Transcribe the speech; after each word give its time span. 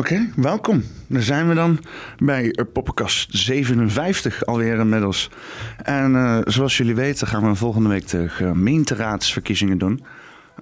Oké, 0.00 0.28
welkom. 0.36 0.82
Daar 1.06 1.22
zijn 1.22 1.48
we 1.48 1.54
dan 1.54 1.78
bij 2.18 2.54
Poppenkast 2.72 3.38
57 3.38 4.46
alweer 4.46 4.78
inmiddels. 4.78 5.30
En 5.82 6.12
uh, 6.12 6.38
zoals 6.44 6.76
jullie 6.76 6.94
weten 6.94 7.26
gaan 7.26 7.48
we 7.48 7.54
volgende 7.54 7.88
week 7.88 8.08
de 8.08 8.28
gemeenteraadsverkiezingen 8.28 9.78
doen. 9.78 10.04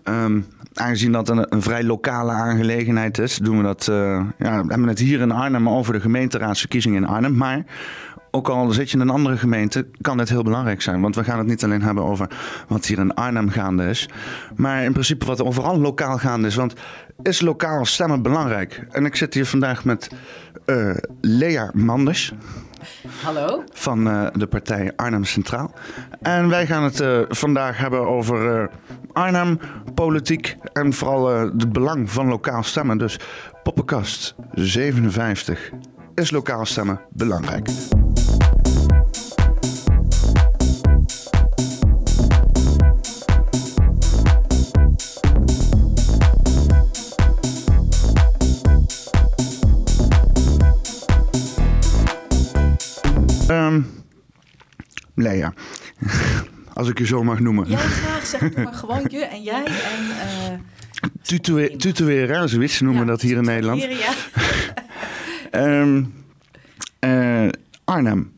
Um, 0.04 0.46
aangezien 0.74 1.12
dat 1.12 1.29
een, 1.29 1.46
een, 1.54 1.62
vrij 1.62 1.85
lokale 1.85 2.32
aangelegenheid 2.32 3.19
is, 3.19 3.37
doen 3.37 3.56
we 3.56 3.62
dat. 3.62 3.87
Uh, 3.90 3.96
ja, 4.38 4.62
we 4.62 4.69
hebben 4.69 4.88
het 4.88 4.98
hier 4.98 5.21
in 5.21 5.33
Arnhem 5.33 5.69
over 5.69 5.93
de 5.93 6.01
gemeenteraadsverkiezingen 6.01 7.03
in 7.03 7.09
Arnhem. 7.09 7.37
Maar 7.37 7.65
ook 8.31 8.49
al 8.49 8.71
zit 8.71 8.90
je 8.90 8.97
in 8.97 9.03
een 9.03 9.10
andere 9.10 9.37
gemeente, 9.37 9.87
kan 10.01 10.17
dit 10.17 10.28
heel 10.28 10.42
belangrijk 10.42 10.83
zijn. 10.83 11.01
Want 11.01 11.15
we 11.15 11.24
gaan 11.24 11.38
het 11.38 11.47
niet 11.47 11.65
alleen 11.65 11.83
hebben 11.83 12.04
over 12.04 12.28
wat 12.69 12.87
hier 12.87 12.99
in 12.99 13.15
Arnhem 13.15 13.51
gaande 13.51 13.88
is, 13.88 14.08
maar 14.56 14.85
in 14.85 14.92
principe 14.92 15.27
wat 15.27 15.42
overal 15.42 15.78
lokaal 15.78 16.19
gaande 16.19 16.46
is. 16.46 16.55
Want 16.55 16.74
is 17.23 17.41
lokaal 17.41 17.84
stemmen 17.84 18.23
belangrijk? 18.23 18.87
En 18.91 19.05
ik 19.05 19.16
zit 19.16 19.34
hier 19.34 19.46
vandaag 19.46 19.84
met 19.84 20.10
uh, 20.66 20.96
Lea 21.20 21.70
Manders. 21.74 22.32
Hallo. 23.23 23.64
Van 23.73 24.09
uh, 24.09 24.27
de 24.32 24.46
partij 24.46 24.92
Arnhem 24.96 25.24
Centraal. 25.24 25.74
En 26.23 26.48
wij 26.48 26.66
gaan 26.66 26.82
het 26.82 27.01
uh, 27.01 27.20
vandaag 27.29 27.79
hebben 27.79 28.09
over 28.09 28.70
Arnhem, 29.12 29.59
politiek 29.95 30.56
en 30.73 30.92
vooral 30.92 31.26
het 31.26 31.73
belang 31.73 32.10
van 32.10 32.29
lokaal 32.29 32.62
stemmen. 32.62 32.98
Dus 32.98 33.18
Poppenkast 33.62 34.34
57. 34.52 35.70
Is 36.18 36.30
lokaal 36.30 36.66
stemmen 36.66 37.00
belangrijk? 37.10 37.68
Um, 53.50 53.87
Lea, 55.15 55.52
als 56.74 56.88
ik 56.88 56.98
je 56.98 57.06
zo 57.06 57.24
mag 57.24 57.40
noemen. 57.40 57.68
Ja, 57.68 57.78
graag. 57.78 58.26
Zeg 58.26 58.54
maar 58.54 58.74
gewoon 58.74 59.06
je 59.09 59.24
en 59.24 59.43
jij 59.43 59.65
en... 59.65 60.04
Uh, 60.04 60.59
Tutoeren, 61.78 62.48
zoiets 62.48 62.80
noemen 62.80 63.00
we 63.00 63.06
dat 63.06 63.21
hier 63.21 63.37
in 63.37 63.45
Nederland. 63.45 63.82
Ja. 63.82 64.12
um, 65.53 66.15
uh, 67.01 67.49
Arnhem. 67.85 68.37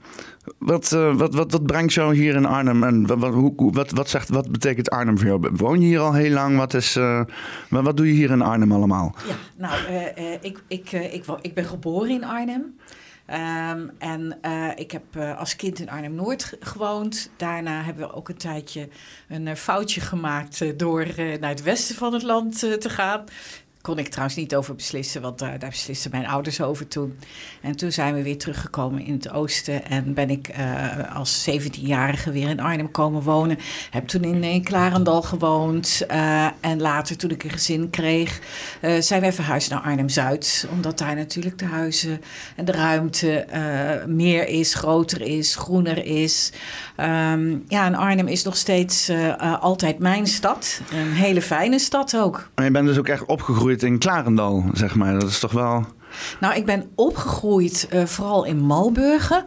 Wat, 0.59 0.93
uh, 0.93 1.17
wat, 1.17 1.35
wat, 1.35 1.53
wat 1.53 1.67
brengt 1.67 1.93
jou 1.93 2.15
hier 2.15 2.35
in 2.35 2.47
Arnhem 2.47 2.83
en 2.83 3.07
wat, 3.07 3.19
wat, 3.19 3.33
hoe, 3.33 3.73
wat, 3.73 3.91
wat, 3.91 4.09
zegt, 4.09 4.29
wat 4.29 4.51
betekent 4.53 4.91
Arnhem 4.91 5.19
voor 5.19 5.27
jou? 5.27 5.51
Woon 5.53 5.81
je 5.81 5.87
hier 5.87 6.01
al 6.01 6.13
heel 6.13 6.33
lang? 6.33 6.57
Wat, 6.57 6.75
is, 6.75 6.97
uh, 6.97 7.25
wat 7.69 7.97
doe 7.97 8.07
je 8.07 8.13
hier 8.13 8.31
in 8.31 8.43
Arnhem 8.43 8.73
allemaal? 8.73 9.15
Ja, 9.29 9.35
nou, 9.57 9.93
ik, 10.41 10.63
ik, 10.69 10.93
ik, 10.93 11.25
ik 11.41 11.55
ben 11.55 11.65
geboren 11.65 12.11
in 12.11 12.25
Arnhem. 12.25 12.79
Um, 13.73 13.91
en 13.99 14.39
ik 14.77 14.91
heb 14.91 15.17
als 15.39 15.57
kind 15.57 15.79
in 15.79 15.91
Arnhem-Noord 15.91 16.57
gewoond. 16.61 17.31
Daarna 17.37 17.83
hebben 17.83 18.09
we 18.09 18.15
ook 18.15 18.29
een 18.29 18.37
tijdje 18.37 18.89
een 19.29 19.57
foutje 19.57 20.01
gemaakt 20.01 20.79
door 20.79 21.07
naar 21.41 21.51
het 21.51 21.63
westen 21.63 21.95
van 21.95 22.13
het 22.13 22.23
land 22.23 22.59
te 22.59 22.89
gaan 22.89 23.25
kon 23.83 23.99
ik 23.99 24.09
trouwens 24.09 24.37
niet 24.37 24.55
over 24.55 24.75
beslissen, 24.75 25.23
want 25.23 25.39
daar, 25.39 25.59
daar 25.59 25.71
beslisten 25.71 26.11
mijn 26.11 26.27
ouders 26.27 26.61
over 26.61 26.89
toen. 26.89 27.19
En 27.61 27.77
toen 27.77 27.93
zijn 27.93 28.15
we 28.15 28.23
weer 28.23 28.39
teruggekomen 28.39 29.05
in 29.05 29.13
het 29.13 29.31
oosten 29.31 29.85
en 29.85 30.15
ben 30.15 30.31
ik 30.31 30.51
uh, 30.59 31.17
als 31.17 31.51
17-jarige 31.51 32.31
weer 32.31 32.49
in 32.49 32.61
Arnhem 32.61 32.91
komen 32.91 33.23
wonen. 33.23 33.59
Heb 33.91 34.09
toen 34.09 34.23
in, 34.23 34.45
in 34.45 34.65
Klarendal 34.65 35.23
gewoond 35.23 36.03
uh, 36.11 36.49
en 36.61 36.81
later 36.81 37.17
toen 37.17 37.31
ik 37.31 37.45
een 37.45 37.51
gezin 37.51 37.91
kreeg, 37.91 38.41
zijn 38.99 39.21
wij 39.21 39.33
verhuisd 39.33 39.71
naar 39.71 39.81
Arnhem-Zuid. 39.81 40.69
Omdat 40.71 40.99
daar 40.99 41.15
natuurlijk 41.15 41.59
de 41.59 41.65
huizen 41.65 42.21
en 42.57 42.65
de 42.65 42.73
ruimte 42.73 43.47
meer 44.07 44.49
is, 44.49 44.75
groter 44.75 45.21
is, 45.21 45.57
groener 45.57 46.05
is. 46.05 46.53
Um, 46.97 47.65
ja, 47.69 47.87
en 47.87 47.95
Arnhem 47.95 48.29
is 48.29 48.43
nog 48.43 48.57
steeds 48.57 49.11
altijd 49.61 49.99
mijn 49.99 50.27
stad. 50.27 50.81
Een 50.93 51.13
hele 51.13 51.43
fijne 51.43 51.79
stad 51.79 52.17
ook. 52.17 52.51
Maar 52.55 52.65
je 52.65 52.71
bent 52.71 52.87
dus 52.87 52.99
ook 52.99 53.09
echt 53.09 53.25
opgegroeid 53.25 53.70
in 53.79 53.99
Klarendal, 53.99 54.65
zeg 54.73 54.95
maar. 54.95 55.13
Dat 55.13 55.29
is 55.29 55.39
toch 55.39 55.53
wel... 55.53 55.85
Nou, 56.41 56.55
ik 56.55 56.67
ben 56.67 56.91
opgegroeid 56.95 57.89
uh, 57.93 58.05
vooral 58.05 58.45
in 58.45 58.59
Malburgen. 58.59 59.45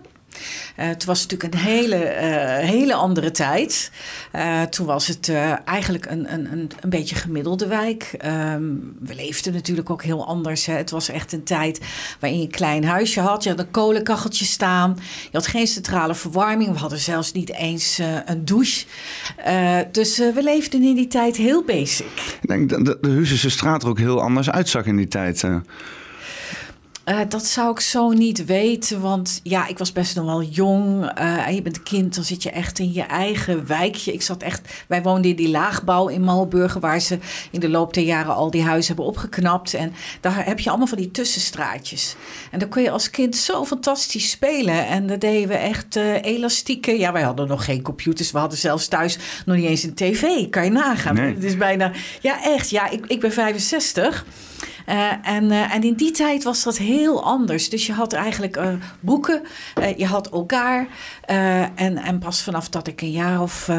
Uh, 0.79 0.85
het 0.87 1.05
was 1.05 1.21
natuurlijk 1.21 1.53
een 1.53 1.59
hele, 1.59 1.95
uh, 1.95 2.69
hele 2.69 2.93
andere 2.93 3.31
tijd. 3.31 3.91
Uh, 4.35 4.61
toen 4.61 4.85
was 4.85 5.07
het 5.07 5.31
eigenlijk 5.65 6.05
een, 6.05 6.33
een, 6.33 6.51
een, 6.51 6.71
een 6.81 6.89
beetje 6.89 7.15
gemiddelde 7.15 7.67
wijk. 7.67 8.15
Um, 8.25 8.95
we 8.99 9.15
leefden 9.15 9.53
natuurlijk 9.53 9.89
ook 9.89 10.03
heel 10.03 10.27
anders. 10.27 10.65
Hè. 10.65 10.73
Het 10.73 10.89
was 10.89 11.09
echt 11.09 11.33
een 11.33 11.43
tijd 11.43 11.81
waarin 12.19 12.39
je 12.39 12.45
een 12.45 12.51
klein 12.51 12.85
huisje 12.85 13.19
had. 13.19 13.43
Je 13.43 13.49
had 13.49 13.59
een 13.59 13.71
kolenkacheltje 13.71 14.45
staan. 14.45 14.97
Je 15.23 15.37
had 15.37 15.47
geen 15.47 15.67
centrale 15.67 16.15
verwarming. 16.15 16.71
We 16.71 16.79
hadden 16.79 16.99
zelfs 16.99 17.31
niet 17.31 17.53
eens 17.53 17.99
een 18.25 18.45
douche. 18.45 18.85
dus 19.91 20.17
we 20.17 20.43
leefden 20.43 20.83
in 20.83 20.95
die 20.95 21.07
tijd 21.07 21.35
heel 21.35 21.63
basic. 21.63 22.37
Ik 22.41 22.47
denk 22.47 22.69
dat 22.69 22.85
de, 22.85 22.97
de 23.41 23.49
straat 23.49 23.83
er 23.83 23.89
ook 23.89 23.99
heel 23.99 24.21
anders 24.21 24.49
uitzag 24.49 24.85
in 24.85 24.95
die 24.95 25.07
tijd. 25.07 25.43
Uh, 27.05 27.19
dat 27.29 27.45
zou 27.45 27.71
ik 27.71 27.79
zo 27.79 28.09
niet 28.09 28.45
weten, 28.45 29.01
want 29.01 29.39
ja, 29.43 29.67
ik 29.67 29.77
was 29.77 29.91
best 29.91 30.15
nog 30.15 30.25
wel 30.25 30.43
jong. 30.43 31.19
Uh, 31.19 31.47
en 31.47 31.55
je 31.55 31.61
bent 31.61 31.83
kind, 31.83 32.15
dan 32.15 32.23
zit 32.23 32.43
je 32.43 32.49
echt 32.49 32.79
in 32.79 32.93
je 32.93 33.01
eigen 33.01 33.67
wijkje. 33.67 34.13
Ik 34.13 34.21
zat 34.21 34.41
echt, 34.41 34.83
wij 34.87 35.01
woonden 35.01 35.29
in 35.29 35.35
die 35.35 35.49
laagbouw 35.49 36.07
in 36.07 36.21
Malburgen, 36.21 36.81
waar 36.81 36.99
ze 36.99 37.19
in 37.51 37.59
de 37.59 37.69
loop 37.69 37.93
der 37.93 38.03
jaren 38.03 38.35
al 38.35 38.51
die 38.51 38.63
huizen 38.63 38.87
hebben 38.87 39.05
opgeknapt. 39.05 39.73
En 39.73 39.93
daar 40.21 40.45
heb 40.45 40.59
je 40.59 40.69
allemaal 40.69 40.87
van 40.87 40.97
die 40.97 41.11
tussenstraatjes. 41.11 42.15
En 42.51 42.59
dan 42.59 42.69
kun 42.69 42.83
je 42.83 42.91
als 42.91 43.09
kind 43.09 43.35
zo 43.35 43.65
fantastisch 43.65 44.29
spelen. 44.29 44.87
En 44.87 45.07
daar 45.07 45.19
deden 45.19 45.47
we 45.47 45.55
echt 45.55 45.95
uh, 45.95 46.23
elastieke. 46.23 46.99
Ja, 46.99 47.11
wij 47.11 47.23
hadden 47.23 47.47
nog 47.47 47.65
geen 47.65 47.81
computers. 47.81 48.31
We 48.31 48.37
hadden 48.37 48.57
zelfs 48.57 48.87
thuis 48.87 49.17
nog 49.45 49.55
niet 49.55 49.65
eens 49.65 49.83
een 49.83 49.93
tv. 49.93 50.49
Kan 50.49 50.63
je 50.63 50.71
nagaan. 50.71 51.15
Nee. 51.15 51.33
Het 51.33 51.43
is 51.43 51.57
bijna, 51.57 51.91
ja, 52.21 52.43
echt. 52.43 52.69
Ja, 52.69 52.89
ik, 52.89 53.05
ik 53.05 53.19
ben 53.19 53.31
65. 53.31 54.25
Uh, 54.89 55.27
en, 55.27 55.43
uh, 55.43 55.75
en 55.75 55.83
in 55.83 55.93
die 55.93 56.11
tijd 56.11 56.43
was 56.43 56.63
dat 56.63 56.77
heel 56.77 57.23
anders. 57.23 57.69
Dus 57.69 57.85
je 57.85 57.93
had 57.93 58.13
eigenlijk 58.13 58.57
uh, 58.57 58.73
boeken, 58.99 59.41
je 59.97 60.05
had 60.05 60.29
elkaar. 60.29 60.87
En, 61.25 61.97
en 61.97 62.19
pas 62.19 62.43
vanaf 62.43 62.69
dat 62.69 62.87
ik 62.87 63.01
een 63.01 63.11
jaar 63.11 63.41
of 63.41 63.69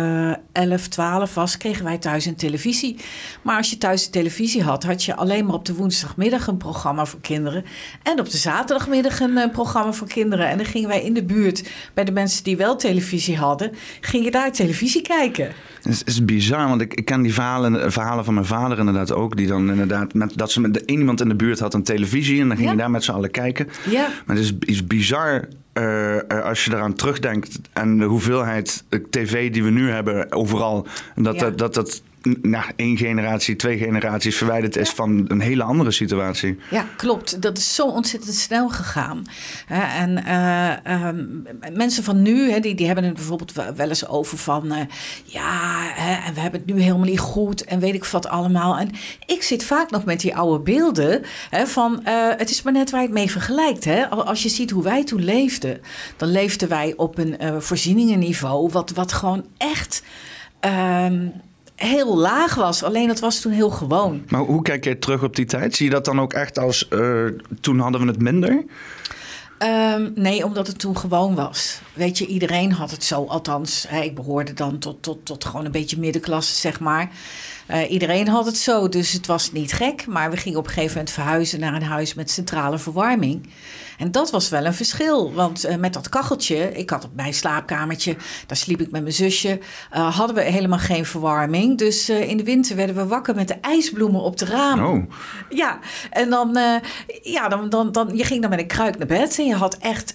11, 0.52 0.88
12 0.88 1.34
was, 1.34 1.56
kregen 1.56 1.84
wij 1.84 1.98
thuis 1.98 2.24
een 2.24 2.36
televisie. 2.36 2.96
Maar 3.42 3.56
als 3.56 3.70
je 3.70 3.78
thuis 3.78 4.04
een 4.04 4.10
televisie 4.10 4.62
had, 4.62 4.84
had 4.84 5.04
je 5.04 5.14
alleen 5.14 5.46
maar 5.46 5.54
op 5.54 5.64
de 5.64 5.74
woensdagmiddag 5.74 6.46
een 6.46 6.56
programma 6.56 7.04
voor 7.04 7.20
kinderen. 7.20 7.64
En 8.02 8.20
op 8.20 8.30
de 8.30 8.36
zaterdagmiddag 8.36 9.20
een 9.20 9.50
programma 9.52 9.92
voor 9.92 10.08
kinderen. 10.08 10.48
En 10.48 10.56
dan 10.56 10.66
gingen 10.66 10.88
wij 10.88 11.02
in 11.02 11.14
de 11.14 11.24
buurt 11.24 11.70
bij 11.94 12.04
de 12.04 12.12
mensen 12.12 12.44
die 12.44 12.56
wel 12.56 12.76
televisie 12.76 13.36
hadden, 13.36 13.72
gingen 14.00 14.32
daar 14.32 14.52
televisie 14.52 15.02
kijken. 15.02 15.52
Het 15.82 15.92
is, 15.92 16.02
is 16.02 16.24
bizar, 16.24 16.68
want 16.68 16.80
ik, 16.80 16.94
ik 16.94 17.04
ken 17.04 17.22
die 17.22 17.34
verhalen, 17.34 17.92
verhalen 17.92 18.24
van 18.24 18.34
mijn 18.34 18.46
vader 18.46 18.78
inderdaad 18.78 19.12
ook. 19.12 19.36
Die 19.36 19.46
dan 19.46 19.70
inderdaad, 19.70 20.14
met, 20.14 20.32
dat 20.36 20.52
ze 20.52 20.60
met 20.60 20.74
de, 20.74 20.82
iemand 20.86 21.20
in 21.20 21.28
de 21.28 21.36
buurt 21.36 21.58
had 21.58 21.74
een 21.74 21.82
televisie 21.82 22.40
en 22.40 22.48
dan 22.48 22.56
ging 22.56 22.68
ja. 22.68 22.74
je 22.74 22.80
daar 22.80 22.90
met 22.90 23.04
z'n 23.04 23.12
allen 23.12 23.30
kijken. 23.30 23.68
Ja. 23.90 24.08
Maar 24.26 24.36
het 24.36 24.44
is, 24.44 24.52
is 24.58 24.86
bizar 24.86 25.48
uh, 25.78 26.44
als 26.44 26.64
je 26.64 26.70
eraan 26.70 26.94
terugdenkt 26.94 27.58
en 27.72 27.98
de 27.98 28.04
hoeveelheid 28.04 28.84
tv 29.10 29.52
die 29.52 29.64
we 29.64 29.70
nu 29.70 29.90
hebben 29.90 30.32
overal. 30.32 30.86
Dat, 31.14 31.34
ja. 31.34 31.40
dat, 31.40 31.58
dat, 31.58 31.74
dat 31.74 32.02
nou, 32.42 32.64
één 32.76 32.96
generatie, 32.96 33.56
twee 33.56 33.78
generaties 33.78 34.36
verwijderd 34.36 34.76
is 34.76 34.88
ja. 34.88 34.94
van 34.94 35.24
een 35.28 35.40
hele 35.40 35.62
andere 35.62 35.90
situatie. 35.90 36.58
Ja, 36.70 36.86
klopt. 36.96 37.42
Dat 37.42 37.58
is 37.58 37.74
zo 37.74 37.86
ontzettend 37.86 38.34
snel 38.34 38.68
gegaan. 38.68 39.24
En 39.68 40.22
uh, 40.26 40.72
uh, 40.86 41.08
mensen 41.72 42.04
van 42.04 42.22
nu, 42.22 42.50
hè, 42.50 42.60
die, 42.60 42.74
die 42.74 42.86
hebben 42.86 43.04
het 43.04 43.14
bijvoorbeeld 43.14 43.52
wel 43.76 43.88
eens 43.88 44.08
over 44.08 44.38
van... 44.38 44.72
eh, 44.72 44.86
ja, 45.24 45.80
hè, 45.94 46.26
en 46.26 46.34
we 46.34 46.40
hebben 46.40 46.60
het 46.60 46.74
nu 46.74 46.80
helemaal 46.80 47.06
niet 47.06 47.18
goed 47.18 47.64
en 47.64 47.80
weet 47.80 47.94
ik 47.94 48.04
wat 48.04 48.28
allemaal. 48.28 48.78
En 48.78 48.90
ik 49.26 49.42
zit 49.42 49.64
vaak 49.64 49.90
nog 49.90 50.04
met 50.04 50.20
die 50.20 50.36
oude 50.36 50.62
beelden 50.62 51.22
hè, 51.50 51.66
van... 51.66 52.04
eh, 52.04 52.28
het 52.36 52.50
is 52.50 52.62
maar 52.62 52.72
net 52.72 52.90
waar 52.90 53.00
je 53.00 53.06
het 53.06 53.16
mee 53.16 53.30
vergelijkt. 53.30 53.84
Hè? 53.84 54.08
Als 54.08 54.42
je 54.42 54.48
ziet 54.48 54.70
hoe 54.70 54.82
wij 54.82 55.04
toen 55.04 55.24
leefden... 55.24 55.80
dan 56.16 56.28
leefden 56.28 56.68
wij 56.68 56.94
op 56.96 57.18
een 57.18 57.62
voorzieningenniveau... 57.62 58.70
wat, 58.70 58.90
wat 58.90 59.12
gewoon 59.12 59.44
echt... 59.56 60.02
ehm, 60.60 61.26
heel 61.74 62.16
laag 62.16 62.54
was. 62.54 62.82
Alleen 62.82 63.08
dat 63.08 63.20
was 63.20 63.40
toen 63.40 63.52
heel 63.52 63.70
gewoon. 63.70 64.22
Maar 64.28 64.40
hoe 64.40 64.62
kijk 64.62 64.84
jij 64.84 64.94
terug 64.94 65.22
op 65.22 65.36
die 65.36 65.44
tijd? 65.44 65.74
Zie 65.74 65.86
je 65.86 65.92
dat 65.92 66.04
dan 66.04 66.20
ook 66.20 66.32
echt 66.32 66.58
als 66.58 66.86
uh, 66.90 67.26
toen 67.60 67.78
hadden 67.78 68.00
we 68.00 68.06
het 68.06 68.22
minder? 68.22 68.64
Um, 69.58 70.12
nee, 70.14 70.44
omdat 70.44 70.66
het 70.66 70.78
toen 70.78 70.96
gewoon 70.96 71.34
was. 71.34 71.80
Weet 71.92 72.18
je, 72.18 72.26
iedereen 72.26 72.72
had 72.72 72.90
het 72.90 73.04
zo. 73.04 73.24
Althans, 73.24 73.84
hè, 73.88 74.00
ik 74.00 74.14
behoorde 74.14 74.52
dan 74.52 74.78
tot, 74.78 75.02
tot, 75.02 75.26
tot 75.26 75.44
gewoon 75.44 75.64
een 75.64 75.72
beetje 75.72 75.98
middenklasse, 75.98 76.54
zeg 76.54 76.80
maar. 76.80 77.10
Eh, 77.66 77.90
iedereen 77.90 78.28
had 78.28 78.46
het 78.46 78.56
zo, 78.56 78.88
dus 78.88 79.12
het 79.12 79.26
was 79.26 79.52
niet 79.52 79.72
gek. 79.72 80.06
Maar 80.06 80.30
we 80.30 80.36
gingen 80.36 80.58
op 80.58 80.64
een 80.66 80.72
gegeven 80.72 80.96
moment 80.96 81.14
verhuizen 81.14 81.60
naar 81.60 81.74
een 81.74 81.82
huis 81.82 82.14
met 82.14 82.30
centrale 82.30 82.78
verwarming. 82.78 83.48
En 83.98 84.10
dat 84.10 84.30
was 84.30 84.48
wel 84.48 84.64
een 84.64 84.74
verschil. 84.74 85.32
Want 85.32 85.66
uh, 85.66 85.76
met 85.76 85.92
dat 85.92 86.08
kacheltje, 86.08 86.72
ik 86.72 86.90
had 86.90 87.04
op 87.04 87.10
mijn 87.14 87.34
slaapkamertje, 87.34 88.16
daar 88.46 88.56
sliep 88.56 88.80
ik 88.80 88.90
met 88.90 89.02
mijn 89.02 89.14
zusje, 89.14 89.60
uh, 89.92 90.16
hadden 90.16 90.36
we 90.36 90.42
helemaal 90.42 90.78
geen 90.78 91.04
verwarming. 91.04 91.78
Dus 91.78 92.08
in 92.08 92.36
de 92.36 92.44
winter 92.44 92.76
werden 92.76 92.96
we 92.96 93.06
wakker 93.06 93.34
met 93.34 93.48
de 93.48 93.56
ijsbloemen 93.60 94.20
op 94.20 94.38
de 94.38 94.44
ramen. 94.44 94.88
Oh. 94.88 95.10
Ja, 95.48 95.78
en 96.10 96.30
dan, 96.30 96.58
ja, 97.22 97.48
dan, 97.48 97.68
dan, 97.68 97.92
dan, 97.92 98.16
je 98.16 98.24
ging 98.24 98.40
dan 98.40 98.50
met 98.50 98.58
een 98.58 98.66
kruik 98.66 98.98
naar 98.98 99.06
bed 99.06 99.38
en 99.38 99.46
je 99.46 99.54
had 99.54 99.76
echt 99.76 100.14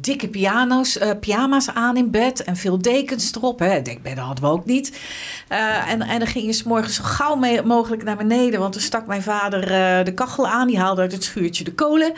dikke 0.00 0.28
piano's, 0.28 0.98
pyjama's 1.20 1.68
aan 1.70 1.96
in 1.96 2.10
bed 2.10 2.44
en 2.44 2.56
veel 2.56 2.78
dekens 2.78 3.34
erop. 3.34 3.58
Hè. 3.58 3.82
Dekbedden 3.82 4.24
hadden 4.24 4.44
we 4.44 4.50
ook 4.50 4.64
niet. 4.64 4.98
en, 5.88 6.02
en 6.02 6.18
dan 6.18 6.28
ging 6.28 6.46
je 6.46 6.52
s 6.62 6.68
morgens 6.68 6.94
zo 6.94 7.04
gauw 7.04 7.62
mogelijk 7.64 8.02
naar 8.02 8.16
beneden, 8.16 8.60
want 8.60 8.72
dan 8.72 8.82
stak 8.82 9.06
mijn 9.06 9.22
vader 9.22 9.60
de 10.04 10.14
kachel 10.14 10.48
aan. 10.48 10.66
Die 10.66 10.78
haalde 10.78 11.00
uit 11.00 11.12
het 11.12 11.24
schuurtje 11.24 11.64
de 11.64 11.74
kolen. 11.74 12.12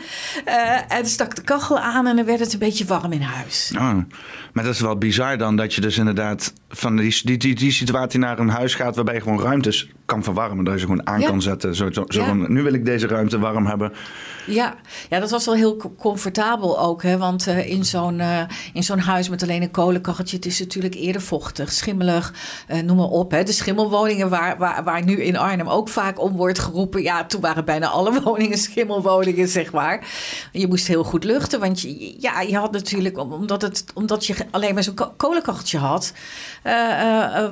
Uh, 0.47 0.91
en 0.91 1.05
stak 1.05 1.35
de 1.35 1.41
kachel 1.41 1.79
aan 1.79 2.07
en 2.07 2.15
dan 2.15 2.25
werd 2.25 2.39
het 2.39 2.53
een 2.53 2.59
beetje 2.59 2.85
warm 2.85 3.11
in 3.11 3.21
huis. 3.21 3.71
Oh, 3.75 3.97
maar 4.53 4.63
dat 4.63 4.73
is 4.73 4.79
wel 4.79 4.97
bizar 4.97 5.37
dan 5.37 5.55
dat 5.55 5.73
je 5.73 5.81
dus 5.81 5.97
inderdaad 5.97 6.53
van 6.69 6.95
die, 6.95 7.21
die, 7.23 7.37
die, 7.37 7.55
die 7.55 7.71
situatie 7.71 8.19
naar 8.19 8.39
een 8.39 8.49
huis 8.49 8.75
gaat 8.75 8.95
waarbij 8.95 9.21
gewoon 9.21 9.41
ruimtes 9.41 9.89
kan 10.05 10.23
verwarmen. 10.23 10.65
Dat 10.65 10.73
je 10.73 10.79
ze 10.79 10.85
gewoon 10.85 11.07
aan 11.07 11.21
kan 11.21 11.41
zetten. 11.41 11.75
Zo, 11.75 11.91
zo, 11.91 12.03
zo 12.07 12.19
ja. 12.19 12.25
van, 12.25 12.53
nu 12.53 12.63
wil 12.63 12.73
ik 12.73 12.85
deze 12.85 13.07
ruimte 13.07 13.39
warm 13.39 13.65
hebben. 13.65 13.91
Ja, 14.45 14.75
ja 15.09 15.19
dat 15.19 15.29
was 15.29 15.45
wel 15.45 15.55
heel 15.55 15.93
comfortabel 15.97 16.79
ook. 16.79 17.03
Hè? 17.03 17.17
Want 17.17 17.47
uh, 17.47 17.69
in 17.69 17.85
zo'n 17.85 18.19
uh, 18.19 18.41
in 18.73 18.83
zo'n 18.83 18.99
huis 18.99 19.29
met 19.29 19.43
alleen 19.43 19.61
een 19.61 19.71
kolenkacheltje... 19.71 20.35
het 20.35 20.45
is 20.45 20.59
natuurlijk 20.59 20.95
eerder 20.95 21.21
vochtig, 21.21 21.71
schimmelig, 21.71 22.33
uh, 22.71 22.79
noem 22.79 22.97
maar 22.97 23.05
op. 23.05 23.31
Hè? 23.31 23.43
De 23.43 23.51
schimmelwoningen 23.51 24.29
waar, 24.29 24.57
waar, 24.57 24.83
waar 24.83 25.03
nu 25.03 25.23
in 25.23 25.37
Arnhem 25.37 25.67
ook 25.67 25.89
vaak 25.89 26.19
om 26.19 26.35
wordt 26.35 26.59
geroepen... 26.59 27.01
ja, 27.01 27.25
toen 27.25 27.41
waren 27.41 27.65
bijna 27.65 27.87
alle 27.87 28.19
woningen 28.21 28.57
schimmelwoningen, 28.57 29.47
zeg 29.47 29.71
maar. 29.71 30.07
Je 30.51 30.67
moest 30.67 30.87
heel 30.87 31.03
goed 31.03 31.23
luchten, 31.23 31.59
want 31.59 31.81
je, 31.81 32.15
ja, 32.19 32.41
je 32.41 32.57
had 32.57 32.71
natuurlijk... 32.71 33.17
omdat, 33.17 33.61
het, 33.61 33.85
omdat 33.93 34.25
je 34.25 34.35
alleen 34.51 34.73
maar 34.73 34.83
zo'n 34.83 34.97
kolenkacheltje 35.17 35.77
had... 35.77 36.13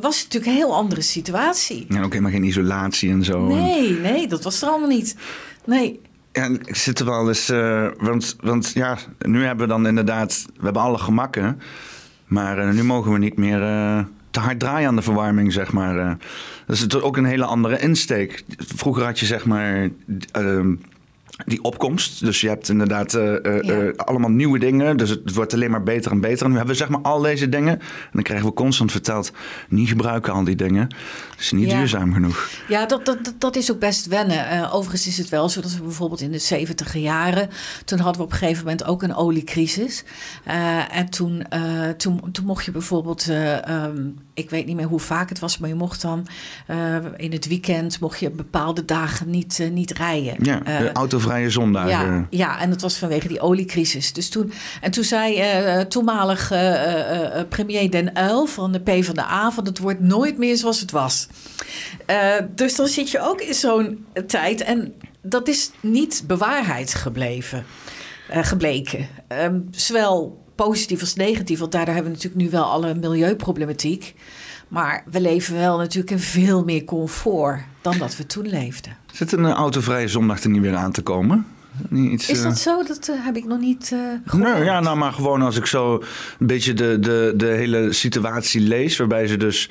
was 0.01 0.19
het 0.19 0.23
natuurlijk 0.23 0.45
een 0.45 0.57
heel 0.57 0.75
andere 0.75 1.01
situatie. 1.01 1.85
En 1.89 2.03
ook 2.03 2.11
helemaal 2.11 2.31
geen 2.31 2.42
isolatie 2.43 3.11
en 3.11 3.23
zo. 3.23 3.47
Nee, 3.47 3.91
nee, 3.91 4.27
dat 4.27 4.43
was 4.43 4.61
er 4.61 4.67
allemaal 4.67 4.89
niet. 4.89 5.15
Nee. 5.65 5.99
Ja, 6.31 6.45
ik 6.65 6.75
zit 6.75 6.99
er 6.99 7.05
wel 7.05 7.27
eens. 7.27 7.49
Uh, 7.49 7.87
want, 7.97 8.35
want 8.41 8.71
ja, 8.73 8.97
nu 9.19 9.43
hebben 9.43 9.67
we 9.67 9.73
dan 9.73 9.87
inderdaad. 9.87 10.45
We 10.55 10.63
hebben 10.63 10.81
alle 10.81 10.97
gemakken. 10.97 11.61
Maar 12.25 12.67
uh, 12.67 12.73
nu 12.73 12.83
mogen 12.83 13.11
we 13.11 13.17
niet 13.17 13.37
meer 13.37 13.61
uh, 13.61 13.99
te 14.31 14.39
hard 14.39 14.59
draaien 14.59 14.87
aan 14.87 14.95
de 14.95 15.01
verwarming, 15.01 15.53
zeg 15.53 15.71
maar. 15.71 16.17
dat 16.67 16.75
is 16.75 17.01
ook 17.01 17.17
een 17.17 17.25
hele 17.25 17.45
andere 17.45 17.79
insteek. 17.79 18.43
Vroeger 18.57 19.03
had 19.03 19.19
je 19.19 19.25
zeg 19.25 19.45
maar 19.45 19.89
ehm, 20.31 20.73
die 21.45 21.63
opkomst. 21.63 22.25
Dus 22.25 22.41
je 22.41 22.47
hebt 22.47 22.69
inderdaad 22.69 23.13
uh, 23.13 23.23
uh, 23.23 23.61
ja. 23.61 23.81
uh, 23.81 23.93
allemaal 23.95 24.29
nieuwe 24.29 24.59
dingen. 24.59 24.97
Dus 24.97 25.09
het 25.09 25.33
wordt 25.33 25.53
alleen 25.53 25.71
maar 25.71 25.83
beter 25.83 26.11
en 26.11 26.19
beter. 26.19 26.45
En 26.45 26.49
nu 26.51 26.57
hebben 26.57 26.73
we 26.73 26.81
zeg 26.81 26.89
maar 26.89 27.01
al 27.01 27.19
deze 27.19 27.49
dingen. 27.49 27.79
En 27.79 28.09
dan 28.11 28.23
krijgen 28.23 28.47
we 28.47 28.53
constant 28.53 28.91
verteld... 28.91 29.31
niet 29.69 29.87
gebruiken 29.87 30.33
al 30.33 30.43
die 30.43 30.55
dingen. 30.55 30.81
Het 31.31 31.39
is 31.39 31.51
niet 31.51 31.69
ja. 31.69 31.77
duurzaam 31.77 32.13
genoeg. 32.13 32.49
Ja, 32.67 32.85
dat, 32.85 33.05
dat, 33.05 33.33
dat 33.37 33.55
is 33.55 33.71
ook 33.71 33.79
best 33.79 34.07
wennen. 34.07 34.71
overigens 34.71 35.07
is 35.07 35.17
het 35.17 35.29
wel 35.29 35.49
zo 35.49 35.61
dat 35.61 35.75
we 35.75 35.81
bijvoorbeeld 35.81 36.21
in 36.21 36.31
de 36.31 36.37
70 36.37 36.97
jaren... 36.97 37.49
toen 37.85 37.99
hadden 37.99 38.17
we 38.17 38.27
op 38.27 38.31
een 38.31 38.37
gegeven 38.37 38.63
moment 38.63 38.83
ook 38.83 39.03
een 39.03 39.15
oliecrisis. 39.15 40.03
en 40.89 41.09
toen, 41.09 41.45
toen, 41.97 42.31
toen 42.31 42.45
mocht 42.45 42.65
je 42.65 42.71
bijvoorbeeld... 42.71 43.27
Um, 43.69 44.15
ik 44.33 44.49
weet 44.49 44.65
niet 44.65 44.75
meer 44.75 44.85
hoe 44.85 44.99
vaak 44.99 45.29
het 45.29 45.39
was, 45.39 45.57
maar 45.57 45.69
je 45.69 45.75
mocht 45.75 46.01
dan 46.01 46.27
in 47.17 47.31
het 47.31 47.47
weekend... 47.47 47.99
mocht 47.99 48.19
je 48.19 48.29
bepaalde 48.29 48.85
dagen 48.85 49.29
niet, 49.29 49.69
niet 49.71 49.91
rijden. 49.91 50.35
Ja, 50.39 50.59
de 50.59 50.91
autovrije 50.91 51.49
zondagen. 51.49 51.89
Ja, 51.89 52.27
ja, 52.29 52.59
en 52.59 52.69
dat 52.69 52.81
was 52.81 52.97
vanwege 52.97 53.27
die 53.27 53.39
oliecrisis. 53.39 54.13
Dus 54.13 54.29
toen, 54.29 54.53
en 54.81 54.91
toen 54.91 55.03
zei 55.03 55.87
toenmalig 55.87 56.47
premier 57.49 57.91
Den 57.91 58.17
Uyl 58.17 58.45
van 58.45 58.71
de 58.71 58.79
PvdA... 58.79 59.51
van 59.51 59.65
het 59.65 59.79
wordt 59.79 59.99
nooit 59.99 60.37
meer 60.37 60.57
zoals 60.57 60.79
het 60.79 60.91
was. 60.91 61.27
dus 62.55 62.75
dan 62.75 62.87
zit 62.87 63.09
je 63.09 63.19
ook 63.21 63.41
in 63.41 63.53
zo'n 63.53 64.05
tijd... 64.27 64.61
en 64.61 64.93
dat 65.21 65.47
is 65.47 65.71
niet 65.79 66.23
bewaarheid 66.27 66.93
gebleven, 66.93 67.65
gebleken. 68.29 69.07
Um, 69.27 69.67
zowel 69.71 70.42
positief 70.65 71.01
als 71.01 71.15
negatief, 71.15 71.59
want 71.59 71.71
daardoor 71.71 71.93
hebben 71.93 72.11
we 72.11 72.17
natuurlijk 72.17 72.43
nu 72.43 72.49
wel 72.49 72.63
alle 72.63 72.95
milieuproblematiek... 72.95 74.15
Maar 74.67 75.03
we 75.11 75.21
leven 75.21 75.55
wel 75.55 75.77
natuurlijk 75.77 76.11
in 76.11 76.19
veel 76.19 76.63
meer 76.63 76.83
comfort 76.83 77.61
dan 77.81 77.97
dat 77.97 78.17
we 78.17 78.25
toen 78.25 78.47
leefden. 78.47 78.97
Zit 79.11 79.31
een 79.31 79.45
autovrije 79.45 80.07
zondag 80.07 80.43
er 80.43 80.49
niet 80.49 80.61
weer 80.61 80.75
aan 80.75 80.91
te 80.91 81.01
komen? 81.01 81.45
Iets, 81.91 82.29
is 82.29 82.41
dat 82.41 82.51
uh... 82.51 82.57
zo? 82.57 82.83
Dat 82.83 83.07
uh, 83.09 83.25
heb 83.25 83.35
ik 83.35 83.45
nog 83.45 83.59
niet 83.59 83.91
uh, 83.93 83.99
gehoord. 84.25 84.53
Nee, 84.53 84.63
ja, 84.63 84.79
nou, 84.79 84.97
maar 84.97 85.13
gewoon 85.13 85.41
als 85.41 85.57
ik 85.57 85.65
zo 85.65 85.93
een 86.39 86.47
beetje 86.47 86.73
de, 86.73 86.99
de, 86.99 87.33
de 87.35 87.45
hele 87.45 87.93
situatie 87.93 88.61
lees... 88.61 88.97
waarbij 88.97 89.27
ze 89.27 89.37
dus... 89.37 89.69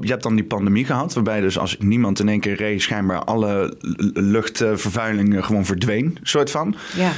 je 0.00 0.08
hebt 0.08 0.22
dan 0.22 0.34
die 0.34 0.44
pandemie 0.44 0.84
gehad... 0.84 1.14
waarbij 1.14 1.40
dus 1.40 1.58
als 1.58 1.76
niemand 1.78 2.20
in 2.20 2.28
één 2.28 2.40
keer 2.40 2.56
reed... 2.56 2.82
schijnbaar 2.82 3.24
alle 3.24 3.76
luchtvervuiling 4.12 5.44
gewoon 5.44 5.64
verdween, 5.64 6.18
soort 6.22 6.50
van. 6.50 6.74
Ja. 6.96 7.12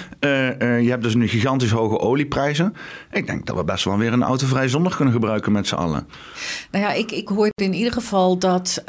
je 0.78 0.90
hebt 0.90 1.02
dus 1.02 1.14
nu 1.14 1.28
gigantisch 1.28 1.70
hoge 1.70 1.98
olieprijzen. 1.98 2.74
Ik 3.12 3.26
denk 3.26 3.46
dat 3.46 3.56
we 3.56 3.64
best 3.64 3.84
wel 3.84 3.98
weer 3.98 4.12
een 4.12 4.22
autovrij 4.22 4.68
zondag 4.68 4.96
kunnen 4.96 5.14
gebruiken 5.14 5.52
met 5.52 5.66
z'n 5.66 5.74
allen. 5.74 6.06
Nou 6.70 6.84
ja, 6.84 6.92
ik, 6.92 7.10
ik 7.10 7.28
hoorde 7.28 7.52
in 7.54 7.74
ieder 7.74 7.92
geval 7.92 8.38
dat 8.38 8.82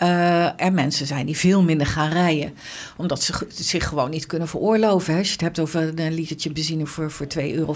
er 0.57 0.73
mensen 0.73 1.05
zijn... 1.05 1.25
die 1.25 1.37
veel 1.37 1.63
minder 1.63 1.87
gaan 1.87 2.11
rijden. 2.11 2.53
Omdat 2.97 3.23
ze 3.23 3.33
zich 3.49 3.87
gewoon 3.87 4.09
niet 4.09 4.25
kunnen 4.25 4.47
veroorloven 4.47 4.79
Als 4.89 5.05
je 5.05 5.31
het 5.31 5.41
hebt 5.41 5.59
over 5.59 5.99
een 5.99 6.13
litertje 6.13 6.51
benzine 6.51 6.85
voor, 6.85 7.11
voor 7.11 7.27
2,50 7.37 7.53
euro. 7.53 7.75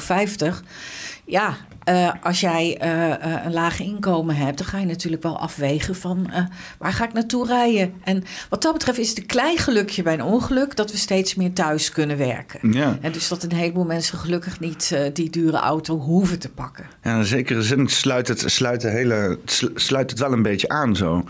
Ja, 1.25 1.57
uh, 1.89 2.11
als 2.21 2.39
jij 2.39 2.81
uh, 2.83 3.09
uh, 3.09 3.45
een 3.45 3.53
laag 3.53 3.79
inkomen 3.79 4.35
hebt, 4.35 4.57
dan 4.57 4.67
ga 4.67 4.77
je 4.77 4.85
natuurlijk 4.85 5.23
wel 5.23 5.39
afwegen 5.39 5.95
van 5.95 6.29
waar 6.77 6.93
ga 6.93 7.05
ik 7.05 7.13
naartoe 7.13 7.47
rijden. 7.47 7.93
En 8.03 8.23
wat 8.49 8.61
dat 8.61 8.73
betreft 8.73 8.97
is 8.97 9.09
het 9.09 9.17
een 9.17 9.25
klein 9.25 9.57
gelukje 9.57 10.03
bij 10.03 10.13
een 10.13 10.23
ongeluk 10.23 10.75
dat 10.75 10.91
we 10.91 10.97
steeds 10.97 11.35
meer 11.35 11.53
thuis 11.53 11.91
kunnen 11.91 12.17
werken. 12.17 12.71
Ja. 12.71 12.97
En 13.01 13.11
dus 13.11 13.27
dat 13.27 13.43
een 13.43 13.53
heleboel 13.53 13.85
mensen 13.85 14.17
gelukkig 14.17 14.59
niet 14.59 14.97
die 15.13 15.29
dure 15.29 15.57
auto 15.57 15.99
hoeven 15.99 16.39
te 16.39 16.49
pakken. 16.49 16.85
Ja, 17.03 17.17
in 17.17 17.25
zekere 17.25 17.61
zin 17.61 17.87
sluit 17.87 18.27
het, 18.27 18.43
sluit, 18.45 18.81
de 18.81 18.89
hele, 18.89 19.39
sluit 19.75 20.09
het 20.09 20.19
wel 20.19 20.31
een 20.31 20.41
beetje 20.41 20.69
aan 20.69 20.95
zo. 20.95 21.23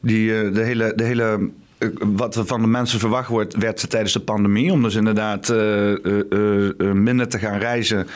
Die, 0.00 0.50
de 0.50 0.62
hele, 0.62 0.92
de 0.94 1.04
hele 1.04 1.50
wat 1.98 2.42
van 2.44 2.60
de 2.60 2.66
mensen 2.66 2.98
verwacht 2.98 3.28
wordt, 3.28 3.56
werd 3.56 3.90
tijdens 3.90 4.12
de 4.12 4.20
pandemie. 4.20 4.72
Om 4.72 4.82
dus 4.82 4.94
inderdaad 4.94 5.50
uh, 5.50 5.90
uh, 5.90 6.18
uh, 6.30 6.92
minder 6.92 7.28
te 7.28 7.38
gaan 7.38 7.58
reizen. 7.58 8.06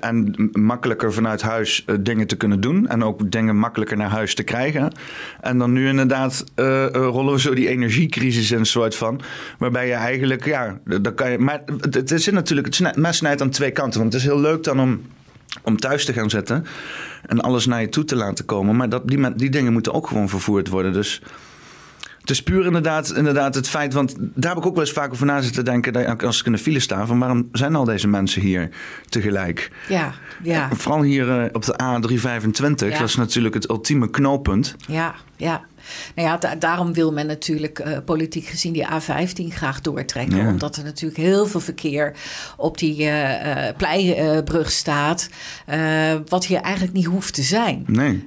en 0.00 0.50
makkelijker 0.52 1.12
vanuit 1.12 1.42
huis 1.42 1.84
dingen 2.00 2.26
te 2.26 2.36
kunnen 2.36 2.60
doen. 2.60 2.88
En 2.88 3.04
ook 3.04 3.30
dingen 3.30 3.56
makkelijker 3.56 3.96
naar 3.96 4.10
huis 4.10 4.34
te 4.34 4.42
krijgen. 4.42 4.92
En 5.40 5.58
dan 5.58 5.72
nu 5.72 5.88
inderdaad 5.88 6.44
rollen 6.92 7.32
we 7.32 7.40
zo 7.40 7.54
die 7.54 7.68
energiecrisis 7.68 8.50
een 8.50 8.66
soort 8.66 8.96
van. 8.96 9.20
Waarbij 9.58 9.86
je 9.86 9.92
eigenlijk, 9.92 10.44
ja, 10.44 10.78
dan 10.84 11.14
kan 11.14 11.30
je. 11.30 11.38
Maar 11.38 11.62
het 11.90 12.10
is 12.10 12.30
natuurlijk, 12.30 12.78
het 12.78 12.96
mes 12.96 13.16
snijdt 13.16 13.40
aan 13.40 13.50
twee 13.50 13.70
kanten. 13.70 14.00
Want 14.00 14.12
het 14.12 14.22
is 14.22 14.28
heel 14.28 14.40
leuk 14.40 14.64
dan 14.64 14.80
om 14.80 15.00
om 15.62 15.76
thuis 15.76 16.04
te 16.04 16.12
gaan 16.12 16.30
zetten 16.30 16.64
en 17.26 17.40
alles 17.40 17.66
naar 17.66 17.80
je 17.80 17.88
toe 17.88 18.04
te 18.04 18.16
laten 18.16 18.44
komen. 18.44 18.76
Maar 18.76 18.88
dat, 18.88 19.08
die, 19.08 19.34
die 19.34 19.50
dingen 19.50 19.72
moeten 19.72 19.92
ook 19.94 20.06
gewoon 20.06 20.28
vervoerd 20.28 20.68
worden. 20.68 20.92
Dus 20.92 21.22
het 22.22 22.30
is 22.30 22.42
puur 22.42 22.64
inderdaad, 22.66 23.12
inderdaad 23.12 23.54
het 23.54 23.68
feit, 23.68 23.92
want 23.92 24.14
daar 24.18 24.54
heb 24.54 24.62
ik 24.62 24.66
ook 24.66 24.74
wel 24.74 24.84
eens 24.84 24.92
vaak 24.92 25.12
over 25.12 25.26
na 25.26 25.40
zitten 25.40 25.64
denken, 25.64 26.18
als 26.18 26.40
ik 26.40 26.46
in 26.46 26.52
de 26.52 26.58
file 26.58 26.80
sta, 26.80 27.06
van 27.06 27.18
waarom 27.18 27.48
zijn 27.52 27.74
al 27.74 27.84
deze 27.84 28.08
mensen 28.08 28.42
hier 28.42 28.68
tegelijk? 29.08 29.70
Ja, 29.88 30.14
ja. 30.42 30.68
Vooral 30.72 31.02
hier 31.02 31.26
uh, 31.26 31.44
op 31.52 31.64
de 31.64 31.74
A325, 31.82 32.88
ja. 32.88 32.98
dat 32.98 33.08
is 33.08 33.16
natuurlijk 33.16 33.54
het 33.54 33.70
ultieme 33.70 34.10
knooppunt. 34.10 34.76
Ja, 34.86 35.14
ja. 35.36 35.64
Nou 36.14 36.28
ja, 36.28 36.36
da 36.36 36.54
daarom 36.54 36.92
wil 36.92 37.12
men 37.12 37.26
natuurlijk 37.26 37.78
uh, 37.78 37.96
politiek 38.04 38.46
gezien 38.46 38.72
die 38.72 38.86
A15 38.86 39.46
graag 39.48 39.80
doortrekken. 39.80 40.36
Ja. 40.36 40.48
Omdat 40.48 40.76
er 40.76 40.84
natuurlijk 40.84 41.20
heel 41.20 41.46
veel 41.46 41.60
verkeer 41.60 42.12
op 42.56 42.78
die 42.78 43.02
uh, 43.02 43.68
pleibrug 43.76 44.70
staat. 44.70 45.28
wat 46.28 46.46
hier 46.46 46.60
eigenlijk 46.60 46.94
niet 46.94 47.04
hoeft 47.04 47.34
te 47.34 47.42
zijn. 47.42 47.84
Nee. 47.86 48.24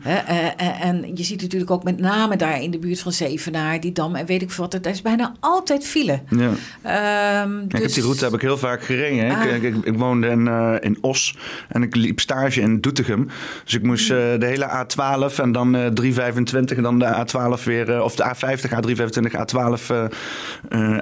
en 0.79 1.12
je 1.15 1.24
ziet 1.24 1.41
natuurlijk 1.41 1.71
ook 1.71 1.83
met 1.83 2.00
name 2.00 2.35
daar 2.35 2.62
in 2.62 2.71
de 2.71 2.79
buurt 2.79 3.00
van 3.00 3.12
Zevenaar, 3.12 3.79
die 3.79 3.91
Dam 3.91 4.15
en 4.15 4.25
weet 4.25 4.41
ik 4.41 4.51
wat. 4.51 4.74
Er 4.74 4.88
is 4.88 5.01
bijna 5.01 5.35
altijd 5.39 5.85
file. 5.85 6.21
Ja. 6.29 7.43
Um, 7.43 7.67
dus... 7.67 7.81
heb 7.81 7.93
die 7.93 8.03
route 8.03 8.24
heb 8.24 8.33
ik 8.33 8.41
heel 8.41 8.57
vaak 8.57 8.83
gereden. 8.83 9.31
Ah. 9.31 9.45
Ik, 9.45 9.63
ik, 9.63 9.85
ik, 9.85 9.97
woonde 9.97 10.27
in, 10.27 10.47
in 10.81 10.97
Os 11.01 11.38
en 11.69 11.83
ik 11.83 11.95
liep 11.95 12.19
stage 12.19 12.62
in 12.62 12.81
Doetinchem. 12.81 13.29
Dus 13.63 13.74
ik 13.74 13.83
moest 13.83 14.07
de 14.07 14.38
hele 14.39 14.85
A12 14.85 15.35
en 15.35 15.51
dan 15.51 15.71
325 15.71 16.77
en 16.77 16.83
dan 16.83 17.00
de 17.00 17.05
A12 17.05 17.54
A12 17.59 17.63
weer, 17.63 18.03
of 18.03 18.15
de 18.15 18.24
A50, 18.24 18.69
A325, 18.69 19.31
A12, 19.31 19.93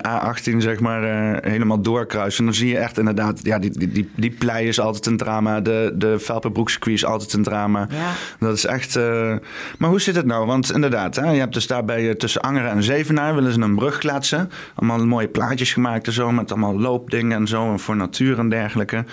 A18 0.07 0.57
zeg 0.57 0.79
maar, 0.79 1.01
helemaal 1.43 1.81
doorkruisen. 1.81 2.45
Dan 2.45 2.53
zie 2.53 2.67
je 2.67 2.77
echt 2.77 2.97
inderdaad, 2.97 3.39
ja, 3.43 3.59
die, 3.59 3.71
die, 3.71 3.91
die, 3.91 4.09
die 4.15 4.31
plei 4.31 4.67
is 4.67 4.79
altijd 4.79 5.05
een 5.05 5.17
drama. 5.17 5.61
De, 5.61 5.91
de 5.95 6.19
Velperbroekcircuit 6.19 6.95
is 6.95 7.05
altijd 7.05 7.33
een 7.33 7.43
drama. 7.43 7.87
Ja. 7.89 8.11
Dat 8.39 8.57
is 8.57 8.65
echt... 8.65 8.95
maar 9.77 9.89
hoe 9.89 10.01
zit 10.01 10.15
het 10.15 10.25
nou? 10.25 10.45
Want 10.45 10.73
inderdaad, 10.73 11.15
hè, 11.15 11.31
je 11.31 11.39
hebt 11.39 11.53
dus 11.53 11.67
daarbij 11.67 12.15
tussen 12.15 12.41
Angeren 12.41 12.71
en 12.71 12.83
Zevenaar 12.83 13.35
willen 13.35 13.53
ze 13.53 13.61
een 13.61 13.75
brug 13.75 13.97
kletsen. 13.97 14.49
Allemaal 14.75 15.05
mooie 15.05 15.27
plaatjes 15.27 15.73
gemaakt 15.73 16.07
en 16.07 16.13
zo, 16.13 16.31
met 16.31 16.51
allemaal 16.51 16.79
loopdingen 16.79 17.39
en 17.39 17.47
zo, 17.47 17.71
en 17.71 17.79
voor 17.79 17.95
natuur 17.95 18.39
en 18.39 18.49
dergelijke. 18.49 19.05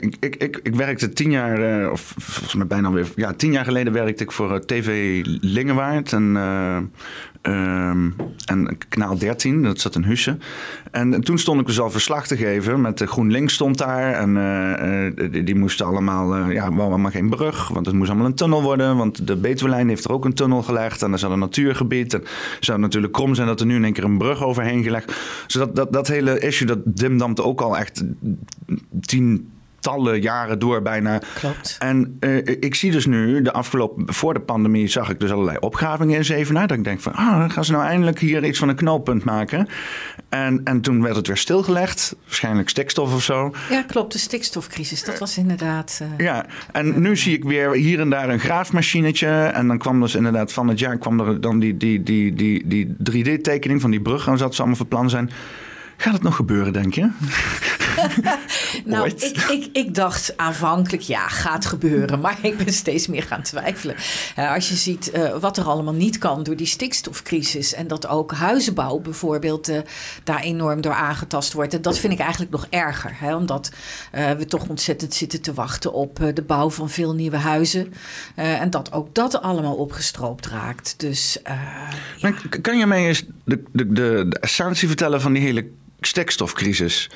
ik, 0.00 0.16
ik, 0.20 0.36
ik, 0.36 0.60
ik 0.62 0.74
werkte 0.74 1.12
tien 1.12 1.30
jaar, 1.30 1.90
of 1.90 2.14
volgens 2.18 2.54
mij 2.54 2.66
bijna 2.66 2.90
weer, 2.90 3.06
ja, 3.16 3.32
tien 3.32 3.52
jaar 3.52 3.64
geleden 3.64 3.92
werkte 3.92 4.22
ik 4.22 4.32
voor 4.32 4.64
TV 4.66 5.20
Lingewaard. 5.40 6.12
En 6.12 6.31
Um, 6.36 8.14
en 8.46 8.78
kanaal 8.88 9.18
13, 9.18 9.62
dat 9.62 9.80
zat 9.80 9.94
in 9.94 10.02
Hussen. 10.02 10.40
En 10.90 11.20
toen 11.20 11.38
stond 11.38 11.60
ik 11.60 11.66
dus 11.66 11.80
al 11.80 11.90
verslag 11.90 12.26
te 12.26 12.36
geven. 12.36 12.80
Met 12.80 12.98
de 12.98 13.06
GroenLinks 13.06 13.54
stond 13.54 13.78
daar. 13.78 14.12
En 14.12 14.36
uh, 14.36 15.30
die, 15.32 15.42
die, 15.42 15.54
moesten 15.54 15.86
allemaal, 15.86 16.50
ja, 16.50 16.72
wou 16.72 16.98
maar 16.98 17.10
geen 17.10 17.30
brug. 17.30 17.68
Want 17.68 17.86
het 17.86 17.94
moest 17.94 18.10
allemaal 18.10 18.26
een 18.26 18.34
tunnel 18.34 18.62
worden. 18.62 18.96
Want 18.96 19.26
de 19.26 19.36
Betuwelijn 19.36 19.88
heeft 19.88 20.04
er 20.04 20.12
ook 20.12 20.24
een 20.24 20.34
tunnel 20.34 20.62
gelegd. 20.62 21.02
En 21.02 21.12
er 21.12 21.18
zat 21.18 21.30
een 21.30 21.38
natuurgebied. 21.38 22.14
En 22.14 22.20
het 22.20 22.64
zou 22.64 22.78
natuurlijk 22.78 23.12
krom 23.12 23.34
zijn 23.34 23.46
dat 23.46 23.60
er 23.60 23.66
nu 23.66 23.76
in 23.76 23.84
één 23.84 23.92
keer 23.92 24.04
een 24.04 24.18
brug 24.18 24.42
overheen 24.42 24.82
gelegd. 24.82 25.06
Dus 25.46 25.54
dat, 25.54 25.76
dat, 25.76 25.92
dat 25.92 26.08
hele 26.08 26.38
issue, 26.38 26.66
dat 26.66 26.78
dimdampte 26.84 27.42
ook 27.42 27.60
al 27.60 27.78
echt 27.78 28.04
tien 29.00 29.50
tallen 29.82 30.20
jaren 30.20 30.58
door 30.58 30.82
bijna. 30.82 31.20
Klopt. 31.34 31.76
En 31.78 32.16
uh, 32.20 32.36
ik 32.36 32.74
zie 32.74 32.90
dus 32.90 33.06
nu, 33.06 33.42
de 33.42 33.52
afgelopen, 33.52 34.14
voor 34.14 34.34
de 34.34 34.40
pandemie 34.40 34.88
zag 34.88 35.10
ik 35.10 35.20
dus 35.20 35.30
allerlei 35.30 35.56
opgravingen 35.60 36.16
in 36.16 36.24
Zevenaar. 36.24 36.66
Dat 36.66 36.76
ik 36.76 36.84
denk 36.84 37.00
van, 37.00 37.12
ah, 37.12 37.50
gaan 37.50 37.64
ze 37.64 37.72
nou 37.72 37.84
eindelijk 37.84 38.18
hier 38.18 38.44
iets 38.44 38.58
van 38.58 38.68
een 38.68 38.74
knooppunt 38.74 39.24
maken. 39.24 39.68
En, 40.28 40.60
en 40.64 40.80
toen 40.80 41.02
werd 41.02 41.16
het 41.16 41.26
weer 41.26 41.36
stilgelegd. 41.36 42.16
Waarschijnlijk 42.24 42.68
stikstof 42.68 43.14
of 43.14 43.22
zo. 43.22 43.54
Ja, 43.70 43.82
klopt. 43.82 44.12
De 44.12 44.18
stikstofcrisis, 44.18 45.04
dat 45.04 45.18
was 45.18 45.38
inderdaad... 45.38 46.00
Uh, 46.02 46.08
ja, 46.16 46.46
en 46.72 47.00
nu 47.00 47.16
zie 47.16 47.36
ik 47.36 47.44
weer 47.44 47.72
hier 47.72 48.00
en 48.00 48.10
daar 48.10 48.28
een 48.28 48.40
graafmachinetje. 48.40 49.28
En 49.28 49.66
dan 49.68 49.78
kwam 49.78 50.00
dus 50.00 50.14
inderdaad 50.14 50.52
van 50.52 50.68
het 50.68 50.78
jaar 50.78 50.98
kwam 50.98 51.20
er 51.20 51.40
dan 51.40 51.58
die, 51.58 51.76
die, 51.76 52.02
die, 52.02 52.34
die, 52.34 52.66
die 52.66 52.96
3D-tekening 53.10 53.80
van 53.80 53.90
die 53.90 54.00
brug. 54.00 54.26
En 54.26 54.38
zat 54.38 54.54
ze 54.54 54.58
allemaal 54.58 54.76
verplan 54.76 55.10
zijn. 55.10 55.30
Gaat 55.96 56.12
het 56.12 56.22
nog 56.22 56.36
gebeuren, 56.36 56.72
denk 56.72 56.94
je? 56.94 57.10
nou, 58.84 59.08
ik, 59.08 59.44
ik, 59.48 59.68
ik 59.72 59.94
dacht 59.94 60.36
aanvankelijk, 60.36 61.02
ja, 61.02 61.28
gaat 61.28 61.66
gebeuren. 61.66 62.20
Maar 62.20 62.38
ik 62.42 62.56
ben 62.56 62.72
steeds 62.72 63.06
meer 63.06 63.22
gaan 63.22 63.42
twijfelen. 63.42 63.96
Uh, 64.38 64.54
als 64.54 64.68
je 64.68 64.74
ziet 64.74 65.10
uh, 65.14 65.36
wat 65.38 65.56
er 65.56 65.64
allemaal 65.64 65.94
niet 65.94 66.18
kan 66.18 66.42
door 66.42 66.56
die 66.56 66.66
stikstofcrisis. 66.66 67.74
En 67.74 67.86
dat 67.86 68.06
ook 68.06 68.32
huizenbouw 68.32 68.98
bijvoorbeeld 68.98 69.68
uh, 69.68 69.78
daar 70.24 70.40
enorm 70.40 70.80
door 70.80 70.92
aangetast 70.92 71.52
wordt. 71.52 71.74
En 71.74 71.82
dat 71.82 71.98
vind 71.98 72.12
ik 72.12 72.18
eigenlijk 72.18 72.50
nog 72.50 72.66
erger. 72.70 73.10
Hè, 73.14 73.36
omdat 73.36 73.70
we 74.10 74.44
toch 74.46 74.68
ontzettend 74.68 75.14
zitten 75.14 75.42
te 75.42 75.54
wachten 75.54 75.92
op 75.92 76.30
de 76.34 76.42
bouw 76.42 76.70
van 76.70 76.90
veel 76.90 77.14
nieuwe 77.14 77.36
huizen. 77.36 77.92
en 78.34 78.70
dat 78.70 78.92
ook 78.92 79.14
dat 79.14 79.42
allemaal 79.42 79.74
opgestroopt 79.74 80.46
raakt. 80.46 80.94
Dus, 80.96 81.38
ja. 82.16 82.32
Kan 82.60 82.78
je 82.78 82.86
mij 82.86 83.06
eens 83.06 83.24
de, 83.44 83.62
de, 83.72 83.92
de, 83.92 84.28
de 84.28 84.38
essentie 84.38 84.88
vertellen 84.88 85.20
van 85.20 85.32
die 85.32 85.42
hele 85.42 85.68
stikstofcrisis. 86.00 87.10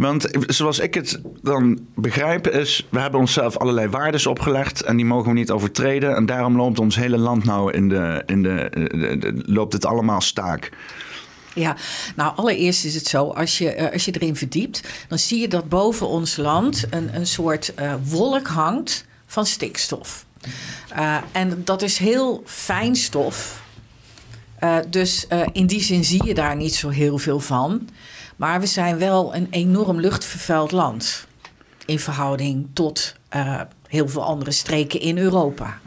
Want 0.00 0.28
zoals 0.46 0.78
ik 0.78 0.94
het 0.94 1.20
dan 1.42 1.78
begrijp 1.94 2.48
is, 2.48 2.86
we 2.90 3.00
hebben 3.00 3.20
onszelf 3.20 3.56
allerlei 3.56 3.88
waardes 3.88 4.26
opgelegd 4.26 4.82
en 4.82 4.96
die 4.96 5.04
mogen 5.04 5.28
we 5.28 5.38
niet 5.38 5.50
overtreden. 5.50 6.16
En 6.16 6.26
daarom 6.26 6.56
loopt 6.56 6.78
ons 6.78 6.96
hele 6.96 7.18
land 7.18 7.44
nou 7.44 7.72
in 7.72 7.88
de, 7.88 8.22
in 8.26 8.42
de, 8.42 9.42
loopt 9.46 9.72
het 9.72 9.86
allemaal 9.86 10.20
staak. 10.20 10.70
Ja, 11.54 11.76
nou 12.16 12.36
allereerst 12.36 12.84
is 12.84 12.94
het 12.94 13.06
zo, 13.06 13.26
als 13.26 13.58
je, 13.58 13.72
eh, 13.72 13.92
als 13.92 14.04
je 14.04 14.12
erin 14.12 14.36
verdiept, 14.36 14.82
dan 15.08 15.18
zie 15.18 15.40
je 15.40 15.48
dat 15.48 15.68
boven 15.68 16.08
ons 16.08 16.36
land 16.36 16.86
een, 16.90 17.14
een 17.14 17.26
soort 17.26 17.72
uh, 17.78 17.94
wolk 18.04 18.46
hangt 18.46 19.04
van 19.26 19.46
stikstof. 19.46 20.24
En 21.32 21.62
dat 21.64 21.82
is 21.82 21.98
heel 21.98 22.42
fijn 22.46 22.96
stof. 22.96 23.62
Dus 24.88 25.26
in 25.52 25.66
die 25.66 25.82
zin 25.82 26.04
zie 26.04 26.24
je 26.24 26.34
daar 26.34 26.56
niet 26.56 26.74
zo 26.74 26.88
heel 26.88 27.18
veel 27.18 27.40
van. 27.40 27.88
Maar 28.40 28.60
we 28.60 28.66
zijn 28.66 28.98
wel 28.98 29.34
een 29.34 29.46
enorm 29.50 30.00
luchtvervuild 30.00 30.72
land. 30.72 31.26
In 31.86 31.98
verhouding 31.98 32.68
tot 32.72 33.14
uh, 33.36 33.60
heel 33.86 34.08
veel 34.08 34.24
andere 34.24 34.50
streken 34.50 35.00
in 35.00 35.18
Europa. 35.18 35.78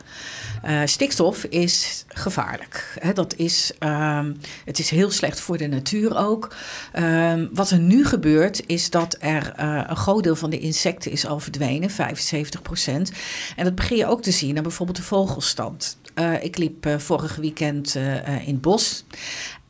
Uh, 0.66 0.82
stikstof 0.86 1.44
is 1.44 2.06
gevaarlijk. 2.08 3.00
dat 3.14 3.36
is, 3.36 3.72
uh, 3.80 4.26
het 4.66 4.80
is 4.80 4.90
heel 4.90 5.12
slecht 5.12 5.40
voor 5.40 5.58
de 5.58 5.68
natuur 5.68 6.18
ook. 6.18 6.56
Uh, 6.96 7.34
wat 7.54 7.70
er 7.70 7.80
nu 7.80 8.06
gebeurt, 8.06 8.64
is 8.68 8.90
dat 8.90 9.18
er 9.20 9.54
uh, 9.60 9.84
een 9.88 9.96
groot 9.96 10.24
deel 10.24 10.36
van 10.36 10.50
de 10.50 10.60
insecten 10.60 11.12
is 11.12 11.26
al 11.26 11.40
verdwenen, 11.40 11.90
75 11.90 12.62
procent. 12.62 13.12
En 13.56 13.64
dat 13.64 13.76
begin 13.76 13.98
je 13.98 14.08
ook 14.08 14.22
te 14.22 14.32
zien 14.32 14.58
aan 14.58 14.64
bijvoorbeeld 14.64 14.98
de 14.98 15.04
vogelstand. 15.04 15.98
ik 16.42 16.58
liep 16.58 16.96
vorig 16.98 17.36
weekend 17.36 17.96
in 17.96 18.54
het 18.54 18.62
bos. 18.62 19.06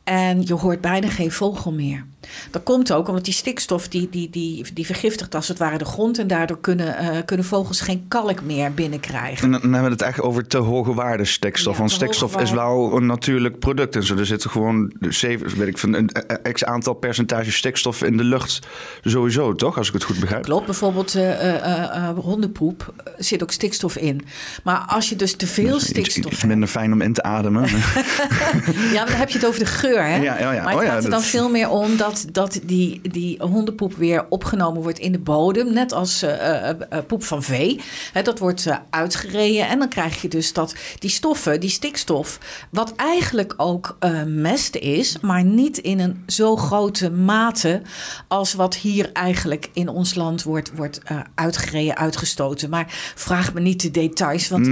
En 0.04 0.46
je 0.46 0.54
hoort 0.54 0.80
bijna 0.80 1.08
geen 1.08 1.32
vogel 1.32 1.72
meer. 1.72 2.06
Dat 2.50 2.62
komt 2.62 2.92
ook 2.92 3.08
omdat 3.08 3.24
die 3.24 3.34
stikstof 3.34 3.88
die, 3.88 4.08
die, 4.10 4.30
die, 4.30 4.64
die 4.74 4.86
vergiftigt 4.86 5.34
als 5.34 5.48
het 5.48 5.58
ware 5.58 5.78
de 5.78 5.84
grond. 5.84 6.18
En 6.18 6.26
daardoor 6.26 6.60
kunnen, 6.60 6.96
uh, 7.02 7.18
kunnen 7.24 7.46
vogels 7.46 7.80
geen 7.80 8.04
kalk 8.08 8.42
meer 8.42 8.74
binnenkrijgen. 8.74 9.44
En 9.44 9.60
dan 9.60 9.72
hebben 9.72 9.82
we 9.82 9.96
het 9.96 10.02
echt 10.02 10.20
over 10.20 10.46
te 10.46 10.58
hoge 10.58 10.94
waarde 10.94 11.24
stikstof. 11.24 11.78
Want 11.78 11.90
stikstof 11.90 12.36
is 12.40 12.50
wel 12.50 12.96
een 12.96 13.06
natuurlijk 13.06 13.58
product. 13.58 13.96
En 13.96 14.02
zo. 14.02 14.16
Er 14.16 14.26
zitten 14.26 14.50
gewoon 14.50 14.92
zeven, 15.00 15.58
weet 15.58 15.68
ik, 15.68 15.78
van 15.78 15.94
een 15.94 16.10
x 16.52 16.64
aantal 16.64 16.94
percentage 16.94 17.52
stikstof 17.52 18.02
in 18.02 18.16
de 18.16 18.24
lucht. 18.24 18.58
Sowieso, 19.04 19.54
toch? 19.54 19.78
Als 19.78 19.88
ik 19.88 19.94
het 19.94 20.04
goed 20.04 20.20
begrijp. 20.20 20.42
Klopt. 20.42 20.66
Bijvoorbeeld 20.66 21.16
uh, 21.16 21.54
uh, 21.54 22.10
hondenpoep 22.18 22.94
zit 23.18 23.42
ook 23.42 23.50
stikstof 23.50 23.96
in. 23.96 24.20
Maar 24.62 24.84
als 24.86 25.08
je 25.08 25.16
dus 25.16 25.36
te 25.36 25.46
veel 25.46 25.80
stikstof 25.80 26.24
iets, 26.24 26.32
iets 26.32 26.44
minder 26.44 26.68
fijn 26.68 26.92
om 26.92 27.00
in 27.00 27.12
te 27.12 27.22
ademen. 27.22 27.62
ja, 28.96 29.04
dan 29.04 29.14
heb 29.14 29.28
je 29.28 29.38
het 29.38 29.46
over 29.46 29.60
de 29.60 29.66
geur. 29.66 30.04
Hè? 30.04 30.16
Ja, 30.16 30.38
ja, 30.38 30.52
ja. 30.52 30.62
Maar 30.62 30.72
het 30.72 30.82
oh, 30.82 30.88
gaat 30.88 31.04
er 31.04 31.10
dan 31.10 31.22
veel 31.22 31.50
meer 31.50 31.68
om 31.68 31.96
dat 31.96 32.13
dat, 32.22 32.60
die, 32.62 33.00
die 33.10 33.42
hondenpoep 33.42 33.94
weer 33.94 34.26
opgenomen 34.28 34.82
wordt 34.82 34.98
in 34.98 35.12
de 35.12 35.18
bodem. 35.18 35.72
Net 35.72 35.92
als 35.92 36.22
uh, 36.22 36.68
poep 37.06 37.24
van 37.24 37.42
vee. 37.42 37.80
dat 38.22 38.38
wordt 38.38 38.66
uitgereden. 38.90 39.68
En 39.68 39.78
dan 39.78 39.88
krijg 39.88 40.22
je 40.22 40.28
dus 40.28 40.52
dat 40.52 40.74
die 40.98 41.10
stoffen, 41.10 41.60
die 41.60 41.70
stikstof, 41.70 42.38
wat 42.70 42.92
eigenlijk 42.96 43.54
ook 43.56 43.96
mest 44.26 44.76
is, 44.76 45.20
maar 45.20 45.44
niet 45.44 45.78
in 45.78 46.00
een 46.00 46.22
zo 46.26 46.56
grote 46.56 47.10
mate 47.10 47.82
als 48.28 48.54
wat 48.54 48.76
hier 48.76 49.10
eigenlijk 49.12 49.68
in 49.72 49.88
ons 49.88 50.14
land 50.14 50.42
wordt, 50.42 50.72
wordt 50.76 51.00
uitgereden, 51.34 51.96
uitgestoten. 51.96 52.70
Maar 52.70 52.86
vraag 53.14 53.54
me 53.54 53.60
niet 53.60 53.82
de 53.82 53.90
details, 53.90 54.48
want 54.48 54.66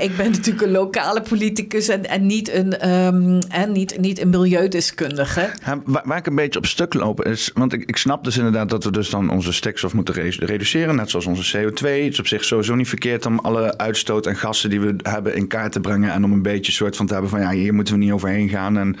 ik 0.00 0.16
ben 0.16 0.30
natuurlijk 0.30 0.62
een 0.62 0.70
lokale 0.70 1.22
politicus 1.22 1.88
en, 1.88 2.08
en 2.08 2.26
niet, 2.26 2.52
een, 2.52 2.90
um, 2.90 3.38
en 3.48 3.72
niet, 3.72 3.98
niet 3.98 4.20
een 4.20 4.30
milieudeskundige. 4.30 5.50
waar, 5.84 6.02
waar 6.04 6.18
ik 6.18 6.26
een 6.26 6.34
beetje 6.34 6.58
op 6.58 6.66
lopen 6.90 7.24
is. 7.24 7.50
Want 7.54 7.72
ik, 7.72 7.84
ik 7.84 7.96
snap 7.96 8.24
dus 8.24 8.36
inderdaad 8.36 8.70
dat 8.70 8.84
we 8.84 8.90
dus 8.90 9.10
dan 9.10 9.30
onze 9.30 9.52
stikstof 9.52 9.94
moeten 9.94 10.14
reduceren. 10.38 10.96
Net 10.96 11.10
zoals 11.10 11.26
onze 11.26 11.58
CO2. 11.58 11.86
Het 11.86 12.12
is 12.12 12.18
op 12.18 12.26
zich 12.26 12.44
sowieso 12.44 12.74
niet 12.74 12.88
verkeerd 12.88 13.26
om 13.26 13.38
alle 13.38 13.78
uitstoot 13.78 14.26
en 14.26 14.36
gassen 14.36 14.70
die 14.70 14.80
we 14.80 14.94
hebben 15.02 15.34
in 15.34 15.46
kaart 15.46 15.72
te 15.72 15.80
brengen. 15.80 16.12
En 16.12 16.24
om 16.24 16.32
een 16.32 16.42
beetje 16.42 16.72
soort 16.72 16.96
van 16.96 17.06
te 17.06 17.12
hebben 17.12 17.30
van 17.30 17.40
ja, 17.40 17.50
hier 17.50 17.74
moeten 17.74 17.94
we 17.94 18.00
niet 18.00 18.12
overheen 18.12 18.48
gaan. 18.48 18.78
En 18.78 18.96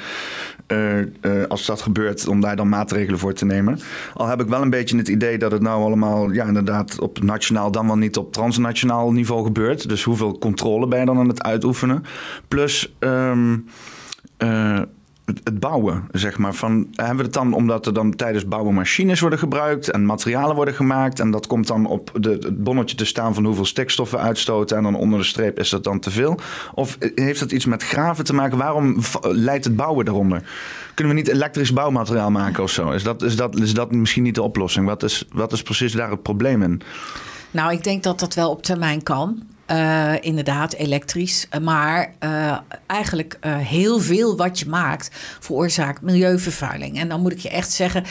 uh, 0.68 0.98
uh, 0.98 1.06
als 1.48 1.66
dat 1.66 1.82
gebeurt, 1.82 2.28
om 2.28 2.40
daar 2.40 2.56
dan 2.56 2.68
maatregelen 2.68 3.18
voor 3.18 3.32
te 3.32 3.44
nemen. 3.44 3.78
Al 4.14 4.26
heb 4.26 4.40
ik 4.40 4.48
wel 4.48 4.62
een 4.62 4.70
beetje 4.70 4.96
het 4.96 5.08
idee 5.08 5.38
dat 5.38 5.52
het 5.52 5.62
nou 5.62 5.82
allemaal, 5.82 6.32
ja, 6.32 6.44
inderdaad, 6.44 7.00
op 7.00 7.22
nationaal 7.22 7.70
dan 7.70 7.86
wel 7.86 7.96
niet 7.96 8.16
op 8.16 8.32
transnationaal 8.32 9.12
niveau 9.12 9.44
gebeurt. 9.44 9.88
Dus 9.88 10.02
hoeveel 10.02 10.38
controle 10.38 10.88
ben 10.88 11.00
je 11.00 11.06
dan 11.06 11.18
aan 11.18 11.28
het 11.28 11.42
uitoefenen? 11.42 12.04
Plus. 12.48 12.94
Um, 12.98 13.66
het 15.44 15.60
bouwen, 15.60 16.08
zeg 16.10 16.38
maar. 16.38 16.54
Van, 16.54 16.88
hebben 16.94 17.16
we 17.16 17.22
het 17.22 17.32
dan 17.32 17.52
omdat 17.52 17.86
er 17.86 17.94
dan 17.94 18.16
tijdens 18.16 18.46
bouwen 18.46 18.74
machines 18.74 19.20
worden 19.20 19.38
gebruikt 19.38 19.90
en 19.90 20.06
materialen 20.06 20.56
worden 20.56 20.74
gemaakt 20.74 21.20
en 21.20 21.30
dat 21.30 21.46
komt 21.46 21.66
dan 21.66 21.86
op 21.86 22.10
de, 22.20 22.30
het 22.30 22.64
bonnetje 22.64 22.96
te 22.96 23.04
staan 23.04 23.34
van 23.34 23.44
hoeveel 23.44 23.64
stikstoffen 23.64 24.20
uitstoten 24.20 24.76
en 24.76 24.82
dan 24.82 24.94
onder 24.94 25.18
de 25.18 25.24
streep 25.24 25.58
is 25.58 25.70
dat 25.70 25.84
dan 25.84 26.00
te 26.00 26.10
veel? 26.10 26.38
Of 26.74 26.98
heeft 27.14 27.40
dat 27.40 27.52
iets 27.52 27.64
met 27.64 27.82
graven 27.82 28.24
te 28.24 28.34
maken? 28.34 28.58
Waarom 28.58 28.96
leidt 29.22 29.64
het 29.64 29.76
bouwen 29.76 30.04
daaronder? 30.04 30.42
Kunnen 30.94 31.14
we 31.14 31.20
niet 31.20 31.30
elektrisch 31.30 31.72
bouwmateriaal 31.72 32.30
maken 32.30 32.62
of 32.62 32.70
zo? 32.70 32.90
Is 32.90 33.02
dat, 33.02 33.22
is 33.22 33.36
dat, 33.36 33.56
is 33.56 33.74
dat 33.74 33.92
misschien 33.92 34.22
niet 34.22 34.34
de 34.34 34.42
oplossing? 34.42 34.86
Wat 34.86 35.02
is, 35.02 35.24
wat 35.32 35.52
is 35.52 35.62
precies 35.62 35.92
daar 35.92 36.10
het 36.10 36.22
probleem 36.22 36.62
in? 36.62 36.82
Nou, 37.50 37.72
ik 37.72 37.84
denk 37.84 38.02
dat 38.02 38.20
dat 38.20 38.34
wel 38.34 38.50
op 38.50 38.62
termijn 38.62 39.02
kan. 39.02 39.42
Uh, 39.70 40.12
inderdaad, 40.20 40.72
elektrisch. 40.72 41.46
Maar 41.62 42.14
uh, 42.20 42.58
eigenlijk 42.86 43.38
heel 43.44 44.00
veel 44.00 44.36
wat 44.36 44.58
je 44.58 44.68
maakt 44.68 45.10
veroorzaakt 45.40 46.00
milieuvervuiling. 46.00 46.98
En 46.98 47.08
dan 47.08 47.20
moet 47.20 47.32
ik 47.32 47.38
je 47.38 47.48
echt 47.48 47.70
zeggen, 47.70 48.04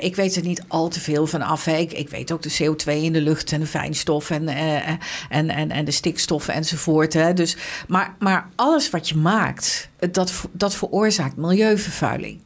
ik 0.00 0.16
weet 0.16 0.36
er 0.36 0.42
niet 0.42 0.62
al 0.68 0.88
te 0.88 1.00
veel 1.00 1.26
van 1.26 1.42
af. 1.42 1.66
Ik, 1.66 1.92
ik, 1.92 2.08
weet 2.08 2.32
ook 2.32 2.42
de 2.42 2.56
CO2 2.62 2.92
in 2.92 3.12
de 3.12 3.20
lucht 3.20 3.52
en 3.52 3.60
de 3.60 3.66
fijnstof 3.66 4.30
en, 4.30 4.48
en, 4.48 5.50
en, 5.50 5.70
en 5.70 5.84
de 5.84 5.90
stikstoffen 5.90 6.54
enzovoort. 6.54 7.12
Hè. 7.12 7.32
Dus, 7.32 7.56
maar, 7.88 8.14
maar 8.18 8.48
alles 8.56 8.90
wat 8.90 9.08
je 9.08 9.16
maakt, 9.16 9.88
dat, 10.10 10.32
dat 10.52 10.74
veroorzaakt 10.74 11.36
milieuvervuiling. 11.36 12.40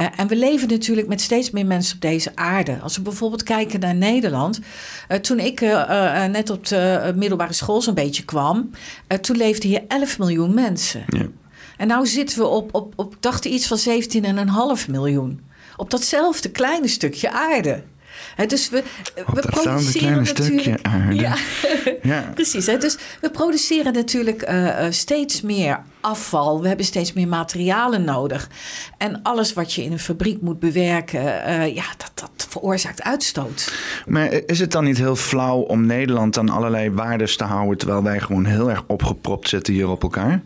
Uh, 0.00 0.06
en 0.16 0.26
we 0.26 0.36
leven 0.36 0.68
natuurlijk 0.68 1.08
met 1.08 1.20
steeds 1.20 1.50
meer 1.50 1.66
mensen 1.66 1.94
op 1.94 2.00
deze 2.00 2.30
aarde. 2.34 2.78
Als 2.82 2.96
we 2.96 3.02
bijvoorbeeld 3.02 3.42
kijken 3.42 3.80
naar 3.80 3.94
Nederland. 3.94 4.60
Uh, 5.08 5.18
toen 5.18 5.38
ik 5.38 5.60
uh, 5.60 6.24
net 6.24 6.50
op 6.50 6.66
de 6.66 7.12
middelbare 7.16 7.52
school 7.52 7.82
zo'n 7.82 7.94
beetje 7.94 8.24
kwam, 8.24 8.70
toen 9.20 9.36
leefden 9.36 9.68
hier 9.68 9.84
11 9.88 10.18
miljoen 10.18 10.54
mensen. 10.54 11.04
Ja. 11.06 11.26
En 11.76 11.88
nu 11.88 12.06
zitten 12.06 12.38
we 12.38 12.46
op, 12.46 12.74
op, 12.74 12.92
op 12.96 13.16
dacht 13.20 13.44
iets 13.44 13.66
van 13.66 13.78
17,5 14.78 14.90
miljoen. 14.90 15.40
Op 15.76 15.90
datzelfde 15.90 16.50
kleine 16.50 16.88
stukje 16.88 17.30
aarde 17.30 17.82
dus 18.46 18.68
we, 18.68 18.82
we 19.14 19.40
produceren 19.40 20.22
natuurlijk. 20.22 20.80
Ja, 21.12 21.34
ja. 22.02 22.30
precies. 22.34 22.64
Dus 22.64 22.98
we 23.20 23.30
produceren 23.30 23.92
natuurlijk 23.92 24.50
uh, 24.50 24.86
steeds 24.90 25.40
meer 25.40 25.80
afval. 26.00 26.60
We 26.60 26.68
hebben 26.68 26.86
steeds 26.86 27.12
meer 27.12 27.28
materialen 27.28 28.04
nodig. 28.04 28.48
En 28.98 29.22
alles 29.22 29.52
wat 29.52 29.72
je 29.72 29.82
in 29.82 29.92
een 29.92 29.98
fabriek 29.98 30.40
moet 30.40 30.58
bewerken, 30.58 31.20
uh, 31.20 31.74
ja, 31.74 31.84
dat, 31.96 32.10
dat 32.14 32.46
veroorzaakt 32.48 33.02
uitstoot. 33.02 33.72
Maar 34.06 34.32
is 34.46 34.60
het 34.60 34.72
dan 34.72 34.84
niet 34.84 34.98
heel 34.98 35.16
flauw 35.16 35.58
om 35.58 35.86
Nederland 35.86 36.38
aan 36.38 36.48
allerlei 36.48 36.90
waarden 36.90 37.36
te 37.36 37.44
houden, 37.44 37.78
terwijl 37.78 38.02
wij 38.02 38.20
gewoon 38.20 38.44
heel 38.44 38.70
erg 38.70 38.84
opgepropt 38.86 39.48
zitten 39.48 39.74
hier 39.74 39.88
op 39.88 40.02
elkaar? 40.02 40.42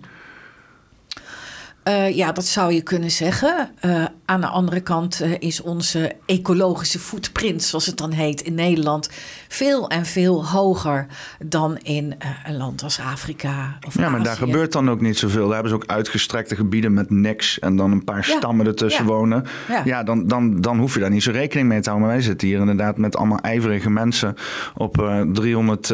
Uh, 1.84 2.16
ja, 2.16 2.32
dat 2.32 2.46
zou 2.46 2.72
je 2.72 2.82
kunnen 2.82 3.10
zeggen. 3.10 3.70
Uh, 3.84 4.04
aan 4.24 4.40
de 4.40 4.46
andere 4.46 4.80
kant 4.80 5.22
uh, 5.22 5.34
is 5.38 5.60
onze 5.60 6.12
ecologische 6.26 6.98
footprint, 6.98 7.62
zoals 7.62 7.86
het 7.86 7.96
dan 7.96 8.10
heet, 8.10 8.40
in 8.40 8.54
Nederland 8.54 9.08
veel 9.52 9.88
en 9.88 10.06
veel 10.06 10.46
hoger 10.46 11.06
dan 11.44 11.78
in 11.82 12.14
een 12.44 12.56
land 12.56 12.82
als 12.82 13.00
Afrika. 13.00 13.78
Of 13.86 13.98
ja, 13.98 14.08
maar 14.08 14.22
daar 14.22 14.36
gebeurt 14.36 14.72
dan 14.72 14.90
ook 14.90 15.00
niet 15.00 15.18
zoveel. 15.18 15.44
Daar 15.44 15.52
hebben 15.52 15.70
ze 15.70 15.76
ook 15.76 15.86
uitgestrekte 15.86 16.56
gebieden 16.56 16.92
met 16.92 17.10
niks 17.10 17.58
en 17.58 17.76
dan 17.76 17.92
een 17.92 18.04
paar 18.04 18.24
stammen 18.24 18.66
ertussen 18.66 19.04
wonen. 19.04 19.44
Ja, 19.68 19.82
ja 19.84 20.02
dan, 20.02 20.26
dan, 20.26 20.60
dan 20.60 20.78
hoef 20.78 20.94
je 20.94 21.00
daar 21.00 21.10
niet 21.10 21.22
zo 21.22 21.30
rekening 21.30 21.68
mee 21.68 21.80
te 21.80 21.88
houden. 21.88 22.08
Maar 22.08 22.16
wij 22.16 22.26
zitten 22.26 22.48
hier 22.48 22.58
inderdaad 22.58 22.96
met 22.96 23.16
allemaal 23.16 23.38
ijverige 23.38 23.90
mensen 23.90 24.34
op 24.74 25.24
300, 25.32 25.86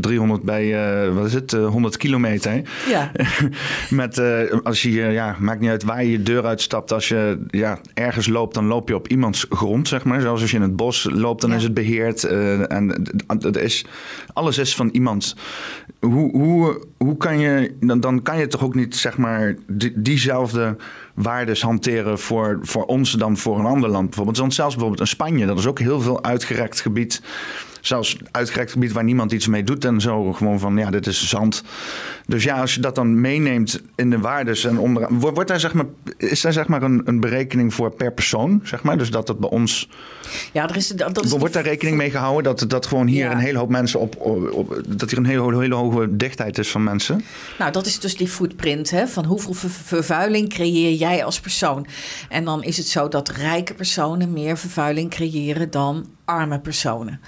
300 0.00 0.42
bij, 0.42 1.10
wat 1.12 1.26
is 1.26 1.34
het, 1.34 1.52
100 1.52 1.96
kilometer. 1.96 2.62
Ja. 2.88 3.10
met, 3.90 4.22
als 4.62 4.82
je 4.82 4.90
ja, 4.90 5.36
maakt 5.38 5.60
niet 5.60 5.70
uit 5.70 5.84
waar 5.84 6.04
je 6.04 6.10
je 6.10 6.22
deur 6.22 6.44
uitstapt. 6.46 6.92
Als 6.92 7.08
je 7.08 7.46
ja, 7.50 7.78
ergens 7.94 8.26
loopt, 8.26 8.54
dan 8.54 8.66
loop 8.66 8.88
je 8.88 8.94
op 8.94 9.08
iemands 9.08 9.46
grond, 9.50 9.88
zeg 9.88 10.04
maar. 10.04 10.20
Zoals 10.20 10.40
als 10.40 10.50
je 10.50 10.56
in 10.56 10.62
het 10.62 10.76
bos 10.76 11.08
loopt, 11.12 11.40
dan 11.40 11.52
is 11.52 11.62
het 11.62 11.74
beheerd. 11.74 12.24
Uh, 12.24 12.62
en 13.26 13.38
dat 13.38 13.56
is, 13.56 13.84
alles 14.32 14.58
is 14.58 14.76
van 14.76 14.88
iemand. 14.92 15.36
Hoe, 16.00 16.30
hoe, 16.30 16.86
hoe 16.96 17.16
kan 17.16 17.38
je, 17.38 17.74
dan, 17.80 18.00
dan 18.00 18.22
kan 18.22 18.38
je 18.38 18.46
toch 18.46 18.64
ook 18.64 18.74
niet, 18.74 18.96
zeg 18.96 19.18
maar, 19.18 19.56
die, 19.66 19.92
diezelfde 20.02 20.76
waardes 21.14 21.62
hanteren 21.62 22.18
voor, 22.18 22.58
voor 22.62 22.84
ons 22.84 23.12
dan 23.12 23.36
voor 23.36 23.58
een 23.58 23.64
ander 23.64 23.88
land. 23.90 24.04
Bijvoorbeeld, 24.04 24.54
zelfs 24.54 24.74
bijvoorbeeld 24.74 25.00
in 25.00 25.06
Spanje, 25.06 25.46
dat 25.46 25.58
is 25.58 25.66
ook 25.66 25.78
heel 25.78 26.00
veel 26.00 26.24
uitgerekt 26.24 26.80
gebied 26.80 27.22
zelfs 27.86 28.16
uitgerekt 28.30 28.72
gebied 28.72 28.92
waar 28.92 29.04
niemand 29.04 29.32
iets 29.32 29.46
mee 29.46 29.64
doet 29.64 29.84
en 29.84 30.00
zo. 30.00 30.32
Gewoon 30.32 30.58
van, 30.58 30.76
ja, 30.76 30.90
dit 30.90 31.06
is 31.06 31.28
zand. 31.28 31.62
Dus 32.26 32.44
ja, 32.44 32.60
als 32.60 32.74
je 32.74 32.80
dat 32.80 32.94
dan 32.94 33.20
meeneemt 33.20 33.80
in 33.94 34.10
de 34.10 34.18
waardes 34.18 34.64
en 34.64 34.78
onder, 34.78 35.12
wordt 35.12 35.48
daar 35.48 35.60
zeg 35.60 35.74
maar, 35.74 35.84
is 36.16 36.40
daar 36.40 36.52
zeg 36.52 36.66
maar 36.66 36.82
een, 36.82 37.02
een 37.04 37.20
berekening 37.20 37.74
voor 37.74 37.90
per 37.90 38.12
persoon, 38.12 38.60
zeg 38.64 38.82
maar? 38.82 38.98
Dus 38.98 39.10
dat 39.10 39.28
het 39.28 39.38
bij 39.38 39.50
ons... 39.50 39.88
Ja, 40.52 40.68
er 40.68 40.76
is, 40.76 40.88
dat 40.88 41.24
is 41.24 41.30
wordt 41.30 41.54
daar 41.54 41.62
rekening 41.62 41.96
mee 41.96 42.10
gehouden 42.10 42.56
dat, 42.56 42.70
dat 42.70 42.86
gewoon 42.86 43.06
hier 43.06 43.30
een 43.30 43.38
hele 43.38 43.58
hoop 43.58 43.68
mensen 43.68 44.00
op, 44.00 44.20
op, 44.20 44.82
dat 44.86 45.10
hier 45.10 45.18
een 45.18 45.26
hele, 45.26 45.58
hele 45.58 45.74
hoge 45.74 46.16
dichtheid 46.16 46.58
is 46.58 46.70
van 46.70 46.82
mensen? 46.82 47.24
Nou, 47.58 47.72
dat 47.72 47.86
is 47.86 47.98
dus 48.00 48.16
die 48.16 48.28
footprint, 48.28 48.90
hè, 48.90 49.06
van 49.06 49.24
hoeveel 49.24 49.54
vervuiling 49.68 50.48
creëer 50.48 50.92
jij 50.92 51.24
als 51.24 51.40
persoon? 51.40 51.86
En 52.28 52.44
dan 52.44 52.62
is 52.62 52.76
het 52.76 52.86
zo 52.86 53.08
dat 53.08 53.28
rijke 53.28 53.74
personen 53.74 54.32
meer 54.32 54.58
vervuiling 54.58 55.10
creëren 55.10 55.70
dan 55.70 56.06
arme 56.24 56.60
personen. 56.60 57.20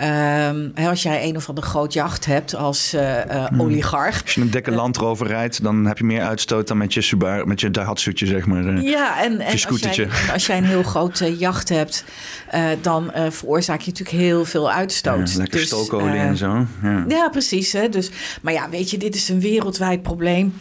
Um, 0.00 0.72
als 0.74 1.02
jij 1.02 1.28
een 1.28 1.36
of 1.36 1.48
ander 1.48 1.64
groot 1.64 1.92
jacht 1.92 2.26
hebt 2.26 2.54
als 2.54 2.94
uh, 2.94 3.46
oligarch. 3.58 4.22
Als 4.22 4.34
je 4.34 4.40
een 4.40 4.50
dikke 4.50 4.70
landrover 4.70 5.26
rijdt, 5.26 5.62
dan 5.62 5.84
heb 5.84 5.98
je 5.98 6.04
meer 6.04 6.22
uitstoot 6.22 6.68
dan 6.68 6.76
met 6.76 6.94
je, 6.94 7.00
Subaru, 7.00 7.46
met 7.46 7.60
je 7.60 7.70
Daihatsu'tje, 7.70 8.26
zeg 8.26 8.46
maar. 8.46 8.64
Uh, 8.64 8.82
ja, 8.82 9.22
en, 9.22 9.40
en 9.40 9.52
als, 9.52 9.80
jij, 9.80 10.08
als 10.32 10.46
jij 10.46 10.56
een 10.56 10.64
heel 10.64 10.82
groot 10.82 11.22
jacht 11.38 11.68
hebt, 11.68 12.04
dan 12.80 13.12
veroorzaak 13.30 13.80
je 13.80 13.90
natuurlijk 13.90 14.18
heel 14.18 14.44
veel 14.44 14.70
uitstoot. 14.70 15.32
Ja, 15.32 15.38
lekker 15.38 15.58
dus, 15.58 15.66
stookolie 15.66 16.18
en 16.18 16.36
zo. 16.36 16.66
Ja, 16.82 17.04
ja 17.08 17.28
precies. 17.28 17.72
Hè? 17.72 17.88
Dus, 17.88 18.10
maar 18.42 18.52
ja, 18.52 18.70
weet 18.70 18.90
je, 18.90 18.98
dit 18.98 19.14
is 19.14 19.28
een 19.28 19.40
wereldwijd 19.40 20.02
probleem. 20.02 20.54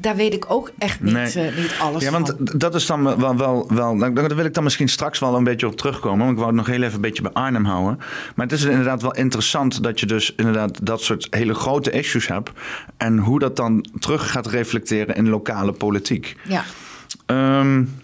Daar 0.00 0.16
weet 0.16 0.34
ik 0.34 0.44
ook 0.48 0.70
echt 0.78 1.00
niet, 1.00 1.12
nee. 1.12 1.50
uh, 1.50 1.56
niet 1.56 1.74
alles 1.80 2.02
ja, 2.02 2.10
want 2.10 2.60
dat 2.60 2.74
is 2.74 2.86
dan 2.86 3.04
wel, 3.18 3.36
wel, 3.36 3.66
wel... 3.68 3.94
Nou, 3.94 4.12
daar 4.12 4.36
wil 4.36 4.44
ik 4.44 4.54
dan 4.54 4.64
misschien 4.64 4.88
straks 4.88 5.18
wel 5.18 5.34
een 5.34 5.44
beetje 5.44 5.66
op 5.66 5.76
terugkomen. 5.76 6.18
Want 6.18 6.30
ik 6.30 6.36
wou 6.36 6.46
het 6.46 6.56
nog 6.56 6.66
heel 6.66 6.82
even 6.82 6.94
een 6.94 7.00
beetje 7.00 7.22
bij 7.22 7.32
Arnhem 7.32 7.64
houden. 7.64 7.98
Maar 8.34 8.46
het 8.46 8.54
is 8.54 8.64
inderdaad 8.64 9.02
wel 9.02 9.14
interessant 9.14 9.82
dat 9.82 10.00
je 10.00 10.06
dus 10.06 10.34
inderdaad 10.34 10.86
dat 10.86 11.02
soort 11.02 11.26
hele 11.30 11.54
grote 11.54 11.90
issues 11.90 12.28
hebt. 12.28 12.50
En 12.96 13.18
hoe 13.18 13.38
dat 13.38 13.56
dan 13.56 13.86
terug 13.98 14.30
gaat 14.30 14.46
reflecteren 14.46 15.14
in 15.14 15.28
lokale 15.28 15.72
politiek. 15.72 16.36
Ja. 16.48 16.64
Um, 17.26 17.94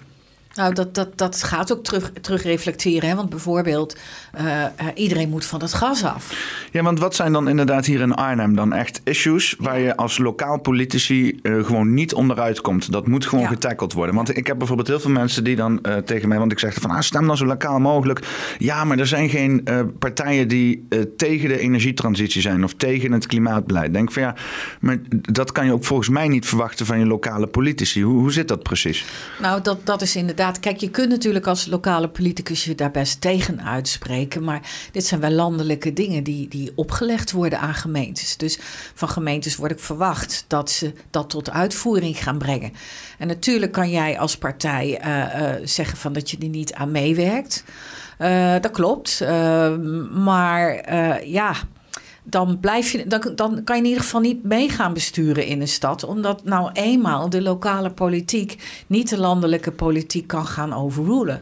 nou, 0.54 0.74
dat, 0.74 0.94
dat, 0.94 1.18
dat 1.18 1.42
gaat 1.42 1.72
ook 1.72 1.84
terug, 1.84 2.12
terug 2.20 2.42
reflecteren. 2.42 3.08
Hè? 3.08 3.14
Want 3.14 3.30
bijvoorbeeld, 3.30 3.96
uh, 4.40 4.64
iedereen 4.94 5.28
moet 5.28 5.44
van 5.44 5.60
het 5.60 5.74
gas 5.74 6.04
af. 6.04 6.32
Ja, 6.70 6.82
want 6.82 6.98
wat 6.98 7.14
zijn 7.14 7.32
dan 7.32 7.48
inderdaad 7.48 7.86
hier 7.86 8.00
in 8.00 8.14
Arnhem 8.14 8.54
dan 8.54 8.72
echt 8.72 9.00
issues... 9.04 9.54
waar 9.58 9.78
je 9.78 9.96
als 9.96 10.18
lokaal 10.18 10.60
politici 10.60 11.38
uh, 11.42 11.64
gewoon 11.64 11.94
niet 11.94 12.14
onderuit 12.14 12.60
komt? 12.60 12.92
Dat 12.92 13.06
moet 13.06 13.26
gewoon 13.26 13.44
ja. 13.44 13.50
getackled 13.50 13.92
worden. 13.92 14.14
Want 14.14 14.36
ik 14.36 14.46
heb 14.46 14.58
bijvoorbeeld 14.58 14.88
heel 14.88 15.00
veel 15.00 15.10
mensen 15.10 15.44
die 15.44 15.56
dan 15.56 15.78
uh, 15.82 15.96
tegen 15.96 16.28
mij... 16.28 16.38
want 16.38 16.52
ik 16.52 16.58
zeg 16.58 16.74
van, 16.74 16.90
ah, 16.90 17.00
stem 17.00 17.26
dan 17.26 17.36
zo 17.36 17.46
lokaal 17.46 17.78
mogelijk. 17.78 18.26
Ja, 18.58 18.84
maar 18.84 18.98
er 18.98 19.06
zijn 19.06 19.28
geen 19.28 19.68
partijen 19.98 20.48
die 20.48 20.88
tegen 21.16 21.48
de 21.48 21.58
energietransitie 21.58 22.40
zijn... 22.40 22.64
of 22.64 22.74
tegen 22.74 23.12
het 23.12 23.26
klimaatbeleid. 23.26 23.92
Denk 23.92 24.12
van, 24.12 24.22
ja, 24.22 24.34
maar 24.80 24.98
dat 25.10 25.52
kan 25.52 25.66
je 25.66 25.72
ook 25.72 25.84
volgens 25.84 26.08
mij 26.08 26.28
niet 26.28 26.46
verwachten... 26.46 26.86
van 26.86 26.98
je 26.98 27.06
lokale 27.06 27.46
politici. 27.46 28.02
Hoe, 28.02 28.18
hoe 28.18 28.32
zit 28.32 28.48
dat 28.48 28.62
precies? 28.62 29.04
Nou, 29.40 29.62
dat, 29.62 29.86
dat 29.86 30.02
is 30.02 30.16
inderdaad 30.16 30.43
Kijk, 30.52 30.76
je 30.76 30.90
kunt 30.90 31.08
natuurlijk 31.08 31.46
als 31.46 31.66
lokale 31.66 32.08
politicus 32.08 32.64
je 32.64 32.74
daar 32.74 32.90
best 32.90 33.20
tegen 33.20 33.62
uitspreken. 33.62 34.44
Maar 34.44 34.60
dit 34.92 35.06
zijn 35.06 35.20
wel 35.20 35.30
landelijke 35.30 35.92
dingen 35.92 36.24
die, 36.24 36.48
die 36.48 36.72
opgelegd 36.74 37.32
worden 37.32 37.60
aan 37.60 37.74
gemeentes. 37.74 38.36
Dus 38.36 38.58
van 38.94 39.08
gemeentes 39.08 39.56
wordt 39.56 39.72
ik 39.72 39.80
verwacht 39.80 40.44
dat 40.48 40.70
ze 40.70 40.92
dat 41.10 41.30
tot 41.30 41.50
uitvoering 41.50 42.22
gaan 42.22 42.38
brengen. 42.38 42.72
En 43.18 43.26
natuurlijk 43.26 43.72
kan 43.72 43.90
jij 43.90 44.18
als 44.18 44.38
partij 44.38 45.04
uh, 45.04 45.16
uh, 45.16 45.66
zeggen 45.66 45.98
van 45.98 46.12
dat 46.12 46.30
je 46.30 46.38
er 46.38 46.48
niet 46.48 46.74
aan 46.74 46.90
meewerkt. 46.90 47.64
Uh, 48.18 48.52
dat 48.60 48.70
klopt. 48.70 49.20
maar 50.10 50.92
ja 51.26 51.54
dan, 52.24 52.58
blijf 52.60 52.90
je, 52.90 53.06
dan, 53.06 53.32
dan 53.34 53.64
kan 53.64 53.76
je 53.76 53.82
in 53.82 53.88
ieder 53.88 54.02
geval 54.02 54.20
niet 54.20 54.44
mee 54.44 54.68
gaan 54.68 54.92
besturen 54.92 55.46
in 55.46 55.60
een 55.60 55.68
stad. 55.68 56.04
Omdat 56.04 56.44
nou 56.44 56.70
eenmaal 56.72 57.30
de 57.30 57.42
lokale 57.42 57.90
politiek 57.90 58.84
niet 58.86 59.08
de 59.08 59.18
landelijke 59.18 59.70
politiek 59.70 60.26
kan 60.26 60.46
gaan 60.46 60.72
overrulen. 60.72 61.40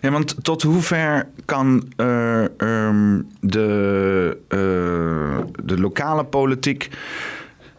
Ja, 0.00 0.10
want 0.10 0.34
tot 0.42 0.62
hoever 0.62 1.28
kan 1.44 1.84
uh, 1.96 2.44
um, 2.58 3.28
de, 3.40 4.36
uh, 4.48 5.64
de 5.64 5.80
lokale 5.80 6.24
politiek 6.24 6.90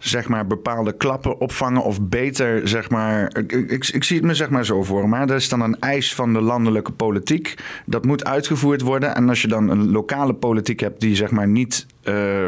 zeg 0.03 0.27
maar, 0.27 0.47
bepaalde 0.47 0.91
klappen 0.91 1.39
opvangen 1.39 1.83
of 1.83 2.01
beter, 2.01 2.67
zeg 2.67 2.89
maar... 2.89 3.31
Ik, 3.37 3.51
ik, 3.51 3.87
ik, 3.87 4.03
zie 4.03 4.17
het 4.17 4.25
me 4.25 4.33
zeg 4.33 4.49
maar 4.49 4.65
zo 4.65 4.83
voor, 4.83 5.09
maar 5.09 5.29
er 5.29 5.35
is 5.35 5.49
dan 5.49 5.61
een 5.61 5.79
eis 5.79 6.15
van 6.15 6.33
de 6.33 6.41
landelijke 6.41 6.91
politiek. 6.91 7.55
Dat 7.85 8.05
moet 8.05 8.25
uitgevoerd 8.25 8.81
worden. 8.81 9.15
En 9.15 9.29
als 9.29 9.41
je 9.41 9.47
dan 9.47 9.69
een 9.69 9.91
lokale 9.91 10.33
politiek 10.33 10.79
hebt 10.79 10.99
die 10.99 11.15
zeg 11.15 11.31
maar 11.31 11.47
niet 11.47 11.85
uh, 12.03 12.47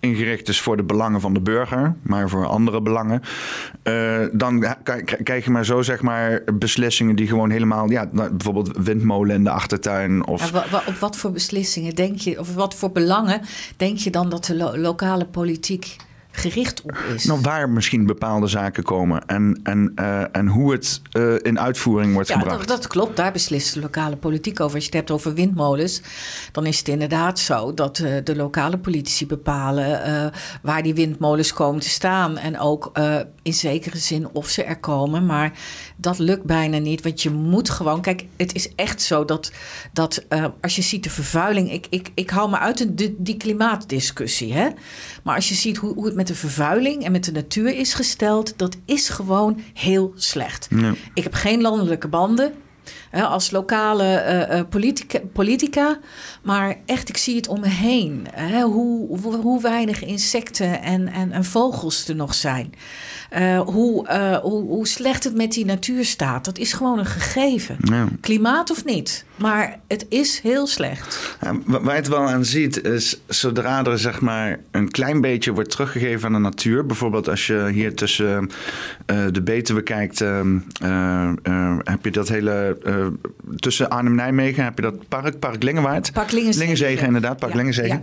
ingericht 0.00 0.48
is 0.48 0.60
voor 0.60 0.76
de 0.76 0.82
belangen 0.82 1.20
van 1.20 1.34
de 1.34 1.40
burger, 1.40 1.94
maar 2.02 2.28
voor 2.28 2.46
andere 2.46 2.82
belangen, 2.82 3.22
dan 4.32 4.64
krijg 5.24 5.44
je 5.44 5.50
maar 5.50 5.64
zo 5.64 5.82
zeg 5.82 6.02
maar 6.02 6.42
beslissingen 6.54 7.16
die 7.16 7.26
gewoon 7.26 7.50
helemaal, 7.50 7.90
ja, 7.90 8.08
nou, 8.12 8.30
bijvoorbeeld 8.30 8.76
windmolen 8.76 9.36
in 9.36 9.44
de 9.44 9.50
achtertuin. 9.50 10.26
Of... 10.26 10.52
Op 10.86 10.94
wat 10.94 11.16
voor 11.16 11.32
beslissingen 11.32 11.94
denk 11.94 12.18
je, 12.18 12.38
of 12.38 12.54
wat 12.54 12.74
voor 12.74 12.92
belangen 12.92 13.40
denk 13.76 13.98
je 13.98 14.10
dan 14.10 14.28
dat 14.28 14.44
de 14.44 14.56
lo 14.56 14.76
lokale 14.76 15.24
politiek 15.24 15.96
gericht 16.32 16.82
op 16.82 16.98
is. 17.14 17.24
Nou, 17.24 17.40
waar 17.40 17.70
misschien 17.70 18.06
bepaalde 18.06 18.46
zaken 18.46 18.82
komen 18.82 19.26
en, 19.26 19.60
en, 19.62 19.92
uh, 19.96 20.36
en 20.36 20.46
hoe 20.46 20.72
het 20.72 21.02
uh, 21.12 21.34
in 21.42 21.60
uitvoering 21.60 22.14
wordt 22.14 22.28
ja, 22.28 22.38
gebracht. 22.38 22.58
Dat, 22.58 22.68
dat, 22.68 22.86
klopt, 22.86 23.16
daar 23.16 23.32
beslist 23.32 23.74
de 23.74 23.80
lokale 23.80 24.16
politiek 24.16 24.60
over. 24.60 24.74
Als 24.74 24.84
je 24.84 24.90
het 24.90 24.98
hebt 24.98 25.10
over 25.10 25.34
windmolens, 25.34 26.02
dan 26.52 26.66
is 26.66 26.78
het 26.78 26.88
inderdaad 26.88 27.38
zo 27.38 27.74
dat 27.74 27.98
uh, 27.98 28.14
de 28.24 28.36
lokale 28.36 28.78
politici 28.78 29.26
bepalen 29.26 30.30
waar 30.62 30.82
die 30.82 30.94
windmolens 30.94 31.52
komen 31.52 31.80
te 31.80 31.88
staan. 31.88 32.38
En 32.38 32.58
ook 32.58 32.92
in 33.42 33.54
zekere 33.54 33.98
zin 33.98 34.28
of 34.32 34.48
ze 34.48 34.64
er 34.64 34.78
komen. 34.78 35.26
Maar 35.26 35.52
dat 35.96 36.18
lukt 36.18 36.44
bijna 36.44 36.78
niet, 36.78 37.02
want 37.02 37.22
je 37.22 37.30
moet 37.30 37.70
gewoon. 37.70 38.00
Kijk, 38.00 38.24
het 38.36 38.54
is 38.54 38.74
echt 38.74 39.02
zo 39.02 39.24
dat, 39.24 39.52
dat 39.92 40.24
als 40.60 40.76
je 40.76 40.82
ziet 40.82 41.02
de 41.02 41.10
vervuiling. 41.10 41.72
Ik, 41.72 41.86
ik, 41.90 42.10
ik 42.14 42.30
hou 42.30 42.50
me 42.50 42.58
uit 42.58 42.98
de, 42.98 43.14
die 43.18 43.36
klimaatdiscussie. 43.36 44.52
Hè? 44.52 44.68
Maar 45.22 45.34
als 45.34 45.48
je 45.48 45.54
ziet 45.54 45.76
hoe, 45.76 45.94
hoe 45.94 46.06
het 46.06 46.14
met 46.22 46.30
de 46.30 46.40
vervuiling 46.40 47.04
en 47.04 47.12
met 47.12 47.24
de 47.24 47.32
natuur 47.32 47.74
is 47.76 47.94
gesteld, 47.94 48.54
dat 48.56 48.76
is 48.84 49.08
gewoon 49.08 49.60
heel 49.74 50.12
slecht. 50.14 50.66
Ja. 50.70 50.94
Ik 51.14 51.22
heb 51.22 51.34
geen 51.34 51.60
landelijke 51.60 52.08
banden. 52.08 52.52
Hè, 53.12 53.22
als 53.22 53.50
lokale 53.50 54.48
uh, 54.50 54.60
politica, 54.68 55.18
politica, 55.32 55.98
maar 56.42 56.76
echt, 56.86 57.08
ik 57.08 57.16
zie 57.16 57.36
het 57.36 57.48
om 57.48 57.60
me 57.60 57.68
heen. 57.68 58.26
Hè, 58.30 58.62
hoe, 58.62 59.20
hoe, 59.20 59.36
hoe, 59.36 59.62
weinig 59.62 60.04
insecten 60.04 60.82
en, 60.82 61.08
en, 61.08 61.32
en, 61.32 61.44
vogels 61.44 62.08
er 62.08 62.16
nog 62.16 62.34
zijn. 62.34 62.74
Uh, 63.38 63.60
hoe, 63.60 64.12
hoe, 64.42 64.62
hoe, 64.62 64.86
slecht 64.86 65.24
het 65.24 65.34
met 65.34 65.52
die 65.52 65.64
natuur 65.64 66.04
staat. 66.04 66.44
Dat 66.44 66.58
is 66.58 66.72
gewoon 66.72 66.98
een 66.98 67.06
gegeven. 67.06 67.76
Ja. 67.80 68.08
Klimaat 68.20 68.70
of 68.70 68.84
niet. 68.84 69.24
Maar 69.36 69.80
het 69.88 70.06
is 70.08 70.40
heel 70.40 70.66
slecht. 70.66 71.36
Ja, 71.40 71.56
waar 71.66 71.82
je 71.82 71.90
het 71.90 72.08
wel 72.08 72.28
aan 72.28 72.44
ziet, 72.44 72.84
is 72.84 73.20
zodra 73.26 73.84
er 73.84 73.98
zeg 73.98 74.20
maar 74.20 74.58
een 74.70 74.90
klein 74.90 75.20
beetje 75.20 75.52
wordt 75.52 75.70
teruggegeven 75.70 76.26
aan 76.26 76.32
de 76.32 76.38
natuur. 76.38 76.86
Bijvoorbeeld 76.86 77.28
als 77.28 77.46
je 77.46 77.68
hier 77.72 77.94
tussen 77.94 78.50
de 79.06 79.42
Betuwe 79.42 79.82
kijkt, 79.82 80.20
uh, 80.20 80.40
heb 81.84 82.04
je 82.04 82.10
dat 82.10 82.28
hele. 82.28 82.78
Tussen 83.56 83.90
Arnhem 83.90 84.12
en 84.12 84.14
Nijmegen 84.18 84.64
heb 84.64 84.76
je 84.76 84.82
dat 84.82 85.08
park, 85.08 85.38
Park 85.38 85.62
Lingenwaard. 85.62 86.12
Park 86.12 86.32
Lingenzegen. 86.32 86.68
Lingenzegen, 86.68 87.06
inderdaad, 87.06 87.38
Park 87.38 87.52
Ja, 87.52 87.56
Lingenzegen. 87.56 88.00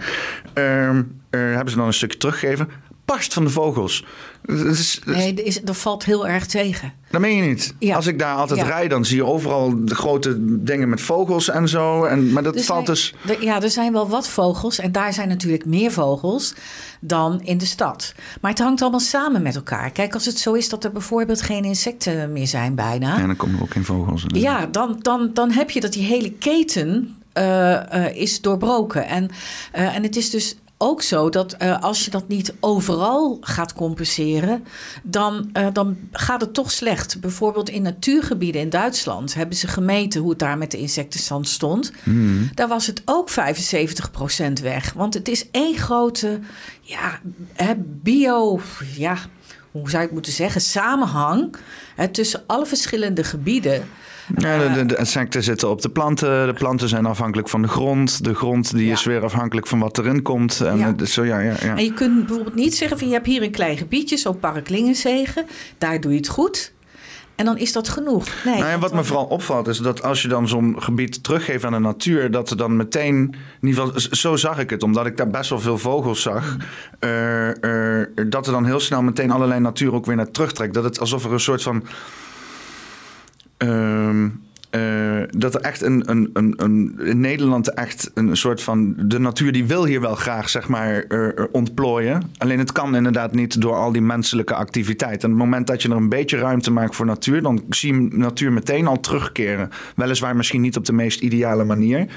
Ehm, 0.54 1.04
hebben 1.30 1.70
ze 1.70 1.78
dan 1.78 1.88
een 1.88 1.94
stukje 1.94 2.18
teruggegeven. 2.18 2.70
Barst 3.06 3.34
van 3.34 3.44
de 3.44 3.50
vogels. 3.50 4.06
Is, 4.46 5.02
dat, 5.06 5.16
Nee, 5.16 5.34
is, 5.34 5.62
dat 5.62 5.78
valt 5.78 6.06
heel 6.06 6.28
erg 6.28 6.46
tegen. 6.46 6.94
dat 7.12 7.22
meen 7.22 7.36
je 7.36 7.44
niet. 7.50 7.74
Ja. 7.80 7.96
Als 7.96 8.08
ik 8.08 8.20
daar 8.20 8.36
altijd 8.36 8.60
Ja. 8.60 8.66
rijd, 8.66 8.90
dan 8.90 9.06
zie 9.06 9.16
je 9.16 9.26
overal 9.26 9.86
de 9.86 9.96
grote 9.96 10.36
dingen 10.64 10.90
met 10.90 11.02
vogels 11.02 11.50
en 11.50 11.68
zo. 11.70 12.04
En, 12.04 12.32
maar 12.34 12.44
dat 12.44 12.66
valt 12.66 12.86
dus. 12.86 13.14
er- 13.28 13.44
ja, 13.44 13.62
er 13.62 13.70
zijn 13.70 13.94
wel 13.94 14.08
wat 14.10 14.28
vogels. 14.28 14.80
En 14.80 14.92
daar 14.92 15.14
zijn 15.14 15.28
natuurlijk 15.28 15.66
meer 15.66 15.92
vogels 15.92 16.54
dan 17.00 17.42
in 17.44 17.58
de 17.58 17.66
stad. 17.66 18.14
Maar 18.42 18.52
het 18.52 18.60
hangt 18.60 18.82
allemaal 18.82 19.00
samen 19.00 19.42
met 19.42 19.56
elkaar. 19.56 19.92
Kijk, 19.92 20.14
als 20.14 20.26
het 20.26 20.38
zo 20.40 20.54
is 20.54 20.70
dat 20.70 20.84
er 20.84 20.92
bijvoorbeeld 20.92 21.42
geen 21.42 21.64
insecten 21.64 22.32
meer 22.32 22.48
zijn 22.48 22.76
bijna. 22.76 23.18
Ja, 23.18 23.26
dan 23.26 23.36
komen 23.36 23.56
er 23.56 23.62
ook 23.62 23.72
geen 23.72 23.86
vogels. 23.86 24.24
in. 24.28 24.40
Ja, 24.40 24.66
dan, 24.66 24.98
dan, 25.02 25.30
dan 25.34 25.52
heb 25.52 25.70
je 25.70 25.80
dat 25.82 25.94
die 25.94 26.04
hele 26.04 26.32
keten 26.32 27.16
eh, 27.34 28.06
eh, 28.06 28.16
is 28.16 28.42
doorbroken. 28.42 29.08
En, 29.08 29.30
eh, 29.72 29.96
en 29.96 30.04
het 30.04 30.16
is 30.16 30.30
dus 30.30 30.56
ook 30.82 31.02
zo 31.02 31.30
dat 31.30 31.54
eh, 31.54 31.82
als 31.82 32.06
je 32.06 32.12
dat 32.12 32.28
niet 32.28 32.54
overal 32.60 33.38
gaat 33.42 33.74
compenseren, 33.74 34.64
dan, 35.04 35.50
eh, 35.54 35.68
dan 35.74 35.98
gaat 36.12 36.42
het 36.42 36.54
toch 36.54 36.72
slecht. 36.72 37.22
Bijvoorbeeld 37.22 37.70
in 37.70 37.82
natuurgebieden 37.82 38.62
in 38.62 38.70
Duitsland 38.70 39.34
hebben 39.34 39.56
ze 39.56 39.68
gemeten 39.68 40.22
hoe 40.22 40.30
het 40.30 40.40
daar 40.40 40.58
met 40.58 40.72
de 40.72 40.78
insectenstand 40.78 41.48
stond. 41.48 41.92
Hmm. 42.04 42.50
Daar 42.54 42.68
was 42.68 42.88
het 42.88 43.02
ook 43.06 43.30
75% 43.30 44.60
weg. 44.62 44.94
Want 44.94 45.14
het 45.14 45.28
is 45.28 45.52
één 45.52 45.78
grote 45.78 46.40
ja, 46.82 47.20
bio, 47.78 48.60
ja, 48.96 49.18
hoe 49.72 49.90
zou 49.90 50.04
ik 50.04 50.12
moeten 50.12 50.32
zeggen, 50.32 50.62
samenhang 50.62 51.56
hè, 51.96 52.08
tussen 52.08 52.44
alle 52.48 52.66
verschillende 52.66 53.24
gebieden. 53.24 53.88
Ja, 54.38 54.58
de, 54.58 54.74
de, 54.74 54.86
de 54.86 54.98
insecten 54.98 55.44
zitten 55.44 55.70
op 55.70 55.82
de 55.82 55.90
planten. 55.90 56.48
De 56.48 56.54
planten 56.54 56.90
zijn 56.90 57.06
afhankelijk 57.06 57.50
van 57.50 57.62
de 57.62 57.68
grond. 57.68 58.24
De 58.24 58.34
grond 58.36 58.76
die 58.76 58.86
Ja. 58.86 58.92
is 58.94 59.04
weer 59.04 59.24
afhankelijk 59.24 59.68
van 59.68 59.80
wat 59.80 59.98
erin 59.98 60.22
komt. 60.22 60.62
En 60.62 60.78
Ja. 60.78 60.86
het 60.88 61.02
is 61.02 61.14
zo, 61.14 61.24
ja, 61.26 61.40
ja, 61.40 61.54
ja. 61.62 61.76
En 61.78 61.84
je 61.84 61.94
kunt 61.94 62.26
bijvoorbeeld 62.26 62.56
niet 62.56 62.76
zeggen 62.76 62.98
van 62.98 63.08
je 63.08 63.14
hebt 63.14 63.26
hier 63.26 63.42
een 63.44 63.52
klein 63.52 63.78
gebiedje, 63.78 64.18
zo'n 64.18 64.40
park 64.40 64.70
Lingenzegen, 64.70 65.46
daar 65.78 66.02
doe 66.02 66.12
je 66.12 66.18
het 66.18 66.28
goed. 66.28 66.74
En 67.36 67.46
dan 67.46 67.58
is 67.58 67.72
dat 67.74 67.90
genoeg. 67.90 68.26
Nee, 68.46 68.56
Nou 68.58 68.70
ja, 68.70 68.80
wat 68.80 68.94
me 68.94 69.04
vooral 69.04 69.26
opvalt 69.26 69.68
is 69.68 69.78
dat 69.78 70.04
als 70.04 70.22
je 70.22 70.28
dan 70.28 70.48
zo'n 70.48 70.76
gebied 70.80 71.24
teruggeeft 71.24 71.64
aan 71.66 71.72
de 71.72 71.80
natuur, 71.80 72.32
dat 72.32 72.50
er 72.50 72.58
dan 72.58 72.76
meteen, 72.76 73.16
in 73.62 73.68
ieder 73.68 73.84
geval, 73.86 74.00
zo 74.12 74.36
zag 74.36 74.60
ik 74.60 74.70
het, 74.70 74.84
omdat 74.84 75.06
ik 75.06 75.18
daar 75.18 75.30
best 75.30 75.50
wel 75.50 75.60
veel 75.60 75.78
vogels 75.78 76.22
zag, 76.22 76.58
eh, 77.00 78.00
eh, 78.00 78.08
dat 78.28 78.46
er 78.46 78.52
dan 78.52 78.66
heel 78.66 78.80
snel 78.80 79.02
meteen 79.02 79.32
allerlei 79.32 79.60
natuur 79.60 79.94
ook 79.94 80.06
weer 80.06 80.16
naar 80.16 80.32
terugtrekt. 80.32 80.74
Dat 80.74 80.84
het 80.84 81.00
alsof 81.00 81.24
er 81.26 81.34
een 81.34 81.40
soort 81.40 81.62
van. 81.64 81.84
Um, 83.62 84.49
eh, 84.70 85.22
dat 85.30 85.56
er 85.56 85.62
echt 85.62 85.82
een, 85.82 86.04
een, 86.06 86.30
een, 86.34 86.54
een, 86.58 87.00
in 87.04 87.20
Nederland 87.20 87.74
echt 87.74 88.12
een 88.14 88.38
soort 88.38 88.62
van. 88.62 88.94
De 88.98 89.20
natuur 89.20 89.52
die 89.52 89.66
wil 89.66 89.86
hier 89.86 90.02
wel 90.02 90.16
graag, 90.16 90.50
zeg 90.50 90.68
maar, 90.68 91.04
eh, 91.08 91.28
eh, 91.28 91.46
ontplooien. 91.52 92.32
Alleen 92.38 92.60
het 92.60 92.72
kan 92.72 92.96
inderdaad 92.96 93.34
niet 93.34 93.62
door 93.62 93.76
al 93.76 93.92
die 93.92 94.02
menselijke 94.02 94.54
activiteit. 94.54 95.24
En 95.24 95.32
op 95.32 95.38
het 95.38 95.46
moment 95.46 95.68
dat 95.68 95.82
je 95.82 95.90
er 95.90 95.96
een 95.96 96.10
beetje 96.10 96.38
ruimte 96.38 96.72
maakt 96.72 96.96
voor 96.96 97.06
natuur, 97.06 97.42
dan 97.42 97.64
zie 97.70 97.94
je 97.94 98.08
natuur 98.12 98.52
meteen 98.54 98.88
al 98.88 99.00
terugkeren. 99.00 99.70
Weliswaar 99.96 100.36
misschien 100.36 100.62
niet 100.62 100.78
op 100.78 100.86
de 100.86 100.94
meest 100.94 101.22
ideale 101.22 101.64
manier. 101.64 102.08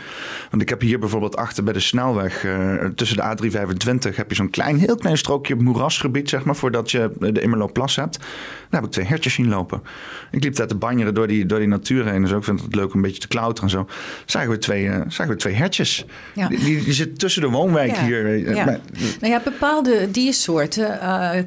Want 0.51 0.63
ik 0.63 0.69
heb 0.69 0.81
hier 0.81 0.99
bijvoorbeeld 0.99 1.37
achter 1.37 1.65
bij 1.65 1.73
de 1.73 1.81
snelweg, 1.81 2.47
tussen 2.95 3.17
de 3.17 3.23
A325, 3.23 4.17
heb 4.17 4.29
je 4.29 4.35
zo'n 4.35 4.51
klein, 4.51 4.79
heel 4.79 4.97
klein 4.97 5.19
strookje 5.19 5.55
moerasgebied, 5.55 6.29
zeg 6.29 6.45
maar, 6.45 6.57
voordat 6.57 6.91
je 6.91 7.11
de 7.19 7.41
Immerloopplas 7.41 7.97
hebt. 7.97 8.19
Daar 8.19 8.81
heb 8.81 8.85
ik 8.85 8.91
twee 8.91 9.07
hertjes 9.07 9.35
zien 9.35 9.49
lopen. 9.49 9.83
Ik 10.31 10.43
liep 10.45 10.57
daar 10.57 10.67
te 10.67 10.75
banjeren 10.75 11.15
door 11.15 11.27
die, 11.27 11.47
door 11.47 11.59
die 11.59 11.69
natuur 11.69 12.07
heen. 12.07 12.23
Dus 12.23 12.42
ook 12.43 12.49
vind 12.49 12.59
ik 12.59 12.65
het 12.65 12.75
leuk 12.75 12.89
om 12.91 12.97
een 12.97 13.03
beetje 13.03 13.21
te 13.21 13.29
klauteren 13.29 13.71
en 13.71 13.77
zo. 13.77 13.87
Zagen 14.27 14.51
we 14.51 14.59
twee, 14.59 14.89
eh, 14.89 15.01
zagen 15.09 15.33
we 15.33 15.39
twee 15.39 15.55
hertjes. 15.55 16.05
Ja. 16.35 16.49
Die, 16.49 16.59
die, 16.59 16.85
die 16.85 16.93
zitten 16.93 17.19
tussen 17.19 17.43
de 17.43 17.49
woonwijk 17.49 17.97
Ja, 17.97 18.05
hier. 18.05 18.39
ja. 18.55 18.65
maar- 18.65 18.81
Nou 19.21 19.33
ja, 19.33 19.41
bepaalde 19.45 20.11
diersoorten 20.11 21.01
eh, 21.01 21.39
eh, 21.39 21.45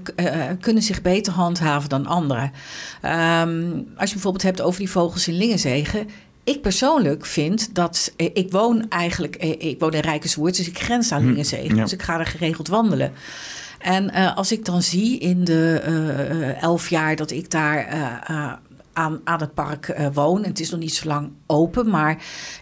kunnen 0.60 0.84
zich 0.84 1.02
beter 1.02 1.34
handhaven 1.34 1.90
dan 1.90 2.06
andere. 2.06 2.52
Ehm, 3.02 3.72
als 3.98 4.08
je 4.10 4.14
bijvoorbeeld 4.14 4.44
hebt 4.44 4.62
over 4.62 4.80
die 4.80 4.90
vogels 4.90 5.28
in 5.28 5.38
Lingenzegen. 5.38 6.08
Ik 6.44 6.62
persoonlijk 6.62 7.26
vind 7.26 7.76
dat. 7.76 8.14
Ik 8.18 8.52
woon 8.52 8.86
eigenlijk. 8.90 9.36
Ik 9.36 9.80
woon 9.80 9.94
in 9.94 10.00
Rijkerswoerd, 10.02 10.58
dus 10.58 10.68
ik 10.68 10.80
grens 10.80 11.12
aan. 11.12 11.22
Hm, 11.22 11.76
ja. 11.76 11.82
Dus 11.84 11.94
ik 11.94 12.02
ga 12.02 12.20
er 12.20 12.26
geregeld 12.26 12.68
wandelen. 12.68 13.12
En 13.80 14.36
als 14.36 14.52
ik 14.52 14.66
dan 14.66 14.82
zie 14.82 15.20
in 15.20 15.44
de 15.44 15.80
elf 16.62 16.90
jaar 16.90 17.16
dat 17.16 17.32
ik 17.32 17.52
daar. 17.52 17.88
Aan, 18.96 19.22
aan 19.24 19.40
het 19.40 19.54
park 19.54 19.88
eh, 19.88 20.08
woon. 20.14 20.44
En 20.44 20.50
het 20.50 20.60
is 20.60 20.70
nog 20.70 20.80
niet 20.80 20.94
zo 20.94 21.08
lang 21.08 21.30
open. 21.46 21.90
Maar 21.90 22.12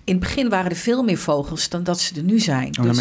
in 0.04 0.14
het 0.16 0.20
begin 0.20 0.50
waren 0.50 0.70
er 0.72 0.78
veel 0.78 1.04
meer 1.04 1.18
vogels 1.18 1.70
dan 1.70 1.84
dat 1.84 2.00
ze 2.00 2.16
er 2.16 2.24
nu 2.24 2.40
zijn. 2.40 2.78
Oh, 2.80 2.84
Dus- 2.86 2.98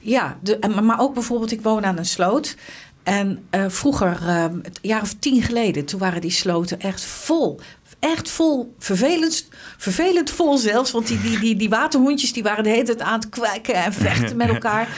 ja, 0.00 0.38
de, 0.42 0.58
en- 0.58 0.84
maar- 0.84 1.00
ook 1.00 1.14
bijvoorbeeld, 1.14 1.52
ik 1.52 1.62
woon 1.62 1.84
aan 1.84 1.98
een 1.98 2.06
sloot. 2.06 2.56
En 3.02 3.44
eh, 3.50 3.64
vroeger, 3.68 4.28
een 4.28 4.64
jaar 4.82 5.02
of 5.02 5.14
tien 5.18 5.42
geleden, 5.42 5.84
toen 5.84 5.98
waren 6.00 6.20
die 6.20 6.30
sloten 6.30 6.80
echt 6.80 7.04
vol. 7.04 7.60
Echt 7.98 8.30
vol. 8.30 8.74
Vervelend, 8.78 9.48
vervelend 9.76 10.30
vol 10.30 10.58
zelfs. 10.58 10.90
Want 10.90 11.06
die, 11.06 11.20
die, 11.20 11.38
die, 11.38 11.56
die 11.56 11.68
waterhoentjes 11.68 12.32
die 12.32 12.42
waren 12.42 12.64
de 12.64 12.70
hele 12.70 12.82
tijd 12.84 13.00
aan 13.00 13.20
het 13.20 13.28
kwijken 13.28 13.74
en 13.74 13.92
vechten 13.92 14.36
met 14.36 14.48
elkaar. 14.54 14.88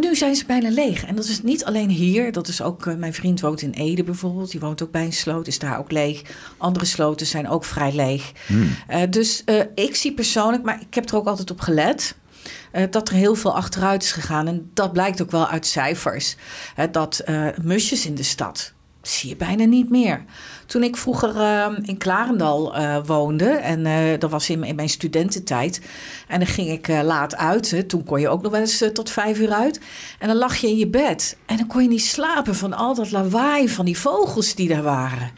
Nu 0.00 0.16
zijn 0.16 0.34
ze 0.34 0.46
bijna 0.46 0.70
leeg. 0.70 1.04
En 1.04 1.16
dat 1.16 1.24
is 1.24 1.42
niet 1.42 1.64
alleen 1.64 1.88
hier. 1.88 2.32
Dat 2.32 2.48
is 2.48 2.62
ook, 2.62 2.86
eh, 2.86 2.94
mijn 2.94 3.14
vriend 3.14 3.40
woont 3.40 3.62
in 3.62 3.70
Ede 3.70 4.04
bijvoorbeeld. 4.04 4.50
Die 4.50 4.60
woont 4.60 4.82
ook 4.82 4.90
bij 4.90 5.04
een 5.04 5.12
sloot, 5.12 5.46
is 5.46 5.58
daar 5.58 5.78
ook 5.78 5.92
leeg. 5.92 6.22
Andere 6.56 6.84
sloten 6.84 7.26
zijn 7.26 7.48
ook 7.48 7.64
vrij 7.64 7.92
leeg. 7.92 8.32
Eh, 8.86 9.02
dus 9.10 9.42
eh, 9.44 9.60
ik 9.74 9.96
zie 9.96 10.14
persoonlijk, 10.14 10.62
maar 10.64 10.80
ik 10.80 10.94
heb 10.94 11.08
er 11.08 11.16
ook 11.16 11.26
altijd 11.26 11.50
op 11.50 11.60
gelet. 11.60 12.16
dat 12.90 13.08
er 13.08 13.14
heel 13.14 13.34
veel 13.34 13.54
achteruit 13.54 14.02
is 14.02 14.12
gegaan. 14.12 14.46
En 14.46 14.70
dat 14.74 14.92
blijkt 14.92 15.22
ook 15.22 15.30
wel 15.30 15.48
uit 15.48 15.66
cijfers. 15.66 16.36
Dat 16.90 17.24
musjes 17.62 18.06
in 18.06 18.14
de 18.14 18.22
stad 18.22 18.72
zie 19.02 19.28
je 19.28 19.36
bijna 19.36 19.64
niet 19.64 19.90
meer. 19.90 20.24
Toen 20.68 20.82
ik 20.82 20.96
vroeger 20.96 21.36
eh, 21.36 21.66
in 21.82 21.98
Klarendal 21.98 22.74
eh, 22.76 22.96
woonde, 23.06 23.44
en 23.48 23.86
eh, 23.86 23.94
dat 24.18 24.30
was 24.30 24.50
in, 24.50 24.58
mijn- 24.58 24.70
in 24.70 24.76
mijn 24.76 24.88
studententijd, 24.88 25.80
en 26.28 26.38
dan 26.38 26.48
ging 26.48 26.70
ik 26.70 26.88
eh, 26.88 27.00
laat 27.02 27.36
uit. 27.36 27.70
Hè, 27.70 27.82
toen 27.82 28.04
kon 28.04 28.20
je 28.20 28.28
ook 28.28 28.42
nog 28.42 28.52
wel 28.52 28.60
eens 28.60 28.84
tot 28.92 29.10
vijf 29.10 29.38
uur 29.38 29.50
uit. 29.52 29.80
En 30.18 30.28
dan 30.28 30.36
lag 30.36 30.56
je 30.56 30.68
in 30.68 30.76
je 30.76 30.86
bed 30.88 31.36
en 31.46 31.56
dan 31.56 31.66
kon 31.66 31.82
je 31.82 31.88
niet 31.88 32.04
slapen 32.04 32.54
van 32.54 32.72
al 32.72 32.94
dat 32.94 33.10
lawaai 33.10 33.68
van 33.68 33.84
die 33.84 33.98
vogels 33.98 34.54
die 34.54 34.68
daar 34.68 34.82
waren. 34.82 35.30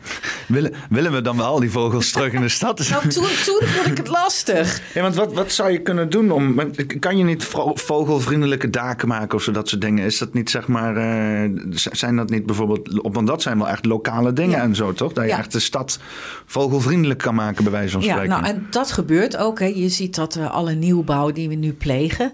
Willen, 0.47 0.73
willen 0.91 1.13
we 1.13 1.21
dan 1.21 1.37
wel 1.37 1.47
al 1.47 1.61
die 1.61 1.71
vogels 1.71 2.11
terug 2.13 2.33
in 2.33 2.41
de 2.41 2.49
stad? 2.49 2.89
Nou, 2.89 3.03
toen, 3.09 3.25
toen 3.45 3.69
vond 3.69 3.87
ik 3.87 3.97
het 3.97 4.09
lastig. 4.09 4.83
Ja, 4.95 5.03
want 5.03 5.15
wat, 5.15 5.33
wat 5.33 5.53
zou 5.53 5.71
je 5.71 5.81
kunnen 5.83 6.11
doen 6.11 6.31
om. 6.31 6.61
Kan 6.99 7.17
je 7.19 7.25
niet 7.25 7.45
vogelvriendelijke 7.75 8.71
daken 8.71 9.09
maken 9.09 9.35
of 9.37 9.43
zo, 9.43 9.51
dat 9.53 9.69
soort 9.69 9.81
dingen? 9.81 10.05
Is 10.05 10.19
dat 10.19 10.33
niet 10.35 10.51
zeg 10.51 10.69
maar. 10.69 10.97
eh, 10.97 11.51
zijn 11.93 12.17
dat 12.17 12.31
niet 12.31 12.47
bijvoorbeeld. 12.47 13.01
op- 13.01 13.15
Want 13.15 13.27
dat 13.27 13.43
zijn 13.43 13.59
wel 13.59 13.69
echt 13.69 13.85
lokale 13.85 14.33
dingen 14.33 14.57
Ja. 14.59 14.63
en 14.63 14.75
zo, 14.75 14.93
toch? 14.93 15.13
Dat 15.21 15.29
je 15.31 15.37
Ja. 15.37 15.43
echt 15.43 15.53
de 15.53 15.59
stad 15.61 15.99
vogelvriendelijk 16.47 17.21
kan 17.21 17.35
maken, 17.35 17.63
bij 17.63 17.73
wijze 17.73 17.93
van 17.93 18.01
Ja, 18.03 18.13
spreken. 18.13 18.31
nou, 18.31 18.45
en 18.55 18.67
dat 18.71 18.93
gebeurt 18.93 19.37
ook. 19.37 19.59
Hè. 19.59 19.67
Je 19.67 19.89
ziet 19.89 20.15
dat 20.15 20.37
eh, 20.37 20.51
alle 20.51 20.73
nieuwbouw 20.75 21.31
die 21.33 21.49
we 21.49 21.55
nu 21.55 21.73
plegen, 21.73 22.33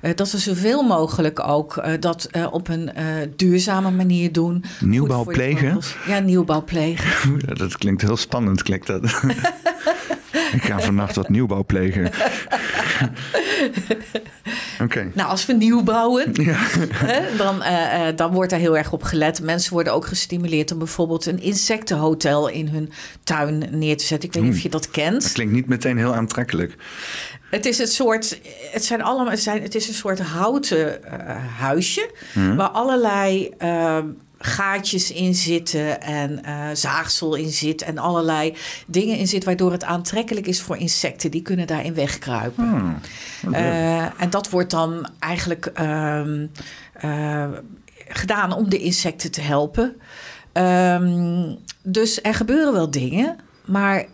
eh, 0.00 0.10
dat 0.14 0.30
we 0.32 0.38
zoveel 0.38 0.82
mogelijk 0.82 1.40
ook 1.48 1.76
eh, 1.76 1.92
dat 2.00 2.28
op 2.50 2.68
een 2.68 2.90
duurzame 3.36 3.90
manier 3.90 4.32
doen. 4.32 4.64
Nieuwbouw 4.80 5.24
plegen? 5.24 5.78
Ja, 6.06 6.18
nieuwbouw 6.18 6.64
plegen. 6.64 7.08
Ja, 7.46 7.54
dat 7.54 7.76
klinkt 7.78 8.02
heel 8.02 8.16
spannend, 8.16 8.62
klinkt 8.62 8.86
dat. 8.86 9.02
ik 10.56 10.62
ga 10.62 10.80
vannacht 10.80 11.16
wat 11.16 11.28
nieuwbouw 11.28 11.64
plegen. 11.64 12.10
Oké. 14.82 15.10
Nou, 15.14 15.28
als 15.28 15.46
we 15.46 15.52
nieuw 15.52 15.82
bouwen, 15.82 16.32
Ja. 16.42 16.56
hè, 16.94 17.36
dan, 17.36 17.62
eh, 17.62 18.08
eh, 18.08 18.16
dan 18.16 18.32
wordt 18.32 18.50
daar 18.50 18.60
heel 18.60 18.76
erg 18.76 18.92
op 18.92 19.02
gelet. 19.02 19.42
Mensen 19.42 19.72
worden 19.72 19.92
ook 19.92 20.06
gestimuleerd 20.06 20.72
om 20.72 20.78
bijvoorbeeld 20.78 21.26
een 21.26 21.40
insectenhotel 21.40 22.48
in 22.48 22.68
hun 22.68 22.92
tuin 23.24 23.64
neer 23.70 23.96
te 23.96 24.04
zetten. 24.04 24.28
Ik 24.28 24.34
weet 24.34 24.44
niet 24.44 24.54
of 24.54 24.60
je 24.60 24.68
dat 24.68 24.90
kent. 24.90 25.22
Dat 25.22 25.32
klinkt 25.32 25.52
niet 25.52 25.66
meteen 25.68 25.96
heel 25.98 26.14
aantrekkelijk. 26.14 26.76
Het 27.50 27.66
is 27.66 27.78
het 27.78 27.92
soort, 27.92 28.40
het 28.72 28.84
zijn 28.84 29.02
allemaal, 29.02 29.30
het, 29.30 29.40
zijn, 29.40 29.62
het 29.62 29.74
is 29.74 29.88
een 29.88 29.94
soort 29.94 30.20
houten 30.20 31.04
eh, 31.04 31.36
huisje 31.58 32.10
waar 32.56 32.68
allerlei 32.68 33.50
eh, 33.58 33.98
gaatjes 34.42 35.12
in 35.12 35.34
zitten 35.34 36.02
en 36.02 36.44
eh, 36.44 36.68
zaagsel 36.72 37.34
in 37.34 37.50
zit 37.50 37.82
en 37.82 37.98
allerlei 37.98 38.56
dingen 38.86 39.16
in 39.16 39.26
zit 39.26 39.44
waardoor 39.44 39.72
het 39.72 39.84
aantrekkelijk 39.84 40.46
is 40.46 40.60
voor 40.60 40.76
insecten. 40.76 41.30
Die 41.30 41.42
kunnen 41.42 41.66
daarin 41.66 41.94
wegkruipen. 41.94 43.00
Hmm. 43.40 43.54
Eh, 43.54 44.20
en 44.20 44.30
dat 44.30 44.50
wordt 44.50 44.70
dan 44.70 45.08
eigenlijk 45.18 45.66
ehm, 45.66 46.46
eh, 46.92 47.48
gedaan 48.08 48.52
om 48.52 48.68
de 48.68 48.78
insecten 48.78 49.30
te 49.30 49.40
helpen. 49.40 49.96
Ehm, 50.52 51.54
dus 51.82 52.22
er 52.22 52.34
gebeuren 52.34 52.72
wel 52.72 52.90
dingen, 52.90 53.36
maar 53.64 54.06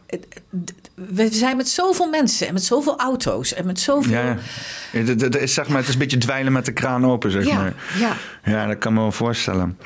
we 0.95 1.29
zijn 1.33 1.57
met 1.57 1.69
zoveel 1.69 2.09
mensen 2.09 2.47
en 2.47 2.53
met 2.53 2.65
zoveel 2.65 2.99
auto's 2.99 3.55
en 3.55 3.67
met 3.67 3.81
zoveel. 3.81 4.12
Ja, 4.12 4.37
ja. 4.93 5.47
Zeg 5.47 5.69
maar, 5.69 5.79
het 5.79 5.87
is 5.87 5.93
een 5.93 6.01
beetje 6.01 6.19
dweilen 6.19 6.53
met 6.53 6.65
de 6.65 6.73
kraan 6.73 7.07
open, 7.07 7.31
zeg 7.31 7.47
ja, 7.47 7.55
maar. 7.55 7.75
ja. 7.99 8.17
Ja, 8.45 8.67
dat 8.67 8.79
kan 8.79 8.93
me 8.95 9.01
wel 9.01 9.12
voorstellen. 9.12 9.79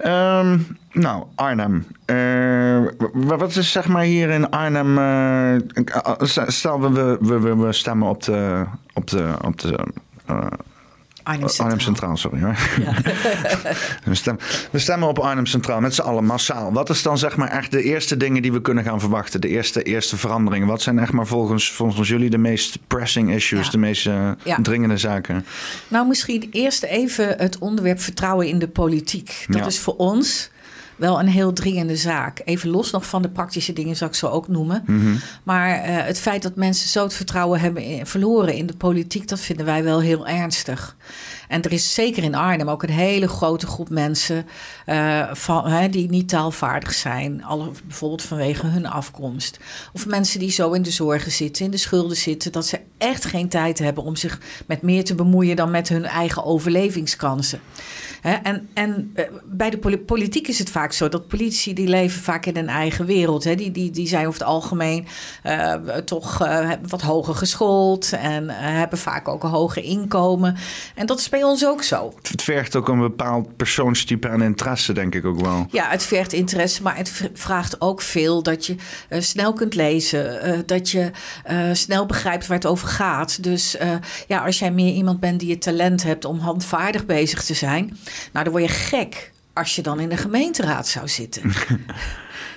Ehm, 0.00 0.58
nou, 0.92 1.24
Arnhem. 1.34 1.86
Eh, 2.04 2.78
wat 3.12 3.56
is 3.56 3.72
zeg 3.72 3.88
maar 3.88 4.02
hier 4.02 4.30
in 4.30 4.50
Arnhem... 4.50 4.98
eh, 4.98 6.46
stel, 6.46 6.80
we, 6.80 7.18
we, 7.20 7.40
we, 7.40 7.56
we 7.56 7.72
stemmen 7.72 8.08
op 8.08 8.22
de... 8.22 8.64
Op 8.94 9.06
de, 9.06 9.34
op 9.44 9.60
de 9.60 9.78
eh, 10.26 10.46
Arnhem 11.28 11.48
Centraal. 11.48 11.66
Arnhem 11.66 11.80
Centraal, 11.84 12.16
sorry 12.16 12.40
hoor. 12.40 12.56
we, 14.04 14.14
stemmen, 14.14 14.42
we 14.70 14.78
stemmen 14.78 15.08
op 15.08 15.18
Arnhem 15.18 15.46
Centraal 15.46 15.80
met 15.80 15.94
z'n 15.94 16.00
allen 16.00 16.24
massaal. 16.24 16.72
Wat 16.72 16.90
is 16.90 17.02
dan 17.02 17.18
zeg 17.18 17.36
maar 17.36 17.48
echt 17.48 17.70
de 17.70 17.82
eerste 17.82 18.16
dingen 18.16 18.42
die 18.42 18.52
we 18.52 18.60
kunnen 18.60 18.84
gaan 18.84 19.00
verwachten? 19.00 19.40
De 19.40 19.48
eerste, 19.48 19.82
eerste 19.82 20.16
veranderingen? 20.16 20.68
Wat 20.68 20.82
zijn 20.82 20.98
echt 20.98 21.12
maar 21.12 21.26
volgens, 21.26 21.72
volgens 21.72 22.08
jullie 22.08 22.30
de 22.30 22.38
meest 22.38 22.78
pressing 22.86 23.30
issues, 23.34 23.64
Ja. 23.64 23.70
de 23.70 23.78
meest 23.78 24.06
eh, 24.06 24.30
Ja. 24.44 24.58
dringende 24.62 24.96
zaken? 24.96 25.44
Nou, 25.88 26.08
misschien 26.08 26.48
eerst 26.52 26.82
even 26.82 27.34
het 27.38 27.58
onderwerp 27.58 28.00
vertrouwen 28.00 28.46
in 28.46 28.58
de 28.58 28.68
politiek. 28.68 29.44
Dat 29.48 29.66
is 29.66 29.78
voor 29.78 29.96
ons 29.96 30.50
wel 30.98 31.20
een 31.20 31.28
heel 31.28 31.52
dringende 31.52 31.96
zaak. 31.96 32.40
Even 32.44 32.68
los 32.70 32.90
nog 32.90 33.06
van 33.06 33.22
de 33.22 33.28
praktische 33.28 33.72
dingen, 33.72 33.96
zou 33.96 34.10
ik 34.10 34.16
zo 34.16 34.26
ook 34.26 34.48
noemen. 34.48 34.82
Mhm. 34.86 35.14
Maar 35.42 35.70
eh, 35.70 36.04
het 36.06 36.18
feit 36.20 36.42
dat 36.42 36.56
mensen 36.56 36.88
zo 36.88 37.02
het 37.02 37.14
vertrouwen 37.14 37.60
hebben 37.60 37.82
in- 37.82 38.06
verloren 38.06 38.54
in 38.54 38.66
de 38.66 38.76
politiek, 38.76 39.28
dat 39.28 39.40
vinden 39.40 39.66
wij 39.66 39.84
wel 39.84 40.00
heel 40.00 40.26
ernstig. 40.26 40.96
En 41.48 41.62
er 41.62 41.72
is 41.72 41.94
zeker 41.94 42.22
in 42.22 42.34
Arnhem 42.34 42.68
ook 42.68 42.82
een 42.82 42.90
hele 42.90 43.28
grote 43.28 43.66
groep 43.66 43.88
mensen 43.90 44.46
eh, 44.86 45.26
van, 45.32 45.66
hè, 45.66 45.88
die 45.88 46.08
niet 46.10 46.28
taalvaardig 46.28 46.92
zijn. 46.94 47.44
Alle, 47.44 47.70
bijvoorbeeld 47.86 48.22
vanwege 48.22 48.66
hun 48.66 48.86
afkomst. 48.86 49.58
Of 49.92 50.06
mensen 50.06 50.38
die 50.40 50.50
zo 50.50 50.72
in 50.72 50.82
de 50.82 50.90
zorgen 50.90 51.32
zitten, 51.32 51.64
in 51.64 51.70
de 51.70 51.76
schulden 51.76 52.16
zitten, 52.16 52.52
dat 52.52 52.66
ze 52.66 52.80
echt 52.98 53.24
geen 53.24 53.48
tijd 53.48 53.78
hebben 53.78 54.04
om 54.04 54.16
zich 54.16 54.38
met 54.66 54.82
meer 54.82 55.04
te 55.04 55.14
bemoeien 55.14 55.56
dan 55.56 55.70
met 55.70 55.88
hun 55.88 56.04
eigen 56.04 56.44
overlevingskansen. 56.44 57.60
Hè, 58.20 58.32
en 58.32 58.68
en 58.74 59.10
eh, 59.14 59.24
bij 59.44 59.70
de 59.70 59.78
poli- 59.78 59.98
politiek 59.98 60.48
is 60.48 60.58
het 60.58 60.70
vaak 60.70 60.92
zo 60.92 61.08
dat 61.08 61.28
politici 61.28 61.74
die 61.74 61.88
leven 61.88 62.22
vaak 62.22 62.46
in 62.46 62.56
een 62.56 62.68
eigen 62.68 63.06
wereld. 63.06 63.44
Hè. 63.44 63.54
Die, 63.54 63.70
die, 63.70 63.90
die 63.90 64.08
zijn 64.08 64.26
over 64.26 64.40
het 64.40 64.48
algemeen 64.48 65.06
eh, 65.42 65.74
toch 66.04 66.42
eh, 66.42 66.70
wat 66.88 67.02
hoger 67.02 67.34
geschoold 67.34 68.12
en 68.12 68.48
hebben 68.50 68.98
vaak 68.98 69.28
ook 69.28 69.42
een 69.42 69.50
hoger 69.50 69.84
inkomen. 69.84 70.56
En 70.94 71.06
dat 71.06 71.18
is 71.18 71.28
bij 71.28 71.42
ons 71.42 71.66
ook 71.66 71.82
zo. 71.82 72.14
Het 72.22 72.42
vergt 72.42 72.76
ook 72.76 72.88
een 72.88 73.00
bepaald 73.00 73.56
persoonstype 73.56 74.28
en 74.28 74.40
interesse, 74.40 74.92
denk 74.92 75.14
ik 75.14 75.24
ook 75.24 75.40
wel. 75.40 75.66
Ja, 75.70 75.88
het 75.88 76.02
vergt 76.02 76.32
interesse, 76.32 76.82
maar 76.82 76.96
het 76.96 77.30
vraagt 77.34 77.80
ook 77.80 78.02
veel 78.02 78.42
dat 78.42 78.66
je 78.66 78.76
snel 79.08 79.52
kunt 79.52 79.74
lezen, 79.74 80.62
dat 80.66 80.90
je 80.90 81.10
snel 81.72 82.06
begrijpt 82.06 82.46
waar 82.46 82.56
het 82.56 82.66
over 82.66 82.88
gaat. 82.88 83.42
Dus 83.42 83.76
ja, 84.26 84.44
als 84.44 84.58
jij 84.58 84.70
meer 84.70 84.92
iemand 84.92 85.20
bent 85.20 85.40
die 85.40 85.50
het 85.50 85.62
talent 85.62 86.02
hebt 86.02 86.24
om 86.24 86.38
handvaardig 86.38 87.06
bezig 87.06 87.44
te 87.44 87.54
zijn, 87.54 87.98
nou 88.32 88.44
dan 88.44 88.52
word 88.52 88.64
je 88.64 88.74
gek 88.74 89.32
als 89.52 89.76
je 89.76 89.82
dan 89.82 90.00
in 90.00 90.08
de 90.08 90.16
gemeenteraad 90.16 90.88
zou 90.88 91.08
zitten. 91.08 91.42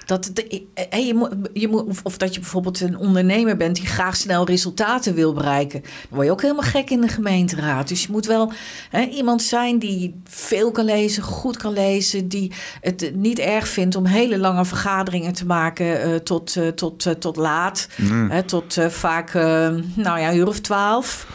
Dat, 0.06 0.30
de, 0.34 0.64
eh, 0.74 1.08
je 1.08 1.14
moet, 1.14 1.36
je 1.54 1.68
moet, 1.68 2.02
of, 2.04 2.18
dat 2.18 2.34
je 2.34 2.40
bijvoorbeeld 2.40 2.82
een 2.82 2.98
ondernemer 2.98 3.58
bent 3.58 3.76
die 3.76 3.86
graag 3.86 4.16
snel 4.16 4.46
resultaten 4.46 5.14
wil 5.14 5.34
bereiken. 5.34 5.82
Dan 5.82 5.92
word 6.10 6.26
je 6.26 6.32
ook 6.32 6.42
helemaal 6.42 6.64
gek 6.64 6.90
in 6.90 7.02
de 7.02 7.08
gemeenteraad. 7.08 7.88
Dus 7.88 8.02
je 8.02 8.12
moet 8.12 8.26
wel 8.26 8.52
hè, 8.90 9.02
iemand 9.02 9.44
zijn 9.44 9.80
die 9.80 10.22
veel 10.24 10.72
kan 10.72 10.86
lezen, 10.86 11.24
goed 11.24 11.58
kan 11.58 11.74
lezen. 11.74 12.28
Die 12.28 12.52
het 12.82 13.12
niet 13.16 13.40
erg 13.40 13.68
vindt 13.68 13.96
om 13.96 14.06
hele 14.06 14.38
lange 14.38 14.66
vergaderingen 14.66 15.34
te 15.34 15.46
maken 15.46 16.02
eh, 16.02 16.16
tot, 16.16 16.56
eh, 16.56 16.68
tot, 16.68 17.06
eh, 17.06 17.14
tot 17.14 17.36
laat. 17.36 17.88
Hè, 18.30 18.44
tot 18.44 18.78
eh, 18.78 18.88
vaak, 18.88 19.34
eh, 19.34 19.70
nou 19.94 20.20
ja, 20.20 20.30
een 20.30 20.38
uur 20.38 20.48
of 20.48 20.60
twaalf. 20.60 21.28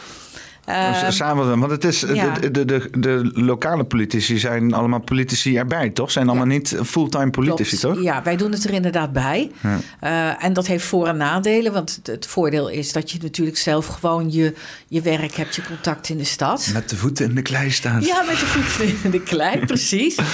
Dus 0.67 1.01
Eh, 1.01 1.09
Samen, 1.09 1.59
want 1.59 1.71
het 1.71 1.83
is, 1.83 1.99
ja. 2.13 2.33
de, 2.33 2.51
de, 2.51 2.65
de, 2.65 2.89
de 2.99 3.29
lokale 3.33 3.83
politici 3.83 4.37
zijn 4.37 4.73
allemaal 4.73 4.99
politici 4.99 5.57
erbij, 5.57 5.89
toch? 5.89 6.11
Zijn 6.11 6.27
allemaal 6.27 6.47
Ja. 6.47 6.51
niet 6.53 6.77
fulltime 6.85 7.29
politici, 7.29 7.77
Klopt. 7.77 7.95
toch? 7.95 8.03
Ja, 8.03 8.23
wij 8.23 8.35
doen 8.35 8.51
het 8.51 8.63
er 8.63 8.73
inderdaad 8.73 9.13
bij. 9.13 9.51
Ja. 9.63 9.79
Eh, 9.99 10.43
en 10.45 10.53
dat 10.53 10.67
heeft 10.67 10.85
voor- 10.85 11.07
en 11.07 11.17
nadelen. 11.17 11.73
Want 11.73 11.95
het, 11.95 12.07
het 12.07 12.25
voordeel 12.27 12.67
is 12.69 12.91
dat 12.91 13.11
je 13.11 13.17
natuurlijk 13.21 13.57
zelf 13.57 13.85
gewoon 13.85 14.31
je, 14.31 14.53
je 14.87 15.01
werk 15.01 15.33
hebt, 15.35 15.55
je 15.55 15.61
contact 15.63 16.09
in 16.09 16.17
de 16.17 16.23
stad. 16.23 16.69
Met 16.73 16.89
de 16.89 16.95
voeten 16.97 17.29
in 17.29 17.35
de 17.35 17.41
klei 17.41 17.71
staat. 17.71 18.05
Ja, 18.05 18.21
met 18.27 18.39
de 18.39 18.45
voeten 18.45 18.95
in 19.03 19.11
de 19.11 19.21
klei, 19.21 19.65
precies. 19.65 20.15
Eh, 20.15 20.25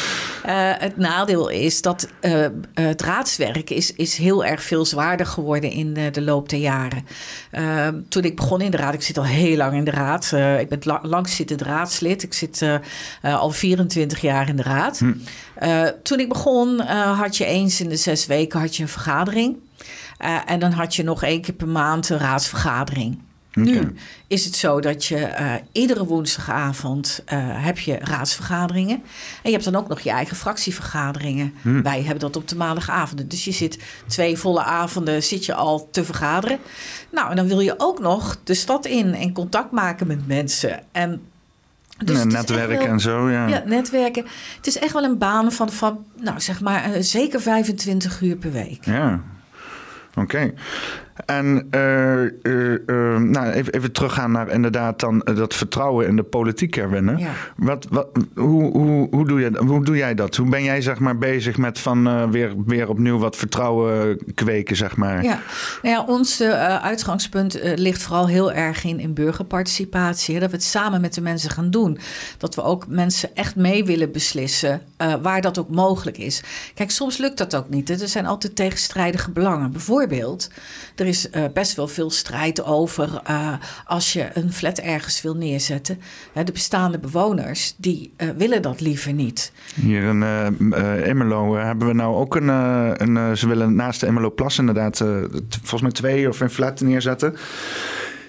het 0.77 0.97
nadeel 0.97 1.49
is 1.49 1.81
dat 1.81 2.07
eh, 2.19 2.45
het 2.73 3.01
raadswerk 3.01 3.69
is, 3.69 3.93
is 3.93 4.17
heel 4.17 4.45
erg 4.45 4.63
veel 4.63 4.85
zwaarder 4.85 5.25
geworden 5.25 5.71
in 5.71 5.93
de 6.11 6.21
loop 6.21 6.49
der 6.49 6.59
jaren. 6.59 7.05
Eh, 7.51 7.87
toen 8.09 8.23
ik 8.23 8.35
begon 8.35 8.61
in 8.61 8.71
de 8.71 8.77
raad, 8.77 8.93
ik 8.93 9.01
zit 9.01 9.17
al 9.17 9.25
heel 9.25 9.57
lang 9.57 9.73
in 9.73 9.83
de 9.83 9.91
raad. 9.91 10.22
Eh, 10.31 10.59
ik 10.59 10.69
ben 10.69 10.79
la- 10.83 10.99
langzittend 11.03 11.61
raadslid. 11.61 12.23
Ik 12.23 12.33
zit 12.33 12.61
eh, 12.61 12.73
eh, 13.21 13.39
al 13.39 13.49
24 13.51 14.21
jaar 14.21 14.49
in 14.49 14.55
de 14.55 14.63
raad. 14.63 15.01
Eh, 15.55 15.87
toen 16.03 16.19
ik 16.19 16.29
begon 16.29 16.79
had 17.15 17.37
je 17.37 17.45
eens 17.45 17.81
in 17.81 17.89
de 17.89 17.95
zes 17.95 18.25
weken 18.25 18.59
had 18.59 18.75
je 18.75 18.83
een 18.83 18.89
vergadering. 18.89 19.57
En 20.45 20.59
dan 20.59 20.71
had 20.71 20.95
je 20.95 21.03
nog 21.03 21.23
één 21.23 21.41
keer 21.41 21.53
per 21.53 21.67
maand 21.67 22.09
een 22.09 22.17
raadsvergadering. 22.17 23.19
Nu 23.53 23.95
is 24.27 24.45
het 24.45 24.55
zo 24.55 24.79
dat 24.79 25.05
je 25.05 25.17
eh, 25.17 25.53
iedere 25.71 26.05
woensdagavond 26.05 27.21
eh, 27.25 27.37
heb 27.41 27.79
je 27.79 27.97
raadsvergaderingen. 27.99 28.95
En 29.43 29.49
je 29.49 29.51
hebt 29.51 29.63
dan 29.63 29.75
ook 29.75 29.87
nog 29.87 29.99
je 29.99 30.09
eigen 30.09 30.35
fractievergaderingen. 30.35 31.53
Wij 31.83 32.01
hebben 32.01 32.19
dat 32.19 32.35
op 32.35 32.47
de 32.47 32.55
maandagavonden. 32.55 33.27
Dus 33.27 33.45
je 33.45 33.51
zit 33.51 33.79
twee 34.07 34.37
volle 34.37 34.63
avonden 34.63 35.23
zit 35.23 35.45
je 35.45 35.53
al 35.53 35.87
te 35.91 36.03
vergaderen. 36.03 36.57
Nou, 37.11 37.29
en 37.29 37.35
dan 37.35 37.47
wil 37.47 37.59
je 37.59 37.73
ook 37.77 37.99
nog 37.99 38.37
de 38.43 38.53
stad 38.53 38.85
in 38.85 39.13
en 39.13 39.33
contact 39.33 39.71
maken 39.71 40.07
met 40.07 40.27
mensen. 40.27 40.83
En 40.91 41.21
dus 42.05 42.17
Ja, 42.17 42.23
netwerken 42.23 42.77
wel- 42.77 42.87
en 42.87 42.99
zo, 42.99 43.29
ja. 43.29 43.47
ja, 43.47 43.63
netwerken. 43.65 44.25
Het 44.57 44.67
is 44.67 44.77
echt 44.77 44.93
wel 44.93 45.03
een 45.03 45.17
baan 45.17 45.51
van, 45.51 45.71
van 45.71 46.05
nou 46.21 46.39
zeg 46.39 46.61
maar, 46.61 46.83
eh, 46.93 47.01
zeker 47.01 47.41
25 47.41 48.21
uur 48.21 48.35
per 48.35 48.51
week. 48.51 48.85
Ja. 48.85 49.21
Oké. 50.15 50.53
En 51.25 51.67
eh, 51.69 52.23
eh, 52.23 52.73
eh, 52.73 53.19
nou, 53.19 53.51
even, 53.51 53.73
even 53.73 53.91
teruggaan 53.91 54.31
naar 54.31 54.49
inderdaad 54.49 54.99
dan 54.99 55.19
dat 55.19 55.53
vertrouwen 55.53 56.07
in 56.07 56.15
de 56.15 56.23
politiek 56.23 56.75
herwinnen. 56.75 57.17
Ja. 57.17 57.31
Wat, 57.55 57.87
wat, 57.89 58.07
hoe, 58.35 58.71
hoe, 58.77 59.07
hoe, 59.11 59.27
doe 59.27 59.39
je, 59.39 59.57
hoe 59.65 59.85
doe 59.85 59.97
jij 59.97 60.15
dat? 60.15 60.35
Hoe 60.35 60.49
ben 60.49 60.63
jij 60.63 60.81
zeg 60.81 60.99
maar 60.99 61.17
bezig 61.17 61.57
met 61.57 61.79
van 61.79 62.31
weer, 62.31 62.53
weer 62.65 62.89
opnieuw 62.89 63.17
wat 63.17 63.35
vertrouwen 63.35 64.19
kweken, 64.33 64.75
zeg 64.75 64.95
maar? 64.95 65.23
Ja, 65.23 65.39
nou 65.81 65.95
ja 65.95 66.03
ons 66.03 66.41
uitgangspunt 66.81 67.59
ligt 67.75 68.01
vooral 68.01 68.27
heel 68.27 68.51
erg 68.51 68.83
in, 68.83 68.99
in 68.99 69.13
burgerparticipatie. 69.13 70.33
Hè, 70.33 70.39
dat 70.39 70.49
we 70.49 70.55
het 70.55 70.65
samen 70.65 71.01
met 71.01 71.13
de 71.13 71.21
mensen 71.21 71.49
gaan 71.49 71.69
doen. 71.69 71.97
Dat 72.37 72.55
we 72.55 72.63
ook 72.63 72.87
mensen 72.87 73.35
echt 73.35 73.55
mee 73.55 73.85
willen 73.85 74.11
beslissen 74.11 74.81
waar 75.21 75.41
dat 75.41 75.57
ook 75.57 75.69
mogelijk 75.69 76.17
is. 76.17 76.43
Kijk, 76.73 76.91
soms 76.91 77.17
lukt 77.17 77.37
dat 77.37 77.55
ook 77.55 77.69
niet. 77.69 77.87
hè. 77.87 77.95
Er 78.01 78.07
zijn 78.07 78.25
altijd 78.25 78.55
tegenstrijdige 78.55 79.31
belangen. 79.31 79.71
Bijvoorbeeld, 79.71 80.49
er 81.03 81.09
is 81.09 81.27
uh, 81.31 81.43
best 81.53 81.75
wel 81.75 81.87
veel 81.87 82.09
strijd 82.09 82.63
over 82.63 83.21
uh, 83.29 83.53
als 83.85 84.13
je 84.13 84.29
een 84.33 84.53
flat 84.53 84.77
ergens 84.77 85.21
wil 85.21 85.35
neerzetten. 85.35 85.99
de 86.33 86.51
bestaande 86.51 86.99
bewoners 86.99 87.73
die 87.77 88.13
uh, 88.17 88.29
willen 88.37 88.61
dat 88.61 88.81
liever 88.81 89.13
niet. 89.13 89.51
Hier 89.75 90.03
in 90.03 90.23
Emmelo 91.03 91.55
hebben 91.55 91.87
we 91.87 91.93
nou 91.93 92.15
ook 92.15 92.35
een, 92.35 92.47
een 92.47 93.37
ze 93.37 93.47
willen 93.47 93.75
naast 93.75 93.99
de 93.99 94.05
Emmelo 94.05 94.31
Plas 94.31 94.57
inderdaad 94.57 94.97
volgens 95.49 95.81
mij 95.81 95.91
twee 95.91 96.29
of 96.29 96.39
een 96.39 96.49
flat 96.49 96.81
neerzetten. 96.81 97.35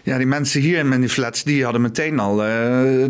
Ja, 0.05 0.17
die 0.17 0.27
mensen 0.27 0.61
hier 0.61 0.79
in 0.79 1.01
die 1.01 1.09
flats, 1.09 1.45
die 1.45 1.65
hadden 1.65 1.81
meteen 1.81 2.19
al 2.19 2.33
uh, 2.33 2.49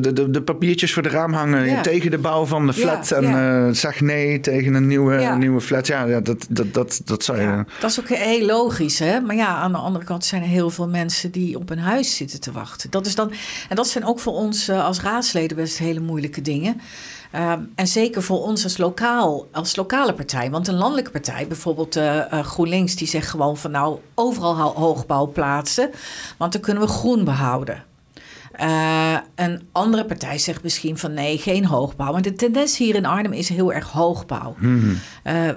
de, 0.00 0.12
de, 0.12 0.30
de, 0.30 0.42
papiertjes 0.42 0.92
voor 0.92 1.02
de 1.02 1.09
raam 1.09 1.33
hangen 1.33 1.83
tegen 1.83 2.11
de 2.11 2.18
bouw 2.18 2.44
van 2.44 2.66
de 2.66 2.72
flat. 2.72 3.11
en 3.11 3.22
ja. 3.22 3.66
Uh, 3.66 3.72
zag 3.72 4.00
nee 4.00 4.40
tegen 4.40 4.74
een 4.74 4.87
nieuwe, 4.87 5.35
nieuwe 5.38 5.61
flat. 5.61 5.87
Ja, 5.87 6.04
ja 6.04 6.20
dat, 6.20 6.46
dat, 6.48 6.74
dat, 6.74 7.00
dat 7.04 7.24
zou 7.24 7.40
je... 7.40 7.64
dat 7.80 7.90
is 7.90 8.00
ook 8.00 8.09
heel 8.09 8.46
logisch, 8.46 8.98
hè? 8.98 9.20
Maar 9.20 9.37
ja, 9.37 9.46
aan 9.46 9.72
de 9.72 9.78
andere 9.78 10.04
kant 10.04 10.24
zijn 10.24 10.42
er 10.42 10.48
heel 10.48 10.70
veel 10.70 10.88
mensen 10.88 11.30
die 11.30 11.59
op 11.59 11.70
een 11.70 11.78
huis 11.78 12.16
zitten 12.16 12.40
te 12.40 12.52
wachten. 12.52 12.90
Dat 12.90 13.07
is 13.07 13.14
dan, 13.14 13.33
en 13.68 13.76
dat 13.76 13.88
zijn 13.88 14.04
ook 14.04 14.20
voor 14.20 14.33
ons 14.33 14.68
uh, 14.68 14.85
als 14.85 15.00
raadsleden 15.00 15.57
best 15.57 15.78
hele 15.78 16.00
moeilijke 16.00 16.40
dingen. 16.40 16.80
Ehm, 17.35 17.61
en 17.75 17.87
zeker 17.87 18.23
voor 18.23 18.42
ons 18.42 18.64
als, 18.64 18.77
lokaal, 18.77 19.49
als 19.53 19.77
lokale 19.77 20.14
partij. 20.14 20.51
Want 20.51 20.68
een 20.68 20.75
landelijke 20.75 21.11
partij, 21.11 21.47
bijvoorbeeld 21.47 21.97
uh, 21.97 22.25
GroenLinks, 22.31 22.97
die 22.97 23.09
zegt 23.09 23.29
gewoon 23.29 23.57
van 23.57 23.70
nou 23.70 23.99
overal 24.14 24.55
hoogbouw 24.55 25.27
plaatsen. 25.27 25.90
Want 26.37 26.53
dan 26.53 26.61
kunnen 26.61 26.83
we 26.83 26.88
groen 26.88 27.25
behouden. 27.25 27.85
Uh, 28.61 29.16
een 29.35 29.68
andere 29.73 30.05
partij 30.05 30.38
zegt 30.38 30.62
misschien 30.62 30.99
van 30.99 31.14
nee, 31.14 31.38
geen 31.38 31.64
hoogbouw. 31.64 32.12
Maar 32.12 32.23
de 32.23 32.33
tendens 32.33 32.79
hier 32.79 32.94
in 32.94 33.07
Arnhem 33.07 33.33
is 33.33 33.49
heel 33.49 33.73
erg 33.73 33.90
hoogbouw. 33.90 34.55
Mm 34.59 34.99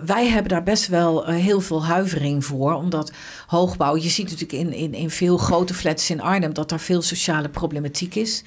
wij 0.05 0.27
hebben 0.27 0.49
daar 0.49 0.63
best 0.63 0.87
wel 0.87 1.25
heel 1.25 1.61
veel 1.61 1.85
huivering 1.85 2.45
voor. 2.45 2.73
Omdat 2.73 3.11
hoogbouw, 3.47 3.95
je 3.95 4.09
ziet 4.09 4.29
natuurlijk 4.29 4.59
in, 4.59 4.73
in, 4.73 4.93
in 4.93 5.09
veel 5.09 5.37
grote 5.37 5.73
flats 5.73 6.09
in 6.09 6.21
Arnhem 6.21 6.53
dat 6.53 6.69
daar 6.69 6.79
veel 6.79 7.01
sociale 7.01 7.49
problematiek 7.49 8.15
is. 8.15 8.43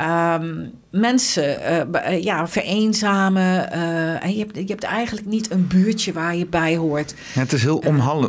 Um, 0.00 0.72
mensen 0.90 1.58
uh, 1.92 2.22
ja, 2.22 2.48
vereenzamen. 2.48 3.68
Uh, 3.74 4.24
en 4.24 4.32
je, 4.32 4.38
hebt, 4.38 4.56
je 4.56 4.64
hebt 4.66 4.84
eigenlijk 4.84 5.26
niet 5.26 5.50
een 5.50 5.66
buurtje 5.66 6.12
waar 6.12 6.36
je 6.36 6.46
bij 6.46 6.76
hoort. 6.76 7.14
Ja, 7.34 7.40
het 7.40 7.52
is 7.52 7.62
heel 7.62 7.82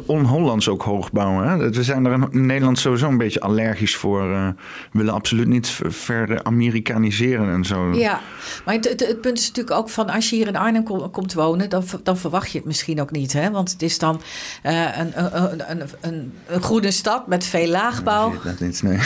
on-Hollands 0.06 0.68
ook 0.68 0.82
hoogbouwen. 0.82 1.48
Hè? 1.48 1.70
We 1.70 1.84
zijn 1.84 2.06
er 2.06 2.28
in 2.32 2.46
Nederland 2.46 2.80
sowieso 2.80 3.08
een 3.08 3.18
beetje 3.18 3.40
allergisch 3.40 3.96
voor. 3.96 4.30
we 4.30 4.54
willen 4.92 5.14
absoluut 5.14 5.48
niet 5.48 5.80
verder 5.88 6.44
Amerikaniseren 6.44 7.50
en 7.50 7.66
zo. 7.66 7.94
Ja, 7.94 8.20
maar 8.66 8.74
het, 8.74 8.90
het, 8.90 9.22
punt 9.22 9.38
is 9.38 9.48
natuurlijk 9.48 9.76
ook 9.76 9.90
van 9.90 10.10
als 10.10 10.30
je 10.30 10.36
hier 10.36 10.48
in 10.48 10.56
Arnhem 10.56 11.12
komt 11.12 11.34
wonen, 11.34 11.70
dan, 11.70 11.84
dan 12.04 12.18
verwacht 12.18 12.52
je 12.52 12.58
het 12.58 12.68
misschien 12.68 13.02
ook 13.02 13.12
niet. 13.12 13.34
Hè? 13.34 13.52
Want 13.52 13.72
het 13.72 13.82
is 13.82 14.00
dan 14.00 14.22
een, 14.62 15.12
een, 15.24 15.72
een, 15.72 15.82
een, 16.02 16.34
een 16.48 16.62
groene 16.62 16.92
stad 16.92 17.28
met 17.28 17.46
veel 17.46 17.68
laagbouw. 17.68 18.34
Dat 18.44 18.60
niet, 18.60 18.84
nee. 18.84 19.00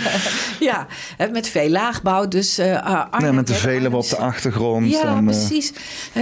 ja, 0.68 0.86
met 1.32 1.48
veel 1.48 1.68
laagbouw. 1.68 1.95
Dus 2.28 2.58
uh, 2.58 3.32
met 3.32 3.46
de 3.46 3.54
velen 3.54 3.94
op 3.94 4.08
de 4.08 4.16
achtergrond. 4.16 4.90
Ja, 4.90 5.02
en, 5.02 5.16
uh... 5.16 5.24
precies. 5.24 5.72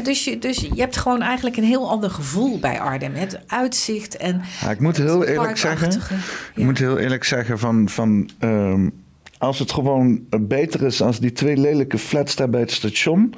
Dus 0.03 0.25
je, 0.25 0.39
dus 0.39 0.57
je 0.57 0.81
hebt 0.81 0.97
gewoon 0.97 1.23
eigenlijk 1.23 1.57
een 1.57 1.65
heel 1.65 1.91
ander 1.91 2.11
gevoel 2.11 2.59
bij 2.59 2.81
Arnhem. 2.81 3.15
Het 3.15 3.41
uitzicht 3.47 4.17
en. 4.17 4.43
Ja, 4.61 4.71
ik 4.71 4.81
moet 4.81 4.97
heel 4.97 5.25
eerlijk 5.25 5.57
zeggen. 5.57 6.01
Ik 6.55 6.65
moet 6.65 6.79
heel 6.79 6.99
eerlijk 6.99 7.25
zeggen 7.25 7.59
van. 7.59 7.89
van 7.89 8.31
um, 8.41 9.03
als 9.39 9.59
het 9.59 9.73
gewoon 9.73 10.21
beter 10.41 10.83
is 10.83 11.03
als 11.03 11.19
die 11.19 11.33
twee 11.33 11.57
lelijke 11.57 11.99
flats 11.99 12.37
daar 12.37 12.51
bij 12.51 12.61
het 12.61 12.71
station 12.71 13.35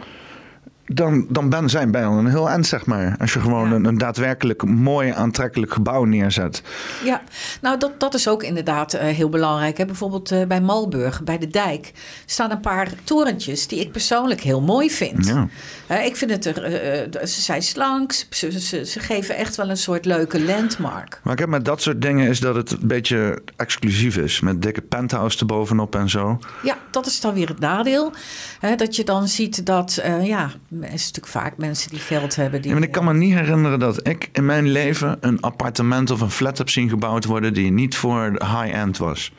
dan, 0.87 1.27
dan 1.29 1.49
ben, 1.49 1.71
zijn 1.71 1.91
bij 1.91 2.07
al 2.07 2.19
een 2.19 2.27
heel 2.27 2.49
eind, 2.49 2.67
zeg 2.67 2.87
maar. 2.87 3.17
Als 3.19 3.33
je 3.33 3.41
gewoon 3.41 3.73
een, 3.73 3.85
een, 3.85 3.99
daadwerkelijk 3.99 4.65
mooi, 4.65 5.11
aantrekkelijk 5.11 5.73
gebouw 5.73 6.05
neerzet. 6.05 6.63
Ja, 7.05 7.23
nou 7.61 7.79
dat, 7.79 8.01
dat 8.01 8.15
is 8.15 8.29
ook 8.29 8.43
inderdaad 8.43 8.95
uh, 8.95 9.01
heel 9.01 9.29
belangrijk. 9.29 9.79
Hè? 9.79 9.85
Bijvoorbeeld 9.85 10.33
uh, 10.33 10.47
bij 10.47 10.61
Malburg, 10.61 11.23
bij 11.23 11.39
de 11.39 11.49
dijk, 11.49 11.93
staan 12.27 12.51
een 12.51 12.61
paar 12.61 12.89
torentjes 13.05 13.67
die 13.67 13.81
ik 13.81 13.93
persoonlijk 13.93 14.41
heel 14.41 14.61
mooi 14.61 14.91
vind. 14.91 15.27
Ja. 15.27 15.49
Uh, 15.91 16.05
ik 16.05 16.17
vind 16.17 16.31
het 16.31 16.45
er, 16.45 17.29
ze 17.29 17.41
zijn 17.41 17.63
slank, 17.63 18.13
ze, 18.31 18.61
ze, 18.61 18.85
ze, 18.85 19.01
geven 19.01 19.37
echt 19.37 19.57
wel 19.57 19.71
een 19.71 19.77
soort 19.77 20.05
leuke 20.05 20.45
landmark. 20.45 21.21
Maar 21.23 21.33
ik 21.33 21.39
heb 21.39 21.49
met 21.49 21.65
dat 21.65 21.83
soort 21.83 22.03
dingen 22.03 22.29
is 22.29 22.41
dat 22.41 22.55
het 22.55 22.71
een 22.71 22.89
beetje 22.89 23.43
exclusief 23.57 24.17
is. 24.17 24.41
Met 24.41 24.63
dikke 24.63 24.83
penthouse 24.83 25.39
erbovenop 25.39 25.95
en 25.95 26.11
zo. 26.11 26.39
Ja, 26.63 26.79
dat 26.91 27.07
is 27.07 27.21
dan 27.21 27.35
weer 27.35 27.49
het 27.49 27.59
nadeel. 27.59 28.13
Hè? 28.61 28.75
Dat 28.75 28.97
je 28.97 29.05
dan 29.05 29.29
ziet 29.29 29.67
dat, 29.67 30.03
ja 30.23 30.51
is 30.83 31.07
natuurlijk 31.07 31.27
vaak 31.27 31.57
mensen 31.57 31.91
die 31.91 31.99
geld 31.99 32.37
hebben. 32.37 32.61
Die, 32.61 32.71
ja, 32.71 32.77
maar 32.77 32.87
ik 32.87 32.93
kan 32.93 33.05
me 33.05 33.15
niet 33.15 33.35
herinneren 33.35 33.79
dat 33.79 34.09
ik 34.09 34.29
in 34.33 34.45
mijn 34.45 34.69
leven 34.69 35.17
een 35.21 35.41
appartement 35.41 36.11
of 36.11 36.21
een 36.21 36.31
flat 36.31 36.59
heb 36.59 36.69
zien 36.69 36.89
gebouwd 36.89 37.25
worden 37.25 37.55
die 37.55 37.71
niet 37.71 37.97
voor 37.97 38.31
high-end 38.31 38.99
was. 38.99 39.33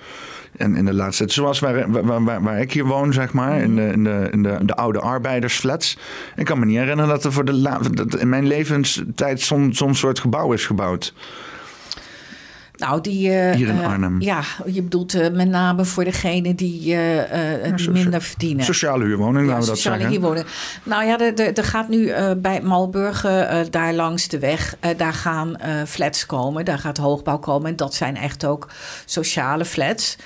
En 0.58 0.76
in 0.76 0.86
de 0.86 0.94
laatste, 0.94 1.24
zoals 1.28 1.60
waar, 1.60 1.92
waar, 1.92 2.24
waar, 2.24 2.44
waar, 2.44 2.60
ik 2.60 2.72
hier 2.72 2.86
woon, 2.86 3.14
zeg 3.14 3.34
maar, 3.34 3.62
in 3.62 3.76
de, 3.76 3.92
in 3.92 4.04
de, 4.04 4.28
in 4.32 4.44
de, 4.44 4.58
de 4.62 4.76
oude 4.76 5.00
arbeidersflats. 5.00 5.98
Ik 6.36 6.46
kan 6.46 6.60
me 6.60 6.66
niet 6.66 6.78
herinneren 6.78 7.10
dat 7.10 7.24
er 7.24 7.34
voor 7.34 7.46
de, 7.46 8.16
in 8.20 8.30
mijn 8.30 8.48
levenstijd 8.48 9.42
zo'n 9.42 9.96
soort 9.96 10.20
gebouw 10.20 10.54
is 10.54 10.66
gebouwd. 10.66 11.14
Nou, 12.78 13.02
die, 13.02 13.30
uh, 13.30 13.52
Hier 13.52 13.68
in 13.68 13.80
eh, 13.80 13.88
Arnhem. 13.88 14.22
ja, 14.22 14.44
je 14.66 14.82
bedoelt 14.82 15.16
uh, 15.16 15.30
met 15.30 15.50
name 15.50 15.86
voor 15.86 16.04
degene 16.04 16.56
die, 16.56 16.96
minder 17.92 18.22
verdienen. 18.22 18.66
Sociale 18.66 19.04
huurwoning, 19.04 19.48
laten 19.48 19.62
we 19.62 19.68
dat 19.68 19.76
sociale 19.76 19.98
zeggen. 20.02 20.20
Huurwoning. 20.20 20.46
Nou 20.84 21.06
ja, 21.06 21.20
er 21.36 21.64
gaat 21.64 21.90
nu 21.90 22.14
bij 22.38 22.62
Malburgen, 22.62 23.72
daar 23.72 23.94
langs 23.94 24.28
de 24.28 24.40
weg, 24.40 24.78
daar 24.98 25.14
gaan 25.14 25.58
flats 25.88 26.26
komen. 26.26 26.66
Daar 26.66 26.80
gaat 26.80 26.98
hoogbouw 26.98 27.38
komen. 27.38 27.70
En 27.70 27.76
dat 27.76 27.94
zijn 27.94 28.18
echt 28.18 28.46
ook 28.46 28.68
sociale 29.06 29.66
flats. 29.66 30.18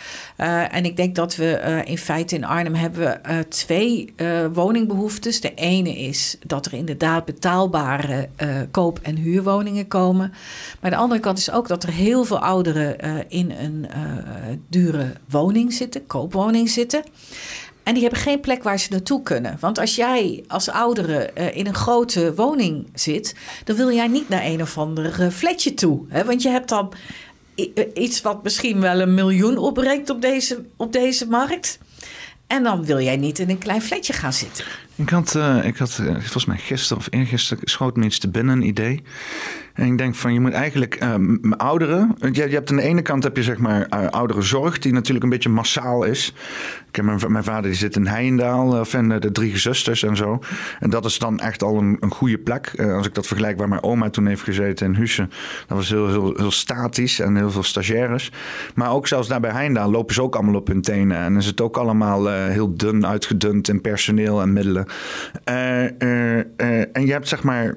en 0.72 0.86
ik 0.86 0.96
denk 0.96 1.16
dat 1.16 1.36
we 1.36 1.82
in 1.86 1.98
feite 1.98 2.36
in 2.36 2.46
Arnhem 2.46 2.76
hebben 2.76 3.02
we 3.24 3.46
twee 3.48 4.14
woningbehoeftes. 4.54 5.42
De 5.42 5.54
ene 5.54 5.98
is 5.98 6.38
dat 6.46 6.66
er 6.66 6.74
inderdaad 6.74 7.26
betaalbare 7.26 8.30
koop- 8.72 9.00
en 9.02 9.16
huurwoningen 9.16 9.88
komen. 9.88 10.34
Maar 10.80 10.92
de 10.92 10.98
andere 10.98 11.22
kant 11.22 11.38
is 11.38 11.52
ook 11.52 11.68
dat 11.68 11.84
er 11.84 11.92
heel 11.92 12.24
veel 12.24 12.41
ouderen 12.42 13.06
uh, 13.06 13.16
in 13.28 13.52
een 13.52 13.88
uh, 13.96 14.56
dure 14.70 15.14
woning 15.30 15.74
zitten, 15.74 16.08
koopwoning 16.08 16.70
zitten. 16.70 17.04
En 17.84 17.94
die 17.94 18.04
hebben 18.04 18.22
geen 18.22 18.40
plek 18.40 18.64
waar 18.64 18.80
ze 18.80 18.88
naartoe 18.92 19.24
kunnen. 19.24 19.58
Want 19.60 19.80
als 19.80 19.96
jij 19.96 20.44
als 20.48 20.70
oudere 20.70 21.32
uh, 21.38 21.56
in 21.56 21.68
een 21.68 21.74
grote 21.74 22.34
woning 22.36 22.88
zit, 22.94 23.36
dan 23.64 23.76
wil 23.76 23.92
jij 23.92 24.08
niet 24.08 24.30
naar 24.30 24.46
een 24.46 24.62
of 24.62 24.78
ander 24.78 25.32
flatje 25.32 25.74
toe. 25.74 26.02
Hè? 26.08 26.26
Want 26.26 26.42
je 26.42 26.50
hebt 26.50 26.70
dan 26.70 26.94
iets 27.94 28.22
wat 28.22 28.44
misschien 28.44 28.82
wel 28.82 29.00
een 29.00 29.14
miljoen 29.14 29.58
opbrengt 29.58 30.10
op 30.10 30.22
deze, 30.22 30.66
op 30.78 30.94
deze 30.94 31.28
markt. 31.28 31.80
En 32.48 32.64
dan 32.64 32.86
wil 32.86 33.00
jij 33.00 33.18
niet 33.18 33.40
in 33.40 33.50
een 33.50 33.58
klein 33.58 33.82
flatje 33.82 34.14
gaan 34.14 34.34
zitten. 34.34 34.66
Ik 34.96 35.10
had, 35.10 35.34
uh, 35.38 35.66
ik 35.66 35.78
had 35.78 35.94
volgens 35.94 36.46
mij 36.46 36.58
gisteren 36.58 36.98
of 36.98 37.08
eergisteren 37.10 37.68
schoot 37.68 37.96
me 37.96 38.06
iets 38.06 38.20
te 38.20 38.30
binnen 38.30 38.56
een 38.56 38.68
idee. 38.68 39.04
En 39.74 39.86
ik 39.86 39.98
denk 39.98 40.16
van 40.16 40.34
je 40.34 40.40
moet 40.40 40.52
eigenlijk 40.52 41.04
uh, 41.04 41.16
ouderen. 41.58 42.16
Je, 42.20 42.32
je, 42.32 42.54
hebt 42.54 42.70
aan 42.70 42.76
de 42.76 42.82
ene 42.82 43.02
kant 43.02 43.24
heb 43.24 43.36
je 43.36 43.44
zeg 43.44 43.58
maar 43.58 43.90
ouderenzorg, 44.10 44.80
die 44.80 44.94
natuurlijk 44.94 45.24
een 45.24 45.30
beetje 45.30 45.50
massaal 45.50 46.04
is. 46.04 46.34
Ik 46.88 46.96
heb 46.96 47.06
mijn, 47.06 47.20
mijn 47.28 47.44
vader 47.44 47.70
die 47.70 47.80
zit 47.80 47.96
in 47.96 48.08
Heijendaal, 48.08 48.80
of 48.80 48.94
in 48.94 49.10
de 49.20 49.32
drie 49.32 49.58
zusters 49.58 50.04
en 50.04 50.16
zo. 50.16 50.40
En 50.80 50.90
dat 50.90 51.06
is 51.06 51.20
dan 51.20 51.40
echt 51.40 51.64
al 51.64 51.78
een, 51.78 51.98
een 52.00 52.12
goede 52.12 52.38
plek. 52.38 52.74
Als 52.80 53.08
ik 53.08 53.14
dat 53.14 53.28
vergelijk 53.28 53.58
waar 53.58 53.70
mijn 53.70 53.84
oma 53.84 54.10
toen 54.10 54.26
heeft 54.26 54.44
gezeten 54.44 54.86
in 54.86 54.96
Hussen. 54.96 55.30
Dat 55.68 55.78
was 55.78 55.90
heel, 55.90 56.08
heel, 56.08 56.34
heel 56.38 56.52
statisch 56.52 57.20
en 57.20 57.36
heel 57.36 57.52
veel 57.52 57.64
stagiaires. 57.64 58.32
Maar 58.76 58.92
ook 58.92 59.08
zelfs 59.08 59.28
daar 59.28 59.40
bij 59.40 59.52
Heijendaal 59.52 59.92
lopen 59.92 60.14
ze 60.14 60.22
ook 60.22 60.36
allemaal 60.36 60.56
op 60.56 60.68
hun 60.68 60.82
tenen. 60.82 61.18
En 61.18 61.38
is 61.38 61.46
het 61.46 61.62
ook 61.62 61.78
allemaal 61.78 62.28
heel 62.28 62.76
dun 62.76 63.08
uitgedund 63.08 63.70
in 63.70 63.82
personeel 63.82 64.42
en 64.42 64.54
middelen. 64.54 64.81
En 65.44 67.06
je 67.06 67.12
hebt 67.12 67.28
zeg 67.28 67.44
maar 67.44 67.76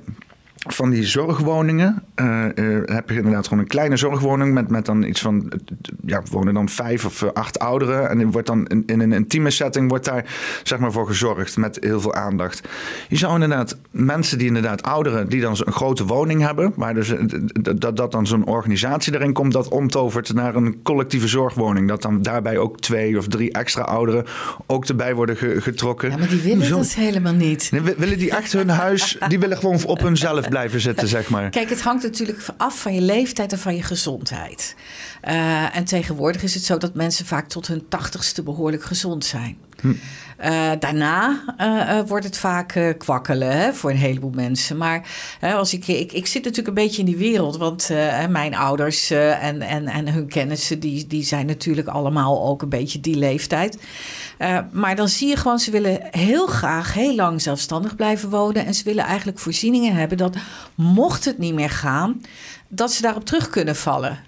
van 0.66 0.90
die 0.90 1.04
zorgwoningen 1.04 2.02
uh, 2.16 2.44
uh, 2.54 2.80
heb 2.84 3.10
je 3.10 3.16
inderdaad 3.16 3.44
gewoon 3.44 3.62
een 3.62 3.68
kleine 3.68 3.96
zorgwoning 3.96 4.52
met, 4.52 4.68
met 4.68 4.86
dan 4.86 5.02
iets 5.02 5.20
van, 5.20 5.52
ja, 6.06 6.22
wonen 6.30 6.54
dan 6.54 6.68
vijf 6.68 7.04
of 7.04 7.22
acht 7.32 7.58
ouderen. 7.58 8.10
En 8.10 8.30
wordt 8.30 8.46
dan 8.46 8.66
in, 8.66 8.82
in, 8.86 9.00
een 9.00 9.12
intieme 9.12 9.50
setting 9.50 9.88
wordt 9.88 10.04
daar 10.04 10.24
zeg 10.62 10.78
maar 10.78 10.92
voor 10.92 11.06
gezorgd 11.06 11.56
met 11.56 11.78
heel 11.80 12.00
veel 12.00 12.14
aandacht. 12.14 12.68
Je 13.08 13.16
zou 13.16 13.32
inderdaad 13.34 13.76
mensen 13.90 14.38
die 14.38 14.46
inderdaad 14.46 14.82
ouderen, 14.82 15.28
die 15.28 15.40
dan 15.40 15.56
een 15.64 15.72
grote 15.72 16.04
woning 16.04 16.42
hebben, 16.42 16.72
waar 16.76 16.94
dus 16.94 17.14
dat, 17.78 17.96
dat 17.96 18.12
dan 18.12 18.26
zo'n 18.26 18.46
organisatie 18.46 19.14
erin 19.14 19.32
komt, 19.32 19.52
dat 19.52 19.68
omtovert 19.68 20.34
naar 20.34 20.54
een 20.54 20.82
collectieve 20.82 21.28
zorgwoning. 21.28 21.88
Dat 21.88 22.02
dan 22.02 22.22
daarbij 22.22 22.58
ook 22.58 22.80
twee 22.80 23.18
of 23.18 23.28
drie 23.28 23.52
extra 23.52 23.82
ouderen 23.82 24.24
ook 24.66 24.84
erbij 24.84 25.14
worden 25.14 25.36
getrokken. 25.62 26.10
Ja, 26.10 26.16
maar 26.16 26.28
die 26.28 26.40
willen 26.40 26.70
dat 26.70 26.94
helemaal 26.94 27.32
niet. 27.32 27.68
Nee, 27.72 27.80
willen 27.96 28.18
die 28.18 28.30
echt 28.30 28.52
hun 28.52 28.68
huis, 28.68 29.18
die 29.28 29.38
willen 29.38 29.56
gewoon 29.56 29.84
op 29.84 30.00
hunzelf 30.00 30.48
blijven 30.54 31.08
zeg 31.08 31.28
maar. 31.28 31.50
Kijk, 31.50 31.68
het 31.68 31.82
hangt 31.82 32.02
natuurlijk 32.02 32.46
af 32.56 32.80
van 32.80 32.94
je 32.94 33.00
leeftijd 33.00 33.52
en 33.52 33.58
van 33.58 33.76
je 33.76 33.82
gezondheid. 33.82 34.76
Uh, 35.28 35.76
en 35.76 35.84
tegenwoordig 35.84 36.42
is 36.42 36.54
het 36.54 36.64
zo 36.64 36.78
dat 36.78 36.94
mensen 36.94 37.26
vaak 37.26 37.48
tot 37.48 37.66
hun 37.66 37.88
tachtigste 37.88 38.42
behoorlijk 38.42 38.84
gezond 38.84 39.24
zijn. 39.24 39.56
Uh, 40.44 40.70
daarna 40.78 41.44
uh, 41.60 42.08
wordt 42.08 42.24
het 42.24 42.38
vaak 42.38 42.94
kwakkelen 42.98 43.56
hè, 43.56 43.72
voor 43.72 43.90
een 43.90 43.96
heleboel 43.96 44.30
mensen. 44.30 44.76
Maar 44.76 45.08
als 45.40 45.72
ik, 45.74 45.86
ik, 45.86 46.12
ik 46.12 46.26
zit 46.26 46.44
natuurlijk 46.44 46.68
een 46.68 46.84
beetje 46.84 46.98
in 46.98 47.06
die 47.06 47.16
wereld. 47.16 47.56
Want 47.56 47.90
mijn 48.28 48.54
ouders 48.54 49.10
en, 49.10 49.62
en, 49.62 49.86
en 49.86 50.12
hun 50.12 50.28
kennissen, 50.28 50.80
die, 50.80 51.06
die 51.06 51.24
zijn 51.24 51.46
natuurlijk 51.46 51.88
allemaal 51.88 52.44
ook 52.44 52.62
een 52.62 52.68
beetje 52.68 53.00
die 53.00 53.16
leeftijd. 53.16 53.78
maar 54.72 54.96
dan 54.96 55.08
zie 55.08 55.28
je 55.28 55.36
gewoon, 55.36 55.58
ze 55.58 55.70
willen 55.70 56.00
heel 56.10 56.46
graag 56.46 56.94
heel 56.94 57.14
lang 57.14 57.42
zelfstandig 57.42 57.96
blijven 57.96 58.30
wonen. 58.30 58.66
En 58.66 58.74
ze 58.74 58.84
willen 58.84 59.04
eigenlijk 59.04 59.38
voorzieningen 59.38 59.94
hebben 59.94 60.18
dat 60.18 60.36
mocht 60.74 61.24
het 61.24 61.38
niet 61.38 61.54
meer 61.54 61.70
gaan 61.70 62.20
dat 62.74 62.92
ze 62.92 63.02
daarop 63.02 63.24
terug 63.24 63.48
kunnen 63.48 63.76
vallen. 63.76 64.18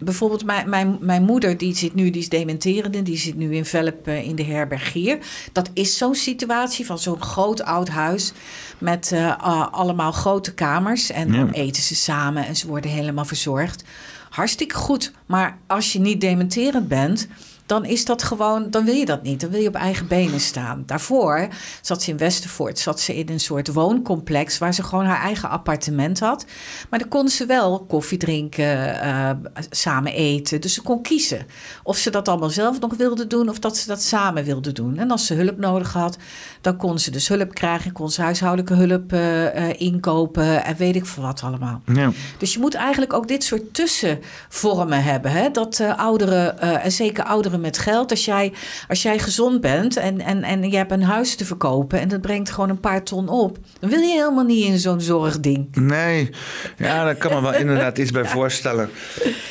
Bijvoorbeeld 0.00 0.44
mijn, 0.44 0.68
mijn, 0.68 0.96
mijn 1.00 1.22
moeder, 1.22 1.58
die 1.58 1.76
zit 1.76 1.94
nu, 1.94 2.10
die 2.10 2.20
is 2.20 2.28
dementerende, 2.28 3.02
die 3.02 3.18
zit 3.18 3.36
nu 3.36 3.54
in 3.54 3.64
Velp 3.64 4.08
uh, 4.08 4.28
in 4.28 4.36
de 4.36 4.44
herbergier. 4.44 5.18
Dat 5.52 5.70
is 5.72 5.96
zo'n 5.96 6.14
situatie 6.14 6.86
van 6.86 6.98
zo'n 6.98 7.22
groot 7.22 7.62
oud 7.62 7.88
huis 7.88 8.32
met 8.78 9.10
uh, 9.14 9.68
allemaal 9.70 10.12
grote 10.12 10.54
kamers. 10.54 11.10
En 11.10 11.32
dan 11.32 11.50
eten 11.50 11.82
ze 11.82 11.94
samen 11.94 12.46
en 12.46 12.56
ze 12.56 12.66
worden 12.66 12.90
helemaal 12.90 13.24
verzorgd. 13.24 13.84
Hartstikke 14.30 14.74
goed. 14.74 15.12
Maar 15.26 15.58
als 15.66 15.92
je 15.92 16.00
niet 16.00 16.20
dementerend 16.20 16.88
bent, 16.88 17.28
dan 17.66 17.84
is 17.84 18.04
dat 18.04 18.22
gewoon, 18.22 18.70
dan 18.70 18.84
wil 18.84 18.94
je 18.94 19.04
dat 19.04 19.22
niet. 19.22 19.40
Dan 19.40 19.50
wil 19.50 19.60
je 19.60 19.68
op 19.68 19.74
eigen 19.74 20.06
benen 20.06 20.40
staan. 20.40 20.82
Daarvoor 20.86 21.48
zat 21.80 22.02
ze 22.02 22.10
in 22.10 22.16
Westervoort, 22.16 22.78
zat 22.78 23.00
ze 23.00 23.16
in 23.16 23.28
een 23.28 23.40
soort 23.40 23.72
wooncomplex 23.72 24.58
waar 24.58 24.74
ze 24.74 24.82
gewoon 24.82 25.04
haar 25.04 25.20
eigen 25.20 25.50
appartement 25.50 26.20
had. 26.20 26.44
Maar 26.90 26.98
dan 26.98 27.08
kon 27.08 27.28
ze 27.28 27.46
wel 27.46 27.84
koffie 27.88 28.18
drinken, 28.18 29.04
uh, 29.04 29.30
samen 29.70 30.12
eten. 30.12 30.60
Dus 30.60 30.74
ze 30.74 30.82
kon 30.82 31.02
kiezen 31.02 31.46
of 31.82 31.96
ze 31.96 32.10
dat 32.10 32.28
allemaal 32.28 32.50
zelf 32.50 32.80
nog 32.80 32.96
wilde 32.96 33.26
doen 33.26 33.48
of 33.48 33.58
dat 33.58 33.76
ze 33.76 33.86
dat 33.88 34.02
samen 34.02 34.44
wilde 34.44 34.72
doen. 34.72 34.98
En 34.98 35.10
als 35.10 35.26
ze 35.26 35.34
hulp 35.34 35.58
nodig 35.58 35.92
had, 35.92 36.16
dan 36.60 36.76
kon 36.76 36.98
ze 36.98 37.10
dus 37.10 37.28
hulp 37.28 37.54
krijgen, 37.54 37.92
kon 37.92 38.10
ze 38.10 38.22
huishoudelijke 38.22 38.74
hulp 38.74 39.12
uh, 39.12 39.80
inkopen 39.80 40.64
en 40.64 40.76
weet 40.76 40.96
ik 40.96 41.06
veel 41.06 41.22
wat 41.22 41.42
allemaal. 41.42 41.80
Ja. 41.94 42.10
Dus 42.38 42.52
je 42.52 42.58
moet 42.58 42.74
eigenlijk 42.74 43.12
ook 43.12 43.28
dit 43.28 43.44
soort 43.44 43.74
tussenvormen 43.74 45.02
hebben. 45.02 45.30
Hè? 45.30 45.50
Dat 45.50 45.80
ouderen, 45.96 46.60
en 46.60 46.92
zeker 46.92 47.24
ouderen 47.24 47.55
met 47.60 47.78
geld. 47.78 48.10
Als 48.10 48.24
jij, 48.24 48.52
als 48.88 49.02
jij 49.02 49.18
gezond 49.18 49.60
bent 49.60 49.96
en, 49.96 50.20
en, 50.20 50.42
en 50.42 50.70
je 50.70 50.76
hebt 50.76 50.92
een 50.92 51.02
huis 51.02 51.34
te 51.34 51.44
verkopen 51.44 52.00
en 52.00 52.08
dat 52.08 52.20
brengt 52.20 52.50
gewoon 52.50 52.70
een 52.70 52.80
paar 52.80 53.02
ton 53.02 53.28
op, 53.28 53.58
dan 53.80 53.90
wil 53.90 54.00
je 54.00 54.12
helemaal 54.12 54.44
niet 54.44 54.64
in 54.64 54.78
zo'n 54.78 55.00
zorgding. 55.00 55.68
Nee, 55.76 56.30
ja, 56.76 57.04
daar 57.04 57.14
kan 57.14 57.32
me 57.34 57.40
wel 57.40 57.60
inderdaad 57.64 57.98
iets 57.98 58.10
bij 58.10 58.24
voorstellen. 58.24 58.90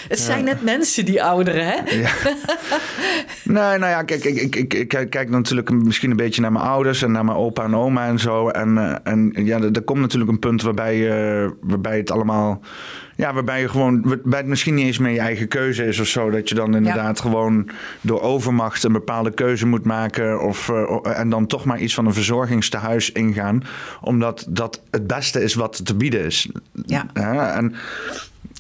Het 0.07 0.19
zijn 0.19 0.43
net 0.43 0.63
mensen, 0.63 1.05
die 1.05 1.23
ouderen, 1.23 1.65
hè? 1.65 1.95
Ja. 1.95 2.09
nee, 3.43 3.77
nou 3.77 3.85
ja, 3.85 4.03
kijk, 4.03 4.23
ik, 4.23 4.55
ik, 4.55 4.73
ik, 4.73 4.87
kijk 5.09 5.29
natuurlijk 5.29 5.69
misschien 5.69 6.11
een 6.11 6.17
beetje 6.17 6.41
naar 6.41 6.51
mijn 6.51 6.65
ouders 6.65 7.01
en 7.01 7.11
naar 7.11 7.25
mijn 7.25 7.37
opa 7.37 7.63
en 7.63 7.75
oma 7.75 8.07
en 8.07 8.19
zo. 8.19 8.49
En, 8.49 8.77
eh, 8.77 8.95
en 9.03 9.31
ja, 9.33 9.57
er, 9.57 9.71
er 9.71 9.81
komt 9.81 9.99
natuurlijk 9.99 10.31
een 10.31 10.39
punt 10.39 10.61
waarbij, 10.61 10.97
uh, 10.97 11.49
waarbij 11.61 11.97
het 11.97 12.11
allemaal 12.11 12.61
ja, 13.15 13.33
waarbij 13.33 13.61
je 13.61 13.69
gewoon, 13.69 14.01
waarbij 14.03 14.39
het 14.39 14.47
misschien 14.47 14.73
niet 14.73 14.85
eens 14.85 14.97
meer 14.97 15.13
je 15.13 15.19
eigen 15.19 15.47
keuze 15.47 15.85
is 15.85 15.99
of 15.99 16.07
zo. 16.07 16.29
Dat 16.29 16.49
je 16.49 16.55
dan 16.55 16.75
inderdaad 16.75 17.19
gewoon 17.19 17.69
door 18.01 18.21
overmacht 18.21 18.83
een 18.83 18.91
bepaalde 18.91 19.31
keuze 19.31 19.65
moet 19.65 19.83
maken. 19.83 20.41
Of, 20.41 20.67
uh, 20.67 20.99
en 21.03 21.29
dan 21.29 21.47
toch 21.47 21.65
maar 21.65 21.79
iets 21.79 21.93
van 21.93 22.05
een 22.05 22.13
verzorgingstehuis 22.13 23.11
ingaan. 23.11 23.63
Omdat 24.01 24.45
dat 24.49 24.81
het 24.91 25.07
beste 25.07 25.43
is 25.43 25.53
wat 25.53 25.85
te 25.85 25.95
bieden 25.95 26.25
is. 26.25 26.49
Ja. 26.85 27.05
ja 27.13 27.55
en 27.55 27.75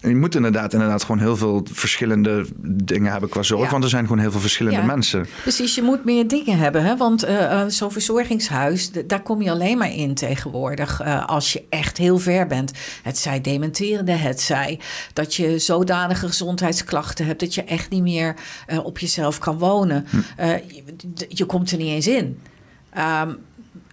je 0.07 0.15
moet 0.15 0.35
inderdaad, 0.35 0.73
inderdaad 0.73 1.03
gewoon 1.03 1.19
heel 1.19 1.37
veel 1.37 1.67
verschillende 1.71 2.45
dingen 2.61 3.11
hebben 3.11 3.29
qua 3.29 3.43
zorg. 3.43 3.71
Want 3.71 3.83
er 3.83 3.89
zijn 3.89 4.03
gewoon 4.03 4.19
heel 4.19 4.31
veel 4.31 4.39
verschillende 4.39 4.79
ja. 4.79 4.85
mensen. 4.85 5.27
Precies, 5.41 5.75
je 5.75 5.81
moet 5.81 6.05
meer 6.05 6.27
dingen 6.27 6.57
hebben. 6.57 6.83
Hè? 6.83 6.97
Want 6.97 7.27
uh, 7.27 7.63
zo'n 7.67 7.91
verzorgingshuis, 7.91 8.91
daar 8.91 9.21
kom 9.21 9.41
je 9.41 9.51
alleen 9.51 9.77
maar 9.77 9.93
in 9.93 10.13
tegenwoordig. 10.13 11.01
Uh, 11.01 11.25
als 11.25 11.53
je 11.53 11.63
echt 11.69 11.97
heel 11.97 12.17
ver 12.17 12.47
bent. 12.47 12.71
Het 13.03 13.17
zij 13.17 13.41
dementerende, 13.41 14.11
het 14.11 14.41
zij 14.41 14.79
dat 15.13 15.35
je 15.35 15.59
zodanige 15.59 16.27
gezondheidsklachten 16.27 17.25
hebt. 17.25 17.39
dat 17.39 17.55
je 17.55 17.63
echt 17.63 17.89
niet 17.89 18.03
meer 18.03 18.35
uh, 18.67 18.85
op 18.85 18.99
jezelf 18.99 19.39
kan 19.39 19.57
wonen. 19.57 20.05
Hm. 20.09 20.17
Je, 20.37 21.25
je, 21.27 21.45
komt 21.45 21.71
er 21.71 21.77
niet 21.77 21.91
eens 21.91 22.07
in. 22.07 22.39
Um, 22.97 23.37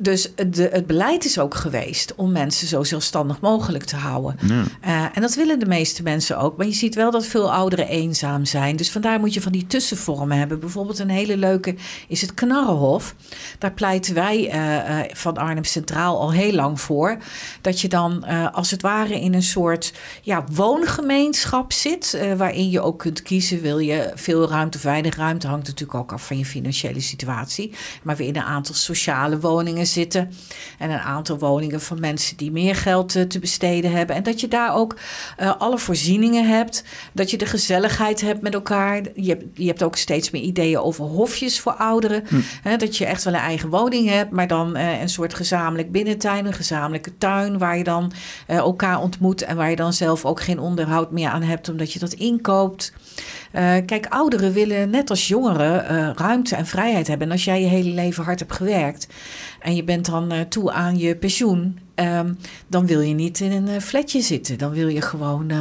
dus 0.03 0.32
de, 0.34 0.68
het 0.72 0.86
beleid 0.86 1.24
is 1.24 1.38
ook 1.38 1.55
geweest 1.55 2.14
om 2.14 2.32
mensen 2.32 2.68
zo 2.68 2.82
zelfstandig 2.82 3.40
mogelijk 3.40 3.84
te 3.84 3.96
houden. 3.96 4.36
Ja. 4.46 4.64
Uh, 4.86 5.16
en 5.16 5.20
dat 5.20 5.34
willen 5.34 5.59
de 5.59 5.66
meeste 5.66 6.03
mensen 6.03 6.38
ook. 6.38 6.57
Maar 6.57 6.66
je 6.66 6.72
ziet 6.72 6.94
wel 6.94 7.11
dat 7.11 7.26
veel 7.26 7.53
ouderen 7.53 7.88
eenzaam 7.88 8.44
zijn. 8.44 8.76
Dus 8.76 8.90
vandaar 8.90 9.20
moet 9.20 9.34
je 9.34 9.40
van 9.40 9.53
die 9.53 9.66
tussenvormen 9.66 10.38
hebben. 10.38 10.61
Bijvoorbeeld 10.61 10.98
een 10.98 11.11
hele 11.11 11.36
leuke 11.36 11.74
is 12.09 12.20
het 12.20 12.34
Knarrenhof. 12.34 13.14
Daar 13.59 13.72
pleiten 13.72 14.14
wij 14.14 14.55
uh, 14.55 14.98
uh, 14.98 15.14
van 15.14 15.36
Arnhem 15.36 15.64
Centraal 15.64 16.20
al 16.20 16.32
heel 16.32 16.53
lang 16.53 16.80
voor. 16.80 17.16
Dat 17.61 17.80
je 17.80 17.88
dan 17.88 18.24
als 18.53 18.70
het 18.70 18.82
ware 18.82 19.20
in 19.20 19.34
een 19.34 19.42
soort 19.42 19.92
ja, 20.22 20.44
woongemeenschap 20.53 21.72
zit. 21.72 22.18
waarin 22.36 22.70
je 22.70 22.80
ook 22.80 22.98
kunt 22.98 23.22
kiezen. 23.22 23.61
Wil 23.61 23.78
je 23.78 24.12
veel 24.14 24.48
ruimte 24.48 24.76
of 24.76 24.82
weinig 24.82 25.16
ruimte? 25.16 25.46
Hangt 25.46 25.66
natuurlijk 25.66 25.98
ook 25.98 26.12
af 26.12 26.26
van 26.26 26.38
je 26.38 26.44
financiële 26.44 27.00
situatie. 27.00 27.72
Maar 28.03 28.16
weer 28.16 28.28
in 28.28 28.36
een 28.36 28.42
aantal 28.42 28.74
sociale 28.74 29.40
woningen 29.40 29.86
zitten. 29.93 30.32
En 30.78 30.90
een 30.90 30.99
aantal 30.99 31.38
woningen 31.38 31.80
van 31.80 32.01
mensen 32.01 32.36
die 32.36 32.51
meer 32.51 32.76
geld 32.76 33.16
eh, 33.16 33.22
te 33.22 33.38
besteden 33.38 33.93
hebben. 33.93 34.16
En 34.16 34.22
dat 34.22 34.40
je 34.40 34.49
daar 34.49 34.74
ook 34.74 34.97
uh, 35.40 35.53
alle 35.59 35.78
voorzieningen 35.78 36.49
hebt. 36.49 36.84
Dat 37.12 37.30
je 37.30 37.38
de 37.38 37.47
gezelligheid 37.47 38.20
hebt 38.20 38.43
met 38.43 38.55
elkaar. 38.55 39.03
Je 39.14 39.28
hebt, 39.28 39.45
je 39.55 39.66
hebt 39.66 39.82
ook 39.82 39.97
steeds 39.97 40.30
meer 40.30 40.43
ideeën 40.43 40.78
over 40.78 41.05
hofjes 41.05 41.61
voor 41.61 41.72
ouderen. 41.72 42.24
Hm. 42.28 42.78
dat 42.78 42.97
je 42.97 43.07
echt 43.07 43.24
wel 43.24 43.34
een 43.34 43.40
eigen 43.40 43.68
woning 43.68 44.09
hebt, 44.09 44.30
maar 44.30 44.47
dan 44.47 44.76
uh, 44.76 45.01
een 45.01 45.09
soort 45.09 45.34
gezamenlijk 45.34 45.93
binnentuin, 45.93 46.47
een 46.47 46.53
gezamenlijke 46.53 47.18
tuin 47.18 47.59
waar 47.59 47.78
je 47.78 47.84
dan 47.84 48.12
uh, 48.49 48.57
elkaar 48.57 49.01
ontmoet 49.01 49.43
en 49.43 49.57
waar 49.57 49.70
je 49.70 49.76
dan 49.76 49.93
zelf 49.93 50.24
ook 50.24 50.40
geen 50.40 50.59
onderhoud 50.59 51.11
meer 51.11 51.28
aan 51.28 51.43
hebt, 51.43 51.68
omdat 51.68 51.93
je 51.93 51.99
dat 51.99 52.12
inkoopt. 52.12 52.93
Uh, 53.55 53.76
kijk, 53.86 54.07
ouderen 54.07 54.53
willen 54.53 54.90
net 54.90 55.11
als 55.11 55.28
jongeren 55.28 55.92
uh, 55.92 56.11
ruimte 56.14 56.57
en 56.57 56.66
vrijheid 56.66 57.07
hebben. 57.07 57.26
En 57.26 57.32
als 57.32 57.44
jij 57.44 57.61
je 57.61 57.66
hele 57.66 57.90
leven 57.90 58.24
hard 58.24 58.38
hebt 58.38 58.53
gewerkt 58.53 59.07
en 59.61 59.76
je 59.76 59.84
bent 59.84 60.07
dan 60.07 60.32
uh, 60.32 60.40
toe 60.40 60.72
aan 60.72 60.98
je 60.98 61.16
pensioen, 61.16 61.78
um, 61.94 62.38
dan 62.66 62.86
wil 62.86 63.00
je 63.00 63.14
niet 63.14 63.40
in 63.40 63.53
een 63.53 63.80
flatje 63.80 64.20
zitten. 64.20 64.59
Dan 64.59 64.70
wil 64.70 64.88
je 64.88 65.00
gewoon 65.00 65.53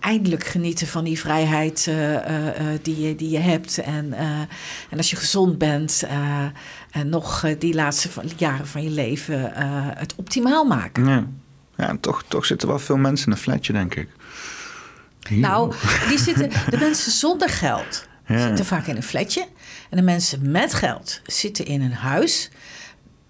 eindelijk 0.00 0.44
genieten 0.44 0.86
van 0.86 1.04
die 1.04 1.18
vrijheid 1.18 1.90
die, 2.82 3.00
je, 3.00 3.16
die 3.16 3.30
je 3.30 3.38
hebt. 3.38 3.78
En, 3.78 4.12
en 4.90 4.96
als 4.96 5.10
je 5.10 5.16
gezond 5.16 5.58
bent, 5.58 6.06
en 6.90 7.08
nog 7.08 7.44
die 7.58 7.74
laatste 7.74 8.08
jaren 8.36 8.66
van 8.66 8.82
je 8.82 8.90
leven 8.90 9.52
het 9.96 10.14
optimaal 10.14 10.64
maken. 10.64 11.06
Ja, 11.06 11.26
ja 11.76 11.96
toch, 12.00 12.24
toch 12.28 12.46
zitten 12.46 12.68
wel 12.68 12.78
veel 12.78 12.96
mensen 12.96 13.26
in 13.26 13.32
een 13.32 13.38
flatje, 13.38 13.72
denk 13.72 13.94
ik. 13.94 14.08
Nou, 15.28 15.74
die 16.08 16.18
zitten, 16.18 16.50
de 16.70 16.78
mensen 16.78 17.12
zonder 17.12 17.48
geld 17.48 18.08
zitten 18.26 18.64
vaak 18.64 18.86
in 18.86 18.96
een 18.96 19.02
flatje. 19.02 19.46
En 19.90 19.96
de 19.96 20.02
mensen 20.02 20.50
met 20.50 20.74
geld 20.74 21.20
zitten 21.24 21.66
in 21.66 21.82
een 21.82 21.92
huis. 21.92 22.50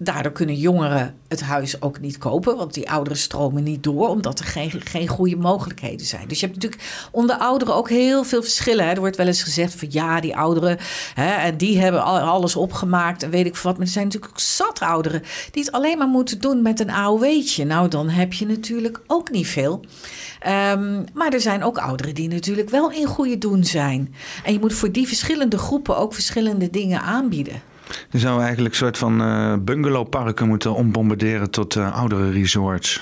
Daardoor 0.03 0.33
kunnen 0.33 0.55
jongeren 0.55 1.15
het 1.29 1.41
huis 1.41 1.83
ook 1.83 2.01
niet 2.01 2.19
kopen, 2.19 2.57
want 2.57 2.75
die 2.75 2.91
ouderen 2.91 3.19
stromen 3.19 3.63
niet 3.63 3.83
door, 3.83 4.09
omdat 4.09 4.39
er 4.39 4.45
geen, 4.45 4.71
geen 4.71 5.09
goede 5.09 5.37
mogelijkheden 5.37 6.07
zijn. 6.07 6.29
Dus 6.29 6.41
je 6.41 6.47
hebt 6.47 6.59
natuurlijk 6.63 7.09
onder 7.11 7.37
ouderen 7.37 7.75
ook 7.75 7.89
heel 7.89 8.25
veel 8.25 8.43
verschillen. 8.43 8.85
Hè. 8.85 8.93
Er 8.93 9.01
wordt 9.01 9.17
wel 9.17 9.27
eens 9.27 9.43
gezegd 9.43 9.75
van 9.75 9.89
ja, 9.91 10.21
die 10.21 10.37
ouderen, 10.37 10.79
hè, 11.15 11.31
en 11.31 11.57
die 11.57 11.81
hebben 11.81 12.05
alles 12.05 12.57
opgemaakt 12.57 13.23
en 13.23 13.31
weet 13.31 13.47
ik 13.47 13.57
wat. 13.57 13.73
Maar 13.77 13.87
er 13.87 13.93
zijn 13.93 14.05
natuurlijk 14.05 14.33
ook 14.33 14.41
zat 14.41 14.81
ouderen 14.81 15.23
die 15.51 15.63
het 15.65 15.73
alleen 15.73 15.99
maar 15.99 16.09
moeten 16.09 16.41
doen 16.41 16.63
met 16.63 16.81
een 16.81 16.91
AOW'tje. 16.91 17.65
Nou, 17.65 17.89
dan 17.89 18.09
heb 18.09 18.33
je 18.33 18.47
natuurlijk 18.47 19.01
ook 19.07 19.31
niet 19.31 19.47
veel. 19.47 19.85
Um, 20.47 21.05
maar 21.15 21.33
er 21.33 21.41
zijn 21.41 21.65
ook 21.65 21.79
ouderen 21.79 22.15
die 22.15 22.29
natuurlijk 22.29 22.71
wel 22.71 22.91
in 22.91 23.07
goede 23.07 23.39
doen 23.39 23.65
zijn. 23.65 24.15
En 24.45 24.53
je 24.53 24.59
moet 24.59 24.75
voor 24.75 24.93
die 24.93 25.07
verschillende 25.07 25.59
groepen 25.59 25.97
ook 25.97 26.15
verschillende 26.15 26.71
dingen 26.71 27.01
aanbieden. 27.01 27.70
Je 28.11 28.19
zou 28.19 28.43
eigenlijk 28.43 28.75
een 28.75 28.81
soort 28.81 28.99
van 28.99 29.23
uh, 29.23 29.55
bungalowparken 29.61 30.49
moeten 30.49 30.75
ombombarderen 30.75 31.51
tot 31.51 31.75
uh, 31.75 31.97
oudere 31.97 32.31
resorts. 32.31 33.01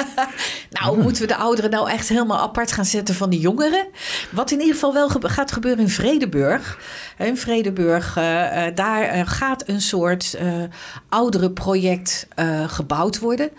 nou, 0.70 1.02
moeten 1.02 1.22
we 1.22 1.28
de 1.28 1.36
ouderen 1.36 1.70
nou 1.70 1.90
echt 1.90 2.08
helemaal 2.08 2.40
apart 2.40 2.72
gaan 2.72 2.84
zetten 2.84 3.14
van 3.14 3.30
de 3.30 3.38
jongeren? 3.38 3.86
Wat 4.30 4.50
in 4.50 4.58
ieder 4.58 4.74
geval 4.74 4.92
wel 4.92 5.08
gaat 5.08 5.52
gebeuren 5.52 5.80
in 5.80 5.90
Vredeburg. 5.90 6.78
In 7.18 7.36
Vredeburg, 7.36 8.16
uh, 8.16 8.24
daar 8.74 9.26
gaat 9.26 9.68
een 9.68 9.80
soort 9.80 10.38
ouderenproject 11.08 12.28
gebouwd 12.66 13.18
worden. 13.18 13.50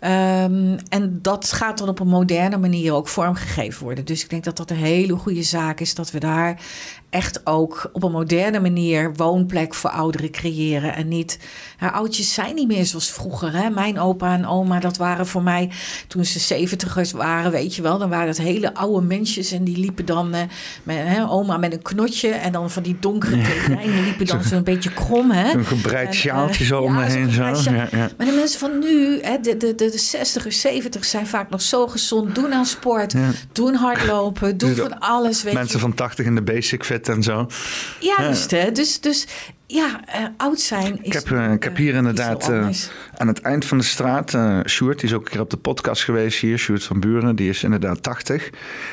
Um, 0.00 0.76
en 0.88 1.18
dat 1.22 1.52
gaat 1.52 1.78
dan 1.78 1.88
op 1.88 2.00
een 2.00 2.08
moderne 2.08 2.56
manier 2.56 2.92
ook 2.92 3.08
vormgegeven 3.08 3.84
worden. 3.84 4.04
Dus 4.04 4.22
ik 4.22 4.30
denk 4.30 4.44
dat 4.44 4.56
dat 4.56 4.70
een 4.70 4.76
hele 4.76 5.16
goede 5.16 5.42
zaak 5.42 5.80
is 5.80 5.94
dat 5.94 6.10
we 6.10 6.18
daar 6.18 6.60
echt 7.10 7.46
ook 7.46 7.90
op 7.92 8.02
een 8.02 8.10
moderne 8.10 8.60
manier 8.60 9.12
woonplek 9.14 9.74
voor 9.74 9.90
ouderen 9.90 10.30
creëren. 10.30 10.94
En 10.94 11.08
niet, 11.08 11.38
oudjes 11.92 12.34
zijn 12.34 12.54
niet 12.54 12.68
meer 12.68 12.86
zoals 12.86 13.10
vroeger. 13.10 13.52
Hè? 13.52 13.70
Mijn 13.70 13.98
opa 13.98 14.34
en 14.34 14.46
oma, 14.46 14.80
dat 14.80 14.96
waren 14.96 15.26
voor 15.26 15.42
mij 15.42 15.70
toen 16.06 16.24
ze 16.24 16.38
zeventigers 16.38 17.12
waren, 17.12 17.50
weet 17.50 17.74
je 17.74 17.82
wel. 17.82 17.98
Dan 17.98 18.08
waren 18.08 18.28
het 18.28 18.38
hele 18.38 18.74
oude 18.74 19.06
mensjes 19.06 19.52
en 19.52 19.64
die 19.64 19.78
liepen 19.78 20.04
dan 20.04 20.34
eh, 20.34 20.40
met 20.82 20.96
hè, 20.98 21.28
oma 21.28 21.56
met 21.56 21.72
een 21.72 21.82
knotje. 21.82 22.28
En 22.28 22.52
dan 22.52 22.70
van 22.70 22.82
die 22.82 22.96
donkere 23.00 23.42
kledijnen 23.42 24.04
liepen 24.04 24.26
dan 24.26 24.42
zo'n 24.42 24.62
beetje 24.62 24.92
krom. 24.92 25.30
Hè? 25.30 25.52
Een 25.52 25.64
gebreid 25.64 26.08
En, 26.08 26.14
sjaaltje 26.14 26.64
eh, 26.64 26.70
zo 26.70 26.82
om 26.82 26.94
me 26.94 27.04
heen. 27.04 27.30
Zo. 27.30 27.42
Ja, 27.42 27.88
ja. 27.90 28.10
Maar 28.16 28.26
de 28.26 28.32
mensen 28.32 28.58
van 28.58 28.78
nu, 28.78 29.20
hè, 29.22 29.40
de, 29.40 29.56
de, 29.56 29.74
de, 29.74 29.90
de 29.90 30.26
60ers, 30.42 30.56
70 30.56 31.04
zijn 31.04 31.26
vaak 31.26 31.50
nog 31.50 31.62
zo 31.62 31.86
gezond. 31.86 32.34
Doen 32.34 32.52
aan 32.52 32.66
sport, 32.66 33.14
doen 33.52 33.74
hardlopen, 33.74 34.58
doen 34.58 34.74
Dus 34.74 34.78
van 34.78 34.98
alles. 34.98 35.42
Weet 35.42 35.54
Mensen 35.54 35.74
je. 35.74 35.80
van 35.80 35.94
80 35.94 36.26
in 36.26 36.34
de 36.34 36.42
basic 36.42 36.84
fit 36.98 37.08
en 37.08 37.22
zo. 37.22 37.46
Juist, 38.00 38.50
hè? 38.50 38.72
Dus, 38.72 39.00
dus 39.00 39.26
ja, 39.70 40.00
eh, 40.06 40.24
oud 40.36 40.60
zijn 40.60 40.92
is. 40.92 41.06
Ik 41.06 41.12
heb, 41.12 41.30
eh, 41.30 41.52
ik 41.52 41.62
heb 41.62 41.76
hier 41.76 41.90
eh, 41.90 41.96
inderdaad 41.96 42.48
eh, 42.48 42.58
anders. 42.58 42.90
aan 43.16 43.26
het 43.28 43.40
eind 43.40 43.64
van 43.64 43.78
de 43.78 43.84
straat, 43.84 44.34
eh 44.34 44.58
Sjoerd, 44.66 45.00
die 45.00 45.08
is 45.08 45.14
ook 45.14 45.24
een 45.24 45.30
keer 45.30 45.40
op 45.40 45.50
de 45.50 45.56
podcast 45.56 46.04
geweest 46.04 46.38
hier, 46.40 46.58
Sjoerd 46.58 46.84
van 46.84 47.00
Buren, 47.00 47.36
die 47.36 47.48
is 47.48 47.62
inderdaad 47.64 48.02
80. 48.02 48.50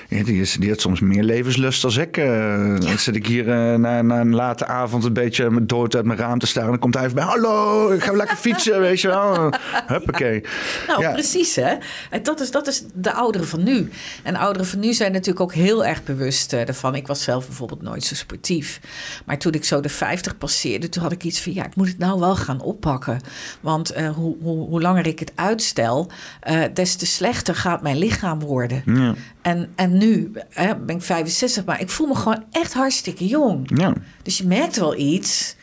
Ja, 0.09 0.23
die, 0.23 0.41
is, 0.41 0.53
die 0.53 0.67
heeft 0.67 0.82
soms 0.82 0.99
meer 0.99 1.23
levenslust 1.23 1.84
als 1.84 1.97
ik. 1.97 2.17
eh 2.17 2.80
Dan 2.80 2.97
zit 2.97 3.15
ik 3.15 3.28
hier 3.28 3.45
na, 3.80 4.01
na 4.01 4.19
een 4.19 4.36
late 4.36 4.65
avond 4.65 5.03
een 5.03 5.13
beetje 5.13 5.65
dood 5.65 5.95
uit 5.95 6.05
mijn 6.05 6.19
raam 6.19 6.39
te 6.39 6.47
staren. 6.47 6.65
En 6.65 6.71
dan 6.71 6.82
komt 6.82 6.93
hij 6.93 7.03
even 7.03 7.15
bij, 7.15 7.26
hallo, 7.26 7.91
ik 7.91 8.03
ga 8.03 8.11
lekker 8.11 8.38
fietsen, 8.38 8.80
weet 8.80 9.01
je 9.01 9.07
wel. 9.07 9.53
Huppakee. 9.88 10.43
Nou, 10.88 11.01
Ja. 11.01 11.11
precies 11.11 11.55
hè. 11.55 11.73
En 12.09 12.23
dat 12.23 12.39
is, 12.39 12.51
dat 12.51 12.67
is 12.67 12.84
de 12.93 13.11
ouderen 13.13 13.47
van 13.47 13.63
nu. 13.63 13.89
En 14.23 14.36
ouderen 14.36 14.67
van 14.67 14.80
nu 14.80 14.93
zijn 14.93 15.11
natuurlijk 15.11 15.39
ook 15.39 15.53
heel 15.53 15.86
erg 15.86 16.03
bewust 16.03 16.53
ervan. 16.53 16.95
Ik 16.95 17.07
was 17.07 17.23
zelf 17.23 17.45
bijvoorbeeld 17.45 17.82
nooit 17.82 18.03
zo 18.03 18.15
sportief. 18.15 18.80
Maar 19.26 19.38
toen 19.38 19.53
ik 19.53 19.63
zo 19.63 19.80
de 19.80 19.89
50 19.89 20.38
passeerde, 20.38 20.63
toen 20.74 21.03
had 21.03 21.11
ik 21.11 21.24
iets 21.24 21.41
van... 21.41 21.53
ja, 21.53 21.66
ik 21.66 21.76
moet 21.76 21.88
het 21.88 21.97
nou 21.97 22.20
wel 22.20 22.36
gaan 22.36 22.61
oppakken. 22.61 23.22
Want 23.61 23.89
eh, 23.91 24.09
hoe, 24.09 24.36
hoe, 24.41 24.68
hoe 24.68 24.82
langer 24.82 25.07
ik 25.07 25.20
het 25.20 25.32
uitstel, 25.36 26.09
eh, 26.39 26.61
des 26.74 26.95
te 26.95 27.05
slechter 27.05 27.55
gaat 27.55 27.82
mijn 27.82 27.97
lichaam 27.97 28.39
worden. 28.39 28.82
Ja, 28.86 29.16
En, 29.41 29.70
en 29.76 29.97
nu 29.97 30.32
hè, 30.49 30.76
ben 30.76 30.95
ik 30.95 31.01
65, 31.01 31.66
maar 31.66 31.82
ik 31.82 31.89
voel 31.89 32.07
me 32.07 32.16
gewoon 32.16 32.43
echt 32.51 32.74
hartstikke 32.74 33.28
jong. 33.28 33.72
ja. 33.80 33.93
Dus 34.22 34.38
je 34.38 34.47
merkt 34.47 34.78
wel 34.78 34.97
iets. 34.97 35.55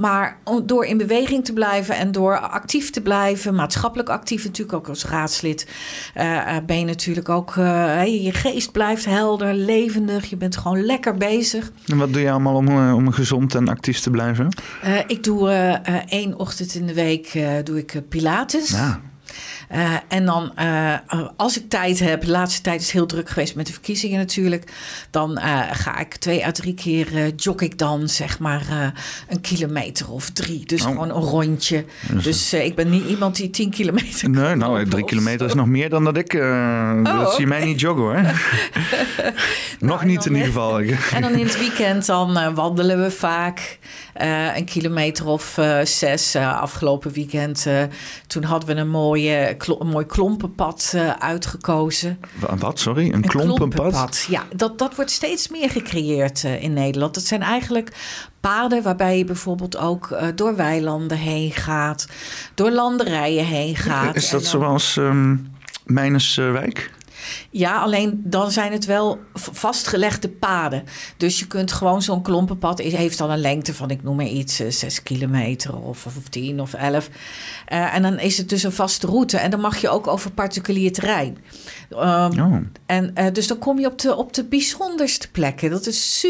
Maar 0.00 0.38
door 0.64 0.84
in 0.84 0.96
beweging 0.96 1.44
te 1.44 1.52
blijven 1.52 1.96
en 1.96 2.12
door 2.12 2.38
actief 2.38 2.90
te 2.90 3.00
blijven, 3.00 3.54
maatschappelijk 3.54 4.08
actief 4.08 4.44
natuurlijk 4.44 4.78
ook 4.78 4.88
als 4.88 5.04
raadslid, 5.04 5.68
eh, 6.14 6.56
eh, 6.56 6.64
ben 6.64 6.78
je 6.78 6.84
natuurlijk 6.84 7.28
ook, 7.28 7.56
eh, 7.56 8.24
je 8.24 8.32
geest 8.32 8.72
blijft 8.72 9.04
helder, 9.04 9.54
levendig, 9.54 10.30
je 10.30 10.36
bent 10.36 10.56
gewoon 10.56 10.84
lekker 10.84 11.14
bezig. 11.14 11.72
En 11.86 11.98
wat 11.98 12.12
doe 12.12 12.22
je 12.22 12.30
allemaal 12.30 12.54
om, 12.54 12.92
om 12.92 13.12
gezond 13.12 13.54
en 13.54 13.68
actief 13.68 14.00
te 14.00 14.10
blijven? 14.10 14.48
Ik 15.06 15.24
doe 15.24 15.50
één 16.08 16.38
ochtend 16.38 16.74
in 16.74 16.86
de 16.86 16.94
week 16.94 17.38
doe 17.64 17.78
ik 17.78 18.02
Pilates. 18.08 18.70
Ja, 18.70 19.00
Eh, 19.70 19.94
en 20.08 20.26
dan, 20.26 20.56
eh, 20.56 20.94
als 21.36 21.58
ik 21.58 21.68
tijd 21.68 21.98
heb, 21.98 22.20
de 22.20 22.30
laatste 22.30 22.62
tijd 22.62 22.80
is 22.80 22.90
heel 22.90 23.06
druk 23.06 23.28
geweest 23.28 23.54
met 23.54 23.66
de 23.66 23.72
verkiezingen 23.72 24.18
natuurlijk. 24.18 24.72
Dan 25.10 25.38
eh, 25.38 25.60
ga 25.72 25.98
ik 25.98 26.14
twee 26.14 26.46
à 26.46 26.50
drie 26.52 26.74
keer 26.74 27.34
jog 27.36 27.60
ik 27.60 27.78
dan, 27.78 28.08
zeg 28.08 28.38
maar, 28.38 28.92
een 29.28 29.40
kilometer 29.40 30.10
of 30.10 30.30
drie. 30.30 30.66
Dus 30.66 30.80
Oh. 30.80 30.86
gewoon 30.86 31.08
een 31.08 31.22
rondje. 31.22 31.84
Dus 32.22 32.52
eh, 32.52 32.64
ik 32.64 32.74
ben 32.74 32.90
niet 32.90 33.04
iemand 33.08 33.36
die 33.36 33.50
tien 33.50 33.70
kilometer 33.70 34.30
nee, 34.30 34.54
nou, 34.54 34.88
drie 34.88 35.04
kilometer 35.04 35.46
is 35.46 35.54
nog 35.54 35.66
meer 35.66 35.88
dan 35.90 36.04
dat 36.04 36.16
ik. 36.16 36.34
eh 36.34 37.04
dat 37.04 37.30
zie 37.30 37.40
je 37.40 37.46
mij 37.46 37.64
niet 37.64 37.80
joggen 37.80 38.02
hoor. 38.02 38.20
nog 39.90 40.00
en 40.00 40.06
niet 40.06 40.24
in 40.26 40.32
ieder 40.32 40.46
geval. 40.46 40.80
En 40.80 41.22
dan 41.22 41.32
in 41.32 41.44
het 41.46 41.58
weekend 41.58 42.06
dan 42.06 42.54
wandelen 42.54 43.02
we 43.02 43.10
vaak. 43.10 43.78
een 44.54 44.64
kilometer 44.64 45.26
of 45.26 45.58
zes. 45.84 46.36
Afgelopen 46.36 47.12
weekend, 47.12 47.66
toen 48.26 48.42
hadden 48.44 48.68
we 48.68 48.80
een, 48.80 48.88
mooie, 48.88 49.54
een 49.68 49.86
mooi 49.86 50.06
klompenpad 50.06 50.92
eh, 50.94 51.10
uitgekozen. 51.10 52.20
Wa- 52.40 52.56
Wat, 52.56 52.78
sorry? 52.78 53.06
Een, 53.06 53.14
Een 53.14 53.22
klompenpad? 53.22 53.74
klompenpad. 53.78 54.26
Ja, 54.28 54.42
dat, 54.56 54.78
dat 54.78 54.94
wordt 54.94 55.10
steeds 55.10 55.48
meer 55.48 55.70
gecreëerd 55.70 56.44
eh, 56.44 56.62
in 56.62 56.72
Nederland. 56.72 57.14
Dat 57.14 57.24
zijn 57.24 57.42
eigenlijk 57.42 57.92
paden 58.40 58.82
waarbij 58.82 59.18
je 59.18 59.24
bijvoorbeeld 59.24 59.76
ook 59.76 60.10
eh, 60.10 60.26
door 60.34 60.56
weilanden 60.56 61.18
heen 61.18 61.52
gaat, 61.52 62.06
door 62.54 62.70
landerijen 62.70 63.44
heen 63.46 63.76
gaat. 63.76 64.16
Is 64.16 64.30
dat 64.30 64.40
dan- 64.42 64.50
zoals 64.50 64.96
ehm 64.96 65.36
Mijnerswijk? 65.84 66.90
Ja, 67.50 67.80
alleen 67.80 68.20
dan 68.24 68.50
zijn 68.50 68.72
het 68.72 68.84
wel 68.84 69.18
vastgelegde 69.34 70.28
paden. 70.28 70.84
Dus 71.16 71.38
je 71.38 71.46
kunt 71.46 71.72
gewoon 71.72 72.02
zo'n 72.02 72.22
klompenpad, 72.22 72.78
heeft 72.78 73.18
dan 73.18 73.30
een 73.30 73.40
lengte 73.40 73.74
van, 73.74 73.90
ik 73.90 74.02
noem 74.02 74.16
maar 74.16 74.26
iets, 74.26 74.60
eh, 74.60 74.70
zes 74.70 75.02
kilometer 75.02 75.76
of, 75.76 76.06
of 76.06 76.28
tien 76.28 76.60
of 76.60 76.74
elf. 76.74 77.08
Eh, 77.66 77.94
en 77.94 78.02
dan 78.02 78.18
is 78.18 78.38
het 78.38 78.48
dus 78.48 78.62
een 78.62 78.72
vaste 78.72 79.06
route. 79.06 79.36
En 79.36 79.50
dan 79.50 79.60
mag 79.60 79.80
je 79.80 79.88
ook 79.88 80.06
over 80.06 80.30
particulier 80.30 80.92
terrein. 80.92 81.38
Ehm, 81.90 82.38
Oh. 82.40 82.56
En 82.86 83.14
eh, 83.14 83.32
dus 83.32 83.46
dan 83.46 83.58
kom 83.58 83.78
je 83.78 83.86
op 83.86 83.98
de, 83.98 84.16
op 84.16 84.32
de 84.32 84.44
bijzonderste 84.44 85.30
plekken. 85.30 85.70
Dat 85.70 85.86
is 85.86 86.20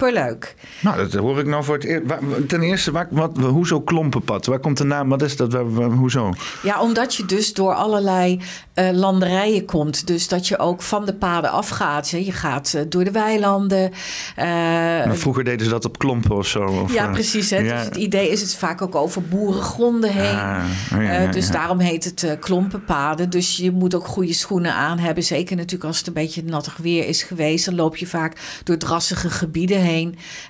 superleuk. 0.00 0.54
Nou, 0.80 0.96
dat 0.96 1.12
hoor 1.12 1.38
ik 1.38 1.46
nou 1.46 1.64
voor 1.64 1.74
het 1.74 1.84
eerst. 1.84 2.04
Ten 2.48 2.62
eerste, 2.62 2.90
waar, 2.92 3.06
wat, 3.10 3.36
hoezo 3.38 3.80
klompenpad? 3.80 4.46
Waar 4.46 4.58
komt 4.58 4.76
de 4.78 4.84
naam? 4.84 5.08
Wat 5.08 5.22
is 5.22 5.36
dat? 5.36 5.52
Waar- 5.52 5.74
waar- 5.74 5.90
hoezo? 5.90 6.32
Ja, 6.62 6.80
omdat 6.80 7.14
je 7.14 7.24
dus 7.26 7.52
door 7.54 7.74
allerlei 7.74 8.40
eh, 8.74 8.90
landerijen 8.92 9.64
komt. 9.64 10.06
Dus 10.06 10.28
dat 10.28 10.48
je 10.48 10.58
ook 10.58 10.82
van 10.82 11.04
de 11.06 11.14
paden 11.14 11.50
afgaat. 11.50 12.08
Je 12.08 12.32
gaat 12.32 12.74
eh, 12.74 12.82
door 12.88 13.04
de 13.04 13.10
weilanden. 13.10 13.90
eh, 14.36 14.46
Nou, 14.46 15.16
vroeger 15.16 15.44
deden 15.44 15.64
ze 15.64 15.70
dat 15.72 15.84
op 15.84 15.98
klompen 15.98 16.36
of 16.36 16.46
zo. 16.46 16.62
Of, 16.64 16.92
ja, 16.92 17.08
precies. 17.10 17.50
Hè. 17.50 17.56
ja. 17.58 17.76
Dus 17.76 17.84
het 17.84 17.96
idee 17.96 18.30
is 18.30 18.40
het 18.40 18.54
vaak 18.56 18.82
ook 18.82 18.94
over 18.94 19.22
boerengronden 19.22 20.12
heen. 20.12 20.36
Ah, 20.38 20.64
oh 20.94 21.02
ja, 21.02 21.20
ja, 21.22 21.30
dus 21.30 21.50
daarom 21.50 21.78
heet 21.78 22.04
het 22.04 22.36
klompenpaden. 22.40 23.30
Dus 23.30 23.56
je 23.56 23.70
moet 23.70 23.94
ook 23.94 24.06
goede 24.06 24.32
schoenen 24.32 24.74
aan 24.74 24.98
hebben. 24.98 25.24
Zeker 25.24 25.56
natuurlijk 25.56 25.84
als 25.84 25.98
het 25.98 26.06
een 26.06 26.12
beetje 26.12 26.42
nattig 26.44 26.76
weer 26.76 27.06
is 27.06 27.22
geweest. 27.22 27.64
Dan 27.64 27.74
loop 27.74 27.96
je 27.96 28.06
vaak 28.06 28.60
door 28.64 28.76
drassige 28.76 29.30
gebieden 29.30 29.76
heen. 29.80 29.88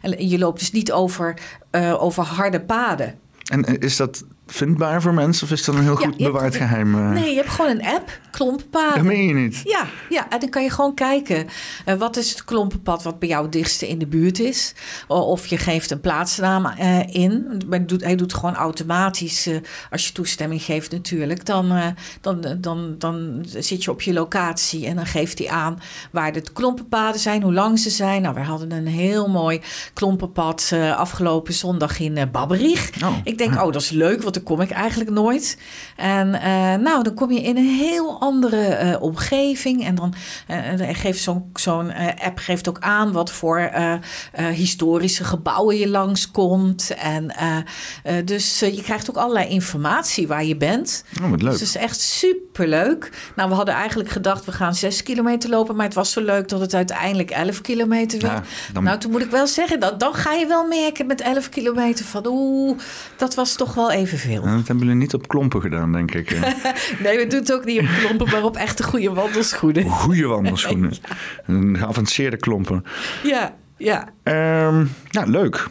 En 0.02 0.28
je 0.28 0.38
loopt 0.38 0.58
dus 0.58 0.70
niet 0.70 0.92
over, 0.92 1.40
eh, 1.70 2.02
over 2.02 2.22
harde 2.22 2.60
paden. 2.60 3.18
En 3.44 3.64
eh, 3.64 3.74
is 3.78 3.96
dat 3.96 4.24
vindbaar 4.52 5.02
voor 5.02 5.14
mensen 5.14 5.44
of 5.46 5.52
is 5.52 5.64
dat 5.64 5.74
een 5.74 5.82
heel 5.82 5.90
Ja, 6.00 6.04
goed 6.06 6.18
hebt- 6.20 6.32
bewaard 6.32 6.56
geheim? 6.56 6.94
eh? 6.94 7.10
Nee, 7.10 7.30
je 7.30 7.36
hebt 7.36 7.48
gewoon 7.50 7.70
een 7.70 7.84
app, 7.86 8.18
klompenpaden. 8.30 8.94
Dat 8.94 9.04
meen 9.04 9.26
je 9.26 9.34
niet. 9.34 9.60
Ja, 9.64 9.86
ja, 10.08 10.30
en 10.30 10.40
dan 10.40 10.48
kan 10.48 10.62
je 10.62 10.70
gewoon 10.70 10.94
kijken. 10.94 11.46
eh, 11.84 11.94
wat 11.94 12.16
is 12.16 12.30
het 12.30 12.44
klompenpad 12.44 13.02
wat 13.02 13.18
bij 13.18 13.28
jou 13.28 13.42
het 13.42 13.52
dichtste 13.52 13.88
in 13.88 13.98
de 13.98 14.06
buurt 14.06 14.38
is? 14.38 14.74
Of 15.08 15.46
je 15.46 15.56
geeft 15.58 15.90
een 15.90 16.00
plaatsnaam 16.00 16.66
eh, 16.66 17.14
in. 17.14 17.62
Hij 17.70 17.86
doet, 17.86 18.04
hij 18.04 18.16
doet 18.16 18.34
gewoon 18.34 18.54
automatisch, 18.54 19.48
als 19.90 20.06
je 20.06 20.12
toestemming 20.12 20.62
geeft 20.62 20.90
natuurlijk. 20.92 21.44
Dan, 21.46 21.72
dan, 22.20 22.44
dan, 22.58 22.94
dan 22.98 23.44
zit 23.58 23.84
je 23.84 23.90
op 23.90 24.02
je 24.02 24.12
locatie 24.12 24.86
en 24.86 24.96
dan 24.96 25.06
geeft 25.06 25.38
hij 25.38 25.48
aan 25.48 25.78
waar 26.10 26.32
de 26.32 26.42
klompenpaden 26.52 27.20
zijn, 27.20 27.42
hoe 27.42 27.52
lang 27.52 27.78
ze 27.78 27.90
zijn. 27.90 28.22
Nou, 28.22 28.34
we 28.34 28.40
hadden 28.40 28.72
een 28.72 28.86
heel 28.86 29.28
mooi 29.28 29.60
klompenpad 29.94 30.72
afgelopen 30.96 31.54
zondag 31.54 31.98
in 32.00 32.28
Babberich. 32.32 32.90
Oh, 33.04 33.16
Ik 33.24 33.38
denk, 33.38 33.54
oh, 33.54 33.72
dat 33.72 33.82
is 33.82 33.90
leuk, 33.90 34.22
want 34.22 34.39
daar 34.40 34.56
kom 34.56 34.60
ik 34.60 34.70
eigenlijk 34.70 35.10
nooit. 35.10 35.58
En 35.96 36.34
eh, 36.34 36.74
nou, 36.74 37.02
dan 37.02 37.14
kom 37.14 37.30
je 37.32 37.40
in 37.42 37.56
een 37.56 37.76
heel 37.78 38.20
andere 38.20 38.66
eh, 38.66 39.02
omgeving. 39.02 39.84
En 39.84 39.94
dan 39.94 40.14
eh, 40.46 40.88
geeft 40.92 41.22
zo'n 41.22 41.50
zo'n 41.54 41.92
app 42.24 42.38
geeft 42.38 42.68
ook 42.68 42.78
aan 42.80 43.12
wat 43.12 43.30
voor 43.32 43.70
historische 44.52 45.24
gebouwen 45.24 45.76
je 45.76 45.88
langskomt. 45.88 46.94
En 46.94 47.32
dus 48.24 48.58
je 48.58 48.82
krijgt 48.82 49.10
ook 49.10 49.16
allerlei 49.16 49.48
informatie 49.48 50.26
waar 50.26 50.44
je 50.44 50.56
bent. 50.56 51.04
Oh, 51.22 51.30
wat 51.30 51.42
leuk. 51.42 51.50
Dus 51.50 51.60
het 51.60 51.68
is 51.68 51.76
echt 51.76 52.00
superleuk. 52.00 53.10
Nou, 53.36 53.48
we 53.48 53.54
hadden 53.54 53.74
eigenlijk 53.74 54.10
gedacht, 54.10 54.44
we 54.44 54.52
gaan 54.52 54.74
zes 54.74 55.02
kilometer 55.02 55.50
lopen. 55.50 55.76
Maar 55.76 55.86
het 55.86 55.94
was 55.94 56.12
zo 56.12 56.20
leuk 56.20 56.48
dat 56.48 56.60
het 56.60 56.74
uiteindelijk 56.74 57.30
11 57.30 57.60
kilometer 57.60 58.20
werd. 58.20 58.32
Ja, 58.46 58.72
dan- 58.72 58.84
Nou, 58.84 58.98
toen 58.98 59.10
moet 59.10 59.22
ik 59.22 59.30
wel 59.30 59.46
zeggen, 59.46 59.80
dat, 59.80 60.00
dan 60.00 60.14
ga 60.14 60.32
je 60.32 60.46
wel 60.46 60.66
merken 60.66 61.06
met 61.06 61.20
11 61.20 61.48
kilometer 61.48 62.04
van... 62.04 62.26
oeh, 62.26 62.78
dat 63.16 63.34
was 63.34 63.54
toch 63.54 63.74
wel 63.74 63.90
Nou, 64.38 64.56
dat 64.56 64.66
hebben 64.66 64.78
jullie 64.86 65.00
niet 65.00 65.14
op 65.14 65.28
klompen 65.28 65.60
gedaan, 65.60 65.92
denk 65.92 66.14
ik. 66.14 66.30
eh. 66.30 66.42
Nee, 67.04 67.16
we 67.18 67.26
doen 67.26 67.38
het 67.40 67.52
ook 67.52 67.64
niet 67.64 67.80
op 67.80 67.86
klompen, 68.00 68.30
maar 68.30 68.42
op 68.44 68.56
echte 68.56 68.82
goede 68.82 69.10
wandelschoenen. 69.12 69.84
Goeie 69.84 70.26
wandelschoenen. 70.26 70.92
Een 71.46 71.76
Geavanceerde 71.78 72.36
klompen. 72.36 72.84
Ja, 73.22 73.54
ja. 73.76 74.08
Nou, 75.10 75.30
leuk. 75.30 75.66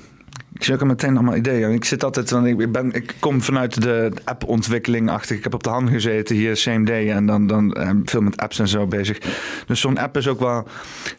Ik 0.60 0.66
zie 0.66 0.74
ook 0.74 0.82
al 0.82 0.88
meteen 0.88 1.16
allemaal 1.16 1.36
ideeën. 1.36 1.72
Ik 1.72 1.86
zit 1.86 2.03
altijd, 2.03 2.30
want 2.30 2.45
ik, 2.47 2.72
ben, 2.72 2.91
ik 2.93 3.14
kom 3.20 3.41
vanuit 3.41 3.82
de 3.82 4.12
appontwikkeling 4.24 5.10
achter. 5.10 5.36
Ik 5.36 5.43
heb 5.43 5.53
op 5.53 5.64
de 5.64 5.70
hand 5.70 5.89
gezeten 5.89 6.36
hier, 6.36 6.57
same 6.57 6.86
day. 6.86 7.12
En 7.12 7.26
dan, 7.26 7.47
dan 7.47 7.74
eh, 7.74 7.89
veel 8.05 8.22
met 8.22 8.38
apps 8.38 8.60
en 8.60 8.68
zo 8.68 8.88
bezig. 8.88 9.18
Dus 9.66 9.80
zo'n 9.80 9.97
app 9.97 10.18
is 10.18 10.28
ook 10.28 10.39
wel... 10.39 10.68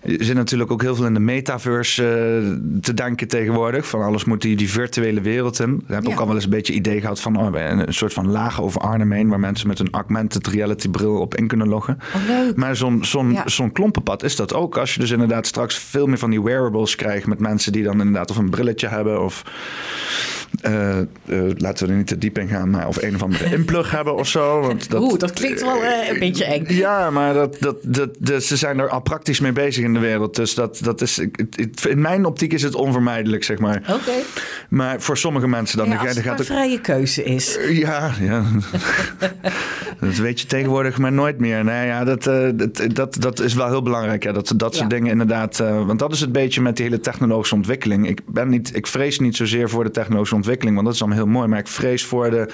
Je 0.04 0.24
zit 0.24 0.34
natuurlijk 0.36 0.70
ook 0.70 0.82
heel 0.82 0.94
veel 0.94 1.06
in 1.06 1.14
de 1.14 1.20
metaverse 1.20 2.04
eh, 2.04 2.80
te 2.80 2.94
denken 2.94 3.28
tegenwoordig. 3.28 3.88
Van 3.88 4.02
alles 4.02 4.24
moet 4.24 4.42
die, 4.42 4.56
die 4.56 4.70
virtuele 4.70 5.20
wereld 5.20 5.60
in. 5.60 5.70
Daar 5.86 5.96
heb 5.96 6.02
ik 6.02 6.06
Ja. 6.08 6.12
ook 6.14 6.20
al 6.20 6.26
wel 6.26 6.34
eens 6.34 6.44
een 6.44 6.50
beetje 6.50 6.72
idee 6.72 7.00
gehad 7.00 7.20
van... 7.20 7.36
Oh, 7.36 7.48
een, 7.52 7.94
soort 7.94 8.12
van 8.12 8.30
laag 8.30 8.62
over 8.62 8.80
Arnhem 8.80 9.12
heen... 9.12 9.28
waar 9.28 9.40
mensen 9.40 9.68
met 9.68 9.78
een 9.78 9.90
augmented 9.90 10.46
reality 10.46 10.88
bril 10.88 11.14
op 11.20 11.34
in 11.36 11.46
kunnen 11.46 11.68
loggen. 11.68 11.98
Oh, 12.14 12.26
leuk. 12.28 12.56
Maar 12.56 12.76
zo'n 12.76 13.04
zo'n 13.04 13.32
Ja. 13.32 13.48
zo'n 13.48 13.72
klompenpad 13.72 14.22
is 14.22 14.36
dat 14.36 14.54
ook. 14.54 14.76
Als 14.78 14.94
je 14.94 15.00
dus 15.00 15.10
inderdaad 15.10 15.46
straks 15.46 15.78
veel 15.78 16.06
meer 16.06 16.18
van 16.18 16.30
die 16.30 16.42
wearables 16.42 16.96
krijgt 16.96 17.26
met 17.26 17.38
mensen 17.40 17.72
die 17.72 17.82
dan 17.82 17.98
inderdaad 17.98 18.30
of 18.30 18.36
een 18.36 18.50
brilletje 18.50 18.86
hebben 18.88 19.22
of 19.30 20.39
eh, 20.60 20.98
eh, 20.98 21.06
laten 21.56 21.86
we 21.86 21.92
er 21.92 21.98
niet 21.98 22.06
te 22.06 22.18
diep 22.18 22.38
in 22.38 22.48
gaan, 22.48 22.70
maar 22.70 22.88
of 22.88 23.02
een 23.02 23.14
of 23.14 23.22
andere 23.22 23.44
inplug 23.56 23.90
hebben 23.90 24.16
of 24.16 24.28
zo. 24.28 24.60
Want 24.60 24.90
dat, 24.90 25.02
Oeh, 25.02 25.18
dat 25.18 25.32
klinkt 25.32 25.62
wel 25.62 25.82
uh, 25.82 26.08
een 26.08 26.18
beetje 26.18 26.44
eng. 26.44 26.64
Ja, 26.68 27.10
maar 27.10 27.34
dat, 27.34 27.56
dat, 27.60 27.76
dat, 28.18 28.42
ze 28.42 28.56
zijn 28.56 28.78
er 28.78 28.88
al 28.88 29.00
praktisch 29.00 29.40
mee 29.40 29.52
bezig 29.52 29.84
in 29.84 29.92
de 29.92 29.98
wereld. 29.98 30.36
Dus 30.36 30.54
dat, 30.54 30.78
dat 30.82 31.00
is, 31.00 31.18
in 31.88 32.00
mijn 32.00 32.24
optiek 32.24 32.52
is 32.52 32.62
het 32.62 32.74
onvermijdelijk, 32.74 33.44
zeg 33.44 33.58
maar. 33.58 33.76
Oké. 33.76 34.12
Maar 34.68 35.00
voor 35.00 35.16
sommige 35.18 35.48
mensen 35.48 35.78
dan... 35.78 35.88
Ja, 35.88 35.98
als 35.98 36.16
het 36.16 36.38
een 36.38 36.44
vrije 36.44 36.80
keuze 36.80 37.24
is. 37.24 37.58
ja, 37.68 38.10
ja. 38.20 38.44
dat 40.00 40.16
weet 40.16 40.40
je 40.40 40.46
tegenwoordig 40.46 40.98
maar 40.98 41.12
nooit 41.12 41.38
meer. 41.38 41.64
Nee, 41.64 41.86
ja, 41.86 42.04
dat, 42.04 42.22
dat, 42.54 42.82
dat, 42.94 43.16
dat 43.20 43.40
is 43.40 43.54
wel 43.54 43.68
heel 43.68 43.82
belangrijk. 43.82 44.22
Ja, 44.22 44.32
dat 44.32 44.52
dat 44.56 44.74
soort 44.74 44.90
dingen 44.90 45.10
inderdaad... 45.10 45.58
want 45.58 45.98
dat 45.98 46.12
is 46.12 46.20
het 46.20 46.32
beetje 46.32 46.60
met 46.60 46.76
die 46.76 46.84
hele 46.84 47.00
technologische 47.00 47.54
ontwikkeling. 47.54 48.08
Ik, 48.08 48.20
ben 48.26 48.48
niet, 48.48 48.76
ik 48.76 48.86
vrees 48.86 49.18
niet 49.18 49.36
zozeer 49.36 49.68
voor 49.68 49.84
de 49.84 49.90
technologische 49.90 50.34
ontwikkeling, 50.40 50.74
want 50.74 50.86
dat 50.86 50.96
is 50.96 51.02
allemaal 51.02 51.24
heel 51.24 51.32
mooi. 51.32 51.48
Maar 51.48 51.58
ik 51.58 51.68
vrees 51.68 52.04
voor 52.04 52.30
de 52.30 52.48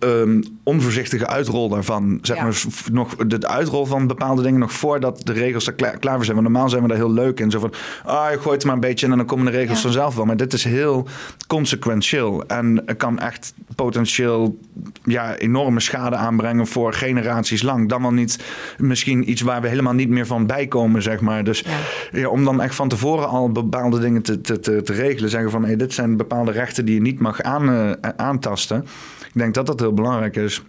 um, 0.00 0.42
onvoorzichtige 0.62 1.26
uitrol 1.26 1.68
daarvan. 1.68 2.18
Zeg 2.22 2.40
maar 2.40 2.62
nog 2.92 3.16
de 3.16 3.48
uitrol 3.48 3.86
van 3.86 4.06
bepaalde 4.06 4.42
dingen 4.42 4.60
nog 4.60 4.72
voordat 4.72 5.20
de 5.24 5.32
regels 5.32 5.66
er 5.66 5.72
klaar, 5.72 5.98
klaar 5.98 6.14
voor 6.14 6.24
zijn. 6.24 6.36
Want 6.36 6.48
normaal 6.48 6.68
zijn 6.68 6.82
we 6.82 6.88
daar 6.88 6.96
heel 6.96 7.12
leuk 7.12 7.40
in. 7.40 7.50
Zo 7.50 7.60
van, 7.60 7.72
ah, 8.04 8.30
je 8.30 8.38
gooit 8.38 8.54
het 8.54 8.64
maar 8.64 8.74
een 8.74 8.80
beetje 8.80 9.06
en 9.06 9.16
dan 9.16 9.26
komen 9.26 9.44
de 9.44 9.58
regels 9.58 9.80
vanzelf 9.80 10.14
wel. 10.14 10.24
Maar 10.24 10.36
dit 10.36 10.52
is 10.52 10.64
heel 10.64 11.06
consequentieel. 11.46 12.46
En 12.46 12.82
het 12.86 12.96
kan 12.96 13.18
echt 13.18 13.54
potentieel 13.74 14.58
ja, 15.04 15.36
enorme 15.36 15.80
schade 15.80 16.16
aanbrengen 16.16 16.66
voor 16.66 16.92
generaties 16.92 17.62
lang. 17.62 17.88
Dan 17.88 18.02
wel 18.02 18.12
niet 18.12 18.44
misschien 18.78 19.30
iets 19.30 19.40
waar 19.40 19.60
we 19.60 19.68
helemaal 19.68 19.92
niet 19.92 20.08
meer 20.08 20.26
van 20.26 20.46
bijkomen, 20.46 21.02
zeg 21.02 21.20
maar. 21.20 21.44
Dus 21.44 21.64
ja. 22.12 22.28
om 22.28 22.44
dan 22.44 22.60
echt 22.60 22.74
van 22.74 22.88
tevoren 22.88 23.28
al 23.28 23.52
bepaalde 23.52 23.98
dingen 23.98 24.22
te, 24.22 24.40
te, 24.40 24.60
te, 24.60 24.82
te 24.82 24.92
regelen. 24.92 25.30
Zeggen 25.30 25.50
van, 25.50 25.64
hey, 25.64 25.76
dit 25.76 25.92
zijn 25.92 26.16
bepaalde 26.16 26.52
rechten 26.52 26.84
die 26.84 26.94
je 26.94 27.00
niet 27.00 27.20
mag 27.20 27.42
aan, 27.42 27.70
uh, 27.70 27.90
aantasten. 28.16 28.86
Ik 29.34 29.40
denk 29.40 29.54
dat 29.54 29.66
dat 29.66 29.80
heel 29.80 29.92
belangrijk 29.92 30.36
is. 30.36 30.62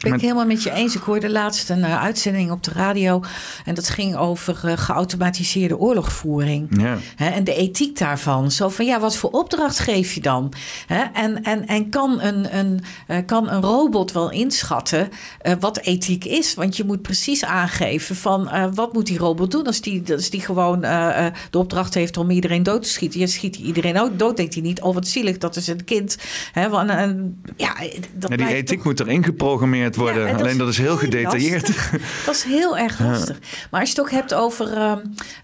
Ben 0.00 0.12
ik 0.12 0.20
helemaal 0.20 0.46
met 0.46 0.62
je 0.62 0.70
eens. 0.70 0.94
Ik 0.94 1.02
hoorde 1.02 1.30
laatst 1.30 1.70
een 1.70 1.78
uh, 1.78 2.02
uitzending 2.02 2.50
op 2.50 2.62
de 2.62 2.70
radio. 2.70 3.22
En 3.64 3.74
dat 3.74 3.88
ging 3.88 4.16
over 4.16 4.60
uh, 4.64 4.72
geautomatiseerde 4.76 5.78
oorlogvoering. 5.78 6.80
Ja. 6.80 6.98
Hè, 7.16 7.28
en 7.28 7.44
de 7.44 7.54
ethiek 7.54 7.98
daarvan. 7.98 8.50
Zo 8.50 8.68
van 8.68 8.84
ja, 8.84 9.00
wat 9.00 9.16
voor 9.16 9.30
opdracht 9.30 9.78
geef 9.78 10.12
je 10.12 10.20
dan? 10.20 10.52
Hè, 10.86 11.02
en, 11.12 11.42
en, 11.42 11.66
en 11.66 11.88
kan, 11.90 12.20
een, 12.20 12.56
een, 12.58 12.80
uh, 13.08 13.16
kan 13.26 13.50
een 13.50 13.62
robot 13.62 14.12
wel 14.12 14.30
inschatten 14.30 15.08
wat 15.60 15.78
ethiek 15.80 16.24
is? 16.24 16.54
Want 16.54 16.76
je 16.76 16.84
moet 16.84 17.02
precies 17.02 17.44
aangeven 17.44 18.16
van 18.16 18.50
wat 18.74 18.92
moet 18.92 19.06
die 19.06 19.18
robot 19.18 19.50
doen 19.50 19.66
als 19.66 19.80
die, 19.80 20.02
als 20.12 20.30
die 20.30 20.40
gewoon 20.40 20.80
de 20.80 21.58
opdracht 21.58 21.94
heeft 21.94 22.16
om 22.16 22.30
iedereen 22.30 22.62
dood 22.62 22.82
te 22.82 22.88
schieten. 22.88 23.20
Je 23.20 23.26
schiet 23.26 23.56
iedereen 23.56 24.00
ook 24.00 24.18
dood, 24.18 24.36
denkt 24.36 24.54
hij 24.54 24.62
niet. 24.62 24.80
Oh, 24.80 24.94
wat 24.94 25.08
zielig, 25.08 25.38
dat 25.38 25.56
is 25.56 25.66
een 25.66 25.84
kind. 25.84 26.18
Hè, 26.52 26.68
van, 26.70 26.86
ja, 27.56 27.74
dat 28.14 28.30
ja, 28.30 28.36
die 28.36 28.46
ethiek 28.46 28.76
toch... 28.76 28.86
moet 28.86 29.00
erin 29.00 29.22
geprogrammeerd 29.58 29.96
worden. 29.96 30.36
Alleen 30.36 30.58
dat 30.58 30.68
is 30.68 30.78
heel 30.78 30.96
gedetailleerd. 30.96 31.72
Dat 32.26 32.34
is 32.34 32.42
heel 32.42 32.78
erg 32.78 33.00
lastig. 33.00 33.38
Maar 33.70 33.80
als 33.80 33.90
je 33.90 33.96
het 33.96 34.04
ook 34.04 34.10
hebt 34.10 34.34
over 34.34 34.76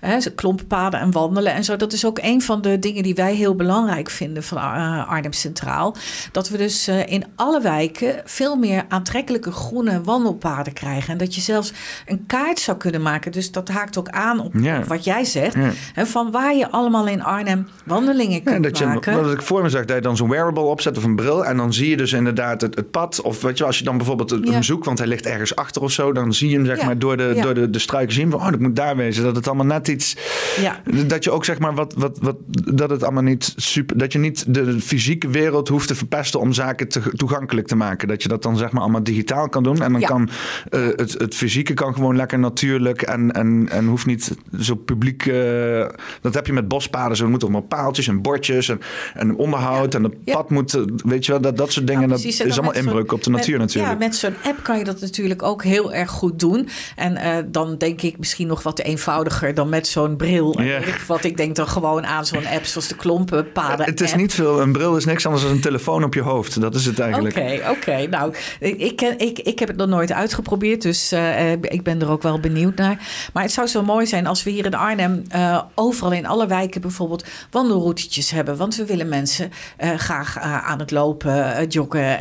uh, 0.02 0.16
klompenpaden 0.34 1.00
en 1.00 1.10
wandelen 1.10 1.52
en 1.52 1.64
zo, 1.64 1.76
dat 1.76 1.92
is 1.92 2.04
ook 2.04 2.18
een 2.22 2.42
van 2.42 2.62
de 2.62 2.78
dingen 2.78 3.02
die 3.02 3.14
wij 3.14 3.34
heel 3.34 3.54
belangrijk 3.54 4.10
vinden 4.10 4.42
van 4.42 4.58
uh, 4.58 5.08
Arnhem 5.08 5.32
Centraal. 5.32 5.96
Dat 6.32 6.48
we 6.48 6.56
dus 6.56 6.88
uh, 6.88 7.06
in 7.06 7.24
alle 7.34 7.60
wijken 7.60 8.22
veel 8.24 8.56
meer 8.56 8.84
aantrekkelijke 8.88 9.52
groene 9.52 10.00
wandelpaden 10.00 10.72
krijgen. 10.72 11.12
En 11.12 11.18
dat 11.18 11.34
je 11.34 11.40
zelfs 11.40 11.72
een 12.06 12.24
kaart 12.26 12.58
zou 12.58 12.76
kunnen 12.76 13.02
maken. 13.02 13.32
Dus 13.32 13.52
dat 13.52 13.68
haakt 13.68 13.98
ook 13.98 14.08
aan 14.08 14.40
op, 14.40 14.54
ja. 14.54 14.78
op 14.78 14.84
wat 14.84 15.04
jij 15.04 15.24
zegt. 15.24 15.56
Hè, 15.94 16.06
van 16.06 16.30
waar 16.30 16.56
je 16.56 16.70
allemaal 16.70 17.06
in 17.06 17.22
Arnhem 17.22 17.68
wandelingen 17.84 18.42
kunt 18.42 18.64
dat 18.64 18.84
maken. 18.84 19.16
Je, 19.16 19.22
wat 19.22 19.32
ik 19.32 19.42
voor 19.42 19.62
me 19.62 19.68
zag, 19.68 19.84
dat 19.84 19.96
je 19.96 20.02
dan 20.02 20.16
zo'n 20.16 20.28
wearable 20.28 20.62
opzet 20.62 20.96
of 20.96 21.04
een 21.04 21.16
bril. 21.16 21.44
En 21.44 21.56
dan 21.56 21.72
zie 21.72 21.90
je 21.90 21.96
dus 21.96 22.12
inderdaad 22.12 22.60
het, 22.60 22.74
het 22.74 22.90
pad. 22.90 23.20
Of 23.20 23.42
weet 23.42 23.58
je, 23.58 23.64
als 23.64 23.78
je 23.78 23.84
dan 23.84 23.98
bijvoorbeeld 24.00 24.44
ja. 24.44 24.52
hem 24.52 24.62
zoekt, 24.62 24.84
want 24.84 24.98
hij 24.98 25.06
ligt 25.06 25.26
ergens 25.26 25.56
achter 25.56 25.82
of 25.82 25.92
zo, 25.92 26.12
dan 26.12 26.34
zie 26.34 26.48
je 26.50 26.56
hem 26.56 26.66
zeg 26.66 26.84
maar 26.84 26.98
door 26.98 27.16
de, 27.16 27.38
door 27.42 27.54
de, 27.54 27.70
de 27.70 27.78
struiken 27.78 28.14
zien 28.14 28.30
van, 28.30 28.40
oh, 28.40 28.50
dat 28.50 28.60
moet 28.60 28.76
daar 28.76 28.96
wezen. 28.96 29.22
Dat 29.22 29.36
het 29.36 29.46
allemaal 29.46 29.66
net 29.66 29.88
iets, 29.88 30.16
ja. 30.60 30.82
dat 31.06 31.24
je 31.24 31.30
ook 31.30 31.44
zeg 31.44 31.58
maar 31.58 31.74
wat, 31.74 31.94
wat, 31.96 32.18
wat, 32.20 32.36
dat 32.74 32.90
het 32.90 33.02
allemaal 33.02 33.22
niet 33.22 33.52
super, 33.56 33.98
dat 33.98 34.12
je 34.12 34.18
niet 34.18 34.54
de 34.54 34.80
fysieke 34.80 35.28
wereld 35.28 35.68
hoeft 35.68 35.88
te 35.88 35.94
verpesten 35.94 36.40
om 36.40 36.52
zaken 36.52 36.88
te, 36.88 37.00
toegankelijk 37.16 37.66
te 37.66 37.76
maken. 37.76 38.08
Dat 38.08 38.22
je 38.22 38.28
dat 38.28 38.42
dan 38.42 38.56
zeg 38.56 38.70
maar 38.70 38.82
allemaal 38.82 39.02
digitaal 39.02 39.48
kan 39.48 39.62
doen 39.62 39.82
en 39.82 39.92
dan 39.92 40.02
kan 40.02 40.28
uh, 40.70 40.86
het, 40.96 41.12
het 41.12 41.34
fysieke 41.34 41.74
kan 41.74 41.94
gewoon 41.94 42.16
lekker 42.16 42.38
natuurlijk 42.38 43.02
en, 43.02 43.32
en, 43.32 43.68
en 43.70 43.86
hoeft 43.86 44.06
niet 44.06 44.36
zo 44.60 44.74
publiek, 44.74 45.26
uh, 45.26 45.86
dat 46.20 46.34
heb 46.34 46.46
je 46.46 46.52
met 46.52 46.68
bospaden, 46.68 47.16
zo 47.16 47.28
moeten 47.28 47.48
allemaal 47.48 47.68
paaltjes 47.68 48.08
en 48.08 48.22
bordjes 48.22 48.68
en, 48.68 48.80
en 49.14 49.36
onderhoud 49.36 49.94
en 49.94 50.02
het 50.02 50.24
pad 50.24 50.50
moet, 50.50 50.78
weet 51.04 51.26
je 51.26 51.32
wel, 51.32 51.40
dat, 51.40 51.56
dat 51.56 51.72
soort 51.72 51.86
dingen, 51.86 52.08
dat 52.08 52.24
is 52.24 52.42
allemaal 52.42 52.74
inbreuk 52.74 53.12
op 53.12 53.22
de 53.22 53.30
natuur 53.30 53.58
natuurlijk. 53.58 53.89
Ja, 53.90 53.96
met 53.96 54.16
zo'n 54.16 54.34
app 54.44 54.62
kan 54.62 54.78
je 54.78 54.84
dat 54.84 55.00
natuurlijk 55.00 55.42
ook 55.42 55.64
heel 55.64 55.92
erg 55.92 56.10
goed 56.10 56.38
doen. 56.38 56.68
En 56.96 57.12
uh, 57.12 57.36
dan 57.46 57.76
denk 57.78 58.02
ik 58.02 58.18
misschien 58.18 58.46
nog 58.46 58.62
wat 58.62 58.78
eenvoudiger 58.78 59.54
dan 59.54 59.68
met 59.68 59.86
zo'n 59.86 60.16
bril. 60.16 60.62
Yeah. 60.62 60.82
Wat 61.06 61.24
ik 61.24 61.36
denk 61.36 61.56
dan 61.56 61.68
gewoon 61.68 62.06
aan 62.06 62.26
zo'n 62.26 62.46
app 62.46 62.64
zoals 62.64 62.88
de 62.88 62.96
klompenpaden. 62.96 63.86
Het 63.86 64.00
is 64.00 64.14
niet 64.14 64.34
veel. 64.34 64.60
Een 64.60 64.72
bril 64.72 64.96
is 64.96 65.04
niks 65.04 65.26
anders 65.26 65.44
dan 65.44 65.52
een 65.52 65.60
telefoon 65.60 66.04
op 66.04 66.14
je 66.14 66.20
hoofd. 66.20 66.60
Dat 66.60 66.74
is 66.74 66.86
het 66.86 66.98
eigenlijk. 66.98 67.36
Oké, 67.36 67.70
oké. 67.70 68.06
Nou, 68.06 68.34
ik, 68.58 69.00
ik, 69.00 69.38
ik 69.38 69.58
heb 69.58 69.68
het 69.68 69.76
nog 69.76 69.88
nooit 69.88 70.12
uitgeprobeerd. 70.12 70.82
Dus 70.82 71.12
uh, 71.12 71.52
ik 71.52 71.82
ben 71.82 72.00
er 72.00 72.10
ook 72.10 72.22
wel 72.22 72.40
benieuwd 72.40 72.76
naar. 72.76 73.28
Maar 73.32 73.42
het 73.42 73.52
zou 73.52 73.66
zo 73.66 73.82
mooi 73.82 74.06
zijn 74.06 74.26
als 74.26 74.42
we 74.42 74.50
hier 74.50 74.64
in 74.64 74.74
Arnhem 74.74 75.22
uh, 75.34 75.62
overal 75.74 76.12
in 76.12 76.26
alle 76.26 76.46
wijken 76.46 76.80
bijvoorbeeld 76.80 77.24
wandelroutetjes 77.50 78.30
hebben. 78.30 78.56
Want 78.56 78.76
we 78.76 78.84
willen 78.84 79.08
mensen 79.08 79.50
graag 79.96 80.38
aan 80.38 80.78
het 80.78 80.90
lopen, 80.90 81.66
joggen 81.68 82.20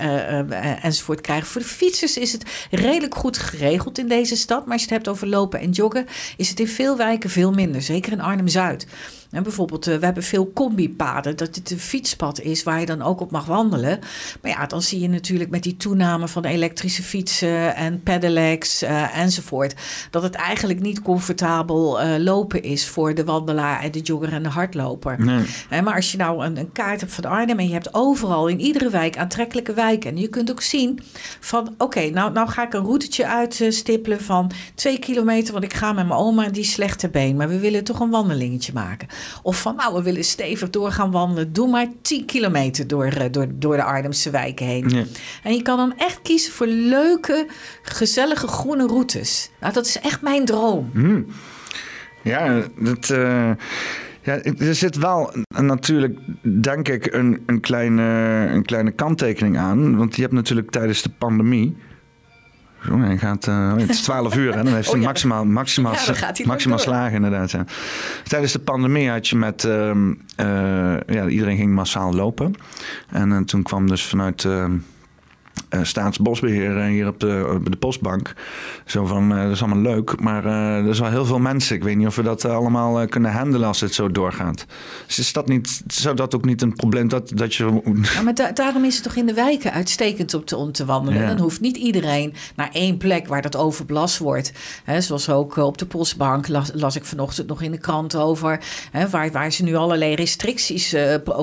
enzovoort 0.82 1.22
krijgen. 1.22 1.47
Voor 1.60 1.70
fietsers 1.70 2.18
is 2.18 2.32
het 2.32 2.43
redelijk 2.72 3.16
goed 3.16 3.38
geregeld 3.38 3.97
in 3.97 4.07
deze 4.07 4.36
stad. 4.36 4.64
Maar 4.64 4.74
als 4.74 4.82
je 4.82 4.88
het 4.88 4.95
hebt 4.95 5.07
over 5.07 5.28
lopen 5.28 5.60
en 5.60 5.72
joggen, 5.72 6.05
is 6.38 6.49
het 6.49 6.60
in 6.60 6.68
veel 6.68 6.97
wijken 6.97 7.30
veel 7.30 7.51
minder. 7.51 7.82
Zeker 7.82 8.12
in 8.12 8.22
Arnhem-Zuid. 8.22 8.88
En 9.32 9.43
bijvoorbeeld, 9.43 9.88
uh, 9.88 9.95
we 9.95 10.05
hebben 10.05 10.23
veel 10.23 10.51
combipaden, 10.53 11.38
dat 11.38 11.55
het 11.55 11.71
een 11.71 11.80
fietspad 11.80 12.39
is 12.39 12.63
waar 12.63 12.80
je 12.80 12.86
dan 12.86 13.01
ook 13.01 13.21
op 13.21 13.32
mag 13.32 13.45
wandelen. 13.45 13.99
Maar 14.41 14.51
ja, 14.51 14.65
dan 14.65 14.82
zie 14.82 14.99
je 14.99 15.09
natuurlijk 15.09 15.49
met 15.49 15.63
die 15.63 15.77
toename 15.77 16.27
van 16.27 16.45
elektrische 16.45 17.03
fietsen 17.03 17.75
en 17.75 18.03
pedelecs 18.03 18.84
uh, 18.84 19.17
enzovoort, 19.17 19.75
dat 20.09 20.23
het 20.23 20.36
eigenlijk 20.36 20.80
niet 20.80 21.01
comfortabel 21.01 22.01
uh, 22.01 22.15
lopen 22.17 22.63
is 22.63 22.88
voor 22.88 23.15
de 23.15 23.23
wandelaar 23.23 23.82
en 23.82 23.91
de 23.91 23.99
jogger 23.99 24.34
en 24.34 24.43
de 24.43 24.49
hardloper. 24.49 25.25
Nee. 25.25 25.82
maar 25.82 25.95
als 25.95 26.11
je 26.11 26.17
nou 26.17 26.45
een, 26.45 26.57
een, 26.57 26.71
kaart 26.71 26.99
hebt 26.99 27.13
van 27.13 27.25
Arnhem 27.25 27.59
en 27.59 27.67
je 27.67 27.73
hebt 27.73 27.93
overal 27.93 28.47
in 28.47 28.59
iedere 28.59 28.89
wijk 28.89 29.17
aantrekkelijke 29.17 29.73
wijken. 29.73 30.09
En 30.09 30.17
je 30.17 30.27
kunt 30.27 30.51
ook 30.51 30.61
zien 30.61 30.99
van, 31.39 31.73
oké, 31.77 32.09
nou, 32.09 32.32
nou 32.32 32.49
ga 32.49 32.63
ik 32.65 32.73
een 32.73 32.84
routetje 32.84 33.27
uitstippelen 33.27 34.21
van 34.21 34.51
twee 34.75 34.99
kilometer, 34.99 35.53
want 35.53 35.65
ik 35.65 35.73
ga 35.73 35.93
met 35.93 36.07
mijn 36.07 36.19
oma 36.19 36.49
die 36.49 36.63
slechte 36.63 37.09
been. 37.09 37.36
Maar 37.36 37.49
we 37.49 37.59
willen 37.59 37.84
toch 37.84 37.99
een 37.99 38.09
wandelingetje 38.09 38.73
maken. 38.73 39.07
Of 39.43 39.61
van 39.61 39.76
nou, 39.76 39.93
we 39.93 40.01
willen 40.01 40.24
stevig 40.24 40.70
door 40.70 40.91
gaan 40.91 41.11
wandelen. 41.11 41.53
Doe 41.53 41.70
maar 41.70 41.88
10 42.01 42.26
kilometer 42.26 42.88
door, 42.88 43.05
eh, 43.05 43.26
door, 43.32 43.47
door 43.53 43.76
de 43.76 43.84
Arnhemse 43.84 44.30
wijken 44.30 44.65
heen. 44.65 44.89
Ja. 44.89 45.03
En 45.43 45.53
je 45.53 45.61
kan 45.61 45.78
dan 45.78 45.93
echt 45.97 46.22
kiezen 46.22 46.53
voor 46.53 46.67
leuke, 46.67 47.47
gezellige 47.82 48.47
groene 48.47 48.88
routes. 48.88 49.49
Nou, 49.59 49.74
dat 49.74 49.86
is 49.86 49.99
echt 49.99 50.22
mijn 50.22 50.45
droom. 50.45 50.89
Hmm. 50.93 51.26
Ja, 52.24 52.63
dat. 52.78 53.09
Uh... 53.09 53.51
Ja, 54.22 54.41
er 54.43 54.76
zit 54.76 54.95
wel 54.95 55.34
natuurlijk, 55.47 56.20
denk 56.61 56.88
ik, 56.88 57.13
een, 57.13 57.43
een, 57.45 57.59
kleine, 57.59 58.03
een 58.51 58.65
kleine 58.65 58.91
kanttekening 58.91 59.57
aan. 59.57 59.97
Want 59.97 60.15
je 60.15 60.22
hebt 60.22 60.34
natuurlijk 60.34 60.70
tijdens 60.70 61.01
de 61.01 61.09
pandemie 61.17 61.76
hij 62.80 63.17
gaat, 63.17 63.47
uh, 63.47 63.75
het 63.75 63.89
is 63.89 64.01
12 64.01 64.36
uur 64.36 64.53
en 64.53 64.65
dan 64.65 64.73
heeft 64.73 64.88
oh, 64.88 64.93
hij 64.93 65.03
maximaal, 65.03 65.45
maximaal, 65.45 65.93
ja, 65.93 66.32
maximaal 66.45 66.77
slagen 66.77 67.15
inderdaad. 67.15 67.51
Ja. 67.51 67.65
Tijdens 68.23 68.51
de 68.51 68.59
pandemie 68.59 69.09
had 69.09 69.27
je 69.27 69.36
met, 69.36 69.63
uh, 69.63 69.91
uh, 69.91 70.97
ja, 71.07 71.27
iedereen 71.27 71.57
ging 71.57 71.73
massaal 71.73 72.13
lopen. 72.13 72.55
En 73.09 73.32
uh, 73.32 73.38
toen 73.38 73.63
kwam 73.63 73.88
dus 73.88 74.05
vanuit 74.05 74.45
ehm, 74.45 74.71
uh, 75.70 75.80
staatsbosbeheer 75.84 76.78
eh, 76.78 76.86
hier 76.86 77.07
op 77.07 77.20
de, 77.20 77.51
op 77.55 77.72
de 77.72 77.78
postbank. 77.78 78.34
Zo 78.86 79.05
van, 79.05 79.32
uh, 79.32 79.43
dat 79.43 79.51
is 79.51 79.61
allemaal 79.61 79.93
leuk, 79.93 80.20
maar 80.20 80.45
uh, 80.45 80.88
er 80.88 80.95
zijn 80.95 81.11
heel 81.11 81.26
veel 81.26 81.39
mensen. 81.39 81.76
Ik 81.76 81.84
weet 81.84 81.95
niet 81.95 82.07
of 82.07 82.15
we 82.15 82.24
dat 82.24 82.45
allemaal 82.45 83.07
kunnen 83.07 83.32
handelen 83.32 83.67
als 83.67 83.82
het 83.82 83.93
zo 83.93 84.11
doorgaat. 84.11 84.65
Dus 85.05 85.20
is 85.20 85.34
dat 85.34 85.47
niet, 85.47 85.82
zou 85.88 86.15
dat 86.15 86.36
ook 86.36 86.45
niet 86.45 86.61
een 86.61 86.76
probleem 86.76 87.07
dat, 87.07 87.32
dat 87.36 87.55
je... 87.55 87.82
Ja, 88.13 88.22
maar 88.22 88.53
daarom 88.53 88.84
is 88.84 88.93
het 88.93 89.03
toch 89.03 89.15
in 89.15 89.26
de 89.26 89.34
wijken 89.34 89.74
uitstekend 89.74 90.34
om 90.34 90.45
te, 90.45 90.57
om 90.57 90.72
te 90.72 90.86
wandelen. 90.86 91.28
Dan 91.28 91.39
hoeft 91.39 91.61
niet 91.61 91.78
iedereen 91.78 92.34
naar 92.55 92.70
één 92.72 92.97
plek 92.97 93.28
waar 93.28 93.41
dat 93.41 93.55
overbelast 93.55 94.17
wordt. 94.17 94.51
He, 94.84 95.01
zoals 95.01 95.30
ook 95.30 95.57
op 95.57 95.78
de 95.78 95.86
postbank 95.86 96.47
las, 96.47 96.72
las, 96.74 96.95
ik 96.95 97.05
vanochtend 97.05 97.47
nog 97.47 97.61
in 97.61 97.72
de 97.72 97.78
krant 97.78 98.15
over... 98.15 98.59
He, 98.91 99.09
waar, 99.09 99.32
waar 99.32 99.51
ze 99.51 99.63
nu 99.63 99.76
allerlei 99.76 100.15
restricties 100.15 100.95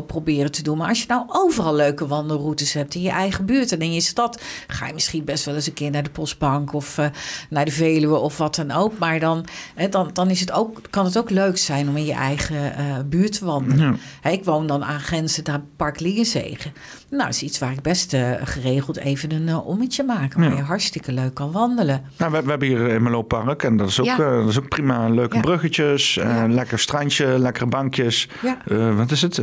proberen 0.07 0.53
te 0.53 0.63
doen. 0.63 0.79
Maar 0.79 0.89
als 0.89 1.01
je 1.01 1.07
nou 1.09 1.25
overal 1.29 1.75
leuke 1.75 2.07
wandelroutes 2.07 2.73
hebt 2.73 2.95
in 2.95 3.03
je 3.03 3.11
eigen 3.11 3.47
buurt... 3.47 3.71
dan 3.71 3.81
is 3.81 4.09
het 4.09 4.16
stad 4.17 4.43
ga 4.67 4.87
je 4.87 4.95
misschien 4.95 5.25
best 5.25 5.45
wel 5.45 5.55
eens 5.55 5.67
een 5.67 5.73
keer 5.73 5.91
naar 5.91 6.03
de 6.03 6.11
Postbank 6.11 6.73
of 6.73 6.99
uh, 6.99 7.07
naar 7.51 7.65
de 7.65 7.71
Veluwe 7.71 8.17
of 8.17 8.39
wat 8.39 8.55
dan 8.55 8.71
ook. 8.71 8.99
Maar 8.99 9.21
dan, 9.21 9.45
hè, 9.75 9.89
dan, 9.89 10.11
dan 10.13 10.31
is 10.31 10.41
het 10.41 10.53
ook, 10.53 10.81
kan 10.91 11.05
het 11.05 11.19
ook 11.19 11.31
leuk 11.31 11.59
zijn 11.59 11.89
om 11.89 11.97
in 11.97 12.05
je 12.05 12.13
eigen 12.13 12.57
uh, 12.57 12.97
buurt 13.07 13.39
te 13.39 13.45
wandelen. 13.45 13.87
Ja. 13.87 13.95
Hè, 14.21 14.31
ik 14.31 14.45
woon 14.45 14.67
dan 14.67 14.85
aan 14.85 15.01
grenzen 15.01 15.45
naar 15.45 15.61
Park 15.77 16.01
Lienzegen. 16.01 16.73
Nou, 17.09 17.23
dat 17.23 17.35
is 17.35 17.43
iets 17.43 17.59
waar 17.59 17.73
ik 17.73 17.83
best 17.83 18.15
uh, 18.15 18.31
geregeld 18.45 18.97
even 18.97 19.33
een 19.33 19.57
ommetje 19.57 20.03
maak. 20.03 20.35
Waar 20.35 20.51
ja. 20.51 20.57
je 20.57 20.63
hartstikke 20.63 21.13
leuk 21.13 21.35
kan 21.35 21.53
wandelen. 21.53 22.05
Nou, 22.17 22.33
we, 22.33 22.43
we 22.43 22.51
hebben 22.51 22.69
hier 22.69 22.89
in 22.89 23.03
Melo 23.03 23.23
Park 23.23 23.63
en 23.63 23.77
dat 23.77 23.89
is 23.89 24.01
ook, 24.01 24.17
dat 24.17 24.49
is 24.49 24.59
ook 24.59 24.69
prima. 24.69 25.09
Leuke 25.09 25.41
bruggetjes, 25.41 26.19
lekker 26.49 26.79
strandje, 26.79 27.39
lekkere 27.39 27.67
bankjes. 27.67 28.29
wat 28.97 29.11
is 29.11 29.23
het? 29.23 29.41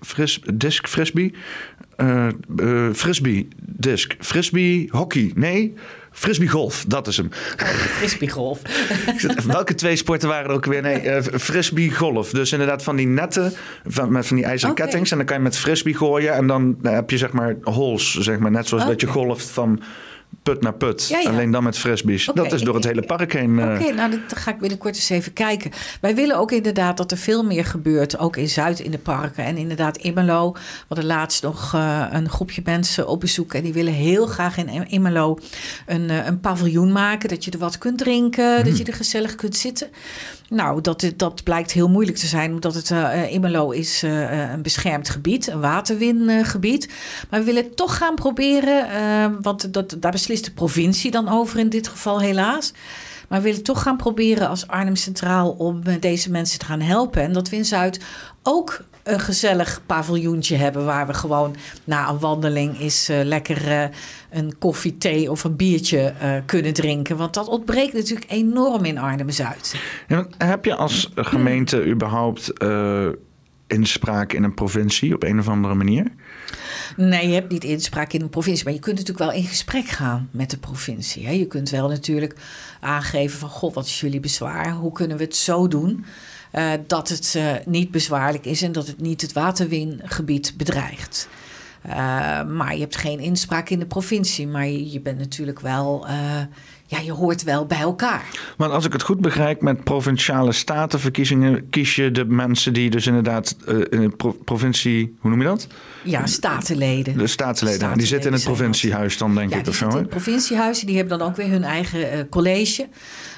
fris, 0.00 0.40
disc 0.54 0.86
frisbee? 0.86 1.34
Uh, 2.02 2.26
uh, 2.60 2.88
frisbee 2.92 3.48
disc. 3.56 4.14
Frisbee 4.18 4.88
hockey. 4.90 5.32
Nee, 5.34 5.74
frisbee 6.12 6.48
golf. 6.48 6.84
Dat 6.88 7.06
is 7.06 7.16
hem. 7.16 7.28
Oh, 7.62 7.68
frisbee 7.98 8.30
golf. 8.30 8.62
Welke 9.46 9.74
twee 9.74 9.96
sporten 9.96 10.28
waren 10.28 10.50
er 10.50 10.56
ook 10.56 10.64
weer? 10.64 10.82
Nee, 10.82 11.04
uh, 11.04 11.22
frisbee 11.22 11.90
golf. 11.94 12.30
Dus 12.30 12.52
inderdaad 12.52 12.82
van 12.82 12.96
die 12.96 13.06
netten 13.06 13.52
van, 13.86 14.12
met 14.12 14.26
van 14.26 14.36
die 14.36 14.44
ijzeren 14.44 14.74
okay. 14.74 14.86
kettings. 14.86 15.10
En 15.10 15.16
dan 15.16 15.26
kan 15.26 15.36
je 15.36 15.42
met 15.42 15.58
frisbee 15.58 15.94
gooien. 15.94 16.34
En 16.34 16.46
dan 16.46 16.78
heb 16.82 17.10
je 17.10 17.18
zeg 17.18 17.32
maar 17.32 17.56
holes. 17.62 18.14
Zeg 18.14 18.38
maar, 18.38 18.50
net 18.50 18.68
zoals 18.68 18.82
okay. 18.82 18.96
dat 18.96 19.08
je 19.08 19.12
golft 19.12 19.50
van 19.50 19.82
put 20.42 20.60
naar 20.60 20.74
put. 20.74 21.08
Ja, 21.08 21.18
ja. 21.18 21.30
Alleen 21.30 21.50
dan 21.50 21.62
met 21.62 21.78
frisbees. 21.78 22.28
Okay, 22.28 22.44
dat 22.44 22.52
is 22.52 22.62
door 22.62 22.74
het 22.74 22.84
hele 22.84 23.02
park 23.02 23.32
heen. 23.32 23.58
Oké, 23.62 23.74
okay, 23.74 23.90
nou 23.90 24.10
dat 24.10 24.38
ga 24.38 24.50
ik 24.50 24.58
binnenkort 24.58 24.94
eens 24.94 25.10
even 25.10 25.32
kijken. 25.32 25.70
Wij 26.00 26.14
willen 26.14 26.36
ook 26.36 26.52
inderdaad 26.52 26.96
dat 26.96 27.10
er 27.10 27.16
veel 27.16 27.42
meer 27.42 27.64
gebeurt. 27.64 28.18
Ook 28.18 28.36
in 28.36 28.48
Zuid 28.48 28.80
in 28.80 28.90
de 28.90 28.98
parken. 28.98 29.44
En 29.44 29.56
inderdaad 29.56 29.96
Immelo. 29.96 30.52
We 30.52 30.60
hadden 30.88 31.06
laatst 31.06 31.42
nog 31.42 31.74
uh, 31.74 32.06
een 32.10 32.28
groepje 32.28 32.62
mensen 32.64 33.08
op 33.08 33.20
bezoek. 33.20 33.54
En 33.54 33.62
die 33.62 33.72
willen 33.72 33.92
heel 33.92 34.26
graag 34.26 34.56
in 34.56 34.88
Immelo 34.88 35.38
een, 35.86 36.08
uh, 36.08 36.26
een 36.26 36.40
paviljoen 36.40 36.92
maken. 36.92 37.28
Dat 37.28 37.44
je 37.44 37.50
er 37.50 37.58
wat 37.58 37.78
kunt 37.78 37.98
drinken. 37.98 38.58
Mm. 38.58 38.64
Dat 38.64 38.78
je 38.78 38.84
er 38.84 38.94
gezellig 38.94 39.34
kunt 39.34 39.56
zitten. 39.56 39.88
Nou, 40.50 40.80
dat, 40.80 41.12
dat 41.16 41.42
blijkt 41.42 41.72
heel 41.72 41.88
moeilijk 41.88 42.16
te 42.16 42.26
zijn, 42.26 42.52
omdat 42.52 42.74
het 42.74 42.90
uh, 42.90 43.32
Immelo 43.32 43.70
is 43.70 44.04
uh, 44.04 44.50
een 44.50 44.62
beschermd 44.62 45.08
gebied, 45.08 45.46
een 45.46 45.60
waterwingebied. 45.60 46.88
maar 47.30 47.40
we 47.40 47.46
willen 47.46 47.74
toch 47.74 47.96
gaan 47.96 48.14
proberen, 48.14 49.42
want 49.42 49.72
dat, 49.72 49.96
daar 49.98 50.12
beslist 50.12 50.44
de 50.44 50.50
provincie 50.50 51.10
dan 51.10 51.28
over 51.28 51.58
in 51.58 51.68
dit 51.68 51.88
geval 51.88 52.20
helaas. 52.20 52.72
Maar 53.30 53.38
we 53.38 53.44
willen 53.44 53.62
toch 53.62 53.82
gaan 53.82 53.96
proberen 53.96 54.48
als 54.48 54.66
Arnhem 54.66 54.96
Centraal 54.96 55.50
om 55.50 55.82
deze 56.00 56.30
mensen 56.30 56.58
te 56.58 56.64
gaan 56.64 56.80
helpen. 56.80 57.22
En 57.22 57.32
dat 57.32 57.48
we 57.48 57.56
in 57.56 57.64
Zuid 57.64 58.00
ook 58.42 58.80
een 59.02 59.20
gezellig 59.20 59.80
paviljoentje 59.86 60.56
hebben 60.56 60.84
waar 60.84 61.06
we 61.06 61.14
gewoon 61.14 61.54
na 61.84 62.08
een 62.08 62.18
wandeling 62.18 62.78
is 62.78 63.10
uh, 63.10 63.20
lekker 63.22 63.68
uh, 63.68 63.84
een 64.30 64.58
koffie, 64.58 64.98
thee 64.98 65.30
of 65.30 65.44
een 65.44 65.56
biertje 65.56 66.14
kunnen 66.46 66.72
drinken. 66.72 67.16
Want 67.16 67.34
dat 67.34 67.48
ontbreekt 67.48 67.92
natuurlijk 67.92 68.30
enorm 68.30 68.84
in 68.84 68.98
Arnhem-Zuid. 68.98 69.80
Heb 70.38 70.64
je 70.64 70.74
als 70.74 71.10
gemeente 71.14 71.86
überhaupt 71.86 72.52
inspraak 73.66 74.32
in 74.32 74.42
een 74.42 74.54
provincie 74.54 75.14
op 75.14 75.22
een 75.22 75.38
of 75.38 75.48
andere 75.48 75.74
manier? 75.74 76.06
Nee, 76.96 77.28
je 77.28 77.34
hebt 77.34 77.52
niet 77.52 77.64
inspraak 77.64 78.12
in 78.12 78.20
een 78.20 78.28
provincie. 78.28 78.64
Maar 78.64 78.74
je 78.74 78.80
kunt 78.80 78.98
natuurlijk 78.98 79.30
wel 79.30 79.40
in 79.40 79.48
gesprek 79.48 79.88
gaan 79.88 80.28
met 80.32 80.50
de 80.50 80.58
provincie. 80.58 81.26
Hè? 81.26 81.32
Je 81.32 81.46
kunt 81.46 81.70
wel 81.70 81.88
natuurlijk 81.88 82.36
aangeven 82.80 83.38
van... 83.38 83.48
God, 83.48 83.74
wat 83.74 83.86
is 83.86 84.00
jullie 84.00 84.20
bezwaar? 84.20 84.72
Hoe 84.72 84.92
kunnen 84.92 85.16
we 85.16 85.24
het 85.24 85.36
zo 85.36 85.68
doen... 85.68 86.04
Uh, 86.52 86.72
dat 86.86 87.08
het 87.08 87.34
uh, 87.36 87.52
niet 87.66 87.90
bezwaarlijk 87.90 88.44
is 88.44 88.62
en 88.62 88.72
dat 88.72 88.86
het 88.86 89.00
niet 89.00 89.20
het 89.20 89.32
waterwingebied 89.32 90.54
bedreigt. 90.56 91.28
Uh, 91.86 91.92
maar 92.44 92.74
je 92.74 92.80
hebt 92.80 92.96
geen 92.96 93.18
inspraak 93.18 93.68
in 93.70 93.78
de 93.78 93.86
provincie. 93.86 94.46
Maar 94.46 94.66
je, 94.66 94.90
je 94.90 95.00
bent 95.00 95.18
natuurlijk 95.18 95.60
wel 95.60 96.06
ja, 96.90 96.98
je 96.98 97.12
hoort 97.12 97.42
wel 97.42 97.66
bij 97.66 97.80
elkaar. 97.80 98.24
Maar 98.56 98.68
als 98.68 98.84
ik 98.84 98.92
het 98.92 99.02
goed 99.02 99.20
begrijp, 99.20 99.62
met 99.62 99.84
provinciale 99.84 100.52
statenverkiezingen 100.52 101.68
kies 101.68 101.96
je 101.96 102.10
de 102.10 102.24
mensen 102.24 102.72
die 102.72 102.90
dus 102.90 103.06
inderdaad 103.06 103.56
uh, 103.68 103.78
in 103.90 104.00
de 104.00 104.34
provincie, 104.44 105.16
hoe 105.20 105.30
noem 105.30 105.40
je 105.40 105.46
dat? 105.46 105.66
Ja, 106.02 106.26
statenleden. 106.26 107.18
De 107.18 107.26
statenleden. 107.26 107.98
die 107.98 108.06
zitten 108.06 108.30
in 108.30 108.36
het 108.36 108.44
provinciehuis 108.44 109.18
dan, 109.18 109.34
denk 109.34 109.50
ja, 109.50 109.58
ik, 109.58 109.66
of 109.66 109.74
zo. 109.74 109.88
in 109.88 109.96
het 109.96 110.08
provinciehuis. 110.08 110.80
Die 110.80 110.96
hebben 110.96 111.18
dan 111.18 111.28
ook 111.28 111.36
weer 111.36 111.48
hun 111.48 111.64
eigen 111.64 112.00
uh, 112.00 112.20
college. 112.30 112.88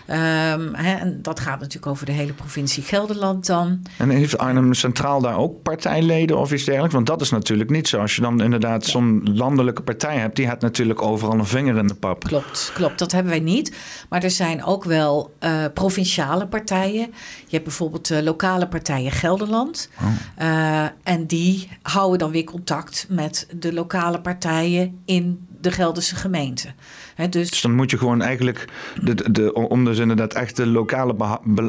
Um, 0.09 0.75
hè, 0.75 0.95
en 0.95 1.19
dat 1.23 1.41
gaat 1.41 1.61
natuurlijk 1.61 1.87
over 1.87 2.07
de 2.07 2.13
hele 2.13 2.33
provincie 2.33 2.83
Gelderland 2.83 3.47
dan. 3.47 3.83
En 3.99 4.11
heeft 4.11 4.39
Arnhem 4.39 4.75
Centraal 4.75 5.21
daar 5.21 5.37
ook 5.37 5.63
partijleden 5.63 6.39
of 6.39 6.53
iets 6.53 6.65
dergelijks? 6.65 6.95
Want 6.95 7.07
dat 7.07 7.21
is 7.21 7.31
natuurlijk 7.31 7.71
niet 7.71 7.89
zo. 7.89 8.01
Als 8.01 8.17
je 8.17 8.23
dan 8.23 8.43
inderdaad 8.43 8.87
zo'n 8.87 9.31
landelijke 9.35 9.83
partij 9.83 10.17
hebt, 10.17 10.37
die 10.37 10.49
heeft 10.49 10.61
natuurlijk 10.61 11.03
overal 11.03 11.39
een 11.39 11.47
vinger 11.47 11.77
in 11.77 11.87
de 11.87 11.95
pap. 11.95 12.25
Klopt, 12.25 12.71
klopt. 12.75 12.99
Dat 12.99 13.13
hebben 13.13 13.33
wij 13.33 13.41
niet. 13.41 13.77
Maar 14.09 14.23
er 14.23 14.31
zijn 14.31 14.65
ook 14.65 14.85
wel 14.85 15.35
uh, 15.41 15.65
provinciale 15.75 16.47
partijen. 16.47 17.07
Je 17.47 17.51
hebt 17.51 17.65
bijvoorbeeld 17.65 18.11
uh, 18.11 18.21
lokale 18.21 18.69
partijen 18.69 19.13
Gelderland. 19.13 19.89
Oh. 20.01 20.07
Uh, 20.47 20.85
en 21.03 21.27
die 21.27 21.69
houden 21.83 22.19
dan 22.19 22.31
weer 22.31 22.45
contact 22.45 23.07
met 23.09 23.47
de 23.57 23.73
lokale 23.73 24.21
partijen 24.21 25.01
in 25.05 25.47
de 25.61 25.73
Gelderse 25.73 26.17
gemeente. 26.17 26.69
He, 27.15 27.29
dus... 27.29 27.51
dus... 27.51 27.61
dan 27.61 27.75
moet 27.75 27.91
je 27.91 27.99
gewoon 27.99 28.23
eigenlijk, 28.23 28.65
de, 29.03 29.33
de, 29.33 29.55
om 29.55 29.85
dus 29.85 29.99
inderdaad 29.99 30.33
echt 30.33 30.57
de 30.57 30.67
lokale 30.67 31.15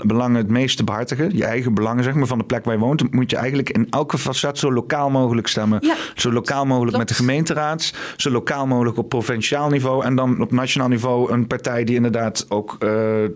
belangen 0.04 0.36
het 0.36 0.50
meest 0.50 0.78
te 0.78 0.84
behartigen, 0.84 1.36
je 1.36 1.46
eigen 1.46 1.74
belangen 1.74 2.04
zeg 2.04 2.14
maar, 2.14 2.28
van 2.28 2.38
de 2.38 2.44
plek 2.44 2.66
waar 2.66 2.74
je 2.74 2.80
woont, 2.80 3.14
moet 3.14 3.30
je 3.30 3.38
eigenlijk 3.38 3.70
in 3.70 3.88
elke 3.90 4.18
facet 4.18 4.58
zo 4.58 4.74
lokaal 4.74 5.10
mogelijk 5.10 5.48
stemmen. 5.48 5.80
Ja, 5.82 5.96
zo 6.16 6.32
lokaal 6.32 6.66
mogelijk 6.66 6.96
klopt. 6.96 6.98
met 6.98 7.08
de 7.08 7.24
gemeenteraad, 7.24 7.94
zo 8.18 8.30
lokaal 8.30 8.68
mogelijk 8.68 8.98
op 8.98 9.10
provinciaal 9.10 9.70
niveau 9.70 10.06
en 10.06 10.16
dan 10.16 10.42
op 10.42 10.52
nationaal 10.52 10.88
niveau 10.88 11.32
een 11.32 11.48
partij 11.48 11.84
die 11.84 11.96
inderdaad 11.96 12.46
ook 12.50 12.78
uh, 12.80 13.24
uh, 13.24 13.30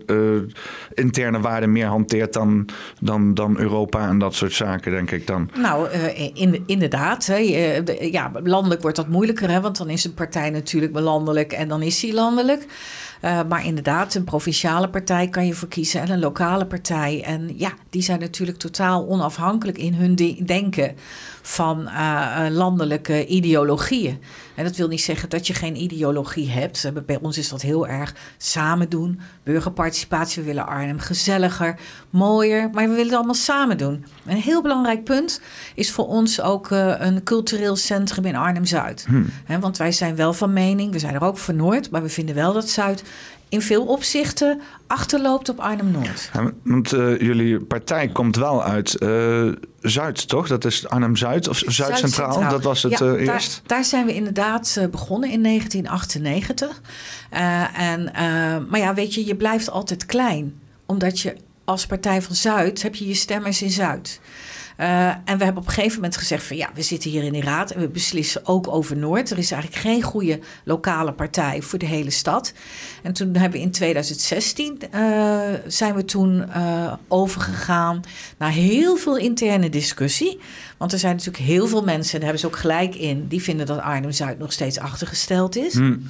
interne 0.94 1.40
waarden 1.40 1.72
meer 1.72 1.86
hanteert 1.86 2.32
dan, 2.32 2.68
dan, 3.00 3.34
dan 3.34 3.58
Europa 3.58 4.08
en 4.08 4.18
dat 4.18 4.34
soort 4.34 4.52
zaken, 4.52 4.92
denk 4.92 5.10
ik 5.10 5.26
dan. 5.26 5.50
Nou, 5.56 5.88
uh, 5.88 6.18
in, 6.34 6.62
inderdaad. 6.66 7.26
Hè, 7.26 7.36
ja, 8.00 8.30
landelijk 8.42 8.82
wordt 8.82 8.96
dat 8.96 9.08
moeilijker, 9.08 9.50
hè, 9.50 9.60
want 9.60 9.78
dan 9.78 9.88
is 9.88 10.04
een 10.04 10.14
partij 10.14 10.50
natuurlijk 10.50 10.98
landelijk 10.98 11.52
en 11.52 11.68
dan 11.68 11.82
is 11.82 12.02
hij 12.02 12.07
landelijk. 12.14 12.66
Uh, 13.24 13.40
maar 13.48 13.64
inderdaad, 13.64 14.14
een 14.14 14.24
provinciale 14.24 14.88
partij 14.88 15.28
kan 15.28 15.46
je 15.46 15.54
voor 15.54 15.68
kiezen 15.68 16.00
en 16.00 16.10
een 16.10 16.18
lokale 16.18 16.66
partij. 16.66 17.22
En 17.24 17.50
ja, 17.56 17.72
die 17.90 18.02
zijn 18.02 18.20
natuurlijk 18.20 18.58
totaal 18.58 19.08
onafhankelijk 19.08 19.78
in 19.78 19.94
hun 19.94 20.14
de 20.14 20.44
denken 20.44 20.96
van 21.42 21.80
uh, 21.80 22.46
landelijke 22.50 23.26
ideologieën. 23.26 24.22
En 24.58 24.64
dat 24.64 24.76
wil 24.76 24.88
niet 24.88 25.00
zeggen 25.00 25.28
dat 25.28 25.46
je 25.46 25.54
geen 25.54 25.76
ideologie 25.76 26.50
hebt. 26.50 26.90
Bij 27.06 27.18
ons 27.22 27.38
is 27.38 27.48
dat 27.48 27.62
heel 27.62 27.88
erg 27.88 28.14
samen 28.38 28.88
doen. 28.88 29.20
Burgerparticipatie, 29.42 30.42
we 30.42 30.48
willen 30.48 30.66
Arnhem 30.66 30.98
gezelliger, 30.98 31.78
mooier. 32.10 32.70
Maar 32.72 32.82
we 32.82 32.90
willen 32.90 33.06
het 33.06 33.14
allemaal 33.14 33.34
samen 33.34 33.78
doen. 33.78 34.04
Een 34.26 34.36
heel 34.36 34.62
belangrijk 34.62 35.04
punt 35.04 35.40
is 35.74 35.90
voor 35.90 36.06
ons 36.06 36.40
ook 36.40 36.70
uh, 36.70 36.94
een 36.98 37.22
cultureel 37.22 37.76
centrum 37.76 38.24
in 38.24 38.36
Arnhem-Zuid. 38.36 39.04
Hmm. 39.08 39.26
Want 39.60 39.76
wij 39.76 39.92
zijn 39.92 40.16
wel 40.16 40.32
van 40.32 40.52
mening, 40.52 40.92
we 40.92 40.98
zijn 40.98 41.14
er 41.14 41.24
ook 41.24 41.38
voor 41.38 41.54
Noord... 41.54 41.90
maar 41.90 42.02
we 42.02 42.08
vinden 42.08 42.34
wel 42.34 42.52
dat 42.52 42.68
Zuid 42.68 43.02
in 43.48 43.62
veel 43.62 43.84
opzichten 43.84 44.60
achterloopt 44.86 45.48
op 45.48 45.58
Arnhem-Noord. 45.58 46.30
Ja, 46.32 46.52
want 46.62 46.92
uh, 46.92 47.20
jullie 47.20 47.60
partij 47.60 48.08
komt 48.08 48.36
wel 48.36 48.64
uit 48.64 48.96
uh, 49.02 49.52
Zuid, 49.80 50.28
toch? 50.28 50.48
Dat 50.48 50.64
is 50.64 50.88
Arnhem-Zuid 50.88 51.48
of 51.48 51.62
Zuid-Centraal? 51.66 52.32
Zuid 52.32 52.50
dat 52.50 52.62
was 52.62 52.82
het 52.82 52.98
ja, 52.98 53.06
uh, 53.06 53.26
daar, 53.26 53.34
eerst? 53.34 53.62
Daar 53.66 53.84
zijn 53.84 54.06
we 54.06 54.14
inderdaad 54.14 54.88
begonnen 54.90 55.30
in 55.30 55.42
1998. 55.42 56.80
en, 57.74 58.12
maar 58.68 58.80
ja, 58.80 58.94
weet 58.94 59.14
je, 59.14 59.26
je 59.26 59.36
blijft 59.36 59.70
altijd 59.70 60.06
klein. 60.06 60.60
Omdat 60.86 61.20
je 61.20 61.36
als 61.64 61.86
Partij 61.86 62.22
van 62.22 62.34
Zuid 62.34 62.82
heb 62.82 62.94
je 62.94 63.06
je 63.06 63.14
stemmers 63.14 63.62
in 63.62 63.70
Zuid. 63.70 64.20
Uh, 64.80 65.08
en 65.08 65.38
we 65.38 65.44
hebben 65.44 65.62
op 65.62 65.68
een 65.68 65.74
gegeven 65.74 65.94
moment 65.94 66.16
gezegd 66.16 66.44
van 66.44 66.56
ja, 66.56 66.70
we 66.74 66.82
zitten 66.82 67.10
hier 67.10 67.22
in 67.22 67.32
die 67.32 67.42
raad 67.42 67.70
en 67.70 67.80
we 67.80 67.88
beslissen 67.88 68.46
ook 68.46 68.68
over 68.68 68.96
Noord. 68.96 69.30
Er 69.30 69.38
is 69.38 69.50
eigenlijk 69.50 69.82
geen 69.82 70.02
goede 70.02 70.40
lokale 70.64 71.12
partij 71.12 71.62
voor 71.62 71.78
de 71.78 71.86
hele 71.86 72.10
stad. 72.10 72.52
En 73.02 73.12
toen 73.12 73.36
hebben 73.36 73.58
we 73.58 73.64
in 73.64 73.70
2016 73.70 74.78
uh, 74.94 75.40
zijn 75.66 75.94
we 75.94 76.04
toen 76.04 76.44
uh, 76.56 76.92
overgegaan 77.08 78.00
naar 78.38 78.50
heel 78.50 78.96
veel 78.96 79.16
interne 79.16 79.68
discussie. 79.68 80.40
Want 80.78 80.92
er 80.92 80.98
zijn 80.98 81.16
natuurlijk 81.16 81.44
heel 81.44 81.66
veel 81.66 81.82
mensen, 81.82 82.12
en 82.12 82.20
daar 82.20 82.28
hebben 82.28 82.40
ze 82.40 82.46
ook 82.46 82.56
gelijk 82.56 82.94
in, 82.94 83.26
die 83.26 83.42
vinden 83.42 83.66
dat 83.66 83.78
Arnhem-Zuid 83.78 84.38
nog 84.38 84.52
steeds 84.52 84.78
achtergesteld 84.78 85.56
is. 85.56 85.74
Hmm. 85.74 86.06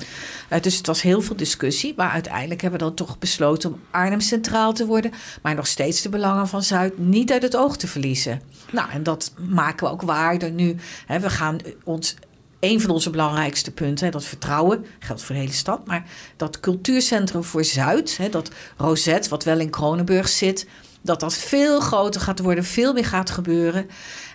Uh, 0.52 0.60
dus 0.60 0.76
het 0.76 0.86
was 0.86 1.02
heel 1.02 1.20
veel 1.20 1.36
discussie. 1.36 1.94
Maar 1.96 2.10
uiteindelijk 2.10 2.60
hebben 2.60 2.78
we 2.80 2.86
dan 2.86 2.94
toch 2.94 3.18
besloten 3.18 3.72
om 3.72 3.80
Arnhem 3.90 4.20
centraal 4.20 4.72
te 4.72 4.86
worden. 4.86 5.12
Maar 5.42 5.54
nog 5.54 5.66
steeds 5.66 6.02
de 6.02 6.08
belangen 6.08 6.48
van 6.48 6.62
Zuid 6.62 6.98
niet 6.98 7.32
uit 7.32 7.42
het 7.42 7.56
oog 7.56 7.76
te 7.76 7.86
verliezen. 7.86 8.40
Nou, 8.72 8.90
en 8.90 9.02
dat 9.02 9.32
maken 9.48 9.86
we 9.86 9.92
ook 9.92 10.02
waarder 10.02 10.50
nu. 10.50 10.76
Hè, 11.06 11.20
we 11.20 11.30
gaan 11.30 11.58
ons 11.84 12.16
een 12.60 12.80
van 12.80 12.90
onze 12.90 13.10
belangrijkste 13.10 13.70
punten, 13.70 14.06
hè, 14.06 14.10
dat 14.10 14.24
vertrouwen, 14.24 14.86
geldt 14.98 15.22
voor 15.22 15.34
de 15.34 15.40
hele 15.40 15.52
stad, 15.52 15.86
maar 15.86 16.04
dat 16.36 16.60
cultuurcentrum 16.60 17.44
voor 17.44 17.64
Zuid, 17.64 18.16
hè, 18.16 18.28
dat 18.28 18.50
Rosette, 18.76 19.28
wat 19.28 19.44
wel 19.44 19.58
in 19.58 19.70
Kronenburg 19.70 20.28
zit, 20.28 20.66
dat 21.02 21.20
dat 21.20 21.34
veel 21.34 21.80
groter 21.80 22.20
gaat 22.20 22.38
worden, 22.38 22.64
veel 22.64 22.92
meer 22.92 23.04
gaat 23.04 23.30
gebeuren. 23.30 23.86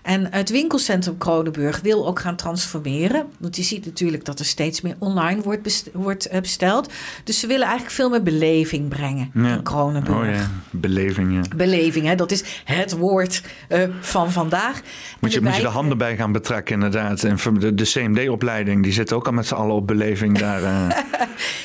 En 0.04 0.28
het 0.32 0.50
winkelcentrum 0.50 1.18
Kronenburg 1.18 1.80
wil 1.82 2.08
ook 2.08 2.20
gaan 2.20 2.36
transformeren. 2.36 3.26
Want 3.40 3.56
je 3.56 3.64
ziet 3.64 3.86
natuurlijk 3.86 4.26
dat 4.26 4.40
er 4.40 4.46
steeds 4.46 4.82
meer 4.82 4.96
online 5.00 5.42
wordt, 5.42 5.62
best- 5.62 5.90
wordt 5.94 6.26
eh, 6.26 6.42
besteld. 6.42 6.92
Dus 7.24 7.40
ze 7.40 7.48
willen 7.48 7.66
eigenlijk 7.68 7.96
veel 7.96 8.10
meer 8.10 8.24
beleving 8.24 8.90
brengen 8.90 9.32
Ja. 9.34 9.54
in 9.56 9.64
Kronenburg. 9.64 10.18
Oh 10.30 10.36
ja, 10.36 10.50
beleving, 10.72 11.34
ja. 11.34 11.42
Beleving, 11.56 12.06
hè? 12.06 12.16
dat 12.16 12.32
is 12.32 12.44
het 12.66 12.92
woord 12.98 13.42
eh, 13.68 13.82
van 14.00 14.32
vandaag. 14.32 14.82
Moet 15.20 15.34
je, 15.34 15.42
moet 15.42 15.56
je 15.56 15.62
de 15.62 15.68
handen 15.68 15.98
bij 15.98 16.16
gaan 16.16 16.32
betrekken, 16.32 16.74
inderdaad. 16.74 17.24
En 17.24 17.38
de, 17.60 17.74
de 17.74 17.84
CMD-opleiding, 17.84 18.84
die 18.84 18.94
zit 18.94 19.14
ook 19.14 19.26
al 19.26 19.34
met 19.34 19.48
z'n 19.48 19.54
allen 19.54 19.76
op 19.76 19.88
beleving 19.88 20.38
daar. 20.38 20.64
eh. 20.64 20.98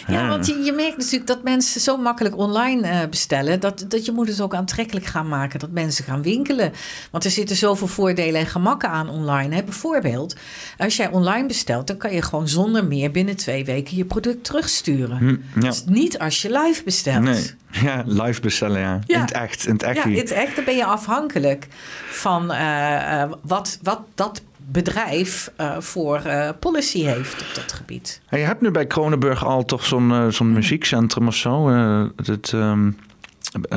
Ja, 0.07 0.29
want 0.29 0.47
je, 0.47 0.59
je 0.59 0.73
merkt 0.73 0.97
natuurlijk 0.97 1.27
dat 1.27 1.43
mensen 1.43 1.81
zo 1.81 1.97
makkelijk 1.97 2.37
online 2.37 3.09
bestellen. 3.09 3.61
Dat, 3.61 3.85
dat 3.89 4.05
je 4.05 4.13
moet 4.13 4.29
het 4.29 4.41
ook 4.41 4.55
aantrekkelijk 4.55 5.07
gaan 5.07 5.29
maken. 5.29 5.59
Dat 5.59 5.71
mensen 5.71 6.05
gaan 6.05 6.23
winkelen. 6.23 6.73
Want 7.11 7.25
er 7.25 7.31
zitten 7.31 7.57
zoveel 7.57 7.87
voordelen 7.87 8.27
en 8.35 8.47
gemakken 8.47 8.89
aan 8.89 9.09
online. 9.09 9.55
Hè. 9.55 9.63
Bijvoorbeeld, 9.63 10.37
als 10.79 10.97
jij 10.97 11.09
online 11.11 11.47
bestelt, 11.47 11.87
dan 11.87 11.97
kan 11.97 12.13
je 12.13 12.23
gewoon 12.23 12.49
zonder 12.49 12.85
meer 12.85 13.11
binnen 13.11 13.37
twee 13.37 13.65
weken 13.65 13.97
je 13.97 14.05
product 14.05 14.45
terugsturen. 14.45 15.19
Hm, 15.19 15.61
ja. 15.61 15.69
Dus 15.69 15.85
niet 15.85 16.19
als 16.19 16.43
je 16.43 16.59
live 16.59 16.85
bestelt. 16.85 17.23
Nee, 17.23 17.51
ja, 17.89 18.03
live 18.07 18.41
bestellen, 18.41 18.81
ja. 18.81 18.99
Ja. 19.07 19.15
In 19.15 19.21
het 19.21 19.33
echt, 19.33 19.67
in 19.67 19.73
het 19.73 19.83
echt. 19.83 19.97
Ja, 19.97 20.05
in 20.05 20.17
het 20.17 20.31
echt 20.31 20.57
dan 20.57 20.65
ben 20.65 20.77
je 20.77 20.85
afhankelijk 20.85 21.67
van 22.11 22.53
eh, 22.53 23.23
eh, 23.23 23.33
wat, 23.43 23.79
wat 23.83 24.01
dat 24.15 24.43
bedrijf 24.57 25.53
eh, 25.57 25.77
voor 25.79 26.23
policy 26.61 27.03
heeft 27.03 27.41
op 27.41 27.55
dat 27.55 27.73
gebied. 27.73 28.21
En 28.29 28.39
je 28.39 28.45
hebt 28.45 28.61
nu 28.61 28.71
bij 28.71 28.87
Kronenburg 28.87 29.45
al 29.45 29.65
toch 29.65 29.85
zo'n 29.85 30.33
zo'n 30.33 30.53
muziekcentrum 30.53 31.27
of 31.27 31.35
zo. 31.35 31.69
het, 32.17 32.53
ehm, 32.53 32.91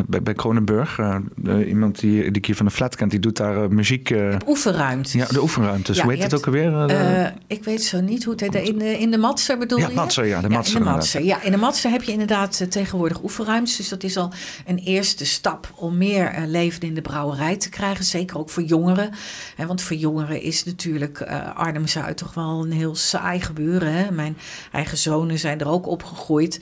bij, 0.08 0.22
bij 0.22 0.34
Kronenburg. 0.34 1.00
eh, 1.00 1.68
iemand 1.68 2.00
die, 2.00 2.22
die 2.22 2.32
ik 2.32 2.46
hier 2.46 2.56
van 2.56 2.66
de 2.66 2.72
flat 2.72 2.96
kent, 2.96 3.12
die 3.12 3.20
doet 3.20 3.38
daar 3.38 3.64
eh, 3.64 3.70
muziek. 3.70 4.10
eh, 4.10 4.36
Oefenruimtes. 4.48 5.12
ja, 5.14 5.26
de 5.26 5.42
oefenruimtes. 5.42 5.98
Ja, 5.98 6.04
Hoe 6.04 6.12
heet 6.14 6.24
het 6.24 6.34
ook 6.34 6.46
alweer? 6.46 7.34
ik 7.48 7.64
weet 7.64 7.84
zo 7.84 8.02
niet 8.02 8.24
hoe 8.24 8.34
het 8.34 8.42
heet. 8.42 8.68
In 8.70 8.78
de, 8.78 9.00
in 9.00 9.12
de 9.12 9.18
Matser 9.18 9.58
bedoel 9.58 9.80
Ja, 9.80 9.88
je? 9.88 9.94
Matser, 9.96 10.26
ja, 10.26 10.42
de 10.42 10.50
Matser 10.50 10.78
in 10.78 10.84
de. 10.84 10.90
Matser. 10.90 11.24
Ja, 11.24 11.42
in 11.44 11.52
de 11.52 11.58
Matser 11.58 11.92
heb 11.92 12.04
je 12.04 12.12
inderdaad 12.12 12.66
tegenwoordig 12.72 13.24
oefenruimtes. 13.24 13.76
Dus 13.76 13.90
dat 13.90 14.04
is 14.04 14.18
al 14.18 14.32
een 14.66 14.78
eerste 14.78 15.26
stap 15.26 15.72
om 15.76 15.98
meer 15.98 16.44
leven 16.48 16.82
in 16.82 16.94
de 16.94 17.02
brouwerij 17.02 17.58
te 17.58 17.70
krijgen. 17.70 18.06
Zeker 18.06 18.38
ook 18.38 18.50
voor 18.50 18.64
jongeren. 18.64 19.10
Hè, 19.56 19.66
want 19.66 19.82
voor 19.82 19.98
jongeren 19.98 20.42
is 20.42 20.64
natuurlijk 20.64 21.22
Arnhem-Zuid 21.56 22.18
toch 22.18 22.34
wel 22.34 22.64
een 22.66 22.72
heel 22.72 22.96
saai 22.96 23.40
gebeuren. 23.42 23.94
Hè? 23.94 24.12
Mijn 24.12 24.38
eigen 24.72 24.98
zonen 24.98 25.40
zijn 25.40 25.60
er 25.60 25.68
ook 25.68 25.88
opgegroeid. 25.88 26.62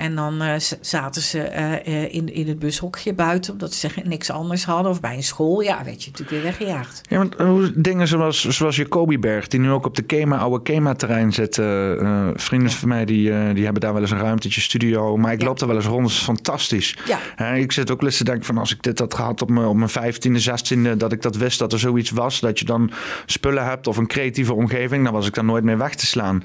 En 0.00 0.14
dan 0.14 0.40
eh, 0.42 0.54
zaten 0.80 1.22
ze 1.22 1.40
eh, 1.42 1.72
eh, 1.72 2.14
in, 2.14 2.34
in 2.34 2.48
het 2.48 2.58
bushokje 2.58 3.14
buiten, 3.14 3.52
omdat 3.52 3.74
ze 3.74 3.88
niks 4.04 4.30
anders 4.30 4.64
hadden. 4.64 4.90
Of 4.90 5.00
bij 5.00 5.14
een 5.16 5.22
school. 5.22 5.60
Ja, 5.60 5.84
werd 5.84 6.02
je 6.04 6.10
natuurlijk 6.10 6.30
weer 6.30 6.42
weggejaagd. 6.42 7.00
Ja, 7.08 7.16
want 7.18 7.34
hoe- 7.34 7.72
dingen 7.74 8.08
zoals, 8.08 8.48
zoals 8.48 8.76
Jacobiberg, 8.76 9.48
die 9.48 9.60
nu 9.60 9.70
ook 9.70 9.86
op 9.86 9.96
de 9.96 10.02
Kema, 10.02 10.36
oude 10.36 10.62
Kema-terrein 10.62 11.32
zitten. 11.32 11.98
eh, 12.00 12.28
vrienden 12.34 12.70
van 12.70 12.88
mij 12.88 13.04
die, 13.04 13.52
die 13.54 13.64
hebben 13.64 13.80
daar 13.82 13.92
wel 13.92 14.02
eens 14.02 14.10
een 14.10 14.18
ruimtetje, 14.20 14.60
studio. 14.60 15.16
Maar 15.16 15.32
ik 15.32 15.40
Ja. 15.40 15.46
loop 15.46 15.58
daar 15.58 15.68
wel 15.68 15.76
eens 15.76 15.86
rond, 15.86 16.02
dat 16.02 16.10
is 16.10 16.18
fantastisch. 16.22 16.96
Ja. 17.06 17.18
Hè, 17.36 17.54
ik 17.56 17.72
zit 17.72 17.90
ook 17.90 18.02
eens 18.02 18.16
te 18.16 18.24
denken 18.24 18.44
van 18.44 18.58
als 18.58 18.72
ik 18.72 18.82
dit 18.82 18.98
had 18.98 19.14
gehad 19.14 19.42
op 19.42 19.50
mijn, 19.50 19.66
op 19.66 19.76
mijn 19.76 19.90
15e, 19.90 20.38
16e, 20.40 20.96
dat 20.96 21.12
ik 21.12 21.22
dat 21.22 21.36
wist 21.36 21.58
dat 21.58 21.72
er 21.72 21.78
zoiets 21.78 22.10
was. 22.10 22.40
Dat 22.40 22.58
je 22.58 22.64
dan 22.64 22.90
spullen 23.26 23.64
hebt 23.64 23.86
of 23.86 23.96
een 23.96 24.06
creatieve 24.06 24.54
omgeving, 24.54 25.04
dan 25.04 25.12
was 25.12 25.26
ik 25.26 25.34
daar 25.34 25.44
nooit 25.44 25.64
mee 25.64 25.76
weg 25.76 25.94
te 25.94 26.06
slaan. 26.06 26.42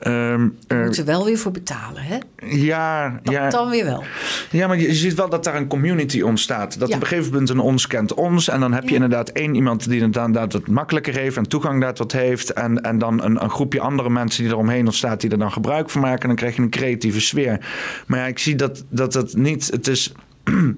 Ehm, 0.00 0.12
Daar 0.12 0.38
eh, 0.66 0.76
moeten 0.76 0.94
ze 0.94 1.04
wel 1.04 1.24
weer 1.24 1.38
voor 1.38 1.52
betalen, 1.52 2.02
hè? 2.02 2.18
ja, 2.46 2.93
Dat 3.22 3.32
ja, 3.32 3.48
dan 3.48 3.70
weer 3.70 3.84
wel. 3.84 4.04
ja, 4.50 4.66
maar 4.66 4.78
je 4.78 4.94
ziet 4.94 5.14
wel 5.14 5.28
dat 5.28 5.44
daar 5.44 5.54
een 5.56 5.66
community 5.66 6.20
ontstaat. 6.20 6.78
Dat 6.78 6.88
Ja. 6.88 6.94
op 6.96 7.00
een 7.00 7.06
gegeven 7.06 7.30
moment 7.32 7.50
een 7.50 7.58
ons 7.58 7.86
kent 7.86 8.14
ons. 8.14 8.48
En 8.48 8.60
dan 8.60 8.72
heb 8.72 8.82
je 8.82 8.88
Ja. 8.88 8.94
inderdaad 8.94 9.28
één 9.28 9.54
iemand 9.54 9.84
die 9.88 10.02
het 10.02 10.16
inderdaad 10.16 10.52
wat 10.52 10.66
makkelijker 10.66 11.14
heeft 11.14 11.36
en 11.36 11.48
toegang 11.48 11.80
daartoe 11.80 12.02
heeft. 12.08 12.52
En, 12.52 12.80
en 12.82 12.98
dan 12.98 13.22
een, 13.22 13.42
een 13.42 13.50
groepje 13.50 13.80
andere 13.80 14.10
mensen 14.10 14.42
die 14.42 14.52
eromheen 14.52 14.84
ontstaat 14.86 15.20
die 15.20 15.30
er 15.30 15.38
dan 15.38 15.52
gebruik 15.52 15.90
van 15.90 16.00
maken. 16.00 16.20
En 16.22 16.26
dan 16.28 16.36
krijg 16.36 16.56
je 16.56 16.62
een 16.62 16.70
creatieve 16.70 17.20
sfeer. 17.20 17.66
Maar 18.06 18.18
ja, 18.18 18.26
ik 18.26 18.38
zie 18.38 18.54
dat 18.54 18.84
dat 18.88 19.14
het 19.14 19.36
niet. 19.36 19.68
Het 19.70 19.86
is. 19.86 20.12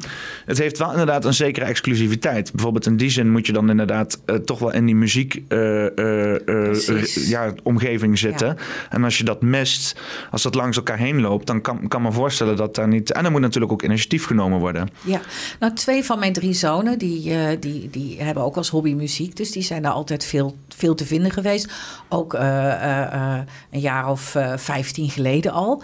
Het 0.47 0.59
heeft 0.59 0.79
wel 0.79 0.91
inderdaad 0.91 1.25
een 1.25 1.35
zekere 1.35 1.67
exclusiviteit. 1.67 2.53
Bijvoorbeeld 2.53 2.87
in 2.87 2.97
die 2.97 3.11
zin 3.11 3.31
moet 3.31 3.47
je 3.47 3.53
dan 3.53 3.71
inderdaad 3.71 4.21
eh, 4.25 4.37
toch 4.37 4.59
wel 4.59 4.73
in 4.73 4.87
die 4.87 4.95
muziek 4.95 5.43
eh, 5.49 6.69
eh, 6.69 7.05
ja, 7.05 7.53
omgeving 7.63 8.19
zitten. 8.19 8.57
En 8.91 9.05
als 9.05 9.19
je 9.19 9.25
dat 9.25 9.43
mist, 9.43 10.01
als 10.31 10.43
dat 10.43 10.55
langs 10.55 10.77
elkaar 10.77 10.99
heen 10.99 11.21
loopt, 11.21 11.47
dan 11.47 11.61
kan, 11.61 11.89
kan 11.89 12.03
me 12.03 12.13
voorstellen 12.13 12.57
dat 12.57 12.75
daar 12.75 12.89
niet. 12.89 13.13
En 13.13 13.25
er 13.25 13.31
moet 13.31 13.41
natuurlijk 13.41 13.73
ook 13.73 13.83
initiatief 13.83 14.25
genomen 14.25 14.59
worden. 14.59 14.89
Ja, 15.05 15.21
nou 15.61 15.73
twee 15.73 16.05
van 16.05 16.19
mijn 16.19 16.33
drie 16.33 16.53
zonen, 16.53 16.99
die, 16.99 17.59
die, 17.59 17.91
die 17.91 18.23
hebben 18.23 18.43
ook 18.43 18.57
als 18.57 18.69
hobby 18.69 18.93
muziek. 18.93 19.37
Dus 19.37 19.51
die 19.51 19.63
zijn 19.63 19.83
daar 19.83 19.93
altijd 19.93 20.25
veel, 20.25 20.57
veel 20.69 20.95
te 20.95 21.07
vinden 21.07 21.31
geweest. 21.31 21.73
Ook 22.09 22.33
een 22.33 23.81
jaar 23.81 24.11
of 24.11 24.37
vijftien 24.57 25.11
geleden 25.11 25.53
al. 25.53 25.83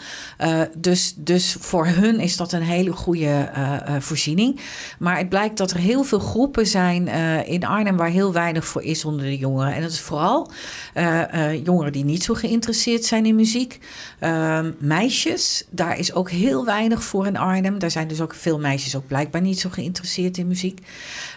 Dus, 0.76 1.14
dus 1.16 1.56
voor 1.60 1.86
hun 1.86 2.20
is 2.20 2.36
dat 2.36 2.52
een 2.52 2.62
hele 2.62 2.92
goede 2.92 3.50
voorziening. 3.98 4.60
Maar 4.98 5.18
het 5.18 5.28
blijkt 5.28 5.56
dat 5.56 5.70
er 5.70 5.78
heel 5.78 6.02
veel 6.04 6.18
groepen 6.18 6.66
zijn 6.66 7.08
eh, 7.08 7.48
in 7.48 7.64
Arnhem... 7.64 7.96
waar 7.96 8.08
heel 8.08 8.32
weinig 8.32 8.66
voor 8.66 8.82
is 8.82 9.04
onder 9.04 9.24
de 9.24 9.38
jongeren. 9.38 9.74
En 9.74 9.82
dat 9.82 9.90
is 9.90 10.00
vooral 10.00 10.50
eh, 10.94 11.50
eh, 11.50 11.64
jongeren 11.64 11.92
die 11.92 12.04
niet 12.04 12.24
zo 12.24 12.34
geïnteresseerd 12.34 13.04
zijn 13.04 13.26
in 13.26 13.34
muziek. 13.34 13.78
Ehm, 14.18 14.72
meisjes, 14.78 15.64
daar 15.70 15.98
is 15.98 16.12
ook 16.12 16.30
heel 16.30 16.64
weinig 16.64 17.04
voor 17.04 17.26
in 17.26 17.36
Arnhem. 17.36 17.78
Daar 17.78 17.90
zijn 17.90 18.08
dus 18.08 18.20
ook 18.20 18.34
veel 18.34 18.58
meisjes 18.58 18.96
ook 18.96 19.06
blijkbaar 19.06 19.40
niet 19.40 19.60
zo 19.60 19.68
geïnteresseerd 19.70 20.38
in 20.38 20.46
muziek. 20.46 20.80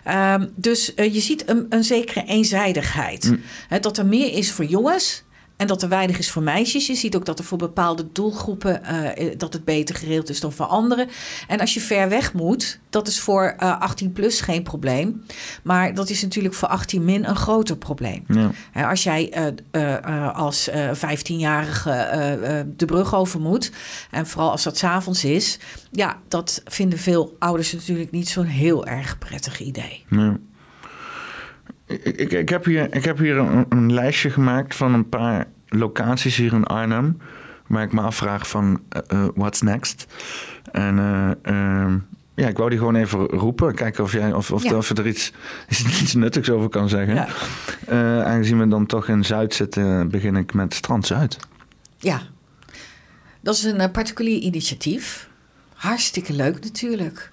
Ehm, 0.04 0.48
dus 0.56 0.94
eh, 0.94 1.14
je 1.14 1.20
ziet 1.20 1.50
een, 1.50 1.66
een 1.70 1.84
zekere 1.84 2.24
eenzijdigheid. 2.26 3.34
Hè, 3.68 3.80
dat 3.80 3.98
er 3.98 4.06
meer 4.06 4.34
is 4.34 4.52
voor 4.52 4.66
jongens... 4.66 5.24
En 5.58 5.68
dat 5.68 5.82
er 5.82 5.90
weinig 5.90 6.18
is 6.18 6.32
voor 6.32 6.44
meisjes. 6.44 6.88
Je 6.88 6.96
ziet 6.96 7.16
ook 7.16 7.26
dat 7.26 7.40
er 7.40 7.46
voor 7.46 7.58
bepaalde 7.58 8.06
doelgroepen 8.12 8.84
eh, 8.84 9.28
eh, 9.28 9.38
dat 9.38 9.54
het 9.54 9.66
beter 9.66 9.96
geregeld 9.96 10.30
is 10.30 10.40
dan 10.40 10.52
voor 10.52 10.66
anderen. 10.66 11.08
En 11.48 11.60
als 11.60 11.74
je 11.74 11.80
ver 11.80 12.10
weg 12.10 12.34
moet, 12.34 12.80
dat 12.90 13.08
is 13.08 13.20
voor 13.20 13.54
eh 13.58 13.80
18 13.80 14.12
plus 14.12 14.42
geen 14.42 14.64
probleem. 14.64 15.26
Maar 15.64 15.94
dat 15.94 16.10
is 16.10 16.22
natuurlijk 16.22 16.54
voor 16.54 16.68
18 16.68 17.06
min 17.06 17.26
een 17.30 17.36
groter 17.36 17.78
probleem. 17.78 18.24
Ja. 18.28 18.90
Als 18.90 19.04
jij 19.04 19.32
eh, 19.32 19.48
eh, 19.72 19.94
eh, 19.94 20.36
als 20.36 20.70
eh 20.70 20.90
15-jarige 20.94 21.92
eh, 21.92 22.60
eh, 22.60 22.66
de 22.76 22.86
brug 22.86 23.16
over 23.16 23.40
moet, 23.40 23.72
en 24.12 24.28
vooral 24.28 24.52
als 24.52 24.64
dat 24.64 24.78
s'avonds 24.78 25.24
is, 25.24 25.60
ja, 25.92 26.18
dat 26.28 26.62
vinden 26.66 27.00
veel 27.00 27.36
ouders 27.40 27.74
natuurlijk 27.74 28.12
niet 28.12 28.30
zo'n 28.30 28.46
heel 28.46 28.86
erg 28.86 29.18
prettig 29.18 29.60
idee. 29.60 30.06
Ja. 30.10 30.38
Ik, 31.88 32.32
ik, 32.32 32.50
heb 32.50 32.66
hier, 32.66 32.96
ik 32.96 33.06
heb 33.06 33.18
hier 33.18 33.38
een, 33.38 33.66
een 33.70 33.94
lijstje 33.94 34.30
gemaakt 34.30 34.76
van 34.76 34.94
een 34.94 35.10
paar 35.10 35.48
locaties 35.68 36.36
hier 36.36 36.54
in 36.54 36.64
Arnhem. 36.64 37.18
Waar 37.68 37.84
ik 37.84 37.94
me 37.94 38.02
afvraag 38.02 38.48
van, 38.48 38.82
eh, 39.08 39.26
what's 39.36 39.62
next? 39.62 40.06
En 40.72 41.00
eh, 41.00 41.32
ehm, 41.42 41.98
ja, 42.36 42.48
ik 42.48 42.58
wou 42.58 42.70
die 42.70 42.80
gewoon 42.80 42.96
even 42.96 43.20
roepen. 43.20 43.76
Kijken 43.76 44.04
of, 44.04 44.12
jij, 44.12 44.34
of, 44.34 44.52
of, 44.52 44.64
Ja. 44.64 44.76
of 44.76 44.90
er 44.90 45.08
iets, 45.08 45.32
iets 46.02 46.14
nuttigs 46.14 46.50
over 46.50 46.70
kan 46.70 46.90
zeggen. 46.90 47.16
Ja. 47.16 47.28
Aangezien 48.24 48.60
we 48.60 48.68
dan 48.68 48.86
toch 48.86 49.08
in 49.08 49.24
Zuid 49.26 49.54
zitten, 49.54 50.10
begin 50.10 50.36
ik 50.36 50.54
met 50.54 50.74
Strand 50.74 51.06
Zuid. 51.08 51.38
Ja, 51.98 52.22
dat 53.42 53.56
is 53.56 53.64
een 53.64 53.92
particulier 53.92 54.40
initiatief. 54.40 55.30
Hartstikke 55.74 56.34
leuk 56.34 56.64
natuurlijk. 56.64 57.32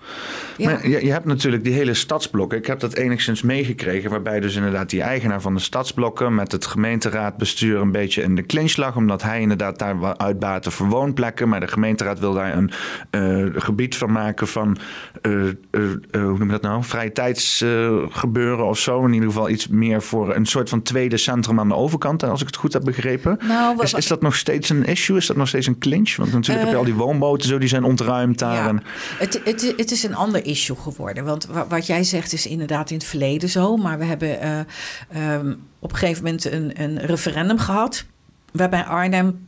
Ja. 0.57 0.71
Maar 0.71 0.89
je, 0.89 1.05
je 1.05 1.11
hebt 1.11 1.25
natuurlijk 1.25 1.65
die 1.65 1.73
hele 1.73 1.95
stadsblokken. 1.95 2.59
Ik 2.59 2.67
heb 2.67 2.81
dat 2.81 2.95
enigszins 2.95 3.43
meegekregen, 3.43 4.11
waarbij 4.11 4.41
dus 4.41 4.57
inderdaad 4.57 4.91
die 4.91 5.03
eigenaar 5.03 5.41
van 5.41 5.55
de 5.55 5.61
stadsblokken 5.61 6.35
met 6.35 6.53
het 6.53 6.67
gemeenteraadbestuur 6.67 7.81
een 7.81 7.93
beetje 7.93 8.23
in 8.23 8.35
de 8.35 8.47
clinch 8.47 8.77
lag, 8.77 8.97
omdat 8.97 9.23
hij 9.23 9.41
inderdaad 9.41 9.79
daar 9.79 10.17
uitbaten 10.17 10.73
voor 10.73 10.89
woonplekken, 10.89 11.49
maar 11.49 11.61
de 11.61 11.69
gemeenteraad 11.69 12.19
wil 12.19 12.33
daar 12.33 12.57
een 12.57 12.71
eh, 13.11 13.63
gebied 13.63 13.97
van 13.97 14.13
maken 14.13 14.49
van, 14.49 14.77
eh, 15.23 15.49
eh, 15.49 15.53
hoe 16.11 16.39
noem 16.39 16.45
je 16.45 16.51
dat 16.51 16.63
nou, 16.63 16.85
vrije 16.85 17.13
tijdsgebeuren 17.13 18.67
of 18.67 18.79
zo. 18.79 19.05
In 19.05 19.13
ieder 19.13 19.29
geval 19.29 19.49
iets 19.49 19.69
meer 19.69 20.03
voor 20.03 20.35
een 20.35 20.47
soort 20.47 20.69
van 20.69 20.83
tweede 20.83 21.17
centrum 21.17 21.61
aan 21.61 21.69
de 21.69 21.75
overkant, 21.75 22.23
als 22.23 22.41
ik 22.41 22.47
het 22.47 22.57
goed 22.57 22.73
heb 22.73 22.85
begrepen. 22.85 23.39
Nou, 23.49 23.83
is, 23.83 23.93
is 23.93 24.07
dat 24.07 24.23
nog 24.23 24.37
steeds 24.37 24.69
een 24.69 24.85
issue? 24.85 25.17
Is 25.17 25.27
dat 25.27 25.37
nog 25.37 25.49
steeds 25.49 25.67
een 25.67 25.79
clinch? 25.79 26.17
Want 26.17 26.33
natuurlijk 26.33 26.65
heb 26.65 26.73
je 26.73 26.79
al 26.79 26.85
die 26.85 26.95
woonboten 26.95 27.49
zo, 27.49 27.59
die 27.59 27.69
zijn 27.69 27.85
ontruimd 27.85 28.39
daar. 28.39 28.55
Ja, 28.55 28.69
En, 28.69 28.83
het, 29.19 29.41
het, 29.45 29.75
het 29.77 29.91
is 29.91 30.03
een 30.03 30.15
ander 30.15 30.42
issue 30.43 30.77
geworden. 30.77 31.25
Want 31.25 31.47
wa- 31.47 31.67
wat 31.67 31.87
jij 31.87 32.05
zegt 32.05 32.33
is 32.33 32.47
inderdaad 32.47 32.91
in 32.91 32.97
het 32.97 33.07
verleden 33.07 33.49
zo. 33.49 33.77
Maar 33.77 33.99
we 33.99 34.05
hebben 34.05 34.41
eh, 34.41 34.59
ehm, 35.09 35.55
op 35.79 35.91
een 35.93 35.97
gegeven 35.99 36.25
moment 36.25 36.45
een, 36.45 36.83
een 36.83 36.99
referendum 36.99 37.59
gehad. 37.59 38.05
Waarbij 38.53 38.85
Arnhem 38.85 39.47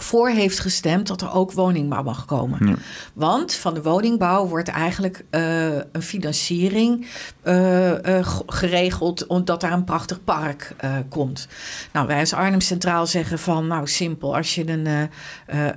voor 0.00 0.28
heeft 0.28 0.58
gestemd 0.58 1.06
dat 1.06 1.22
er 1.22 1.32
ook 1.32 1.52
woningbouw 1.52 2.02
mag 2.02 2.24
komen. 2.24 2.66
Ja. 2.66 2.74
Want 3.12 3.54
van 3.54 3.74
de 3.74 3.82
woningbouw 3.82 4.46
wordt 4.46 4.68
eigenlijk 4.68 5.24
eh, 5.30 5.74
een 5.74 6.02
financiering 6.02 7.06
eh, 7.42 7.92
g- 8.22 8.42
geregeld 8.46 9.26
omdat 9.26 9.60
daar 9.60 9.72
een 9.72 9.84
prachtig 9.84 10.24
park 10.24 10.74
komt. 11.08 11.48
Nou, 11.92 12.06
wij 12.06 12.20
als 12.20 12.32
Arnhem 12.32 12.60
Centraal 12.60 13.06
zeggen 13.06 13.38
van 13.38 13.66
nou 13.66 13.86
simpel, 13.86 14.36
als 14.36 14.54
je 14.54 14.68
een, 14.68 15.08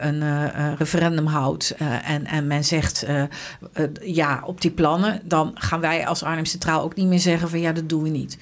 een 0.07 0.75
referendum 0.75 1.25
houdt 1.25 1.75
en, 2.05 2.25
en 2.25 2.47
men 2.47 2.63
zegt 2.63 3.05
ja 4.01 4.41
op 4.45 4.61
die 4.61 4.71
plannen, 4.71 5.21
dan 5.23 5.51
gaan 5.53 5.79
wij 5.79 6.07
als 6.07 6.23
Arnhem 6.23 6.45
Centraal 6.45 6.81
ook 6.83 6.95
niet 6.95 7.07
meer 7.07 7.19
zeggen 7.19 7.49
van 7.49 7.59
ja, 7.59 7.71
dat 7.71 7.89
doen 7.89 8.03
we 8.03 8.09
niet. 8.09 8.37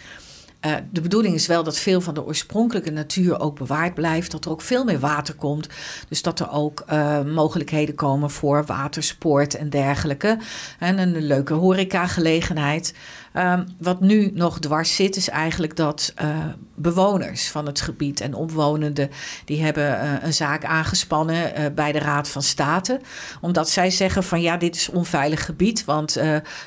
Uh, 0.66 0.76
de 0.92 1.02
bedoeling 1.02 1.36
is 1.36 1.48
wel 1.48 1.64
dat 1.64 1.80
veel 1.80 2.02
van 2.02 2.14
de 2.14 2.26
oorspronkelijke 2.26 2.92
natuur 2.92 3.40
ook 3.40 3.58
bewaard 3.58 3.94
blijft. 3.94 4.32
Dat 4.32 4.46
er 4.46 4.52
ook 4.52 4.62
veel 4.62 4.84
meer 4.84 5.00
water 5.00 5.36
komt. 5.36 5.68
Dus 6.10 6.22
dat 6.22 6.40
er 6.40 6.52
ook 6.52 6.84
uh, 6.90 7.22
mogelijkheden 7.22 7.96
komen 7.96 8.30
voor 8.30 8.66
watersport 8.66 9.56
en 9.56 9.70
dergelijke. 9.70 10.38
En 10.80 10.98
een 10.98 11.22
leuke 11.22 11.54
horecagelegenheid. 11.54 12.94
Um, 13.40 13.66
wat 13.78 14.00
nu 14.00 14.32
nog 14.34 14.60
dwars 14.60 14.96
zit, 14.96 15.16
is 15.16 15.30
eigenlijk 15.30 15.76
dat 15.76 16.14
uh, 16.22 16.28
bewoners 16.76 17.50
van 17.50 17.66
het 17.66 17.82
gebied 17.82 18.22
en 18.22 18.34
omwonenden, 18.34 19.10
die 19.46 19.64
hebben 19.64 19.84
uh, 19.84 20.12
een 20.22 20.34
zaak 20.34 20.66
aangespannen 20.66 21.60
uh, 21.60 21.66
bij 21.76 21.92
de 21.92 22.00
Raad 22.00 22.30
van 22.30 22.42
State. 22.42 23.00
Omdat 23.42 23.70
zij 23.70 23.90
zeggen 23.90 24.24
van 24.24 24.42
ja, 24.42 24.58
dit 24.58 24.76
is 24.76 24.90
onveilig 24.90 25.46
gebied, 25.46 25.86
want 25.86 26.14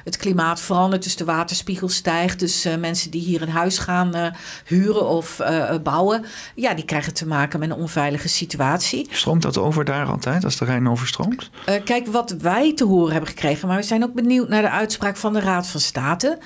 het 0.04 0.16
klimaat 0.16 0.60
verandert, 0.60 1.02
dus 1.02 1.16
de 1.16 1.24
waterspiegel 1.24 1.88
stijgt. 1.88 2.38
Dus 2.38 2.68
mensen 2.78 3.10
die 3.10 3.22
hier 3.22 3.42
een 3.42 3.48
huis 3.48 3.78
gaan 3.78 4.34
huren 4.64 5.08
of 5.08 5.40
bouwen, 5.82 6.24
ja, 6.54 6.74
die 6.74 6.84
krijgen 6.84 7.14
te 7.14 7.26
maken 7.26 7.58
met 7.58 7.70
een 7.70 7.76
onveilige 7.76 8.28
situatie. 8.28 9.08
Stroomt 9.10 9.42
dat 9.42 9.58
over 9.58 9.84
daar 9.84 10.06
altijd, 10.06 10.44
als 10.44 10.56
de 10.56 10.64
Rijn 10.64 10.88
overstroomt? 10.88 11.50
kijk, 11.84 12.06
wat 12.06 12.30
wij 12.30 12.74
te 12.74 12.84
horen 12.84 13.12
hebben 13.12 13.30
gekregen, 13.30 13.68
maar 13.68 13.76
we 13.76 13.82
zijn 13.82 14.04
ook 14.04 14.14
benieuwd 14.14 14.48
naar 14.48 14.62
de 14.62 14.70
uitspraak 14.70 15.16
van 15.16 15.32
de 15.32 15.40
Raad 15.40 15.66
van 15.66 15.80
State. 15.80 16.38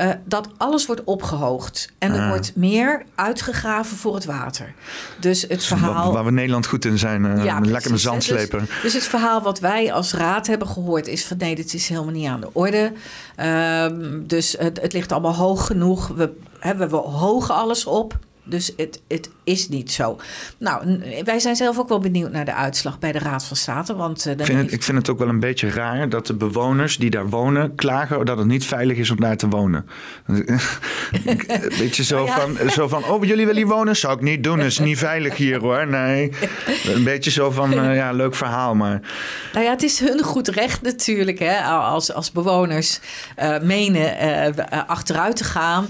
Uh, 0.00 0.10
dat 0.24 0.48
alles 0.56 0.86
wordt 0.86 1.04
opgehoogd. 1.04 1.92
En 1.98 2.12
er 2.12 2.20
ah. 2.20 2.28
wordt 2.28 2.56
meer 2.56 3.02
uitgegraven 3.14 3.96
voor 3.96 4.14
het 4.14 4.24
water. 4.24 4.74
Dus 5.20 5.44
het 5.48 5.64
verhaal. 5.64 6.12
Waar 6.12 6.24
we 6.24 6.30
Nederland 6.30 6.66
goed 6.66 6.84
in 6.84 6.98
zijn. 6.98 7.24
Uh, 7.24 7.44
ja, 7.44 7.60
lekker 7.60 7.90
met 7.90 8.00
zand 8.00 8.16
dus- 8.16 8.26
slepen. 8.26 8.58
Dus, 8.58 8.82
dus, 8.82 8.92
het 8.92 9.04
verhaal 9.04 9.42
wat 9.42 9.60
wij 9.60 9.92
als 9.92 10.12
raad 10.12 10.46
hebben 10.46 10.68
gehoord 10.68 11.06
is 11.06 11.24
van 11.24 11.36
nee, 11.36 11.54
dit 11.54 11.74
is 11.74 11.88
helemaal 11.88 12.12
niet 12.12 12.28
aan 12.28 12.40
de 12.40 12.50
orde. 12.52 12.92
Uh, 13.40 13.86
dus 14.26 14.54
het, 14.58 14.80
het, 14.80 14.92
ligt 14.92 15.12
allemaal 15.12 15.34
hoog 15.34 15.66
genoeg. 15.66 16.08
We, 16.08 16.32
hè, 16.58 16.76
we 16.76 16.96
hogen 16.96 17.54
alles 17.54 17.84
op. 17.84 18.18
Dus 18.44 18.72
het, 18.76 19.02
het 19.08 19.30
is 19.44 19.68
niet 19.68 19.92
zo. 19.92 20.18
Nou, 20.58 21.00
wij 21.24 21.38
zijn 21.38 21.56
zelf 21.56 21.78
ook 21.78 21.88
wel 21.88 21.98
benieuwd 21.98 22.32
naar 22.32 22.44
de 22.44 22.54
uitslag 22.54 22.98
bij 22.98 23.12
de 23.12 23.18
Raad 23.18 23.44
van 23.44 23.56
State. 23.56 23.94
Want, 23.94 24.26
uh, 24.26 24.32
ik, 24.32 24.44
vind 24.44 24.58
het, 24.58 24.72
ik 24.72 24.82
vind 24.82 24.98
het 24.98 25.10
ook 25.10 25.18
wel 25.18 25.28
een 25.28 25.40
beetje 25.40 25.70
raar 25.70 26.08
dat 26.08 26.26
de 26.26 26.34
bewoners 26.34 26.96
die 26.96 27.10
daar 27.10 27.28
wonen 27.28 27.74
klagen 27.74 28.24
dat 28.24 28.38
het 28.38 28.46
niet 28.46 28.64
veilig 28.64 28.96
is 28.96 29.10
om 29.10 29.20
daar 29.20 29.36
te 29.36 29.48
wonen. 29.48 29.86
een 30.26 31.72
beetje 31.78 32.04
zo, 32.04 32.26
van, 32.26 32.70
zo 32.70 32.88
van: 32.88 33.04
Oh, 33.04 33.24
jullie 33.24 33.46
willen 33.46 33.62
hier 33.62 33.72
wonen? 33.72 33.96
Zou 33.96 34.14
ik 34.14 34.20
niet 34.20 34.44
doen. 34.44 34.58
Het 34.58 34.66
is 34.66 34.78
niet 34.78 34.98
veilig 34.98 35.36
hier 35.36 35.60
hoor. 35.60 35.86
Nee. 35.86 36.32
Een 36.84 37.04
beetje 37.04 37.30
zo 37.30 37.50
van: 37.50 37.72
uh, 37.72 37.94
Ja, 37.96 38.12
leuk 38.12 38.34
verhaal. 38.34 38.74
Maar. 38.74 39.00
Nou 39.52 39.64
ja, 39.64 39.70
het 39.70 39.82
is 39.82 40.00
hun 40.00 40.22
goed 40.22 40.48
recht 40.48 40.82
natuurlijk. 40.82 41.38
Hè, 41.38 41.60
als, 41.60 42.12
als 42.12 42.32
bewoners 42.32 43.00
uh, 43.42 43.60
menen 43.60 44.16
achteruit 44.86 45.36
te 45.36 45.44
gaan. 45.44 45.86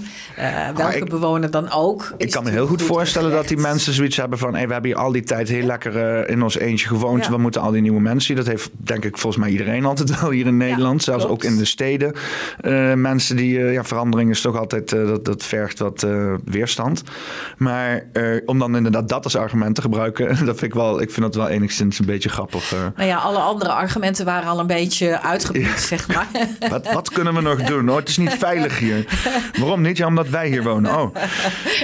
welke 0.75 0.97
ik, 0.97 1.09
bewoner 1.09 1.51
dan 1.51 1.71
ook. 1.71 2.13
Ik 2.17 2.31
kan 2.31 2.42
me 2.43 2.49
heel 2.49 2.67
goed 2.67 2.81
voorstellen 2.81 3.31
dat 3.31 3.47
die 3.47 3.57
mensen 3.57 3.93
zoiets 3.93 4.17
hebben 4.17 4.37
van... 4.37 4.55
Hey, 4.55 4.67
we 4.67 4.73
hebben 4.73 4.91
hier 4.91 4.99
al 4.99 5.11
die 5.11 5.23
tijd 5.23 5.49
heel 5.49 5.65
lekker 5.65 6.21
uh, 6.23 6.29
in 6.29 6.43
ons 6.43 6.57
eentje 6.57 6.87
gewoond. 6.87 7.27
We 7.27 7.37
moeten 7.37 7.61
al 7.61 7.71
die 7.71 7.81
nieuwe 7.81 8.01
mensen 8.01 8.35
Dat 8.35 8.47
heeft 8.47 8.69
denk 8.73 9.05
ik 9.05 9.17
volgens 9.17 9.43
mij 9.43 9.51
iedereen 9.51 9.85
altijd 9.93 10.21
wel 10.21 10.29
hier 10.29 10.45
in 10.45 10.57
Nederland. 10.57 11.03
Zelfs 11.03 11.25
ook 11.25 11.43
in 11.43 11.57
de 11.57 11.65
steden. 11.65 12.13
Uh, 12.61 12.93
mensen 12.93 13.35
die... 13.35 13.57
Uh, 13.57 13.73
ja, 13.73 13.83
verandering 13.83 14.29
is 14.29 14.41
toch 14.41 14.57
altijd... 14.57 14.89
dat, 14.89 15.25
dat 15.25 15.43
vergt 15.43 15.79
wat 15.79 16.07
weerstand. 16.45 17.03
Maar 17.57 18.03
om 18.45 18.59
dan 18.59 18.75
inderdaad 18.75 19.09
dat 19.09 19.23
als 19.23 19.35
argument 19.35 19.75
te 19.75 19.81
gebruiken... 19.81 20.27
dat 20.45 20.59
vind 20.59 20.61
ik 20.61 20.73
wel... 20.73 21.01
Ik 21.01 21.11
vind 21.11 21.25
dat 21.25 21.35
wel 21.35 21.47
enigszins 21.47 21.99
een 21.99 22.05
beetje 22.05 22.29
grappig. 22.29 22.71
Nou 22.95 23.09
ja, 23.09 23.17
alle 23.17 23.37
andere 23.37 23.71
argumenten 23.71 24.25
waren 24.25 24.49
al 24.49 24.59
een 24.59 24.67
beetje 24.67 25.21
uitgebuit, 25.21 25.79
zeg 25.79 26.07
maar. 26.07 26.27
wat, 26.69 26.93
wat 26.93 27.09
kunnen 27.09 27.33
we 27.33 27.41
nog 27.41 27.63
doen? 27.63 27.89
Oh, 27.89 27.95
het 27.95 28.09
is 28.09 28.17
niet 28.17 28.33
veilig 28.33 28.79
hier. 28.79 29.05
Waarom 29.59 29.81
niet? 29.81 29.97
Ja, 29.97 30.07
omdat 30.07 30.29
wij 30.29 30.47
hier 30.47 30.63
wonen. 30.63 30.99
Oh, 30.99 31.15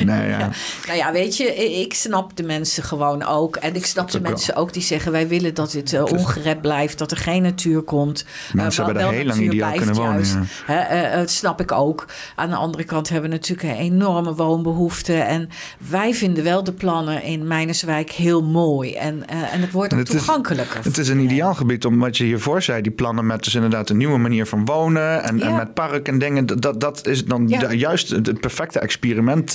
nee, 0.03 0.27
ja. 0.27 0.48
Nou 0.85 0.97
ja, 0.97 1.11
weet 1.11 1.37
je, 1.37 1.55
ik 1.55 1.93
snap 1.93 2.35
de 2.35 2.43
mensen 2.43 2.83
gewoon 2.83 3.23
ook. 3.23 3.55
En 3.55 3.75
ik 3.75 3.85
snap 3.85 4.11
de 4.11 4.21
mensen 4.21 4.55
ook 4.55 4.73
die 4.73 4.81
zeggen: 4.81 5.11
wij 5.11 5.27
willen 5.27 5.53
dat 5.53 5.71
dit 5.71 5.93
uh, 5.93 6.03
ongered 6.03 6.61
blijft, 6.61 6.97
dat 6.97 7.11
er 7.11 7.17
geen 7.17 7.41
natuur 7.41 7.81
komt. 7.81 8.25
Mensen 8.53 8.81
uh, 8.81 8.87
hebben 8.87 9.07
er 9.07 9.13
heel 9.13 9.25
lang 9.25 9.39
ideaal 9.39 9.73
kunnen 9.73 9.95
wonen. 9.95 10.47
Ja. 10.67 11.11
Uh, 11.11 11.17
dat 11.17 11.29
snap 11.29 11.61
ik 11.61 11.71
ook. 11.71 12.05
Aan 12.35 12.49
de 12.49 12.55
andere 12.55 12.83
kant 12.83 13.09
hebben 13.09 13.29
we 13.29 13.35
natuurlijk 13.35 13.69
een 13.69 13.83
enorme 13.83 14.33
woonbehoefte. 14.35 15.13
En 15.13 15.49
wij 15.89 16.13
vinden 16.13 16.43
wel 16.43 16.63
de 16.63 16.73
plannen 16.73 17.23
in 17.23 17.47
Mijnerswijk 17.47 18.11
heel 18.11 18.43
mooi. 18.43 18.93
En, 18.93 19.27
en 19.27 19.61
het 19.61 19.71
wordt 19.71 19.93
ook 19.93 19.99
het 19.99 20.09
toegankelijker. 20.09 20.79
Is, 20.79 20.85
het 20.85 20.97
is 20.97 21.07
een 21.07 21.19
ideaal 21.19 21.53
gebied, 21.53 21.85
om 21.85 21.99
wat 21.99 22.17
je 22.17 22.23
hiervoor 22.23 22.61
zei. 22.61 22.81
Die 22.81 22.91
plannen 22.91 23.25
met 23.25 23.43
dus 23.43 23.55
inderdaad 23.55 23.89
een 23.89 23.97
nieuwe 23.97 24.17
manier 24.17 24.45
van 24.45 24.65
wonen. 24.65 25.23
En, 25.23 25.41
en 25.41 25.55
met 25.55 25.73
park 25.73 26.07
en 26.07 26.19
dingen. 26.19 26.45
Dat, 26.45 26.81
dat 26.81 27.07
is 27.07 27.25
dan 27.25 27.47
juist 27.69 28.09
het 28.09 28.39
perfecte 28.39 28.79
experiment 28.79 29.51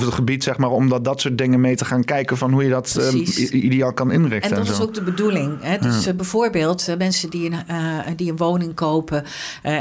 het 0.00 0.14
gebied, 0.14 0.42
zeg 0.42 0.56
maar, 0.58 0.70
om 0.70 0.88
dat, 0.88 1.04
dat 1.04 1.20
soort 1.20 1.38
dingen 1.38 1.60
mee 1.60 1.76
te 1.76 1.84
gaan 1.84 2.04
kijken 2.04 2.36
van 2.36 2.52
hoe 2.52 2.64
je 2.64 2.70
dat 2.70 2.96
uh, 3.14 3.64
ideaal 3.64 3.92
kan 3.92 4.12
inrichten. 4.12 4.50
En 4.50 4.56
dat 4.56 4.66
en 4.66 4.72
is 4.72 4.80
ook 4.80 4.94
de 4.94 5.02
bedoeling. 5.02 5.56
Hè? 5.60 5.78
Dus 5.78 6.06
uh, 6.06 6.14
bijvoorbeeld 6.14 6.88
uh, 6.88 6.96
mensen 6.96 7.30
die 7.30 7.50
een, 7.50 8.16
die 8.16 8.30
een 8.30 8.36
woning 8.36 8.74
kopen, 8.74 9.24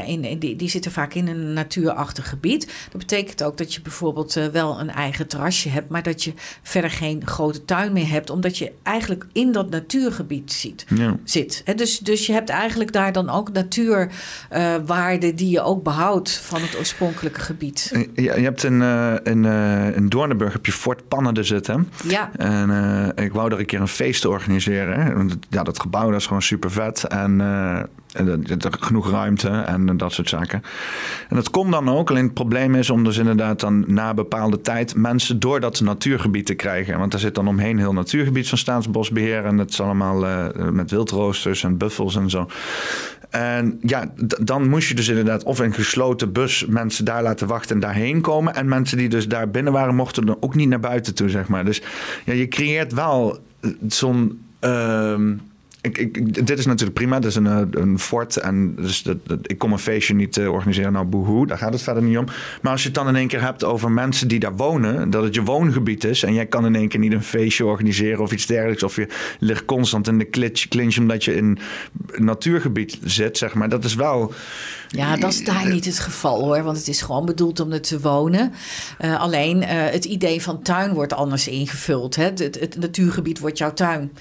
in, 0.05 0.39
die, 0.39 0.55
die 0.55 0.69
zitten 0.69 0.91
vaak 0.91 1.13
in 1.13 1.27
een 1.27 1.53
natuurachtig 1.53 2.29
gebied. 2.29 2.67
Dat 2.91 2.97
betekent 2.97 3.43
ook 3.43 3.57
dat 3.57 3.73
je 3.73 3.81
bijvoorbeeld 3.81 4.33
wel 4.51 4.79
een 4.79 4.89
eigen 4.89 5.27
terrasje 5.27 5.69
hebt, 5.69 5.89
maar 5.89 6.03
dat 6.03 6.23
je 6.23 6.33
verder 6.61 6.91
geen 6.91 7.27
grote 7.27 7.65
tuin 7.65 7.93
meer 7.93 8.09
hebt, 8.09 8.29
omdat 8.29 8.57
je 8.57 8.71
eigenlijk 8.83 9.25
in 9.31 9.51
dat 9.51 9.69
natuurgebied 9.69 10.53
ziet, 10.53 10.85
ja. 10.95 11.17
zit. 11.23 11.61
Hè? 11.65 11.75
Dus, 11.75 11.99
dus 11.99 12.25
je 12.25 12.33
hebt 12.33 12.49
eigenlijk 12.49 12.91
daar 12.91 13.11
dan 13.11 13.29
ook 13.29 13.51
natuurwaarden 13.51 15.35
die 15.35 15.49
je 15.49 15.61
ook 15.61 15.83
behoudt 15.83 16.31
van 16.31 16.61
het 16.61 16.77
oorspronkelijke 16.77 17.39
gebied. 17.39 17.91
Ja, 18.13 18.35
je 18.35 18.43
hebt 18.43 18.63
een, 18.63 18.79
een 18.79 19.43
uh, 19.43 20.00
in 20.01 20.09
Doornenburg 20.09 20.53
heb 20.53 20.65
je 20.65 20.71
Fort 20.71 21.07
Pannende 21.07 21.43
zitten. 21.43 21.89
Ja. 22.07 22.31
En 22.35 22.69
uh, 22.69 23.25
ik 23.25 23.33
wou 23.33 23.51
er 23.51 23.59
een 23.59 23.65
keer 23.65 23.81
een 23.81 23.87
feest 23.87 24.21
te 24.21 24.29
organiseren. 24.29 25.29
Ja, 25.49 25.63
dat 25.63 25.79
gebouw 25.79 26.09
dat 26.09 26.19
is 26.19 26.25
gewoon 26.25 26.41
super 26.41 26.71
vet. 26.71 27.03
En 27.03 27.39
uh, 27.39 27.77
er 28.13 28.73
genoeg 28.79 29.11
ruimte 29.11 29.49
en 29.49 29.97
dat 29.97 30.13
soort 30.13 30.29
zaken. 30.29 30.63
En 31.29 31.35
dat 31.35 31.49
komt 31.49 31.71
dan 31.71 31.89
ook. 31.89 32.09
Alleen 32.09 32.23
het 32.23 32.33
probleem 32.33 32.75
is 32.75 32.89
om 32.89 33.03
dus 33.03 33.17
inderdaad 33.17 33.59
dan 33.59 33.83
na 33.87 34.13
bepaalde 34.13 34.61
tijd 34.61 34.95
mensen 34.95 35.39
door 35.39 35.59
dat 35.59 35.81
natuurgebied 35.81 36.45
te 36.45 36.53
krijgen. 36.53 36.99
Want 36.99 37.11
daar 37.11 37.19
zit 37.19 37.35
dan 37.35 37.47
omheen 37.47 37.77
heel 37.77 37.93
natuurgebied 37.93 38.49
van 38.49 38.57
Staatsbosbeheer. 38.57 39.45
En 39.45 39.57
het 39.57 39.69
is 39.69 39.81
allemaal 39.81 40.27
uh, 40.27 40.45
met 40.71 40.91
wildroosters 40.91 41.63
en 41.63 41.77
buffels 41.77 42.15
en 42.15 42.29
zo. 42.29 42.47
En 43.31 43.79
ja, 43.81 44.13
dan 44.41 44.69
moest 44.69 44.87
je 44.87 44.95
dus 44.95 45.07
inderdaad 45.07 45.43
of 45.43 45.59
een 45.59 45.73
gesloten 45.73 46.31
bus 46.31 46.65
mensen 46.65 47.05
daar 47.05 47.23
laten 47.23 47.47
wachten 47.47 47.75
en 47.75 47.81
daarheen 47.81 48.21
komen. 48.21 48.55
En 48.55 48.67
mensen 48.67 48.97
die 48.97 49.09
dus 49.09 49.27
daar 49.27 49.49
binnen 49.49 49.73
waren, 49.73 49.95
mochten 49.95 50.25
dan 50.25 50.37
ook 50.39 50.55
niet 50.55 50.69
naar 50.69 50.79
buiten 50.79 51.15
toe, 51.15 51.29
zeg 51.29 51.47
maar. 51.47 51.65
Dus 51.65 51.81
ja, 52.25 52.33
je 52.33 52.47
creëert 52.47 52.93
wel 52.93 53.39
zo'n. 53.87 54.41
Uh, 54.61 55.19
ik, 55.81 56.45
dit 56.47 56.59
is 56.59 56.65
natuurlijk 56.65 56.93
prima. 56.93 57.19
Dit 57.19 57.29
is 57.29 57.35
een, 57.35 57.47
eh, 57.47 57.61
een 57.71 57.99
fort. 57.99 58.37
En 58.37 58.75
dus 58.75 59.03
dat, 59.03 59.17
ik 59.41 59.57
kom 59.57 59.71
een 59.71 59.79
feestje 59.79 60.13
niet 60.13 60.37
uh, 60.37 60.51
organiseren. 60.51 60.93
Nou, 60.93 61.05
boehoe, 61.05 61.47
daar 61.47 61.57
gaat 61.57 61.73
het 61.73 61.81
verder 61.81 62.03
niet 62.03 62.17
om. 62.17 62.25
Maar 62.61 62.71
als 62.71 62.81
je 62.81 62.87
het 62.87 62.97
dan 62.97 63.07
in 63.07 63.15
één 63.15 63.27
keer 63.27 63.41
hebt 63.41 63.63
over 63.63 63.91
mensen 63.91 64.27
die 64.27 64.39
daar 64.39 64.55
wonen. 64.55 65.09
Dat 65.09 65.23
het 65.23 65.35
je 65.35 65.43
woongebied 65.43 66.03
is. 66.03 66.23
En 66.23 66.33
jij 66.33 66.45
kan 66.45 66.65
in 66.65 66.75
één 66.75 66.87
keer 66.87 66.99
niet 66.99 67.11
een 67.11 67.23
feestje 67.23 67.65
organiseren 67.65 68.19
of 68.19 68.31
iets 68.31 68.45
dergelijks. 68.45 68.83
Of 68.83 68.95
je 68.95 69.07
ligt 69.39 69.65
constant 69.65 70.07
in 70.07 70.17
de 70.17 70.25
klitsch, 70.25 70.67
clinch 70.67 70.97
omdat 70.97 71.23
je 71.23 71.35
in 71.35 71.59
een 72.11 72.25
natuurgebied 72.25 72.99
zit, 73.03 73.37
zeg 73.37 73.53
maar. 73.53 73.69
Dat 73.69 73.83
is 73.83 73.95
wel... 73.95 74.33
Ja, 74.91 75.15
dat 75.17 75.31
is 75.31 75.43
daar 75.43 75.69
niet 75.69 75.85
het 75.85 75.99
geval 75.99 76.43
hoor. 76.43 76.63
Want 76.63 76.77
het 76.77 76.87
is 76.87 77.01
gewoon 77.01 77.25
bedoeld 77.25 77.59
om 77.59 77.71
er 77.71 77.81
te 77.81 77.99
wonen. 77.99 78.53
Uh, 78.99 79.19
alleen 79.19 79.63
het 79.63 80.05
idee 80.05 80.41
van 80.41 80.61
tuin 80.61 80.93
wordt 80.93 81.13
anders 81.13 81.47
ingevuld. 81.47 82.15
Hè? 82.15 82.23
Het, 82.23 82.39
het 82.59 82.77
natuurgebied 82.77 83.39
wordt 83.39 83.57
jouw 83.57 83.73
tuin. 83.73 84.11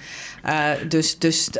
Uh, 0.46 0.68
dus, 0.88 1.18
dus 1.18 1.50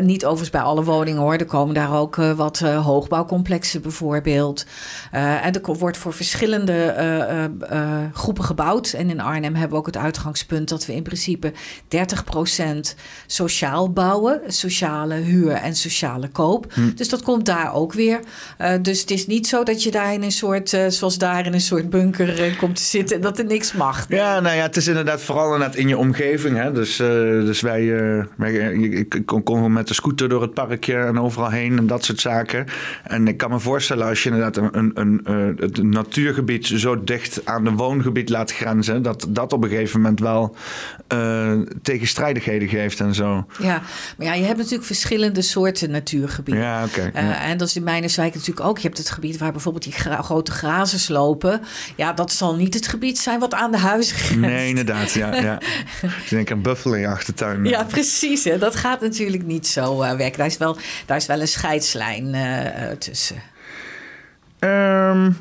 niet 0.00 0.24
overigens 0.24 0.50
bij 0.50 0.60
alle 0.60 0.84
woningen 0.84 1.20
hoor. 1.20 1.34
Er 1.34 1.44
komen 1.44 1.74
daar 1.74 1.98
ook 1.98 2.16
wat 2.16 2.58
hoogbouwcomplexen 2.58 3.82
bijvoorbeeld. 3.82 4.66
en 5.10 5.52
er 5.52 5.76
wordt 5.78 5.96
voor 5.96 6.12
verschillende 6.12 6.94
groepen 8.12 8.44
gebouwd. 8.44 8.92
En 8.92 9.10
in 9.10 9.20
Arnhem 9.20 9.54
hebben 9.54 9.70
we 9.70 9.76
ook 9.76 9.86
het 9.86 9.96
uitgangspunt 9.96 10.68
dat 10.68 10.86
we 10.86 10.94
in 10.94 11.02
principe 11.02 11.52
30% 11.52 11.54
sociaal 13.26 13.92
bouwen. 13.92 14.40
Sociale 14.46 15.14
huur 15.14 15.52
en 15.52 15.76
sociale 15.76 16.28
koop. 16.28 16.72
Hm. 16.72 16.94
Dus 16.94 17.08
dat 17.08 17.22
komt 17.22 17.46
daar 17.46 17.74
ook 17.74 17.92
weer. 17.92 18.20
Dus 18.82 19.00
het 19.00 19.10
is 19.10 19.26
niet 19.26 19.46
zo 19.46 19.62
dat 19.62 19.82
je 19.82 19.90
daar 19.90 20.12
in 20.12 20.22
een 20.22 20.32
soort, 20.32 20.76
zoals 20.88 21.18
daar 21.18 21.46
in 21.46 21.52
een 21.52 21.60
soort 21.60 21.90
bunker 21.90 22.56
komt 22.56 22.76
te 22.76 22.82
zitten 22.82 23.16
en 23.16 23.22
dat 23.22 23.38
er 23.38 23.44
niks 23.44 23.72
mag. 23.72 24.06
Ja, 24.08 24.40
nou 24.40 24.56
ja, 24.56 24.62
het 24.62 24.76
is 24.76 24.86
inderdaad 24.86 25.22
vooral 25.22 25.52
inderdaad 25.52 25.76
in 25.76 25.88
je 25.88 25.98
omgeving. 25.98 26.56
Hè? 26.56 26.72
Dus, 26.72 26.96
dus 26.96 27.60
wij 27.60 27.84
ik, 28.82 29.22
kon, 29.24 29.42
kon 29.42 29.72
met 29.72 29.88
de 29.88 29.94
scooter 29.94 30.28
door 30.28 30.42
het 30.42 30.54
parkje 30.54 30.94
en 30.96 31.20
overal 31.20 31.50
heen 31.50 31.78
en 31.78 31.86
dat 31.86 32.04
soort 32.04 32.20
zaken. 32.20 32.66
En 33.02 33.28
ik 33.28 33.36
kan 33.36 33.50
me 33.50 33.60
voorstellen 33.60 34.06
als 34.06 34.22
je 34.22 34.30
inderdaad 34.30 34.56
een, 34.56 34.78
een, 34.78 34.90
een, 34.94 35.20
eh, 35.24 35.62
het 35.62 35.82
natuurgebied 35.82 36.66
zo 36.66 37.04
dicht 37.04 37.40
aan 37.44 37.64
de 37.64 37.70
woongebied 37.70 38.28
laat 38.28 38.52
grenzen, 38.52 39.02
dat 39.02 39.26
dat 39.28 39.52
op 39.52 39.62
een 39.62 39.68
gegeven 39.68 40.00
moment 40.00 40.20
wel 40.20 40.56
tegenstrijdigheden 41.82 42.68
geeft 42.68 43.00
en 43.00 43.14
zo. 43.14 43.46
Ja, 43.58 43.82
maar 44.16 44.26
ja, 44.26 44.34
je 44.34 44.44
hebt 44.44 44.56
natuurlijk 44.56 44.84
verschillende 44.84 45.42
soorten 45.42 45.90
natuurgebieden. 45.90 46.62
Ja, 46.62 46.84
oké. 46.84 47.10
Eh, 47.14 47.48
en 47.48 47.56
dat 47.58 47.68
is 47.68 47.76
in 47.76 47.82
Mijnerswijk 47.82 48.34
natuurlijk 48.36 48.66
ook. 48.66 48.78
Je 48.78 48.86
hebt 48.86 48.98
het 48.98 49.10
gebied 49.10 49.38
waar 49.38 49.52
bijvoorbeeld 49.52 49.84
die 49.84 49.92
grote 50.22 50.52
grazers 50.52 51.08
lopen. 51.08 51.62
Ja, 51.96 52.12
dat 52.12 52.32
zal 52.32 52.56
niet 52.56 52.74
het 52.74 52.86
gebied 52.88 53.18
zijn 53.18 53.40
wat 53.40 53.54
aan 53.54 53.70
de 53.70 53.78
huizen 53.78 54.16
grenst. 54.16 54.40
Nee, 54.40 54.68
inderdaad. 54.68 55.12
Ja, 55.12 55.34
ja. 55.34 55.60
ik 56.02 56.26
denk 56.28 56.50
aan 56.50 56.62
buffel 56.62 56.94
in 56.94 57.00
je 57.00 57.08
achtertuin. 57.08 57.64
Ja, 57.64 57.84
precies. 57.84 58.44
Hè. 58.44 58.58
Dat 58.58 58.76
gaat 58.76 59.00
natuurlijk 59.00 59.44
niet 59.44 59.66
zo 59.66 60.02
uh, 60.02 60.12
werken. 60.12 60.38
Daar 60.38 60.46
is, 60.46 60.56
wel, 60.56 60.76
daar 61.06 61.16
is 61.16 61.26
wel 61.26 61.40
een 61.40 61.48
scheidslijn 61.48 62.34
uh, 62.34 62.90
tussen. 62.98 63.42
Um, 64.60 65.36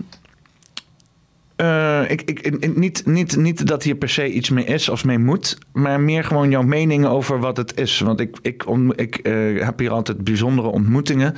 uh, 1.57 2.09
ik, 2.09 2.21
ik, 2.21 2.75
niet, 2.75 3.05
niet, 3.05 3.35
niet 3.35 3.67
dat 3.67 3.83
hier 3.83 3.95
per 3.95 4.09
se 4.09 4.31
iets 4.31 4.49
mee 4.49 4.65
is 4.65 4.89
of 4.89 5.05
mee 5.05 5.19
moet, 5.19 5.57
maar 5.73 5.99
meer 5.99 6.23
gewoon 6.23 6.49
jouw 6.49 6.61
mening 6.61 7.05
over 7.05 7.39
wat 7.39 7.57
het 7.57 7.77
is. 7.79 7.99
Want 7.99 8.19
ik, 8.19 8.37
ik, 8.41 8.63
ik 8.95 9.27
uh, 9.27 9.63
heb 9.63 9.79
hier 9.79 9.91
altijd 9.91 10.23
bijzondere 10.23 10.67
ontmoetingen. 10.67 11.35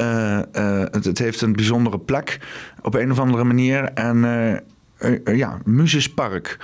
Uh, 0.00 0.40
het, 0.90 1.04
het, 1.04 1.18
heeft 1.18 1.40
een 1.40 1.52
bijzondere 1.52 1.98
plek 1.98 2.38
op 2.82 2.94
een 2.94 3.10
of 3.10 3.18
andere 3.18 3.44
manier. 3.44 3.92
En 3.92 4.18
ja, 5.24 5.58
Muses 5.64 6.14
Park. 6.14 6.58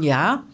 Ja. 0.00 0.44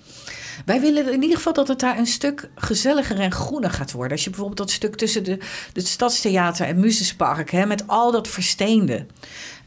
Wij 0.65 0.81
willen 0.81 1.13
in 1.13 1.23
ieder 1.23 1.37
geval 1.37 1.53
dat 1.53 1.69
het 1.69 1.81
daar 1.81 1.99
een 1.99 2.07
stuk 2.07 2.49
gezelliger 2.55 3.21
en 3.21 3.33
groener 3.33 3.71
gaat 3.71 3.93
worden. 3.93 4.13
Als 4.13 4.25
je 4.25 4.31
bijvoorbeeld 4.31 4.59
dat 4.59 4.71
stuk 4.71 4.97
tussen 4.97 5.25
de, 5.25 5.39
het 5.73 5.87
Stadstheater 5.87 6.67
en 6.67 6.81
Musespark, 6.81 7.51
hè, 7.51 7.67
met 7.67 7.87
al 7.87 8.13
dat 8.13 8.29
versteende. 8.29 9.07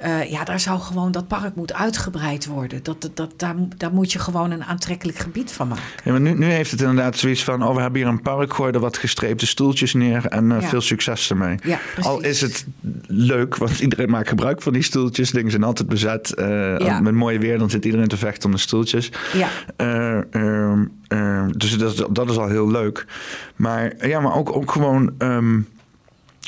Uh, 0.05 0.31
ja, 0.31 0.43
daar 0.43 0.59
zou 0.59 0.79
gewoon 0.79 1.11
dat 1.11 1.27
park 1.27 1.55
moet 1.55 1.73
uitgebreid 1.73 2.45
worden. 2.45 2.83
Dat, 2.83 3.09
dat, 3.13 3.33
daar, 3.37 3.55
daar 3.77 3.93
moet 3.93 4.11
je 4.11 4.19
gewoon 4.19 4.51
een 4.51 4.63
aantrekkelijk 4.63 5.17
gebied 5.17 5.51
van 5.51 5.67
maken. 5.67 5.83
Ja, 6.03 6.11
maar 6.11 6.21
nu, 6.21 6.33
nu 6.33 6.45
heeft 6.45 6.71
het 6.71 6.81
inderdaad 6.81 7.17
zoiets 7.17 7.43
van: 7.43 7.63
oh, 7.63 7.75
we 7.75 7.81
hebben 7.81 7.99
hier 7.99 8.09
een 8.09 8.21
park, 8.21 8.53
gooi 8.53 8.71
er 8.71 8.79
wat 8.79 8.97
gestreepte 8.97 9.47
stoeltjes 9.47 9.93
neer 9.93 10.25
en 10.25 10.51
uh, 10.51 10.61
ja. 10.61 10.67
veel 10.67 10.81
succes 10.81 11.29
ermee. 11.29 11.57
Ja, 11.63 11.79
Al 12.01 12.23
is 12.23 12.41
het 12.41 12.65
leuk, 13.07 13.55
want 13.57 13.79
iedereen 13.79 14.09
maakt 14.09 14.29
gebruik 14.29 14.61
van 14.61 14.73
die 14.73 14.83
stoeltjes. 14.83 15.31
Dingen 15.31 15.51
zijn 15.51 15.63
altijd 15.63 15.89
bezet. 15.89 16.33
Uh, 16.39 16.77
ja. 16.77 16.99
Met 16.99 17.13
mooie 17.13 17.39
weer, 17.39 17.57
dan 17.57 17.69
zit 17.69 17.85
iedereen 17.85 18.07
te 18.07 18.17
vechten 18.17 18.45
om 18.45 18.55
de 18.55 18.61
stoeltjes. 18.61 19.11
Ja. 19.33 19.49
Ehm, 19.75 20.85
ehm, 21.07 21.49
dus 21.51 21.77
dat, 21.77 22.07
dat 22.11 22.29
is 22.29 22.37
al 22.37 22.47
heel 22.47 22.71
leuk. 22.71 23.05
Maar 23.55 24.07
ja, 24.07 24.19
maar 24.19 24.35
ook, 24.35 24.55
ook 24.55 24.71
gewoon. 24.71 25.13
Um, 25.17 25.67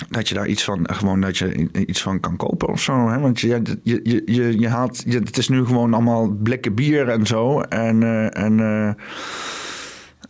dat 0.10 0.30
je 0.30 0.36
daar 0.36 0.48
iets 0.48 0.64
van, 0.64 0.89
gewoon 0.91 1.22
dat 1.22 1.38
je 1.38 1.70
iets 1.86 2.02
van 2.02 2.20
kan 2.20 2.36
kopen 2.36 2.68
of 2.68 2.82
zo. 2.82 3.10
Hè? 3.10 3.20
Want 3.20 3.39
je, 3.39 3.62
je, 3.84 4.02
je, 4.26 4.60
je, 4.60 4.68
haalt, 4.68 5.04
je, 5.06 5.20
het 5.20 5.38
is 5.38 5.48
nu 5.48 5.66
gewoon 5.66 5.93
allemaal 5.93 6.28
blikken 6.28 6.74
bier 6.74 7.10
en 7.10 7.26
zo. 7.26 7.62
En, 7.62 8.02
uh, 8.02 8.38
en, 8.38 8.58
uh, 8.60 8.88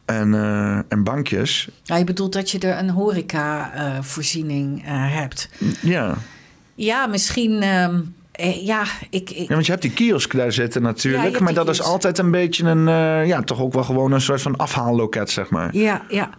en, 0.05 0.33
uh, 0.33 0.77
en 0.87 1.03
bankjes. 1.03 1.69
Ja, 1.83 1.95
je 1.95 2.03
bedoelt 2.03 2.33
dat 2.33 2.51
je 2.51 2.59
er 2.59 2.77
een 2.77 2.89
horeca-voorziening 2.89 4.81
hebt. 4.85 5.49
Ja. 5.81 6.17
Ja, 6.75 7.07
misschien. 7.07 7.51
Um 7.51 7.61
eh, 7.63 7.99
ja, 8.37 8.83
ik, 9.09 9.29
ik, 9.29 9.47
Ja, 9.47 9.53
want 9.53 9.65
je 9.65 9.71
hebt 9.71 9.83
die 9.83 9.93
kiosk 9.93 10.35
daar 10.35 10.51
zitten 10.51 10.81
natuurlijk. 10.81 11.37
Ja, 11.37 11.43
maar 11.43 11.53
dat 11.53 11.65
kiosk. 11.65 11.81
is 11.81 11.87
altijd 11.87 12.17
een 12.17 12.31
beetje 12.31 12.63
een... 12.63 12.87
Uh, 12.87 13.27
ja, 13.27 13.41
toch 13.41 13.61
ook 13.61 13.73
wel 13.73 13.83
gewoon 13.83 14.11
een 14.11 14.21
soort 14.21 14.41
van 14.41 14.55
afhaalloket, 14.55 15.29
zeg 15.29 15.49
maar. 15.49 15.75
Ja, 15.75 16.01
ja. 16.09 16.29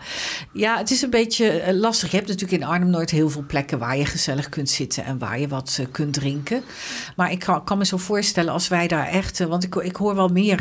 ja 0.53 0.79
het 0.79 0.91
is 0.91 1.03
een 1.03 1.11
beetje 1.11 1.63
uh, 1.67 1.81
lastig. 1.81 2.11
Je 2.11 2.17
hebt 2.17 2.29
natuurlijk 2.29 2.63
in 2.63 2.69
Arnhem 2.69 2.91
nooit 2.91 3.11
heel 3.11 3.31
veel 3.31 3.45
plekken... 3.47 3.79
waar 3.79 3.97
je 3.97 4.05
gezellig 4.05 4.49
kunt 4.49 4.71
zitten 4.71 5.05
en 5.05 5.19
waar 5.19 5.41
je 5.41 5.49
wat 5.49 5.79
uh, 5.81 5.87
kunt 5.91 6.13
drinken. 6.13 6.63
Maar 7.17 7.31
ik 7.31 7.39
kan, 7.39 7.65
kan, 7.65 7.79
me 7.79 7.87
zo 7.87 7.97
voorstellen 7.97 8.53
als 8.53 8.69
wij 8.69 8.89
daar 8.89 9.07
echt... 9.07 9.39
want 9.39 9.65
ik, 9.65 9.75
ik 9.75 9.97
hoor 9.97 10.15
wel 10.15 10.29
meer 10.29 10.57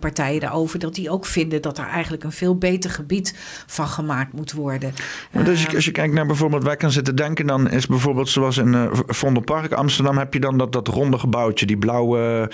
partijen 0.00 0.40
daarover... 0.40 0.78
dat 0.78 0.94
die 0.94 1.10
ook 1.10 1.26
vinden 1.26 1.62
dat 1.62 1.78
er 1.78 1.86
eigenlijk 1.86 2.24
een 2.24 2.32
veel 2.32 2.56
beter 2.56 2.90
gebied 2.90 3.34
van 3.66 3.88
gemaakt 3.88 4.32
moet 4.32 4.52
worden. 4.52 4.94
Maar 5.32 5.44
dus 5.44 5.74
als 5.74 5.84
je 5.84 5.90
kijkt 5.90 6.14
naar 6.14 6.26
bijvoorbeeld... 6.26 6.62
waar 6.62 6.76
kan 6.76 6.90
zitten 6.90 7.16
denken... 7.16 7.46
dan 7.46 7.70
is 7.70 7.86
bijvoorbeeld 7.86 8.28
zoals 8.28 8.56
in 8.56 8.88
Vondelpark 9.06 9.72
Amsterdam... 9.72 10.18
heb 10.18 10.34
je 10.34 10.40
dan 10.40 10.58
dat 10.58 10.72
dat 10.72 10.81
ronde 10.88 11.18
gebouwtje, 11.18 11.66
die 11.66 11.76
blauwe, 11.76 12.50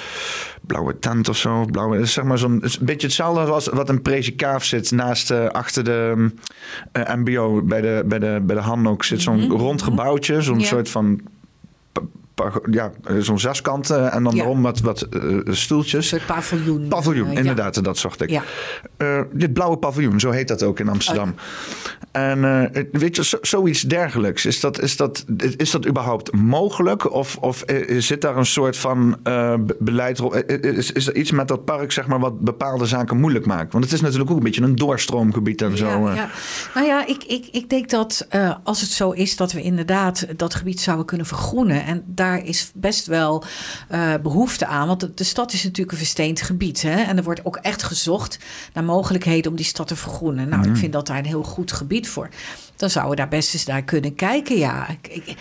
blauwe 0.61 0.99
tent 0.99 1.29
of 1.29 1.37
zo. 1.37 1.65
Blauwe, 1.65 2.05
zeg 2.05 2.25
maar 2.25 2.39
zo'n 2.39 2.65
een 2.65 2.71
beetje 2.81 3.07
hetzelfde 3.07 3.53
als 3.53 3.67
wat 3.69 3.89
een 3.89 4.03
Prezikaaf 4.03 4.65
zit 4.65 4.91
naast 4.91 5.31
uh, 5.31 5.47
achter 5.47 5.85
de 5.85 6.31
uh, 6.93 7.15
MBO 7.15 7.63
bij 7.63 7.81
de, 7.81 8.03
bij 8.07 8.19
de, 8.19 8.41
bij 8.43 8.57
de 8.57 8.63
Hanok 8.63 9.05
zit 9.05 9.23
zo'n 9.23 9.35
mm 9.35 9.51
-hmm. 9.51 9.59
rond 9.59 9.83
gebouwtje, 9.83 10.43
zo'n 10.43 10.61
soort 10.61 10.91
van 10.91 11.21
ja, 12.71 12.91
zo'n 13.19 13.39
zeskant 13.39 13.91
en 13.91 14.23
dan 14.23 14.39
erom 14.39 14.63
wat, 14.63 14.81
wat 14.81 15.07
uh, 15.11 15.41
stoeltjes. 15.45 16.13
Een 16.13 16.21
paviljoen. 16.27 16.89
Paviljoen, 16.89 17.33
uh, 17.33 17.39
inderdaad, 17.39 17.85
dat 17.85 17.99
zocht 17.99 18.23
ik. 18.23 18.41
Dit 19.33 19.53
blauwe 19.53 19.77
paviljoen, 19.77 20.21
zo 20.21 20.31
heet 20.31 20.49
dat 20.49 20.63
ook 20.63 20.81
in 20.81 20.89
Amsterdam. 20.89 21.29
Oh, 21.29 22.23
en 22.23 22.71
weet 22.93 23.17
je, 23.17 23.25
zo, 23.25 23.39
zoiets 23.41 23.83
dergelijks, 23.83 24.47
is 24.47 24.61
dat, 24.61 24.83
is 24.83 24.97
dat, 24.97 25.25
is 25.57 25.71
dat 25.71 25.87
überhaupt 25.87 26.33
mogelijk? 26.33 27.13
Of, 27.13 27.37
of 27.37 27.65
zit 27.99 28.21
daar 28.21 28.37
een 28.37 28.47
soort 28.47 28.77
van 28.77 29.19
beleid... 29.79 30.23
Is, 30.47 30.93
is 30.93 31.07
er 31.07 31.15
iets 31.15 31.31
met 31.31 31.49
dat 31.49 31.65
park, 31.65 31.93
zeg 31.93 32.07
maar, 32.07 32.19
wat 32.19 32.41
bepaalde 32.41 32.87
zaken 32.87 33.17
moeilijk 33.17 33.47
maakt? 33.47 33.73
Want 33.73 33.85
het 33.85 33.93
is 33.93 34.01
natuurlijk 34.01 34.31
ook 34.31 34.37
een 34.37 34.43
beetje 34.43 34.63
een 34.63 34.77
doorstroomgebied 34.77 35.63
en 35.63 35.77
zo. 35.77 36.11
Ja. 36.11 36.31
Nou 36.75 36.87
ja, 36.87 37.07
ik, 37.07 37.25
ik, 37.25 37.49
ik 37.53 37.71
denk 37.71 37.91
dat 37.91 38.27
als 38.63 38.81
het 38.81 38.91
zo 38.91 39.11
is 39.11 39.37
dat 39.37 39.53
we 39.53 39.63
inderdaad 39.63 40.27
dat 40.37 40.55
gebied 40.55 40.81
zouden 40.81 41.07
kunnen 41.07 41.27
vergroenen... 41.27 41.85
en 41.85 42.03
daar 42.07 42.28
daar 42.29 42.45
is 42.45 42.71
best 42.75 43.07
wel 43.07 43.45
uh, 43.91 44.15
behoefte 44.23 44.67
aan. 44.67 44.87
Want 44.87 45.19
de, 45.19 45.25
stad 45.25 45.53
is 45.53 45.63
natuurlijk 45.63 45.93
een 45.93 45.99
versteend 45.99 46.43
gebied. 46.43 46.83
Hè? 46.83 47.03
En 47.03 47.17
er 47.17 47.23
wordt 47.23 47.45
ook 47.45 47.57
echt 47.57 47.83
gezocht 47.83 48.39
naar 48.73 48.85
mogelijkheden 48.85 49.51
om 49.51 49.57
die 49.57 49.67
stad 49.67 49.87
te 49.87 49.97
vergroenen. 49.97 50.49
Nou, 50.49 50.67
mm. 50.67 50.73
ik 50.73 50.79
vind 50.79 50.93
dat 50.93 51.07
daar 51.07 51.19
een 51.19 51.25
heel 51.25 51.43
goed 51.43 51.73
gebied 51.73 52.09
voor. 52.09 52.29
Dan 52.77 52.91
zouden 52.91 53.15
we 53.15 53.21
daar 53.21 53.31
best 53.31 53.55
eens 53.55 53.67
naar 53.67 53.83
kunnen 53.83 54.15
kijken. 54.15 54.59
Ja, 54.59 54.89
ik, 54.89 55.07
ik, 55.27 55.37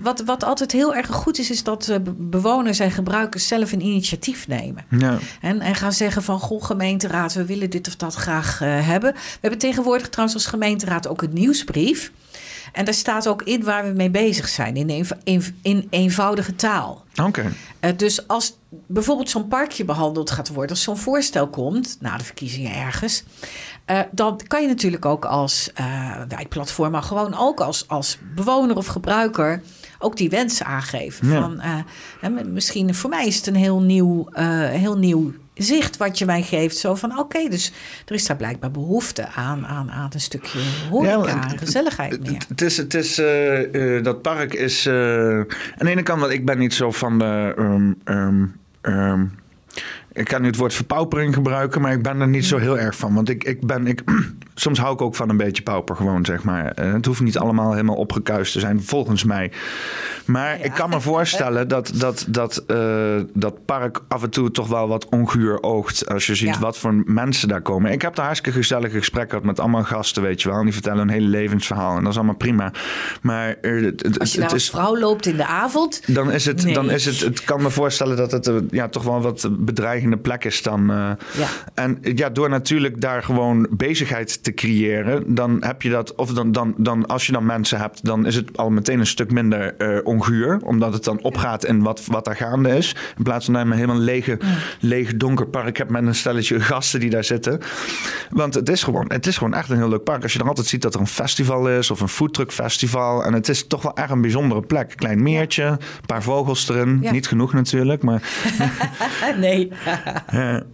wat, 0.00 0.22
wat 0.24 0.44
altijd 0.44 0.72
heel 0.72 0.94
erg 0.94 1.06
goed 1.06 1.38
is, 1.38 1.50
is 1.50 1.62
dat 1.62 1.88
uh, 1.88 1.96
bewoners 2.16 2.78
en 2.78 2.90
gebruikers 2.90 3.46
zelf 3.46 3.72
een 3.72 3.84
initiatief 3.84 4.48
nemen. 4.48 4.84
Ja. 4.90 5.18
En, 5.40 5.60
en 5.60 5.74
gaan 5.74 5.92
zeggen 5.92 6.22
van, 6.22 6.38
goh 6.38 6.64
gemeenteraad, 6.64 7.34
we 7.34 7.44
willen 7.44 7.70
dit 7.70 7.88
of 7.88 7.96
dat 7.96 8.14
graag 8.14 8.60
uh, 8.60 8.86
hebben. 8.86 9.12
We 9.12 9.38
hebben 9.40 9.58
tegenwoordig 9.58 10.08
trouwens 10.08 10.36
als 10.38 10.46
gemeenteraad 10.46 11.08
ook 11.08 11.22
een 11.22 11.32
nieuwsbrief. 11.32 12.12
En 12.72 12.84
daar 12.84 12.94
staat 12.94 13.28
ook 13.28 13.42
in 13.42 13.64
waar 13.64 13.84
we 13.84 13.92
mee 13.92 14.10
bezig 14.10 14.48
zijn, 14.48 14.76
in, 14.76 14.90
een, 14.90 15.06
in, 15.24 15.58
in 15.62 15.86
eenvoudige 15.90 16.54
taal. 16.54 17.04
Oké. 17.16 17.28
Okay. 17.28 17.52
Uh, 17.80 17.90
dus 17.96 18.28
als 18.28 18.56
bijvoorbeeld 18.86 19.30
zo'n 19.30 19.48
parkje 19.48 19.84
behandeld 19.84 20.30
gaat 20.30 20.48
worden, 20.48 20.70
als 20.70 20.82
zo'n 20.82 20.96
voorstel 20.96 21.48
komt, 21.48 21.96
na 22.00 22.16
de 22.16 22.24
verkiezingen 22.24 22.74
ergens, 22.74 23.24
uh, 23.86 24.00
dan 24.10 24.40
kan 24.46 24.62
je 24.62 24.68
natuurlijk 24.68 25.04
ook 25.04 25.24
als 25.24 25.70
uh, 25.80 26.20
wijkplatform, 26.28 26.90
maar 26.90 27.02
gewoon 27.02 27.34
ook 27.38 27.60
als, 27.60 27.88
als 27.88 28.18
bewoner 28.34 28.76
of 28.76 28.86
gebruiker 28.86 29.62
ook 29.98 30.16
die 30.16 30.30
wens 30.30 30.62
aangeven. 30.62 31.28
Ja. 31.28 31.40
Van, 32.20 32.52
misschien 32.52 32.94
voor 32.94 33.10
mij 33.10 33.26
is 33.26 33.36
het 33.36 33.46
een 33.46 33.54
heel 33.54 33.80
nieuw, 33.80 34.28
heel 34.70 34.98
nieuw 34.98 35.32
zicht 35.56 35.96
wat 35.96 36.18
je 36.18 36.24
mij 36.24 36.42
geeft. 36.42 36.76
Zo 36.76 36.94
van, 36.94 37.10
oké, 37.10 37.20
okay, 37.20 37.48
dus 37.48 37.72
er 38.06 38.14
is 38.14 38.26
daar 38.26 38.36
blijkbaar 38.36 38.70
behoefte 38.70 39.28
aan, 39.28 39.66
aan, 39.66 39.90
aan 39.90 40.10
een 40.12 40.20
stukje 40.20 40.58
horeca 40.90 41.26
ja, 41.26 41.50
en 41.50 41.58
gezelligheid 41.58 42.26
meer. 42.30 42.42
Het 42.48 42.60
is, 42.60 42.76
het 42.76 42.94
is 42.94 43.18
uh, 43.18 43.72
uh, 43.72 44.02
dat 44.02 44.22
park 44.22 44.54
is... 44.54 44.86
Uh, 44.86 44.94
aan 45.38 45.46
de 45.78 45.90
ene 45.90 46.02
kant, 46.02 46.20
want 46.20 46.32
ik 46.32 46.44
ben 46.44 46.58
niet 46.58 46.74
zo 46.74 46.90
van 46.90 47.18
de... 47.18 47.54
Um, 47.58 47.96
um, 48.04 48.60
um, 48.82 49.32
ik 50.16 50.24
kan 50.24 50.40
nu 50.40 50.46
het 50.46 50.56
woord 50.56 50.74
verpaupering 50.74 51.34
gebruiken, 51.34 51.80
maar 51.80 51.92
ik 51.92 52.02
ben 52.02 52.20
er 52.20 52.28
niet 52.28 52.44
zo 52.44 52.58
heel 52.58 52.78
erg 52.78 52.96
van. 52.96 53.14
Want 53.14 53.28
ik, 53.28 53.44
ik 53.44 53.66
ben, 53.66 53.86
ik, 53.86 54.02
soms 54.54 54.78
hou 54.78 54.94
ik 54.94 55.00
ook 55.00 55.14
van 55.14 55.28
een 55.28 55.36
beetje 55.36 55.62
pauper 55.62 55.96
gewoon, 55.96 56.24
zeg 56.24 56.44
maar. 56.44 56.72
Het 56.74 57.06
hoeft 57.06 57.20
niet 57.20 57.38
allemaal 57.38 57.70
helemaal 57.70 57.96
opgekuist 57.96 58.52
te 58.52 58.60
zijn, 58.60 58.82
volgens 58.82 59.24
mij. 59.24 59.52
Maar 60.24 60.58
ja. 60.58 60.64
ik 60.64 60.72
kan 60.72 60.90
me 60.90 61.00
voorstellen 61.10 61.68
dat 61.68 61.92
dat, 61.94 62.24
dat, 62.28 62.64
uh, 62.66 63.20
dat 63.34 63.64
park 63.64 64.00
af 64.08 64.22
en 64.22 64.30
toe 64.30 64.50
toch 64.50 64.68
wel 64.68 64.88
wat 64.88 65.08
onguur 65.08 65.62
oogt. 65.62 66.08
Als 66.08 66.26
je 66.26 66.34
ziet 66.34 66.54
ja. 66.54 66.58
wat 66.58 66.78
voor 66.78 67.02
mensen 67.06 67.48
daar 67.48 67.62
komen. 67.62 67.92
Ik 67.92 68.02
heb 68.02 68.14
daar 68.14 68.24
hartstikke 68.24 68.58
gezellige 68.58 68.98
gesprekken 68.98 69.30
gehad 69.30 69.46
met 69.46 69.60
allemaal 69.60 69.84
gasten, 69.84 70.22
weet 70.22 70.42
je 70.42 70.48
wel. 70.48 70.58
En 70.58 70.64
die 70.64 70.72
vertellen 70.72 70.98
een 70.98 71.08
hele 71.08 71.28
levensverhaal. 71.28 71.96
En 71.96 72.02
dat 72.02 72.10
is 72.10 72.16
allemaal 72.16 72.36
prima. 72.36 72.72
Maar 73.22 73.56
uh, 73.62 73.84
het, 73.84 74.18
als 74.18 74.32
je 74.32 74.38
nou 74.38 74.50
het 74.50 74.60
is, 74.60 74.70
vrouw 74.70 74.98
loopt 74.98 75.26
in 75.26 75.36
de 75.36 75.46
avond. 75.46 76.14
Dan 76.14 76.32
is 76.32 76.46
het, 76.46 76.64
nee. 76.64 76.74
dan 76.74 76.90
is 76.90 77.04
het, 77.04 77.20
het 77.20 77.44
kan 77.44 77.62
me 77.62 77.70
voorstellen 77.70 78.16
dat 78.16 78.32
het 78.32 78.46
uh, 78.46 78.56
ja, 78.70 78.88
toch 78.88 79.02
wel 79.02 79.20
wat 79.20 79.48
bedreigend 79.50 80.05
rustgevende 80.06 80.16
plek 80.16 80.44
is 80.44 80.62
dan. 80.62 80.90
Uh, 80.90 81.10
ja. 81.36 81.48
En 81.74 81.98
ja, 82.02 82.30
door 82.30 82.48
natuurlijk 82.48 83.00
daar 83.00 83.22
gewoon 83.22 83.66
bezigheid 83.70 84.42
te 84.42 84.54
creëren, 84.54 85.34
dan 85.34 85.64
heb 85.64 85.82
je 85.82 85.90
dat, 85.90 86.14
of 86.14 86.32
dan, 86.32 86.52
dan, 86.52 86.74
dan 86.76 87.06
als 87.06 87.26
je 87.26 87.32
dan 87.32 87.46
mensen 87.46 87.78
hebt, 87.78 88.04
dan 88.04 88.26
is 88.26 88.34
het 88.34 88.56
al 88.56 88.70
meteen 88.70 88.98
een 88.98 89.06
stuk 89.06 89.30
minder 89.30 89.74
uh, 89.78 89.98
onguur, 90.04 90.58
omdat 90.64 90.92
het 90.92 91.04
dan 91.04 91.20
opgaat 91.22 91.64
in 91.64 91.82
wat, 91.82 92.06
wat 92.06 92.24
daar 92.24 92.36
gaande 92.36 92.76
is. 92.76 92.96
In 93.16 93.22
plaats 93.22 93.46
van 93.46 93.68
je 93.68 93.74
helemaal 93.74 93.96
lege, 93.96 94.38
leeg 94.80 95.16
donker 95.16 95.46
park 95.46 95.76
hebt 95.76 95.90
met 95.90 96.06
een 96.06 96.14
stelletje 96.14 96.60
gasten 96.60 97.00
die 97.00 97.10
daar 97.10 97.24
zitten. 97.24 97.60
Want 98.30 98.54
het 98.54 98.68
is 98.68 98.82
gewoon, 98.82 99.04
het 99.08 99.26
is 99.26 99.36
gewoon 99.36 99.54
echt 99.54 99.70
een 99.70 99.76
heel 99.76 99.88
leuk 99.88 100.04
park. 100.04 100.22
Als 100.22 100.32
je 100.32 100.38
dan 100.38 100.48
altijd 100.48 100.66
ziet 100.66 100.82
dat 100.82 100.94
er 100.94 101.00
een 101.00 101.06
festival 101.06 101.68
is 101.68 101.90
of 101.90 102.00
een 102.00 102.08
foodtruck 102.08 102.52
festival. 102.52 103.24
En 103.24 103.32
het 103.32 103.48
is 103.48 103.66
toch 103.66 103.82
wel 103.82 103.94
echt 103.94 104.10
een 104.10 104.20
bijzondere 104.20 104.60
plek. 104.60 104.92
Klein 104.96 105.22
meertje, 105.22 105.64
een 105.64 105.78
paar 106.06 106.22
vogels 106.22 106.68
erin. 106.68 107.06
Niet 107.10 107.28
genoeg 107.28 107.52
natuurlijk, 107.52 108.02
maar... 108.02 108.22
nee. 109.38 109.72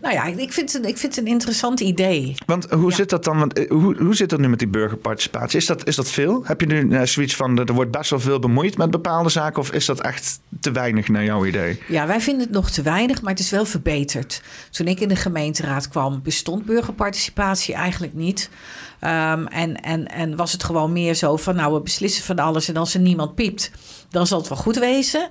Nou 0.00 0.14
ja, 0.14 0.24
ik 0.24 0.52
vind, 0.52 0.72
het, 0.72 0.86
ik 0.86 0.98
vind 0.98 1.16
het 1.16 1.24
een 1.24 1.32
interessant 1.32 1.80
idee. 1.80 2.34
Want 2.46 2.70
hoe 2.70 2.92
zit 2.92 3.10
dat 3.10 3.24
dan? 3.24 3.38
Want, 3.38 3.52
eh, 3.52 3.70
hoe, 3.70 3.96
hoe 4.02 4.14
zit 4.14 4.30
dat 4.30 4.38
nu 4.38 4.48
met 4.48 4.58
die 4.58 4.68
burgerparticipatie? 4.68 5.58
Is 5.58 5.66
dat, 5.66 5.86
is 5.86 5.96
dat 5.96 6.10
veel? 6.10 6.44
Heb 6.44 6.60
je 6.60 6.66
nu 6.66 6.80
uh, 6.80 7.02
zoiets 7.02 7.36
van, 7.36 7.58
er 7.58 7.72
wordt 7.72 7.90
best 7.90 8.10
wel 8.10 8.20
veel 8.20 8.38
bemoeid 8.38 8.76
met 8.76 8.90
bepaalde 8.90 9.28
zaken? 9.28 9.60
Of 9.60 9.72
is 9.72 9.86
dat 9.86 10.00
echt 10.00 10.40
te 10.60 10.70
weinig 10.70 11.08
naar 11.08 11.24
jouw 11.24 11.46
idee? 11.46 11.82
Ja, 11.88 12.06
wij 12.06 12.20
vinden 12.20 12.42
het 12.42 12.54
nog 12.54 12.70
te 12.70 12.82
weinig, 12.82 13.22
maar 13.22 13.30
het 13.30 13.40
is 13.40 13.50
wel 13.50 13.64
verbeterd. 13.64 14.42
Toen 14.70 14.86
ik 14.86 15.00
in 15.00 15.08
de 15.08 15.16
gemeenteraad 15.16 15.88
kwam, 15.88 16.20
bestond 16.22 16.64
burgerparticipatie 16.64 17.74
eigenlijk 17.74 18.14
niet. 18.14 18.50
Um, 19.04 19.46
en, 19.46 19.80
en, 19.82 20.08
en 20.08 20.36
was 20.36 20.52
het 20.52 20.64
gewoon 20.64 20.92
meer 20.92 21.14
zo 21.14 21.36
van, 21.36 21.56
nou, 21.56 21.74
we 21.74 21.80
beslissen 21.80 22.24
van 22.24 22.38
alles 22.38 22.68
en 22.68 22.76
als 22.76 22.94
er 22.94 23.00
niemand 23.00 23.34
piept, 23.34 23.70
dan 24.10 24.26
zal 24.26 24.38
het 24.38 24.48
wel 24.48 24.58
goed 24.58 24.78
wezen. 24.78 25.30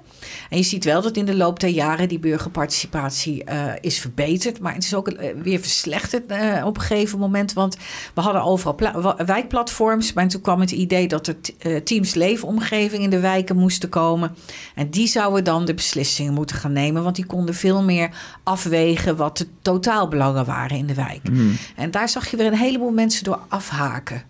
En 0.49 0.57
je 0.57 0.63
ziet 0.63 0.83
wel 0.83 1.01
dat 1.01 1.17
in 1.17 1.25
de 1.25 1.35
loop 1.35 1.59
der 1.59 1.69
jaren 1.69 2.07
die 2.07 2.19
burgerparticipatie 2.19 3.43
uh, 3.49 3.71
is 3.81 3.99
verbeterd, 3.99 4.59
maar 4.59 4.73
het 4.73 4.83
is 4.83 4.93
ook 4.93 5.09
uh, 5.09 5.29
weer 5.43 5.59
verslechterd 5.59 6.31
uh, 6.31 6.65
op 6.65 6.75
een 6.75 6.81
gegeven 6.81 7.19
moment, 7.19 7.53
want 7.53 7.77
we 8.13 8.21
hadden 8.21 8.43
overal 8.43 9.15
wijkplatforms, 9.25 10.13
maar 10.13 10.27
toen 10.27 10.41
kwam 10.41 10.59
het 10.59 10.71
idee 10.71 11.07
dat 11.07 11.27
er 11.27 11.35
teams 11.83 12.13
leefomgeving 12.13 13.03
in 13.03 13.09
de 13.09 13.19
wijken 13.19 13.55
moesten 13.55 13.89
komen. 13.89 14.35
En 14.75 14.89
die 14.89 15.07
zouden 15.07 15.43
dan 15.43 15.65
de 15.65 15.73
beslissingen 15.73 16.33
moeten 16.33 16.55
gaan 16.55 16.73
nemen, 16.73 17.03
want 17.03 17.15
die 17.15 17.25
konden 17.25 17.55
veel 17.55 17.83
meer 17.83 18.09
afwegen 18.43 19.15
wat 19.15 19.37
de 19.37 19.47
totaalbelangen 19.61 20.45
waren 20.45 20.77
in 20.77 20.87
de 20.87 20.93
wijk. 20.93 21.29
Mm. 21.29 21.57
En 21.75 21.91
daar 21.91 22.09
zag 22.09 22.31
je 22.31 22.37
weer 22.37 22.45
een 22.45 22.57
heleboel 22.57 22.91
mensen 22.91 23.23
door 23.23 23.39
afhaken. 23.57 24.21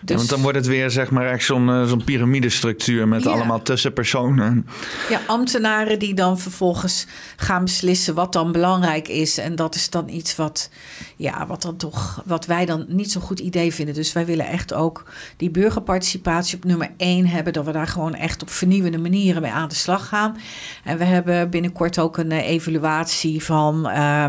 Dus... 0.00 0.16
want 0.16 0.28
dan 0.28 0.40
wordt 0.40 0.56
het 0.56 0.66
weer 0.66 0.90
zeg 0.90 1.10
maar 1.10 1.26
echt 1.26 1.44
zo'n 1.44 1.68
uh, 1.68 1.84
zo'n 1.84 2.04
piramidestructuur 2.04 3.08
met 3.08 3.26
allemaal 3.26 3.62
tussenpersonen. 3.62 4.66
Ja, 5.08 5.20
ambtenaren 5.26 5.98
die 5.98 6.14
dan 6.14 6.38
vervolgens 6.38 7.06
gaan 7.36 7.64
beslissen 7.64 8.14
wat 8.14 8.32
dan 8.32 8.52
belangrijk 8.52 9.08
is. 9.08 9.38
En 9.38 9.56
dat 9.56 9.74
is 9.74 9.90
dan 9.90 10.08
iets 10.08 10.36
wat, 10.36 10.70
ja, 11.16 11.46
wat, 11.46 11.62
dan 11.62 11.76
toch, 11.76 12.22
wat 12.24 12.46
wij 12.46 12.66
dan 12.66 12.84
niet 12.88 13.12
zo'n 13.12 13.22
goed 13.22 13.40
idee 13.40 13.74
vinden. 13.74 13.94
Dus 13.94 14.12
wij 14.12 14.26
willen 14.26 14.46
echt 14.46 14.74
ook 14.74 15.04
die 15.36 15.50
burgerparticipatie 15.50 16.56
op 16.56 16.64
nummer 16.64 16.90
één 16.96 17.26
hebben. 17.26 17.52
Dat 17.52 17.64
we 17.64 17.72
daar 17.72 17.86
gewoon 17.86 18.14
echt 18.14 18.42
op 18.42 18.50
vernieuwende 18.50 18.98
manieren 18.98 19.42
mee 19.42 19.52
aan 19.52 19.68
de 19.68 19.74
slag 19.74 20.08
gaan. 20.08 20.36
En 20.84 20.98
we 20.98 21.04
hebben 21.04 21.50
binnenkort 21.50 21.98
ook 21.98 22.16
een 22.16 22.30
uh, 22.30 22.48
evaluatie 22.48 23.44
van, 23.44 23.88
uh, 23.88 24.24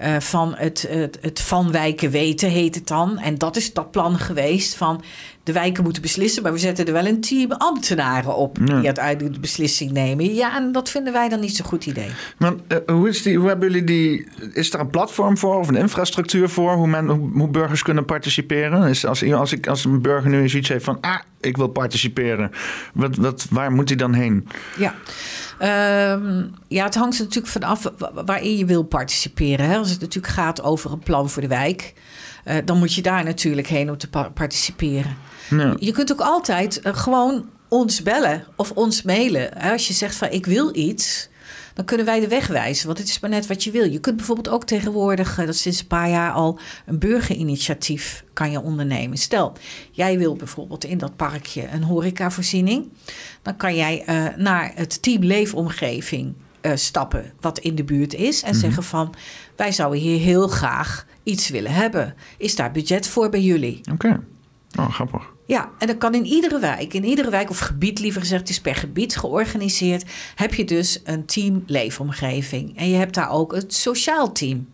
uh, 0.00 0.16
van 0.18 0.54
het, 0.56 0.86
het, 0.88 1.18
het 1.20 1.40
Van 1.40 1.72
Wijken 1.72 2.10
Weten 2.10 2.48
heet 2.48 2.74
het 2.74 2.86
dan. 2.86 3.18
En 3.18 3.38
dat 3.38 3.56
is 3.56 3.72
dat 3.72 3.90
plan 3.90 4.18
geweest 4.18 4.61
van 4.68 5.02
de 5.42 5.52
wijken 5.52 5.82
moeten 5.84 6.02
beslissen, 6.02 6.42
maar 6.42 6.52
we 6.52 6.58
zetten 6.58 6.86
er 6.86 6.92
wel 6.92 7.06
een 7.06 7.20
team 7.20 7.52
ambtenaren 7.52 8.36
op 8.36 8.58
die 8.66 8.84
uiteindelijk 8.84 9.34
de 9.34 9.40
beslissing 9.40 9.90
nemen. 9.90 10.34
Ja, 10.34 10.56
en 10.56 10.72
dat 10.72 10.90
vinden 10.90 11.12
wij 11.12 11.28
dan 11.28 11.40
niet 11.40 11.56
zo'n 11.56 11.66
goed 11.66 11.86
idee. 11.86 12.10
Maar 12.38 12.52
uh, 12.68 12.78
hoe, 12.86 13.08
is 13.08 13.22
die, 13.22 13.38
hoe 13.38 13.48
hebben 13.48 13.70
jullie 13.70 13.84
die? 13.84 14.28
Is 14.52 14.72
er 14.72 14.80
een 14.80 14.90
platform 14.90 15.38
voor 15.38 15.58
of 15.58 15.68
een 15.68 15.76
infrastructuur 15.76 16.48
voor 16.48 16.72
hoe, 16.72 16.86
men, 16.86 17.08
hoe, 17.08 17.48
burgers 17.48 17.82
kunnen 17.82 18.04
participeren? 18.04 18.88
Is 18.88 19.06
als, 19.06 19.32
als, 19.32 19.52
ik, 19.52 19.66
als 19.66 19.84
een 19.84 20.02
burger 20.02 20.30
nu 20.30 20.48
zoiets 20.48 20.68
heeft 20.68 20.84
van, 20.84 21.00
ah, 21.00 21.18
ik 21.40 21.56
wil 21.56 21.68
participeren, 21.68 22.50
wat, 22.94 23.16
wat, 23.16 23.46
waar 23.50 23.72
moet 23.72 23.88
hij 23.88 23.98
dan 23.98 24.12
heen? 24.12 24.48
Ja. 24.76 24.94
Um, 26.12 26.50
ja, 26.68 26.84
het 26.84 26.94
hangt 26.94 27.18
er 27.18 27.24
natuurlijk 27.24 27.52
vanaf 27.52 27.92
waarin 28.24 28.56
je 28.56 28.64
wil 28.64 28.82
participeren. 28.82 29.66
Hè? 29.66 29.76
Als 29.76 29.90
het 29.90 30.00
natuurlijk 30.00 30.32
gaat 30.32 30.62
over 30.62 30.92
een 30.92 30.98
plan 30.98 31.30
voor 31.30 31.42
de 31.42 31.48
wijk, 31.48 31.94
uh, 32.44 32.56
dan 32.64 32.78
moet 32.78 32.94
je 32.94 33.02
daar 33.02 33.24
natuurlijk 33.24 33.66
heen 33.66 33.90
om 33.90 33.98
te 33.98 34.08
participeren. 34.34 35.16
Ja. 35.50 35.74
Je 35.78 35.92
kunt 35.92 36.12
ook 36.12 36.20
altijd 36.20 36.80
uh, 36.86 36.94
gewoon 36.94 37.48
ons 37.68 38.02
bellen 38.02 38.44
of 38.56 38.70
ons 38.70 39.02
mailen. 39.02 39.50
Hè? 39.58 39.72
Als 39.72 39.88
je 39.88 39.94
zegt 39.94 40.14
van 40.14 40.30
ik 40.30 40.46
wil 40.46 40.76
iets, 40.76 41.28
dan 41.74 41.84
kunnen 41.84 42.06
wij 42.06 42.20
de 42.20 42.28
weg 42.28 42.46
wijzen. 42.46 42.86
Want 42.86 42.98
het 42.98 43.08
is 43.08 43.20
maar 43.20 43.30
net 43.30 43.46
wat 43.46 43.64
je 43.64 43.70
wil. 43.70 43.90
Je 43.90 43.98
kunt 43.98 44.16
bijvoorbeeld 44.16 44.48
ook 44.48 44.64
tegenwoordig, 44.64 45.38
uh, 45.38 45.46
dat 45.46 45.56
sinds 45.56 45.80
een 45.80 45.86
paar 45.86 46.10
jaar 46.10 46.32
al, 46.32 46.58
een 46.86 46.98
burgerinitiatief 46.98 48.24
kan 48.32 48.50
je 48.50 48.60
ondernemen. 48.60 49.18
Stel, 49.18 49.52
jij 49.90 50.18
wil 50.18 50.36
bijvoorbeeld 50.36 50.84
in 50.84 50.98
dat 50.98 51.16
parkje 51.16 51.68
een 51.72 51.82
horecavoorziening. 51.82 52.88
Dan 53.42 53.56
kan 53.56 53.76
jij 53.76 54.04
uh, 54.08 54.36
naar 54.36 54.72
het 54.74 55.02
team 55.02 55.22
Leefomgeving 55.22 56.34
uh, 56.62 56.72
stappen 56.74 57.32
wat 57.40 57.58
in 57.58 57.74
de 57.74 57.84
buurt 57.84 58.14
is. 58.14 58.42
En 58.42 58.46
mm 58.46 58.52
-hmm. 58.52 58.60
zeggen 58.60 58.82
van, 58.82 59.14
wij 59.56 59.72
zouden 59.72 60.00
hier 60.00 60.18
heel 60.18 60.48
graag 60.48 61.06
iets 61.22 61.48
willen 61.48 61.72
hebben. 61.72 62.14
Is 62.38 62.56
daar 62.56 62.72
budget 62.72 63.06
voor 63.06 63.28
bij 63.28 63.42
jullie? 63.42 63.78
Oké, 63.92 63.92
okay. 63.92 64.18
oh, 64.86 64.92
grappig. 64.92 65.32
Ja, 65.46 65.70
en 65.78 65.86
dat 65.86 65.98
kan 65.98 66.14
in 66.14 66.24
iedere 66.24 66.58
wijk, 66.58 66.94
in 66.94 67.04
iedere 67.04 67.30
wijk 67.30 67.50
of 67.50 67.58
gebied 67.58 67.98
liever 67.98 68.20
gezegd, 68.20 68.40
het 68.40 68.50
is 68.50 68.60
per 68.60 68.74
gebied 68.74 69.16
georganiseerd, 69.16 70.04
heb 70.34 70.54
je 70.54 70.64
dus 70.64 71.00
een 71.04 71.26
team 71.26 71.62
leefomgeving. 71.66 72.76
En 72.76 72.88
je 72.88 72.96
hebt 72.96 73.14
daar 73.14 73.30
ook 73.30 73.54
het 73.54 73.74
sociaal 73.74 74.32
team. 74.32 74.71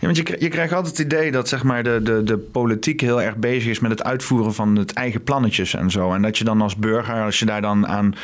Ja, 0.00 0.06
want 0.12 0.16
je, 0.16 0.48
krijgt 0.48 0.72
altijd 0.72 0.98
het 0.98 1.06
idee 1.06 1.30
dat 1.30 1.48
zeg 1.48 1.62
maar, 1.62 1.82
de, 1.82 2.00
de, 2.02 2.22
de 2.22 2.38
politiek 2.38 3.00
heel 3.00 3.22
erg 3.22 3.36
bezig 3.36 3.70
is 3.70 3.80
met 3.80 3.90
het 3.90 4.04
uitvoeren 4.04 4.54
van 4.54 4.76
het 4.76 4.92
eigen 4.92 5.22
plannetjes 5.22 5.74
en 5.74 5.90
zo. 5.90 6.12
En 6.12 6.22
dat 6.22 6.38
je 6.38 6.44
dan 6.44 6.60
als 6.60 6.76
burger, 6.76 7.22
als 7.22 7.38
je 7.38 7.44
daar 7.44 7.60
dan 7.60 7.86
aan 7.86 8.14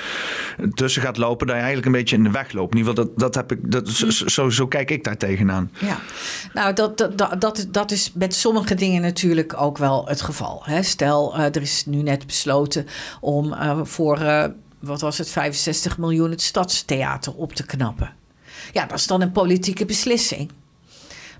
tussen 0.74 1.02
gaat 1.02 1.16
lopen, 1.16 1.46
je 1.46 1.52
eigenlijk 1.52 1.86
een 1.86 1.92
beetje 2.00 2.16
in 2.16 2.22
de 2.22 2.30
weg 2.30 2.52
loopt. 2.52 2.72
In 2.72 2.78
ieder 2.78 2.92
geval, 2.92 3.08
dat, 3.08 3.18
dat 3.18 3.34
heb 3.34 3.52
ik, 3.52 3.72
dat, 3.72 3.88
zo, 4.26 4.50
zo, 4.50 4.66
kijk 4.66 4.90
ik 4.90 5.04
daar 5.04 5.16
tegenaan. 5.16 5.70
Ja, 5.78 5.98
nou, 6.52 6.74
dat, 6.74 6.98
dat, 6.98 7.40
dat, 7.40 7.66
dat 7.68 7.90
is 7.90 8.12
met 8.14 8.34
sommige 8.34 8.74
dingen 8.74 9.02
natuurlijk 9.02 9.60
ook 9.60 9.78
wel 9.78 10.06
het 10.06 10.22
geval. 10.22 10.62
Hè? 10.64 10.82
Stel, 10.82 11.38
uh, 11.38 11.44
er 11.44 11.62
is 11.62 11.86
nu 11.86 12.02
net 12.02 12.26
besloten 12.26 12.86
om 13.20 13.52
uh, 13.52 13.80
voor, 13.82 14.20
uh, 14.20 14.44
wat 14.78 15.00
was 15.00 15.18
het, 15.18 15.30
65 15.30 15.98
miljoen 15.98 16.30
het 16.30 16.42
stadstheater 16.42 17.34
op 17.34 17.52
te 17.52 17.66
knappen. 17.66 18.12
Ja, 18.72 18.86
dat 18.86 18.98
is 18.98 19.06
dan 19.06 19.20
een 19.20 19.32
politieke 19.32 19.84
beslissing. 19.84 20.50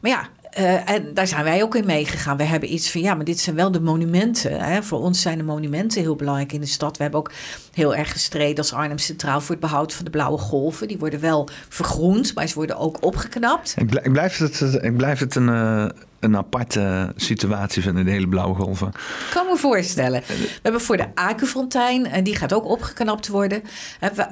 Maar 0.01 0.11
ja, 0.11 0.29
uh, 0.59 0.91
en 0.91 1.15
daar 1.15 1.27
zijn 1.27 1.45
wij 1.45 1.63
ook 1.63 1.75
in 1.75 1.87
meegegaan. 1.87 2.37
We 2.37 2.43
hebben 2.43 2.73
iets 2.73 2.91
van, 2.91 3.01
ja, 3.01 3.15
maar 3.15 3.25
dit 3.25 3.41
zijn 3.41 3.57
wel 3.57 3.71
de 3.71 3.81
monumenten. 3.81 4.61
Hè? 4.61 4.83
Voor 4.83 5.01
ons 5.01 5.21
zijn 5.21 5.39
de 5.39 5.45
monumenten 5.45 6.01
heel 6.01 6.17
belangrijk 6.17 6.53
in 6.53 6.61
de 6.61 6.67
stad. 6.67 6.97
We 6.97 7.03
hebben 7.03 7.21
ook 7.21 7.33
heel 7.73 7.95
erg 7.95 8.13
gestreden 8.13 8.57
als 8.57 8.73
Arnhem 8.73 8.99
Centraal 8.99 9.41
voor 9.41 9.51
het 9.51 9.61
behoud 9.61 9.93
van 9.93 10.05
de 10.05 10.11
blauwe 10.11 10.39
golven. 10.39 10.89
Die 10.89 10.99
worden 10.99 11.21
wel 11.21 11.49
vergroend, 11.69 12.35
maar 12.35 12.47
ze 12.47 12.55
worden 12.55 12.77
ook 12.77 13.05
opgeknapt. 13.05 13.75
Ik 13.77 14.13
blijf 14.13 14.39
het, 14.39 14.79
ik 14.83 14.97
blijf 14.97 15.19
het 15.19 15.35
een, 15.35 15.49
uh, 15.49 15.85
een 16.21 16.37
aparte 16.37 17.13
situatie 17.17 17.83
vinden, 17.83 18.05
de 18.05 18.11
hele 18.11 18.29
blauwe 18.29 18.55
golven. 18.55 18.89
Ik 18.89 19.31
kan 19.31 19.47
me 19.47 19.57
voorstellen. 19.57 20.23
We 20.27 20.59
hebben 20.63 20.81
voor 20.81 20.97
de 20.97 21.07
Akenfontein, 21.15 22.07
en 22.07 22.25
die 22.25 22.37
gaat 22.37 22.53
ook 22.53 22.65
opgeknapt 22.65 23.29
worden. 23.29 23.63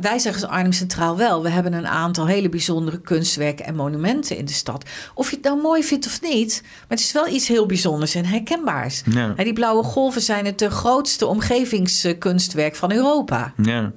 Wij 0.01 0.19
zeggen 0.19 0.43
als 0.43 0.51
Arnhem 0.51 0.73
Centraal 0.73 1.17
wel, 1.17 1.43
we 1.43 1.49
hebben 1.49 1.73
een 1.73 1.87
aantal 1.87 2.27
hele 2.27 2.49
bijzondere 2.49 3.01
kunstwerken 3.01 3.67
en 3.67 3.75
monumenten 3.75 4.37
in 4.37 4.45
de 4.45 4.53
stad. 4.53 4.85
Of 5.15 5.31
je 5.31 5.37
het 5.37 5.45
nou 5.45 5.61
mooi 5.61 5.85
vindt 5.85 6.07
of 6.07 6.21
niet, 6.23 6.61
maar 6.63 6.89
het 6.89 7.01
is 7.01 7.13
wel 7.13 7.29
iets 7.29 7.49
heel 7.49 7.67
bijzonders 7.67 8.15
en 8.15 8.25
herkenbaars. 8.25 9.03
Ja. 9.11 9.29
Die 9.29 9.53
blauwe 9.53 9.83
golven 9.83 10.23
zijn 10.23 10.45
het 10.45 10.67
grootste 10.69 11.27
omgevingskunstwerk 11.27 12.77
van 12.77 12.93
Europa. 12.93 13.38
Ja. 13.63 13.93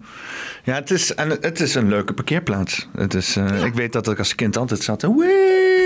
Ja, 0.63 0.73
het 0.73 0.91
is, 0.91 1.15
en 1.15 1.29
het 1.29 1.59
is 1.59 1.75
een 1.75 1.87
leuke 1.87 2.13
parkeerplaats. 2.13 2.87
Het 2.95 3.13
is, 3.13 3.37
uh, 3.37 3.47
ja. 3.47 3.65
Ik 3.65 3.73
weet 3.73 3.93
dat 3.93 4.07
ik 4.07 4.17
als 4.17 4.35
kind 4.35 4.57
altijd 4.57 4.83
zat. 4.83 5.01
Wee, 5.01 5.80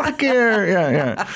nog 0.00 0.10
een 0.10 0.16
keer. 0.16 0.68
Ja, 0.68 0.88
ja. 0.88 1.04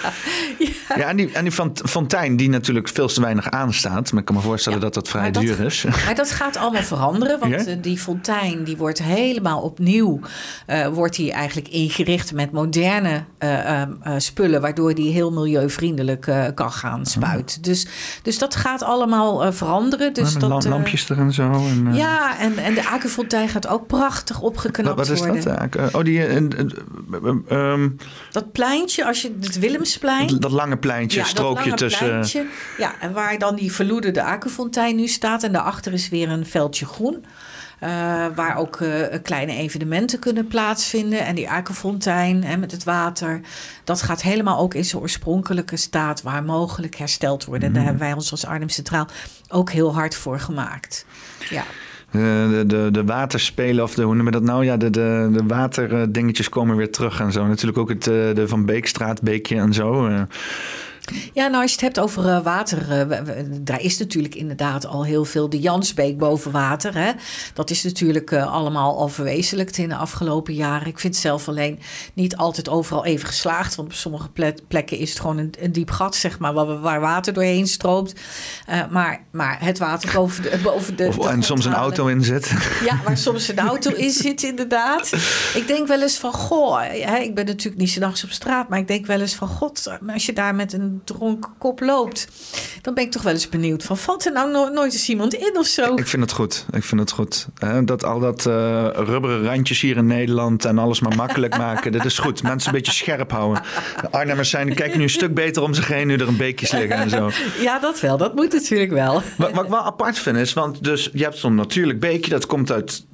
ja. 0.59 0.97
ja 0.97 1.09
en 1.09 1.17
die, 1.17 1.33
en 1.33 1.45
die 1.45 1.53
fontein 1.85 2.37
die 2.37 2.49
natuurlijk 2.49 2.89
veel 2.89 3.09
te 3.09 3.21
weinig 3.21 3.51
aanstaat. 3.51 4.11
Maar 4.11 4.21
ik 4.21 4.27
kan 4.27 4.37
me 4.37 4.43
voorstellen 4.43 4.79
ja, 4.79 4.85
dat 4.85 4.95
dat 4.95 5.09
vrij 5.09 5.31
duur 5.31 5.61
is. 5.61 5.85
Maar 6.05 6.15
dat 6.15 6.31
gaat 6.31 6.57
allemaal 6.57 6.83
veranderen. 6.83 7.39
Want 7.39 7.67
ja? 7.67 7.75
die 7.75 7.99
fontein 7.99 8.65
die 8.65 8.77
wordt 8.77 9.03
helemaal 9.03 9.61
opnieuw... 9.61 10.21
Uh, 10.67 10.87
wordt 10.87 11.17
die 11.17 11.33
eigenlijk 11.33 11.69
ingericht 11.69 12.33
met 12.33 12.53
moderne 12.53 13.25
uh, 13.39 13.83
spullen... 14.17 14.61
waardoor 14.61 14.95
die 14.95 15.13
heel 15.13 15.33
milieuvriendelijk 15.33 16.33
kan 16.55 16.73
gaan 16.73 17.07
spuiten. 17.07 17.57
Oh. 17.57 17.63
Dus, 17.63 17.87
dus 18.23 18.39
dat 18.39 18.57
gaat 18.57 18.83
allemaal 18.83 19.53
veranderen. 19.53 20.13
Dus 20.13 20.35
dat, 20.35 20.65
lampjes 20.65 21.11
er 21.11 21.19
en 21.19 21.33
zo. 21.33 21.53
En, 21.53 21.95
ja, 21.95 22.39
en 22.39 22.59
en, 22.59 22.75
de 22.75 22.85
Akenfontein 22.89 23.49
gaat 23.49 23.67
ook 23.67 23.87
prachtig 23.87 24.41
opgeknapt 24.41 24.97
worden. 24.97 25.27
Wat 25.27 25.37
is 25.37 25.45
dat? 25.45 25.95
Oh, 25.95 26.05
die... 26.05 26.29
Um, 27.51 27.97
dat 28.31 28.53
pleintje, 28.55 29.05
als 29.05 29.23
je 29.23 29.37
het 29.41 29.59
Willemsplein... 29.59 30.39
Dat, 30.39 30.51
lange 30.51 30.77
pleintje, 30.77 31.19
ja, 31.19 31.27
strookje 31.27 31.65
lange 31.65 31.77
tussen... 31.77 32.07
Pleintje, 32.07 32.47
ja, 32.79 33.01
en 33.01 33.13
waar 33.13 33.39
dan 33.39 33.55
die 33.55 33.73
verloederde 33.73 34.23
Akenfontein 34.23 34.97
nu 34.97 35.07
staat. 35.07 35.43
En 35.43 35.53
daarachter 35.53 35.93
is 35.93 36.09
weer 36.09 36.29
een 36.29 36.47
veldje 36.47 36.87
groen. 36.87 37.25
Uh, 37.81 37.91
waar 38.35 38.57
ook 38.57 38.81
uh, 38.81 39.07
kleine 39.23 39.53
evenementen 39.53 40.19
kunnen 40.19 40.47
plaatsvinden. 40.47 41.27
En 41.27 41.35
die 41.35 41.51
aquafontein 41.51 42.45
hè, 42.45 42.57
met 42.57 42.71
het 42.71 42.85
water. 42.85 43.41
Dat 43.85 44.03
gaat 44.03 44.23
helemaal 44.23 44.59
ook 44.59 44.75
in 44.75 44.85
zijn 44.85 45.03
oorspronkelijke 45.03 45.77
staat 45.77 46.23
waar 46.23 46.45
mogelijk 46.45 46.97
hersteld 46.97 47.45
worden. 47.45 47.69
En 47.69 47.75
daar 47.75 47.83
hebben 47.83 48.03
wij 48.03 48.13
ons 48.13 48.31
als 48.31 48.47
Arnhem 48.47 48.69
Centraal 48.69 49.07
ook 49.49 49.71
heel 49.71 49.95
hard 49.95 50.15
voor 50.15 50.41
gemaakt. 50.41 51.07
Ja. 51.51 51.65
De, 52.15 52.65
de, 52.67 52.89
de 52.93 53.05
waterspelen, 53.05 53.85
of 53.85 53.95
de, 53.95 54.03
hoe 54.03 54.15
noemen 54.15 54.33
we 54.33 54.39
dat 54.39 54.49
nou? 54.49 54.65
Ja, 54.65 54.77
de, 54.77 54.91
de, 54.91 55.29
de 55.33 55.45
waterdingetjes 55.47 56.49
komen 56.49 56.77
weer 56.77 56.91
terug 56.93 57.21
en 57.21 57.33
zo. 57.33 57.47
Natuurlijk 57.47 57.79
ook 57.79 57.89
het 57.89 58.05
de 58.05 58.45
Van 58.47 58.65
Beekstraat, 58.65 59.23
Beekje 59.23 59.57
en 59.57 59.73
zo. 59.73 60.09
Ja, 61.33 61.47
nou 61.47 61.63
als 61.63 61.71
je 61.71 61.77
het 61.77 61.95
hebt 61.95 62.01
over 62.01 62.25
uh, 62.25 62.43
water, 62.43 63.09
uh, 63.09 63.19
daar 63.61 63.81
is 63.81 63.99
natuurlijk 63.99 64.35
inderdaad 64.35 64.87
al 64.87 65.05
heel 65.05 65.25
veel. 65.25 65.49
De 65.49 65.61
Jansbeek 65.61 66.19
boven 66.19 66.51
water, 66.51 66.95
hè? 66.95 67.13
dat 67.55 67.71
is 67.71 67.83
natuurlijk 67.83 68.31
uh, 68.31 68.53
allemaal 68.53 68.99
al 68.99 69.09
verwezenlijkt 69.09 69.79
in 69.79 69.89
de 69.89 69.97
afgelopen 69.97 70.55
jaren. 70.55 70.87
Ik 70.87 70.99
vind 70.99 71.15
het 71.15 71.23
zelf 71.23 71.49
alleen 71.49 71.79
niet 72.15 72.37
altijd 72.37 72.69
overal 72.69 73.05
even 73.05 73.29
geslaagd, 73.29 73.75
want 73.75 73.89
op 73.89 73.95
sommige 73.95 74.29
plekken 74.69 74.99
is 74.99 75.11
het 75.11 75.21
gewoon 75.21 75.39
een, 75.39 75.55
een 75.61 75.73
diep 75.73 75.91
gat, 75.91 76.17
zeg 76.17 76.39
maar, 76.39 76.53
waar, 76.53 76.81
waar 76.81 77.01
water 77.01 77.33
doorheen 77.33 77.67
stroomt. 77.67 78.15
maar, 78.91 79.25
maar 79.33 79.57
het 79.61 79.79
water 79.79 80.13
boven 80.13 80.43
de. 80.43 80.59
Boven 80.63 80.97
de, 80.97 81.07
of, 81.07 81.27
en 81.27 81.43
soms 81.43 81.65
een 81.65 81.75
auto 81.75 82.07
in 82.07 82.25
zit. 82.25 82.53
Ja, 82.85 83.01
waar 83.05 83.19
soms 83.19 83.49
een 83.49 83.59
auto 83.59 83.91
in 83.91 84.11
zit, 84.11 84.43
inderdaad. 84.43 85.13
Ik 85.55 85.65
denk 85.67 85.89
wel 85.89 86.03
eens 86.03 86.19
van, 86.19 86.33
goh, 86.33 86.81
hè, 86.81 87.17
ik 87.17 87.35
ben 87.35 87.47
natuurlijk 87.47 87.79
niet 87.79 87.91
s'nachts 87.91 88.25
op 88.25 88.31
straat, 88.31 88.69
maar 88.69 88.79
ik 88.79 88.89
denk 88.89 89.07
wel 89.07 89.21
eens 89.21 89.35
van, 89.35 89.49
god, 89.49 89.99
als 90.07 90.27
je 90.27 90.33
daar 90.33 90.55
met 90.55 90.73
een 90.73 90.94
dronken 91.05 91.51
kop 91.59 91.81
loopt. 91.81 92.29
Dan 92.83 92.95
ben 92.95 93.05
ik 93.05 93.11
toch 93.11 93.23
wel 93.23 93.33
eens 93.33 93.49
benieuwd 93.49 93.83
van, 93.83 93.97
valt 93.97 94.27
er 94.27 94.33
nou 94.33 94.73
nooit 94.73 94.93
eens 94.93 95.09
iemand 95.09 95.35
in 95.35 95.57
of 95.59 95.67
zo? 95.67 95.95
Ik 95.95 96.07
vind 96.07 96.23
het 96.23 96.33
goed. 96.33 96.67
Ik 96.71 96.85
vind 96.85 97.01
het 97.01 97.11
goed. 97.11 97.47
Dat 97.85 98.05
al 98.05 98.21
dat 98.21 98.47
uh, 98.47 98.87
rubberen 98.93 99.45
randjes 99.45 99.81
hier 99.81 99.97
in 99.97 100.07
Nederland 100.07 100.65
en 100.65 100.79
alles 100.79 101.01
maar 101.01 101.17
makkelijk 101.17 101.57
maken, 101.67 101.93
dat 101.93 102.05
is 102.05 102.19
goed. 102.19 102.43
Mensen 102.43 102.69
een 102.69 102.77
beetje 102.77 102.93
scherp 102.93 103.31
houden. 103.31 103.63
De 104.01 104.11
Arnhemmers 104.11 104.51
zijn, 104.51 104.75
kijken 104.75 104.99
nu 104.99 105.03
een 105.03 105.11
stuk 105.11 105.35
beter 105.35 105.63
om 105.63 105.75
zich 105.75 105.89
heen 105.89 106.07
nu 106.07 106.15
er 106.15 106.29
een 106.29 106.37
beekjes 106.37 106.71
liggen 106.71 106.97
en 106.97 107.11
zo. 107.11 107.31
Ja, 107.61 107.79
dat 107.79 108.01
wel. 108.01 108.17
Dat 108.17 108.35
moet 108.35 108.53
natuurlijk 108.53 108.91
wel. 108.91 109.23
Wat, 109.37 109.53
wat 109.53 109.65
ik 109.65 109.71
wel 109.71 109.85
apart 109.85 110.19
vind 110.19 110.37
is, 110.37 110.53
want 110.53 110.85
dus 110.85 111.11
je 111.13 111.23
hebt 111.23 111.37
zo'n 111.37 111.55
natuurlijk 111.55 112.01
beekje, 112.01 112.31
dat 112.31 112.47
komt 112.47 112.73
uit 112.73 113.05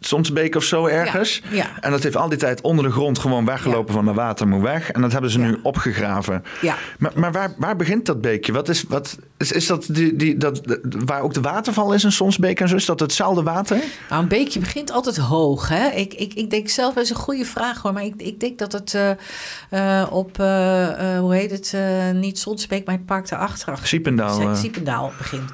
Sonsbeek 0.00 0.54
of 0.54 0.64
zo 0.64 0.86
ergens. 0.86 1.42
Ja, 1.50 1.56
ja. 1.56 1.66
En 1.80 1.90
dat 1.90 2.02
heeft 2.02 2.16
al 2.16 2.28
die 2.28 2.38
tijd 2.38 2.60
onder 2.60 2.84
de 2.84 2.90
grond 2.90 3.18
gewoon 3.18 3.44
weggelopen 3.44 3.94
van 3.94 4.04
de 4.04 4.12
water 4.12 4.48
moet 4.48 4.62
weg. 4.62 4.90
En 4.90 5.00
dat 5.00 5.12
hebben 5.12 5.30
ze 5.30 5.38
nu 5.38 5.58
opgegraven. 5.62 6.44
Ja. 6.60 6.76
Maar, 6.98 7.12
maar 7.14 7.29
waar, 7.32 7.54
waar 7.56 7.76
begint 7.76 8.06
dat 8.06 8.20
beekje? 8.20 8.52
Wat 8.52 8.68
is, 8.68 8.82
wat, 8.82 9.18
is, 9.36 9.52
is 9.52 9.66
dat, 9.66 9.86
die, 9.90 10.16
die, 10.16 10.36
dat 10.36 10.60
waar 10.82 11.22
ook 11.22 11.34
de 11.34 11.40
waterval 11.40 11.92
is 11.94 12.04
in 12.04 12.12
Sonsbeek 12.12 12.60
en 12.60 12.68
zo? 12.68 12.76
Is 12.76 12.84
dat 12.84 13.00
hetzelfde 13.00 13.42
water? 13.42 13.82
Nou, 14.08 14.22
een 14.22 14.28
beekje 14.28 14.60
begint 14.60 14.92
altijd 14.92 15.16
hoog. 15.16 15.68
Hè? 15.68 15.88
Ik, 15.88 16.14
ik, 16.14 16.34
ik 16.34 16.50
denk 16.50 16.68
zelf, 16.68 16.94
dat 16.94 17.04
is 17.04 17.10
een 17.10 17.16
goede 17.16 17.44
vraag 17.44 17.82
hoor. 17.82 17.92
Maar 17.92 18.04
ik, 18.04 18.14
ik 18.16 18.40
denk 18.40 18.58
dat 18.58 18.72
het 18.72 18.94
uh, 18.94 19.10
uh, 19.70 20.06
op, 20.10 20.38
uh, 20.40 21.18
hoe 21.18 21.34
heet 21.34 21.50
het, 21.50 21.74
niet 22.14 22.38
Sonsbeek, 22.38 22.86
maar 22.86 22.94
het 22.94 23.06
park 23.06 23.28
daarachter. 23.28 23.78
Siependaal. 23.82 24.56
Siependaal 24.56 25.12
begint. 25.18 25.50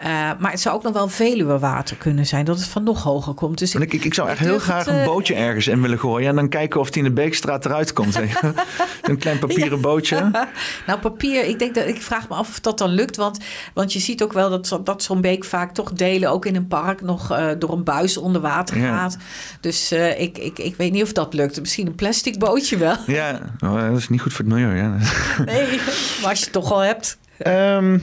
Uh, 0.00 0.06
maar 0.38 0.50
het 0.50 0.60
zou 0.60 0.76
ook 0.76 0.82
nog 0.82 0.92
wel 0.92 1.08
Veluwewater 1.08 1.96
kunnen 1.96 2.26
zijn, 2.26 2.44
dat 2.44 2.56
het 2.58 2.68
van 2.68 2.82
nog 2.82 3.02
hoger 3.02 3.34
komt. 3.34 3.58
Dus 3.58 3.74
ik, 3.74 3.92
ik, 3.92 4.04
ik 4.04 4.14
zou 4.14 4.28
echt 4.28 4.38
heel 4.38 4.58
graag 4.58 4.86
een 4.86 5.04
bootje 5.04 5.34
ergens 5.34 5.66
in 5.66 5.82
willen 5.82 5.98
gooien. 5.98 6.28
En 6.28 6.34
dan 6.34 6.48
kijken 6.48 6.80
of 6.80 6.90
die 6.90 7.02
in 7.02 7.08
de 7.08 7.14
Beekstraat 7.14 7.64
eruit 7.64 7.92
komt. 7.92 8.16
een 9.02 9.18
klein 9.18 9.38
papieren 9.38 9.80
bootje. 9.80 10.30
Nou, 10.86 10.98
papier, 10.98 11.44
ik, 11.44 11.58
denk 11.58 11.74
dat, 11.74 11.86
ik 11.86 12.02
vraag 12.02 12.28
me 12.28 12.34
af 12.34 12.48
of 12.48 12.60
dat 12.60 12.78
dan 12.78 12.90
lukt. 12.90 13.16
Want, 13.16 13.38
want 13.74 13.92
je 13.92 13.98
ziet 13.98 14.22
ook 14.22 14.32
wel 14.32 14.50
dat, 14.50 14.80
dat 14.84 15.02
zo'n 15.02 15.20
beek 15.20 15.44
vaak 15.44 15.74
toch 15.74 15.92
delen, 15.92 16.30
ook 16.30 16.46
in 16.46 16.56
een 16.56 16.66
park, 16.66 17.00
nog 17.00 17.32
uh, 17.32 17.50
door 17.58 17.72
een 17.72 17.84
buis 17.84 18.16
onder 18.16 18.40
water 18.40 18.76
gaat. 18.76 19.16
Dus 19.60 19.92
ik, 19.92 20.38
ik, 20.38 20.58
ik 20.58 20.76
weet 20.76 20.92
niet 20.92 21.02
of 21.02 21.12
dat 21.12 21.34
lukt. 21.34 21.60
Misschien 21.60 21.86
een 21.86 21.94
plastic 21.94 22.38
bootje 22.38 22.76
wel. 22.76 22.96
Ja, 23.06 23.40
oh, 23.60 23.88
dat 23.88 23.98
is 23.98 24.08
niet 24.08 24.20
goed 24.20 24.32
voor 24.32 24.44
het 24.44 24.54
milieu. 24.54 24.76
Ja. 24.76 24.96
nee, 25.44 25.80
maar 26.20 26.30
als 26.30 26.38
je 26.38 26.44
het 26.44 26.52
toch 26.52 26.72
al 26.72 26.80
hebt. 26.80 27.18
Um, 27.46 28.02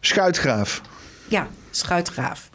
schuitgraaf. 0.00 0.80
Ja, 1.28 1.48
Schuitgraaf. 1.70 2.50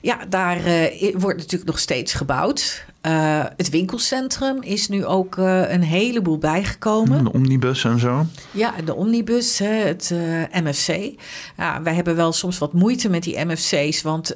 Ja, 0.00 0.24
daar 0.28 0.66
uh, 0.66 1.14
wordt 1.14 1.38
natuurlijk 1.38 1.70
nog 1.70 1.78
steeds 1.78 2.12
gebouwd. 2.12 2.84
Uh, 3.06 3.44
het 3.56 3.70
winkelcentrum 3.70 4.62
is 4.62 4.88
nu 4.88 5.04
ook 5.04 5.36
uh, 5.36 5.72
een 5.72 5.82
heleboel 5.82 6.38
bijgekomen. 6.38 7.24
De 7.24 7.32
omnibus 7.32 7.84
en 7.84 7.98
zo. 7.98 8.26
Ja, 8.50 8.74
de 8.84 8.94
omnibus, 8.94 9.58
het 9.58 10.14
MFC. 10.62 11.20
Ja, 11.56 11.82
wij 11.82 11.94
hebben 11.94 12.16
wel 12.16 12.32
soms 12.32 12.58
wat 12.58 12.72
moeite 12.72 13.08
met 13.08 13.22
die 13.22 13.44
MFC's, 13.44 14.02
want 14.02 14.34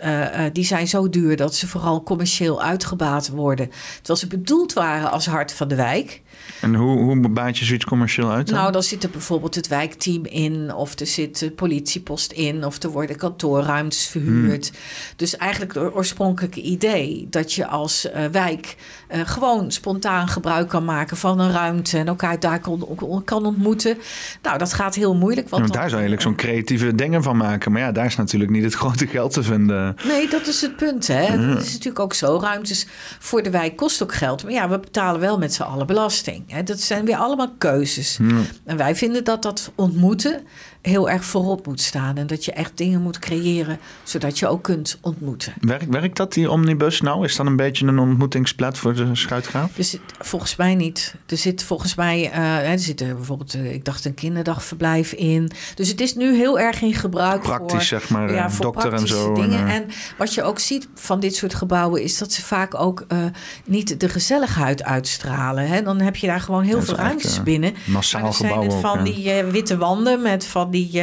die 0.52 0.64
zijn 0.64 0.88
zo 0.88 1.08
duur 1.08 1.36
dat 1.36 1.54
ze 1.54 1.68
vooral 1.68 2.02
commercieel 2.02 2.62
uitgebaat 2.62 3.28
worden. 3.28 3.70
Terwijl 3.96 4.18
ze 4.18 4.26
bedoeld 4.26 4.72
waren 4.72 5.10
als 5.10 5.26
hart 5.26 5.52
van 5.52 5.68
de 5.68 5.74
wijk. 5.74 6.22
En 6.60 6.74
hoe, 6.74 6.98
hoe 6.98 7.28
baat 7.28 7.58
je 7.58 7.64
zoiets 7.64 7.84
commercieel 7.84 8.30
uit? 8.30 8.46
Dan? 8.46 8.56
Nou, 8.56 8.72
dan 8.72 8.82
zit 8.82 9.04
er 9.04 9.10
bijvoorbeeld 9.10 9.54
het 9.54 9.68
wijkteam 9.68 10.24
in, 10.24 10.74
of 10.74 10.98
er 10.98 11.06
zit 11.06 11.38
de 11.38 11.50
politiepost 11.50 12.32
in, 12.32 12.64
of 12.64 12.82
er 12.82 12.90
worden 12.90 13.16
kantoorruimtes 13.16 14.06
verhuurd. 14.06 14.68
Hmm. 14.68 14.78
Dus 15.16 15.36
eigenlijk 15.36 15.74
het 15.74 15.94
oorspronkelijke 15.94 16.60
idee 16.60 17.26
dat 17.30 17.52
je 17.52 17.66
als 17.66 18.06
uh, 18.06 18.26
wijk 18.60 18.76
uh, 19.14 19.20
gewoon 19.24 19.70
spontaan 19.70 20.28
gebruik 20.28 20.68
kan 20.68 20.84
maken 20.84 21.16
van 21.16 21.38
een 21.40 21.52
ruimte 21.52 21.98
en 21.98 22.06
elkaar 22.06 22.40
daar 22.40 22.60
kon, 22.60 23.24
kan 23.24 23.46
ontmoeten. 23.46 23.98
Nou, 24.42 24.58
dat 24.58 24.72
gaat 24.72 24.94
heel 24.94 25.14
moeilijk. 25.14 25.48
Want 25.48 25.66
ja, 25.66 25.72
daar 25.72 25.88
zou 25.88 26.02
je 26.02 26.08
eigenlijk 26.08 26.22
zo'n 26.22 26.34
creatieve 26.34 26.94
dingen 26.94 27.22
van 27.22 27.36
maken. 27.36 27.72
Maar 27.72 27.80
ja, 27.80 27.92
daar 27.92 28.06
is 28.06 28.16
natuurlijk 28.16 28.50
niet 28.50 28.64
het 28.64 28.74
grote 28.74 29.06
geld 29.06 29.32
te 29.32 29.42
vinden. 29.42 29.96
Nee, 30.04 30.28
dat 30.28 30.46
is 30.46 30.60
het 30.60 30.76
punt. 30.76 31.06
Hè. 31.06 31.22
Ja. 31.22 31.38
Het 31.38 31.62
is 31.62 31.72
natuurlijk 31.72 31.98
ook 31.98 32.14
zo. 32.14 32.38
Ruimtes 32.42 32.86
voor 33.18 33.42
de 33.42 33.50
wijk 33.50 33.76
kost 33.76 34.02
ook 34.02 34.14
geld. 34.14 34.42
Maar 34.42 34.52
ja, 34.52 34.68
we 34.68 34.78
betalen 34.78 35.20
wel 35.20 35.38
met 35.38 35.54
z'n 35.54 35.62
allen 35.62 35.86
belasting. 35.86 36.44
Hè. 36.46 36.62
Dat 36.62 36.80
zijn 36.80 37.04
weer 37.04 37.16
allemaal 37.16 37.52
keuzes. 37.58 38.18
Ja. 38.22 38.36
En 38.64 38.76
wij 38.76 38.96
vinden 38.96 39.24
dat 39.24 39.42
dat 39.42 39.72
ontmoeten 39.74 40.42
heel 40.82 41.10
erg 41.10 41.24
voorop 41.24 41.66
moet 41.66 41.80
staan. 41.80 42.16
En 42.16 42.26
dat 42.26 42.44
je 42.44 42.52
echt 42.52 42.76
dingen 42.76 43.02
moet 43.02 43.18
creëren, 43.18 43.78
zodat 44.02 44.38
je 44.38 44.46
ook 44.46 44.62
kunt 44.62 44.98
ontmoeten. 45.00 45.52
Werkt, 45.60 45.88
werkt 45.88 46.16
dat, 46.16 46.32
die 46.32 46.50
omnibus 46.50 47.00
nou? 47.00 47.24
Is 47.24 47.36
dat 47.36 47.46
een 47.46 47.56
beetje 47.56 47.86
een 47.86 47.98
ontmoetingsplaats 47.98 48.78
voor 48.78 48.94
de 49.08 49.16
schuitgraaf? 49.16 49.70
Dus, 49.74 49.96
volgens 50.18 50.56
mij 50.56 50.74
niet. 50.74 51.14
Er 51.26 51.36
zit 51.36 51.62
volgens 51.62 51.94
mij, 51.94 52.32
uh, 52.32 52.70
er 52.70 52.78
zit 52.78 53.00
er 53.00 53.14
bijvoorbeeld, 53.14 53.54
uh, 53.54 53.72
ik 53.72 53.84
dacht 53.84 54.04
een 54.04 54.14
kinderdagverblijf 54.14 55.12
in. 55.12 55.50
Dus 55.74 55.88
het 55.88 56.00
is 56.00 56.14
nu 56.14 56.36
heel 56.36 56.58
erg 56.58 56.82
in 56.82 56.94
gebruik 56.94 57.42
Praktisch, 57.42 57.70
voor, 57.72 57.82
zeg 57.82 58.10
maar, 58.10 58.32
ja, 58.32 58.50
voor 58.50 58.64
dokter 58.64 58.92
en 58.92 59.06
zo. 59.06 59.32
Dingen. 59.32 59.58
En, 59.58 59.68
en, 59.68 59.86
wat 60.18 60.34
je 60.34 60.42
ook 60.42 60.58
ziet 60.58 60.88
van 60.94 61.20
dit 61.20 61.34
soort 61.34 61.54
gebouwen 61.54 62.02
is 62.02 62.18
dat 62.18 62.32
ze 62.32 62.42
vaak 62.42 62.74
ook 62.74 63.04
uh, 63.12 63.18
niet 63.64 64.00
de 64.00 64.08
gezelligheid 64.08 64.82
uitstralen. 64.82 65.68
Hè? 65.68 65.82
Dan 65.82 66.00
heb 66.00 66.16
je 66.16 66.26
daar 66.26 66.40
gewoon 66.40 66.62
heel 66.62 66.82
veel 66.82 66.94
ruimtes 66.94 67.42
binnen. 67.42 67.74
Massaal 67.84 68.32
gebouwen. 68.32 68.80
van 68.80 68.98
ook, 68.98 69.04
die 69.04 69.42
witte 69.42 69.76
wanden 69.76 70.22
met 70.22 70.46
van 70.46 70.70
die 70.70 71.02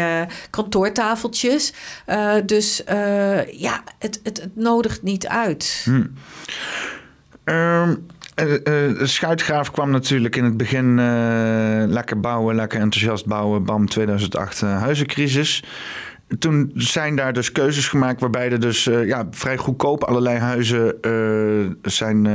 kantoortafeltjes. 0.49 1.73
Dus 2.45 2.81
ja, 3.51 3.83
het, 3.99 4.19
het, 4.23 4.41
het, 4.41 4.55
nodigt 4.55 5.03
niet 5.03 5.27
uit. 5.27 5.81
Hmm. 5.83 6.13
Um, 7.49 8.05
schuitgraaf 9.03 9.71
kwam 9.71 9.89
natuurlijk 9.89 10.35
in 10.35 10.43
het 10.43 10.57
begin 10.57 10.95
lekker 11.91 12.19
bouwen, 12.19 12.55
lekker 12.55 12.79
enthousiast 12.79 13.25
bouwen. 13.25 13.63
Bam, 13.63 13.89
2008 13.89 14.61
huizencrisis 14.61 15.63
toen 16.39 16.71
zijn 16.73 17.15
daar 17.15 17.33
dus 17.33 17.51
keuzes 17.51 17.87
gemaakt 17.87 18.21
waarbij 18.21 18.51
er 18.51 18.59
dus 18.59 18.83
ja, 18.83 19.27
vrij 19.31 19.57
goedkoop 19.57 20.03
allerlei 20.03 20.37
huizen 20.37 20.95
zijn 21.81 22.27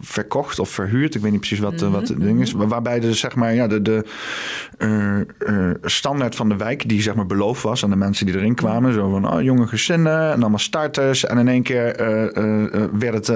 verkocht 0.00 0.58
of 0.58 0.70
verhuurd. 0.70 1.14
Ik 1.14 1.20
weet 1.20 1.30
niet 1.30 1.40
precies 1.40 1.58
wat, 1.58 1.80
-hmm. 1.80 1.90
wat 1.90 2.08
het 2.08 2.20
ding 2.20 2.40
is. 2.40 2.52
Waarbij 2.52 3.00
de, 3.00 3.14
zeg 3.14 3.34
maar, 3.34 3.54
ja, 3.54 3.66
de, 3.66 3.82
de 3.82 4.04
uh, 4.78 5.18
uh, 5.38 5.74
standaard 5.82 6.34
van 6.34 6.48
de 6.48 6.56
wijk, 6.56 6.88
die 6.88 7.02
zeg 7.02 7.14
maar 7.14 7.26
beloofd 7.26 7.62
was 7.62 7.84
aan 7.84 7.90
de 7.90 7.96
mensen 7.96 8.26
die 8.26 8.34
erin 8.34 8.54
kwamen. 8.54 8.92
Zo 8.92 9.10
van 9.10 9.32
oh, 9.32 9.42
jonge 9.42 9.66
gezinnen 9.66 10.32
en 10.32 10.40
allemaal 10.40 10.58
starters. 10.58 11.26
En 11.26 11.38
in 11.38 11.48
één 11.48 11.62
keer 11.62 12.00
uh, 12.00 12.84
werd 12.92 13.26
het 13.26 13.28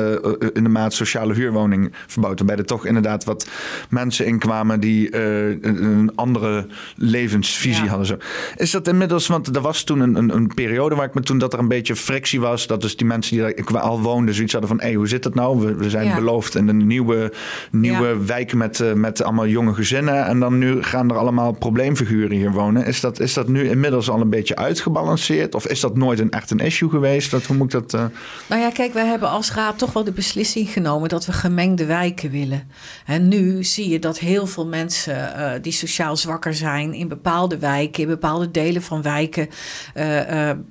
in 0.55 0.63
de 0.63 0.69
maat 0.69 0.95
sociale 0.95 1.35
huurwoning 1.35 1.93
verbouwd. 2.07 2.39
Waarbij 2.39 2.57
er 2.57 2.65
toch 2.65 2.87
inderdaad 2.87 3.25
wat 3.25 3.49
mensen 3.89 4.27
inkwamen 4.27 4.81
die 4.81 5.17
een 5.17 6.13
andere 6.15 6.67
levensvisie 6.97 7.85
ja. 7.85 7.89
hadden. 7.89 8.07
Zo. 8.07 8.17
Is 8.57 8.71
dat 8.71 8.89
inmiddels, 8.89 9.27
want 9.27 9.57
er 9.57 9.63
was 9.63 9.85
toen 9.85 10.01
een, 10.01 10.15
een, 10.15 10.35
een, 10.35 10.55
periode 10.55 10.95
waar 10.95 11.07
ik 11.07 11.15
me 11.15 11.21
toen 11.21 11.39
dat 11.39 11.53
er 11.53 11.59
een 11.59 11.69
beetje 11.69 11.97
frictie 11.97 12.41
was. 12.41 12.67
Dat 12.67 12.81
dus 12.81 12.97
die 12.97 13.07
mensen 13.07 13.37
die 13.37 13.65
daar 13.65 13.81
al 13.81 14.01
woonden 14.01 14.35
zoiets 14.35 14.53
hadden 14.53 14.71
van 14.71 14.81
hé, 14.81 14.87
hey, 14.87 14.95
hoe 14.95 15.09
zit 15.09 15.23
dat 15.23 15.35
nou? 15.35 15.59
We, 15.59 15.75
we 15.75 15.91
zijn 15.91 16.07
ja. 16.07 16.15
beloofd 16.15 16.46
hoofd 16.47 16.55
en 16.55 16.67
de 16.67 16.85
nieuwe, 16.85 17.33
nieuwe 17.71 18.25
wijken 18.25 18.59
met, 18.59 18.79
uh, 18.79 18.93
met 18.93 19.23
allemaal 19.23 19.47
jonge 19.47 19.75
gezinnen. 19.75 20.27
En 20.27 20.41
dan 20.41 20.59
nu 20.59 20.83
gaan 20.83 21.11
er 21.11 21.17
allemaal 21.17 21.53
probleemfiguren 21.53 22.37
hier 22.37 22.53
wonen. 22.53 22.87
Is 22.87 23.01
dat, 23.01 23.21
is 23.21 23.35
dat 23.35 23.49
nu 23.49 23.69
inmiddels 23.69 24.11
al 24.11 24.21
een 24.21 24.31
beetje 24.31 24.57
uitgebalanceerd? 24.57 25.55
Of 25.55 25.67
is 25.67 25.81
dat 25.81 25.97
nooit 25.97 26.19
een, 26.19 26.31
echt 26.31 26.51
een 26.51 26.59
issue 26.59 26.89
geweest? 26.89 27.31
Dat, 27.31 27.45
hoe 27.45 27.57
moet 27.57 27.71
dat... 27.71 27.95
Uh... 27.95 28.05
Nou 28.47 28.63
ja, 28.63 28.71
kijk, 28.71 28.93
wij 28.93 29.07
hebben 29.07 29.29
als 29.29 29.53
raad 29.53 29.79
toch 29.79 29.93
wel 29.93 30.05
de 30.05 30.13
beslissing 30.13 30.69
genomen 30.69 31.09
dat 31.09 31.27
we 31.27 31.33
gemengde 31.33 31.87
wijken 31.87 32.31
willen. 32.31 32.71
En 33.07 33.29
nu 33.29 33.65
zie 33.65 33.89
je 33.89 33.99
dat 33.99 34.19
heel 34.19 34.47
veel 34.47 34.67
mensen 34.67 35.15
uh, 35.17 35.51
die 35.63 35.73
sociaal 35.73 36.17
zwakker 36.17 36.55
zijn 36.55 36.95
in 36.95 37.09
bepaalde 37.09 37.59
wijken, 37.59 38.03
in 38.03 38.09
bepaalde 38.09 38.51
delen 38.51 38.83
van 38.83 39.03
wijken, 39.03 39.49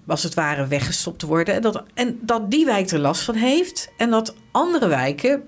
als 0.08 0.24
het 0.24 0.34
ware 0.34 0.68
weggestopt 0.68 1.22
worden. 1.22 1.56
En 1.56 1.62
dat, 1.62 1.84
en 1.94 2.20
dat 2.22 2.52
die 2.52 2.66
wijk 2.66 2.90
er 2.90 3.00
last 3.00 3.22
van 3.22 3.36
heeft 3.36 3.92
en 3.98 4.10
dat 4.10 4.36
andere 4.52 4.88
wijken 4.88 5.44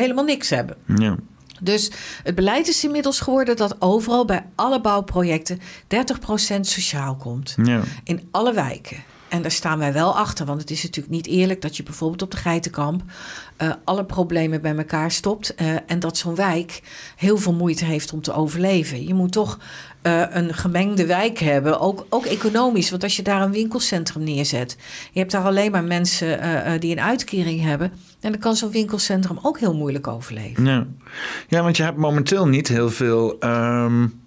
helemaal 0.00 0.24
niks 0.24 0.50
hebben. 0.50 0.76
Ja. 0.98 1.16
Dus 1.60 1.90
het 2.22 2.34
beleid 2.34 2.68
is 2.68 2.84
inmiddels 2.84 3.20
geworden 3.20 3.56
dat 3.56 3.76
overal 3.78 4.24
bij 4.24 4.46
alle 4.54 4.80
bouwprojecten 4.80 5.58
30% 5.58 5.60
sociaal 6.60 7.16
komt. 7.16 7.54
Ja. 7.62 7.82
In 8.04 8.28
alle 8.30 8.52
wijken. 8.52 8.96
En 9.28 9.42
daar 9.42 9.50
staan 9.50 9.78
wij 9.78 9.92
wel 9.92 10.16
achter, 10.16 10.46
want 10.46 10.60
het 10.60 10.70
is 10.70 10.82
natuurlijk 10.82 11.14
niet 11.14 11.26
eerlijk 11.26 11.60
dat 11.62 11.76
je 11.76 11.82
bijvoorbeeld 11.82 12.22
op 12.22 12.30
de 12.30 12.36
Geitenkamp 12.36 13.02
uh, 13.62 13.72
alle 13.84 14.04
problemen 14.04 14.62
bij 14.62 14.76
elkaar 14.76 15.10
stopt 15.10 15.54
uh, 15.60 15.76
en 15.86 15.98
dat 15.98 16.16
zo'n 16.16 16.34
wijk 16.34 16.82
heel 17.16 17.38
veel 17.38 17.54
moeite 17.54 17.84
heeft 17.84 18.12
om 18.12 18.22
te 18.22 18.32
overleven. 18.32 19.06
Je 19.06 19.14
moet 19.14 19.32
toch 19.32 19.58
uh, 20.06 20.22
een 20.30 20.54
gemengde 20.54 21.06
wijk 21.06 21.38
hebben, 21.38 21.80
ook, 21.80 22.06
ook 22.08 22.24
economisch. 22.24 22.90
Want 22.90 23.02
als 23.02 23.16
je 23.16 23.22
daar 23.22 23.42
een 23.42 23.52
winkelcentrum 23.52 24.24
neerzet, 24.24 24.76
je 25.12 25.18
hebt 25.18 25.32
daar 25.32 25.44
alleen 25.44 25.70
maar 25.70 25.84
mensen 25.84 26.40
die 26.80 26.92
een 26.92 27.00
uitkering 27.00 27.62
hebben, 27.62 27.92
en 28.20 28.32
dan 28.32 28.40
kan 28.40 28.56
zo'n 28.56 28.70
winkelcentrum 28.70 29.38
ook 29.42 29.58
heel 29.58 29.74
moeilijk 29.74 30.06
overleven. 30.06 30.64
Ja, 30.64 30.86
ja 31.48 31.62
want 31.62 31.76
je 31.76 31.82
hebt 31.82 31.96
momenteel 31.96 32.48
niet 32.48 32.68
heel 32.68 32.90
veel. 32.90 33.36
Um, 33.40 34.20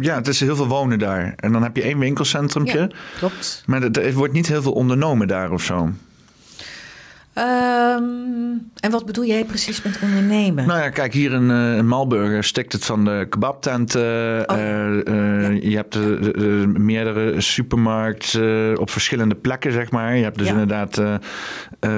ja, 0.00 0.14
het 0.14 0.28
is 0.28 0.40
heel 0.40 0.56
veel 0.56 0.68
wonen 0.68 0.98
daar. 0.98 1.32
En 1.36 1.52
dan 1.52 1.62
heb 1.62 1.76
je 1.76 1.82
één 1.82 1.98
winkelcentrumtje. 1.98 2.78
Ja, 2.78 2.90
klopt. 3.18 3.62
Maar 3.66 3.82
er 3.82 4.12
wordt 4.12 4.32
niet 4.32 4.48
heel 4.48 4.62
veel 4.62 4.72
ondernomen 4.72 5.28
daar 5.28 5.50
of 5.50 5.62
zo. 5.62 5.90
Um, 7.38 8.70
en 8.80 8.90
wat 8.90 9.06
bedoel 9.06 9.24
jij 9.24 9.44
precies 9.44 9.82
met 9.82 9.98
ondernemen? 10.02 10.66
Nou 10.66 10.80
ja, 10.80 10.88
kijk, 10.90 11.12
hier 11.12 11.32
in, 11.32 11.50
uh, 11.50 11.76
in 11.76 11.86
Malburger 11.86 12.44
stikt 12.44 12.72
het 12.72 12.84
van 12.84 13.04
de 13.04 13.26
kebabtent. 13.28 13.96
Uh, 13.96 14.02
oh. 14.46 14.56
Je 15.62 15.72
hebt 15.74 15.98
meerdere 16.78 17.40
supermarkten 17.40 18.78
op 18.80 18.90
verschillende 18.90 19.34
plekken, 19.34 19.72
zeg 19.72 19.90
maar. 19.90 20.16
Je 20.16 20.22
hebt 20.22 20.38
dus 20.38 20.46
ja. 20.46 20.52
inderdaad 20.52 21.02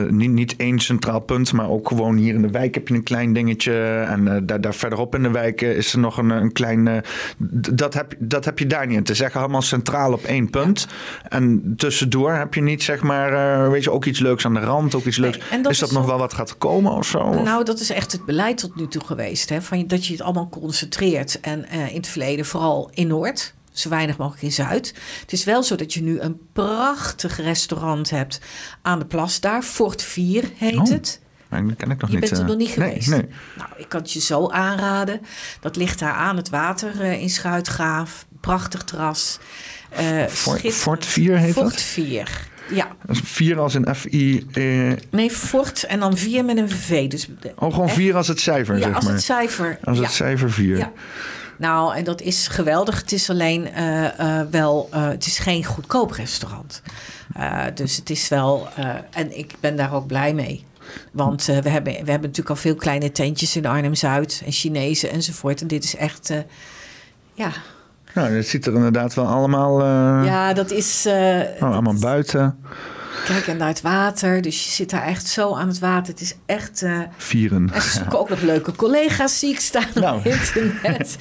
niet, 0.09 0.31
niet 0.31 0.57
één 0.57 0.79
centraal 0.79 1.21
punt, 1.21 1.53
maar 1.53 1.69
ook 1.69 1.89
gewoon 1.89 2.17
hier 2.17 2.35
in 2.35 2.43
de 2.43 2.51
wijk 2.51 2.75
heb 2.75 2.89
je 2.89 2.95
een 2.95 3.03
klein 3.03 3.33
dingetje. 3.33 4.05
En 4.09 4.47
daar, 4.47 4.61
daar 4.61 4.75
verderop 4.75 5.15
in 5.15 5.23
de 5.23 5.31
wijk 5.31 5.61
is 5.61 5.93
er 5.93 5.99
nog 5.99 6.19
een, 6.19 6.31
een 6.31 6.53
klein... 6.53 7.03
dat, 7.73 7.95
heb, 7.95 8.15
dat 8.19 8.45
heb 8.45 8.59
je 8.59 8.67
daar 8.67 8.87
niet. 8.87 8.99
Het 8.99 9.11
is 9.11 9.21
echt 9.21 9.37
allemaal 9.37 9.63
centraal 9.63 10.13
op 10.13 10.25
één 10.25 10.51
punt. 10.51 10.87
Ja. 11.23 11.29
En 11.29 11.75
tussendoor 11.77 12.33
heb 12.33 12.55
je 12.55 12.63
niet, 12.63 12.83
zeg 12.83 13.03
maar, 13.03 13.71
weet 13.71 13.85
je, 13.85 13.91
ook 13.91 14.05
iets 14.05 14.21
leuks 14.21 14.45
aan 14.45 14.55
de 14.55 14.61
rand, 14.61 14.95
ook 14.95 15.05
iets 15.05 15.17
leuks 15.17 15.30
is 15.69 15.79
dat 15.79 15.91
nog 15.91 16.07
wel 16.07 16.19
wat 16.19 16.35
gaat 16.35 16.59
komen 16.59 16.93
of 16.93 17.07
zo? 17.07 17.43
Nou, 17.43 17.65
dat 17.65 17.81
is 17.81 17.91
echt 17.91 18.13
het 18.13 18.25
beleid 18.25 18.59
tot 18.59 18.77
nu 18.77 18.89
toe 18.89 19.05
geweest. 19.05 19.49
Hè? 19.49 19.63
Van, 19.63 19.87
dat 19.87 20.07
je 20.07 20.13
het 20.13 20.23
allemaal 20.23 20.49
concentreert. 20.49 21.41
En 21.41 21.67
uh, 21.73 21.89
in 21.89 21.97
het 21.97 22.07
verleden 22.07 22.45
vooral 22.45 22.91
in 22.95 23.07
Noord. 23.07 23.55
Zo 23.73 23.89
weinig 23.89 24.17
mogelijk 24.17 24.43
in 24.43 24.53
Zuid. 24.53 24.95
Het 25.21 25.33
is 25.33 25.45
wel 25.45 25.63
zo 25.63 25.77
dat 25.77 25.95
je 25.95 26.03
nu 26.03 26.21
een 26.21 26.41
prachtig 26.53 27.37
restaurant 27.37 28.11
hebt 28.11 28.41
aan 28.83 28.99
de 28.99 29.07
plas 29.07 29.41
daar. 29.41 29.63
Fort 29.63 30.03
4 30.03 30.51
heet 30.57 30.79
oh. 30.79 30.89
het. 30.89 31.21
Dat 31.51 31.77
ken 31.77 31.91
ik 31.91 32.01
nog 32.01 32.11
je 32.11 32.19
niet. 32.19 32.29
bent 32.29 32.33
er 32.33 32.41
uh, 32.41 32.47
nog 32.47 32.57
niet 32.57 32.71
geweest. 32.71 33.09
Nee, 33.09 33.19
nee. 33.19 33.29
Nou, 33.57 33.69
ik 33.77 33.89
kan 33.89 34.01
het 34.01 34.13
je 34.13 34.21
zo 34.21 34.49
aanraden. 34.49 35.21
Dat 35.61 35.77
ligt 35.77 35.99
daar 35.99 36.13
aan 36.13 36.37
het 36.37 36.49
water 36.49 36.95
uh, 37.01 37.21
in 37.21 37.31
Schuitgraaf. 37.31 38.27
Prachtig 38.41 38.85
terras. 38.85 39.39
Uh, 40.01 40.27
Fort, 40.27 40.73
Fort 40.73 41.07
4 41.07 41.37
heet 41.37 41.53
Fort 41.53 41.65
dat? 41.65 41.73
Fort 41.73 41.83
4. 41.83 42.49
Ja. 42.71 42.89
Vier 43.09 43.59
als 43.59 43.75
een 43.75 43.95
F-I... 43.95 44.47
Eh... 44.53 44.93
Nee, 45.11 45.31
fort 45.31 45.83
en 45.85 46.01
dan 46.01 46.17
vier 46.17 46.45
met 46.45 46.57
een 46.57 46.71
V. 46.71 47.09
Dus 47.09 47.29
oh, 47.59 47.75
gewoon 47.75 47.89
vier 47.89 48.17
als 48.17 48.29
het 48.29 48.41
cijfer, 48.41 48.79
ja, 48.79 48.83
zeg 48.83 48.95
als 48.95 49.05
maar. 49.05 49.13
het 49.13 49.23
cijfer. 49.23 49.79
Als 49.85 49.97
ja. 49.97 50.03
het 50.03 50.13
cijfer 50.13 50.51
vier. 50.51 50.77
Ja. 50.77 50.93
Nou, 51.57 51.95
en 51.95 52.05
dat 52.05 52.21
is 52.21 52.49
geweldig. 52.49 53.01
Het 53.01 53.13
is 53.13 53.31
alleen 53.31 53.69
uh, 53.79 54.03
uh, 54.21 54.41
wel... 54.51 54.89
Uh, 54.95 55.09
het 55.09 55.27
is 55.27 55.39
geen 55.39 55.65
goedkoop 55.65 56.11
restaurant. 56.11 56.83
dus 57.75 57.97
het 57.97 58.11
is 58.11 58.29
wel... 58.29 58.69
en 59.11 59.39
ik 59.39 59.55
ben 59.61 59.77
daar 59.77 59.95
ook 59.95 60.07
blij 60.07 60.35
mee. 60.35 60.65
Want 61.13 61.45
we, 61.45 61.53
hebben, 61.53 61.83
we 61.83 62.11
hebben 62.11 62.21
natuurlijk 62.21 62.49
al 62.49 62.57
veel 62.57 62.75
kleine 62.75 63.13
tentjes 63.13 63.57
in 63.57 63.67
Arnhem-Zuid... 63.67 64.43
en 64.45 64.53
Chinezen 64.53 65.11
enzovoort. 65.11 65.61
En 65.61 65.67
dit 65.67 65.85
is 65.85 65.97
echt... 65.97 66.33
ja, 67.35 67.53
nou, 68.15 68.29
het 68.31 68.49
ziet 68.49 68.67
er 68.67 68.75
inderdaad 68.75 69.15
wel 69.15 69.27
allemaal. 69.27 69.81
Uh... 69.81 70.23
Ja, 70.25 70.53
dat 70.53 70.71
is. 70.71 71.07
Uh, 71.07 71.41
oh, 71.61 71.73
allemaal 71.73 71.99
buiten. 72.01 72.59
Kijk, 73.25 73.47
en 73.47 73.57
naar 73.57 73.69
het 73.69 73.81
water. 73.81 74.43
Dus 74.43 74.65
je 74.65 74.71
zit 74.71 74.91
daar 74.91 75.03
echt 75.03 75.27
zo 75.27 75.55
aan 75.55 75.69
het 75.69 75.79
water. 75.79 76.13
Het 76.13 76.23
is 76.23 76.35
echt... 76.47 76.83
Uh... 76.83 77.01
Vieren. 77.17 77.71
En 77.73 77.83
ze 77.83 77.91
zoeken 77.91 78.19
ook 78.19 78.29
nog 78.29 78.41
leuke 78.41 78.77
collega's 78.77 79.39
zie 79.39 79.51
ik 79.51 79.61
staan 79.61 79.87
nou. 79.95 80.19
op 80.19 80.25
internet. 80.25 81.19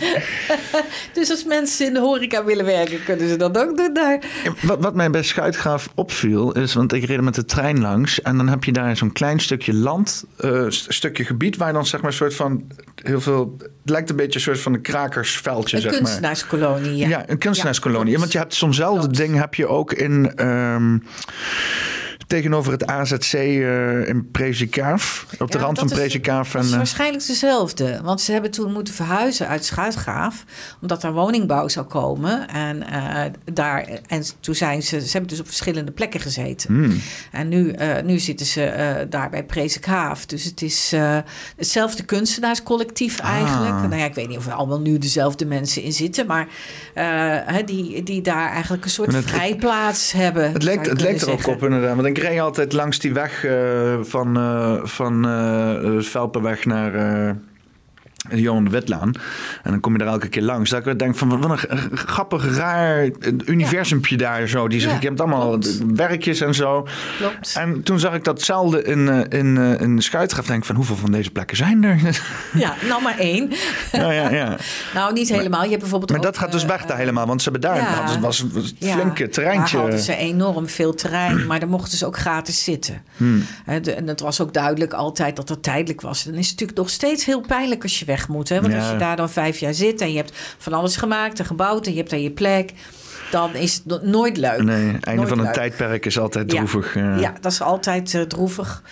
dus 1.13 1.29
als 1.29 1.43
mensen 1.43 1.85
in 1.85 1.93
de 1.93 1.99
horeca 1.99 2.43
willen 2.43 2.65
werken, 2.65 3.03
kunnen 3.03 3.29
ze 3.29 3.35
dat 3.35 3.57
ook 3.57 3.77
doen 3.77 3.93
daar. 3.93 4.19
Wat, 4.61 4.79
wat 4.79 4.95
mij 4.95 5.09
bij 5.09 5.23
Schuitgraaf 5.23 5.89
opviel, 5.95 6.51
is... 6.51 6.73
Want 6.73 6.93
ik 6.93 7.05
reed 7.05 7.21
met 7.21 7.35
de 7.35 7.45
trein 7.45 7.81
langs. 7.81 8.21
En 8.21 8.37
dan 8.37 8.47
heb 8.49 8.63
je 8.63 8.71
daar 8.71 8.97
zo'n 8.97 9.11
klein 9.11 9.39
stukje 9.39 9.73
land, 9.73 10.25
uh, 10.39 10.65
stukje 10.69 11.25
gebied... 11.25 11.57
waar 11.57 11.73
dan 11.73 11.85
zeg 11.85 12.01
maar 12.01 12.09
een 12.09 12.17
soort 12.17 12.35
van 12.35 12.63
heel 13.03 13.21
veel... 13.21 13.55
Het 13.59 13.89
lijkt 13.89 14.09
een 14.09 14.15
beetje 14.15 14.35
een 14.35 14.45
soort 14.45 14.59
van 14.59 14.73
een 14.73 14.81
krakersveldje, 14.81 15.75
een 15.75 15.81
zeg 15.81 15.91
maar. 15.91 15.99
Een 15.99 16.05
kunstenaarskolonie, 16.05 16.95
ja. 16.95 17.07
Ja, 17.07 17.29
een 17.29 17.37
kunstenaarskolonie. 17.37 18.13
Ja, 18.13 18.19
want 18.19 18.31
je 18.31 18.37
hebt 18.37 18.53
zo'nzelfde 18.53 19.07
ding 19.07 19.39
heb 19.39 19.55
je 19.55 19.67
ook 19.67 19.93
in... 19.93 20.45
Um, 20.45 21.03
tegenover 22.29 22.71
het 22.71 22.85
AZC 22.85 23.33
uh, 23.33 24.07
in 24.07 24.31
Prezikaaf. 24.31 25.25
Op 25.39 25.51
de 25.51 25.57
ja, 25.57 25.63
rand 25.63 25.79
van 25.79 25.87
Prezikaaf. 25.87 26.51
Dat 26.51 26.63
is 26.63 26.75
waarschijnlijk 26.75 27.27
dezelfde. 27.27 27.99
Want 28.03 28.21
ze 28.21 28.31
hebben 28.31 28.51
toen 28.51 28.73
moeten 28.73 28.93
verhuizen 28.93 29.47
uit 29.47 29.65
Schuitgraaf. 29.65 30.43
Omdat 30.81 31.03
er 31.03 31.13
woningbouw 31.13 31.67
zou 31.67 31.85
komen. 31.85 32.47
En, 32.47 32.83
uh, 32.91 33.21
daar, 33.53 33.87
en 34.07 34.23
toen 34.39 34.55
zijn 34.55 34.83
ze... 34.83 35.01
Ze 35.01 35.11
hebben 35.11 35.29
dus 35.29 35.39
op 35.39 35.45
verschillende 35.45 35.91
plekken 35.91 36.19
gezeten. 36.19 36.73
Hmm. 36.73 37.01
En 37.31 37.47
nu, 37.47 37.75
nu 38.03 38.19
zitten 38.19 38.45
ze 38.45 39.05
daar 39.09 39.29
bij 39.29 39.43
Prezikaaf. 39.43 40.25
Dus 40.25 40.43
het 40.43 40.61
is 40.61 40.93
hetzelfde 41.55 42.03
kunstenaarscollectief 42.03 43.19
eigenlijk. 43.19 43.73
Ah. 43.73 43.81
Nou 43.81 43.95
ja, 43.95 44.05
ik 44.05 44.15
weet 44.15 44.27
niet 44.27 44.37
of 44.37 44.47
er 44.47 44.53
allemaal 44.53 44.81
nu 44.81 44.97
dezelfde 44.97 45.45
mensen 45.45 45.81
in 45.81 45.93
zitten. 45.93 46.25
Maar 46.25 46.47
die, 47.65 48.03
die 48.03 48.21
daar 48.21 48.51
eigenlijk 48.51 48.83
een 48.83 48.89
soort 48.89 49.15
vrijplaats 49.15 50.11
hebben. 50.11 50.51
Het 50.51 50.63
lijkt, 50.63 50.85
het 50.85 51.01
lijkt 51.01 51.21
er 51.21 51.31
ook 51.31 51.47
op 51.47 51.63
inderdaad. 51.63 51.95
Want 51.95 52.07
ik 52.07 52.18
reed 52.19 52.39
altijd 52.39 52.73
langs 52.73 52.99
die 52.99 53.13
weg 53.13 53.45
uh, 53.45 53.97
van, 54.01 54.37
uh, 54.37 54.85
van 54.85 55.27
uh, 55.27 56.01
Velpenweg 56.01 56.65
naar 56.65 56.93
Johan 58.27 58.63
de 58.63 58.69
Wetlaan. 58.69 59.13
En 59.63 59.71
dan 59.71 59.79
kom 59.79 59.93
je 59.93 59.99
er 59.99 60.07
elke 60.07 60.27
keer 60.27 60.41
langs. 60.41 60.69
Dat 60.69 60.87
ik 60.87 60.99
denk 60.99 61.15
van 61.15 61.41
wat 61.41 61.49
een 61.67 61.97
grappig, 61.97 62.55
raar 62.55 63.09
universumpje 63.45 64.17
ja. 64.17 64.21
daar 64.21 64.47
zo. 64.47 64.67
Die 64.67 64.79
zeg, 64.79 64.89
ja, 64.89 64.97
ik 64.97 65.03
heb 65.03 65.19
allemaal 65.19 65.49
klopt. 65.49 65.81
werkjes 65.95 66.41
en 66.41 66.55
zo. 66.55 66.87
Klopt. 67.17 67.55
En 67.57 67.83
toen 67.83 67.99
zag 67.99 68.13
ik 68.13 68.23
datzelfde 68.23 68.83
in, 68.83 69.27
in, 69.29 69.57
in 69.57 70.01
Schuitgraf. 70.01 70.45
Denk 70.45 70.65
van 70.65 70.75
hoeveel 70.75 70.95
van 70.95 71.11
deze 71.11 71.31
plekken 71.31 71.57
zijn 71.57 71.83
er? 71.83 71.97
Ja, 72.53 72.75
nou 72.87 73.01
maar 73.01 73.17
één. 73.17 73.51
Ja, 73.91 74.11
ja, 74.11 74.29
ja. 74.29 74.57
nou, 74.95 75.13
niet 75.13 75.29
helemaal. 75.29 75.63
Je 75.63 75.69
hebt 75.69 75.81
bijvoorbeeld 75.81 76.11
maar 76.11 76.19
ook, 76.19 76.25
dat 76.25 76.37
gaat 76.37 76.51
dus 76.51 76.65
weg 76.65 76.85
daar 76.85 76.97
helemaal. 76.97 77.25
Want 77.25 77.41
ze 77.41 77.49
hebben 77.49 77.69
daar 77.69 77.81
ja, 77.81 78.19
was 78.19 78.39
een 78.39 78.63
flinke 78.79 79.29
terreintje. 79.29 79.75
Daar 79.75 79.81
hadden 79.85 79.99
ze 79.99 80.15
enorm 80.15 80.67
veel 80.67 80.93
terrein. 80.93 81.37
Maar 81.49 81.59
daar 81.59 81.69
mochten 81.69 81.97
ze 81.97 82.05
ook 82.05 82.17
gratis 82.17 82.63
zitten. 82.63 83.01
Hmm. 83.17 83.45
En 83.65 84.07
het 84.07 84.19
was 84.19 84.41
ook 84.41 84.53
duidelijk 84.53 84.93
altijd 84.93 85.35
dat 85.35 85.49
het 85.49 85.63
tijdelijk 85.63 86.01
was. 86.01 86.23
Dan 86.23 86.33
is 86.33 86.39
het 86.39 86.51
natuurlijk 86.51 86.77
nog 86.77 86.89
steeds 86.89 87.25
heel 87.25 87.41
pijnlijk 87.41 87.83
als 87.83 87.99
je 87.99 88.05
weg 88.09 88.27
moet. 88.27 88.49
Hè? 88.49 88.61
Want 88.61 88.73
ja. 88.73 88.79
als 88.79 88.91
je 88.91 88.97
daar 88.97 89.15
dan 89.15 89.29
vijf 89.29 89.59
jaar 89.59 89.73
zit 89.73 90.01
en 90.01 90.11
je 90.11 90.17
hebt 90.17 90.31
van 90.57 90.73
alles 90.73 90.95
gemaakt 90.97 91.39
en 91.39 91.45
gebouwd 91.45 91.85
en 91.85 91.91
je 91.91 91.97
hebt 91.97 92.09
daar 92.09 92.19
je 92.19 92.31
plek, 92.31 92.73
dan 93.31 93.55
is 93.55 93.81
het 93.85 94.03
nooit 94.03 94.37
leuk. 94.37 94.63
Nee, 94.63 94.77
einde 94.77 95.13
nooit 95.15 95.29
van 95.29 95.37
een 95.37 95.43
leuk. 95.43 95.53
tijdperk 95.53 96.05
is 96.05 96.19
altijd 96.19 96.49
droevig. 96.49 96.95
Ja, 96.95 97.15
ja 97.15 97.33
dat 97.41 97.51
is 97.51 97.61
altijd 97.61 98.13
uh, 98.13 98.21
droevig. 98.21 98.83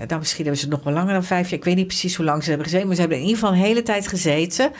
Uh, 0.00 0.06
nou, 0.06 0.18
misschien 0.20 0.44
hebben 0.44 0.62
ze 0.62 0.68
nog 0.68 0.84
wel 0.84 0.92
langer 0.92 1.12
dan 1.12 1.24
vijf 1.24 1.48
jaar. 1.48 1.58
Ik 1.58 1.64
weet 1.64 1.76
niet 1.76 1.86
precies 1.86 2.16
hoe 2.16 2.24
lang 2.24 2.42
ze 2.42 2.48
hebben 2.48 2.66
gezeten. 2.66 2.86
Maar 2.86 2.96
ze 2.96 3.02
hebben 3.02 3.18
in 3.20 3.24
ieder 3.24 3.40
geval 3.40 3.54
een 3.54 3.62
hele 3.62 3.82
tijd 3.82 4.08
gezeten. 4.08 4.70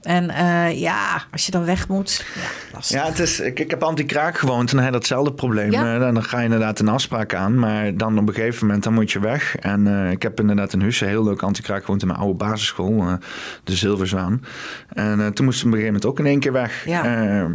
En 0.00 0.30
uh, 0.30 0.80
ja, 0.80 1.24
als 1.32 1.46
je 1.46 1.52
dan 1.52 1.64
weg 1.64 1.88
moet, 1.88 2.24
ja, 2.34 2.74
lastig. 2.74 2.96
Ja, 2.96 3.06
het 3.06 3.18
is, 3.18 3.40
ik, 3.40 3.60
ik 3.60 3.70
heb 3.70 3.82
anti-kraak 3.82 4.38
gewoond 4.38 4.70
en 4.70 4.76
dan 4.76 4.84
je 4.84 4.92
datzelfde 4.92 5.32
probleem. 5.32 5.70
Ja. 5.70 5.94
Uh, 5.94 6.00
dan 6.00 6.22
ga 6.22 6.38
je 6.38 6.44
inderdaad 6.44 6.78
een 6.78 6.88
afspraak 6.88 7.34
aan, 7.34 7.58
maar 7.58 7.96
dan 7.96 8.18
op 8.18 8.28
een 8.28 8.34
gegeven 8.34 8.66
moment 8.66 8.84
dan 8.84 8.94
moet 8.94 9.12
je 9.12 9.20
weg. 9.20 9.56
En 9.56 9.86
uh, 9.86 10.10
ik 10.10 10.22
heb 10.22 10.40
inderdaad 10.40 10.72
in 10.72 10.80
Husse 10.80 11.04
heel 11.04 11.24
leuk 11.24 11.42
anti-kraak 11.42 11.84
gewoond 11.84 12.02
in 12.02 12.08
mijn 12.08 12.20
oude 12.20 12.36
basisschool, 12.36 13.18
de 13.64 13.74
Zilverzwaan. 13.74 14.44
En 14.88 15.34
toen 15.34 15.44
moesten 15.44 15.70
we 15.70 15.76
op 15.76 15.78
een 15.78 15.80
gegeven 15.80 15.84
moment 15.84 16.06
ook 16.06 16.18
in 16.18 16.26
één 16.26 16.40
keer 16.40 16.52
weg. 16.52 16.84
Ja. 16.86 17.48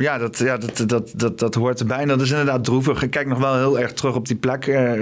Ja, 0.00 0.18
dat, 0.18 0.38
ja 0.38 0.56
dat, 0.56 0.82
dat, 0.86 1.12
dat, 1.16 1.38
dat 1.38 1.54
hoort 1.54 1.80
erbij. 1.80 1.98
En 1.98 2.08
dat 2.08 2.20
is 2.20 2.30
inderdaad 2.30 2.64
droevig. 2.64 3.02
Ik 3.02 3.10
kijk 3.10 3.26
nog 3.26 3.38
wel 3.38 3.56
heel 3.56 3.78
erg 3.78 3.92
terug 3.92 4.14
op 4.14 4.26
die 4.26 4.36
plek. 4.36 4.66
Eh, 4.66 4.92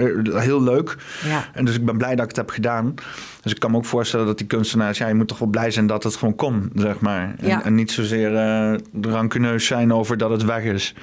heel 0.41 0.63
leuk. 0.63 0.97
Ja. 1.23 1.45
En 1.53 1.65
dus 1.65 1.75
ik 1.75 1.85
ben 1.85 1.97
blij 1.97 2.15
dat 2.15 2.21
ik 2.21 2.27
het 2.27 2.37
heb 2.37 2.49
gedaan. 2.49 2.93
Dus 3.41 3.51
ik 3.51 3.59
kan 3.59 3.71
me 3.71 3.77
ook 3.77 3.85
voorstellen 3.85 4.25
dat 4.25 4.37
die 4.37 4.47
kunstenaars... 4.47 4.97
Ja, 4.97 5.07
je 5.07 5.13
moet 5.13 5.27
toch 5.27 5.39
wel 5.39 5.47
blij 5.47 5.71
zijn 5.71 5.87
dat 5.87 6.03
het 6.03 6.15
gewoon 6.15 6.35
kon, 6.35 6.71
zeg 6.75 6.99
maar. 6.99 7.35
En, 7.37 7.47
Ja. 7.47 7.63
en 7.63 7.75
niet 7.75 7.91
zozeer 7.91 8.31
uh, 8.31 8.73
rancuneus 9.01 9.65
zijn 9.65 9.93
over 9.93 10.17
dat 10.17 10.29
het 10.29 10.43
weg 10.43 10.63
is. 10.63 10.93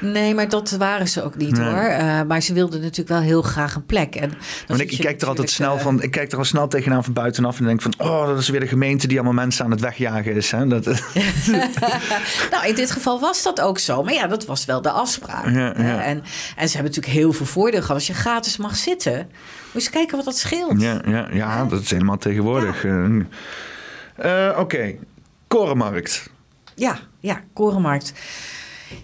Nee, 0.00 0.34
maar 0.34 0.48
dat 0.48 0.70
waren 0.70 1.08
ze 1.08 1.22
ook 1.22 1.36
niet 1.36 1.56
Nee. 1.56 1.68
hoor. 1.68 1.88
Uh, 1.90 2.22
maar 2.22 2.40
ze 2.40 2.52
wilden 2.52 2.80
natuurlijk 2.80 3.08
wel 3.08 3.20
heel 3.20 3.42
graag 3.42 3.74
een 3.74 3.86
plek. 3.86 4.14
En 4.14 4.32
Want 4.66 4.80
ik, 4.80 4.98
kijk 4.98 5.20
er 5.20 5.28
altijd 5.28 5.50
snel 5.50 5.76
eh, 5.76 5.82
van. 5.82 6.02
Ik 6.02 6.10
kijk 6.10 6.32
er 6.32 6.38
al 6.38 6.44
snel 6.44 6.68
tegenaan 6.68 7.04
van 7.04 7.12
buitenaf 7.12 7.58
en 7.58 7.64
denk 7.64 7.82
van, 7.82 7.94
oh, 7.98 8.26
dat 8.26 8.38
is 8.38 8.48
weer 8.48 8.60
de 8.60 8.66
gemeente 8.66 9.06
die 9.06 9.16
allemaal 9.16 9.44
mensen 9.44 9.64
aan 9.64 9.70
het 9.70 9.80
wegjagen 9.80 10.34
is. 10.34 10.50
Hè? 10.50 10.66
Dat, 10.66 10.84
nou, 12.50 12.66
in 12.66 12.74
dit 12.74 12.90
geval 12.90 13.20
was 13.20 13.42
dat 13.42 13.60
ook 13.60 13.78
zo. 13.78 14.02
Maar 14.02 14.14
ja, 14.14 14.26
dat 14.26 14.46
was 14.46 14.64
wel 14.64 14.82
de 14.82 14.90
afspraak. 14.90 15.44
Ja, 15.44 15.74
ja. 15.76 16.02
En, 16.02 16.22
en 16.56 16.68
ze 16.68 16.76
hebben 16.76 16.92
natuurlijk 16.94 17.06
heel 17.06 17.32
veel 17.32 17.46
voordeel 17.46 17.80
gehad. 17.80 17.96
Als 17.96 18.06
je 18.06 18.14
gratis 18.14 18.56
mag 18.56 18.76
zitten, 18.76 19.30
moet 19.74 19.82
je 19.82 19.88
eens 19.88 19.98
kijken 19.98 20.16
wat 20.16 20.24
dat 20.24 20.36
scheelt. 20.38 20.80
ja, 20.80 21.00
ja, 21.06 21.28
ja, 21.32 21.64
dat 21.64 21.80
is 21.80 21.90
helemaal 21.90 22.18
tegenwoordig. 22.18 22.84
Eh, 22.84 24.48
eh, 24.48 24.58
Oké, 24.58 24.94
Korenmarkt. 25.48 26.30
Ja, 26.74 26.98
ja, 27.20 27.40
Korenmarkt. 27.52 28.12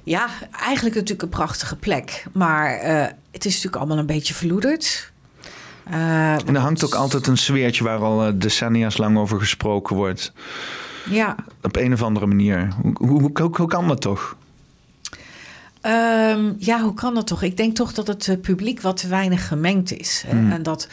Ja, 0.02 0.28
eigenlijk 0.60 0.94
natuurlijk 0.94 1.22
een 1.22 1.28
prachtige 1.28 1.76
plek. 1.76 2.24
Maar 2.32 2.74
eh, 2.74 3.01
het 3.30 3.44
is 3.44 3.52
natuurlijk 3.55 3.76
allemaal 3.76 3.98
een 3.98 4.06
beetje 4.06 4.34
verloederd. 4.34 5.12
Uh, 5.90 6.32
En 6.32 6.55
er 6.55 6.60
hangt 6.60 6.84
ook 6.84 6.94
altijd 6.94 7.26
een 7.26 7.36
sfeertje 7.36 7.84
waar 7.84 7.98
al 7.98 8.38
decennia's 8.38 8.97
lang 8.97 9.18
over 9.18 9.38
gesproken 9.38 9.97
wordt. 9.97 10.32
Ja. 11.09 11.34
Op 11.62 11.76
een 11.76 11.92
of 11.92 12.02
andere 12.02 12.26
manier. 12.26 12.68
Hoe, 12.82 12.92
hoe, 12.98 13.30
hoe, 13.34 13.51
hoe 13.56 13.66
kan 13.68 13.88
dat 13.88 14.01
toch? 14.01 14.36
Um, 15.86 16.57
ja, 16.59 16.81
hoe 16.82 16.94
kan 16.94 17.15
dat 17.15 17.27
toch? 17.27 17.43
Ik 17.43 17.57
denk 17.57 17.74
toch 17.74 17.93
dat 17.93 18.07
het 18.07 18.27
uh, 18.27 18.40
publiek 18.40 18.81
wat 18.81 18.97
te 18.97 19.09
weinig 19.09 19.48
gemengd 19.48 19.98
is. 19.98 20.24
Hmm. 20.28 20.52
En 20.52 20.62
dat 20.62 20.89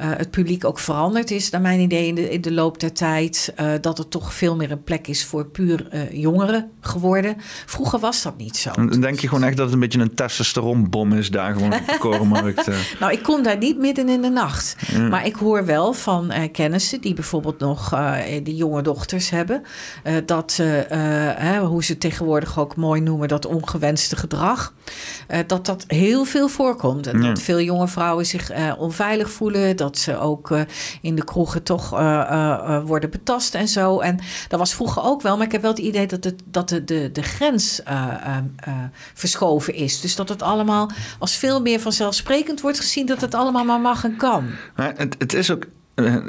uh, 0.00 0.06
het 0.16 0.30
publiek 0.30 0.64
ook 0.64 0.78
veranderd 0.78 1.30
is, 1.30 1.50
naar 1.50 1.60
mijn 1.60 1.80
idee, 1.80 2.06
in 2.06 2.14
de, 2.14 2.30
in 2.30 2.40
de 2.40 2.52
loop 2.52 2.80
der 2.80 2.92
tijd. 2.92 3.52
Uh, 3.60 3.72
dat 3.80 3.98
het 3.98 4.10
toch 4.10 4.34
veel 4.34 4.56
meer 4.56 4.70
een 4.70 4.82
plek 4.82 5.06
is 5.08 5.24
voor 5.24 5.46
puur 5.46 5.88
eh, 5.90 6.12
jongeren 6.12 6.70
geworden. 6.80 7.36
Vroeger 7.66 7.98
was 7.98 8.22
dat 8.22 8.36
niet 8.36 8.56
zo. 8.56 8.70
Dan 8.72 9.00
denk 9.00 9.18
je 9.20 9.28
gewoon 9.28 9.44
echt 9.44 9.56
dat 9.56 9.64
het 9.64 9.74
een 9.74 9.80
beetje 9.80 10.00
een 10.00 10.14
testosteronbom 10.14 11.12
is 11.12 11.30
daar 11.30 11.52
gewoon 11.52 11.72
op 11.72 11.86
de 11.86 11.98
korenmarkt. 12.08 12.68
eh. 12.68 12.74
nou, 13.00 13.12
ik 13.12 13.22
kom 13.22 13.42
daar 13.42 13.58
niet 13.58 13.78
midden 13.78 14.08
in 14.08 14.22
de 14.22 14.28
nacht. 14.30 14.76
Maar 15.10 15.26
ik 15.26 15.34
hoor 15.34 15.64
wel 15.66 15.92
van 15.92 16.30
eh, 16.30 16.52
kennissen 16.52 17.00
die 17.00 17.14
bijvoorbeeld 17.14 17.58
nog 17.58 17.92
eh, 17.92 18.14
die 18.42 18.56
jonge 18.56 18.82
dochters 18.82 19.30
hebben. 19.30 19.62
eh, 20.02 20.14
dat, 20.26 20.56
hoe 21.60 21.84
ze 21.84 21.92
het 21.92 22.00
tegenwoordig 22.00 22.58
ook 22.58 22.76
mooi 22.76 23.00
noemen, 23.00 23.28
dat 23.28 23.46
ongewenste 23.46 24.16
gedrag. 24.16 24.30
Uh, 24.32 25.38
dat 25.46 25.66
dat 25.66 25.84
heel 25.86 26.24
veel 26.24 26.48
voorkomt. 26.48 27.06
En 27.06 27.22
Ja. 27.22 27.28
dat 27.28 27.40
veel 27.42 27.60
jonge 27.60 27.88
vrouwen 27.88 28.26
zich 28.26 28.52
uh, 28.52 28.72
onveilig 28.78 29.30
voelen. 29.30 29.76
Dat 29.76 29.98
ze 29.98 30.18
ook 30.18 30.50
uh, 30.50 30.60
in 31.00 31.14
de 31.14 31.24
kroegen 31.24 31.62
toch 31.62 31.90
worden 32.84 33.10
betast 33.10 33.54
en 33.54 33.68
zo. 33.68 34.00
En 34.00 34.18
dat 34.48 34.58
was 34.58 34.74
vroeger 34.74 35.02
ook 35.02 35.22
wel. 35.22 35.36
Maar 35.36 35.46
ik 35.46 35.52
heb 35.52 35.62
wel 35.62 35.70
het 35.70 35.80
idee 35.80 36.06
dat, 36.06 36.24
het, 36.24 36.42
dat 36.44 36.68
de, 36.68 36.84
de, 36.84 37.10
de 37.12 37.22
grens 37.22 37.80
verschoven 39.14 39.74
is. 39.74 40.00
Dus 40.00 40.16
dat 40.16 40.28
het 40.28 40.42
allemaal 40.42 40.90
als 41.18 41.36
veel 41.36 41.60
meer 41.60 41.80
vanzelfsprekend 41.80 42.60
wordt 42.60 42.80
gezien... 42.80 43.06
dat 43.06 43.20
het 43.20 43.34
allemaal 43.34 43.64
maar 43.64 43.80
mag 43.80 44.04
en 44.04 44.16
kan. 44.16 44.50
Maar 44.76 44.92
het, 44.96 45.14
het 45.18 45.32
is 45.34 45.50
ook 45.50 45.62
eh, 45.64 45.68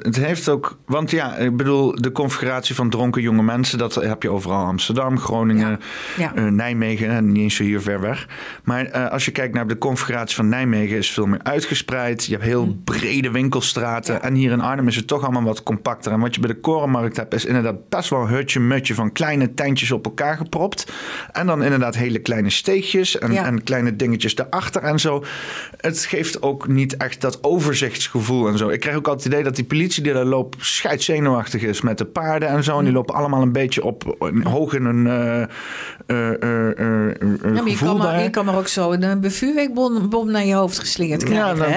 het 0.01 0.15
heeft 0.15 0.49
ook, 0.49 0.77
want 0.85 1.11
ja, 1.11 1.35
ik 1.35 1.57
bedoel, 1.57 1.95
de 1.95 2.11
configuratie 2.11 2.75
van 2.75 2.89
dronken 2.89 3.21
jonge 3.21 3.43
mensen, 3.43 3.77
dat 3.77 3.95
heb 3.95 4.21
je 4.23 4.29
overal 4.29 4.65
Amsterdam, 4.65 5.19
Groningen, 5.19 5.69
Ja. 5.69 5.77
Ja. 6.17 6.35
eh, 6.35 6.43
Nijmegen, 6.45 7.09
en 7.09 7.31
niet 7.31 7.41
eens 7.43 7.55
zo 7.55 7.63
hier 7.63 7.81
ver 7.81 8.01
weg. 8.01 8.27
Maar 8.63 8.85
eh, 8.85 9.11
als 9.11 9.25
je 9.25 9.31
kijkt 9.31 9.53
naar 9.53 9.67
de 9.67 9.77
configuratie 9.77 10.35
van 10.35 10.49
Nijmegen, 10.49 10.97
is 10.97 11.11
veel 11.11 11.25
meer 11.25 11.43
uitgespreid. 11.43 12.25
Je 12.25 12.31
hebt 12.31 12.43
heel 12.43 12.77
brede 12.83 13.31
winkelstraten. 13.31 14.13
Ja. 14.13 14.21
En 14.21 14.33
hier 14.33 14.51
in 14.51 14.61
Arnhem 14.61 14.87
is 14.87 14.95
het 14.95 15.07
toch 15.07 15.23
allemaal 15.23 15.43
wat 15.43 15.63
compacter. 15.63 16.11
En 16.11 16.19
wat 16.19 16.35
je 16.35 16.41
bij 16.41 16.49
de 16.49 16.59
Korenmarkt 16.59 17.17
hebt, 17.17 17.33
is 17.33 17.45
inderdaad 17.45 17.89
best 17.89 18.09
wel 18.09 18.21
een 18.21 18.27
hutje-mutje 18.27 18.93
van 18.93 19.11
kleine 19.11 19.53
tentjes 19.53 19.91
op 19.91 20.05
elkaar 20.05 20.37
gepropt. 20.37 20.91
En 21.31 21.45
dan 21.47 21.63
inderdaad 21.63 21.95
hele 21.95 22.19
kleine 22.19 22.49
steegjes 22.49 23.17
en, 23.17 23.31
en 23.31 23.63
kleine 23.63 23.95
dingetjes 23.95 24.35
daarachter 24.35 24.81
en 24.81 24.99
zo. 24.99 25.23
Het 25.77 25.99
geeft 26.05 26.41
ook 26.41 26.67
niet 26.67 26.97
echt 26.97 27.21
dat 27.21 27.43
overzichtsgevoel 27.43 28.47
en 28.47 28.57
zo. 28.57 28.69
Ik 28.69 28.79
krijg 28.79 28.95
ook 28.95 29.07
altijd 29.07 29.23
het 29.23 29.33
idee 29.33 29.43
dat 29.45 29.55
die 29.55 29.62
politie 29.64 30.03
die 30.03 30.14
daar 30.14 30.26
loopt 30.26 30.65
scheidzenuwachtig 30.65 31.61
is 31.61 31.81
met 31.81 31.98
de 31.98 32.06
paarden 32.06 32.49
en 32.49 32.64
zo. 32.64 32.77
En 32.77 32.84
die 32.84 32.94
lopen 32.94 33.15
allemaal 33.15 33.41
een 33.41 33.52
beetje 33.52 33.84
op 33.84 34.15
hoog 34.44 34.73
in 34.73 34.85
een 34.85 35.06
uh, 35.06 35.44
uh, 36.07 36.30
uh, 36.30 37.11
Ja, 37.44 37.61
maar 37.61 37.69
je, 37.69 37.77
kan 37.77 37.98
maar, 37.98 38.07
daar. 38.07 38.23
je 38.23 38.30
kan 38.30 38.45
maar 38.45 38.57
ook 38.57 38.68
zo 38.68 38.91
een 38.91 39.31
vuurwerkbom 39.31 40.10
bom 40.10 40.31
naar 40.31 40.45
je 40.45 40.53
hoofd 40.53 40.80
geslingerd 40.80 41.22
Ja, 41.22 41.27
krijgen. 41.27 41.57
dan- 41.57 41.72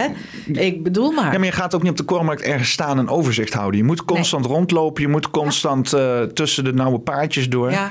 hè? 0.54 0.62
Ik 0.62 0.82
bedoel 0.82 1.10
maar. 1.12 1.32
Ja, 1.32 1.38
maar 1.38 1.46
je 1.46 1.52
gaat 1.52 1.74
ook 1.74 1.82
niet 1.82 1.90
op 1.90 1.96
de 1.96 2.02
kormarkt 2.04 2.42
ergens 2.42 2.70
staan 2.70 2.98
en 2.98 3.08
overzicht 3.08 3.54
houden. 3.54 3.78
Je 3.80 3.84
moet 3.86 4.04
constant 4.04 4.46
rondlopen. 4.46 5.02
Je 5.02 5.08
moet 5.08 5.30
constant 5.30 5.92
eh, 5.92 6.20
tussen 6.22 6.64
de 6.64 6.72
nauwe 6.72 6.98
paadjes 6.98 7.48
door. 7.48 7.70
Ja. 7.70 7.90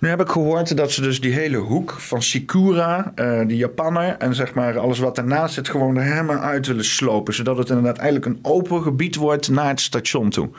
Nu 0.00 0.08
heb 0.08 0.20
ik 0.20 0.28
gehoord 0.28 0.76
dat 0.76 0.92
ze 0.92 1.00
dus 1.02 1.20
die 1.20 1.32
hele 1.32 1.56
hoek 1.56 1.94
van 1.98 2.22
Sikura, 2.22 3.12
eh, 3.14 3.40
die 3.46 3.56
Japaner... 3.56 4.16
en 4.18 4.34
zeg 4.34 4.54
maar 4.54 4.78
alles 4.78 4.98
wat 4.98 5.14
daarnaast 5.14 5.54
zit, 5.54 5.68
gewoon 5.68 5.96
er 5.96 6.02
helemaal 6.02 6.36
uit 6.38 6.66
willen 6.66 6.84
slopen. 6.84 7.34
Zodat 7.34 7.56
het 7.58 7.68
inderdaad 7.68 7.96
eigenlijk 7.96 8.26
een 8.26 8.38
open 8.42 8.82
gebied 8.82 9.11
wordt 9.16 9.48
naar 9.48 9.68
het 9.68 9.80
station 9.80 10.30
toe. 10.30 10.50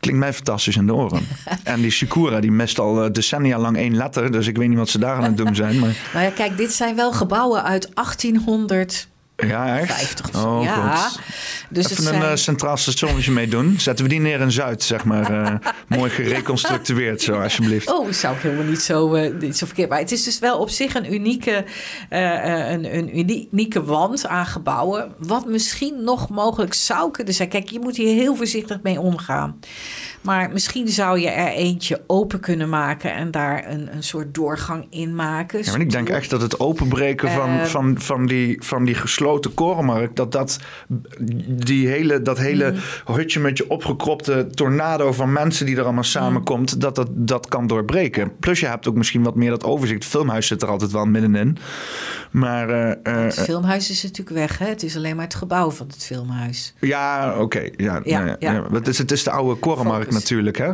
Klinkt 0.00 0.20
mij 0.20 0.32
fantastisch 0.32 0.76
in 0.76 0.86
de 0.86 0.94
oren. 0.94 1.26
en 1.64 1.80
die 1.80 1.90
Sikura, 1.90 2.40
die 2.40 2.52
mist 2.52 2.78
al 2.78 3.04
eh, 3.04 3.12
decennia 3.12 3.58
lang 3.58 3.76
één 3.76 3.96
letter. 3.96 4.32
Dus 4.32 4.46
ik 4.46 4.56
weet 4.56 4.68
niet 4.68 4.78
wat 4.78 4.88
ze 4.88 4.98
daar 4.98 5.16
aan 5.16 5.24
het 5.24 5.36
doen 5.36 5.54
zijn. 5.54 5.78
Maar 5.78 5.96
Nou 6.14 6.24
ja, 6.24 6.30
kijk, 6.30 6.56
dit 6.56 6.72
zijn 6.72 6.96
wel 6.96 7.12
gebouwen 7.12 7.62
uit 7.64 7.90
1850 7.94 9.10
ja, 9.46 9.78
echt? 9.78 10.20
of 10.22 10.40
zo. 10.40 10.48
Oh, 10.48 10.62
ja. 10.64 10.96
God. 10.96 11.20
Dus 11.68 11.84
het 11.88 11.98
een 11.98 12.04
zijn... 12.04 12.22
eh, 12.22 12.34
centraal 12.34 12.76
stationnetje 12.76 13.30
mee 13.30 13.48
doen. 13.48 13.74
Zetten 13.80 14.04
we 14.04 14.10
die 14.10 14.20
neer 14.20 14.40
in 14.40 14.52
Zuid, 14.52 14.82
zeg 14.82 15.04
maar. 15.04 15.30
eh, 15.44 15.72
mooi 15.98 16.10
gereconstructeerd 16.10 17.22
zo, 17.22 17.40
alsjeblieft. 17.40 17.92
Oh, 17.92 18.10
zou 18.12 18.36
ik 18.36 18.42
helemaal 18.42 18.64
niet 18.64 18.82
zo, 18.82 19.14
eh, 19.14 19.32
niet 19.40 19.58
zo 19.58 19.66
verkeerd. 19.66 19.88
Maar 19.88 19.98
het 19.98 20.12
is 20.12 20.24
dus 20.24 20.38
wel 20.38 20.58
op 20.58 20.70
zich 20.70 20.94
een 20.94 21.14
unieke, 21.14 21.64
een, 22.08 22.96
een 22.96 23.18
unieke 23.18 23.84
wand 23.84 24.26
aan 24.26 24.46
gebouwen. 24.46 25.12
Wat 25.18 25.46
misschien 25.46 26.04
nog 26.04 26.28
mogelijk 26.28 26.74
zou 26.74 27.10
kunnen 27.10 27.34
zijn. 27.34 27.48
Kijk, 27.48 27.68
je 27.70 27.80
moet 27.80 27.96
hier 27.96 28.14
heel 28.14 28.36
voorzichtig 28.36 28.78
mee 28.82 29.00
omgaan. 29.00 29.58
Maar 30.22 30.50
misschien 30.50 30.88
zou 30.88 31.18
je 31.20 31.28
er 31.28 31.52
eentje 31.52 32.00
open 32.06 32.40
kunnen 32.40 32.68
maken 32.68 33.14
en 33.14 33.30
daar 33.30 33.70
een, 33.70 33.94
een 33.94 34.02
soort 34.02 34.34
doorgang 34.34 34.86
in 34.90 35.14
maken. 35.14 35.64
Ja, 35.64 35.70
maar 35.70 35.80
ik 35.80 35.90
denk 35.90 36.08
echt 36.08 36.30
dat 36.30 36.42
het 36.42 36.60
openbreken 36.60 37.30
van, 37.30 37.48
Eh, 37.48 37.64
van, 37.64 37.94
van, 38.00 38.26
die, 38.26 38.62
van 38.64 38.84
die 38.84 38.94
gesloten 38.94 39.54
korenmarkt... 39.54 40.16
dat 40.16 40.32
dat, 40.32 40.58
die 41.48 41.88
hele, 41.88 42.22
dat 42.22 42.38
hele 42.38 42.70
Mm. 42.72 43.14
hutje 43.14 43.40
met 43.40 43.56
je 43.58 43.70
opgekropte 43.70 44.46
tornado 44.54 45.12
van 45.12 45.32
mensen 45.32 45.66
die 45.66 45.76
er 45.76 45.82
allemaal 45.84 46.02
samenkomt... 46.04 46.80
dat 46.80 46.94
dat, 46.94 47.08
dat 47.12 47.48
kan 47.48 47.66
doorbreken. 47.66 48.36
Plus 48.38 48.60
je 48.60 48.66
hebt 48.66 48.88
ook 48.88 48.94
misschien 48.94 49.22
wat 49.22 49.34
meer 49.34 49.50
dat 49.50 49.64
overzicht. 49.64 50.02
Het 50.02 50.10
filmhuis 50.12 50.46
zit 50.46 50.62
er 50.62 50.68
altijd 50.68 50.90
wel 50.90 51.04
middenin. 51.06 51.58
Maar 52.30 52.68
eh, 52.70 52.90
eh, 53.02 53.24
Het 53.24 53.40
filmhuis 53.40 53.90
is 53.90 54.02
natuurlijk 54.02 54.36
weg. 54.36 54.58
Hè? 54.58 54.66
Het 54.66 54.82
is 54.82 54.96
alleen 54.96 55.16
maar 55.16 55.24
het 55.24 55.34
gebouw 55.34 55.70
van 55.70 55.86
het 55.86 56.04
filmhuis. 56.04 56.74
ja, 56.80 57.34
oké. 57.38 57.60
ja, 57.76 58.00
Ja, 58.04 58.18
nou 58.18 58.26
ja, 58.26 58.36
ja. 58.38 58.66
Het, 58.72 58.88
is, 58.88 58.98
het 58.98 59.12
is 59.12 59.22
de 59.22 59.30
oude 59.30 59.54
korenmarkt. 59.60 60.11
Natuurlijk, 60.12 60.58
hè? 60.58 60.72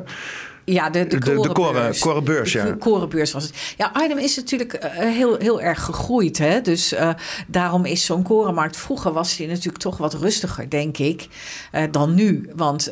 Ja, 0.65 0.91
de, 0.91 1.07
de, 1.07 1.19
De- 1.19 1.19
de 1.19 1.35
koren- 1.35 1.53
korenbeurs. 1.53 1.99
korenbeurs, 1.99 2.53
ja. 2.53 2.65
De 2.65 2.77
korenbeurs 2.77 3.33
was 3.33 3.43
het. 3.43 3.75
Ja, 3.77 3.91
Arnhem 3.93 4.19
is 4.19 4.37
natuurlijk 4.37 4.73
eh, 4.73 4.91
heel, 4.99 5.37
heel 5.39 5.61
erg 5.61 5.85
gegroeid. 5.85 6.39
Hè? 6.39 6.61
Dus 6.61 6.93
eh, 6.93 7.11
daarom 7.47 7.85
is 7.85 8.05
zo'n 8.05 8.23
korenmarkt... 8.23 8.77
Vroeger 8.77 9.13
was 9.13 9.37
die 9.37 9.47
natuurlijk 9.47 9.79
toch 9.79 9.97
wat 9.97 10.15
rustiger, 10.15 10.71
denk 10.71 10.99
ik, 10.99 11.29
eh, 11.73 11.83
dan 11.91 12.15
nu. 12.15 12.51
Want 12.57 12.91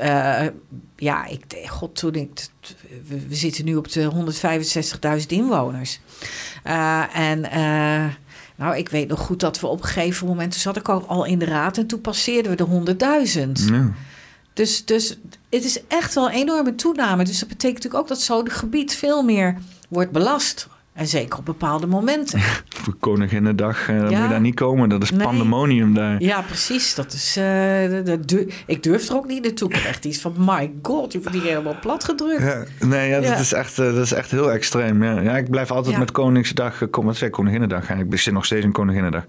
ja, 0.97 1.27
ik, 1.27 1.45
god, 1.67 1.97
toen 1.97 2.15
ik... 2.15 2.31
We, 3.09 3.21
zitten 3.29 3.65
nu 3.65 3.77
op 3.77 3.93
de 3.93 4.11
165.000 5.21 5.27
inwoners. 5.27 6.01
En... 7.13 7.41
nou, 8.57 8.77
ik 8.77 8.89
weet 8.89 9.09
nog 9.09 9.21
goed 9.21 9.41
dat 9.41 9.61
we 9.61 9.67
op 9.67 9.79
een 9.83 9.89
gegeven 9.89 10.27
moment... 10.27 10.53
Toen 10.53 10.61
zat 10.61 10.77
ik 10.77 10.89
ook 10.89 11.07
al 11.07 11.25
in 11.25 11.39
de 11.39 11.45
raad 11.45 11.79
en 11.79 11.87
toen 11.87 12.01
passeerden 12.01 12.57
we 12.57 12.85
de 12.85 12.95
100.000. 13.47 13.53
Ja. 13.53 13.93
Dus, 14.53 14.85
dus 14.85 15.19
het 15.57 15.65
is 15.65 15.87
echt 15.89 16.15
wel 16.15 16.27
een 16.27 16.35
enorme 16.35 16.75
toename. 16.75 17.25
Dus 17.25 17.39
dat 17.39 17.49
betekent 17.49 17.75
natuurlijk 17.75 18.03
ook 18.03 18.09
dat 18.09 18.21
zo'n 18.21 18.51
gebied 18.51 18.95
veel 18.95 19.23
meer 19.23 19.57
wordt 19.89 20.11
belast. 20.11 20.69
En 20.97 21.07
zeker 21.07 21.39
op 21.39 21.45
bepaalde 21.45 21.87
momenten. 21.87 22.41
Voor 22.83 22.95
Koninginnedag 23.01 23.89
eh, 23.89 23.97
Ja. 23.97 24.03
moet 24.03 24.11
je 24.11 24.29
daar 24.29 24.41
niet 24.41 24.55
komen. 24.55 24.89
Dat 24.89 25.03
is 25.03 25.11
Nee. 25.11 25.27
pandemonium 25.27 25.95
daar. 25.95 26.23
Ja, 26.23 26.41
precies. 26.43 26.95
Dat 26.95 27.13
is, 27.13 27.37
eh, 27.37 28.05
dat- 28.05 28.45
ik 28.67 28.83
durf 28.83 29.09
er 29.09 29.15
ook 29.17 29.27
niet 29.27 29.43
naartoe. 29.43 29.69
Ik 29.71 29.77
echt 29.77 30.05
iets 30.05 30.21
van, 30.21 30.35
my 30.39 30.73
god, 30.83 31.13
je 31.13 31.21
wordt 31.23 31.39
hier 31.39 31.47
helemaal 31.49 31.77
plat 31.81 32.05
gedrukt. 32.05 32.43
Ja, 32.43 32.65
nee, 32.87 33.09
ja, 33.09 33.21
dat. 33.21 33.39
Is 33.39 33.53
echt, 33.53 33.79
eh, 33.79 33.85
dat 33.95 34.05
is 34.05 34.13
echt 34.13 34.31
heel 34.31 34.53
extreem. 34.53 35.05
Ja, 35.05 35.21
ja 35.21 35.37
ik 35.37 35.51
blijf 35.51 35.71
altijd 35.71 35.99
met 35.99 36.11
Koningsdag, 36.11 36.91
kom, 36.91 37.05
wat 37.05 37.21
ik, 37.21 37.31
Koninginnedag. 37.33 37.91
Ik 37.91 38.19
zit 38.19 38.33
nog 38.33 38.45
steeds 38.45 38.65
in 38.65 38.73
Koninginnedag. 38.73 39.25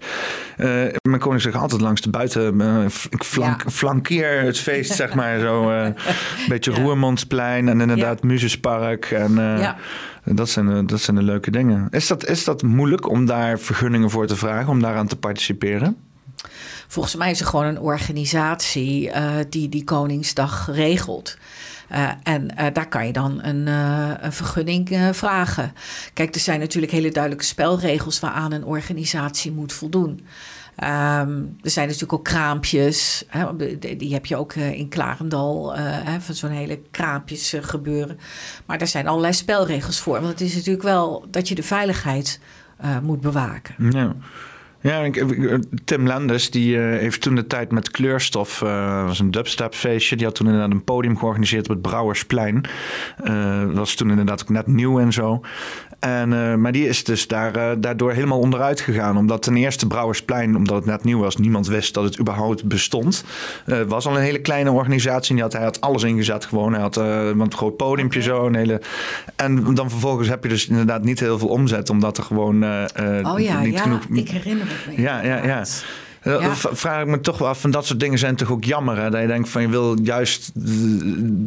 Mijn 1.02 1.18
Koningsdag 1.20 1.54
altijd 1.54 1.80
langs 1.80 2.00
de 2.00 2.10
buiten. 2.10 2.60
ik 3.10 3.24
flank, 3.24 3.62
flankeer 3.70 4.40
het 4.40 4.58
feest, 4.58 4.92
zeg 4.94 5.14
maar. 5.14 5.40
Zo, 5.40 5.70
een 5.70 5.94
beetje. 6.48 6.70
Roermondsplein 6.72 7.68
en 7.68 7.80
inderdaad 7.80 8.22
Musespark. 8.22 9.04
En, 9.10 9.34
Ja. 9.34 9.76
Dat 10.34 10.48
zijn, 10.48 10.66
de, 10.66 10.84
dat 10.84 11.00
zijn 11.00 11.16
de 11.16 11.22
leuke 11.22 11.50
dingen. 11.50 11.86
Is 11.90 12.06
dat, 12.06 12.26
is 12.26 12.44
dat 12.44 12.62
moeilijk 12.62 13.08
om 13.08 13.26
daar 13.26 13.58
vergunningen 13.58 14.10
voor 14.10 14.26
te 14.26 14.36
vragen, 14.36 14.68
om 14.68 14.80
daaraan 14.80 15.06
te 15.06 15.16
participeren? 15.16 15.96
Volgens 16.88 17.14
mij 17.14 17.30
is 17.30 17.40
er 17.40 17.46
gewoon 17.46 17.64
een 17.64 17.80
organisatie 17.80 19.08
uh, 19.08 19.30
die 19.50 19.68
die 19.68 19.84
Koningsdag 19.84 20.68
regelt. 20.72 21.36
Uh, 21.92 22.10
en 22.22 22.48
daar 22.72 22.88
kan 22.88 23.06
je 23.06 23.12
dan 23.12 23.42
een, 23.42 23.66
een 24.24 24.32
vergunning 24.32 25.10
vragen. 25.12 25.72
Kijk, 26.12 26.34
er 26.34 26.40
zijn 26.40 26.60
natuurlijk 26.60 26.92
hele 26.92 27.10
duidelijke 27.10 27.46
spelregels 27.46 28.20
waaraan 28.20 28.52
een 28.52 28.64
organisatie 28.64 29.52
moet 29.52 29.72
voldoen. 29.72 30.20
Um, 30.84 31.56
er 31.62 31.70
zijn 31.70 31.86
natuurlijk 31.86 32.12
ook 32.12 32.24
kraampjes. 32.24 33.24
Hè, 33.28 33.56
die 33.96 34.12
heb 34.12 34.26
je 34.26 34.36
ook 34.36 34.54
uh, 34.54 34.72
in 34.72 34.88
Klarendal. 34.88 35.76
Uh, 35.76 35.80
hè, 35.82 36.20
van 36.20 36.34
zo'n 36.34 36.50
hele 36.50 36.80
kraampjes 36.90 37.54
uh, 37.54 37.62
gebeuren. 37.62 38.18
Maar 38.66 38.78
daar 38.78 38.88
zijn 38.88 39.06
allerlei 39.06 39.32
spelregels 39.32 40.00
voor. 40.00 40.20
Want 40.20 40.26
het 40.26 40.40
is 40.40 40.54
natuurlijk 40.54 40.84
wel 40.84 41.26
dat 41.30 41.48
je 41.48 41.54
de 41.54 41.62
veiligheid 41.62 42.40
moet 43.02 43.20
bewaken. 43.20 43.74
Ja. 43.90 44.16
Ja, 44.80 45.10
Tim 45.84 46.06
Lenders 46.06 46.50
die 46.50 46.78
heeft 46.78 47.20
toen 47.20 47.34
de 47.34 47.46
tijd 47.46 47.72
met 47.72 47.90
kleurstof, 47.90 48.60
uh, 48.60 49.04
was 49.06 49.18
een 49.18 49.30
dubstep 49.30 49.74
feestje. 49.74 50.16
Die 50.16 50.26
had 50.26 50.34
toen 50.34 50.46
inderdaad 50.46 50.70
een 50.70 50.84
podium 50.84 51.18
georganiseerd 51.18 51.68
op 51.68 51.70
het 51.70 51.82
Brouwersplein. 51.82 52.64
Dat 53.66 53.74
was 53.74 53.94
toen 53.94 54.10
inderdaad 54.10 54.42
ook 54.42 54.48
net 54.48 54.66
nieuw 54.66 55.00
en 55.00 55.12
zo. 55.12 55.40
En, 55.98 56.32
uh, 56.32 56.54
maar 56.54 56.72
die 56.72 56.88
is 56.88 57.04
dus 57.04 57.26
daar, 57.26 57.56
uh, 57.56 57.70
daardoor 57.78 58.12
helemaal 58.12 58.38
onderuit 58.38 58.80
gegaan. 58.80 59.16
Omdat 59.16 59.42
ten 59.42 59.56
eerste 59.56 59.86
Brouwersplein, 59.86 60.56
omdat 60.56 60.76
het 60.76 60.84
net 60.84 61.04
nieuw 61.04 61.18
was, 61.18 61.36
niemand 61.36 61.66
wist 61.66 61.94
dat 61.94 62.04
het 62.04 62.20
überhaupt 62.20 62.64
bestond. 62.64 63.24
Uh, 63.66 63.80
was 63.82 64.06
al 64.06 64.16
een 64.16 64.22
hele 64.22 64.40
kleine 64.40 64.70
organisatie. 64.70 65.34
Die 65.34 65.42
had, 65.42 65.52
hij 65.52 65.62
had 65.62 65.80
alles 65.80 66.02
ingezet 66.02 66.44
gewoon. 66.44 66.72
Hij 66.72 66.82
had 66.82 66.96
een 66.96 67.52
groot 67.52 67.76
podiumpje 67.76 68.22
zo. 68.22 68.46
Een 68.46 68.54
hele... 68.54 68.80
En 69.36 69.74
dan 69.74 69.90
vervolgens 69.90 70.28
heb 70.28 70.42
je 70.42 70.48
dus 70.48 70.68
inderdaad 70.68 71.04
niet 71.04 71.20
heel 71.20 71.38
veel 71.38 71.48
omzet. 71.48 71.90
Omdat 71.90 72.18
er 72.18 72.24
gewoon 72.24 72.64
oh, 72.64 73.38
ja, 73.38 73.60
niet 73.60 73.74
ja, 73.74 73.82
genoeg... 73.82 74.04
ik 74.12 74.28
herinner 74.28 74.66
me. 74.86 75.02
Ja, 75.02 75.22
ja, 75.22 75.36
ja. 75.36 75.46
Ja. 75.46 75.64
Ja. 76.28 76.54
vraag 76.54 77.00
ik 77.00 77.06
me 77.06 77.20
toch 77.20 77.38
wel 77.38 77.48
af. 77.48 77.60
Van 77.60 77.70
dat 77.70 77.86
soort 77.86 78.00
dingen 78.00 78.18
zijn 78.18 78.36
toch 78.36 78.50
ook 78.50 78.64
jammer. 78.64 78.96
Hè? 78.96 79.10
Dat 79.10 79.20
je 79.20 79.26
denkt 79.26 79.48
van 79.48 79.62
je 79.62 79.68
wil 79.68 79.98
juist 80.02 80.50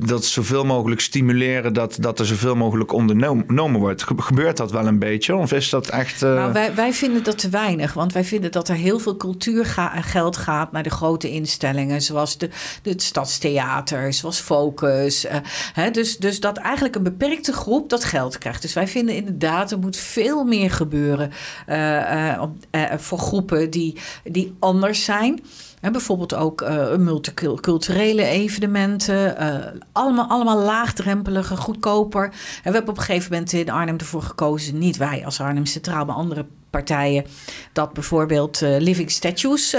dat 0.08 0.26
zoveel 0.26 0.66
mogelijk 0.66 1.02
stimuleren. 1.02 1.74
Dat, 1.74 1.98
dat 2.00 2.20
er 2.20 2.26
zoveel 2.26 2.56
mogelijk 2.56 2.92
ondernomen 2.92 3.80
wordt. 3.80 4.04
Gebeurt 4.16 4.58
dat 4.58 4.72
wel 4.72 4.88
een 4.88 5.00
beetje? 5.00 5.36
Of 5.36 5.52
is 5.52 5.70
dat 5.70 5.90
echt. 5.90 6.22
Uh... 6.22 6.34
Nou, 6.34 6.54
wij, 6.54 6.76
wij 6.76 6.94
vinden 6.94 7.24
dat 7.24 7.38
te 7.38 7.50
weinig. 7.50 7.94
Want 7.94 8.14
wij 8.14 8.24
vinden 8.24 8.52
dat 8.52 8.70
er 8.70 8.76
heel 8.76 9.00
veel 9.00 9.18
cultuurgeld 9.18 10.38
gaat 10.38 10.72
naar 10.72 10.84
de 10.84 10.90
grote 10.90 11.32
instellingen. 11.32 12.02
Zoals 12.02 12.38
de, 12.38 12.50
de 12.82 12.90
het 12.90 13.02
Stadstheater, 13.02 14.14
zoals 14.14 14.40
Focus. 14.40 15.26
Uh, 15.26 15.32
hè? 15.74 15.92
Dus, 15.92 16.18
dus 16.18 16.40
dat 16.40 16.58
eigenlijk 16.58 16.96
een 16.96 17.04
beperkte 17.04 17.54
groep 17.54 17.90
dat 17.90 18.04
geld 18.04 18.38
krijgt. 18.38 18.62
Dus 18.62 18.74
wij 18.74 18.88
vinden 18.88 19.16
inderdaad 19.16 19.72
er 19.72 19.80
moet 19.80 19.98
veel 19.98 20.44
meer 20.44 20.72
gebeuren. 20.72 21.32
Uh, 21.68 22.44
voor 22.98 23.18
groepen 23.18 23.70
die, 23.70 23.98
die 24.24 24.56
anders 24.72 25.04
zijn. 25.04 25.44
En 25.82 25.92
bijvoorbeeld 25.92 26.34
ook 26.34 26.62
uh, 26.62 26.96
multiculturele 26.96 28.24
evenementen. 28.24 29.44
Uh, 29.44 29.82
allemaal, 29.92 30.28
allemaal 30.28 30.58
laagdrempeliger, 30.58 31.58
goedkoper. 31.58 32.24
En 32.24 32.32
we 32.64 32.72
hebben 32.72 32.90
op 32.90 32.98
een 32.98 33.04
gegeven 33.04 33.32
moment 33.32 33.54
in 33.54 33.70
Arnhem 33.70 33.98
ervoor 33.98 34.22
gekozen, 34.22 34.78
niet 34.78 34.98
wij 34.98 35.26
als 35.26 35.40
Arnhem 35.40 35.66
Centraal, 35.66 36.06
maar 36.06 36.16
andere 36.16 36.46
partijen, 36.70 37.26
dat 37.74 37.94
bijvoorbeeld 37.94 38.62
uh, 38.62 38.78
Living 38.80 39.12
Statues 39.12 39.76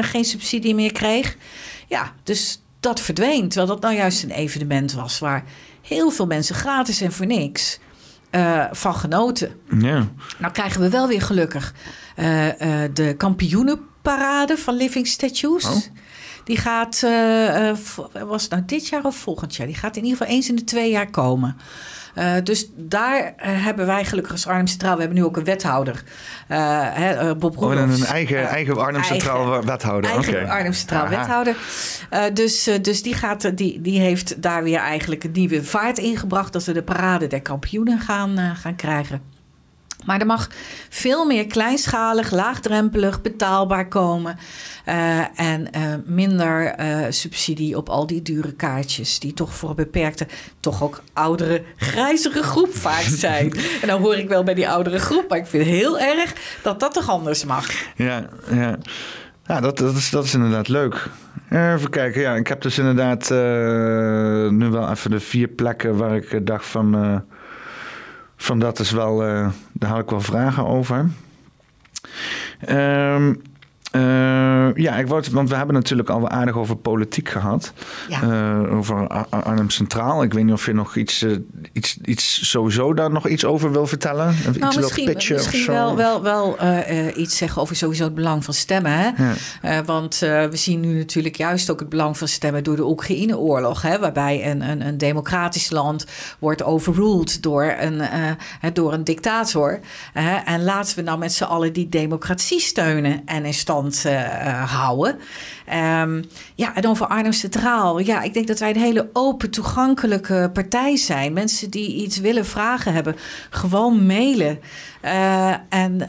geen 0.00 0.24
subsidie 0.24 0.74
meer 0.74 0.92
kreeg. 0.92 1.36
Ja, 1.88 2.12
dus 2.22 2.62
dat 2.80 3.00
verdween. 3.00 3.48
Terwijl 3.48 3.72
dat 3.72 3.82
nou 3.82 3.94
juist 3.94 4.22
een 4.22 4.30
evenement 4.30 4.92
was 4.92 5.18
waar 5.18 5.44
heel 5.82 6.10
veel 6.10 6.26
mensen 6.26 6.54
gratis 6.54 7.00
en 7.00 7.12
voor 7.12 7.26
niks 7.26 7.78
van 8.70 8.94
genoten. 8.94 9.50
Ja. 9.78 10.08
Nou 10.38 10.52
krijgen 10.52 10.80
we 10.80 10.88
wel 10.88 11.08
weer 11.08 11.22
gelukkig 11.22 11.74
de 12.92 13.14
kampioenen 13.16 13.90
parade 14.02 14.58
van 14.58 14.74
Living 14.74 15.06
Statues. 15.06 15.64
Oh. 15.64 15.76
Die 16.44 16.56
gaat, 16.56 17.02
uh, 17.04 17.70
was 18.26 18.42
het 18.42 18.50
nou 18.50 18.62
dit 18.66 18.88
jaar 18.88 19.04
of 19.04 19.16
volgend 19.16 19.56
jaar? 19.56 19.66
Die 19.66 19.76
gaat 19.76 19.96
in 19.96 20.02
ieder 20.04 20.18
geval 20.18 20.34
eens 20.34 20.48
in 20.48 20.56
de 20.56 20.64
twee 20.64 20.90
jaar 20.90 21.10
komen. 21.10 21.56
Uh, 22.18 22.32
dus 22.42 22.70
daar 22.76 23.32
hebben 23.36 23.86
wij 23.86 24.04
gelukkig 24.04 24.32
als 24.32 24.46
Arnhem 24.46 24.66
Centraal... 24.66 24.94
we 24.94 25.00
hebben 25.00 25.18
nu 25.18 25.24
ook 25.24 25.36
een 25.36 25.44
wethouder, 25.44 26.02
hè, 26.46 27.36
Bob 27.36 27.56
Roelofs. 27.56 27.94
Oh, 27.94 28.00
een 28.00 28.06
eigen, 28.06 28.48
eigen 28.48 28.78
Arnhem 28.78 29.02
Centraal 29.02 29.64
wethouder. 29.64 30.10
Eigen 30.10 30.34
okay. 30.34 30.48
Arnhem 30.48 30.72
Centraal 30.72 31.04
Aha. 31.04 31.16
wethouder. 31.16 31.56
dus, 32.34 32.70
dus 32.82 33.02
die, 33.02 33.14
gaat, 33.14 33.56
die, 33.56 33.80
die 33.80 34.00
heeft 34.00 34.42
daar 34.42 34.62
weer 34.62 34.78
eigenlijk 34.78 35.24
een 35.24 35.32
nieuwe 35.32 35.64
vaart 35.64 35.98
ingebracht... 35.98 36.52
dat 36.52 36.64
we 36.64 36.72
de 36.72 36.82
parade 36.82 37.26
der 37.26 37.42
kampioenen 37.42 38.00
gaan, 38.00 38.56
gaan 38.56 38.76
krijgen. 38.76 39.31
Maar 40.04 40.20
er 40.20 40.26
mag 40.26 40.48
veel 40.88 41.26
meer 41.26 41.46
kleinschalig, 41.46 42.30
laagdrempelig, 42.30 43.22
betaalbaar 43.22 43.88
komen. 43.88 44.38
Uh, 44.88 45.40
en 45.40 45.68
uh, 45.76 45.94
minder 46.04 46.80
uh, 46.80 47.06
subsidie 47.08 47.76
op 47.76 47.88
al 47.88 48.06
die 48.06 48.22
dure 48.22 48.52
kaartjes, 48.52 49.18
die 49.18 49.34
toch 49.34 49.54
voor 49.54 49.68
een 49.68 49.74
beperkte, 49.74 50.26
toch 50.60 50.82
ook 50.82 51.02
oudere, 51.12 51.62
grijzige 51.76 52.42
groep 52.42 52.74
vaak 52.74 53.02
zijn. 53.26 53.52
en 53.82 53.88
dan 53.88 54.00
hoor 54.00 54.16
ik 54.16 54.28
wel 54.28 54.42
bij 54.42 54.54
die 54.54 54.68
oudere 54.68 54.98
groep, 54.98 55.28
maar 55.28 55.38
ik 55.38 55.46
vind 55.46 55.64
het 55.64 55.74
heel 55.74 55.98
erg 55.98 56.34
dat 56.62 56.80
dat 56.80 56.92
toch 56.92 57.08
anders 57.08 57.44
mag. 57.44 57.70
Ja, 57.96 58.28
ja. 58.50 58.78
ja 59.46 59.60
dat, 59.60 59.78
dat, 59.78 59.96
is, 59.96 60.10
dat 60.10 60.24
is 60.24 60.34
inderdaad 60.34 60.68
leuk. 60.68 61.08
Even 61.50 61.90
kijken, 61.90 62.20
ja, 62.20 62.34
ik 62.34 62.46
heb 62.46 62.60
dus 62.60 62.78
inderdaad 62.78 63.30
nu 64.50 64.68
wel 64.70 64.90
even 64.90 65.10
de 65.10 65.20
vier 65.20 65.48
plekken 65.48 65.96
waar 65.96 66.16
ik 66.16 66.46
dacht 66.46 66.66
van 66.66 67.22
van 68.42 68.58
dat 68.58 68.78
is 68.78 68.90
wel, 68.90 69.28
uh, 69.28 69.48
daar 69.72 69.90
had 69.90 69.98
ik 69.98 70.10
wel 70.10 70.20
vragen 70.20 70.66
over. 70.66 71.10
Um, 72.68 73.42
uh, 73.96 74.74
ja, 74.74 74.96
ik 74.96 75.06
wou, 75.06 75.22
want 75.32 75.48
we 75.48 75.56
hebben 75.56 75.74
natuurlijk 75.74 76.08
al 76.08 76.28
aardig 76.28 76.56
over 76.56 76.76
politiek 76.76 77.28
gehad. 77.28 77.72
Ja. 78.08 78.22
Uh, 78.22 78.76
over 78.76 79.06
Arnhem 79.30 79.70
Centraal. 79.70 80.22
Ik 80.22 80.32
weet 80.32 80.44
niet 80.44 80.52
of 80.52 80.66
je 80.66 80.72
nog 80.72 80.96
iets, 80.96 81.22
uh, 81.22 81.36
iets, 81.72 81.98
iets 82.04 82.50
sowieso 82.50 82.94
daar 82.94 83.10
nog 83.10 83.28
iets 83.28 83.44
over 83.44 83.72
wil 83.72 83.86
vertellen. 83.86 84.34
Nou, 84.44 84.66
iets 84.66 84.76
misschien 84.76 85.16
misschien 85.32 85.66
wel, 85.66 85.96
wel, 85.96 86.22
wel 86.22 86.56
iets 87.16 87.36
zeggen 87.36 87.62
over 87.62 87.76
sowieso 87.76 88.04
het 88.04 88.14
belang 88.14 88.44
van 88.44 88.54
stemmen. 88.54 88.92
Hè? 88.92 89.10
Ja. 89.62 89.84
want 89.84 90.18
we 90.18 90.56
zien 90.56 90.80
nu 90.80 90.96
natuurlijk 90.98 91.36
juist 91.36 91.70
ook 91.70 91.80
het 91.80 91.88
belang 91.88 92.18
van 92.18 92.28
stemmen 92.28 92.64
door 92.64 92.76
de 92.76 92.86
Oekraïne-oorlog. 92.86 93.82
Hè? 93.82 93.98
Waarbij 93.98 94.50
een, 94.50 94.60
een, 94.70 94.86
een 94.86 94.98
democratisch 94.98 95.70
land 95.70 96.06
wordt 96.38 96.62
overruled 96.62 97.42
door 97.42 97.74
een, 97.80 98.02
door 98.72 98.92
een 98.92 99.04
dictator. 99.04 99.80
en 100.44 100.64
laten 100.64 100.96
we 100.96 101.02
nou 101.02 101.18
met 101.18 101.32
z'n 101.32 101.44
allen 101.44 101.72
die 101.72 101.88
democratie 101.88 102.60
steunen 102.60 103.22
en 103.24 103.44
in 103.44 103.54
stand 103.54 103.81
uh, 103.86 104.72
houden. 104.72 105.18
Um, 106.00 106.24
ja, 106.54 106.74
en 106.74 106.86
over 106.86 107.06
Arnhem 107.06 107.32
Centraal. 107.32 107.98
Ja, 107.98 108.22
ik 108.22 108.34
denk 108.34 108.46
dat 108.46 108.58
wij 108.58 108.70
een 108.70 108.80
hele 108.80 109.10
open, 109.12 109.50
toegankelijke 109.50 110.50
partij 110.52 110.96
zijn. 110.96 111.32
Mensen 111.32 111.70
die 111.70 111.94
iets 111.94 112.18
willen 112.18 112.46
vragen 112.46 112.92
hebben, 112.92 113.16
gewoon 113.50 114.06
mailen. 114.06 114.58
Uh, 115.04 115.54
en 115.68 115.94
uh, 116.00 116.06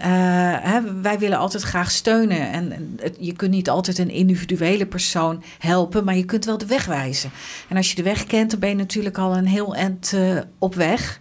hè, 0.62 1.02
wij 1.02 1.20
willen 1.20 1.38
altijd 1.38 1.64
graag 1.64 1.92
steunen. 1.92 2.52
En 2.52 2.96
het, 3.02 3.16
je 3.20 3.34
kunt 3.34 3.52
niet 3.52 3.70
altijd 3.70 3.98
een 3.98 4.10
individuele 4.10 4.86
persoon 4.86 5.44
helpen, 5.60 6.04
maar 6.04 6.16
je 6.16 6.26
kunt 6.26 6.46
wel 6.46 6.58
de 6.58 6.66
weg 6.66 6.86
wijzen. 6.86 7.32
En 7.70 7.78
als 7.78 7.90
je 7.90 7.96
de 7.96 8.04
weg 8.04 8.26
kent, 8.26 8.52
dan 8.52 8.60
ben 8.60 8.70
je 8.70 8.76
natuurlijk 8.76 9.18
al 9.18 9.38
een 9.38 9.48
heel 9.48 9.76
eind 9.76 10.14
op 10.60 10.76
weg. 10.76 11.20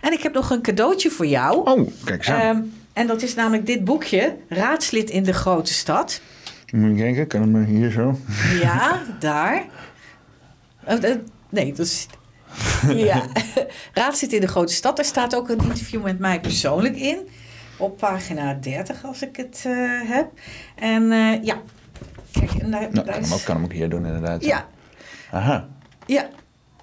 En 0.00 0.12
ik 0.12 0.22
heb 0.22 0.34
nog 0.34 0.50
een 0.50 0.62
cadeautje 0.62 1.10
voor 1.10 1.26
jou. 1.26 1.70
Oh, 1.70 1.88
kijk. 2.04 2.28
Um, 2.28 2.72
en 2.92 3.06
dat 3.06 3.22
is 3.22 3.34
namelijk 3.34 3.66
dit 3.66 3.84
boekje, 3.84 4.36
Raadslid 4.48 5.10
in 5.10 5.22
de 5.22 5.32
Grote 5.32 5.72
Stad. 5.72 6.20
Moet 6.72 6.90
je 6.90 6.96
kijken, 6.96 7.26
kan 7.26 7.40
hem 7.42 7.64
hier 7.64 7.90
zo? 7.90 8.18
Ja, 8.60 9.02
daar. 9.18 9.64
Oh, 10.86 10.98
nee, 11.48 11.72
dat 11.72 11.86
is... 11.86 12.06
Ja, 12.94 13.26
Raadslid 13.94 14.32
in 14.32 14.40
de 14.40 14.48
Grote 14.48 14.72
Stad. 14.72 14.96
Daar 14.96 15.04
staat 15.04 15.34
ook 15.34 15.48
een 15.48 15.62
interview 15.62 16.02
met 16.02 16.18
mij 16.18 16.40
persoonlijk 16.40 16.96
in. 16.96 17.28
Op 17.76 17.98
pagina 17.98 18.54
30, 18.54 19.04
als 19.04 19.22
ik 19.22 19.36
het 19.36 19.64
uh, 19.66 20.00
heb. 20.10 20.30
En 20.74 21.02
uh, 21.02 21.42
ja, 21.42 21.60
kijk. 22.32 22.50
En 22.50 22.70
daar, 22.70 22.80
nou, 22.80 22.92
daar 22.92 23.04
kan, 23.04 23.14
is... 23.14 23.28
hem 23.28 23.38
ook, 23.38 23.44
kan 23.44 23.54
hem 23.54 23.64
ook 23.64 23.72
hier 23.72 23.88
doen, 23.88 24.06
inderdaad. 24.06 24.44
Ja. 24.44 24.66
Aha. 25.30 25.68
Ja, 26.06 26.28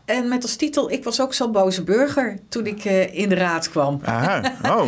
en 0.08 0.28
met 0.28 0.44
als 0.44 0.56
titel, 0.56 0.92
ik 0.92 1.04
was 1.04 1.22
ook 1.22 1.34
zo'n 1.34 1.52
boze 1.52 1.84
burger 1.84 2.40
toen 2.50 2.66
ik 2.66 2.86
uh, 2.86 3.16
in 3.16 3.30
de 3.30 3.36
raad 3.36 3.70
kwam. 3.70 4.00
Aha, 4.04 4.54
oh. 4.80 4.88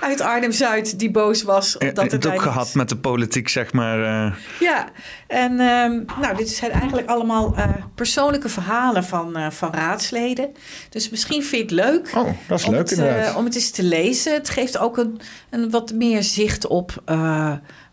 Uit 0.00 0.20
Arnhem-Zuid, 0.20 0.98
die 0.98 1.10
boos 1.10 1.42
was. 1.42 1.78
Omdat 1.78 2.04
het, 2.04 2.12
het 2.12 2.26
ook 2.26 2.42
gehad 2.42 2.74
met 2.74 2.88
de 2.88 2.96
politiek, 2.96 3.48
zeg 3.48 3.72
maar. 3.72 3.98
Uh... 3.98 4.34
Ja, 4.60 4.88
en 5.26 5.52
um, 5.60 6.04
nou, 6.20 6.36
dit 6.36 6.48
zijn 6.48 6.70
eigenlijk 6.70 7.08
allemaal 7.08 7.54
uh, 7.56 7.68
persoonlijke 7.94 8.48
verhalen 8.48 9.04
van, 9.04 9.52
van 9.52 9.72
raadsleden. 9.72 10.52
Dus 10.88 11.10
misschien 11.10 11.42
vind 11.42 11.70
je 11.70 11.76
het 11.76 11.86
leuk. 11.86 12.10
Oh, 12.16 12.30
dat 12.48 12.58
is 12.58 12.64
om 12.64 12.70
leuk 12.70 12.80
het, 12.80 12.90
inderdaad. 12.90 13.36
om 13.36 13.44
het 13.44 13.54
eens 13.54 13.70
te 13.70 13.82
lezen. 13.82 14.32
Het 14.32 14.48
geeft 14.48 14.78
ook 14.78 14.96
een, 14.96 15.20
een 15.50 15.70
wat 15.70 15.92
meer 15.92 16.22
zicht 16.22 16.66
op 16.66 17.02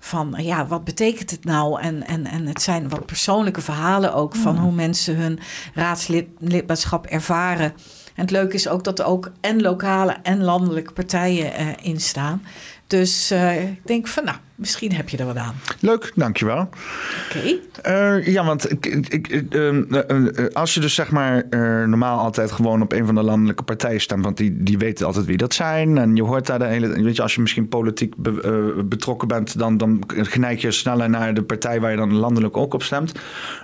van 0.06 0.36
ja, 0.38 0.68
wat 0.68 0.84
betekent 0.84 1.32
het 1.32 1.44
nou? 1.44 1.82
En, 1.82 2.08
en, 2.08 2.26
en 2.26 2.46
het 2.46 2.62
zijn 2.62 2.90
wat 2.90 3.06
persoonlijke 3.06 3.62
verhalen 3.62 4.14
ook 4.14 4.36
van 4.36 4.58
hoe 4.58 4.72
mensen 4.72 5.16
hun 5.16 5.40
raadslidmaatschap 5.74 7.06
ervaren. 7.06 7.74
En 8.16 8.22
het 8.22 8.32
leuke 8.32 8.54
is 8.54 8.68
ook 8.68 8.84
dat 8.84 9.00
er 9.00 9.06
ook 9.06 9.32
en 9.42 9.62
lokale 9.62 10.18
en 10.24 10.44
landelijke 10.44 10.94
partijen 10.94 11.62
uh, 11.62 11.68
in 11.82 12.02
staan. 12.02 12.44
Dus 12.88 13.32
uh, 13.32 13.64
ik 13.64 13.88
denk 13.88 14.08
van 14.08 14.24
nou, 14.24 14.38
misschien 14.56 14.94
heb 14.94 15.10
je 15.10 15.18
er 15.18 15.26
wat 15.26 15.38
aan. 15.38 15.56
Leuk, 15.80 16.12
dankjewel. 16.16 16.60
Oké. 16.60 17.60
Okay. 17.82 18.18
Uh, 18.18 18.28
ja, 18.28 18.46
want 18.46 18.72
ik, 18.72 18.86
ik, 18.86 19.54
uh, 19.54 20.48
als 20.54 20.74
je 20.74 20.80
dus 20.80 20.94
zeg 20.94 21.12
maar 21.12 21.46
normaal 21.88 22.20
altijd 22.20 22.52
gewoon 22.52 22.82
op 22.82 22.92
een 22.94 23.06
van 23.06 23.16
de 23.16 23.24
landelijke 23.24 23.64
partijen 23.64 24.02
stemt, 24.02 24.24
want 24.24 24.38
die, 24.38 24.64
die 24.64 24.78
weten 24.78 25.06
altijd 25.06 25.26
wie 25.26 25.38
dat 25.38 25.54
zijn. 25.54 25.98
En 25.98 26.16
je 26.16 26.24
hoort 26.24 26.46
daar 26.46 26.60
de 26.60 26.66
hele. 26.66 27.04
Weet 27.04 27.16
je, 27.16 27.22
als 27.22 27.36
je 27.36 27.42
misschien 27.42 27.68
politiek 27.68 28.16
be, 28.18 28.84
betrokken 28.90 29.28
bent, 29.28 29.60
dan, 29.60 29.78
dan 29.78 30.04
geneig 30.08 30.62
je 30.62 30.72
sneller 30.72 31.10
naar 31.10 31.34
de 31.34 31.44
partij 31.44 31.82
waar 31.82 31.92
je 31.92 31.98
dan 31.98 32.14
landelijk 32.14 32.58
ook 32.58 32.74
op 32.74 32.84
stemt. 32.84 33.12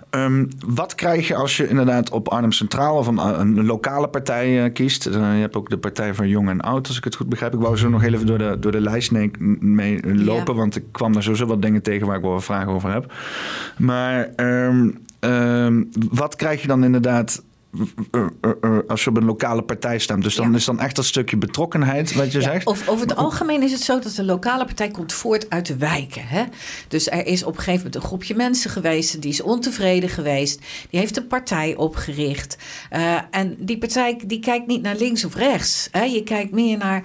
Um, 0.09 0.47
wat 0.65 0.95
krijg 0.95 1.27
je 1.27 1.35
als 1.35 1.57
je 1.57 1.67
inderdaad 1.67 2.09
op 2.09 2.27
Arnhem 2.27 2.51
Centraal 2.51 2.97
of 2.97 3.07
een, 3.07 3.39
een 3.39 3.65
lokale 3.65 4.07
partij 4.07 4.71
kiest? 4.71 5.03
je 5.03 5.19
hebt 5.19 5.55
ook 5.55 5.69
de 5.69 5.77
Partij 5.77 6.13
van 6.13 6.27
Jong 6.27 6.49
en 6.49 6.61
Oud, 6.61 6.87
als 6.87 6.97
ik 6.97 7.03
het 7.03 7.15
goed 7.15 7.29
begrijp. 7.29 7.53
Ik 7.53 7.59
wou 7.59 7.77
zo 7.77 7.89
nog 7.89 8.03
even 8.03 8.25
door 8.25 8.37
de, 8.37 8.57
door 8.59 8.71
de 8.71 8.81
lijst 8.81 9.11
mee 9.59 9.99
lopen, 10.15 10.53
ja. 10.53 10.59
want 10.59 10.80
ik 10.81 10.91
kwam 10.91 11.13
daar 11.13 11.23
sowieso 11.23 11.45
wat 11.45 11.61
dingen 11.61 11.81
tegen 11.81 12.07
waar 12.07 12.17
ik 12.17 12.21
wel 12.21 12.41
vragen 12.41 12.71
over 12.71 12.91
heb. 12.91 13.13
Maar 13.77 14.29
um, 14.35 14.97
um, 15.19 15.89
wat 16.11 16.35
krijg 16.35 16.61
je 16.61 16.67
dan 16.67 16.83
inderdaad 16.83 17.43
als 18.87 19.03
je 19.03 19.09
op 19.09 19.17
een 19.17 19.25
lokale 19.25 19.61
partij 19.61 19.99
stemt. 19.99 20.23
Dus 20.23 20.35
dan 20.35 20.49
ja. 20.49 20.55
is 20.55 20.65
dan 20.65 20.79
echt 20.79 20.95
dat 20.95 21.05
stukje 21.05 21.37
betrokkenheid 21.37 22.13
wat 22.13 22.31
je 22.31 22.39
ja, 22.39 22.51
zegt. 22.51 22.65
Of, 22.65 22.87
over 22.87 23.07
het 23.07 23.15
algemeen 23.15 23.63
is 23.63 23.71
het 23.71 23.81
zo 23.81 23.99
dat 23.99 24.15
de 24.15 24.23
lokale 24.23 24.65
partij 24.65 24.89
komt 24.89 25.13
voort 25.13 25.49
uit 25.49 25.65
de 25.65 25.77
wijken. 25.77 26.27
Hè? 26.27 26.43
Dus 26.87 27.09
er 27.09 27.25
is 27.25 27.43
op 27.43 27.49
een 27.49 27.57
gegeven 27.57 27.77
moment 27.77 27.95
een 27.95 28.01
groepje 28.01 28.35
mensen 28.35 28.69
geweest... 28.69 29.21
die 29.21 29.31
is 29.31 29.41
ontevreden 29.41 30.09
geweest. 30.09 30.59
Die 30.89 30.99
heeft 30.99 31.17
een 31.17 31.27
partij 31.27 31.75
opgericht. 31.75 32.57
Uh, 32.91 33.17
en 33.31 33.55
die 33.59 33.77
partij 33.77 34.19
die 34.25 34.39
kijkt 34.39 34.67
niet 34.67 34.81
naar 34.81 34.95
links 34.95 35.25
of 35.25 35.35
rechts. 35.35 35.87
Hè? 35.91 36.03
Je 36.03 36.23
kijkt 36.23 36.51
meer 36.51 36.77
naar 36.77 37.03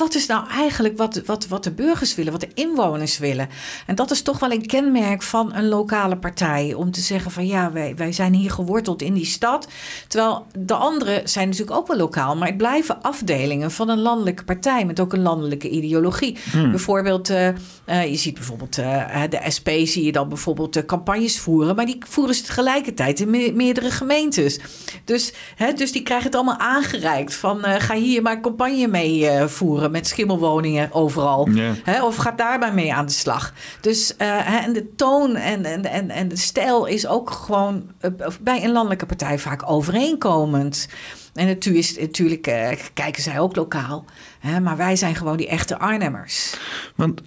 wat 0.00 0.14
is 0.14 0.26
nou 0.26 0.48
eigenlijk 0.48 0.96
wat, 0.98 1.22
wat, 1.24 1.46
wat 1.46 1.64
de 1.64 1.70
burgers 1.70 2.14
willen, 2.14 2.32
wat 2.32 2.40
de 2.40 2.54
inwoners 2.54 3.18
willen? 3.18 3.48
En 3.86 3.94
dat 3.94 4.10
is 4.10 4.22
toch 4.22 4.38
wel 4.38 4.52
een 4.52 4.66
kenmerk 4.66 5.22
van 5.22 5.54
een 5.54 5.68
lokale 5.68 6.16
partij. 6.16 6.74
Om 6.74 6.90
te 6.90 7.00
zeggen 7.00 7.30
van 7.30 7.46
ja, 7.46 7.72
wij, 7.72 7.96
wij 7.96 8.12
zijn 8.12 8.34
hier 8.34 8.50
geworteld 8.50 9.02
in 9.02 9.14
die 9.14 9.24
stad. 9.24 9.68
Terwijl 10.08 10.46
de 10.58 10.74
anderen 10.74 11.28
zijn 11.28 11.48
natuurlijk 11.48 11.76
ook 11.76 11.86
wel 11.86 11.96
lokaal. 11.96 12.36
Maar 12.36 12.48
het 12.48 12.56
blijven 12.56 13.02
afdelingen 13.02 13.70
van 13.70 13.88
een 13.88 14.00
landelijke 14.00 14.44
partij 14.44 14.84
met 14.84 15.00
ook 15.00 15.12
een 15.12 15.22
landelijke 15.22 15.68
ideologie. 15.68 16.38
Hmm. 16.50 16.70
Bijvoorbeeld, 16.70 17.30
uh, 17.30 17.48
uh, 17.86 18.06
je 18.06 18.16
ziet 18.16 18.34
bijvoorbeeld 18.34 18.78
uh, 18.78 19.22
de 19.30 19.40
SP 19.56 19.68
zie 19.84 20.04
je 20.04 20.12
dan 20.12 20.28
bijvoorbeeld 20.28 20.84
campagnes 20.86 21.38
voeren. 21.38 21.76
Maar 21.76 21.86
die 21.86 21.98
voeren 22.08 22.34
ze 22.34 22.42
tegelijkertijd 22.42 23.20
in 23.20 23.30
me 23.30 23.52
meerdere 23.54 23.90
gemeentes. 23.90 24.60
Dus, 25.04 25.32
hè, 25.56 25.72
dus 25.72 25.92
die 25.92 26.02
krijgen 26.02 26.26
het 26.26 26.34
allemaal 26.34 26.58
aangereikt. 26.58 27.34
Van 27.34 27.64
ga 27.64 27.94
hier 27.94 28.22
maar 28.22 28.40
campagne 28.40 28.86
mee 28.86 29.28
voeren 29.30 29.58
met 29.90 30.06
schimmelwoningen 30.06 30.92
overal. 30.92 31.48
Hè, 31.84 32.04
of 32.04 32.16
gaat 32.16 32.38
daarbij 32.38 32.72
mee 32.72 32.94
aan 32.94 33.06
de 33.06 33.12
slag. 33.12 33.52
Dus 33.80 34.14
uh, 34.18 34.64
en 34.64 34.72
de 34.72 34.94
toon 34.96 35.36
en, 35.36 35.64
en, 35.64 35.84
en, 35.84 36.10
en 36.10 36.28
de 36.28 36.36
stijl 36.36 36.86
is 36.86 37.06
ook 37.06 37.30
gewoon 37.30 37.82
uh, 38.00 38.10
bij 38.40 38.64
een 38.64 38.72
landelijke 38.72 39.06
partij 39.06 39.38
vaak 39.38 39.70
overeenkomend. 39.70 40.88
En 41.34 41.46
natuurlijk, 41.46 41.96
natuurlijk 42.00 42.46
uh, 42.46 42.68
kijken 42.94 43.22
zij 43.22 43.40
ook 43.40 43.56
lokaal. 43.56 44.04
Hè, 44.38 44.60
maar 44.60 44.76
wij 44.76 44.96
zijn 44.96 45.14
gewoon 45.14 45.36
die 45.36 45.48
echte 45.48 45.78
Arnhemmers. 45.78 46.56
Want 46.96 47.20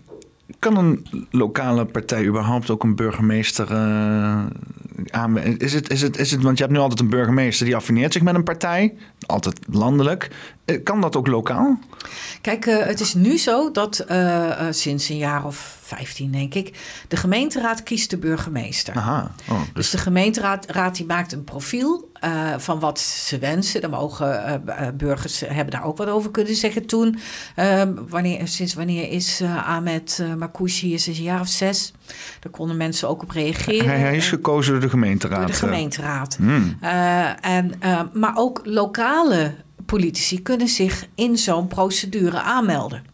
kan 0.60 0.78
een 0.78 1.08
lokale 1.32 1.86
partij 1.86 2.26
überhaupt 2.26 2.70
ook 2.70 2.84
een 2.84 2.96
burgemeester 2.96 3.72
uh, 3.72 4.46
aan? 5.10 5.38
Is 5.38 5.74
het, 5.74 5.90
is, 5.90 6.02
het, 6.02 6.18
is 6.18 6.32
het, 6.32 6.42
want 6.42 6.58
je 6.58 6.64
hebt 6.64 6.76
nu 6.76 6.82
altijd 6.82 7.00
een 7.00 7.10
burgemeester 7.10 7.66
die 7.66 7.76
affineert 7.76 8.14
zich 8.14 8.22
met 8.22 8.36
een 8.36 8.44
partij, 8.44 8.94
altijd 9.26 9.60
landelijk. 9.70 10.30
Kan 10.84 11.02
dat 11.02 11.16
ook 11.16 11.28
lokaal? 11.28 11.80
Kijk, 12.42 12.66
uh, 12.66 12.86
het 12.86 13.00
is 13.00 13.14
nu 13.14 13.38
zo 13.38 13.72
dat 13.72 14.06
uh, 14.10 14.52
sinds 14.70 15.10
een 15.10 15.18
jaar 15.18 15.46
of 15.46 15.78
15, 15.82 16.32
denk 16.32 16.54
ik, 16.54 16.80
de 17.08 17.16
gemeenteraad 17.16 17.84
kiest 17.84 18.10
de 18.10 18.18
burgemeester. 18.18 18.96
Aha. 18.96 19.32
Oh, 19.50 19.60
dus... 19.62 19.70
dus... 19.74 19.90
de 19.90 19.98
gemeenteraad 19.98 20.66
raad 20.66 20.96
die 20.96 21.06
maakt 21.06 21.32
een 21.32 21.44
profiel 21.44 22.12
uh, 22.24 22.54
van 22.58 22.80
wat 22.80 23.00
ze 23.00 23.40
wensen. 23.40 23.82
Dan 23.82 23.90
mogen 23.90 24.62
uh, 24.68 24.88
burgers 24.94 25.40
hebben 25.40 25.74
daar 25.74 25.84
ook 25.84 25.98
wat 25.98 26.08
over 26.08 26.32
kunnen 26.32 26.56
zeggen 26.56 26.86
toen. 26.86 27.20
wanneer, 28.10 28.48
sinds 28.48 28.74
wanneer 28.74 29.10
is 29.10 29.42
Ahmed 29.66 30.24
Marcouchi? 30.38 30.94
Is 30.94 31.08
een 31.08 31.14
jaar 31.14 31.40
of 31.40 31.48
zes. 31.48 31.94
Daar 32.40 32.52
konden 32.52 32.78
mensen 32.78 33.10
ook 33.10 33.22
op 33.22 33.32
reageren. 33.32 33.90
Hij, 33.90 34.00
hij 34.00 34.16
is 34.16 34.28
gekozen 34.28 34.72
door 34.72 34.82
de 34.82 34.90
gemeenteraad. 34.90 35.40
Door 35.40 35.48
de 35.48 35.54
gemeenteraad. 35.54 36.36
Hmm. 36.36 36.78
en, 37.42 37.72
maar 38.14 38.34
ook 38.36 38.62
lokale 38.64 39.54
politici 39.94 40.42
kunnen 40.42 40.68
zich 40.68 41.08
in 41.16 41.38
zo'n 41.38 41.68
procedure 41.68 42.42
aanmelden. 42.42 43.13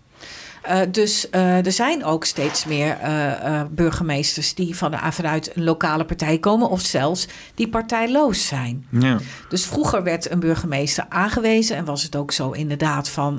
Uh, 0.68 0.80
dus 0.92 1.28
uh, 1.32 1.66
er 1.66 1.72
zijn 1.72 2.04
ook 2.04 2.26
steeds 2.26 2.66
meer 2.66 2.98
uh, 3.04 3.62
burgemeesters 3.72 4.54
die 4.54 4.76
van, 4.76 4.94
vanuit 5.12 5.56
een 5.56 5.64
lokale 5.64 6.06
partij 6.06 6.38
komen, 6.38 6.70
of 6.70 6.82
zelfs 6.82 7.28
die 7.56 7.70
partijloos 7.70 8.48
zijn. 8.48 8.86
Ja. 8.90 9.18
Dus 9.50 9.66
vroeger 9.66 10.04
werd 10.04 10.32
een 10.32 10.40
burgemeester 10.40 11.06
aangewezen 11.10 11.76
en 11.76 11.86
was 11.86 12.04
het 12.04 12.16
ook 12.16 12.32
zo 12.32 12.52
inderdaad 12.52 13.10
van 13.10 13.38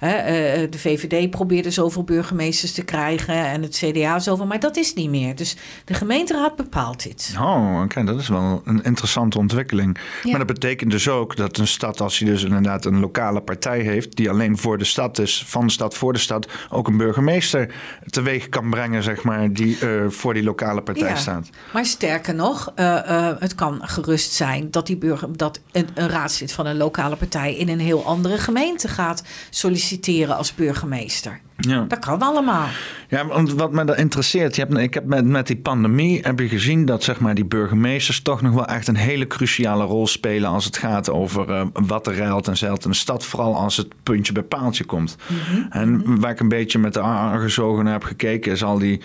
de 0.00 0.78
VVD 0.78 1.30
probeerde 1.30 1.70
zoveel 1.70 2.04
burgemeesters 2.04 2.72
te 2.72 2.82
krijgen 2.82 3.34
en 3.34 3.62
het 3.62 3.76
CDA 3.76 4.18
zoveel, 4.18 4.46
maar 4.46 4.60
dat 4.60 4.76
is 4.76 4.94
niet 4.94 5.10
meer. 5.10 5.36
Dus 5.36 5.56
de 5.84 5.94
gemeenteraad 5.94 6.56
bepaalt 6.56 7.02
dit. 7.02 7.34
Oh, 7.38 7.80
oké, 7.84 8.04
dat 8.04 8.20
is 8.20 8.28
wel 8.28 8.62
een 8.64 8.82
interessante 8.82 9.38
ontwikkeling. 9.38 9.98
Ja. 10.22 10.30
Maar 10.30 10.46
dat 10.46 10.54
betekent 10.54 10.90
dus 10.90 11.08
ook 11.08 11.36
dat 11.36 11.58
een 11.58 11.66
stad, 11.66 12.00
als 12.00 12.18
je 12.18 12.24
dus 12.24 12.44
inderdaad 12.44 12.84
een 12.84 13.00
lokale 13.00 13.40
partij 13.40 13.80
heeft, 13.80 14.16
die 14.16 14.30
alleen 14.30 14.58
voor 14.58 14.78
de 14.78 14.84
stad 14.84 15.18
is, 15.18 15.44
van 15.46 15.66
de 15.66 15.72
stad 15.72 15.94
voor 15.94 16.12
de 16.12 16.18
stad, 16.18 16.50
ook 16.70 16.88
een 16.88 16.96
burgemeester 16.96 17.74
teweeg 18.06 18.48
kan 18.48 18.70
brengen, 18.70 19.02
zeg 19.02 19.22
maar, 19.22 19.52
die 19.52 19.78
uh, 19.82 20.08
voor 20.08 20.34
die 20.34 20.42
lokale 20.42 20.82
partij 20.82 21.08
ja, 21.08 21.16
staat. 21.16 21.48
Maar 21.72 21.86
sterker 21.86 22.34
nog, 22.34 22.72
uh, 22.76 22.84
uh, 22.86 23.28
het 23.38 23.54
kan 23.54 23.80
gerust 23.82 24.32
zijn 24.32 24.70
dat, 24.70 24.86
die 24.86 24.96
burger, 24.96 25.36
dat 25.36 25.60
een, 25.72 25.88
een, 25.94 26.08
raadslid 26.08 26.52
van 26.52 26.66
een 26.66 26.76
lokale 26.76 27.16
partij 27.16 27.56
in 27.56 27.68
een 27.68 27.80
heel 27.80 28.04
andere 28.04 28.38
gemeente 28.38 28.88
gaat 28.88 29.22
solliciteren 29.50 30.36
als 30.36 30.54
burgemeester. 30.54 31.40
Ja. 31.68 31.84
Dat 31.88 31.98
kan 31.98 32.20
allemaal. 32.20 32.66
Ja, 33.08 33.26
want 33.26 33.52
wat 33.52 33.72
me 33.72 33.84
dat 33.84 33.96
interesseert, 33.96 34.56
je 34.56 34.62
hebt, 34.62 34.76
ik 34.76 34.94
heb 34.94 35.04
met, 35.04 35.24
met 35.24 35.46
die 35.46 35.56
pandemie 35.56 36.20
heb 36.22 36.38
je 36.38 36.48
gezien 36.48 36.84
dat 36.84 37.02
zeg 37.02 37.20
maar, 37.20 37.34
die 37.34 37.44
burgemeesters 37.44 38.22
toch 38.22 38.42
nog 38.42 38.54
wel 38.54 38.66
echt 38.66 38.88
een 38.88 38.96
hele 38.96 39.26
cruciale 39.26 39.84
rol 39.84 40.06
spelen 40.06 40.50
als 40.50 40.64
het 40.64 40.76
gaat 40.76 41.10
over 41.10 41.48
uh, 41.48 41.62
wat 41.72 42.06
er 42.06 42.16
ruilt 42.16 42.48
en 42.48 42.56
zeilt 42.56 42.84
in 42.84 42.90
de 42.90 42.96
stad, 42.96 43.24
vooral 43.24 43.56
als 43.56 43.76
het 43.76 43.88
puntje 44.02 44.32
bij 44.32 44.42
paaltje 44.42 44.84
komt. 44.84 45.16
Mm 45.26 45.36
-hmm. 45.36 45.66
En 45.70 46.20
waar 46.20 46.30
ik 46.30 46.40
een 46.40 46.48
beetje 46.48 46.78
met 46.78 46.94
de 46.94 47.00
argezogen 47.00 47.86
heb 47.86 48.04
gekeken, 48.04 48.52
is 48.52 48.64
al 48.64 48.78
die 48.78 49.00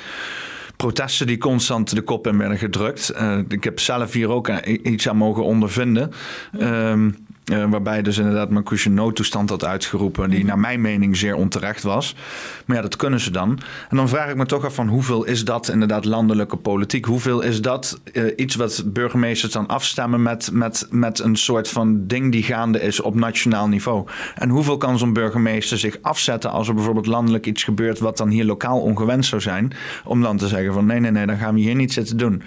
protesten 0.77 1.27
die 1.27 1.37
constant 1.37 1.95
de 1.95 2.01
kop 2.01 2.27
in 2.27 2.37
werden 2.37 2.57
gedrukt. 2.57 3.13
Uh, 3.21 3.37
ik 3.47 3.63
heb 3.63 3.79
zelf 3.79 4.13
hier 4.13 4.29
ook 4.29 4.49
iets 4.63 5.09
aan 5.09 5.17
mogen 5.17 5.43
ondervinden. 5.43 6.11
Um, 6.59 7.26
uh, 7.51 7.65
waarbij 7.69 8.01
dus 8.01 8.17
inderdaad 8.17 8.49
Marcouche 8.49 8.89
een 8.89 8.93
noodtoestand 8.93 9.49
had 9.49 9.65
uitgeroepen, 9.65 10.29
die 10.29 10.45
naar 10.45 10.59
mijn 10.59 10.81
mening 10.81 11.17
zeer 11.17 11.35
onterecht 11.35 11.83
was. 11.83 12.15
Maar 12.65 12.75
ja, 12.75 12.81
dat 12.81 12.95
kunnen 12.95 13.19
ze 13.19 13.31
dan. 13.31 13.59
En 13.89 13.97
dan 13.97 14.09
vraag 14.09 14.29
ik 14.29 14.35
me 14.35 14.45
toch 14.45 14.65
af 14.65 14.75
van 14.75 14.87
hoeveel 14.87 15.23
is 15.23 15.45
dat 15.45 15.69
inderdaad 15.69 16.05
landelijke 16.05 16.57
politiek? 16.57 17.05
Hoeveel 17.05 17.41
is 17.41 17.61
dat 17.61 17.99
uh, 18.13 18.33
iets 18.35 18.55
wat 18.55 18.83
burgemeesters 18.85 19.53
dan 19.53 19.67
afstemmen 19.67 20.21
met, 20.21 20.49
met, 20.51 20.87
met 20.89 21.19
een 21.19 21.35
soort 21.35 21.69
van 21.69 22.07
ding 22.07 22.31
die 22.31 22.43
gaande 22.43 22.81
is 22.81 23.01
op 23.01 23.15
nationaal 23.15 23.67
niveau? 23.67 24.07
En 24.35 24.49
hoeveel 24.49 24.77
kan 24.77 24.97
zo'n 24.97 25.13
burgemeester 25.13 25.77
zich 25.77 25.97
afzetten 26.01 26.51
als 26.51 26.67
er 26.67 26.73
bijvoorbeeld 26.73 27.05
landelijk 27.05 27.45
iets 27.45 27.63
gebeurt 27.63 27.99
wat 27.99 28.17
dan 28.17 28.29
hier 28.29 28.45
lokaal 28.45 28.79
ongewenst 28.79 29.29
zou 29.29 29.41
zijn? 29.41 29.71
Om 30.05 30.21
dan 30.21 30.37
te 30.37 30.47
zeggen 30.47 30.73
van 30.73 30.85
nee, 30.85 30.99
nee, 30.99 31.11
nee, 31.11 31.25
dan 31.25 31.37
gaan 31.37 31.53
we 31.53 31.59
hier 31.59 31.75
niet 31.75 31.93
zitten 31.93 32.17
doen. 32.17 32.41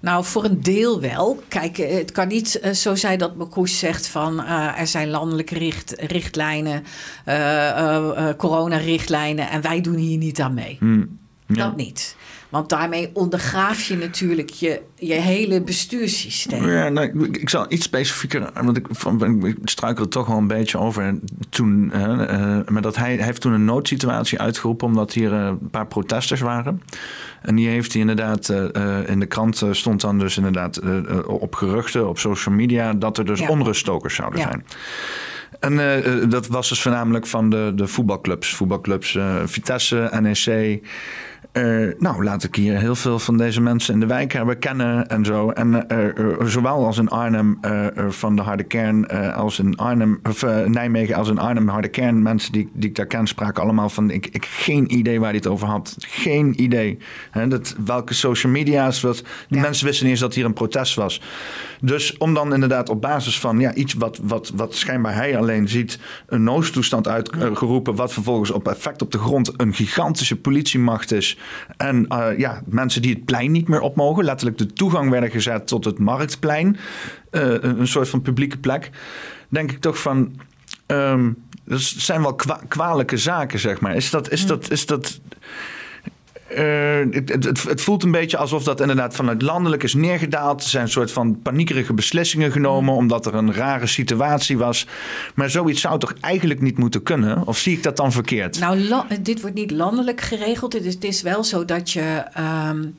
Nou, 0.00 0.24
voor 0.24 0.44
een 0.44 0.62
deel 0.62 1.00
wel. 1.00 1.42
Kijk, 1.48 1.78
eh, 1.78 1.96
het 1.96 2.12
kan 2.12 2.28
niet 2.28 2.60
uh, 2.64 2.70
zo 2.70 2.94
zijn 2.94 3.18
dat 3.18 3.36
Marcouch 3.36 3.68
zegt 3.68 4.06
van 4.06 4.40
uh, 4.40 4.80
er 4.80 4.86
zijn 4.86 5.08
landelijke 5.08 5.58
richt, 5.58 5.94
richtlijnen, 5.96 6.84
uh, 7.28 8.28
coronarichtlijnen 8.36 9.50
en 9.50 9.60
wij 9.60 9.80
doen 9.80 9.96
hier 9.96 10.18
niet 10.18 10.40
aan 10.40 10.54
mee. 10.54 10.76
Hmm, 10.80 11.18
ja. 11.46 11.54
Dat 11.54 11.76
niet. 11.76 12.16
Want 12.50 12.68
daarmee 12.68 13.10
ondergraaf 13.12 13.82
je 13.82 13.96
natuurlijk 13.96 14.50
je, 14.50 14.80
je 14.94 15.14
hele 15.14 15.62
bestuurssysteem. 15.62 16.70
Ja, 16.70 16.88
nou, 16.88 17.24
ik, 17.24 17.36
ik 17.36 17.48
zal 17.48 17.66
iets 17.68 17.84
specifieker, 17.84 18.50
want 18.54 18.76
ik, 18.76 18.86
van, 18.90 19.46
ik 19.46 19.56
struikel 19.64 20.04
er 20.04 20.10
toch 20.10 20.26
wel 20.26 20.36
een 20.36 20.46
beetje 20.46 20.78
over 20.78 21.18
toen. 21.48 21.92
Uh, 21.94 22.00
uh, 22.02 22.58
maar 22.66 22.82
dat 22.82 22.96
hij, 22.96 23.14
hij 23.14 23.24
heeft 23.24 23.40
toen 23.40 23.52
een 23.52 23.64
noodsituatie 23.64 24.38
uitgeroepen 24.38 24.86
omdat 24.86 25.12
hier 25.12 25.32
uh, 25.32 25.46
een 25.46 25.70
paar 25.70 25.86
protesters 25.86 26.40
waren. 26.40 26.82
En 27.42 27.54
die 27.54 27.68
heeft 27.68 27.92
hij 27.92 28.00
inderdaad, 28.00 28.48
in 29.06 29.20
de 29.20 29.26
krant 29.26 29.62
stond 29.70 30.00
dan 30.00 30.18
dus 30.18 30.36
inderdaad 30.36 30.80
op 31.26 31.54
geruchten 31.54 32.08
op 32.08 32.18
social 32.18 32.54
media 32.54 32.92
dat 32.92 33.18
er 33.18 33.24
dus 33.24 33.40
ja. 33.40 33.48
onruststokers 33.48 34.14
zouden 34.14 34.40
zijn. 34.40 34.64
En 35.60 35.72
uh, 35.72 36.30
dat 36.30 36.46
was 36.46 36.68
dus 36.68 36.82
voornamelijk 36.82 37.26
van 37.26 37.50
de, 37.50 37.72
de 37.74 37.86
voetbalclubs. 37.86 38.54
Voetbalclubs 38.54 39.14
uh, 39.14 39.36
Vitesse, 39.44 40.10
NEC, 40.20 40.80
eh, 41.52 41.88
nou, 41.98 42.24
laat 42.24 42.42
ik 42.44 42.54
hier 42.54 42.78
heel 42.78 42.94
veel 42.94 43.18
van 43.18 43.36
deze 43.36 43.60
mensen 43.60 43.94
in 43.94 44.00
de 44.00 44.06
wijk 44.06 44.32
hebben 44.32 44.58
kennen 44.58 45.08
en 45.08 45.24
zo. 45.24 45.50
En 45.50 45.88
eh, 45.88 46.06
eh, 46.06 46.40
zowel 46.44 46.86
als 46.86 46.98
in 46.98 47.08
Arnhem 47.08 47.58
van 48.08 48.36
de 48.36 48.42
harde 48.42 48.62
kern, 48.62 49.08
als 49.34 49.58
in 49.58 49.76
Arnhem, 49.76 50.20
of 50.22 50.44
Nijmegen 50.66 51.14
als 51.14 51.28
in 51.28 51.38
Arnhem, 51.38 51.68
harde 51.68 51.88
kern, 51.88 52.22
mensen 52.22 52.52
die, 52.52 52.70
die 52.72 52.88
ik 52.88 52.96
daar 52.96 53.06
ken, 53.06 53.26
spraken 53.26 53.62
allemaal 53.62 53.88
van: 53.88 54.10
ik, 54.10 54.26
ik 54.26 54.44
geen 54.44 54.94
idee 54.94 55.20
waar 55.20 55.28
hij 55.28 55.36
het 55.36 55.46
over 55.46 55.68
had. 55.68 55.96
Geen 55.98 56.62
idee. 56.62 56.98
Hè, 57.30 57.48
dat, 57.48 57.76
welke 57.84 58.14
social 58.14 58.52
media's 58.52 59.00
was. 59.00 59.24
Die 59.48 59.60
mensen 59.60 59.86
wisten 59.86 60.04
niet 60.04 60.14
eens 60.14 60.22
dat 60.22 60.34
hier 60.34 60.44
een 60.44 60.52
protest 60.52 60.94
was. 60.94 61.22
Dus 61.80 62.16
om 62.16 62.34
dan 62.34 62.54
inderdaad 62.54 62.88
op 62.88 63.00
basis 63.00 63.38
van 63.38 63.60
ja, 63.60 63.74
iets 63.74 63.94
wat, 63.94 64.20
wat, 64.22 64.52
wat 64.54 64.74
schijnbaar 64.74 65.14
hij 65.14 65.36
alleen 65.36 65.68
ziet, 65.68 65.98
een 66.26 66.42
noodtoestand 66.42 67.08
uitgeroepen, 67.08 67.94
wat 67.94 68.12
vervolgens 68.12 68.50
op 68.50 68.68
effect 68.68 69.02
op 69.02 69.12
de 69.12 69.18
grond 69.18 69.52
een 69.56 69.74
gigantische 69.74 70.36
politiemacht 70.36 71.12
is. 71.12 71.38
En 71.76 72.06
uh, 72.08 72.38
ja, 72.38 72.62
mensen 72.66 73.02
die 73.02 73.14
het 73.14 73.24
plein 73.24 73.52
niet 73.52 73.68
meer 73.68 73.80
op 73.80 73.96
mogen, 73.96 74.24
letterlijk 74.24 74.58
de 74.58 74.72
toegang 74.72 75.10
werden 75.10 75.30
gezet 75.30 75.66
tot 75.66 75.84
het 75.84 75.98
marktplein, 75.98 76.76
uh, 77.30 77.42
een, 77.42 77.80
een, 77.80 77.88
soort 77.88 78.08
van 78.08 78.22
publieke 78.22 78.58
plek, 78.58 78.90
denk 79.48 79.72
ik 79.72 79.80
toch 79.80 80.00
van. 80.00 80.40
Um, 80.86 81.36
dat 81.64 81.80
zijn 81.80 82.22
wel 82.22 82.34
kwa 82.34 82.60
kwalijke 82.68 83.16
zaken, 83.16 83.58
zeg 83.58 83.80
maar. 83.80 83.94
Is 83.94 84.10
dat, 84.10 84.30
is 84.30 84.46
dat, 84.46 84.70
is 84.70 84.86
dat 84.86 85.20
uh, 86.58 87.14
het, 87.14 87.28
het, 87.28 87.62
het, 87.62 87.80
voelt 87.80 88.02
een 88.02 88.10
beetje 88.10 88.36
alsof 88.36 88.64
dat 88.64 88.80
inderdaad 88.80 89.14
vanuit 89.14 89.42
landelijk 89.42 89.82
is 89.82 89.94
neergedaald. 89.94 90.62
Er 90.62 90.68
zijn 90.68 90.82
een 90.82 90.90
soort 90.90 91.12
van 91.12 91.42
paniekerige 91.42 91.94
beslissingen 91.94 92.52
genomen 92.52 92.94
omdat 92.94 93.26
er 93.26 93.34
een 93.34 93.54
rare 93.54 93.86
situatie 93.86 94.58
was. 94.58 94.86
Maar 95.34 95.50
zoiets 95.50 95.80
zou 95.80 95.98
toch 95.98 96.14
eigenlijk 96.20 96.60
niet 96.60 96.78
moeten 96.78 97.02
kunnen? 97.02 97.46
Of 97.46 97.58
zie 97.58 97.76
ik 97.76 97.82
dat 97.82 97.96
dan 97.96 98.12
verkeerd? 98.12 98.60
Nou, 98.60 99.04
dit 99.20 99.40
wordt 99.40 99.56
niet 99.56 99.70
landelijk 99.70 100.20
geregeld. 100.20 100.72
Het 100.72 100.84
is, 100.84 100.94
het 100.94 101.04
is 101.04 101.22
wel 101.22 101.44
zo 101.44 101.64
dat 101.64 101.90
je. 101.90 102.24
Um, 102.68 102.96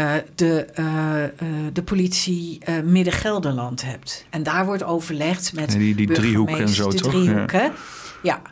uh, 0.00 0.12
de, 0.34 0.66
uh, 0.80 1.52
de 1.72 1.82
politie 1.82 2.58
Midden-Gelderland 2.84 3.84
hebt. 3.84 4.26
En 4.30 4.42
daar 4.42 4.66
wordt 4.66 4.82
overlegd 4.82 5.52
met. 5.54 5.70
die, 5.70 5.94
die 5.94 6.12
driehoek 6.12 6.50
en 6.50 6.68
zo, 6.68 6.90
de 6.90 6.96
toch? 6.96 7.12
Driehoeken. 7.12 7.60
ja. 7.60 7.72
ja. 8.22 8.42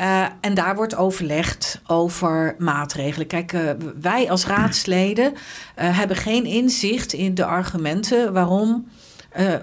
Uh, 0.00 0.26
en 0.40 0.54
daar 0.54 0.76
wordt 0.76 0.96
overlegd 0.96 1.80
over 1.86 2.54
maatregelen. 2.58 3.26
Kijk, 3.26 3.52
uh, 3.52 3.70
wij 4.00 4.30
als 4.30 4.46
raadsleden 4.46 5.32
uh, 5.32 5.38
hebben 5.98 6.16
geen 6.16 6.44
inzicht 6.44 7.12
in 7.12 7.34
de 7.34 7.44
argumenten 7.44 8.32
waarom 8.32 8.88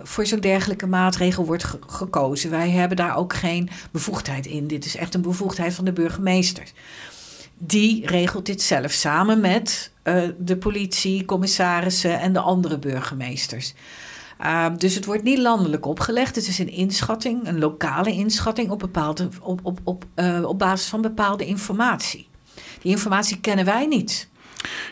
voor 0.04 0.26
zo'n 0.26 0.40
dergelijke 0.40 0.88
maatregel 0.88 1.46
wordt 1.46 1.64
ge 1.64 1.80
gekozen. 1.88 2.50
Wij 2.50 2.70
hebben 2.70 2.98
daar 2.98 3.16
ook 3.16 3.34
geen 3.34 3.70
bevoegdheid 3.92 4.46
in. 4.46 4.68
Dit 4.68 4.86
is 4.86 4.96
echt 4.96 5.14
een 5.14 5.22
bevoegdheid 5.22 5.74
van 5.74 5.86
de 5.86 5.94
burgemeester. 5.94 6.64
Die 7.58 8.08
regelt 8.08 8.46
dit 8.46 8.62
zelf 8.62 8.92
samen 8.92 9.40
met 9.40 9.92
de 10.38 10.58
politie, 10.58 11.26
commissarissen 11.26 12.20
en 12.20 12.34
de 12.34 12.40
andere 12.40 12.80
burgemeesters. 12.80 13.74
Uh, 14.42 14.66
dus 14.78 14.96
het 14.96 15.06
wordt 15.06 15.24
niet 15.24 15.38
landelijk 15.38 15.86
opgelegd. 15.86 16.36
Het 16.36 16.48
is 16.48 16.60
een 16.60 16.72
inschatting, 16.72 17.48
een 17.48 17.60
lokale 17.60 18.12
inschatting 18.12 18.70
op, 18.70 18.80
bepaalde, 18.80 19.30
op, 19.42 19.60
op, 19.64 19.80
op, 19.84 20.06
uh, 20.16 20.44
op 20.44 20.60
basis 20.60 20.88
van 20.88 21.02
bepaalde 21.02 21.46
informatie. 21.46 22.28
Die 22.82 22.92
informatie 22.92 23.40
kennen 23.40 23.66
wij 23.66 23.86
niet. 23.86 24.30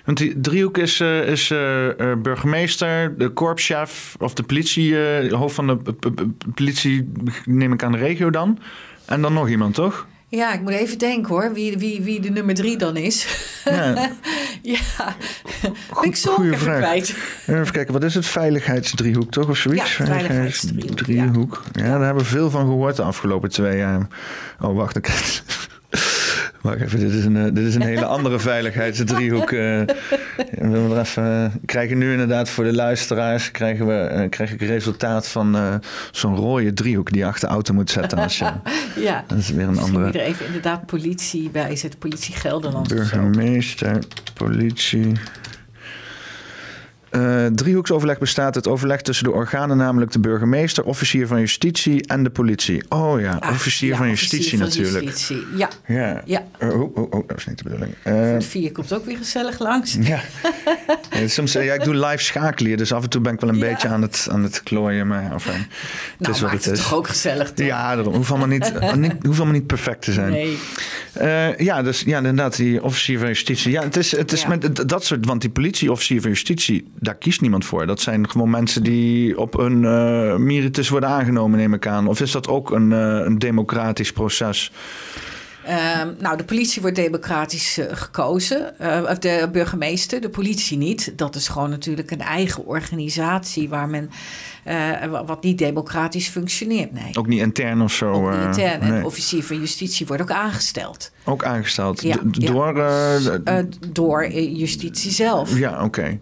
Want 0.06 0.18
die 0.18 0.42
driehoek 0.42 0.78
is, 0.78 1.00
uh, 1.00 1.28
is 1.28 1.48
burgemeester, 2.22 3.18
de 3.18 3.30
korpschef 3.30 4.16
of 4.20 4.34
de 4.34 4.44
politie, 4.44 4.96
hoofd 5.36 5.56
van 5.56 5.68
de 5.68 5.96
politie, 6.54 7.12
neem 7.46 7.74
ik 7.74 7.84
aan 7.84 7.92
de 7.92 7.98
regio 7.98 8.30
dan. 8.30 8.60
En 9.06 9.22
dan 9.22 9.34
nog 9.34 9.50
iemand, 9.50 9.76
toch? 9.76 10.08
Ja, 10.36 10.54
ik 10.54 10.62
moet 10.62 10.72
even 10.72 10.98
denken 10.98 11.34
hoor, 11.34 11.54
wie, 11.54 11.78
wie, 11.78 12.02
wie 12.02 12.20
de 12.20 12.30
nummer 12.30 12.56
drie 12.56 12.78
dan 12.78 12.98
is. 12.98 13.28
Ja, 13.66 14.12
ja. 14.62 15.16
Goed, 15.90 16.06
ik 16.06 16.16
zo 16.16 16.44
even 16.44 16.78
kwijt. 16.78 17.16
Even 17.48 17.72
kijken, 17.72 17.94
wat 17.94 18.04
is 18.04 18.16
het? 18.16 18.26
Veiligheidsdriehoek 18.26 19.32
toch 19.32 19.50
of 19.50 19.58
zoiets? 19.58 19.98
Ja, 19.98 20.06
veiligheidsdriehoek. 20.06 20.98
Driehoek. 20.98 21.64
Ja. 21.72 21.84
ja, 21.84 21.92
daar 21.92 22.06
hebben 22.06 22.24
we 22.24 22.30
veel 22.30 22.50
van 22.50 22.66
gehoord 22.66 22.96
de 22.96 23.02
afgelopen 23.02 23.50
twee 23.50 23.78
jaar. 23.78 24.08
Oh, 24.60 24.76
wacht, 24.76 24.96
ik 24.96 25.08
Wacht 26.64 26.82
even, 26.82 27.00
dit 27.00 27.14
is 27.14 27.26
een, 27.26 27.38
eh, 27.38 27.44
dit 27.44 27.66
is 27.66 27.76
een 27.76 27.82
hele 27.82 28.06
andere 28.06 28.40
veiligheidsdriehoek. 28.50 29.52
Uh, 29.52 29.82
we 30.58 31.00
even, 31.00 31.52
krijgen 31.66 31.98
nu 31.98 32.12
inderdaad 32.12 32.50
voor 32.50 32.64
de 32.64 32.74
luisteraars 32.74 33.52
krijgen 33.52 33.88
we, 33.88 34.10
uh, 34.14 34.30
krijg 34.30 34.52
ik 34.52 34.62
resultaat 34.62 35.28
van 35.28 35.82
zo'n 36.12 36.36
rode 36.36 36.74
driehoek 36.74 37.12
die 37.12 37.22
je 37.22 37.26
achter 37.28 37.48
de 37.48 37.54
auto 37.54 37.74
moet 37.74 37.92
zetten. 37.92 38.18
Als 38.18 38.38
je, 38.38 38.52
ja, 39.08 39.24
dat 39.28 39.38
is 39.38 39.50
weer 39.50 39.68
een 39.68 39.80
andere. 39.80 40.12
er 40.12 40.26
even 40.26 40.46
inderdaad 40.46 40.86
politie 40.86 41.50
bij 41.50 41.76
zet, 41.76 42.00
politie 42.00 42.36
Gelderland. 42.36 42.88
Burgemeester, 42.88 44.00
politie. 44.34 45.12
Uh, 47.16 47.46
driehoeksoverleg 47.46 48.18
bestaat 48.18 48.56
het 48.56 48.68
overleg 48.68 49.02
tussen 49.02 49.26
de 49.26 49.32
organen, 49.32 49.78
namelijk 49.78 50.12
de 50.12 50.20
burgemeester, 50.20 50.84
officier 50.84 51.28
van 51.28 51.40
justitie 51.40 52.08
en 52.08 52.24
de 52.24 52.30
politie. 52.30 52.84
Oh 52.90 53.20
ja, 53.20 53.38
ah, 53.40 53.52
officier 53.52 53.90
ja, 53.90 53.98
van 53.98 54.08
justitie 54.08 54.62
officier 54.62 54.84
natuurlijk. 54.84 55.04
justitie. 55.04 55.58
Ja. 55.58 55.70
Ja. 55.88 56.22
ja. 56.26 56.44
Oh, 56.60 56.82
oh, 56.82 56.98
oh, 56.98 57.14
oh, 57.14 57.28
dat 57.28 57.38
is 57.38 57.46
niet 57.46 57.58
de 57.58 57.64
bedoeling. 57.64 57.94
Uh, 58.08 58.36
vier 58.40 58.72
komt 58.72 58.94
ook 58.94 59.06
weer 59.06 59.18
gezellig 59.18 59.60
langs. 59.60 59.98
Ja. 60.00 60.22
ja 61.20 61.28
soms, 61.28 61.52
ja, 61.52 61.74
ik 61.74 61.84
doe 61.84 61.96
live 61.96 62.24
schakelen, 62.24 62.78
dus 62.78 62.94
af 62.94 63.04
en 63.04 63.10
toe 63.10 63.22
ben 63.22 63.34
ik 63.34 63.40
wel 63.40 63.50
een 63.50 63.60
beetje 63.60 63.88
aan 63.88 64.02
het, 64.02 64.28
aan 64.32 64.44
het 64.44 64.64
klooien. 64.64 65.08
Maar 65.08 65.32
enfin, 65.32 65.54
nou, 65.54 65.66
het 66.18 66.28
is 66.28 66.42
wat 66.42 66.52
het 66.52 66.66
is. 66.66 66.80
toch 66.80 66.94
ook 66.94 67.08
gezellig, 67.08 67.52
toch? 67.52 67.68
Ja, 67.68 67.96
daarom. 67.96 68.14
Hoeft 68.14 68.30
allemaal 68.30 68.48
niet, 68.48 68.74
niet, 68.96 69.12
hoeft 69.12 69.38
allemaal 69.38 69.58
niet 69.58 69.68
perfect 69.68 70.02
te 70.02 70.12
zijn. 70.12 70.32
Nee. 70.32 70.58
Ja, 71.58 71.82
dus 71.82 72.02
ja, 72.02 72.18
inderdaad, 72.18 72.56
die 72.56 72.84
officier 72.84 73.20
van 73.20 73.28
justitie. 73.28 73.72
Ja, 73.72 73.84
het 73.84 73.98
is, 73.98 74.12
het 74.12 74.32
is 74.32 74.46
met 74.46 74.90
dat 74.90 75.06
soort, 75.06 75.26
want 75.26 75.42
die 75.42 75.50
politieofficier 75.50 76.22
van 76.22 76.30
justitie, 76.30 76.92
daar 77.04 77.16
kiest 77.16 77.42
niemand 77.42 77.66
voor. 77.66 77.86
Dat 77.86 78.02
zijn 78.02 78.30
gewoon 78.30 78.50
mensen 78.50 78.84
die 78.84 79.40
op 79.40 79.58
een 79.58 79.84
uh, 79.84 80.36
meritus 80.36 80.90
worden 80.90 81.10
aangenomen, 81.10 81.60
neem 81.60 81.74
ik 81.74 81.88
aan. 81.88 82.08
Of 82.08 82.22
is 82.22 82.32
dat 82.32 82.48
ook 82.48 82.72
een, 82.72 82.92
uh, 82.92 83.20
een 83.26 83.40
democratisch 83.40 84.12
proces? 84.12 84.72
Uh, 85.68 86.02
nou, 86.20 86.38
de 86.38 86.44
politie 86.44 86.82
wordt 86.82 86.96
democratisch 86.96 87.78
uh, 87.78 87.86
gekozen. 87.92 88.74
Of 89.10 89.20
de 89.20 89.50
burgemeester, 89.52 90.22
de 90.22 90.30
politie 90.30 90.78
niet. 90.78 91.14
Dat 91.16 91.36
is 91.36 91.48
gewoon 91.48 91.70
natuurlijk 91.70 92.12
een 92.12 92.22
eigen 92.22 92.66
organisatie 92.66 93.70
waar 93.70 93.90
men. 93.90 94.10
Wat 95.26 95.44
niet 95.44 95.58
democratisch 95.58 96.28
functioneert. 96.28 96.92
Nee. 96.92 97.16
Ook 97.18 97.28
niet 97.28 97.40
intern 97.40 97.82
of 97.82 97.94
zo. 97.94 98.12
Ook 98.12 98.32
niet 98.32 98.46
intern. 98.46 98.82
En 98.82 99.00
de 99.00 99.06
officier 99.06 99.44
van 99.44 99.60
justitie 99.60 100.06
wordt 100.06 100.22
ook 100.22 100.32
aangesteld. 100.32 101.12
Ook 101.24 101.44
aangesteld? 101.44 102.02
Ja, 102.02 102.18
door? 102.24 102.78
Ja. 102.78 103.64
door 103.92 104.32
justitie 104.32 105.12
zelf. 105.12 105.58
Ja, 105.58 105.74
oké. 105.74 105.84
Okay. 105.84 106.20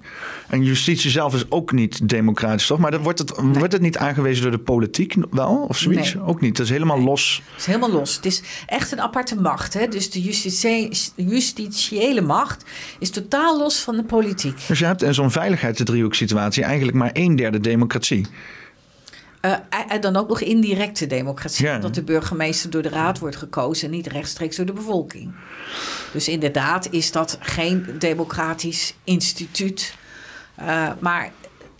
En 0.47 0.63
justitie 0.63 1.11
zelf 1.11 1.33
is 1.33 1.51
ook 1.51 1.71
niet 1.71 2.09
democratisch, 2.09 2.67
toch? 2.67 2.79
Maar 2.79 2.91
dan 2.91 3.01
wordt, 3.01 3.19
het, 3.19 3.41
nee. 3.41 3.53
wordt 3.53 3.73
het 3.73 3.81
niet 3.81 3.97
aangewezen 3.97 4.41
door 4.41 4.51
de 4.51 4.59
politiek 4.59 5.15
wel? 5.29 5.65
Of 5.67 5.77
zoiets? 5.77 6.13
Nee. 6.13 6.23
Ook 6.23 6.41
niet. 6.41 6.57
Het 6.57 6.67
is 6.67 6.73
helemaal 6.73 7.01
los. 7.01 7.41
Het 7.51 7.59
is 7.59 7.65
helemaal 7.65 7.91
los. 7.91 8.15
Het 8.15 8.25
is 8.25 8.41
echt 8.65 8.91
een 8.91 9.01
aparte 9.01 9.41
macht. 9.41 9.73
Hè? 9.73 9.87
Dus 9.87 10.11
de 10.11 10.21
justitie, 10.21 10.89
justitiële 11.15 12.21
macht 12.21 12.65
is 12.99 13.09
totaal 13.09 13.57
los 13.57 13.79
van 13.79 13.95
de 13.95 14.03
politiek. 14.03 14.67
Dus 14.67 14.79
je 14.79 14.85
hebt 14.85 15.01
in 15.01 15.13
zo'n 15.13 15.31
veiligheidsdriehoek 15.31 16.15
situatie 16.15 16.63
eigenlijk 16.63 16.97
maar 16.97 17.09
een 17.13 17.35
derde 17.35 17.59
democratie. 17.59 18.25
Uh, 19.45 19.55
en 19.87 20.01
dan 20.01 20.15
ook 20.15 20.27
nog 20.27 20.41
indirecte 20.41 21.07
democratie. 21.07 21.65
Ja. 21.65 21.77
Dat 21.77 21.95
de 21.95 22.03
burgemeester 22.03 22.69
door 22.69 22.81
de 22.81 22.89
raad 22.89 23.19
wordt 23.19 23.35
gekozen 23.35 23.85
en 23.85 23.93
niet 23.93 24.07
rechtstreeks 24.07 24.55
door 24.55 24.65
de 24.65 24.73
bevolking. 24.73 25.33
Dus 26.13 26.27
inderdaad 26.27 26.87
is 26.91 27.11
dat 27.11 27.37
geen 27.39 27.95
democratisch 27.99 28.95
instituut. 29.03 29.95
Uh, 30.59 30.91
maar 30.99 31.31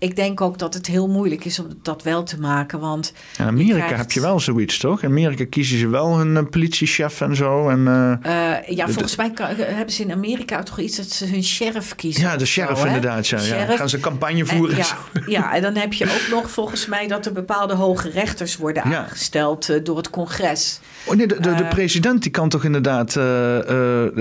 ik 0.02 0.15
denk 0.15 0.41
ook 0.41 0.57
dat 0.57 0.73
het 0.73 0.88
heel 0.88 1.07
moeilijk 1.07 1.45
is 1.45 1.60
om 1.60 1.68
dat 1.82 2.03
wel 2.03 2.23
te 2.23 2.40
maken. 2.40 2.80
Want 2.80 3.14
in 3.38 3.45
Amerika 3.45 3.76
krijgt... 3.76 3.98
heb 3.98 4.11
je 4.11 4.22
wel 4.22 4.40
zoiets, 4.40 4.78
toch? 4.78 5.02
In 5.02 5.10
Amerika 5.10 5.45
kiezen 5.49 5.80
ze 5.80 5.88
wel 5.88 6.19
een 6.19 6.36
uh, 6.36 6.44
politiechef 6.49 7.22
en 7.22 7.36
zo. 7.36 7.69
En, 7.69 7.80
uh, 7.80 8.14
uh, 8.26 8.68
ja, 8.78 8.88
volgens 8.88 9.15
mij 9.15 9.32
kan, 9.32 9.48
hebben 9.56 9.91
ze 9.94 10.02
in 10.02 10.11
Amerika 10.11 10.64
toch 10.64 10.80
iets 10.80 10.98
dat 10.98 11.10
ze 11.10 11.26
hun 11.26 11.44
sheriff 11.44 11.95
kiezen. 11.95 12.22
Ja, 12.22 12.38
de 12.38 12.45
sheriff 12.45 12.80
zo, 12.80 12.86
inderdaad. 12.86 13.28
Ja, 13.28 13.40
sheriff. 13.40 13.69
ja. 13.69 13.76
Gaan 13.78 13.90
ze 13.90 13.99
campagne 13.99 14.45
voeren. 14.45 14.78
En, 14.78 14.86
ja, 14.86 15.23
ja, 15.26 15.53
en 15.56 15.61
dan 15.61 15.76
heb 15.76 15.94
je 15.94 16.06
ook 16.06 16.28
nog 16.30 16.52
volgens 16.52 16.86
mij 16.86 17.07
dat 17.07 17.26
er 17.26 17.32
bepaalde 17.34 17.73
hoge 17.73 18.10
rechters 18.10 18.57
worden 18.57 18.90
ja. 18.90 18.98
aangesteld 18.98 19.86
door 19.86 19.98
het 19.98 20.10
congres. 20.10 20.80
Oh 21.06 21.15
nee, 21.15 21.28
de, 21.28 21.40
de, 21.40 21.56
de, 21.56 21.65
president 21.65 22.22
die 22.22 22.32
kan 22.32 22.49
toch 22.49 22.64
inderdaad 22.64 23.14
de, 23.14 24.11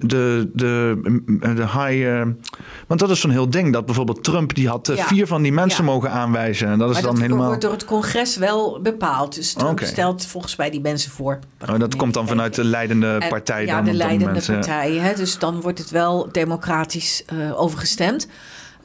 de, 0.00 0.50
de, 0.52 1.00
de 1.54 1.68
high... 1.78 2.26
want 2.86 3.00
dat 3.00 3.10
is 3.10 3.20
zo'n 3.20 3.30
heel 3.30 3.50
ding 3.50 3.72
dat 3.72 3.86
bijvoorbeeld 3.86 4.24
Trump 4.24 4.54
die 4.54 4.68
had 4.68 4.92
vier 4.94 5.26
van 5.26 5.42
die 5.42 5.52
mensen 5.52 5.84
ja. 5.84 5.90
mogen 5.90 6.10
aanwijzen. 6.10 6.68
En 6.68 6.78
dat 6.78 6.88
is 6.88 6.94
maar 6.94 7.02
dan 7.02 7.14
dat 7.14 7.22
helemaal. 7.22 7.46
wordt 7.46 7.62
door 7.62 7.72
het 7.72 7.84
congres 7.84 8.36
wel 8.36 8.80
bepaald. 8.82 9.34
Dus 9.34 9.52
Trump 9.52 9.70
okay. 9.70 9.88
stelt 9.88 10.26
volgens 10.26 10.56
mij 10.56 10.70
die 10.70 10.80
mensen 10.80 11.10
voor. 11.10 11.38
Oh, 11.70 11.78
dat 11.78 11.96
komt 11.96 12.14
dan 12.14 12.28
vanuit 12.28 12.54
de 12.54 12.64
leidende 12.64 13.16
en, 13.20 13.28
partij. 13.28 13.66
Ja, 13.66 13.76
dan 13.76 13.84
de 13.84 13.92
leidende 13.92 14.42
partij. 14.46 14.92
Hè? 14.92 15.14
Dus 15.14 15.38
dan 15.38 15.60
wordt 15.60 15.78
het 15.78 15.90
wel 15.90 16.28
democratisch 16.32 17.24
uh, 17.32 17.60
overgestemd. 17.60 18.28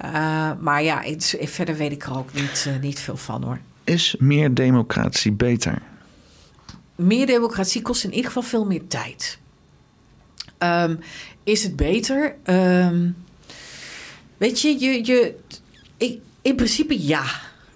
Uh, 0.06 0.52
maar 0.60 0.84
ja, 0.84 1.04
verder 1.40 1.76
weet 1.76 1.92
ik 1.92 2.04
er 2.04 2.18
ook 2.18 2.34
niet, 2.34 2.66
uh, 2.68 2.82
niet 2.82 3.00
veel 3.00 3.18
van 3.18 3.44
hoor. 3.44 3.60
Is 3.84 4.16
meer 4.20 4.54
democratie 4.54 5.32
beter? 5.32 5.82
Meer 7.00 7.26
democratie 7.26 7.82
kost 7.82 8.04
in 8.04 8.10
ieder 8.10 8.26
geval 8.26 8.44
veel 8.44 8.66
meer 8.66 8.88
tijd. 8.88 9.40
Ehm, 10.58 10.96
is 11.44 11.64
het 11.64 11.76
beter? 11.76 12.36
Ehm, 12.44 13.10
weet 14.38 14.62
je, 14.62 14.80
je, 14.80 15.06
je 15.06 15.36
ik, 15.98 16.20
in 16.42 16.56
principe 16.56 17.06
ja. 17.06 17.24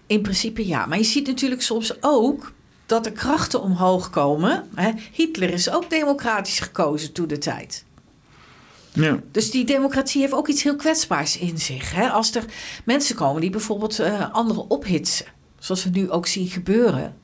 In 0.08 0.22
principe 0.22 0.68
ja. 0.68 0.86
Maar 0.86 0.98
je 0.98 1.04
ziet 1.04 1.28
natuurlijk 1.28 1.62
soms 1.62 2.02
ook 2.02 2.54
dat 2.86 3.06
er 3.06 3.12
krachten 3.12 3.62
omhoog 3.62 4.10
komen. 4.10 4.68
Hè? 4.76 4.92
Hitler 5.12 5.50
is 5.50 5.70
ook 5.70 5.90
democratisch 5.90 6.60
gekozen 6.60 7.12
toen 7.12 7.28
de 7.28 7.38
tijd. 7.38 7.86
Ja. 8.94 9.20
Dus 9.32 9.52
die 9.52 9.66
democratie 9.66 10.22
heeft 10.22 10.34
ook 10.34 10.48
iets 10.48 10.64
heel 10.64 10.76
kwetsbaars 10.76 11.38
in 11.38 11.58
zich. 11.58 11.92
Hè? 11.92 12.10
Als 12.10 12.36
er 12.36 12.46
mensen 12.86 13.16
komen 13.16 13.42
die 13.42 13.50
bijvoorbeeld 13.50 14.00
uh, 14.00 14.34
anderen 14.34 14.70
ophitsen, 14.70 15.26
zoals 15.60 15.84
we 15.84 15.90
nu 15.90 16.10
ook 16.10 16.28
zien 16.28 16.48
gebeuren, 16.48 17.16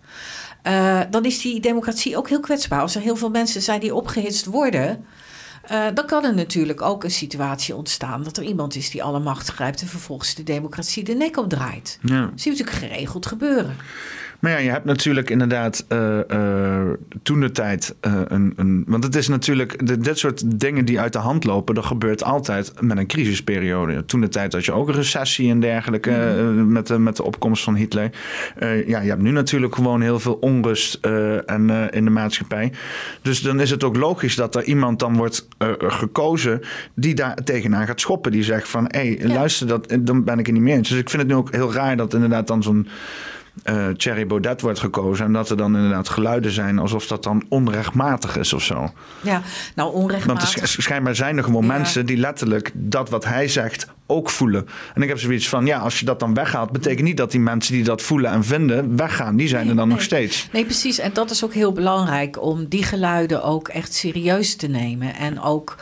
uh, 0.63 1.01
dan 1.09 1.25
is 1.25 1.41
die 1.41 1.59
democratie 1.59 2.17
ook 2.17 2.29
heel 2.29 2.39
kwetsbaar. 2.39 2.81
Als 2.81 2.95
er 2.95 3.01
heel 3.01 3.15
veel 3.15 3.29
mensen 3.29 3.61
zijn 3.61 3.79
die 3.79 3.95
opgehitst 3.95 4.45
worden, 4.45 5.05
uh, 5.71 5.85
dan 5.93 6.05
kan 6.05 6.25
er 6.25 6.35
natuurlijk 6.35 6.81
ook 6.81 7.03
een 7.03 7.11
situatie 7.11 7.75
ontstaan 7.75 8.23
dat 8.23 8.37
er 8.37 8.43
iemand 8.43 8.75
is 8.75 8.89
die 8.89 9.03
alle 9.03 9.19
macht 9.19 9.49
grijpt 9.49 9.81
en 9.81 9.87
vervolgens 9.87 10.35
de 10.35 10.43
democratie 10.43 11.03
de 11.03 11.13
nek 11.13 11.37
opdraait. 11.37 11.99
Ja. 12.01 12.21
Dat 12.21 12.41
zie 12.41 12.51
je 12.51 12.57
natuurlijk 12.57 12.85
geregeld 12.85 13.25
gebeuren. 13.25 13.75
Maar 14.39 14.51
ja, 14.51 14.57
je 14.57 14.69
hebt 14.69 14.85
natuurlijk 14.85 15.29
inderdaad 15.29 15.85
uh, 15.89 16.17
uh, 16.31 16.81
toen 17.23 17.39
de 17.39 17.51
tijd 17.51 17.95
uh, 18.07 18.21
een, 18.27 18.53
een. 18.55 18.83
Want 18.87 19.03
het 19.03 19.15
is 19.15 19.27
natuurlijk. 19.27 19.87
De, 19.87 19.97
dit 19.97 20.17
soort 20.17 20.59
dingen 20.59 20.85
die 20.85 20.99
uit 20.99 21.13
de 21.13 21.19
hand 21.19 21.43
lopen. 21.43 21.75
dat 21.75 21.85
gebeurt 21.85 22.23
altijd 22.23 22.73
met 22.81 22.97
een 22.97 23.07
crisisperiode. 23.07 24.05
Toen 24.05 24.21
de 24.21 24.27
tijd 24.27 24.53
had 24.53 24.65
je 24.65 24.71
ook 24.71 24.87
een 24.87 24.93
recessie 24.93 25.49
en 25.49 25.59
dergelijke. 25.59 26.37
Mm. 26.41 26.71
met, 26.71 26.87
de, 26.87 26.99
met 26.99 27.15
de 27.15 27.23
opkomst 27.23 27.63
van 27.63 27.75
Hitler. 27.75 28.09
ja, 28.85 29.01
je 29.01 29.09
hebt 29.09 29.21
nu 29.21 29.31
natuurlijk 29.31 29.75
gewoon 29.75 30.01
heel 30.01 30.19
veel 30.19 30.33
onrust 30.33 30.93
en, 31.45 31.89
in 31.91 32.03
de 32.03 32.11
maatschappij. 32.11 32.71
Dus 33.21 33.41
dan 33.41 33.59
is 33.59 33.69
het 33.69 33.83
ook 33.83 33.95
logisch 33.95 34.35
dat 34.35 34.55
er 34.55 34.63
iemand 34.63 34.99
dan 34.99 35.17
wordt 35.17 35.47
gekozen. 35.77 36.61
die 36.93 37.13
daar 37.13 37.35
tegenaan 37.43 37.87
gaat 37.87 37.99
schoppen. 37.99 38.31
Die 38.31 38.43
zegt 38.43 38.67
van 38.67 38.85
hé, 38.87 38.99
hey, 38.99 39.17
ja. 39.21 39.33
luister, 39.33 39.67
dat, 39.67 39.97
dan 39.99 40.23
ben 40.23 40.39
ik 40.39 40.47
er 40.47 40.53
niet 40.53 40.61
mee 40.61 40.73
eens. 40.73 40.89
Dus 40.89 40.99
ik 40.99 41.09
vind 41.09 41.21
het 41.21 41.31
nu 41.31 41.37
ook 41.37 41.51
heel 41.51 41.73
raar 41.73 41.97
dat 41.97 42.13
inderdaad 42.13 42.47
dan 42.47 42.63
zo'n 42.63 42.87
uh, 43.65 43.87
Thierry 43.87 44.27
Baudet 44.27 44.61
wordt 44.61 44.79
gekozen. 44.79 45.25
En 45.25 45.33
dat 45.33 45.49
er 45.49 45.57
dan 45.57 45.75
inderdaad 45.75 46.09
geluiden 46.09 46.51
zijn 46.51 46.79
alsof 46.79 47.07
dat 47.07 47.23
dan 47.23 47.45
onrechtmatig 47.49 48.37
is 48.37 48.53
of 48.53 48.63
zo. 48.63 48.91
Ja, 49.21 49.41
nou 49.75 49.93
onrechtmatig. 49.93 50.55
Want 50.55 50.61
er 50.61 50.83
schijnbaar 50.83 51.15
zijn 51.15 51.37
er 51.37 51.43
gewoon 51.43 51.65
ja. 51.65 51.73
mensen 51.73 52.05
die 52.05 52.17
letterlijk 52.17 52.71
dat 52.73 53.09
wat 53.09 53.25
hij 53.25 53.47
zegt 53.47 53.87
ook 54.09 54.29
voelen. 54.29 54.67
En 54.93 55.01
ik 55.01 55.07
heb 55.07 55.19
zoiets 55.19 55.49
van, 55.49 55.65
ja, 55.65 55.77
als 55.77 55.99
je 55.99 56.05
dat 56.05 56.19
dan 56.19 56.33
weghaalt... 56.33 56.71
betekent 56.71 57.07
niet 57.07 57.17
dat 57.17 57.31
die 57.31 57.39
mensen 57.39 57.73
die 57.73 57.83
dat 57.83 58.01
voelen 58.01 58.31
en 58.31 58.43
vinden 58.43 58.95
weggaan. 58.97 59.35
Die 59.35 59.47
zijn 59.47 59.61
nee, 59.61 59.69
er 59.69 59.75
dan 59.75 59.87
nee. 59.87 59.95
nog 59.95 60.05
steeds. 60.05 60.47
Nee, 60.51 60.65
precies. 60.65 60.99
En 60.99 61.13
dat 61.13 61.31
is 61.31 61.43
ook 61.43 61.53
heel 61.53 61.71
belangrijk 61.71 62.41
om 62.41 62.67
die 62.67 62.83
geluiden 62.83 63.43
ook 63.43 63.67
echt 63.67 63.93
serieus 63.93 64.55
te 64.55 64.67
nemen. 64.67 65.15
En 65.15 65.41
ook, 65.41 65.75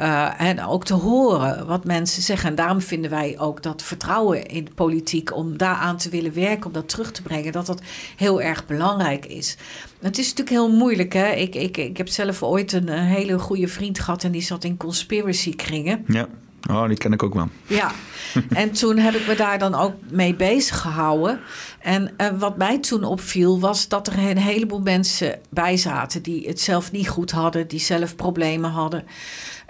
uh, 0.00 0.40
en 0.40 0.64
ook 0.64 0.84
te 0.84 0.94
horen 0.94 1.66
wat 1.66 1.84
mensen 1.84 2.22
zeggen. 2.22 2.48
En 2.48 2.54
daarom 2.54 2.80
vinden 2.80 3.10
wij 3.10 3.38
ook 3.38 3.62
dat 3.62 3.82
vertrouwen 3.82 4.46
in 4.46 4.64
de 4.64 4.70
politiek... 4.74 5.36
om 5.36 5.56
daaraan 5.56 5.96
te 5.96 6.08
willen 6.08 6.34
werken, 6.34 6.66
om 6.66 6.72
dat 6.72 6.88
terug 6.88 7.12
te 7.12 7.22
brengen... 7.22 7.52
dat 7.52 7.66
dat 7.66 7.80
heel 8.16 8.42
erg 8.42 8.66
belangrijk 8.66 9.26
is. 9.26 9.56
Het 10.00 10.18
is 10.18 10.28
natuurlijk 10.28 10.56
heel 10.56 10.70
moeilijk. 10.70 11.12
Hè? 11.12 11.30
Ik, 11.30 11.54
ik, 11.54 11.76
ik 11.76 11.96
heb 11.96 12.08
zelf 12.08 12.42
ooit 12.42 12.72
een, 12.72 12.88
een 12.88 13.04
hele 13.04 13.38
goede 13.38 13.68
vriend 13.68 13.98
gehad... 13.98 14.24
en 14.24 14.32
die 14.32 14.42
zat 14.42 14.64
in 14.64 14.76
conspiracy 14.76 15.56
kringen. 15.56 16.04
Ja. 16.06 16.28
Oh, 16.68 16.86
die 16.88 16.96
ken 16.96 17.12
ik 17.12 17.22
ook 17.22 17.34
wel. 17.34 17.48
Ja, 17.66 17.92
en 18.48 18.72
toen 18.72 18.96
heb 18.96 19.14
ik 19.14 19.26
me 19.26 19.34
daar 19.34 19.58
dan 19.58 19.74
ook 19.74 19.94
mee 20.10 20.34
bezig 20.34 20.80
gehouden. 20.80 21.40
En 21.80 22.10
uh, 22.18 22.28
wat 22.38 22.56
mij 22.56 22.78
toen 22.78 23.04
opviel 23.04 23.60
was 23.60 23.88
dat 23.88 24.06
er 24.06 24.18
een 24.18 24.38
heleboel 24.38 24.80
mensen 24.80 25.38
bij 25.50 25.76
zaten 25.76 26.22
die 26.22 26.48
het 26.48 26.60
zelf 26.60 26.92
niet 26.92 27.08
goed 27.08 27.30
hadden, 27.30 27.68
die 27.68 27.80
zelf 27.80 28.16
problemen 28.16 28.70
hadden. 28.70 29.04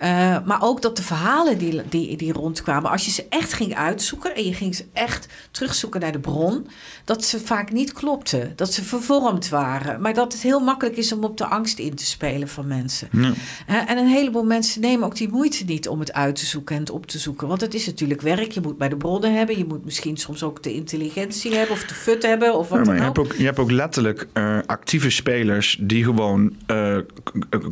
Uh, 0.03 0.37
maar 0.45 0.63
ook 0.63 0.83
dat 0.83 0.97
de 0.97 1.03
verhalen 1.03 1.59
die, 1.59 1.83
die, 1.89 2.17
die 2.17 2.33
rondkwamen, 2.33 2.91
als 2.91 3.05
je 3.05 3.11
ze 3.11 3.27
echt 3.29 3.53
ging 3.53 3.75
uitzoeken 3.75 4.35
en 4.35 4.45
je 4.45 4.55
ging 4.55 4.75
ze 4.75 4.85
echt 4.93 5.29
terugzoeken 5.51 6.01
naar 6.01 6.13
de 6.13 6.19
bron, 6.19 6.67
dat 7.05 7.25
ze 7.25 7.41
vaak 7.41 7.73
niet 7.73 7.93
klopten. 7.93 8.53
Dat 8.57 8.73
ze 8.73 8.85
vervormd 8.85 9.49
waren. 9.49 10.01
Maar 10.01 10.15
dat 10.15 10.33
het 10.33 10.43
heel 10.43 10.61
makkelijk 10.61 10.97
is 10.97 11.13
om 11.13 11.25
op 11.25 11.37
de 11.37 11.47
angst 11.47 11.79
in 11.79 11.95
te 11.95 12.05
spelen 12.05 12.49
van 12.49 12.67
mensen. 12.67 13.09
Ja. 13.13 13.33
Uh, 13.69 13.91
en 13.91 13.99
een 13.99 14.07
heleboel 14.07 14.45
mensen 14.45 14.81
nemen 14.81 15.07
ook 15.07 15.17
die 15.17 15.29
moeite 15.29 15.65
niet 15.65 15.89
om 15.89 16.01
het 16.01 16.13
uit 16.13 16.37
te 16.37 16.47
zoeken 16.47 16.75
en 16.75 16.81
het 16.81 16.91
op 16.91 17.07
te 17.07 17.19
zoeken. 17.19 17.49
Want 17.49 17.61
het 17.61 17.75
is 17.75 17.87
natuurlijk 17.87 18.21
werk. 18.21 18.53
Je 18.53 18.61
moet 18.61 18.79
bij 18.79 18.89
de 18.89 18.97
bronnen 18.97 19.35
hebben. 19.35 19.59
Je 19.59 19.65
moet 19.65 19.85
misschien 19.85 20.17
soms 20.17 20.43
ook 20.43 20.63
de 20.63 20.73
intelligentie 20.75 21.55
hebben 21.55 21.75
of 21.75 21.85
de 21.85 21.95
fut 21.95 22.23
hebben. 22.23 22.55
Of 22.55 22.69
wat 22.69 22.79
ja, 22.79 22.85
maar 22.85 22.95
dan 22.95 23.05
je, 23.05 23.11
ook. 23.11 23.17
hebt 23.17 23.33
ook, 23.33 23.39
je 23.39 23.45
hebt 23.45 23.59
ook 23.59 23.71
letterlijk 23.71 24.27
uh, 24.35 24.59
actieve 24.67 25.11
spelers 25.11 25.79
die 25.81 26.05
gewoon 26.05 26.53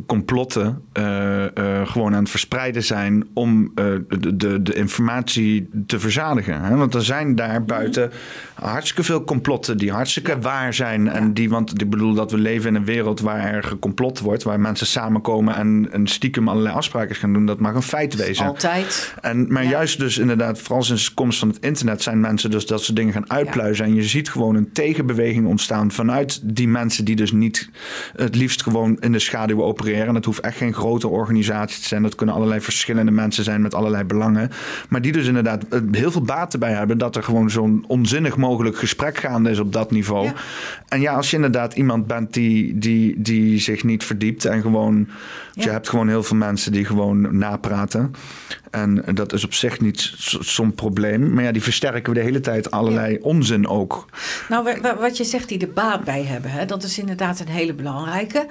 complotten 0.05 0.83
gewoon 1.83 2.13
aan 2.19 2.25
het 2.25 2.33
verspreiden 2.33 2.83
zijn 2.83 3.27
om 3.33 3.71
de, 3.75 4.35
de, 4.35 4.61
de, 4.61 4.73
informatie 4.73 5.69
te 5.87 5.99
verzadigen. 5.99 6.61
Hè? 6.61 6.75
Want 6.75 6.93
er 6.93 7.03
zijn 7.03 7.35
daar 7.35 7.63
buiten 7.63 8.11
hartstikke 8.53 9.03
veel 9.03 9.23
complotten 9.23 9.77
die 9.77 9.91
hartstikke 9.91 10.31
ja. 10.31 10.39
waar 10.39 10.73
zijn. 10.73 11.07
En 11.07 11.33
die, 11.33 11.49
want 11.49 11.81
ik 11.81 11.89
bedoel 11.89 12.13
dat 12.13 12.31
we 12.31 12.37
leven 12.37 12.69
in 12.69 12.75
een 12.75 12.85
wereld 12.85 13.19
waar 13.19 13.53
er 13.53 13.63
gecomplot 13.63 14.19
wordt, 14.19 14.43
waar 14.43 14.59
mensen 14.59 14.87
samenkomen 14.87 15.55
en, 15.55 15.89
en 15.91 16.07
stiekem 16.07 16.47
allerlei 16.47 16.75
afspraken 16.75 17.15
gaan 17.15 17.33
doen. 17.33 17.45
Dat 17.45 17.59
mag 17.59 17.75
een 17.75 17.81
feit 17.81 18.15
wezen. 18.15 18.45
Altijd. 18.45 19.13
En, 19.21 19.53
maar 19.53 19.63
Ja. 19.63 19.69
juist 19.69 19.99
dus 19.99 20.17
inderdaad, 20.17 20.59
vooral 20.59 20.83
sinds 20.83 21.05
de 21.05 21.13
komst 21.13 21.39
van 21.39 21.47
het 21.47 21.59
internet, 21.59 22.01
zijn 22.01 22.19
mensen 22.19 22.51
dus 22.51 22.65
dat 22.65 22.83
ze 22.83 22.93
dingen 22.93 23.13
gaan 23.13 23.29
uitpluizen. 23.29 23.85
En 23.85 23.95
je 23.95 24.03
ziet 24.03 24.29
gewoon 24.29 24.55
een 24.55 24.71
tegenbeweging 24.71 25.47
ontstaan 25.47 25.91
vanuit 25.91 26.55
die 26.55 26.67
mensen 26.67 27.05
die 27.05 27.15
dus 27.15 27.31
niet 27.31 27.69
het 28.15 28.35
liefst 28.35 28.63
gewoon 28.63 28.97
in 28.99 29.11
de 29.11 29.19
schaduw 29.19 29.63
opereren. 29.63 30.13
Dat 30.13 30.25
hoeft 30.25 30.39
echt 30.39 30.57
geen 30.57 30.73
grote 30.73 31.07
organisatie 31.07 31.81
te 31.81 31.87
zijn. 31.87 32.01
Dat 32.09 32.17
kunnen 32.17 32.35
allerlei 32.35 32.61
verschillende 32.61 33.11
mensen 33.11 33.43
zijn 33.43 33.61
met 33.61 33.73
allerlei 33.73 34.03
belangen. 34.03 34.49
Maar 34.89 35.01
die 35.01 35.11
dus 35.11 35.27
inderdaad 35.27 35.63
eh, 35.69 35.79
heel 35.91 36.11
veel 36.11 36.21
baat 36.21 36.53
erbij 36.53 36.73
hebben 36.73 36.97
dat 36.97 37.15
er 37.15 37.23
gewoon 37.23 37.49
zo'n 37.49 37.83
onzinnig 37.87 38.37
mogelijk 38.37 38.77
gesprek 38.77 39.17
gaande 39.17 39.49
is 39.49 39.59
op 39.59 39.73
dat 39.73 39.91
niveau. 39.91 40.25
Ja. 40.25 40.33
En 40.87 41.01
ja, 41.01 41.13
als 41.13 41.29
je 41.29 41.35
inderdaad 41.35 41.73
iemand 41.73 42.07
bent 42.07 42.33
die, 42.33 42.77
die, 42.77 43.21
die 43.21 43.59
zich 43.59 43.83
niet 43.83 44.03
verdiept 44.03 44.45
en 44.45 44.61
gewoon. 44.61 45.07
Je 45.53 45.69
hebt 45.69 45.89
gewoon 45.89 46.07
heel 46.07 46.23
veel 46.23 46.37
mensen 46.37 46.71
die 46.71 46.85
gewoon 46.85 47.37
napraten. 47.37 48.13
En 48.71 49.03
dat 49.13 49.33
is 49.33 49.43
op 49.43 49.53
zich 49.53 49.79
niet 49.79 50.13
zo'n 50.39 50.73
probleem. 50.73 51.33
Maar 51.33 51.43
ja, 51.43 51.51
die 51.51 51.63
versterken 51.63 52.13
we 52.13 52.19
de 52.19 52.25
hele 52.25 52.39
tijd 52.39 52.71
allerlei 52.71 53.17
onzin 53.21 53.67
ook. 53.67 54.05
Nou, 54.49 54.63
wa- 54.63 54.81
wa- 54.81 54.97
wat 54.97 55.17
je 55.17 55.23
zegt, 55.23 55.47
die 55.49 55.59
er 55.59 55.73
baat 55.73 56.03
bij 56.03 56.23
hebben, 56.23 56.51
hè, 56.51 56.65
dat 56.65 56.83
is 56.83 56.97
inderdaad 56.99 57.39
een 57.39 57.47
hele 57.47 57.73
belangrijke. 57.73 58.47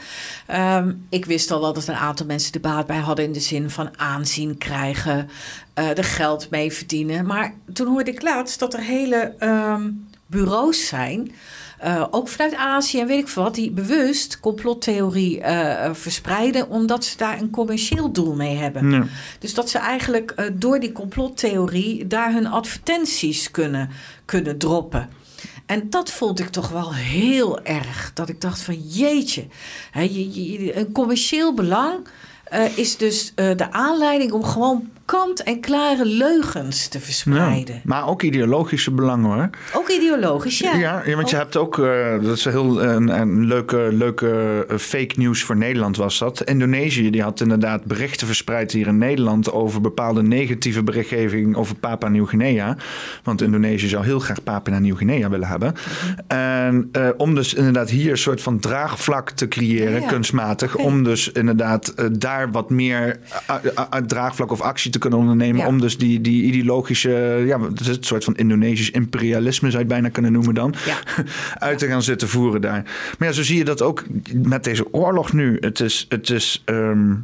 Ehm, 0.47 0.93
ik 1.09 1.24
wist 1.24 1.51
al 1.51 1.61
wel 1.61 1.73
dat 1.73 1.89
een 1.89 1.95
aantal 1.95 2.27
mensen 2.27 2.53
er 2.53 2.61
baat 2.61 2.86
bij 2.86 2.99
hadden 2.99 3.24
in 3.24 3.32
de 3.32 3.40
zin 3.40 3.70
van 3.70 3.99
aanzien 3.99 4.59
krijgen, 4.59 5.28
eh 5.74 5.99
er 5.99 6.05
geld 6.05 6.51
mee 6.51 6.73
verdienen. 6.73 7.27
Maar 7.27 7.55
toen 7.73 7.86
hoorde 7.86 8.11
ik 8.11 8.23
laatst 8.23 8.59
dat 8.59 8.74
er 8.74 8.81
hele 8.81 9.35
ehm, 9.39 9.90
bureaus 10.27 10.86
zijn. 10.86 11.32
Eh, 11.79 12.05
ook 12.11 12.29
vanuit 12.29 12.55
Azië 12.55 13.01
en 13.01 13.07
weet 13.07 13.19
ik 13.21 13.29
veel 13.29 13.43
wat, 13.43 13.55
die 13.55 13.71
bewust 13.71 14.41
complottheorie 14.41 15.41
eh, 15.41 15.85
eh, 15.85 15.95
verspreiden, 15.95 16.69
omdat 16.69 17.05
ze 17.05 17.17
daar 17.17 17.41
een 17.41 17.51
commercieel 17.51 18.13
doel 18.13 18.35
mee 18.35 18.57
hebben. 18.57 18.91
Ja. 18.91 19.05
Dus 19.39 19.55
dat 19.55 19.71
ze 19.71 19.79
eigenlijk 19.79 20.51
door 20.53 20.81
die 20.81 20.93
complottheorie 20.93 22.07
daar 22.07 22.33
hun 22.33 22.47
advertenties 22.47 23.51
kunnen, 23.51 23.91
kunnen 24.25 24.59
droppen. 24.59 25.09
En 25.67 25.91
dat 25.91 26.11
vond 26.11 26.41
ik 26.41 26.49
toch 26.49 26.69
wel 26.69 26.95
heel 26.95 27.63
erg. 27.63 28.11
Dat 28.15 28.29
ik 28.29 28.41
dacht 28.41 28.61
van 28.63 28.75
jeetje, 28.89 29.47
hè, 29.91 30.01
je, 30.03 30.33
je- 30.63 30.77
een 30.77 30.93
commercieel 30.93 31.55
belang 31.55 32.07
is 32.75 32.97
dus 32.97 33.33
de 33.35 33.73
aanleiding 33.73 34.33
om 34.33 34.45
gewoon 34.45 34.89
kant-en-klare 35.09 36.05
leugens 36.05 36.89
te 36.89 37.01
verspreiden. 37.01 37.75
Ja. 37.75 37.81
Maar 37.85 38.09
ook 38.09 38.23
ideologische 38.23 38.91
belangen 38.91 39.31
hoor. 39.31 39.51
Ook 39.75 39.89
ideologisch, 39.89 40.59
ja. 40.59 40.75
Ja, 40.75 41.03
ja, 41.07 41.17
want 41.17 41.31
je 41.31 41.37
hebt 41.37 41.57
ook, 41.57 41.79
eh, 41.79 42.23
dat 42.23 42.37
is 42.37 42.45
een 42.45 42.53
heel 42.53 42.83
een, 42.83 43.21
een 43.21 43.45
leuke, 43.47 43.89
leuke 43.93 44.65
eh, 44.69 44.77
fake 44.77 45.15
news 45.17 45.43
voor 45.43 45.57
Nederland 45.57 45.97
was 45.97 46.19
dat. 46.19 46.43
Indonesië 46.43 47.11
die 47.11 47.23
had 47.23 47.41
inderdaad 47.41 47.85
berichten 47.85 48.27
verspreid 48.27 48.73
hier 48.73 48.87
in 48.87 48.99
Nederland 48.99 49.53
over 49.53 49.81
bepaalde 49.81 50.23
negatieve 50.23 50.83
berichtgeving 50.83 51.57
over 51.57 51.75
Papua 51.75 52.09
Nieuw-Guinea. 52.09 52.77
Want 53.23 53.43
Indonesië 53.43 53.89
zou 53.89 54.05
heel 54.05 54.19
graag 54.19 54.43
Papua 54.43 54.79
Nieuw-Guinea 54.79 55.31
willen 55.31 55.49
hebben. 55.49 55.75
En 56.27 56.89
eh, 56.93 57.09
om 57.17 57.35
dus 57.35 57.55
inderdaad 57.55 57.91
hier 57.91 58.11
een 58.11 58.19
soort 58.19 58.43
van 58.43 58.59
draagvlak 58.59 59.31
te 59.31 59.49
creëren, 59.49 60.01
Ja, 60.01 60.09
kunstmatig. 60.09 60.77
Om 60.77 61.05
dus 61.05 61.33
inderdaad 61.33 61.95
daar 62.19 62.51
wat 62.51 62.71
meer 62.71 63.19
draagvlak 64.07 64.51
of 64.51 64.61
actie 64.61 64.91
te 64.91 64.98
kunnen 64.99 65.19
ondernemen. 65.19 65.61
Ja. 65.61 65.66
Om 65.66 65.81
dus 65.81 65.99
die, 65.99 66.20
die 66.20 66.43
ideologische, 66.43 67.43
ja, 67.47 67.61
het 67.61 67.81
is 67.81 67.89
een 67.89 67.97
soort 68.01 68.25
van 68.25 68.37
Indonesisch 68.37 68.91
imperialisme 68.91 69.70
zou 69.70 69.83
je 69.83 69.89
het 69.89 69.95
bijna 69.95 70.09
kunnen 70.09 70.33
noemen 70.33 70.55
dan. 70.55 70.75
Ja. 70.87 71.25
Uit 71.69 71.79
te 71.79 71.87
gaan 71.87 72.03
zitten 72.03 72.29
voeren 72.29 72.61
daar. 72.61 72.83
Maar 73.19 73.29
ja, 73.29 73.35
zo 73.35 73.43
zie 73.43 73.57
je 73.57 73.65
dat 73.65 73.83
ook 73.83 74.05
met 74.33 74.65
deze 74.65 74.93
oorlog 74.93 75.33
nu. 75.33 75.57
Het 75.61 75.81
is, 75.81 76.07
het 76.09 76.31
is 76.31 76.62
ehm, 76.65 77.15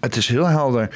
Het 0.00 0.16
is 0.16 0.28
heel 0.28 0.46
helder. 0.46 0.88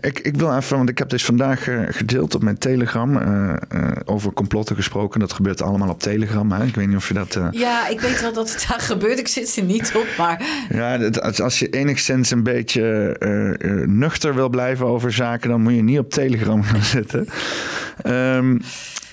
Ik, 0.00 0.18
ik 0.18 0.36
wil 0.36 0.56
even, 0.56 0.76
want 0.76 0.88
ik 0.88 0.98
heb 0.98 1.08
dus 1.08 1.24
vandaag 1.24 1.68
uh, 1.68 1.82
gedeeld 1.88 2.34
op 2.34 2.42
mijn 2.42 2.58
Telegram 2.58 3.16
uh, 3.16 3.52
uh, 3.74 3.90
over 4.04 4.32
complotten 4.32 4.76
gesproken. 4.76 5.20
Dat 5.20 5.32
gebeurt 5.32 5.62
allemaal 5.62 5.88
op 5.88 6.00
Telegram. 6.00 6.52
Hè? 6.52 6.64
Ik 6.64 6.74
weet 6.74 6.86
niet 6.86 6.96
of 6.96 7.08
je 7.08 7.14
dat. 7.14 7.38
Ja, 7.50 7.88
ik 7.88 8.00
weet 8.00 8.20
wel 8.20 8.32
dat 8.32 8.52
het 8.52 8.66
daar 8.68 8.80
gebeurt. 8.92 9.18
Ik 9.18 9.28
zit 9.28 9.56
er 9.56 9.62
niet 9.62 9.92
op, 9.94 10.06
maar. 10.18 10.42
Ja, 10.68 10.98
dat, 10.98 11.40
als 11.40 11.58
je 11.58 11.68
enigszins 11.68 12.30
een 12.30 12.42
beetje 12.42 13.16
nuchter 13.86 14.34
wil 14.34 14.48
blijven 14.48 14.86
over 14.86 15.12
zaken, 15.12 15.50
dan 15.50 15.62
moet 15.62 15.74
je 15.74 15.82
niet 15.82 15.98
op 15.98 16.10
Telegram 16.10 16.62
gaan 16.62 16.84
zitten. 16.98 17.28
Um, 18.06 18.60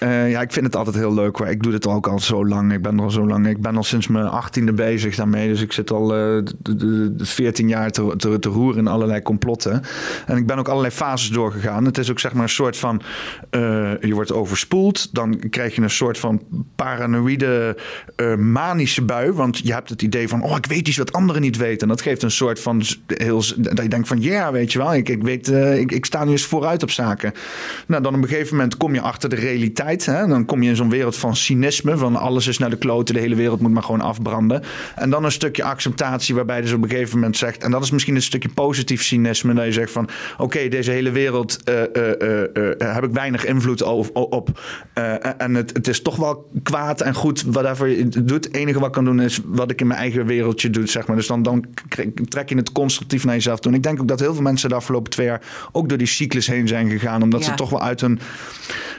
uh, 0.04 0.30
ja, 0.32 0.42
ik 0.42 0.52
vind 0.52 0.66
het 0.66 0.76
altijd 0.76 0.96
heel 0.96 1.14
leuk. 1.14 1.38
Ik 1.38 1.64
doe 1.64 1.72
dit 1.72 1.88
ook 1.88 2.08
al 2.08 2.20
zo 2.20 2.46
lang. 2.46 2.74
Ik 2.74 2.82
ben 2.82 2.98
er 2.98 3.04
al 3.04 3.12
zo 3.12 3.28
lang. 3.28 3.48
Ik 3.48 3.62
ben 3.62 3.78
al 3.78 3.84
sinds 3.84 4.08
mijn 4.08 4.28
achttiende 4.28 4.74
bezig 4.74 5.16
daarmee. 5.16 5.48
Dus 5.48 5.62
ik 5.62 5.72
zit 5.72 5.92
al 5.92 6.08
de, 6.08 7.14
14 7.18 7.68
jaar 7.68 7.92
te, 7.92 8.16
te, 8.40 8.50
roeren 8.50 8.80
in 8.80 8.88
allerlei 8.88 9.22
complotten. 9.22 9.82
En 10.26 10.38
ik 10.38 10.46
ben 10.46 10.58
ook 10.58 10.68
allerlei 10.68 10.94
fases 10.94 11.30
doorgegaan. 11.30 11.86
Het 11.86 11.98
is 11.98 12.12
ook 12.12 12.20
zeg 12.20 12.34
maar 12.34 12.44
een 12.44 12.50
soort 12.50 12.78
van... 12.78 13.02
Uh, 13.52 13.62
je 14.00 14.14
wordt 14.14 14.34
overspoeld. 14.34 15.14
Dan 15.14 15.50
krijg 15.50 15.76
je 15.76 15.82
een 15.82 15.90
soort 15.90 16.18
van 16.18 16.42
paranoïde 16.76 17.78
manische 18.38 19.02
bui. 19.02 19.32
Want 19.32 19.58
je 19.58 19.74
hebt 19.74 19.90
het 19.90 20.02
idee 20.02 20.28
van... 20.28 20.44
Oh, 20.44 20.58
ik 20.58 20.66
weet 20.66 20.88
iets 20.88 20.98
wat 20.98 21.14
anderen 21.14 21.42
niet 21.42 21.58
weten. 21.58 21.82
En 21.82 21.88
dat 21.88 22.02
geeft 22.02 22.24
een 22.24 22.32
soort 22.32 22.60
van... 22.60 22.82
Heel, 23.08 23.44
dat 23.58 23.82
je 23.82 23.90
denkt 23.90 24.08
van... 24.08 24.22
Ja, 24.22 24.52
weet 24.52 24.72
je 24.72 24.80
wel. 24.80 24.94
Ik, 24.94 25.10
ik, 25.10 25.24
weet, 25.24 25.48
ik, 25.48 25.92
ik 25.92 26.06
sta 26.06 26.24
nu 26.24 26.32
eens 26.32 26.46
vooruit 26.46 26.84
op 26.84 26.92
zaken. 26.92 27.34
Nou, 27.88 28.04
dan 28.04 28.16
op 28.16 28.22
een 28.22 28.28
gegeven 28.28 28.56
moment 28.56 28.78
kom 28.78 28.94
je 28.94 29.02
achter 29.02 29.30
de 29.30 29.36
realiteit 29.36 29.90
Hè? 30.00 30.28
Dan 30.28 30.46
kom 30.46 30.64
je 30.64 30.70
in 30.70 30.76
zo'n 30.76 30.90
wereld 30.90 31.16
van 31.16 31.36
cynisme. 31.36 31.98
Van 31.98 32.16
alles 32.16 32.48
is 32.48 32.58
naar 32.58 32.70
de 32.70 32.78
kloten, 32.78 33.16
de 33.16 33.22
hele 33.22 33.36
wereld 33.36 33.60
moet 33.60 33.72
maar 33.72 33.84
gewoon 33.84 34.02
afbranden. 34.02 34.64
En 34.96 35.10
dan 35.10 35.24
een 35.24 35.32
stukje 35.32 35.64
acceptatie 35.64 36.36
waarbij 36.36 36.56
je 36.56 36.62
dus 36.62 36.74
op 36.74 36.84
een 36.84 36.90
gegeven 36.90 37.16
moment 37.16 37.38
zegt... 37.38 37.64
en 37.64 37.72
dat 37.72 37.84
is 37.84 37.92
misschien 37.92 38.16
een 38.16 38.22
stukje 38.22 38.50
positief 38.50 39.04
cynisme... 39.04 39.54
dat 39.54 39.66
je 39.66 39.72
zegt 39.72 39.92
van 39.92 40.10
oké, 40.38 40.68
deze 40.68 40.92
hele 40.92 41.12
wereld 41.12 41.60
uh, 41.70 41.76
uh, 41.94 42.10
uh, 42.54 42.70
heb 42.78 43.04
ik 43.04 43.12
weinig 43.12 43.46
invloed 43.46 43.82
op. 44.14 44.60
en 45.38 45.56
het, 45.56 45.74
het, 45.74 45.88
is 45.88 46.02
toch 46.02 46.16
wel 46.16 46.50
kwaad 46.64 47.02
en 47.02 47.14
goed 47.14 47.44
whatever 47.48 47.88
je 47.88 48.08
doet. 48.08 48.46
Het 48.46 48.54
enige 48.54 48.80
wat 48.80 48.88
ik 48.88 48.94
kan 48.94 49.06
doen 49.06 49.22
is 49.22 49.40
wat 49.46 49.72
ik 49.72 49.82
in 49.82 49.88
mijn 49.88 50.00
eigen 50.00 50.26
wereldje 50.26 50.70
doe, 50.70 50.88
zeg 50.88 51.08
maar. 51.08 51.16
Dus 51.16 51.28
dan, 51.28 51.44
dan 51.44 51.66
trek 52.28 52.50
je 52.50 52.56
het 52.56 52.72
constructief 52.72 53.26
naar 53.26 53.36
jezelf 53.36 53.60
toe. 53.60 53.72
En 53.72 53.78
ik 53.78 53.84
denk 53.84 54.02
ook 54.02 54.08
dat 54.08 54.20
heel 54.20 54.34
veel 54.34 54.44
mensen 54.44 54.70
de 54.70 54.76
afgelopen 54.76 55.12
twee 55.12 55.26
jaar... 55.26 55.42
ook 55.72 55.90
door 55.90 55.98
die 55.98 56.08
cyclus 56.08 56.48
heen 56.48 56.68
zijn 56.68 56.90
gegaan. 56.90 57.22
Omdat 57.22 57.44
ze 57.44 57.54
toch 57.54 57.70
wel 57.70 57.82
uit 57.82 58.02
hun 58.02 58.20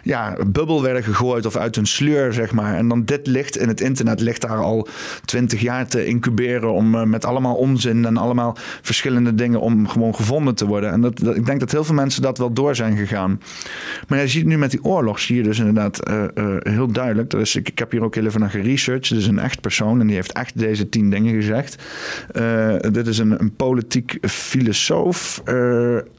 ja, 0.02 0.36
bubbel 0.47 0.81
werden 0.82 1.02
gegooid 1.02 1.46
of 1.46 1.56
uit 1.56 1.76
een 1.76 1.86
sleur, 1.86 2.32
zeg 2.32 2.52
maar. 2.52 2.74
En 2.74 2.88
dan 2.88 3.04
dit 3.04 3.26
ligt 3.26 3.56
in 3.56 3.68
het 3.68 3.80
internet, 3.80 4.20
ligt 4.20 4.40
daar 4.40 4.59
al 4.59 4.88
twintig 5.24 5.60
jaar 5.60 5.86
te 5.86 6.06
incuberen 6.06 6.72
om 6.72 6.94
uh, 6.94 7.02
met 7.02 7.24
allemaal 7.24 7.54
onzin 7.54 8.04
en 8.04 8.16
allemaal 8.16 8.56
verschillende 8.82 9.34
dingen 9.34 9.60
om 9.60 9.88
gewoon 9.88 10.14
gevonden 10.14 10.54
te 10.54 10.66
worden. 10.66 10.90
En 10.90 11.00
dat, 11.00 11.18
dat, 11.18 11.36
ik 11.36 11.46
denk 11.46 11.60
dat 11.60 11.70
heel 11.70 11.84
veel 11.84 11.94
mensen 11.94 12.22
dat 12.22 12.38
wel 12.38 12.52
door 12.52 12.74
zijn 12.76 12.96
gegaan. 12.96 13.40
Maar 14.09 14.20
je 14.20 14.28
ziet 14.28 14.46
nu 14.46 14.59
met 14.59 14.70
die 14.70 14.84
oorlog, 14.84 15.20
je 15.20 15.42
dus 15.42 15.59
inderdaad 15.59 16.09
uh, 16.09 16.24
uh, 16.34 16.56
heel 16.59 16.92
duidelijk. 16.92 17.30
Dus 17.30 17.56
ik, 17.56 17.68
ik 17.68 17.78
heb 17.78 17.90
hier 17.90 18.02
ook 18.04 18.14
heel 18.14 18.26
even 18.26 18.40
naar 18.40 18.50
geresearched. 18.50 19.09
Dit 19.09 19.18
is 19.18 19.26
een 19.26 19.38
echt 19.38 19.60
persoon 19.60 20.00
en 20.00 20.06
die 20.06 20.16
heeft 20.16 20.32
echt 20.32 20.59
deze 20.59 20.88
tien 20.88 21.10
dingen 21.10 21.34
gezegd. 21.34 21.82
dit 22.92 23.06
is 23.06 23.18
een, 23.18 23.40
een 23.40 23.56
politiek 23.56 24.18
filosoof, 24.20 25.42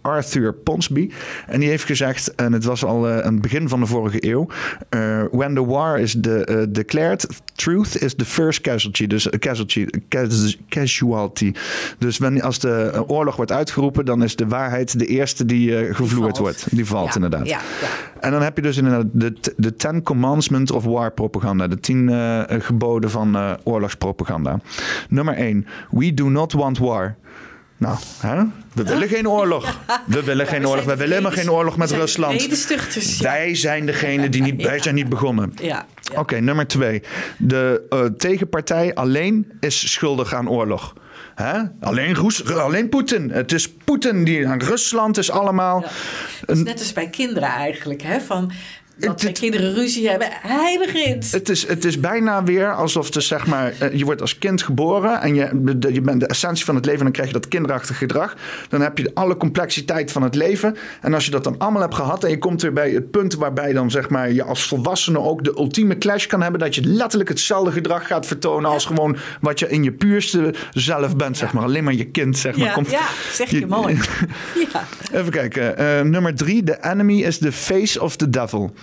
Arthur 0.02 0.54
Ponsby. 0.54 1.10
En 1.48 1.60
die 1.60 1.70
heeft 1.70 1.84
gezegd, 1.84 2.36
en 2.36 2.54
het 2.54 2.64
was 2.64 2.86
al 2.86 3.08
aan 3.08 3.34
het 3.34 3.42
begin 3.42 3.70
van 3.70 3.80
de 3.80 3.86
vorige 3.86 4.28
eeuw. 4.28 4.48
Uh, 4.90 5.24
when 5.32 5.54
the 5.54 5.66
war 5.66 6.00
is 6.00 6.14
de, 6.14 6.48
uh, 6.50 6.66
declared, 6.70 7.26
truth 7.56 8.02
is 8.02 8.16
the 8.16 8.26
first 8.26 8.62
casualty. 8.62 9.08
Dus 9.08 9.28
uh, 9.28 9.32
casualty, 9.40 9.88
casualty. 10.70 11.54
Dus 11.98 12.18
wanneer, 12.18 12.44
als 12.44 12.60
de 12.60 13.04
oorlog 13.08 13.36
wordt 13.36 13.52
uitgeroepen, 13.52 14.06
dan 14.06 14.24
is 14.24 14.36
de 14.36 14.48
waarheid 14.48 15.00
de 15.00 15.06
eerste 15.06 15.46
die 15.46 15.94
gevloerd 15.94 16.38
wordt. 16.38 16.68
Die 16.72 16.86
valt 16.86 17.08
ja, 17.08 17.16
inderdaad. 17.16 17.48
Ja, 17.48 17.60
ja. 17.82 17.88
En 18.20 18.32
dan 18.32 18.42
heb 18.42 18.56
je 18.56 18.62
dus 18.62 18.78
inderdaad 18.78 19.06
de, 19.12 19.34
de 19.58 19.76
Ten 19.76 20.04
Commandments 20.04 20.72
of 20.72 20.84
War 20.84 21.12
Propaganda. 21.12 21.68
De 21.68 21.80
tien 21.80 22.10
geboden 22.48 23.10
van 23.10 23.58
oorlogspropaganda. 23.64 24.60
Nummer 25.10 25.34
1. 25.34 25.66
We 25.90 26.14
do 26.14 26.30
not 26.30 26.54
want 26.54 26.78
war. 26.78 27.16
Nou, 27.84 27.98
hè? 28.20 28.44
we 28.74 28.84
willen 28.84 29.08
geen 29.08 29.30
oorlog. 29.30 29.80
We 30.06 30.24
willen 30.24 30.48
geen 30.48 30.68
oorlog. 30.68 30.86
We 30.86 30.96
willen 30.96 31.10
helemaal 31.10 31.32
geen 31.32 31.52
oorlog 31.52 31.78
met 31.78 31.92
Rusland. 31.92 32.68
Wij 33.20 33.56
zijn 33.56 33.86
degene 33.86 34.30
die 34.30 34.42
niet, 34.42 34.62
wij 34.62 34.80
zijn 34.82 34.96
niet 34.96 35.10
begonnen. 35.10 35.54
Ja. 35.62 35.86
Oké, 36.16 36.40
nummer 36.40 36.68
twee. 36.68 37.04
De 37.38 37.86
uh, 37.90 38.06
tegenpartij 38.06 38.94
alleen 38.94 39.52
is 39.60 39.92
schuldig 39.92 40.34
aan 40.34 40.50
oorlog. 40.50 40.94
Hè? 41.36 41.62
Alleen, 41.80 42.18
alleen 42.48 42.90
Poetin. 42.90 43.30
Het 43.30 43.52
is 43.52 43.70
Poetin 43.70 44.24
die 44.24 44.48
aan 44.48 44.62
Rusland 44.62 45.18
is 45.18 45.32
allemaal. 45.32 45.82
Ja. 45.82 45.88
Het 46.46 46.58
is 46.58 46.64
net 46.64 46.80
als 46.80 46.94
bij 46.94 47.10
kinderen 47.10 47.50
eigenlijk. 47.50 48.02
Hè? 48.02 48.22
Van, 48.22 48.52
dat 48.96 49.20
de 49.20 49.32
kinderen 49.32 49.74
ruzie 49.74 50.10
hebben. 50.10 50.28
Hij 50.32 50.80
begint. 50.86 51.32
Het 51.32 51.50
is, 51.50 51.68
het 51.68 51.86
is 51.86 52.00
bijna 52.00 52.44
weer 52.44 52.74
alsof 52.74 53.14
het 53.14 53.24
zeg 53.24 53.48
maar, 53.48 53.74
eh, 53.80 53.94
je 53.94 54.06
wordt 54.06 54.22
als 54.22 54.38
kind 54.38 54.62
geboren 54.62 55.22
en 55.22 55.36
je, 55.36 55.50
je 55.94 56.02
bent 56.02 56.20
de 56.20 56.28
essentie 56.28 56.66
van 56.66 56.76
het 56.76 56.86
leven 56.86 57.00
en 57.00 57.06
dan 57.06 57.14
krijg 57.14 57.28
je 57.28 57.34
dat 57.34 57.48
kinderachtig 57.48 57.98
gedrag. 57.98 58.36
Dan 58.70 58.82
heb 58.82 58.98
je 58.98 59.12
alle 59.14 59.38
complexiteit 59.38 60.12
van 60.12 60.24
het 60.24 60.36
leven. 60.36 60.76
En 61.02 61.14
als 61.14 61.26
je 61.26 61.32
dat 61.32 61.44
dan 61.44 61.58
allemaal 61.58 61.82
hebt 61.82 61.96
gehad 61.96 62.24
en 62.24 62.30
je 62.30 62.38
komt 62.38 62.62
weer 62.62 62.74
bij 62.74 62.92
het 62.92 63.12
punt 63.12 63.36
waarbij 63.36 63.74
dan 63.74 63.92
zeg 63.92 64.10
maar, 64.10 64.32
je 64.32 64.44
als 64.44 64.68
volwassene 64.68 65.20
ook 65.20 65.44
de 65.44 65.54
ultieme 65.58 65.98
clash 65.98 66.26
kan 66.26 66.42
hebben. 66.42 66.60
Dat 66.60 66.76
je 66.76 66.84
letterlijk 66.84 67.30
hetzelfde 67.30 67.72
gedrag 67.72 68.08
gaat 68.08 68.26
vertonen 68.26 68.70
als 68.70 68.86
gewoon 68.86 69.18
wat 69.42 69.60
je 69.60 69.70
in 69.70 69.84
je 69.84 69.92
puurste 69.92 70.54
zelf 70.74 71.16
bent. 71.16 71.38
Zeg 71.38 71.54
maar. 71.54 71.64
Alleen 71.64 71.84
maar 71.84 71.94
je 71.94 72.06
kind. 72.06 72.38
Zeg 72.38 72.58
maar, 72.58 72.68
ja, 72.68 72.74
komt, 72.74 72.92
ja, 72.92 73.08
zeg 73.32 73.50
je, 73.50 73.68
mooi. 73.68 74.00
ja. 74.74 74.84
Even 75.12 75.32
kijken. 75.32 75.82
Uh, 75.82 76.02
nummer 76.02 76.36
drie. 76.36 76.64
The 76.64 76.78
enemy 76.82 77.22
is 77.22 77.38
the 77.38 77.52
face 77.52 78.02
of 78.02 78.16
the 78.16 78.30
devil. 78.30 78.74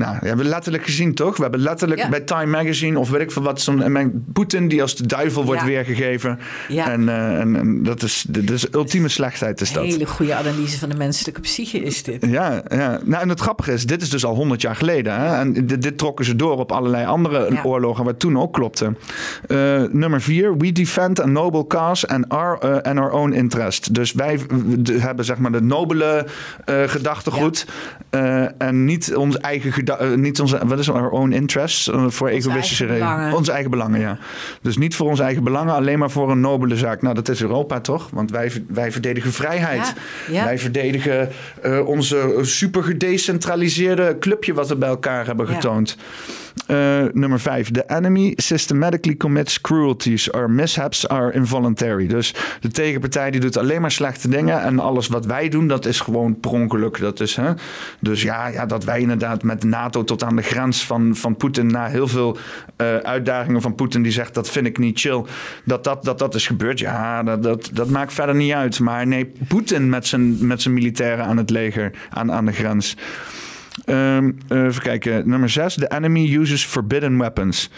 Nou, 0.00 0.16
we 0.20 0.26
hebben 0.28 0.46
letterlijk 0.46 0.84
gezien, 0.84 1.14
toch? 1.14 1.36
We 1.36 1.42
hebben 1.42 1.60
letterlijk 1.60 2.08
bij 2.10 2.20
Time 2.20 2.46
Magazine 2.46 2.98
of 2.98 3.10
weet 3.10 3.20
ik 3.20 3.30
veel 3.30 3.42
wat, 3.42 3.60
zo'n 3.60 4.24
Poetin 4.32 4.68
die 4.68 4.82
als 4.82 4.96
de 4.96 5.06
duivel 5.06 5.44
wordt 5.44 5.64
weergegeven. 5.64 6.38
Ja. 6.68 6.90
En, 6.90 7.02
uh, 7.02 7.40
en, 7.40 7.56
en, 7.56 7.82
dat 7.82 8.02
is 8.02 8.24
de 8.28 8.52
is 8.52 8.74
ultieme 8.74 9.08
slechtheid. 9.08 9.60
Is 9.60 9.72
dat. 9.72 9.82
Een 9.82 9.90
hele 9.90 10.06
goede 10.06 10.34
analyse 10.34 10.78
van 10.78 10.88
de 10.88 10.96
menselijke 10.96 11.40
psyche 11.40 11.78
is 11.78 12.02
dit. 12.02 12.26
Ja, 12.26 12.62
ja. 12.68 13.00
Nou, 13.04 13.22
en 13.22 13.28
het 13.28 13.40
grappige 13.40 13.72
is, 13.72 13.86
dit 13.86 14.02
is 14.02 14.10
dus 14.10 14.24
al 14.24 14.34
honderd 14.34 14.60
jaar 14.60 14.76
geleden. 14.76 15.14
Hè? 15.20 15.38
En 15.38 15.66
dit, 15.66 15.82
dit, 15.82 15.98
trokken 15.98 16.24
ze 16.24 16.36
door 16.36 16.58
op 16.58 16.72
allerlei 16.72 17.06
andere 17.06 17.64
oorlogen, 17.64 18.04
wat 18.04 18.18
toen 18.18 18.38
ook 18.38 18.52
klopte. 18.52 18.94
Uh, 19.48 19.82
nummer 19.90 20.20
vier, 20.20 20.56
we 20.56 20.72
defend 20.72 21.20
a 21.20 21.26
noble 21.26 21.66
cause 21.66 22.08
and 22.08 22.28
our, 22.28 22.58
uh, 22.64 22.76
and 22.76 22.98
our 22.98 23.10
own 23.10 23.32
interest. 23.32 23.94
Dus 23.94 24.12
wij 24.12 24.38
hebben 24.92 25.24
zeg 25.24 25.38
maar 25.38 25.52
de 25.52 25.62
nobele 25.62 26.26
gedachtegoed 26.86 27.66
en 28.58 28.84
niet 28.84 29.14
ons 29.16 29.36
eigen 29.36 29.72
gedachtegoed 29.72 29.88
uh, 30.00 30.14
niet 30.14 30.40
onze, 30.40 30.60
wat 30.66 30.78
is 30.78 30.90
our 30.90 31.10
own 31.10 31.32
interests 31.32 31.88
uh, 31.88 32.04
voor 32.08 32.28
egoïstische 32.28 32.86
redenen. 32.86 33.32
Onze 33.32 33.52
eigen 33.52 33.70
belangen, 33.70 34.00
ja. 34.00 34.18
Dus 34.62 34.76
niet 34.76 34.94
voor 34.94 35.08
onze 35.08 35.22
eigen 35.22 35.44
belangen, 35.44 35.74
alleen 35.74 35.98
maar 35.98 36.10
voor 36.10 36.30
een 36.30 36.40
nobele 36.40 36.76
zaak. 36.76 37.02
Nou, 37.02 37.14
dat 37.14 37.28
is 37.28 37.42
Europa 37.42 37.80
toch? 37.80 38.08
Want 38.12 38.30
wij, 38.30 38.52
wij 38.68 38.92
verdedigen 38.92 39.32
vrijheid. 39.32 39.94
Ja, 40.30 40.44
Wij 40.44 40.58
verdedigen 40.58 41.28
uh, 41.64 41.86
onze 41.86 42.38
super 42.42 42.82
gedecentraliseerde 42.82 44.16
clubje 44.18 44.54
wat 44.54 44.68
we 44.68 44.76
bij 44.76 44.88
elkaar 44.88 45.26
hebben 45.26 45.46
getoond. 45.46 45.96
Uh, 46.70 47.02
nummer 47.12 47.40
vijf. 47.40 47.70
The 47.70 47.84
enemy 47.86 48.32
systematically 48.36 49.16
commits 49.16 49.60
cruelties 49.60 50.30
or 50.30 50.50
mishaps 50.50 51.08
are 51.08 51.32
involuntary. 51.32 52.06
Dus 52.06 52.34
de 52.60 52.68
tegenpartij 52.68 53.30
die 53.30 53.40
doet 53.40 53.56
alleen 53.56 53.80
maar 53.80 53.90
slechte 53.90 54.28
dingen. 54.28 54.62
En 54.62 54.78
alles 54.78 55.08
wat 55.08 55.26
wij 55.26 55.48
doen, 55.48 55.68
dat 55.68 55.86
is 55.86 56.00
gewoon 56.00 56.40
per 56.40 56.50
ongeluk. 56.50 56.98
Dat 56.98 57.20
is, 57.20 57.36
hè? 57.36 57.52
Dus 58.00 58.22
ja, 58.22 58.46
ja, 58.46 58.66
dat 58.66 58.84
wij 58.84 59.00
inderdaad 59.00 59.42
met 59.42 59.64
NATO 59.64 60.04
tot 60.04 60.24
aan 60.24 60.36
de 60.36 60.42
grens 60.42 60.84
van, 60.84 61.16
van 61.16 61.36
Poetin... 61.36 61.66
na 61.66 61.86
heel 61.86 62.08
veel 62.08 62.38
uh, 62.76 62.96
uitdagingen 62.96 63.62
van 63.62 63.74
Poetin 63.74 64.02
die 64.02 64.12
zegt... 64.12 64.34
dat 64.34 64.50
vind 64.50 64.66
ik 64.66 64.78
niet 64.78 65.00
chill, 65.00 65.24
dat 65.64 65.84
dat, 65.84 66.04
dat, 66.04 66.18
dat 66.18 66.34
is 66.34 66.46
gebeurd. 66.46 66.78
Ja, 66.78 67.22
dat, 67.22 67.42
dat, 67.42 67.70
dat 67.72 67.88
maakt 67.88 68.12
verder 68.12 68.34
niet 68.34 68.52
uit. 68.52 68.80
Maar 68.80 69.06
nee, 69.06 69.32
Poetin 69.48 69.88
met 69.88 70.06
zijn, 70.06 70.46
met 70.46 70.62
zijn 70.62 70.74
militairen 70.74 71.24
aan 71.24 71.36
het 71.36 71.50
leger, 71.50 71.92
aan, 72.10 72.32
aan 72.32 72.46
de 72.46 72.52
grens... 72.52 72.96
Um, 73.86 74.38
even 74.48 74.82
kijken. 74.82 75.28
Nummer 75.28 75.48
6. 75.48 75.74
The 75.74 75.88
enemy 75.88 76.36
uses 76.36 76.64
forbidden 76.64 77.18
weapons. 77.18 77.70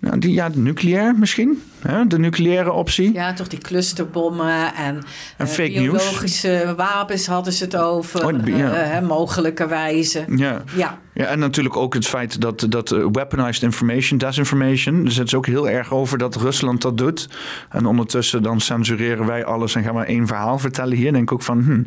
Nou, 0.00 0.18
die, 0.18 0.32
ja, 0.32 0.50
nucleair 0.54 1.14
misschien. 1.14 1.62
Hè? 1.78 2.06
De 2.06 2.18
nucleaire 2.18 2.72
optie. 2.72 3.12
Ja, 3.12 3.32
toch 3.32 3.48
die 3.48 3.58
clusterbommen 3.58 4.74
en, 4.74 4.94
en 5.36 5.46
uh, 5.46 5.46
fake 5.46 5.72
biologische 5.72 6.62
news. 6.64 6.76
wapens 6.76 7.26
hadden 7.26 7.52
ze 7.52 7.64
het 7.64 7.76
over. 7.76 8.26
Oh, 8.26 8.46
ja. 8.46 9.00
uh, 9.00 9.08
mogelijkerwijze. 9.08 10.24
Ja. 10.36 10.62
Ja. 10.76 10.98
ja, 11.14 11.24
en 11.24 11.38
natuurlijk 11.38 11.76
ook 11.76 11.94
het 11.94 12.06
feit 12.06 12.40
dat, 12.40 12.66
dat 12.68 12.88
weaponized 12.88 13.62
information, 13.62 14.18
disinformation. 14.18 15.04
Dus 15.04 15.16
het 15.16 15.26
is 15.26 15.34
ook 15.34 15.46
heel 15.46 15.68
erg 15.68 15.92
over 15.92 16.18
dat 16.18 16.36
Rusland 16.36 16.82
dat 16.82 16.98
doet. 16.98 17.28
En 17.70 17.86
ondertussen 17.86 18.42
dan 18.42 18.60
censureren 18.60 19.26
wij 19.26 19.44
alles 19.44 19.74
en 19.74 19.82
gaan 19.82 19.94
we 19.94 20.04
één 20.04 20.26
verhaal 20.26 20.58
vertellen 20.58 20.96
hier. 20.96 21.12
Denk 21.12 21.22
ik 21.22 21.32
ook 21.32 21.42
van, 21.42 21.62
hm, 21.62 21.82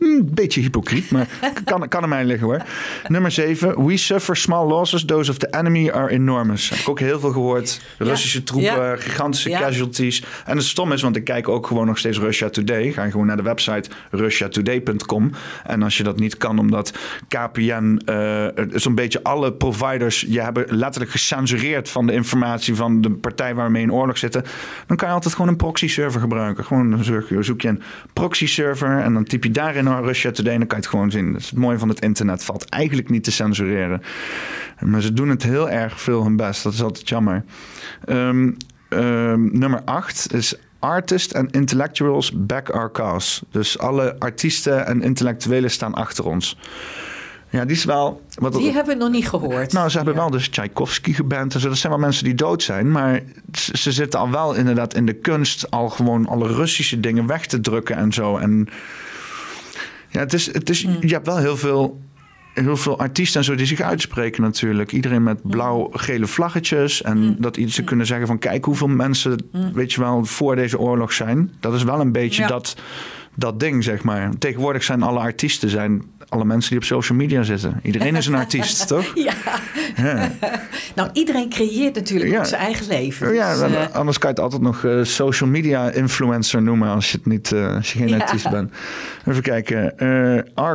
Een 0.00 0.28
beetje 0.34 0.60
hypocriet, 0.60 1.10
maar 1.10 1.28
kan, 1.64 1.88
kan 1.88 2.08
mij 2.08 2.24
liggen 2.24 2.46
hoor. 2.46 2.62
Nummer 3.08 3.30
7. 3.30 3.84
We 3.86 3.96
suffer 3.96 4.36
small 4.36 4.66
losses. 4.66 5.04
Those 5.04 5.30
of 5.30 5.38
the 5.38 5.46
enemy 5.50 5.90
are 5.90 6.10
enormous. 6.10 6.70
Heb 6.70 6.78
ik 6.78 6.88
ook 6.88 7.00
heel 7.00 7.20
veel 7.20 7.30
gehoord. 7.32 7.80
Russische 7.98 8.42
troepen, 8.44 8.72
Ja. 8.72 8.96
gigantische 8.96 9.48
Ja. 9.48 9.60
casualties. 9.60 10.24
En 10.44 10.56
het 10.56 10.66
stom 10.66 10.92
is, 10.92 11.02
want 11.02 11.16
ik 11.16 11.24
kijk 11.24 11.48
ook 11.48 11.66
gewoon 11.66 11.86
nog 11.86 11.98
steeds 11.98 12.18
Russia 12.18 12.48
Today. 12.48 12.92
Ga 12.92 13.10
gewoon 13.10 13.26
naar 13.26 13.36
de 13.36 13.42
website 13.42 13.90
russiatoday.com. 14.10 15.30
En 15.64 15.82
als 15.82 15.96
je 15.96 16.02
dat 16.02 16.18
niet 16.18 16.36
kan, 16.36 16.58
omdat 16.58 16.98
KPN 17.28 18.00
eh, 18.04 18.46
zo'n 18.72 18.94
beetje 18.94 19.22
alle 19.22 19.52
providers... 19.52 20.24
je 20.28 20.40
hebben 20.40 20.64
letterlijk 20.68 21.10
gecensureerd 21.12 21.88
van 21.90 22.06
de 22.06 22.12
informatie 22.12 22.74
van 22.74 23.00
de 23.00 23.10
partij 23.10 23.54
waar 23.54 23.66
we 23.66 23.72
mee 23.72 23.82
in 23.82 23.92
oorlog 23.92 24.18
zitten... 24.18 24.44
dan 24.86 24.96
kan 24.96 25.08
je 25.08 25.14
altijd 25.14 25.34
gewoon 25.34 25.48
een 25.50 25.56
proxy 25.56 25.88
server 25.88 26.20
gebruiken. 26.20 26.64
Gewoon 26.64 26.90
dan 26.90 27.04
zoek 27.04 27.28
je, 27.28 27.42
zoek 27.42 27.60
je 27.60 27.68
een 27.68 27.82
proxy 28.12 28.46
server 28.46 28.98
en 28.98 29.12
dan 29.14 29.24
typ 29.24 29.44
je 29.44 29.50
daarin 29.50 29.88
naar 29.90 30.04
Russia 30.04 30.30
Today... 30.30 30.52
en 30.52 30.58
dan 30.58 30.68
kan 30.68 30.78
je 30.78 30.82
het 30.84 30.92
gewoon 30.92 31.10
zien. 31.10 31.32
Dat 31.32 31.40
is 31.40 31.50
het 31.50 31.58
mooie 31.58 31.78
van 31.78 31.88
het 31.88 32.00
internet. 32.00 32.44
Valt 32.44 32.68
eigenlijk 32.68 33.08
niet 33.10 33.24
te 33.24 33.30
censureren. 33.32 34.02
Maar 34.80 35.00
ze 35.00 35.12
doen 35.12 35.28
het 35.28 35.42
heel 35.42 35.70
erg 35.70 36.00
veel 36.00 36.22
hun 36.22 36.36
best. 36.36 36.62
Dat 36.62 36.72
is 36.72 36.82
altijd 36.82 37.08
jammer. 37.08 37.44
Ehm, 38.04 38.50
ehm, 38.88 39.58
nummer 39.58 39.82
8 39.84 40.34
is 40.34 40.54
Artists 40.78 41.34
and 41.34 41.52
intellectuals 41.54 42.32
back 42.32 42.68
our 42.70 42.90
cause. 42.90 43.42
Dus 43.50 43.78
alle 43.78 44.16
artiesten 44.18 44.86
en 44.86 45.02
intellectuelen 45.02 45.70
staan 45.70 45.94
achter 45.94 46.26
ons. 46.26 46.58
Ja, 47.50 47.64
die 47.64 47.76
is 47.76 47.84
wel... 47.84 48.22
Wat, 48.34 48.52
Die 48.52 48.72
hebben 48.72 48.96
we 48.96 49.02
nog 49.04 49.12
niet 49.12 49.28
gehoord. 49.28 49.72
nou, 49.72 49.88
ze 49.88 49.96
hebben 49.96 50.14
Ja. 50.14 50.20
wel 50.20 50.30
dus 50.30 50.48
Tchaikovsky 50.48 51.12
geband 51.12 51.52
zo. 51.52 51.68
Dat 51.68 51.78
zijn 51.78 51.92
wel 51.92 52.00
mensen 52.02 52.24
die 52.24 52.34
dood 52.34 52.62
zijn. 52.62 52.90
Maar 52.90 53.20
ze 53.52 53.92
zitten 53.92 54.20
al 54.20 54.30
wel 54.30 54.54
inderdaad 54.54 54.94
in 54.94 55.06
de 55.06 55.12
kunst... 55.12 55.70
al 55.70 55.88
gewoon 55.88 56.26
alle 56.26 56.46
Russische 56.54 57.00
dingen 57.00 57.26
weg 57.26 57.46
te 57.46 57.60
drukken 57.60 57.96
en 57.96 58.12
zo. 58.12 58.36
En 58.36 58.68
ja, 60.10 60.20
het 60.20 60.32
is, 60.32 60.52
het 60.52 60.70
is, 60.70 60.82
Hmm. 60.84 60.96
je 61.00 61.12
hebt 61.14 61.26
wel 61.26 61.38
heel 61.38 61.56
veel... 61.56 62.00
Heel 62.54 62.76
veel 62.76 62.98
artiesten 62.98 63.40
en 63.40 63.46
zo 63.46 63.54
die 63.54 63.66
zich 63.66 63.80
uitspreken 63.80 64.42
natuurlijk. 64.42 64.92
Iedereen 64.92 65.22
met 65.22 65.40
Hmm. 65.42 65.50
blauw-gele 65.50 66.26
vlaggetjes. 66.26 67.02
En 67.02 67.36
dat 67.38 67.56
iets 67.56 67.74
ze 67.74 67.84
kunnen 67.84 68.06
zeggen 68.06 68.26
van... 68.26 68.38
kijk 68.38 68.64
hoeveel 68.64 68.88
mensen, 68.88 69.42
weet 69.72 69.92
je 69.92 70.00
wel, 70.00 70.24
voor 70.24 70.56
deze 70.56 70.78
oorlog 70.78 71.12
zijn. 71.12 71.52
Dat 71.60 71.74
is 71.74 71.82
wel 71.82 72.00
een 72.00 72.12
beetje 72.12 72.42
Ja. 72.42 72.48
dat, 72.48 72.76
dat 73.34 73.60
ding, 73.60 73.84
zeg 73.84 74.02
maar. 74.02 74.38
Tegenwoordig 74.38 74.82
zijn 74.82 75.02
alle 75.02 75.18
artiesten... 75.18 75.68
zijn 75.70 76.02
alle 76.30 76.44
mensen 76.44 76.70
die 76.70 76.78
op 76.78 76.84
social 76.84 77.18
media 77.18 77.42
zitten. 77.42 77.80
Iedereen 77.82 78.16
is 78.16 78.26
een 78.26 78.34
artiest, 78.44 78.86
toch? 78.86 79.12
Ja. 79.14 79.32
nou, 80.94 81.10
iedereen 81.12 81.48
creëert 81.48 81.94
natuurlijk 81.94 82.30
Ja. 82.30 82.38
ook 82.38 82.44
zijn 82.46 82.60
eigen 82.60 82.86
leven. 82.86 83.34
Ja, 83.34 83.50
Dus, 83.50 83.60
dan- 83.60 83.74
eh, 83.74 83.94
anders 83.94 84.18
kan 84.18 84.28
je 84.30 84.34
het 84.34 84.44
altijd 84.44 84.62
nog 84.62 84.84
eh, 84.84 85.02
social 85.02 85.48
media 85.50 85.90
influencer 85.90 86.62
noemen 86.62 86.88
als 86.88 87.10
je, 87.10 87.16
het 87.16 87.26
niet, 87.26 87.52
eh, 87.52 87.74
als 87.76 87.92
je 87.92 87.98
geen 87.98 88.08
Ja. 88.08 88.18
artiest 88.18 88.50
bent. 88.50 88.72
Even 89.26 89.42
kijken. 89.42 89.94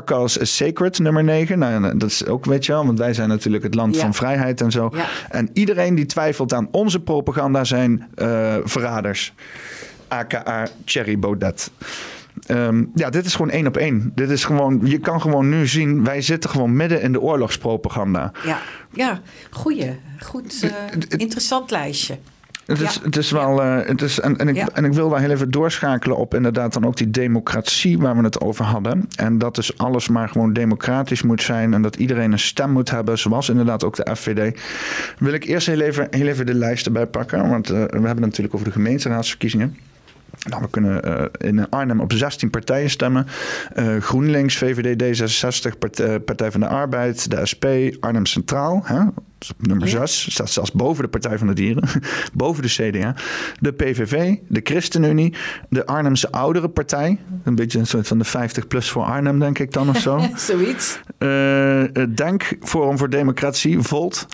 cause 0.05 0.39
is 0.39 0.55
sacred, 0.55 0.99
nummer 0.99 1.23
9. 1.23 1.59
Nou, 1.59 1.83
ja, 1.83 1.93
dat 1.93 2.09
is 2.09 2.25
ook, 2.25 2.45
weet 2.45 2.65
je 2.65 2.71
wel, 2.71 2.85
want 2.85 2.99
wij 2.99 3.13
zijn 3.13 3.29
natuurlijk 3.29 3.63
het 3.63 3.75
land 3.75 3.95
Ja. 3.95 4.01
van 4.01 4.13
vrijheid 4.13 4.61
en 4.61 4.71
zo. 4.71 4.89
Ja. 4.93 5.05
En 5.29 5.49
iedereen 5.53 5.95
die 5.95 6.05
twijfelt 6.05 6.53
aan 6.53 6.67
onze 6.71 6.99
propaganda 6.99 7.63
zijn 7.63 8.07
verraders. 8.63 9.33
AKA 10.07 10.67
Thierry 10.85 11.19
Baudet. 11.19 11.71
Ehm, 12.45 12.83
ja, 12.95 13.09
dit 13.09 13.25
is 13.25 13.35
gewoon 13.35 13.51
één 13.51 13.67
op 13.67 13.77
één. 13.77 14.11
Dit 14.15 14.29
is 14.29 14.43
gewoon, 14.43 14.79
je 14.83 14.97
kan 14.99 15.21
gewoon 15.21 15.49
nu 15.49 15.67
zien, 15.67 16.03
wij 16.03 16.21
zitten 16.21 16.49
gewoon 16.49 16.75
midden 16.75 17.01
in 17.01 17.11
de 17.11 17.21
oorlogspropaganda. 17.21 18.31
ja, 18.45 18.57
ja, 18.93 19.19
goeie. 19.49 19.99
Goed, 20.19 20.63
eh, 20.63 20.71
interessant 21.17 21.71
lijstje. 21.71 22.17
Het 22.65 22.81
is, 22.81 22.93
Ja. 22.93 23.01
het 23.03 23.17
is 23.17 23.31
wel. 23.31 23.61
eh, 23.61 23.87
het 23.87 24.01
is, 24.01 24.19
en, 24.19 24.37
en, 24.37 24.47
ik, 24.47 24.55
Ja. 24.55 24.67
en 24.73 24.85
ik 24.85 24.93
wil 24.93 25.09
daar 25.09 25.19
heel 25.19 25.29
even 25.29 25.51
doorschakelen 25.51 26.17
op 26.17 26.33
inderdaad 26.35 26.73
dan 26.73 26.85
ook 26.85 26.97
die 26.97 27.09
democratie 27.11 27.97
waar 27.99 28.17
we 28.17 28.23
het 28.23 28.41
over 28.41 28.65
hadden. 28.65 29.07
En 29.15 29.37
dat 29.37 29.55
dus 29.55 29.77
alles 29.77 30.07
maar 30.09 30.29
gewoon 30.29 30.53
democratisch 30.53 31.21
moet 31.21 31.41
zijn. 31.41 31.73
En 31.73 31.81
dat 31.81 31.95
iedereen 31.95 32.31
een 32.31 32.39
stem 32.39 32.71
moet 32.71 32.89
hebben, 32.89 33.17
zoals 33.17 33.49
inderdaad 33.49 33.83
ook 33.83 33.95
de 33.95 34.15
FVD. 34.15 34.59
Wil 35.19 35.33
ik 35.33 35.43
eerst 35.43 35.67
heel 35.67 35.79
even, 35.81 36.07
heel 36.09 36.27
even 36.27 36.45
de 36.45 36.53
lijst 36.53 36.85
erbij 36.85 37.05
pakken. 37.07 37.49
Want 37.49 37.69
eh, 37.69 37.73
we 37.75 37.83
hebben 37.89 38.07
het 38.09 38.19
natuurlijk 38.19 38.53
over 38.53 38.67
de 38.67 38.73
gemeenteraadsverkiezingen. 38.73 39.77
Nou, 40.49 40.61
we 40.61 40.69
kunnen 40.69 41.03
eh, 41.03 41.49
in 41.49 41.69
Arnhem 41.69 41.99
op 41.99 42.13
16 42.13 42.49
partijen 42.49 42.89
stemmen. 42.89 43.27
Eh, 43.73 43.97
GroenLinks, 43.99 44.57
VVD, 44.57 45.01
D66, 45.03 45.77
Part- 45.79 45.99
eh, 45.99 46.15
Partij 46.25 46.51
van 46.51 46.59
de 46.59 46.67
Arbeid, 46.67 47.29
de 47.29 47.45
SP, 47.51 47.65
Arnhem 47.99 48.25
Centraal. 48.25 48.81
Hè? 48.83 48.99
Nummer 49.57 49.87
Ja. 49.87 50.05
6. 50.05 50.31
Staat 50.31 50.49
zelfs 50.49 50.71
boven 50.71 51.03
de 51.03 51.09
Partij 51.09 51.37
van 51.37 51.47
de 51.47 51.53
Dieren. 51.53 51.89
boven 52.33 52.63
de 52.63 52.69
CDA. 52.69 53.15
De 53.59 53.71
PVV, 53.73 54.35
de 54.47 54.61
ChristenUnie, 54.63 55.33
de 55.69 55.85
Arnhemse 55.85 56.31
Ouderenpartij. 56.31 57.19
Een 57.43 57.55
beetje 57.55 57.79
een 57.79 57.87
soort 57.87 58.07
van 58.07 58.17
de 58.17 58.23
50 58.23 58.67
plus 58.67 58.89
voor 58.89 59.03
Arnhem, 59.03 59.39
denk 59.39 59.59
ik 59.59 59.73
dan 59.73 59.89
of 59.89 59.97
zo. 59.97 60.19
Zoiets. 60.35 60.99
Eh, 61.17 61.83
eh, 61.83 62.09
Denk, 62.15 62.57
Forum 62.61 62.97
voor 62.97 63.09
Democratie, 63.09 63.79
Volt. 63.79 64.27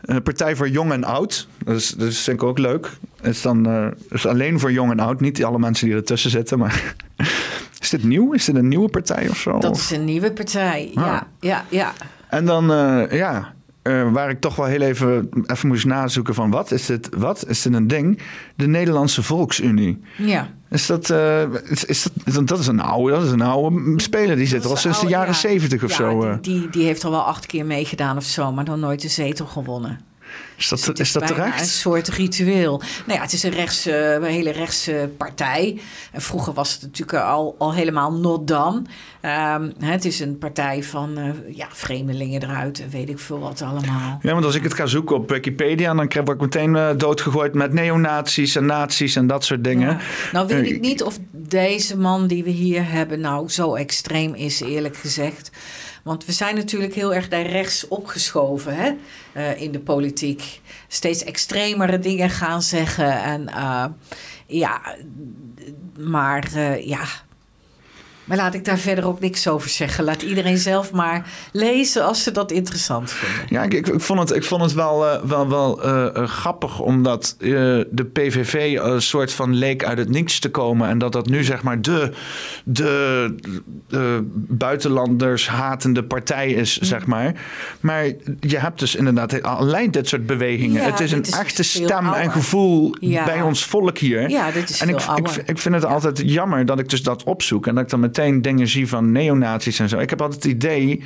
Eh, 0.00 0.16
Partij 0.22 0.56
voor 0.56 0.68
Jong 0.68 0.92
en 0.92 1.04
Oud. 1.04 1.48
Dat 1.64 1.76
is, 1.76 1.88
dat 1.88 2.08
is 2.08 2.24
denk 2.24 2.40
ik 2.42 2.46
ook 2.48 2.58
leuk. 2.58 2.90
Is 3.22 3.42
dan 3.42 3.66
eh, 3.66 3.86
is 4.08 4.26
alleen 4.26 4.60
voor 4.60 4.72
Jong 4.72 4.90
en 4.90 5.00
Oud. 5.00 5.20
Niet 5.20 5.44
alle 5.44 5.58
mensen 5.58 5.86
die 5.86 5.96
ertussen 5.96 6.30
zitten. 6.30 6.58
Maar 6.58 6.94
is 7.80 7.90
dit 7.90 8.04
nieuw? 8.04 8.32
Is 8.32 8.44
dit 8.44 8.54
een 8.54 8.68
nieuwe 8.68 8.88
partij 8.88 9.28
of 9.28 9.36
zo? 9.36 9.58
Dat 9.58 9.76
is 9.76 9.90
een 9.90 10.04
nieuwe 10.04 10.32
partij. 10.32 10.90
Ah. 10.94 11.04
Ja, 11.04 11.26
ja, 11.40 11.64
ja. 11.68 11.92
En 12.28 12.44
dan, 12.44 12.72
eh, 12.72 13.18
ja, 13.18 13.54
eh, 13.86 14.12
waar 14.12 14.30
ik 14.30 14.40
toch 14.40 14.56
wel 14.56 14.66
heel 14.66 14.80
even, 14.80 15.28
even 15.46 15.68
moest 15.68 15.84
nazoeken 15.84 16.34
van 16.34 16.50
wat 16.50 16.70
is 16.70 16.86
dit, 16.86 17.08
wat 17.16 17.46
is 17.48 17.62
dit 17.62 17.74
een 17.74 17.86
ding? 17.86 18.18
De 18.56 18.66
Nederlandse 18.66 19.22
Volksunie. 19.22 20.00
ja. 20.16 20.48
Is 20.70 20.86
dat, 20.86 21.10
eh, 21.10 21.42
is, 21.64 21.84
is 21.84 22.06
dat, 22.24 22.46
dat 22.48 22.58
is 22.58 22.66
een 22.66 22.80
oude, 22.80 23.12
dat 23.12 23.24
is 23.24 23.30
een 23.30 23.40
oude 23.42 23.92
speler. 23.96 24.36
Die 24.36 24.46
zit 24.46 24.64
er 24.64 24.70
al 24.70 24.76
sinds 24.76 25.00
de 25.00 25.06
jaren 25.06 25.32
ja. 25.32 25.38
zeventig 25.38 25.84
of 25.84 25.90
Ja, 25.90 25.96
zo. 25.96 26.22
eh. 26.22 26.34
Die, 26.40 26.60
die, 26.60 26.70
die 26.70 26.84
heeft 26.84 27.04
al 27.04 27.10
wel 27.10 27.20
acht 27.22 27.46
keer 27.46 27.64
meegedaan 27.66 28.16
of 28.16 28.24
zo, 28.24 28.52
maar 28.52 28.64
nog 28.64 28.76
nooit 28.76 29.04
een 29.04 29.10
zetel 29.10 29.46
gewonnen. 29.46 30.00
Is 30.56 30.68
dat, 30.68 30.84
Dus 30.84 30.98
is 31.00 31.12
dat 31.12 31.26
terecht? 31.26 31.60
Een 31.60 31.66
soort 31.66 32.08
ritueel. 32.08 32.78
Nou 33.06 33.18
ja, 33.18 33.24
het 33.24 33.32
is 33.32 33.42
een, 33.42 33.50
rechts, 33.50 33.86
eh, 33.86 34.12
een 34.12 34.22
hele 34.24 34.50
rechtse 34.50 35.10
partij. 35.16 35.80
En 36.12 36.20
vroeger 36.20 36.52
was 36.52 36.72
het 36.72 36.82
natuurlijk 36.82 37.18
al, 37.18 37.54
al 37.58 37.74
helemaal 37.74 38.12
not 38.12 38.48
done. 38.48 38.82
Ehm, 39.20 39.70
het 39.78 40.04
is 40.04 40.20
een 40.20 40.38
partij 40.38 40.82
van 40.82 41.18
eh, 41.18 41.56
ja, 41.56 41.66
vreemdelingen 41.70 42.42
eruit 42.42 42.80
en 42.80 42.88
weet 42.90 43.08
ik 43.08 43.18
veel 43.18 43.38
wat 43.38 43.62
allemaal. 43.62 44.18
Ja, 44.22 44.32
want 44.32 44.44
als 44.44 44.54
ik 44.54 44.62
het 44.62 44.74
ga 44.74 44.86
zoeken 44.86 45.16
op 45.16 45.30
Wikipedia, 45.30 45.94
dan 45.94 46.08
krijg- 46.08 46.26
word 46.26 46.36
ik 46.36 46.42
meteen 46.42 46.76
eh, 46.76 46.88
doodgegooid 46.96 47.54
met 47.54 47.72
neonazies 47.72 48.56
en 48.56 48.66
nazi's 48.66 49.16
en 49.16 49.26
dat 49.26 49.44
soort 49.44 49.64
dingen. 49.64 49.88
Ja. 49.90 49.98
Nou 50.32 50.46
weet 50.46 50.70
ik 50.70 50.80
niet 50.80 51.02
of 51.02 51.18
deze 51.30 51.96
man 51.98 52.26
die 52.26 52.44
we 52.44 52.50
hier 52.50 52.90
hebben 52.90 53.20
nou 53.20 53.48
zo 53.48 53.74
extreem 53.74 54.34
is, 54.34 54.60
eerlijk 54.60 54.96
gezegd. 54.96 55.50
Want 56.06 56.24
we 56.24 56.32
zijn 56.32 56.54
natuurlijk 56.54 56.94
heel 56.94 57.14
erg 57.14 57.28
naar 57.28 57.46
rechts 57.46 57.88
opgeschoven 57.88 58.76
hè? 58.76 58.92
eh, 59.32 59.60
in 59.60 59.72
de 59.72 59.80
politiek. 59.80 60.60
Steeds 60.88 61.24
extremere 61.24 61.98
dingen 61.98 62.30
gaan 62.30 62.62
zeggen. 62.62 63.22
En 63.22 63.48
eh, 63.48 63.84
ja, 64.46 64.96
maar 65.98 66.50
eh, 66.54 66.86
ja. 66.86 67.04
Maar 68.26 68.36
laat 68.36 68.54
ik 68.54 68.64
daar 68.64 68.78
verder 68.78 69.06
ook 69.06 69.20
niks 69.20 69.48
over 69.48 69.70
zeggen. 69.70 70.04
Laat 70.04 70.22
iedereen 70.22 70.58
zelf 70.58 70.92
maar 70.92 71.26
lezen 71.52 72.04
als 72.04 72.22
ze 72.22 72.30
dat 72.30 72.50
interessant 72.52 73.10
vinden. 73.12 73.46
Ja, 73.48 73.62
ik, 73.62 73.74
ik, 73.74 73.86
ik 73.88 74.00
vond 74.00 74.18
het, 74.18 74.34
ik 74.34 74.44
vond 74.44 74.62
het 74.62 74.72
wel, 74.72 75.06
eh, 75.06 75.22
wel, 75.22 75.48
wel 75.48 75.82
eh, 75.82 76.16
eh, 76.16 76.28
grappig, 76.28 76.80
omdat 76.80 77.34
eh, 77.38 77.48
de 77.90 78.04
PVV 78.12 78.78
een 78.82 79.02
soort 79.02 79.32
van 79.32 79.54
leek 79.54 79.84
uit 79.84 79.98
het 79.98 80.08
niets 80.08 80.38
te 80.38 80.50
komen. 80.50 80.88
En 80.88 80.98
dat 80.98 81.12
dat 81.12 81.26
nu 81.28 81.44
zeg 81.44 81.62
maar 81.62 81.80
de, 81.82 82.10
de, 82.64 83.34
de 83.88 84.20
buitenlanders 84.48 85.48
hatende 85.48 86.04
partij 86.04 86.50
is, 86.50 86.78
Mm. 86.78 86.86
zeg 86.86 87.06
maar. 87.06 87.34
Maar 87.80 88.04
je 88.40 88.58
hebt 88.58 88.78
dus 88.78 88.94
inderdaad 88.94 89.42
allerlei 89.42 89.90
dit 89.90 90.08
soort 90.08 90.26
bewegingen. 90.26 90.82
Ja, 90.82 90.90
het 90.90 91.00
is 91.00 91.12
een 91.12 91.22
is 91.22 91.30
echte 91.30 91.62
stem 91.62 92.12
en 92.12 92.30
gevoel 92.30 92.96
Ja. 93.00 93.24
bij 93.24 93.42
ons 93.42 93.64
volk 93.64 93.98
hier. 93.98 94.28
Ja, 94.30 94.50
dit 94.50 94.70
is 94.70 94.80
en 94.80 94.88
ik, 94.88 95.00
ik, 95.16 95.42
ik 95.46 95.58
vind 95.58 95.74
het 95.74 95.84
altijd 95.84 96.22
jammer 96.24 96.66
dat 96.66 96.78
ik 96.78 96.88
dus 96.88 97.02
dat 97.02 97.24
opzoek. 97.24 97.66
En 97.66 97.74
dat 97.74 97.84
ik 97.84 97.90
dan 97.90 98.00
meteen 98.16 98.42
dingen 98.42 98.68
zie 98.68 98.88
van 98.88 99.12
neonazies 99.12 99.78
en 99.78 99.88
zo. 99.88 99.98
Ik 99.98 100.10
heb 100.10 100.22
altijd 100.22 100.42
het 100.42 100.52
idee... 100.52 101.02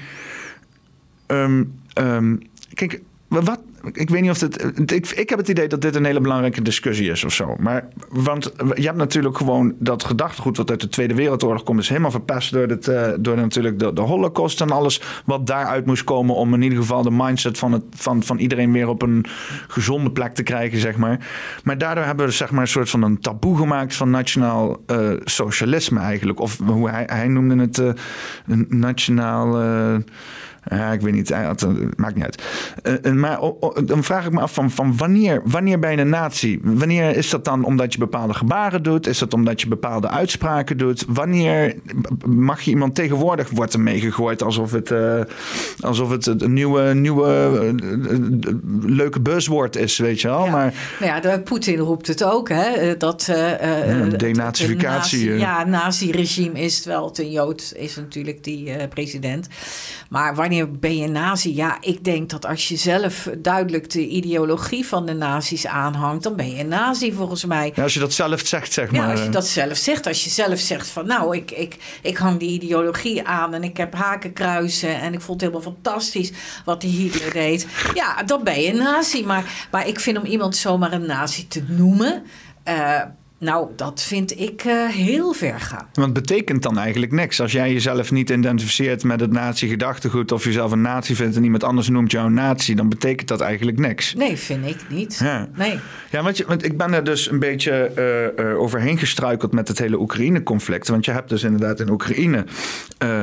ehm, 1.27 1.65
ehm, 1.93 2.37
kijk, 2.75 3.01
wat, 3.29 3.61
ik 3.93 4.11
weet 4.11 4.21
niet 4.21 4.31
of 4.31 4.39
dit... 4.39 4.65
Ik, 4.93 5.09
ik 5.09 5.29
heb 5.29 5.39
het 5.39 5.49
idee 5.49 5.69
dat 5.69 5.81
dit 5.81 5.95
een 5.95 6.05
hele 6.05 6.21
belangrijke 6.21 6.63
discussie 6.63 7.11
is 7.11 7.25
of 7.25 7.33
zo. 7.33 7.57
Maar, 7.59 7.89
want 8.09 8.53
je 8.75 8.83
hebt 8.83 8.97
natuurlijk 8.97 9.37
gewoon 9.37 9.75
dat 9.79 10.05
gedachtegoed... 10.05 10.57
wat 10.57 10.71
uit 10.71 10.81
de 10.81 10.89
Tweede 10.89 11.15
Wereldoorlog 11.15 11.63
komt... 11.63 11.79
is 11.79 11.89
helemaal 11.89 12.11
verpest 12.11 12.53
door, 12.53 12.67
het, 12.69 12.89
eh, 12.89 13.09
door 13.21 13.37
natuurlijk 13.37 13.79
de, 13.79 13.93
de 13.93 14.01
holocaust 14.01 14.61
en 14.61 14.71
alles... 14.71 15.03
wat 15.25 15.47
daaruit 15.47 15.87
moest 15.87 16.05
komen 16.05 16.35
om 16.35 16.55
in 16.55 16.63
ieder 16.63 16.79
geval 16.79 17.03
de 17.03 17.11
mindset 17.11 17.59
van, 17.59 17.73
het, 17.73 17.83
van, 17.91 18.23
van 18.23 18.39
iedereen... 18.39 18.73
weer 18.73 18.89
op 18.89 19.03
een 19.03 19.25
gezonde 19.69 20.11
plek 20.11 20.35
te 20.35 20.43
krijgen, 20.43 20.79
zeg 20.79 20.97
maar. 20.97 21.29
Maar 21.65 21.79
daardoor 21.79 22.05
hebben 22.05 22.27
we 22.27 22.33
zeg 22.33 22.51
maar, 22.51 22.61
een 22.61 22.69
soort 22.69 22.91
van 22.91 23.03
een 23.03 23.21
taboe 23.21 23.57
gemaakt... 23.57 23.95
van 23.95 24.11
nationaal 24.11 24.83
eh, 24.87 25.11
socialisme 25.25 26.01
eigenlijk. 26.01 26.41
Of 26.41 26.59
hoe 26.59 26.91
hij, 26.91 27.05
hij 27.07 27.29
noemde 27.29 27.57
het... 27.57 27.79
eh, 27.79 27.91
een 28.47 28.67
nationaal... 28.69 29.59
eh, 30.63 30.79
Ja, 30.79 30.93
ik 30.93 31.01
weet 31.01 31.13
niet. 31.15 31.31
eh, 31.31 31.49
het, 31.49 31.63
eh, 31.63 31.69
maakt 31.97 32.15
niet 32.15 32.25
uit. 32.25 32.43
Eh, 32.83 32.95
eh, 33.05 33.13
maar 33.13 33.39
dan 33.85 34.05
vraag 34.05 34.27
ik 34.27 34.33
me 34.33 34.41
af 34.41 34.53
van, 34.55 34.71
van 34.71 34.97
wanneer, 34.97 35.43
wanneer 35.45 35.79
ben 35.79 35.91
je 35.91 35.97
een 35.99 36.09
nazi? 36.09 36.59
Wanneer 36.63 37.17
is 37.17 37.31
dat 37.31 37.45
dan 37.45 37.65
omdat 37.65 37.93
je 37.93 37.99
bepaalde 37.99 38.35
gebaren 38.35 38.83
doet? 38.83 39.07
Is 39.07 39.19
dat 39.19 39.35
omdat 39.35 39.61
je 39.61 39.69
bepaalde 39.69 40.09
uitspraken 40.09 40.77
doet? 40.79 41.05
Wanneer 41.09 41.75
mag 42.27 42.61
je 42.61 42.71
iemand 42.71 42.95
tegenwoordig 42.95 43.51
wordt 43.51 43.73
er 43.73 43.81
meegegooid 43.81 44.43
alsof 44.43 44.73
het, 44.73 44.91
eh, 44.91 45.21
alsof 45.81 46.11
het 46.11 46.27
een 46.27 46.53
nieuwe, 46.53 46.95
nieuwe 46.95 47.27
eh, 47.27 47.69
eh, 47.69 48.55
leuke 48.81 49.21
buzzwoord 49.21 49.77
is, 49.77 49.99
weet 49.99 50.21
je 50.21 50.29
wel? 50.29 50.45
Ja. 50.45 50.51
Maar 50.51 50.75
Nou 51.01 51.29
ja, 51.29 51.39
Poetin 51.39 51.79
roept 51.79 52.07
het 52.07 52.25
ook, 52.25 52.49
hè? 52.49 52.63
eh, 52.63 52.99
Dat 52.99 53.27
eh, 53.31 53.81
eh, 53.81 54.11
Ja, 54.11 54.17
denazificatie, 54.17 55.21
eh. 55.33 55.39
nazi- 55.39 55.41
Ja, 55.41 55.65
nazi-regime 55.65 56.61
is 56.61 56.77
het 56.77 56.85
wel. 56.85 57.07
Het 57.09 57.19
een 57.19 57.31
Jood 57.31 57.73
is 57.77 57.97
natuurlijk 57.97 58.45
die 58.45 58.71
eh, 58.73 58.89
president. 58.89 59.49
Maar 60.09 60.35
wanneer 60.35 60.49
ben 60.81 60.97
je 60.97 61.09
nazi? 61.09 61.55
Ja, 61.55 61.77
ik 61.81 62.05
denk 62.05 62.31
dat 62.31 62.47
als 62.47 62.69
je 62.69 62.77
zelf 62.77 63.29
duidelijk 63.39 63.91
de 63.91 64.09
ideologie 64.09 64.87
van 64.87 65.07
de 65.07 65.13
nazi's 65.15 65.67
aanhangt, 65.67 66.23
dan 66.23 66.37
ben 66.37 66.57
je 66.57 66.65
nazi 66.65 67.13
volgens 67.13 67.45
mij. 67.45 67.73
ja, 67.75 67.83
als 67.83 67.95
je 67.95 68.01
dat 68.01 68.13
zelf 68.13 68.41
zegt, 68.47 68.73
zeg 68.73 68.93
Ja, 68.93 69.01
maar. 69.01 69.11
als 69.11 69.21
je 69.21 69.27
eh, 69.27 69.33
dat 69.33 69.47
zelf 69.47 69.77
zegt. 69.77 70.07
Als 70.07 70.25
je 70.25 70.31
zelf 70.31 70.59
zegt 70.59 70.89
van 70.89 71.07
nou, 71.07 71.37
ik, 71.37 71.51
ik, 71.51 71.77
ik 72.03 72.17
hang 72.17 72.39
die 72.39 72.51
ideologie 72.51 73.25
aan 73.27 73.55
en 73.55 73.63
ik 73.65 73.77
heb 73.77 73.95
hakenkruisen 73.95 75.01
en 75.01 75.13
ik 75.13 75.21
vond 75.21 75.41
het 75.41 75.51
helemaal 75.51 75.73
fantastisch 75.75 76.33
wat 76.65 76.81
die 76.81 76.91
Hitler 76.91 77.33
deed. 77.33 77.67
Ja, 77.95 78.23
dan 78.23 78.45
ben 78.45 78.61
je 78.61 78.69
een 78.71 78.77
nazi. 78.77 79.25
Maar, 79.25 79.67
maar 79.71 79.87
ik 79.89 80.01
vind 80.01 80.19
om 80.19 80.25
iemand 80.25 80.57
zomaar 80.57 80.93
een 80.93 81.07
nazi 81.07 81.49
te 81.49 81.63
noemen, 81.69 82.23
eh, 82.63 83.01
nou, 83.41 83.69
dat 83.77 84.03
vind 84.03 84.41
ik 84.41 84.65
eh, 84.65 84.87
heel 84.87 85.33
ver 85.33 85.61
gaan. 85.61 85.89
Want 85.93 86.13
betekent 86.13 86.63
dan 86.63 86.79
eigenlijk 86.79 87.13
niks. 87.13 87.41
Als 87.41 87.53
jij 87.53 87.73
jezelf 87.73 88.11
niet 88.11 88.31
identificeert 88.31 89.05
met 89.05 89.21
het 89.21 89.33
nazi-gedachtegoed... 89.33 90.33
of 90.33 90.45
jezelf 90.45 90.73
een 90.73 90.81
nazi 90.81 91.15
vindt 91.15 91.37
en 91.37 91.45
iemand 91.45 91.65
anders 91.65 91.89
noemt 91.89 92.11
jou 92.11 92.27
een 92.27 92.35
nazi... 92.35 92.75
dan 92.75 92.89
betekent 92.89 93.29
dat 93.29 93.41
eigenlijk 93.41 93.79
niks. 93.79 94.15
Nee, 94.15 94.37
vind 94.37 94.67
ik 94.67 94.77
niet. 94.89 95.19
Ja. 95.23 95.49
Nee. 95.55 95.79
Ja, 96.11 96.23
want, 96.23 96.37
je, 96.37 96.45
want 96.47 96.65
ik 96.65 96.77
ben 96.77 96.93
er 96.93 97.05
dus 97.05 97.31
een 97.31 97.39
beetje 97.39 97.71
eh, 97.73 98.51
eh, 98.51 98.61
overheen 98.61 98.99
gestruikeld 98.99 99.53
met 99.53 99.69
het 99.69 99.79
hele 99.79 100.01
Oekraïne-conflict. 100.01 100.89
Want 100.89 101.05
je 101.05 101.11
hebt 101.11 101.29
dus 101.29 101.43
inderdaad 101.43 101.81
in 101.81 101.91
Oekraïne 101.91 102.45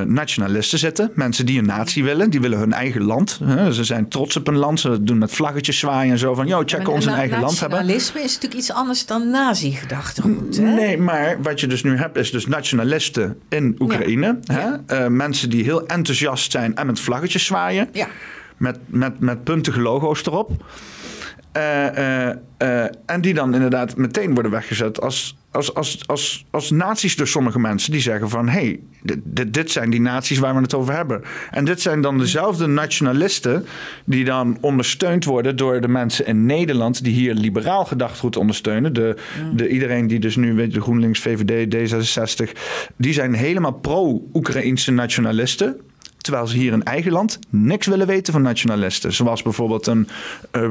nationalisten 0.05 0.79
zitten. 0.79 1.11
Mensen 1.13 1.45
die 1.45 1.59
een 1.59 1.65
natie 1.65 2.03
willen. 2.03 2.29
Die 2.29 2.41
willen 2.41 2.59
hun 2.59 2.73
eigen 2.73 3.03
land. 3.03 3.39
Ze 3.71 3.83
zijn 3.83 4.07
trots 4.09 4.37
op 4.37 4.45
hun 4.45 4.55
land. 4.55 4.79
Ze 4.79 5.03
doen 5.03 5.17
met 5.17 5.31
vlaggetjes 5.31 5.79
zwaaien 5.79 6.11
en 6.11 6.17
zo 6.17 6.33
van... 6.33 6.47
Yo, 6.47 6.63
check 6.65 6.89
ons 6.89 7.05
een 7.05 7.13
eigen 7.13 7.39
land 7.39 7.59
hebben. 7.59 7.77
Nationalisme 7.77 8.19
is 8.19 8.33
natuurlijk 8.33 8.61
iets 8.61 8.71
anders 8.71 9.05
dan 9.05 9.29
hè? 10.15 10.29
Nee, 10.61 10.97
maar 10.97 11.41
wat 11.41 11.59
je 11.59 11.67
dus 11.67 11.83
nu 11.83 11.97
hebt 11.97 12.17
is 12.17 12.31
dus 12.31 12.47
nationalisten 12.47 13.39
in 13.49 13.75
Oekraïne. 13.79 14.39
Hè? 14.43 14.59
Ja. 14.59 14.83
Eh, 14.87 15.07
mensen 15.07 15.49
die 15.49 15.63
heel 15.63 15.87
enthousiast 15.87 16.51
zijn 16.51 16.75
en 16.75 16.85
met 16.85 16.99
vlaggetjes 16.99 17.45
zwaaien. 17.45 17.89
Ja. 17.91 18.07
Met, 18.57 18.77
met, 18.85 19.19
met 19.19 19.43
puntige 19.43 19.81
logo's 19.81 20.25
erop. 20.25 20.51
Eh, 21.51 22.29
eh, 22.29 22.89
en 23.05 23.21
die 23.21 23.33
dan 23.33 23.53
inderdaad 23.53 23.95
meteen 23.95 24.33
worden 24.33 24.51
weggezet 24.51 25.01
als, 25.01 25.37
als, 25.57 25.73
als, 25.73 26.07
als, 26.07 26.45
als 26.49 26.71
nazi's 26.71 27.15
door 27.15 27.27
sommige 27.27 27.59
mensen. 27.59 27.91
Die 27.91 28.01
zeggen 28.01 28.29
van, 28.29 28.47
hé, 28.47 28.59
hey, 28.59 28.79
dit, 29.47 29.71
zijn 29.71 29.89
die 29.89 30.01
nazi's 30.01 30.37
waar 30.37 30.55
we 30.55 30.61
het 30.61 30.73
over 30.73 30.93
hebben. 30.93 31.21
En 31.51 31.65
dit 31.65 31.81
zijn 31.81 32.01
dan 32.01 32.17
dezelfde 32.17 32.67
nationalisten 32.67 33.65
die 34.05 34.25
dan 34.25 34.57
ondersteund 34.61 35.25
worden 35.25 35.55
door 35.55 35.81
de 35.81 35.87
mensen 35.87 36.25
in 36.25 36.45
Nederland... 36.45 37.03
die 37.03 37.13
hier 37.13 37.33
liberaal 37.33 37.85
gedachtegoed 37.85 38.37
ondersteunen. 38.37 38.93
De, 38.93 39.15
de, 39.55 39.69
iedereen 39.69 40.07
die 40.07 40.19
dus 40.19 40.35
nu, 40.35 40.53
weet 40.53 40.73
de 40.73 40.81
GroenLinks, 40.81 41.19
VVD, 41.19 41.75
D66... 41.75 42.51
die 42.95 43.13
zijn 43.13 43.33
helemaal 43.33 43.73
pro-Oekraïnse 43.73 44.91
nationalisten... 44.91 45.77
Terwijl 46.17 46.47
ze 46.47 46.57
hier 46.57 46.73
in 46.73 46.83
eigen 46.83 47.11
land 47.11 47.39
niks 47.49 47.87
willen 47.87 48.07
weten 48.07 48.33
van 48.33 48.41
nationalisten. 48.41 49.13
Zoals 49.13 49.41
bijvoorbeeld 49.41 49.87
een 49.87 50.07
eh, 50.51 50.69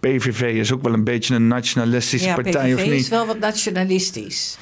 PVV 0.00 0.40
is 0.40 0.72
ook 0.72 0.82
wel 0.82 0.92
een 0.92 1.04
beetje 1.04 1.34
een 1.34 1.48
nationalistische 1.48 2.28
ja, 2.28 2.34
partij, 2.34 2.72
PVV 2.72 2.74
of 2.78 2.84
niet? 2.84 3.00
is 3.00 3.08
wel 3.08 3.26
wat 3.26 3.38
nationalistisch. 3.38 4.58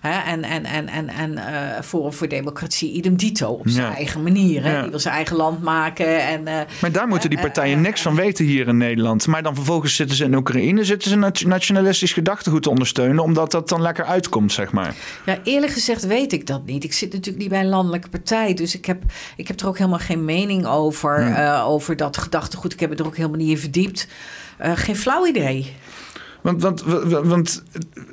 En 0.00 0.42
en, 0.44 0.64
en, 0.64 0.88
en, 0.88 1.08
en 1.08 1.38
eh, 1.38 1.82
Forum 1.82 2.12
voor 2.12 2.28
Democratie, 2.28 2.92
idem 2.92 3.16
dito, 3.16 3.48
op 3.50 3.68
zijn 3.68 3.86
Ja. 3.86 3.94
eigen 3.94 4.22
manier. 4.22 4.62
Hè? 4.62 4.72
Ja. 4.72 4.80
Die 4.82 4.90
wil 4.90 4.98
zijn 4.98 5.14
eigen 5.14 5.36
land 5.36 5.62
maken. 5.62 6.26
En, 6.26 6.46
eh, 6.46 6.60
Maar 6.80 6.92
daar 6.92 7.08
moeten 7.08 7.28
die 7.30 7.38
eh, 7.38 7.44
partijen 7.44 7.76
eh, 7.76 7.82
niks 7.82 8.02
van 8.02 8.14
weten 8.14 8.44
hier 8.44 8.68
in 8.68 8.76
Nederland. 8.76 9.26
Maar 9.26 9.42
dan 9.42 9.54
vervolgens 9.54 9.94
zitten 9.96 10.16
ze 10.16 10.24
in 10.24 10.34
Oekraïne, 10.34 10.84
zitten 10.84 11.10
ze 11.10 11.16
nat- 11.16 11.44
nationalistisch 11.44 12.12
gedachtegoed 12.12 12.62
te 12.62 12.70
ondersteunen, 12.70 13.22
omdat 13.22 13.50
dat 13.50 13.68
dan 13.68 13.82
lekker 13.82 14.04
uitkomt, 14.04 14.52
zeg 14.52 14.72
maar. 14.72 14.94
ja, 15.26 15.38
eerlijk 15.44 15.72
gezegd 15.72 16.06
weet 16.06 16.32
ik 16.32 16.46
dat 16.46 16.66
niet. 16.66 16.84
Ik 16.84 16.92
zit 16.92 17.12
natuurlijk 17.12 17.38
niet 17.38 17.48
bij 17.48 17.60
een 17.60 17.68
landelijke 17.68 18.08
partij. 18.08 18.54
Dus 18.54 18.74
ik 18.74 18.84
heb, 18.86 19.02
ik 19.36 19.48
heb 19.48 19.60
er 19.60 19.66
ook 19.68 19.78
helemaal 19.78 19.98
geen 19.98 20.24
mening 20.24 20.66
over, 20.66 21.36
over 21.64 21.96
dat 21.96 22.16
gedachtegoed. 22.16 22.72
Ik 22.72 22.80
heb 22.80 22.90
het 22.90 23.00
er 23.00 23.06
ook 23.06 23.16
helemaal 23.16 23.38
niet 23.38 23.48
in 23.50 23.58
verdiept. 23.58 24.08
Eh, 24.60 24.76
geen 24.76 24.96
flauw 24.96 25.26
idee. 25.26 25.74
Want, 26.42 26.62
want, 26.62 26.82
want, 27.24 27.62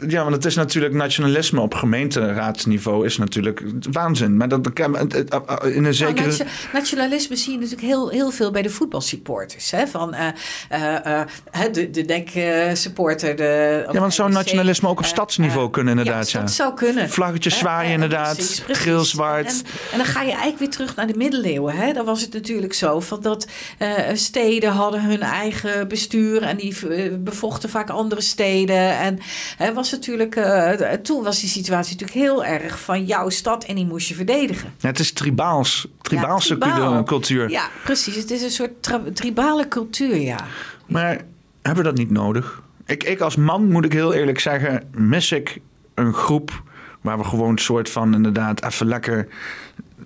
ja, 0.08 0.22
want 0.24 0.36
het 0.36 0.46
is 0.46 0.56
natuurlijk 0.56 0.94
nationalisme 0.94 1.62
op 1.62 1.74
gemeenteraadsniveau 1.74 3.06
is 3.06 3.18
natuurlijk 3.18 3.64
waanzin. 3.92 4.38
Maar 4.38 4.48
dat, 4.50 4.74
kan- 4.74 4.98
het- 4.98 5.14
het- 5.14 5.34
in 5.64 5.76
een 5.76 5.82
Nou, 5.82 5.94
zekere... 5.94 6.26
nation- 6.28 6.48
nationalisme 6.74 7.36
zie 7.36 7.52
je 7.52 7.58
natuurlijk 7.58 7.88
heel, 7.88 8.10
heel 8.10 8.32
veel 8.32 8.52
bij 8.52 8.62
de 8.62 8.70
voetbalsupporters. 8.70 9.72
Hè? 9.72 9.88
Van 9.88 10.14
eh, 10.14 10.28
eh, 10.70 11.20
eh, 11.22 11.26
de, 11.72 11.90
de 11.90 12.06
DEC-supporter. 12.06 13.36
de, 13.36 13.84
Ja, 13.92 14.00
want 14.00 14.14
zou 14.14 14.32
nationalisme 14.32 14.88
ook 14.90 14.98
op 14.98 15.04
eh, 15.04 15.10
stadsniveau 15.10 15.66
eh, 15.66 15.72
kunnen 15.72 15.98
inderdaad, 15.98 16.32
Ja, 16.32 16.40
ja. 16.40 16.46
dat 16.46 16.54
zou 16.54 16.74
kunnen. 16.74 17.10
Vlaggetjes 17.10 17.58
zwaaien 17.58 17.88
Eh, 17.88 17.94
inderdaad, 17.94 18.64
geel 18.68 19.04
zwart. 19.04 19.46
En, 19.48 19.62
en 19.92 19.98
dan 19.98 20.06
ga 20.06 20.22
je 20.22 20.28
eigenlijk 20.30 20.60
weer 20.60 20.70
terug 20.70 20.96
naar 20.96 21.08
de 21.08 21.14
middeleeuwen. 21.18 21.76
Hè? 21.76 21.94
Dan 21.94 22.06
was 22.06 22.22
het 22.22 22.34
natuurlijk 22.34 22.74
zo 22.74 23.00
van 23.00 23.22
dat 23.22 23.48
eh, 23.78 23.90
steden 24.14 24.72
hadden 24.72 25.02
hun 25.04 25.22
eigen 25.22 25.88
bestuur... 25.88 26.42
en 26.42 26.58
die 26.58 26.76
eh, 26.90 27.12
bevochten 27.20 27.70
vaak 27.70 27.90
andere 27.90 28.17
steden. 28.22 28.98
En 28.98 29.20
hè, 29.58 29.74
was 29.74 29.92
natuurlijk, 29.92 30.36
eh, 30.36 30.92
toen 30.94 31.24
was 31.24 31.40
die 31.40 31.50
situatie 31.50 31.92
natuurlijk 31.98 32.28
heel 32.28 32.46
erg 32.46 32.80
van 32.80 33.06
jouw 33.06 33.30
stad... 33.30 33.64
en 33.64 33.76
die 33.76 33.86
moest 33.86 34.08
je 34.08 34.16
verdedigen. 34.16 34.74
Ja, 34.80 34.88
het 34.88 35.00
is 35.00 35.12
tribaals, 35.14 35.88
tribaalse 36.02 36.54
Ja, 36.54 36.60
tribaal. 36.60 37.04
cultuur. 37.04 37.50
Ja, 37.50 37.70
precies. 37.84 38.16
Het 38.16 38.32
is 38.32 38.42
een 38.42 38.52
soort 38.52 38.90
tribale 39.14 39.68
cultuur, 39.68 40.18
ja. 40.18 40.40
Maar 40.88 41.22
hebben 41.62 41.84
we 41.84 41.90
dat 41.90 41.98
niet 41.98 42.12
nodig? 42.12 42.62
Ik, 42.86 43.04
ik 43.04 43.20
als 43.20 43.36
man, 43.36 43.72
moet 43.72 43.86
ik 43.86 43.94
heel 43.94 44.14
eerlijk 44.14 44.40
zeggen, 44.40 44.84
mis 44.96 45.32
ik 45.32 45.60
een 45.94 46.14
groep 46.14 46.64
waar 47.02 47.18
we 47.18 47.24
gewoon 47.24 47.50
een 47.50 47.58
soort 47.58 47.90
van 47.90 48.14
inderdaad 48.14 48.66
even 48.66 48.88
lekker. 48.88 49.28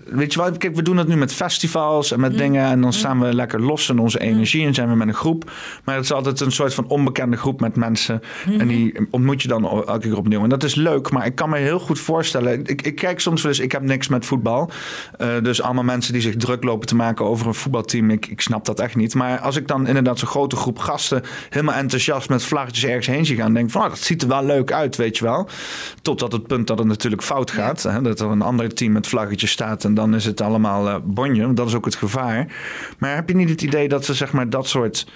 Weet 0.04 0.32
je 0.32 0.40
wel, 0.40 0.52
kijk, 0.52 0.74
we 0.74 0.82
doen 0.82 0.96
het 0.96 1.08
nu 1.08 1.16
met 1.16 1.32
festivals 1.32 2.12
en 2.12 2.20
met 2.20 2.38
dingen. 2.38 2.66
En 2.66 2.80
dan 2.80 2.92
staan 2.92 3.20
we 3.20 3.34
lekker 3.34 3.60
los 3.60 3.88
in 3.88 3.98
onze 3.98 4.20
energie 4.20 4.66
en 4.66 4.74
zijn 4.74 4.88
we 4.88 4.94
met 4.94 5.08
een 5.08 5.14
groep. 5.14 5.50
Maar 5.84 5.94
het 5.94 6.04
is 6.04 6.12
altijd 6.12 6.40
een 6.40 6.52
soort 6.52 6.74
van 6.74 6.86
onbekende 6.86 7.36
groep 7.36 7.60
met 7.60 7.76
mensen. 7.76 8.20
En 8.58 8.68
die 8.68 9.06
ontmoet 9.10 9.42
je 9.42 9.48
dan 9.48 9.64
elke 9.64 9.98
keer 9.98 10.16
opnieuw. 10.16 10.42
En 10.42 10.48
dat 10.48 10.62
is 10.62 10.74
leuk, 10.74 11.10
maar 11.10 11.26
ik 11.26 11.34
kan 11.34 11.50
me 11.50 11.58
heel 11.58 11.78
goed 11.78 11.98
voorstellen. 11.98 12.64
Ik, 12.64 12.82
ik 12.82 12.94
kijk 12.94 13.20
soms 13.20 13.42
wel 13.42 13.50
eens, 13.50 13.60
ik 13.60 13.72
heb 13.72 13.82
niks 13.82 14.08
met 14.08 14.26
voetbal. 14.26 14.70
Eh, 15.18 15.28
dus 15.42 15.62
allemaal 15.62 15.84
mensen 15.84 16.12
die 16.12 16.22
zich 16.22 16.36
druk 16.36 16.64
lopen 16.64 16.86
te 16.86 16.94
maken 16.94 17.24
over 17.24 17.46
een 17.46 17.54
voetbalteam. 17.54 18.10
Ik, 18.10 18.26
ik 18.26 18.40
snap 18.40 18.64
dat 18.64 18.80
echt 18.80 18.96
niet. 18.96 19.14
Maar 19.14 19.38
als 19.38 19.56
ik 19.56 19.68
dan 19.68 19.86
inderdaad 19.86 20.18
zo'n 20.18 20.28
grote 20.28 20.56
groep 20.56 20.78
gasten 20.78 21.22
helemaal 21.48 21.74
enthousiast 21.74 22.28
met 22.28 22.44
vlaggetjes 22.44 22.84
ergens 22.84 23.06
heen 23.06 23.26
zie 23.26 23.36
gaan, 23.36 23.54
denk 23.54 23.70
van, 23.70 23.82
oh, 23.82 23.88
dat 23.88 23.98
ziet 23.98 24.22
er 24.22 24.28
wel 24.28 24.44
leuk 24.44 24.72
uit, 24.72 24.96
weet 24.96 25.18
je 25.18 25.24
wel. 25.24 25.48
Totdat 26.02 26.32
het 26.32 26.46
punt 26.46 26.66
dat 26.66 26.78
het 26.78 26.86
natuurlijk 26.86 27.22
fout 27.22 27.50
gaat. 27.50 27.82
Hè? 27.82 28.02
Dat 28.02 28.20
er 28.20 28.26
een 28.26 28.42
ander 28.42 28.74
team 28.74 28.92
met 28.92 29.06
vlaggetjes 29.06 29.50
staat 29.50 29.84
en 29.84 29.91
dan 29.94 30.14
is 30.14 30.24
het 30.24 30.40
allemaal 30.40 30.88
eh 30.88 30.96
bonje. 31.04 31.52
Dat 31.52 31.66
is 31.66 31.74
ook 31.74 31.84
het 31.84 31.94
gevaar. 31.94 32.46
Maar 32.98 33.14
heb 33.14 33.28
je 33.28 33.34
niet 33.34 33.50
het 33.50 33.62
idee 33.62 33.88
dat 33.88 34.04
ze 34.04 34.14
zeg 34.14 34.32
maar 34.32 34.50
dat 34.50 34.68
soort 34.68 35.06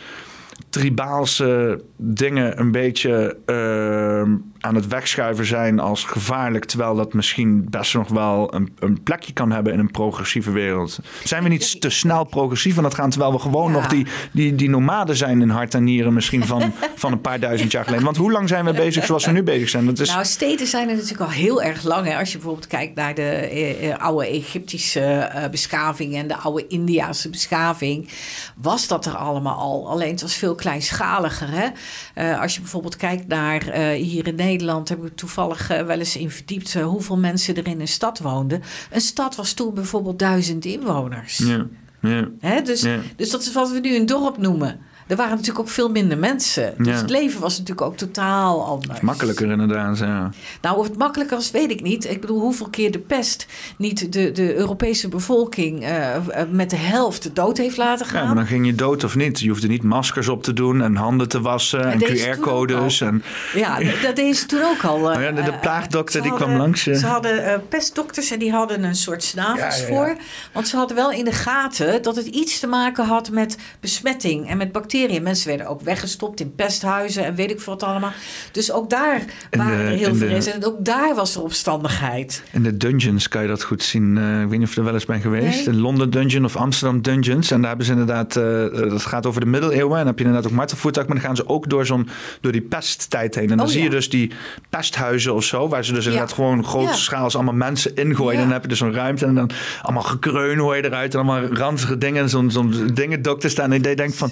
tribaalse 0.71 1.81
dingen 1.97 2.61
een 2.61 2.73
beetje 2.73 3.37
ehm, 3.47 4.35
aan 4.61 4.75
het 4.75 4.87
wegschuiven 4.87 5.47
zijn 5.47 5.81
als 5.81 6.05
gevaarlijk, 6.05 6.65
terwijl 6.65 6.95
dat 6.95 7.13
misschien 7.13 7.67
best 7.71 7.95
nog 7.95 8.09
wel 8.09 8.55
een, 8.55 8.77
een 8.79 9.03
plekje 9.03 9.33
kan 9.33 9.51
hebben 9.53 9.73
in 9.73 9.79
een 9.79 9.91
progressieve 9.91 10.51
wereld. 10.51 10.99
Zijn 11.25 11.43
we 11.43 11.49
niet 11.49 11.81
te 11.81 11.91
snel 11.91 12.25
progressief 12.25 12.79
aan 12.79 12.85
het 12.85 12.95
gaan, 12.95 13.11
terwijl 13.11 13.33
we 13.33 13.39
gewoon 13.39 13.73
Ja. 13.73 13.79
nog 13.79 13.87
die, 13.87 14.07
die, 14.33 14.55
die 14.55 14.69
nomaden 14.69 15.17
zijn 15.17 15.41
in 15.41 15.49
hart 15.49 15.75
en 15.75 15.85
nieren 15.85 16.13
misschien 16.13 16.45
van, 16.45 16.73
van 16.95 17.13
een 17.13 17.21
paar 17.21 17.41
duizend 17.41 17.73
jaar 17.73 17.85
geleden? 17.85 18.05
Want 18.05 18.17
hoe 18.17 18.33
lang 18.33 18.49
zijn 18.49 18.65
we 18.65 18.73
bezig 18.73 19.05
zoals 19.07 19.25
we 19.27 19.33
nu 19.33 19.43
bezig 19.43 19.69
zijn? 19.69 19.87
Dat 19.87 19.99
is, 19.99 20.09
Nou, 20.09 20.25
steden 20.25 20.67
zijn 20.67 20.89
er 20.89 20.95
natuurlijk 20.95 21.21
al 21.21 21.31
heel 21.31 21.63
erg 21.63 21.83
lang. 21.83 22.07
Hè. 22.07 22.19
Als 22.19 22.33
je 22.33 22.37
bijvoorbeeld 22.37 22.67
kijkt 22.67 22.95
naar 22.95 23.15
de 23.15 23.23
eh, 23.23 23.91
eh, 23.91 23.99
oude 23.99 24.27
Egyptische 24.27 25.01
eh, 25.01 25.51
beschaving 25.51 26.15
en 26.17 26.27
de 26.27 26.37
oude 26.37 26.67
Indiase 26.67 27.31
beschaving, 27.31 28.09
was 28.57 28.87
dat 28.87 29.07
er 29.07 29.17
allemaal 29.17 29.59
al. 29.59 29.89
Alleen 29.91 30.11
het 30.11 30.23
was 30.23 30.35
veel 30.35 30.46
kleinschaliger. 30.55 31.49
Hè. 31.51 31.69
Eh, 32.15 32.41
als 32.41 32.55
je 32.55 32.61
bijvoorbeeld 32.61 32.97
kijkt 32.97 33.27
naar 33.27 33.69
eh, 33.69 34.03
hier 34.03 34.27
in 34.27 34.35
Nederland, 34.35 34.89
heb 34.89 35.05
ik 35.05 35.17
toevallig 35.17 35.71
eh, 35.71 35.83
wel 35.83 35.99
eens 35.99 36.17
in 36.17 36.31
verdiept 36.31 36.75
hoeveel 36.75 37.17
mensen 37.19 37.57
er 37.57 37.67
in 37.67 37.81
een 37.81 37.89
stad 37.89 38.19
woonden. 38.19 38.63
Een 38.91 39.01
stad 39.01 39.37
was 39.37 39.53
toen 39.53 39.75
bijvoorbeeld 39.75 40.19
duizend 40.19 40.65
inwoners. 40.65 41.39
ja, 41.39 41.67
ja. 42.01 42.29
Hè, 42.41 42.63
dus, 42.63 42.81
Ja. 42.81 42.99
dus 43.17 43.31
dat 43.31 43.41
is 43.41 43.53
wat 43.53 43.71
we 43.71 43.79
nu 43.79 43.97
een 43.97 44.07
dorp 44.07 44.39
noemen. 44.39 44.81
Er 45.07 45.17
waren 45.17 45.31
natuurlijk 45.33 45.59
ook 45.59 45.69
veel 45.69 45.89
minder 45.91 46.19
mensen. 46.19 46.75
Dus 46.79 46.87
Ja. 46.87 46.93
het 46.95 47.11
leven 47.11 47.41
was 47.41 47.59
natuurlijk 47.59 47.87
ook 47.87 47.97
totaal 47.97 48.65
anders. 48.65 49.01
Makkelijker 49.01 49.51
inderdaad, 49.51 49.99
ja. 49.99 50.31
Nou, 50.63 50.79
of 50.79 50.87
het 50.89 50.99
makkelijker 50.99 51.39
is, 51.39 51.51
weet 51.51 51.71
ik 51.71 51.83
niet. 51.83 52.11
Ik 52.11 52.21
bedoel, 52.21 52.41
hoeveel 52.41 52.69
keer 52.69 52.91
de 52.91 52.99
pest 52.99 53.47
niet 53.79 54.13
de, 54.13 54.33
de 54.33 54.55
Europese 54.57 55.09
bevolking 55.09 55.83
eh, 55.85 56.15
eh, 56.17 56.23
met 56.51 56.71
de 56.71 56.77
helft 56.77 57.35
dood 57.35 57.59
heeft 57.59 57.77
laten 57.77 58.07
Ja, 58.07 58.13
gaan. 58.13 58.27
maar 58.27 58.35
dan 58.35 58.47
ging 58.47 58.67
je 58.67 58.75
dood 58.75 59.05
of 59.05 59.17
niet. 59.17 59.41
Je 59.41 59.49
hoefde 59.49 59.69
niet 59.69 59.83
maskers 59.83 60.29
op 60.29 60.43
te 60.43 60.53
doen 60.53 60.83
en 60.83 60.97
handen 60.97 61.29
te 61.29 61.41
wassen 61.41 61.85
en 61.93 61.99
deed 61.99 62.27
QR-codes. 62.27 63.01
En 63.01 63.23
Ja, 63.55 63.79
dat- 64.03 64.17
deden 64.17 64.35
ze 64.35 64.47
toen 64.47 64.63
ook 64.63 64.85
al. 64.85 65.11
eh, 65.11 65.17
Oh 65.17 65.23
ja, 65.23 65.33
de- 65.33 65.43
de 65.43 65.51
eh, 65.51 65.61
plaagdokter 65.61 66.23
die 66.23 66.35
kwam 66.35 66.57
langs, 66.57 66.87
eh. 66.87 66.95
Ze 66.97 67.07
hadden 67.07 67.45
eh, 67.53 67.59
pestdokters 67.69 68.31
en 68.31 68.39
die 68.39 68.51
hadden 68.53 68.85
een 68.85 68.95
soort 68.97 69.23
snavels 69.23 69.77
Ja, 69.77 69.83
ja, 69.83 69.89
ja. 69.89 69.95
voor. 69.97 70.17
Want 70.53 70.69
ze 70.69 70.77
hadden 70.77 70.97
wel 70.97 71.11
in 71.11 71.25
de 71.25 71.33
gaten 71.33 72.03
dat 72.03 72.17
het 72.17 72.27
iets 72.27 72.61
te 72.61 72.67
maken 72.67 73.05
had 73.05 73.31
met 73.31 73.57
besmetting 73.81 74.49
en 74.49 74.57
met 74.57 74.73
bacteriën. 74.73 74.95
Mensen 75.05 75.49
werden 75.49 75.67
ook 75.67 75.81
weggestopt 75.81 76.41
in 76.41 76.55
pesthuizen 76.55 77.25
en 77.25 77.35
weet 77.35 77.51
ik 77.51 77.61
wat 77.61 77.83
allemaal. 77.83 78.13
Dus 78.53 78.73
ook 78.73 78.91
daar 78.91 79.23
waren 79.51 79.77
de- 79.79 79.83
er 79.85 79.89
heel 79.99 80.15
veel 80.15 80.29
mensen. 80.29 80.53
En 80.55 80.65
ook 80.65 80.85
daar 80.85 81.15
was 81.15 81.35
er 81.35 81.43
opstandigheid. 81.43 82.43
in 82.53 82.63
de 82.63 82.77
dungeons 82.77 83.29
kan 83.29 83.43
je 83.43 83.49
dat 83.49 83.63
goed 83.63 83.83
zien. 83.83 84.19
Eh, 84.19 84.41
ik 84.43 84.49
weet 84.49 84.59
niet 84.59 84.69
of 84.69 84.75
je 84.75 84.79
er 84.79 84.85
wel 84.85 84.95
eens 84.95 85.05
bent 85.05 85.23
geweest. 85.23 85.55
Nee. 85.55 85.65
De 85.65 85.73
Londen 85.81 86.11
Dungeon 86.11 86.45
of 86.45 86.57
Amsterdam 86.57 87.03
Dungeons. 87.03 87.51
En 87.51 87.59
daar 87.59 87.69
hebben 87.69 87.87
ze 87.87 87.93
inderdaad, 87.93 88.37
eh, 88.37 88.65
eh, 88.65 88.73
dat 88.91 89.03
gaat 89.03 89.27
over 89.27 89.41
de 89.41 89.47
middeleeuwen. 89.47 89.91
En 89.93 89.97
dan 89.99 90.07
heb 90.07 90.19
je 90.19 90.25
inderdaad 90.25 90.51
ook 90.51 90.57
martelvoertuig. 90.57 91.07
Maar 91.07 91.17
dan 91.17 91.25
gaan 91.25 91.37
ze 91.37 91.49
ook 91.49 91.69
door, 91.71 91.87
zo'n, 91.87 92.09
door 92.41 92.53
die 92.53 92.61
pesttijd 92.61 93.35
heen. 93.35 93.51
En 93.51 93.57
dan 93.57 93.67
Oh, 93.67 93.73
zie 93.73 93.79
ja. 93.79 93.85
je 93.85 93.91
dus 93.91 94.11
die 94.11 94.31
pesthuizen 94.71 95.35
of 95.35 95.45
zo. 95.45 95.69
Waar 95.69 95.85
ze 95.85 95.93
dus 95.93 96.05
inderdaad 96.07 96.33
gewoon 96.33 96.65
grote 96.65 96.87
Ja. 96.87 96.95
schaals 96.95 97.35
allemaal 97.35 97.55
mensen 97.55 97.95
ingooien. 97.97 98.35
En 98.39 98.43
dan 98.45 98.53
heb 98.53 98.63
je 98.63 98.69
dus 98.69 98.79
zo'n 98.79 98.93
ruimte. 98.95 99.25
En 99.27 99.35
dan 99.35 99.51
allemaal 99.83 100.03
gekreun 100.03 100.59
hoor 100.59 100.77
je 100.77 100.85
eruit. 100.85 101.15
En 101.15 101.21
allemaal 101.21 101.49
ranzige 101.53 101.99
dingen. 101.99 102.23
En 102.23 102.29
zo'n, 102.29 102.51
zo'n 102.51 102.91
dingen 102.95 103.23
dokter 103.23 103.51
staan. 103.51 103.73
En 103.73 103.83
je 103.83 103.95
denkt 103.97 104.17
van, 104.17 104.31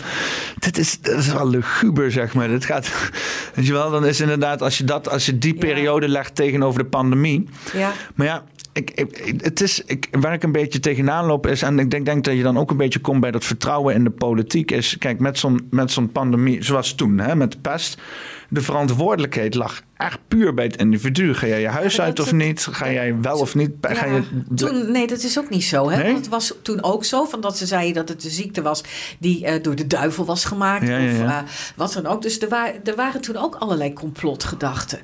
dit 0.58 0.78
is, 0.78 1.00
dit 1.00 1.16
is 1.16 1.32
wel 1.32 1.48
luguber 1.48 2.12
zeg 2.12 2.34
maar. 2.34 2.48
Dit 2.48 2.64
gaat, 2.64 2.90
weet 3.54 3.66
je 3.66 3.72
wel, 3.72 3.90
dan 3.90 4.06
is 4.06 4.20
inderdaad, 4.20 4.62
als 4.62 4.78
je, 4.78 4.84
dat, 4.84 5.08
als 5.08 5.26
je 5.26 5.38
die 5.38 5.54
Ja. 5.54 5.60
periode 5.60 6.08
legt 6.08 6.34
tegenover 6.34 6.82
de 6.82 6.88
pandemie. 6.88 7.48
Ja. 7.72 7.92
Maar 8.14 8.26
ja, 8.26 8.44
ik, 8.72 8.90
ik, 8.90 9.34
het 9.42 9.60
is, 9.60 9.80
ik, 9.84 10.08
waar 10.10 10.32
ik 10.32 10.42
een 10.42 10.52
beetje 10.52 10.80
tegenaan 10.80 11.26
loop 11.26 11.46
is... 11.46 11.62
en 11.62 11.78
ik 11.78 11.90
denk, 11.90 12.04
denk 12.04 12.24
dat 12.24 12.36
je 12.36 12.42
dan 12.42 12.58
ook 12.58 12.70
een 12.70 12.76
beetje 12.76 12.98
komt 12.98 13.20
bij 13.20 13.30
dat 13.30 13.44
vertrouwen 13.44 13.94
in 13.94 14.04
de 14.04 14.10
politiek... 14.10 14.70
is, 14.70 14.98
kijk, 14.98 15.20
met 15.20 15.38
zo'n, 15.38 15.66
met 15.70 15.90
zo'n 15.90 16.12
pandemie, 16.12 16.62
zoals 16.62 16.94
toen, 16.94 17.18
hè, 17.18 17.36
met 17.36 17.52
de 17.52 17.58
pest... 17.58 18.00
de 18.48 18.60
verantwoordelijkheid 18.60 19.54
lag 19.54 19.82
echt 20.04 20.18
puur 20.28 20.54
bij 20.54 20.64
het 20.64 20.76
individu. 20.76 21.34
Ga 21.34 21.46
jij 21.46 21.60
je 21.60 21.68
huis 21.68 22.00
uit 22.00 22.20
of 22.20 22.32
niet? 22.32 22.66
Ga 22.70 22.90
jij 22.90 23.20
wel 23.20 23.38
of 23.38 23.54
niet? 23.54 23.70
Ga 23.80 24.06
je, 24.06 24.22
toen, 24.54 24.90
nee, 24.92 25.06
dat 25.06 25.22
is 25.22 25.38
ook 25.38 25.50
niet 25.50 25.64
zo. 25.64 25.90
Hè? 25.90 25.96
Nee? 25.96 26.06
Want 26.06 26.16
het 26.18 26.28
was 26.28 26.54
toen 26.62 26.82
ook 26.82 27.04
zo, 27.04 27.24
van 27.24 27.40
dat 27.40 27.56
ze 27.58 27.66
zeiden 27.66 27.94
dat 27.94 28.08
het 28.08 28.24
een 28.24 28.30
ziekte 28.30 28.62
was 28.62 28.82
die 29.18 29.44
eh, 29.46 29.62
door 29.62 29.74
de 29.74 29.86
duivel 29.86 30.24
was 30.24 30.44
gemaakt. 30.44 30.86
Ja, 30.88 30.96
ja, 30.98 31.12
Of 31.12 31.20
eh, 31.20 31.38
wat 31.76 31.92
dan 31.92 32.06
ook. 32.06 32.22
Dus 32.22 32.40
er, 32.40 32.48
wa- 32.48 32.72
er 32.84 32.96
waren 32.96 33.20
toen 33.20 33.36
ook 33.36 33.54
allerlei 33.54 33.92
complotgedachten. 33.92 34.98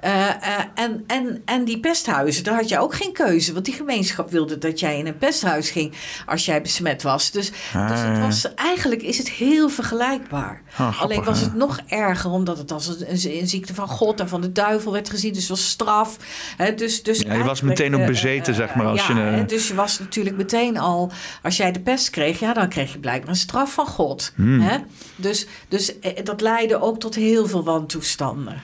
Eh, 0.00 0.28
en, 0.74 1.04
en, 1.06 1.42
en 1.44 1.64
die 1.64 1.80
pesthuizen, 1.80 2.44
daar 2.44 2.54
had 2.54 2.68
je 2.68 2.78
ook 2.78 2.94
geen 2.94 3.12
keuze. 3.12 3.52
Want 3.52 3.64
die 3.64 3.74
gemeenschap 3.74 4.30
wilde 4.30 4.58
dat 4.58 4.80
jij 4.80 4.98
in 4.98 5.06
een 5.06 5.16
pesthuis 5.18 5.70
ging 5.70 5.92
als 6.26 6.44
jij 6.44 6.62
besmet 6.62 7.02
was. 7.02 7.30
Dus, 7.30 7.46
dus 7.72 8.00
het 8.00 8.16
Ah. 8.16 8.20
was, 8.20 8.54
eigenlijk 8.54 9.02
is 9.02 9.18
het 9.18 9.30
heel 9.30 9.68
vergelijkbaar. 9.68 10.62
Ah, 10.70 10.76
grappig, 10.76 11.00
Alleen 11.02 11.24
was 11.24 11.40
het 11.40 11.54
nog 11.54 11.80
erger, 11.88 12.30
omdat 12.30 12.58
het 12.58 12.72
als 12.72 12.86
een, 12.86 13.00
een, 13.10 13.38
een 13.40 13.48
ziekte 13.48 13.74
van 13.74 13.88
God 13.88 14.20
en 14.20 14.28
van 14.28 14.40
de 14.40 14.45
duivel 14.52 14.92
werd 14.92 15.10
gezien. 15.10 15.32
Dus 15.32 15.48
was 15.48 15.68
straf. 15.68 16.16
Hè, 16.56 16.74
dus, 16.74 17.02
dus 17.02 17.20
Ja, 17.20 17.34
je 17.34 17.44
was 17.44 17.60
meteen 17.60 17.94
ook 17.94 18.00
eh, 18.00 18.06
bezeten, 18.06 18.52
eh, 18.52 18.58
zeg 18.58 18.74
maar, 18.74 18.86
als 18.86 19.06
ja, 19.06 19.14
je, 19.14 19.20
hè, 19.20 19.44
dus 19.44 19.68
je 19.68 19.74
was 19.74 19.98
natuurlijk 19.98 20.36
meteen 20.36 20.78
al, 20.78 21.10
als 21.42 21.56
jij 21.56 21.72
de 21.72 21.80
pest 21.80 22.10
kreeg, 22.10 22.40
ja, 22.40 22.52
dan 22.52 22.68
kreeg 22.68 22.92
je 22.92 22.98
blijkbaar 22.98 23.30
een 23.30 23.36
straf 23.36 23.72
van 23.72 23.86
God. 23.86 24.32
Hmm. 24.34 24.60
Hè? 24.60 24.78
Dus, 25.16 25.46
dus 25.68 25.98
eh, 25.98 26.24
dat 26.24 26.40
leidde 26.40 26.80
ook 26.80 27.00
tot 27.00 27.14
heel 27.14 27.46
veel 27.46 27.64
wantoestanden. 27.64 28.62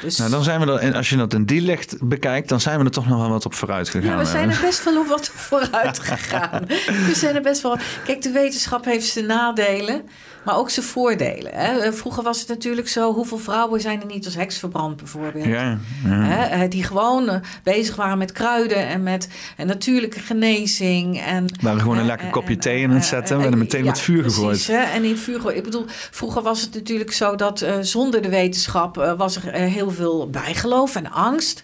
Dus, 0.00 0.18
nou, 0.18 0.30
dan 0.30 0.42
zijn 0.42 0.60
we 0.60 0.66
er, 0.66 0.78
en 0.78 0.94
als 0.94 1.08
je 1.08 1.16
dat 1.16 1.34
in 1.34 1.44
die 1.44 1.60
licht 1.60 1.96
bekijkt... 2.00 2.48
dan 2.48 2.60
zijn 2.60 2.78
we 2.78 2.84
er 2.84 2.90
toch 2.90 3.08
nog 3.08 3.18
wel 3.18 3.28
wat 3.28 3.46
op 3.46 3.54
vooruit 3.54 3.88
gegaan. 3.88 4.10
ja, 4.10 4.18
we 4.18 4.24
zijn 4.24 4.50
er 4.50 4.60
best 4.60 4.84
wel 4.84 4.98
op 5.00 5.06
wat 5.06 5.30
vooruit 5.34 5.98
gegaan. 6.08 6.64
we 7.06 7.12
zijn 7.14 7.34
er 7.34 7.42
best 7.42 7.62
wel. 7.62 7.76
Kijk, 8.04 8.22
de 8.22 8.30
wetenschap 8.30 8.84
heeft 8.84 9.06
zijn 9.06 9.26
nadelen, 9.26 10.02
maar 10.44 10.56
ook 10.56 10.70
zijn 10.70 10.86
voordelen. 10.86 11.52
Hè? 11.54 11.92
Vroeger 11.92 12.22
was 12.22 12.40
het 12.40 12.48
natuurlijk 12.48 12.88
zo: 12.88 13.12
hoeveel 13.14 13.38
vrouwen 13.38 13.80
zijn 13.80 14.00
er 14.00 14.06
niet 14.06 14.24
als 14.24 14.34
heks 14.34 14.58
verbrand, 14.58 14.96
bijvoorbeeld? 14.96 15.44
Ja, 15.44 15.78
ja. 16.04 16.10
Hè, 16.10 16.44
eh, 16.44 16.70
die 16.70 16.84
gewoon 16.84 17.28
eh, 17.28 17.40
bezig 17.62 17.96
waren 17.96 18.18
met 18.18 18.32
kruiden 18.32 18.86
en 18.86 19.02
met 19.02 19.28
en 19.56 19.66
natuurlijke 19.66 20.20
genezing. 20.20 21.20
En, 21.20 21.46
waren 21.60 21.80
gewoon 21.80 21.96
een 21.96 22.02
eh, 22.02 22.08
lekker 22.08 22.30
kopje 22.30 22.54
en, 22.54 22.60
thee 22.60 22.80
in 22.80 22.90
het 22.90 23.04
zetten. 23.04 23.34
eh, 23.36 23.40
werden 23.40 23.58
meteen 23.58 23.84
ja, 23.84 23.90
met 23.90 24.00
vuur 24.00 24.20
precies, 24.20 24.38
gegooid. 24.38 24.66
hè, 24.66 24.76
en 24.82 25.04
in 25.04 25.10
het 25.10 25.20
vuur 25.20 25.34
gegooid. 25.36 25.56
Ik 25.56 25.64
bedoel, 25.64 25.84
vroeger 26.10 26.42
was 26.42 26.60
het 26.60 26.74
natuurlijk 26.74 27.12
zo 27.12 27.34
dat 27.34 27.66
zonder 27.80 28.22
de 28.22 28.28
wetenschap 28.28 29.14
was 29.16 29.36
er 29.36 29.52
heel 29.52 29.81
veel 29.90 30.30
bijgeloof 30.30 30.96
en 30.96 31.10
angst. 31.10 31.62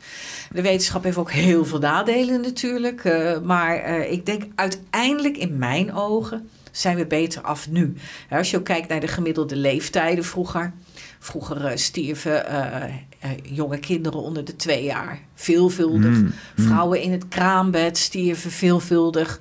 De 0.50 0.62
wetenschap 0.62 1.02
heeft 1.02 1.16
ook 1.16 1.32
heel 1.32 1.64
veel 1.64 1.78
nadelen 1.78 2.40
natuurlijk. 2.40 3.04
eh, 3.04 3.40
maar 3.40 3.76
eh, 3.76 4.12
ik 4.12 4.26
denk 4.26 4.42
uiteindelijk 4.54 5.36
in 5.36 5.58
mijn 5.58 5.94
ogen 5.94 6.48
zijn 6.70 6.96
we 6.96 7.06
beter 7.06 7.42
af 7.42 7.68
nu. 7.70 7.94
Als 8.30 8.50
je 8.50 8.56
ook 8.56 8.64
kijkt 8.64 8.88
naar 8.88 9.00
de 9.00 9.08
gemiddelde 9.08 9.56
leeftijden 9.56 10.24
vroeger. 10.24 10.72
Vroeger 11.18 11.64
eh, 11.64 11.76
stierven 11.76 12.46
eh, 12.46 12.82
eh, 13.18 13.30
jonge 13.42 13.78
kinderen 13.78 14.20
onder 14.20 14.44
de 14.44 14.56
twee 14.56 14.84
jaar 14.84 15.20
veelvuldig. 15.34 16.10
Mm, 16.10 16.32
Vrouwen 16.56 17.00
in 17.00 17.12
het 17.12 17.28
kraambed 17.28 17.98
stierven 17.98 18.50
veelvuldig. 18.50 19.40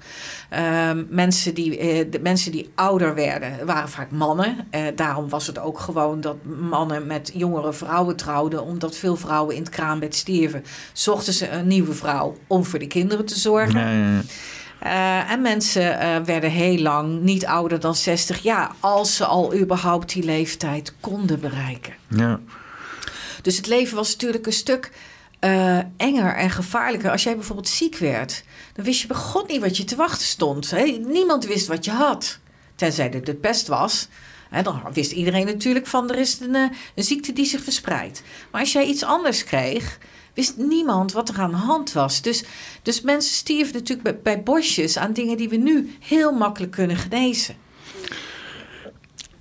Ehm, 0.49 1.03
mensen, 1.09 1.53
die, 1.53 2.09
de 2.09 2.19
mensen 2.21 2.51
die 2.51 2.69
ouder 2.75 3.15
werden 3.15 3.65
waren 3.65 3.89
vaak 3.89 4.11
mannen. 4.11 4.67
Daarom 4.95 5.29
was 5.29 5.47
het 5.47 5.59
ook 5.59 5.79
gewoon 5.79 6.21
dat 6.21 6.37
mannen 6.69 7.07
met 7.07 7.31
jongere 7.33 7.73
vrouwen 7.73 8.15
trouwden. 8.15 8.63
Omdat 8.63 8.95
veel 8.95 9.15
vrouwen 9.15 9.55
in 9.55 9.61
het 9.61 9.69
kraambed 9.69 10.15
stierven. 10.15 10.63
Zochten 10.93 11.33
ze 11.33 11.49
een 11.49 11.67
nieuwe 11.67 11.93
vrouw 11.93 12.37
om 12.47 12.65
voor 12.65 12.79
de 12.79 12.87
kinderen 12.87 13.25
te 13.25 13.39
zorgen. 13.39 14.23
Eh, 14.87 15.31
en 15.31 15.41
mensen 15.41 15.99
eh, 15.99 16.15
werden 16.25 16.49
heel 16.49 16.77
lang 16.77 17.21
niet 17.21 17.45
ouder 17.45 17.79
dan 17.79 17.95
60 17.95 18.43
jaar. 18.43 18.71
Als 18.79 19.15
ze 19.15 19.25
al 19.25 19.55
überhaupt 19.55 20.13
die 20.13 20.23
leeftijd 20.23 20.93
konden 20.99 21.39
bereiken. 21.39 21.93
ja. 22.07 22.39
Dus 23.41 23.57
het 23.57 23.67
leven 23.67 23.95
was 23.95 24.11
natuurlijk 24.11 24.45
een 24.45 24.53
stuk 24.53 24.91
eh, 25.39 25.77
enger 25.97 26.35
en 26.35 26.49
gevaarlijker. 26.49 27.11
Als 27.11 27.23
jij 27.23 27.35
bijvoorbeeld 27.35 27.67
ziek 27.67 27.97
werd, 27.97 28.43
dan 28.73 28.85
wist 28.85 29.01
je 29.01 29.07
bij 29.07 29.17
God 29.17 29.47
niet 29.47 29.61
wat 29.61 29.77
je 29.77 29.83
te 29.83 29.95
wachten 29.95 30.25
stond. 30.27 30.71
Hè? 30.71 30.83
Niemand 31.07 31.45
wist 31.45 31.67
wat 31.67 31.85
je 31.85 31.91
had. 31.91 32.39
Tenzij 32.75 33.09
het 33.13 33.25
de 33.25 33.35
pest 33.35 33.67
was. 33.67 34.07
Hè, 34.49 34.61
dan 34.61 34.81
wist 34.93 35.11
iedereen 35.11 35.45
natuurlijk 35.45 35.87
van 35.87 36.09
er 36.09 36.17
is 36.17 36.39
een, 36.39 36.55
een 36.95 37.03
ziekte 37.03 37.33
die 37.33 37.45
zich 37.45 37.63
verspreidt. 37.63 38.23
Maar 38.51 38.61
als 38.61 38.71
jij 38.71 38.85
iets 38.85 39.03
anders 39.03 39.43
kreeg, 39.43 39.97
wist 40.37 40.57
niemand 40.57 41.11
wat 41.11 41.29
er 41.29 41.39
aan 41.39 41.51
de 41.51 41.57
hand 41.57 41.93
was. 41.93 42.21
Dus, 42.21 42.43
dus 42.81 43.01
mensen 43.01 43.35
stierven 43.35 43.73
natuurlijk 43.73 44.03
bij, 44.03 44.19
bij 44.35 44.43
bosjes 44.43 44.97
aan 44.97 45.13
dingen 45.13 45.37
die 45.37 45.49
we 45.49 45.55
nu 45.55 45.95
heel 45.99 46.31
makkelijk 46.31 46.71
kunnen 46.71 46.95
genezen. 46.95 47.55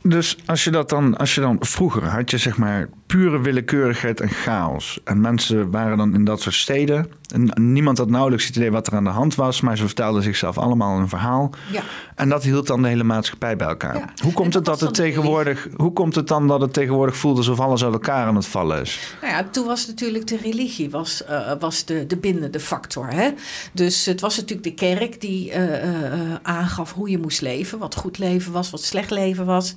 Dus 0.03 0.37
als 0.47 0.65
je 0.65 0.71
dat 0.71 0.89
dan, 0.89 1.17
als 1.17 1.35
je 1.35 1.41
dan 1.41 1.57
vroeger 1.61 2.05
had 2.05 2.31
je 2.31 2.39
zeg 2.39 2.57
maar 2.57 2.89
pure 3.17 3.41
willekeurigheid 3.41 4.21
en 4.21 4.29
chaos. 4.29 5.01
En 5.05 5.21
mensen 5.21 5.71
waren 5.71 5.97
dan 5.97 6.15
in 6.15 6.25
dat 6.25 6.41
soort 6.41 6.55
steden. 6.55 7.11
En 7.27 7.73
niemand 7.73 7.99
had 7.99 8.09
nauwelijks 8.11 8.47
het 8.47 8.57
idee 8.57 8.71
wat 8.71 8.87
er 8.87 8.95
aan 8.95 9.05
de 9.05 9.11
hand 9.11 9.35
was, 9.35 9.61
maar 9.61 9.77
ze 9.77 9.85
vertelden 9.85 10.23
zichzelf 10.23 10.59
allemaal 10.59 10.99
een 10.99 11.09
verhaal. 11.09 11.51
Ja. 11.73 11.83
En 12.15 12.29
dat 12.29 12.43
hield 12.43 12.67
dan 12.67 12.83
de 12.83 12.89
hele 12.89 13.05
maatschappij 13.05 13.57
bij 13.57 13.67
elkaar. 13.67 13.97
Ja. 13.97 14.13
Hoe 14.23 14.33
komt 14.33 14.55
het 14.55 14.65
dat 14.65 14.81
het 14.81 14.95
tegenwoordig, 14.95 15.69
hoe 15.77 15.93
komt 15.93 16.15
het 16.15 16.29
dan 16.29 16.49
dat 16.49 16.61
het 16.61 16.73
tegenwoordig 16.73 17.17
voelt 17.17 17.37
alsof 17.37 17.61
alles 17.61 17.85
uit 17.85 17.93
elkaar 17.93 18.27
aan 18.27 18.37
het 18.37 18.47
vallen 18.47 18.81
is? 18.81 19.15
Nou 19.21 19.33
ja, 19.33 19.45
toen 19.51 19.67
was 19.67 19.87
natuurlijk 19.87 20.27
de 20.27 20.37
religie 20.37 20.91
was, 20.91 21.25
eh, 21.25 21.53
was 21.59 21.85
de, 21.85 22.07
de 22.07 22.17
bindende 22.17 22.61
factor. 22.61 23.09
Hè? 23.09 23.31
Dus 23.73 24.07
het 24.07 24.21
was 24.21 24.37
natuurlijk 24.37 24.69
de 24.69 24.75
kerk 24.75 25.21
die 25.21 25.53
eh, 25.53 25.83
eh, 25.83 26.13
eh, 26.13 26.35
aangaf 26.43 26.93
hoe 26.93 27.11
je 27.11 27.19
moest 27.19 27.41
leven. 27.41 27.79
Wat 27.79 27.95
goed 27.95 28.19
leven 28.19 28.53
was, 28.53 28.71
wat 28.71 28.83
slecht 28.83 29.11
leven 29.11 29.47
was. 29.47 29.73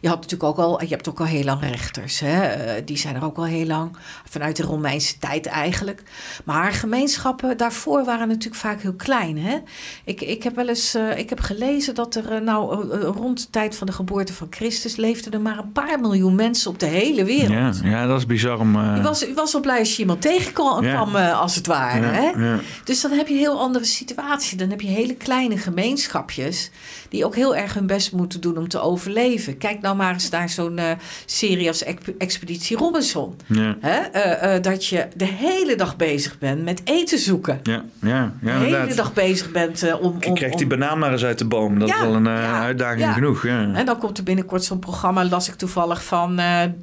Je 0.00 0.08
had 0.08 0.20
natuurlijk 0.20 0.50
ook 0.50 0.58
al, 0.58 0.82
je 0.82 0.88
hebt 0.88 1.08
ook 1.08 1.20
al 1.20 1.26
heel 1.26 1.44
lang 1.44 1.60
rechters. 1.60 2.20
Hè? 2.20 2.81
Eh, 2.82 2.86
die 2.86 2.98
zijn 2.98 3.14
er 3.14 3.24
ook 3.24 3.36
al 3.36 3.44
heel 3.44 3.66
lang. 3.66 3.96
Vanuit 4.28 4.56
de 4.56 4.62
Romeinse 4.62 5.18
tijd 5.18 5.46
eigenlijk. 5.46 6.02
Maar 6.44 6.72
gemeenschappen 6.72 7.56
daarvoor 7.56 8.04
waren 8.04 8.28
natuurlijk 8.28 8.60
vaak 8.60 8.80
heel 8.82 8.94
klein. 8.94 9.38
Hè? 9.38 9.58
Ik, 10.04 10.20
ik 10.20 10.42
heb 10.42 10.56
wel 10.56 10.68
eens 10.68 10.94
eh, 10.94 11.18
ik 11.18 11.28
heb 11.28 11.40
gelezen 11.40 11.94
dat 11.94 12.14
er 12.14 12.32
eh, 12.32 12.40
nou 12.40 12.84
rond 13.02 13.38
de 13.38 13.50
tijd 13.50 13.76
van 13.76 13.86
de 13.86 13.92
geboorte 13.92 14.32
van 14.32 14.46
Christus 14.50 14.96
leefden 14.96 15.32
er 15.32 15.40
maar 15.40 15.58
een 15.58 15.72
paar 15.72 16.00
miljoen 16.00 16.34
mensen 16.34 16.70
op 16.70 16.78
de 16.78 16.86
hele 16.86 17.24
wereld. 17.24 17.50
Ja, 17.82 17.90
ja, 17.90 18.06
dat 18.06 18.18
is 18.18 18.26
bizar 18.26 18.58
om. 18.58 18.94
Je 18.94 19.02
was, 19.02 19.32
was 19.34 19.54
al 19.54 19.60
blij 19.60 19.78
als 19.78 19.92
je 19.94 20.00
iemand 20.00 20.20
tegenkwam, 20.22 20.84
Ja. 20.84 21.32
als 21.32 21.54
het 21.54 21.66
ware. 21.66 22.06
ja, 22.06 22.12
hè? 22.12 22.56
Dus 22.84 23.00
dan 23.00 23.10
heb 23.10 23.26
je 23.26 23.32
een 23.34 23.40
heel 23.40 23.60
andere 23.60 23.84
situatie. 23.84 24.58
Dan 24.58 24.70
heb 24.70 24.80
je 24.80 24.88
hele 24.88 25.14
kleine 25.14 25.56
gemeenschapjes... 25.58 26.70
die 27.08 27.24
ook 27.24 27.34
heel 27.34 27.56
erg 27.56 27.74
hun 27.74 27.86
best 27.86 28.12
moeten 28.12 28.40
doen 28.40 28.58
om 28.58 28.68
te 28.68 28.80
overleven. 28.80 29.58
Kijk 29.58 29.80
nou 29.80 29.96
maar 29.96 30.12
eens 30.12 30.28
naar 30.30 30.48
zo'n 30.48 30.80
serie 31.26 31.68
als 31.68 31.82
Exp- 31.82 32.08
Expeditie 32.18 32.61
Expeditie 32.62 32.76
Robinson. 32.76 33.36
Ja. 33.46 33.76
Hè? 33.80 33.98
Eh, 33.98 34.54
eh, 34.54 34.62
dat 34.62 34.86
je 34.86 35.06
de 35.16 35.24
hele 35.24 35.76
dag 35.76 35.96
bezig 35.96 36.38
bent 36.38 36.64
met 36.64 36.80
eten 36.84 37.18
zoeken. 37.18 37.60
Ja, 37.62 37.84
ja, 38.00 38.32
De 38.40 38.46
ja 38.46 38.52
hele 38.58 38.64
inderdaad. 38.66 38.96
dag 38.96 39.12
bezig 39.12 39.50
bent 39.50 39.82
eh, 39.82 40.00
om... 40.02 40.16
Om, 40.26 40.34
kreeg 40.34 40.54
die 40.54 40.66
banaan 40.66 40.98
maar 40.98 41.12
eens 41.12 41.24
uit 41.24 41.38
de 41.38 41.44
boom. 41.44 41.78
Dat 41.78 41.88
is 41.88 41.94
al 41.94 42.14
een 42.14 42.28
uitdaging 42.28 43.12
genoeg. 43.12 43.46
Ja. 43.46 43.70
En 43.74 43.86
dan 43.86 43.98
komt 43.98 44.18
er 44.18 44.24
binnenkort 44.24 44.64
zo'n 44.64 44.78
programma, 44.78 45.24
las 45.24 45.48
ik 45.48 45.54
toevallig 45.54 46.04
van, 46.04 46.36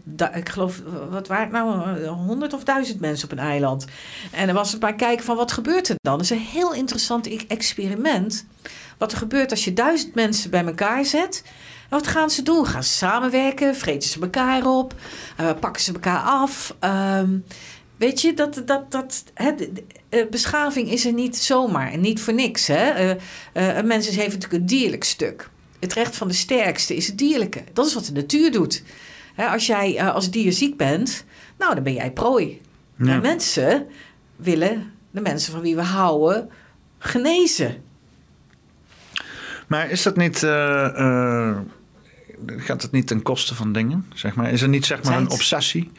da- 0.03 0.33
ik 0.33 0.49
geloof, 0.49 0.81
wat 1.09 1.27
waren 1.27 1.43
het 1.43 1.51
nou, 1.51 2.05
honderd 2.07 2.53
of 2.53 2.63
duizend 2.63 2.99
mensen 2.99 3.25
op 3.31 3.37
een 3.37 3.43
eiland. 3.43 3.85
En 4.31 4.45
dan 4.45 4.55
was 4.55 4.71
het 4.71 4.81
maar 4.81 4.95
kijken 4.95 5.25
van 5.25 5.35
wat 5.35 5.51
gebeurt 5.51 5.89
er 5.89 5.95
dan. 6.01 6.13
Dat 6.13 6.23
is 6.23 6.29
een 6.29 6.37
heel 6.51 6.73
interessant 6.73 7.45
experiment. 7.47 8.45
Wat 8.97 9.11
er 9.11 9.17
gebeurt 9.17 9.51
als 9.51 9.63
je 9.63 9.73
duizend 9.73 10.15
mensen 10.15 10.49
bij 10.49 10.65
elkaar 10.65 11.05
zet. 11.05 11.43
Wat 11.89 12.07
gaan 12.07 12.29
ze 12.29 12.41
doen? 12.41 12.65
Gaan 12.65 12.83
ze 12.83 12.89
samenwerken? 12.89 13.75
Vreten 13.75 14.09
ze 14.09 14.21
elkaar 14.21 14.65
op? 14.65 14.93
Eh, 15.37 15.49
pakken 15.59 15.81
ze 15.81 15.93
elkaar 15.93 16.21
af? 16.21 16.75
Ehm, 16.79 17.37
weet 17.97 18.21
je, 18.21 18.33
dat, 18.33 18.61
dat, 18.65 18.91
dat, 18.91 19.23
hè, 19.33 19.51
eh, 20.09 20.29
beschaving 20.29 20.91
is 20.91 21.05
er 21.05 21.13
niet 21.13 21.37
zomaar 21.37 21.91
en 21.91 22.01
niet 22.01 22.21
voor 22.21 22.33
niks. 22.33 22.67
Hè? 22.67 22.89
Eh, 22.89 23.77
een 23.77 23.87
mens 23.87 24.05
heeft 24.07 24.33
natuurlijk 24.33 24.53
een 24.53 24.65
dierlijk 24.65 25.03
stuk. 25.03 25.49
Het 25.79 25.93
recht 25.93 26.15
van 26.15 26.27
de 26.27 26.33
sterkste 26.33 26.95
is 26.95 27.07
het 27.07 27.17
dierlijke. 27.17 27.63
Dat 27.73 27.85
is 27.85 27.93
wat 27.93 28.05
de 28.05 28.11
natuur 28.11 28.51
doet. 28.51 28.83
Hè, 29.35 29.47
als 29.47 29.65
jij 29.65 30.03
als 30.03 30.31
dier 30.31 30.53
ziek 30.53 30.77
bent, 30.77 31.25
nou, 31.57 31.73
dan 31.73 31.83
ben 31.83 31.93
jij 31.93 32.11
prooi. 32.11 32.61
Ja. 32.95 33.13
En 33.13 33.21
mensen 33.21 33.87
willen 34.35 34.91
de 35.11 35.21
mensen 35.21 35.51
van 35.51 35.61
wie 35.61 35.75
we 35.75 35.81
houden 35.81 36.49
genezen. 36.97 37.83
Maar 39.67 39.89
is 39.89 40.03
dat 40.03 40.17
niet... 40.17 40.43
gaat 42.45 42.81
het 42.81 42.91
niet 42.91 43.07
ten 43.07 43.21
koste 43.21 43.55
van 43.55 43.73
dingen? 43.73 44.05
Zeg 44.13 44.35
maar? 44.35 44.51
Is 44.51 44.61
er 44.61 44.69
niet 44.69 44.85
zeg 44.85 45.03
maar, 45.03 45.17
een 45.17 45.29
obsessie 45.29 45.91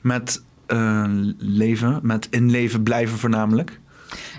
met 0.00 0.42
eh, 0.66 1.04
leven, 1.38 2.00
met 2.02 2.26
in 2.30 2.50
leven 2.50 2.82
blijven 2.82 3.18
voornamelijk? 3.18 3.80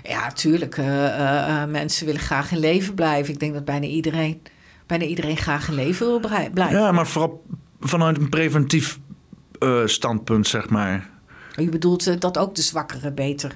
Ja, 0.02 0.32
tuurlijk. 0.32 0.76
eh, 0.78 1.62
eh, 1.62 1.68
mensen 1.68 2.06
willen 2.06 2.20
graag 2.20 2.52
in 2.52 2.58
leven 2.58 2.94
blijven. 2.94 3.32
Ik 3.32 3.40
denk 3.40 3.54
dat 3.54 3.64
bijna 3.64 3.86
iedereen, 3.86 4.42
bijna 4.86 5.04
iedereen 5.04 5.36
graag 5.36 5.68
in 5.68 5.74
leven 5.74 6.06
wil 6.06 6.20
blijven. 6.20 6.78
Ja, 6.80 6.92
maar 6.92 7.06
vooral 7.06 7.44
vanuit 7.80 8.18
een 8.18 8.28
preventief 8.28 8.98
standpunt, 9.84 10.46
zeg 10.46 10.68
maar. 10.68 11.08
Je 11.56 11.68
bedoelt 11.68 12.20
dat 12.20 12.38
ook 12.38 12.54
de 12.54 12.62
zwakkeren 12.62 13.14
beter 13.14 13.54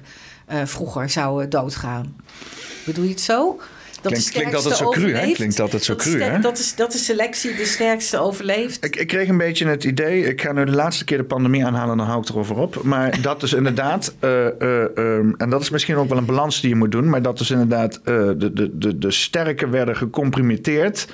vroeger 0.65 1.09
zouden 1.09 1.49
doodgaan. 1.49 2.15
Bedoel 2.85 3.03
je 3.03 3.09
het 3.09 3.21
zo? 3.21 3.59
Dat 4.01 4.29
Klinkt- 4.31 4.55
altijd 4.55 4.75
zo 4.75 4.89
cru, 4.89 5.13
hè? 5.13 5.31
Klinkt 5.31 5.59
altijd 5.59 5.83
zo 5.83 5.93
dat 5.93 6.01
cru, 6.01 6.11
de 6.11 6.17
ster- 6.17 6.31
hè? 6.31 6.39
Dat 6.39 6.57
is, 6.57 6.75
dat 6.75 6.93
is 6.93 7.05
selectie, 7.05 7.55
de 7.55 7.65
sterkste 7.65 8.19
overleeft. 8.19 8.85
Ik, 8.85 8.95
ik 8.95 9.07
kreeg 9.07 9.27
een 9.27 9.37
beetje 9.37 9.67
het 9.67 9.83
idee, 9.83 10.23
ik 10.23 10.41
ga 10.41 10.51
nu 10.51 10.65
de 10.65 10.71
laatste 10.71 11.05
keer 11.05 11.17
de 11.17 11.23
pandemie 11.23 11.65
aanhalen, 11.65 11.97
dan 11.97 12.05
hou 12.05 12.21
ik 12.21 12.29
erover 12.29 12.57
op. 12.57 12.83
Maar 12.83 13.17
dat 13.21 13.43
is 13.43 13.53
inderdaad, 13.53 14.13
eh, 14.19 14.47
eh, 14.47 14.97
ehm, 14.97 15.31
en 15.37 15.49
dat 15.49 15.61
is 15.61 15.69
misschien 15.69 15.95
ook 15.95 16.09
wel 16.09 16.17
een 16.17 16.25
balans 16.25 16.61
die 16.61 16.69
je 16.69 16.75
moet 16.75 16.91
doen, 16.91 17.09
maar 17.09 17.21
dat 17.21 17.39
is 17.39 17.51
inderdaad, 17.51 17.95
eh, 18.03 18.15
de, 18.37 18.53
de, 18.53 18.77
de, 18.77 18.97
de 18.97 19.11
sterken 19.11 19.71
werden 19.71 19.95
gecomprimeerd 19.95 21.07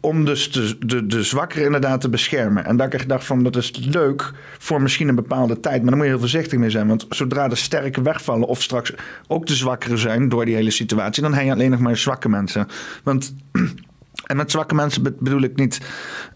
om 0.00 0.24
dus 0.24 0.52
de, 0.52 0.76
de, 0.86 1.06
de 1.06 1.22
zwakkeren 1.22 1.64
inderdaad 1.64 2.00
te 2.00 2.08
beschermen. 2.08 2.64
En 2.64 2.76
dat 2.76 2.92
ik 2.92 3.08
dacht 3.08 3.24
van, 3.24 3.42
dat 3.42 3.56
is 3.56 3.72
leuk 3.90 4.30
voor 4.58 4.82
misschien 4.82 5.08
een 5.08 5.14
bepaalde 5.14 5.60
tijd, 5.60 5.80
maar 5.80 5.86
daar 5.86 5.96
moet 5.96 6.04
je 6.04 6.10
heel 6.10 6.20
voorzichtig 6.20 6.58
mee 6.58 6.70
zijn. 6.70 6.88
Want 6.88 7.06
zodra 7.08 7.48
de 7.48 7.54
sterken 7.54 8.02
wegvallen 8.02 8.48
of 8.48 8.62
straks 8.62 8.92
ook 9.26 9.46
de 9.46 9.54
zwakkeren 9.54 9.98
zijn 9.98 10.28
door 10.28 10.44
die 10.44 10.54
hele 10.54 10.70
situatie, 10.70 11.22
dan 11.22 11.34
heb 11.34 11.44
je 11.44 11.52
alleen 11.52 11.70
nog 11.70 11.80
maar 11.80 11.96
zwakke 12.02 12.28
mensen. 12.28 12.66
Want 13.02 13.34
en 14.26 14.36
met 14.36 14.50
zwakke 14.50 14.74
mensen 14.74 15.02
be- 15.02 15.14
bedoel 15.18 15.42
ik 15.42 15.56
niet 15.56 15.80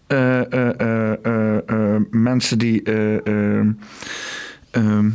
eh, 0.07 0.53
eh, 0.53 1.13
eh, 1.65 2.01
mensen 2.11 2.57
die. 2.57 2.83
eh, 2.83 3.27
eh, 3.59 3.65
ehm, 4.71 5.09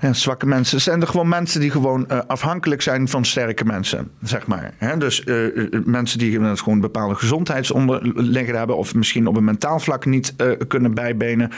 ja, 0.00 0.12
zwakke 0.12 0.46
mensen 0.46 0.80
zijn 0.80 1.00
er 1.00 1.06
gewoon 1.06 1.28
mensen 1.28 1.60
die 1.60 1.70
gewoon 1.70 2.26
afhankelijk 2.28 2.82
zijn 2.82 3.08
van 3.08 3.24
sterke 3.24 3.64
mensen, 3.64 4.10
zeg 4.22 4.46
maar. 4.46 4.74
Dus 4.98 5.24
mensen 5.84 6.18
die 6.18 6.40
gewoon 6.56 6.80
bepaalde 6.80 7.14
gezondheidsonderliggenden 7.14 8.56
hebben, 8.56 8.76
of 8.76 8.94
misschien 8.94 9.26
op 9.26 9.36
een 9.36 9.44
mentaal 9.44 9.78
vlak 9.80 10.04
niet 10.04 10.34
kunnen 10.68 10.94
bijbenen, 10.94 11.50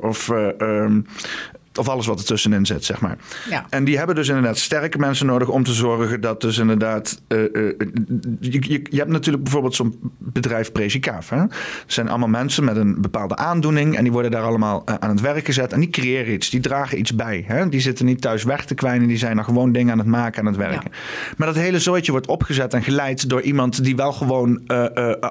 of, 0.00 0.28
eh, 0.28 0.60
ehm, 0.60 1.00
of 1.78 1.88
alles 1.88 2.06
wat 2.06 2.18
ertussenin 2.18 2.66
zit, 2.66 2.84
zeg 2.84 3.00
maar. 3.00 3.16
Ja. 3.48 3.66
En 3.70 3.84
die 3.84 3.96
hebben 3.96 4.14
dus 4.14 4.28
inderdaad 4.28 4.58
sterke 4.58 4.98
mensen 4.98 5.26
nodig 5.26 5.48
om 5.48 5.64
te 5.64 5.72
zorgen 5.72 6.20
dat 6.20 6.40
dus 6.40 6.58
inderdaad... 6.58 7.20
eh, 7.28 7.44
eh, 7.44 7.50
je, 8.40 8.70
je, 8.70 8.86
je 8.90 8.96
hebt 8.96 9.10
natuurlijk 9.10 9.42
bijvoorbeeld 9.42 9.74
zo'n 9.74 10.12
bedrijf 10.18 10.72
Prezikaaf. 10.72 11.28
Hè? 11.28 11.36
Dat 11.36 11.52
zijn 11.86 12.08
allemaal 12.08 12.28
mensen 12.28 12.64
met 12.64 12.76
een 12.76 13.00
bepaalde 13.00 13.36
aandoening... 13.36 13.96
en 13.96 14.02
die 14.02 14.12
worden 14.12 14.30
daar 14.30 14.42
allemaal 14.42 14.82
eh, 14.84 14.94
aan 14.98 15.10
het 15.10 15.20
werk 15.20 15.44
gezet. 15.44 15.72
En 15.72 15.80
die 15.80 15.90
creëren 15.90 16.32
iets, 16.32 16.50
die 16.50 16.60
dragen 16.60 16.98
iets 16.98 17.14
bij. 17.14 17.44
Hè? 17.46 17.68
Die 17.68 17.80
zitten 17.80 18.06
niet 18.06 18.20
thuis 18.20 18.42
weg 18.42 18.64
te 18.64 18.74
kwijnen, 18.74 19.08
die 19.08 19.18
zijn 19.18 19.38
er 19.38 19.44
gewoon 19.44 19.72
dingen 19.72 19.92
aan 19.92 19.98
het 19.98 20.06
maken, 20.06 20.40
aan 20.40 20.46
het 20.46 20.56
werken. 20.56 20.90
Maar 21.36 21.46
dat 21.46 21.56
hele 21.56 21.78
zooitje 21.78 22.12
wordt 22.12 22.26
opgezet 22.26 22.74
en 22.74 22.82
geleid 22.82 23.28
door 23.28 23.40
iemand... 23.40 23.84
die 23.84 23.96
wel 23.96 24.12
gewoon 24.12 24.62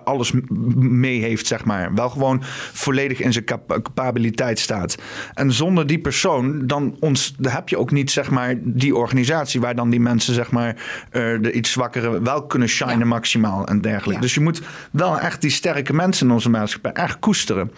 alles 0.03 0.32
mee 0.76 1.22
heeft, 1.22 1.48
zeg 1.48 1.65
maar. 1.65 1.94
Wel 1.94 2.10
gewoon 2.10 2.41
volledig 2.72 3.20
in 3.20 3.34
zijn 3.34 3.45
cap- 3.45 3.80
capabiliteit 3.84 4.60
staat. 4.60 4.98
En 5.34 5.52
zonder 5.52 5.88
die 5.88 5.99
persoon, 5.99 6.32
dan, 6.41 6.95
ons, 6.99 7.34
dan 7.38 7.51
heb 7.51 7.69
je 7.69 7.77
ook 7.77 7.91
niet 7.91 8.11
zeg 8.11 8.30
maar, 8.30 8.55
die 8.60 8.95
organisatie 8.95 9.61
waar 9.61 9.76
dan 9.76 9.89
die 9.89 9.99
mensen 9.99 10.34
zeg 10.34 10.51
maar, 10.51 10.76
eh, 11.10 11.22
de 11.41 11.51
iets 11.51 11.72
zwakkere 11.72 12.22
wel 12.22 12.45
kunnen 12.45 12.68
shinen 12.68 12.99
Ja. 12.99 13.05
maximaal 13.05 13.65
en 13.65 13.81
dergelijke. 13.81 14.14
Ja. 14.14 14.19
Dus 14.22 14.34
je 14.34 14.39
moet 14.39 14.61
wel 14.91 15.19
echt 15.19 15.41
die 15.41 15.49
sterke 15.49 15.93
mensen 15.93 16.27
in 16.27 16.34
onze 16.34 16.49
maatschappij 16.49 16.91
echt 16.91 17.19
koesteren, 17.19 17.72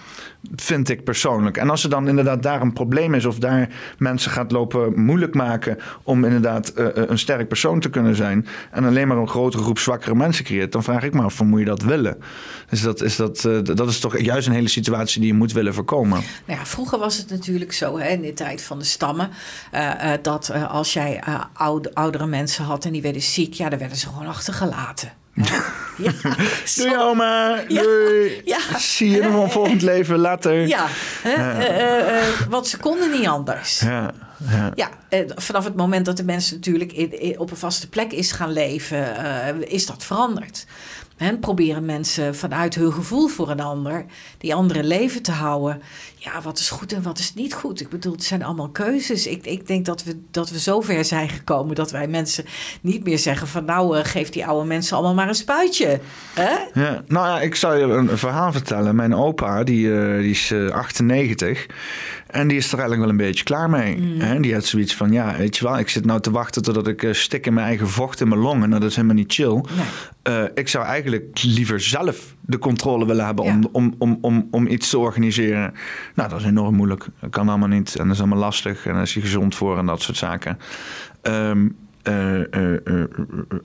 vind 0.56 0.90
ik 0.90 1.04
persoonlijk. 1.04 1.58
En 1.58 1.70
als 1.70 1.84
er 1.84 1.90
dan 1.90 2.08
inderdaad 2.08 2.44
daar 2.44 2.62
een 2.62 2.74
probleem 2.74 3.14
is 3.14 3.26
of 3.26 3.40
daar 3.40 3.70
mensen 3.98 4.32
gaat 4.32 4.52
lopen 4.52 5.02
moeilijk 5.02 5.34
maken 5.36 5.78
om 6.04 6.24
inderdaad 6.24 6.70
eh, 6.70 6.86
eh, 6.86 6.94
een 7.10 7.18
sterk 7.18 7.48
persoon 7.48 7.80
te 7.80 7.90
kunnen 7.90 8.16
zijn 8.16 8.48
en 8.72 8.86
alleen 8.86 9.08
maar 9.08 9.18
een 9.18 9.28
grotere 9.28 9.64
groep 9.64 9.80
zwakkere 9.80 10.16
mensen 10.16 10.44
creëert, 10.44 10.72
dan 10.72 10.84
vraag 10.84 11.04
ik 11.04 11.14
me 11.14 11.22
af, 11.22 11.44
moet 11.44 11.60
je 11.60 11.66
dat 11.66 11.82
willen? 11.82 12.18
Dus 12.70 12.82
dat 12.82 13.02
is, 13.02 13.16
dat, 13.16 13.46
eh, 13.46 13.60
dat 13.64 13.90
is 13.90 14.00
toch 14.00 14.20
juist 14.20 14.48
een 14.48 14.54
hele 14.54 14.68
situatie 14.68 15.22
die 15.22 15.32
je 15.32 15.38
moet 15.38 15.52
willen 15.52 15.74
voorkomen. 15.74 16.24
Nou 16.46 16.60
ja, 16.60 16.66
vroeger 16.66 17.00
was 17.00 17.18
het 17.18 17.30
natuurlijk 17.30 17.74
zo, 17.74 17.98
hè, 17.98 18.08
in 18.08 18.22
de 18.22 18.34
tijd 18.34 18.62
van 18.62 18.80
de 18.80 18.86
stammen, 18.86 19.30
dat 20.22 20.52
als 20.68 20.94
jij 20.94 21.22
oude, 21.54 21.94
oudere 21.94 22.26
mensen 22.26 22.66
had 22.66 22.86
en 22.86 22.92
die 22.92 23.02
werden 23.02 23.22
ziek, 23.22 23.54
ja, 23.54 23.70
dan 23.70 23.80
werden 23.80 23.98
ze 23.98 24.08
gewoon 24.08 24.28
achtergelaten. 24.28 25.12
Ja, 25.98 26.12
Doei 26.76 26.98
oma, 26.98 27.64
Ja, 27.68 27.82
doei. 27.82 28.42
ja. 28.46 28.58
Zie 28.78 29.10
je 29.12 29.22
nog 29.22 29.44
een 29.44 29.52
volgend 29.52 29.82
leven 29.82 30.18
later. 30.18 30.68
ja, 30.68 30.86
hè, 31.22 31.34
eh, 31.34 31.80
eh, 31.80 32.18
eh, 32.18 32.34
want 32.50 32.68
ze 32.68 32.78
konden 32.78 33.12
niet 33.12 33.28
anders. 33.28 33.80
Ja, 33.80 34.12
ja. 34.50 34.72
Ja, 34.76 34.90
eh, 35.10 35.20
vanaf 35.36 35.64
het 35.64 35.76
moment 35.76 36.06
dat 36.06 36.18
de 36.18 36.24
mensen 36.24 36.56
natuurlijk 36.56 36.92
in, 36.94 37.20
in- 37.22 37.40
op 37.40 37.52
een 37.52 37.58
vaste 37.58 37.90
plek 37.90 38.12
is 38.12 38.32
gaan 38.32 38.52
leven, 38.52 39.18
eh, 39.18 39.56
is 39.74 39.86
dat 39.86 40.04
veranderd. 40.04 40.66
En 41.18 41.40
proberen 41.40 41.86
mensen 41.86 42.36
vanuit 42.36 42.76
hun 42.76 42.94
gevoel 42.94 43.28
voor 43.28 43.50
een 43.50 43.60
ander, 43.60 44.06
die 44.38 44.56
andere 44.56 44.84
leven 44.84 45.22
te 45.22 45.32
houden. 45.32 45.82
Ja, 46.16 46.42
wat 46.42 46.60
is 46.60 46.70
goed 46.70 46.94
en 46.94 47.02
wat 47.02 47.20
is 47.20 47.34
niet 47.34 47.54
goed? 47.54 47.82
Ik 47.82 47.90
bedoel, 47.90 48.12
het 48.12 48.24
zijn 48.24 48.44
allemaal 48.44 48.70
keuzes. 48.70 49.28
Ik, 49.28 49.46
ik 49.46 49.68
denk 49.68 49.86
dat 49.86 50.04
we, 50.04 50.20
dat 50.32 50.50
we 50.50 50.60
zover 50.60 51.06
zijn 51.06 51.30
gekomen 51.30 51.76
dat 51.76 51.92
wij 51.92 52.08
mensen 52.08 52.46
niet 52.82 53.04
meer 53.04 53.20
zeggen 53.20 53.48
van 53.48 53.66
nou, 53.66 53.98
eh, 53.98 54.06
geef 54.06 54.30
die 54.30 54.46
oude 54.46 54.68
mensen 54.68 54.96
allemaal 54.96 55.16
maar 55.16 55.28
een 55.28 55.36
spuitje. 55.36 56.00
Hè? 56.34 56.82
Ja, 56.82 57.04
nou 57.08 57.28
ja, 57.28 57.42
ik 57.42 57.56
zal 57.56 57.76
je 57.76 57.84
een, 57.84 58.18
verhaal 58.18 58.52
vertellen. 58.52 58.96
Mijn 58.96 59.16
opa, 59.16 59.64
die, 59.64 60.00
eh, 60.00 60.18
die 60.18 60.30
is 60.30 60.52
eh, 60.52 60.70
98. 60.70 61.66
En 62.26 62.48
die 62.48 62.58
is 62.58 62.66
er 62.72 62.80
eigenlijk 62.80 63.02
wel 63.02 63.10
een 63.10 63.26
beetje 63.26 63.44
klaar 63.44 63.70
mee. 63.70 63.98
Mm. 63.98 64.20
Hè? 64.20 64.40
Die 64.40 64.54
had 64.54 64.66
zoiets 64.66 64.96
van, 64.96 65.12
ja, 65.12 65.38
weet 65.38 65.58
je 65.58 65.64
wel... 65.64 65.80
ik 65.80 65.90
zit 65.90 66.06
nou 66.06 66.20
te 66.22 66.32
wachten 66.32 66.62
totdat 66.62 66.88
ik 66.88 67.04
eh, 67.04 67.14
stik 67.14 67.46
in 67.46 67.54
mijn 67.54 67.68
eigen 67.68 67.88
vocht 67.90 68.22
in 68.22 68.28
mijn 68.28 68.42
longen. 68.42 68.70
Nou, 68.70 68.82
dat 68.82 68.90
is 68.90 68.96
helemaal 68.96 69.16
niet 69.16 69.34
chill. 69.34 69.54
Nee. 69.54 69.64
Eh, 70.22 70.44
ik 70.54 70.68
zou 70.68 70.86
eigenlijk 70.86 71.42
liever 71.42 71.80
zelf 71.80 72.36
de 72.42 72.58
controle 72.58 73.06
willen 73.06 73.26
hebben... 73.26 73.46
Om, 73.46 73.62
Ja. 73.62 73.70
om, 73.72 73.96
om, 73.98 74.18
om, 74.22 74.48
om 74.52 74.68
iets 74.68 74.90
te 74.90 74.98
organiseren. 74.98 75.74
Nou, 76.16 76.30
dat 76.30 76.40
is 76.40 76.46
enorm 76.46 76.76
moeilijk. 76.76 77.06
Dat 77.20 77.30
kan 77.30 77.50
allemaal 77.50 77.68
niet. 77.68 77.96
En 77.96 78.04
dat 78.06 78.14
is 78.14 78.20
allemaal 78.22 78.40
lastig. 78.40 78.86
En 78.86 78.94
daar 78.94 79.02
is 79.02 79.14
je 79.14 79.22
gezond 79.22 79.56
voor 79.56 79.78
en 79.78 79.86
dat 79.86 80.02
soort 80.02 80.18
zaken. 80.18 80.58
Ehm, 81.22 81.68
eh, 82.04 82.40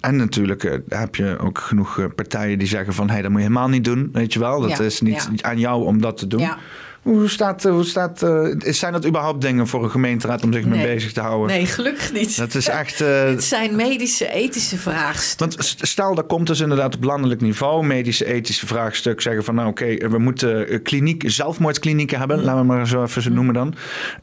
en 0.01 0.17
natuurlijk 0.17 0.81
heb 0.89 1.15
je 1.15 1.39
ook 1.39 1.59
genoeg 1.59 2.09
partijen 2.15 2.59
die 2.59 2.69
zeggen 2.69 2.95
van... 2.95 3.07
hé, 3.07 3.13
hey, 3.13 3.23
dat 3.23 3.31
moet 3.31 3.41
je 3.41 3.47
helemaal 3.47 3.69
niet 3.69 3.85
doen, 3.85 4.09
weet 4.13 4.33
je 4.33 4.39
wel. 4.39 4.61
Dat 4.61 4.79
Ja, 4.79 4.85
is 4.85 5.01
niet 5.01 5.29
ja. 5.35 5.49
aan 5.49 5.59
jou 5.59 5.85
om 5.85 6.01
dat 6.01 6.17
te 6.17 6.27
doen. 6.27 6.41
Ja. 6.41 6.59
Hoe 7.03 7.29
staat, 7.29 7.65
eh, 7.65 7.73
hoe 7.73 7.85
staat 7.85 8.23
eh, 8.23 8.47
zijn 8.59 8.93
dat 8.93 9.07
überhaupt 9.07 9.41
dingen 9.41 9.67
voor 9.67 9.85
een 9.85 9.91
gemeenteraad 9.91 10.43
om 10.45 10.53
zich 10.53 10.65
mee 10.65 10.83
bezig 10.87 11.13
te 11.13 11.21
houden? 11.21 11.57
Nee, 11.57 11.67
gelukkig 11.67 12.13
niet. 12.13 12.37
Dat 12.37 12.55
is 12.55 12.69
echt... 12.69 13.01
eh, 13.11 13.25
Het 13.25 13.45
zijn 13.45 13.77
medische, 13.77 14.29
ethische 14.33 14.77
vraagstukken. 14.77 15.57
want 15.57 15.69
st- 15.69 15.87
stel, 15.87 16.15
dat 16.15 16.27
komt 16.27 16.47
dus 16.47 16.61
inderdaad 16.61 16.95
op 16.97 17.05
landelijk 17.05 17.41
niveau, 17.41 17.87
medische, 17.87 18.25
ethische 18.27 18.67
vraagstuk, 18.67 19.21
zeggen 19.21 19.45
van 19.45 19.55
nou 19.55 19.69
oké, 19.69 20.09
we 20.09 20.19
moeten 20.19 20.83
kliniek, 20.83 21.23
zelfmoordklinieken 21.27 22.19
hebben, 22.19 22.43
laten 22.43 22.61
we 22.61 22.67
maar 22.67 22.87
zo 22.89 23.03
even 23.03 23.23
zo 23.23 23.31
noemen 23.31 23.55
dan. 23.55 23.75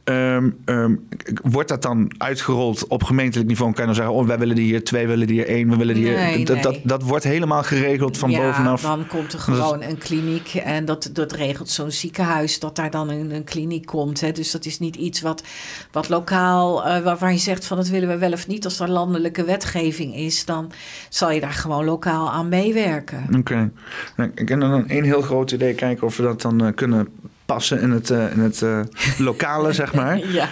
Ehm, 0.04 0.50
ehm, 0.66 0.96
wordt 1.44 1.70
dat 1.70 1.82
dan 1.82 2.12
uitgerold 2.18 2.88
op 2.88 3.04
gemeentelijk 3.04 3.48
niveau? 3.50 3.70
En 3.70 3.76
kan 3.76 3.88
je 3.88 3.94
dan 3.94 4.04
zeggen, 4.04 4.22
oh 4.22 4.28
wij 4.28 4.38
willen 4.40 4.56
die 4.56 4.66
hier 4.66 4.84
twee, 4.84 5.04
we 5.04 5.10
willen 5.10 5.28
die 5.28 5.36
hier 5.36 5.48
één, 5.48 5.70
we 5.70 5.76
willen 5.76 5.96
die 5.96 6.04
Nee, 6.10 6.36
hier... 6.36 6.46
Dat, 6.46 6.56
nee. 6.56 6.64
dat, 6.64 6.80
dat 6.84 7.04
wordt 7.04 7.24
helemaal 7.24 7.64
geregeld 7.64 8.18
van 8.18 8.30
ja, 8.30 8.40
bovenaf. 8.40 8.82
dan 8.82 9.08
komt 9.08 9.34
er 9.34 9.40
gewoon 9.40 9.82
een 9.82 9.98
kliniek 9.98 10.54
en 10.54 10.86
dat, 10.86 11.10
dat 11.14 11.32
regelt 11.32 11.70
zo'n 11.70 11.92
ziekenhuis. 11.92 12.60
Dat 12.68 12.76
daar 12.76 12.92
dan 12.92 13.10
een, 13.10 13.32
een 13.32 13.44
kliniek 13.44 13.86
komt. 13.86 14.22
Hè. 14.22 14.32
Dus 14.32 14.52
dat 14.52 14.66
is 14.66 14.80
niet 14.80 14.96
iets 14.96 15.22
wat, 15.22 15.44
wat 15.92 16.10
lokaal, 16.10 16.88
uh, 16.88 17.00
waarvan 17.00 17.34
je 17.34 17.40
zegt 17.40 17.66
van 17.66 17.78
dat 17.78 17.88
willen 17.88 18.10
we 18.10 18.18
wel 18.18 18.32
of 18.32 18.48
niet. 18.48 18.66
Als 18.66 18.80
er 18.80 18.90
landelijke 18.90 19.44
wetgeving 19.44 20.16
is, 20.16 20.46
dan 20.46 20.72
zal 21.10 21.32
je 21.32 21.40
daar 21.40 21.54
gewoon 21.54 21.86
lokaal 21.86 22.32
aan 22.32 22.50
meewerken. 22.50 23.24
Oké. 23.28 23.38
Okay. 23.38 23.70
Nou, 24.16 24.32
ik 24.36 24.50
heb 24.50 24.60
dan 24.60 24.72
een 24.88 25.04
heel 25.04 25.22
groot 25.22 25.52
idee 25.52 25.74
kijken 25.74 26.08
of 26.08 26.18
we 26.18 26.24
dat 26.24 26.42
dan 26.42 26.64
uh, 26.64 26.70
kunnen 26.76 27.08
passen 27.46 27.82
in 27.82 27.92
het, 27.92 28.10
uh, 28.10 28.32
in 28.32 28.40
het 28.40 28.62
uh, 28.62 28.80
lokale, 29.18 29.74
zeg 29.82 29.94
maar. 29.94 30.28
ja. 30.28 30.50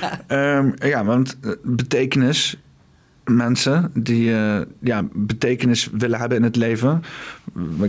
Um, 0.58 0.74
ja, 0.80 1.06
want 1.06 1.38
betekenis 1.64 2.58
mensen 3.26 3.92
die 3.94 4.30
uh, 4.30 4.58
ja, 4.80 5.04
betekenis 5.14 5.90
willen 5.92 6.20
hebben 6.20 6.38
in 6.38 6.44
het 6.44 6.56
leven. 6.56 7.04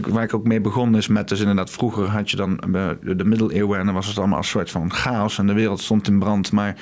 Waar 0.09 0.23
ik 0.23 0.35
ook 0.35 0.47
mee 0.47 0.61
begon 0.61 0.97
is 0.97 1.09
met 1.09 1.29
dus 1.29 1.41
inderdaad 1.41 1.71
vroeger 1.71 2.07
had 2.07 2.31
je 2.31 2.37
dan 2.37 2.61
de 3.03 3.25
middeleeuwen 3.25 3.79
en 3.79 3.85
dan 3.85 3.95
was 3.95 4.07
het 4.07 4.19
allemaal 4.19 4.39
een 4.39 4.45
soort 4.45 4.71
van 4.71 4.93
chaos 4.93 5.39
en 5.39 5.47
de 5.47 5.53
wereld 5.53 5.81
stond 5.81 6.09
in 6.09 6.19
brand. 6.19 6.53
Maar 6.53 6.77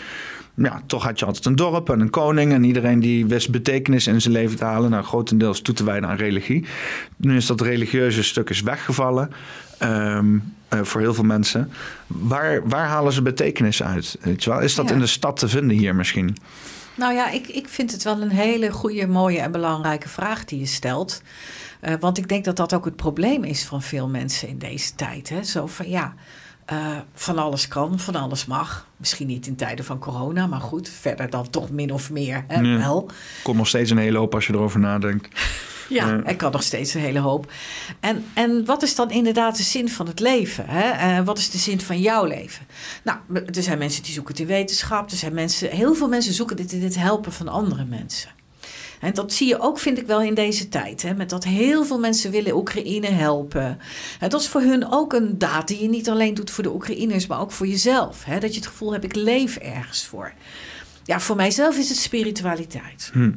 ja, 0.54 0.82
toch 0.86 1.02
had 1.02 1.18
je 1.18 1.24
altijd 1.24 1.46
een 1.46 1.56
dorp 1.56 1.90
en 1.90 2.00
een 2.00 2.10
koning 2.10 2.52
en 2.52 2.64
iedereen 2.64 3.00
die 3.00 3.26
wist 3.26 3.50
betekenis 3.50 4.06
in 4.06 4.20
zijn 4.20 4.34
leven 4.34 4.56
te 4.56 4.64
halen. 4.64 4.90
Nou, 4.90 5.04
grotendeels 5.04 5.60
toe 5.60 5.74
te 5.74 5.84
wijden 5.84 6.08
aan 6.08 6.16
religie. 6.16 6.66
Nu 7.16 7.36
is 7.36 7.46
dat 7.46 7.60
religieuze 7.60 8.22
stuk 8.22 8.50
is 8.50 8.60
weggevallen. 8.60 9.30
Um, 9.82 10.42
uh, 10.74 10.80
voor 10.82 11.00
heel 11.00 11.14
veel 11.14 11.24
mensen. 11.24 11.70
Waar, 12.06 12.68
waar 12.68 12.86
halen 12.86 13.12
ze 13.12 13.22
betekenis 13.22 13.82
uit? 13.82 14.18
Weet 14.20 14.44
je 14.44 14.50
wel? 14.50 14.60
Is 14.60 14.74
dat 14.74 14.88
ja. 14.88 14.94
in 14.94 15.00
de 15.00 15.06
stad 15.06 15.36
te 15.36 15.48
vinden 15.48 15.76
hier 15.76 15.94
misschien? 15.94 16.36
Nou 16.94 17.14
ja, 17.14 17.30
ik, 17.30 17.48
ik 17.48 17.68
vind 17.68 17.92
het 17.92 18.02
wel 18.02 18.22
een 18.22 18.30
hele 18.30 18.70
goede, 18.70 19.06
mooie 19.06 19.40
en 19.40 19.52
belangrijke 19.52 20.08
vraag 20.08 20.44
die 20.44 20.58
je 20.58 20.66
stelt. 20.66 21.22
Uh, 21.82 21.94
want 22.00 22.18
ik 22.18 22.28
denk 22.28 22.44
dat 22.44 22.56
dat 22.56 22.74
ook 22.74 22.84
het 22.84 22.96
probleem 22.96 23.44
is 23.44 23.64
van 23.64 23.82
veel 23.82 24.08
mensen 24.08 24.48
in 24.48 24.58
deze 24.58 24.94
tijd. 24.94 25.28
Hè? 25.28 25.42
Zo 25.42 25.66
van 25.66 25.88
ja, 25.88 26.14
uh, 26.72 26.78
van 27.14 27.38
alles 27.38 27.68
kan, 27.68 27.98
van 27.98 28.14
alles 28.14 28.46
mag. 28.46 28.88
Misschien 28.96 29.26
niet 29.26 29.46
in 29.46 29.56
tijden 29.56 29.84
van 29.84 29.98
corona, 29.98 30.46
maar 30.46 30.60
goed, 30.60 30.88
verder 30.88 31.30
dan 31.30 31.50
toch 31.50 31.70
min 31.70 31.92
of 31.92 32.10
meer 32.10 32.44
hè, 32.48 32.78
wel. 32.78 33.10
Komt 33.42 33.56
nog 33.56 33.68
steeds 33.68 33.90
een 33.90 33.98
hele 33.98 34.18
hoop 34.18 34.34
als 34.34 34.46
je 34.46 34.52
erover 34.52 34.80
nadenkt. 34.80 35.28
Ja, 35.88 36.20
er 36.24 36.36
kan 36.36 36.52
nog 36.52 36.62
steeds 36.62 36.94
een 36.94 37.00
hele 37.00 37.18
hoop. 37.18 37.52
En, 38.00 38.24
en 38.34 38.64
wat 38.64 38.82
is 38.82 38.94
dan 38.94 39.10
inderdaad 39.10 39.56
de 39.56 39.62
zin 39.62 39.88
van 39.88 40.06
het 40.06 40.20
leven? 40.20 40.64
Hè? 40.68 41.18
Uh, 41.18 41.26
wat 41.26 41.38
is 41.38 41.50
de 41.50 41.58
zin 41.58 41.80
van 41.80 42.00
jouw 42.00 42.24
leven? 42.24 42.66
Nou, 43.04 43.18
er 43.32 43.62
zijn 43.62 43.78
mensen 43.78 44.02
die 44.02 44.12
zoeken 44.12 44.32
het 44.32 44.42
in 44.42 44.48
wetenschap. 44.48 45.10
Er 45.10 45.16
zijn 45.16 45.34
mensen, 45.34 45.70
heel 45.70 45.94
veel 45.94 46.08
mensen 46.08 46.32
zoeken 46.32 46.56
dit 46.56 46.72
in 46.72 46.82
het 46.82 46.96
helpen 46.96 47.32
van 47.32 47.48
andere 47.48 47.84
mensen. 47.84 48.30
En 49.00 49.14
dat 49.14 49.32
zie 49.32 49.48
je 49.48 49.60
ook, 49.60 49.78
vind 49.78 49.98
ik 49.98 50.06
wel, 50.06 50.22
in 50.22 50.34
deze 50.34 50.68
tijd. 50.68 51.02
Hè? 51.02 51.14
Met 51.14 51.30
dat 51.30 51.44
heel 51.44 51.84
veel 51.84 51.98
mensen 51.98 52.30
willen 52.30 52.56
Oekraïne 52.56 53.10
helpen. 53.10 53.78
En 54.20 54.28
dat 54.28 54.40
is 54.40 54.48
voor 54.48 54.60
hun 54.60 54.92
ook 54.92 55.12
een 55.12 55.38
daad 55.38 55.68
die 55.68 55.82
je 55.82 55.88
niet 55.88 56.08
alleen 56.08 56.34
doet 56.34 56.50
voor 56.50 56.62
de 56.62 56.74
Oekraïners, 56.74 57.26
maar 57.26 57.40
ook 57.40 57.52
voor 57.52 57.66
jezelf. 57.66 58.24
Hè? 58.24 58.38
Dat 58.38 58.54
je 58.54 58.60
het 58.60 58.68
gevoel 58.68 58.92
hebt, 58.92 59.04
ik 59.04 59.14
leef 59.14 59.56
ergens 59.56 60.04
voor. 60.04 60.32
Ja, 61.04 61.20
voor 61.20 61.36
mijzelf 61.36 61.76
is 61.76 61.88
het 61.88 61.98
spiritualiteit. 61.98 63.10
Hm. 63.12 63.32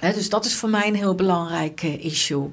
He, 0.00 0.12
dus 0.12 0.28
dat 0.28 0.44
is 0.44 0.54
voor 0.54 0.68
mij 0.68 0.88
een 0.88 0.94
heel 0.94 1.14
belangrijk 1.14 1.82
uh, 1.82 2.04
issue. 2.04 2.50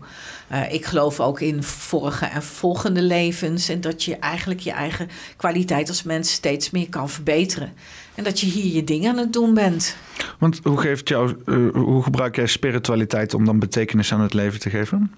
Uh, 0.51 0.73
ik 0.73 0.85
geloof 0.85 1.19
ook 1.19 1.41
in 1.41 1.63
vorige 1.63 2.25
en 2.25 2.43
volgende 2.43 3.01
levens. 3.01 3.69
En 3.69 3.81
dat 3.81 4.03
je 4.03 4.15
eigenlijk 4.15 4.59
je 4.59 4.71
eigen 4.71 5.09
kwaliteit 5.37 5.89
als 5.89 6.03
mens 6.03 6.31
steeds 6.31 6.69
meer 6.69 6.89
kan 6.89 7.09
verbeteren. 7.09 7.73
En 8.15 8.23
dat 8.23 8.39
je 8.39 8.45
hier 8.45 8.73
je 8.73 8.83
dingen 8.83 9.11
aan 9.11 9.17
het 9.17 9.33
doen 9.33 9.53
bent. 9.53 9.95
Want 10.39 10.59
hoe, 10.63 10.77
geeft 10.77 11.07
jou, 11.07 11.35
uh, 11.45 11.73
hoe 11.73 12.03
gebruik 12.03 12.35
jij 12.35 12.47
spiritualiteit 12.47 13.33
om 13.33 13.45
dan 13.45 13.59
betekenis 13.59 14.13
aan 14.13 14.21
het 14.21 14.33
leven 14.33 14.59
te 14.59 14.69
geven? 14.69 15.11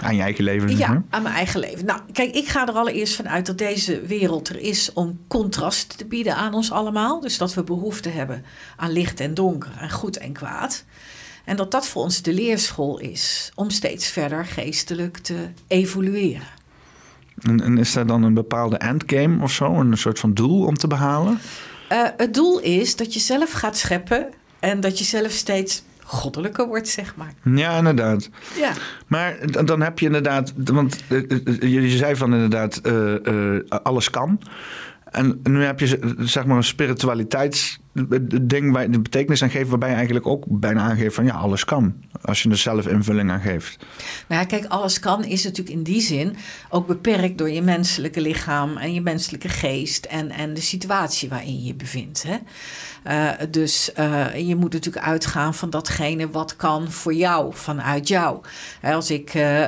Aan 0.00 0.16
je 0.16 0.22
eigen 0.22 0.44
leven? 0.44 0.76
Ja, 0.76 0.92
hè? 0.92 0.98
aan 1.10 1.22
mijn 1.22 1.34
eigen 1.34 1.60
leven. 1.60 1.84
Nou, 1.86 2.00
kijk, 2.12 2.34
ik 2.34 2.48
ga 2.48 2.66
er 2.66 2.74
allereerst 2.74 3.16
vanuit 3.16 3.46
dat 3.46 3.58
deze 3.58 4.00
wereld 4.00 4.48
er 4.48 4.58
is 4.58 4.92
om 4.92 5.18
contrast 5.28 5.98
te 5.98 6.06
bieden 6.06 6.36
aan 6.36 6.54
ons 6.54 6.70
allemaal. 6.70 7.20
Dus 7.20 7.38
dat 7.38 7.54
we 7.54 7.62
behoefte 7.62 8.08
hebben 8.08 8.44
aan 8.76 8.90
licht 8.90 9.20
en 9.20 9.34
donker, 9.34 9.70
en 9.78 9.90
goed 9.90 10.18
en 10.18 10.32
kwaad. 10.32 10.84
En 11.48 11.56
dat 11.56 11.70
dat 11.70 11.86
voor 11.86 12.02
ons 12.02 12.22
de 12.22 12.32
leerschool 12.32 12.98
is 12.98 13.52
om 13.54 13.70
steeds 13.70 14.08
verder 14.08 14.46
geestelijk 14.46 15.18
te 15.18 15.48
evolueren. 15.66 16.46
En, 17.42 17.60
en 17.60 17.78
is 17.78 17.92
daar 17.92 18.06
dan 18.06 18.22
een 18.22 18.34
bepaalde 18.34 18.76
endgame 18.76 19.42
of 19.42 19.52
zo, 19.52 19.80
een 19.80 19.98
soort 19.98 20.18
van 20.18 20.34
doel 20.34 20.64
om 20.64 20.74
te 20.74 20.86
behalen? 20.86 21.38
Uh, 21.92 22.02
het 22.16 22.34
doel 22.34 22.60
is 22.60 22.96
dat 22.96 23.14
je 23.14 23.20
zelf 23.20 23.52
gaat 23.52 23.76
scheppen 23.76 24.28
en 24.58 24.80
dat 24.80 24.98
je 24.98 25.04
zelf 25.04 25.30
steeds 25.30 25.82
goddelijker 26.04 26.66
wordt, 26.66 26.88
zeg 26.88 27.16
maar. 27.16 27.32
Ja, 27.54 27.76
inderdaad. 27.76 28.28
Ja. 28.58 28.72
Maar 29.06 29.36
dan 29.64 29.80
heb 29.80 29.98
je 29.98 30.06
inderdaad, 30.06 30.52
want 30.64 31.04
je 31.60 31.96
zei 31.96 32.16
van 32.16 32.34
inderdaad, 32.34 32.80
uh, 32.82 33.14
uh, 33.24 33.60
alles 33.68 34.10
kan. 34.10 34.40
En 35.10 35.40
nu 35.42 35.64
heb 35.64 35.80
je 35.80 36.14
zeg 36.18 36.46
maar 36.46 36.56
een 36.56 36.64
spiritualiteitsding 38.06 38.72
waar 38.72 38.90
de 38.90 39.00
betekenis 39.00 39.42
aan 39.42 39.50
geeft, 39.50 39.68
waarbij 39.68 39.88
je 39.88 39.94
eigenlijk 39.94 40.26
ook 40.26 40.44
bijna 40.48 40.80
aangeeft 40.80 41.14
van 41.14 41.24
ja, 41.24 41.34
alles 41.34 41.64
kan. 41.64 41.94
Als 42.22 42.42
je 42.42 42.50
er 42.50 42.56
zelf 42.56 42.86
invulling 42.86 43.30
aan 43.30 43.40
geeft. 43.40 43.78
Nou 44.28 44.40
ja, 44.40 44.46
kijk, 44.46 44.64
alles 44.64 44.98
kan 44.98 45.24
is 45.24 45.44
natuurlijk 45.44 45.76
in 45.76 45.82
die 45.82 46.00
zin 46.00 46.36
ook 46.70 46.86
beperkt 46.86 47.38
door 47.38 47.50
je 47.50 47.62
menselijke 47.62 48.20
lichaam 48.20 48.76
en 48.76 48.94
je 48.94 49.00
menselijke 49.00 49.48
geest 49.48 50.04
en, 50.04 50.30
en 50.30 50.54
de 50.54 50.60
situatie 50.60 51.28
waarin 51.28 51.58
je 51.58 51.64
je 51.64 51.74
bevindt. 51.74 52.22
Hè? 52.22 52.36
Uh, 53.06 53.30
dus 53.50 53.90
uh, 53.98 54.48
je 54.48 54.56
moet 54.56 54.72
natuurlijk 54.72 55.06
uitgaan 55.06 55.54
van 55.54 55.70
datgene 55.70 56.30
wat 56.30 56.56
kan 56.56 56.90
voor 56.90 57.14
jou, 57.14 57.54
vanuit 57.54 58.08
jou. 58.08 58.40
Als 58.82 59.10
ik 59.10 59.34
uh, 59.34 59.60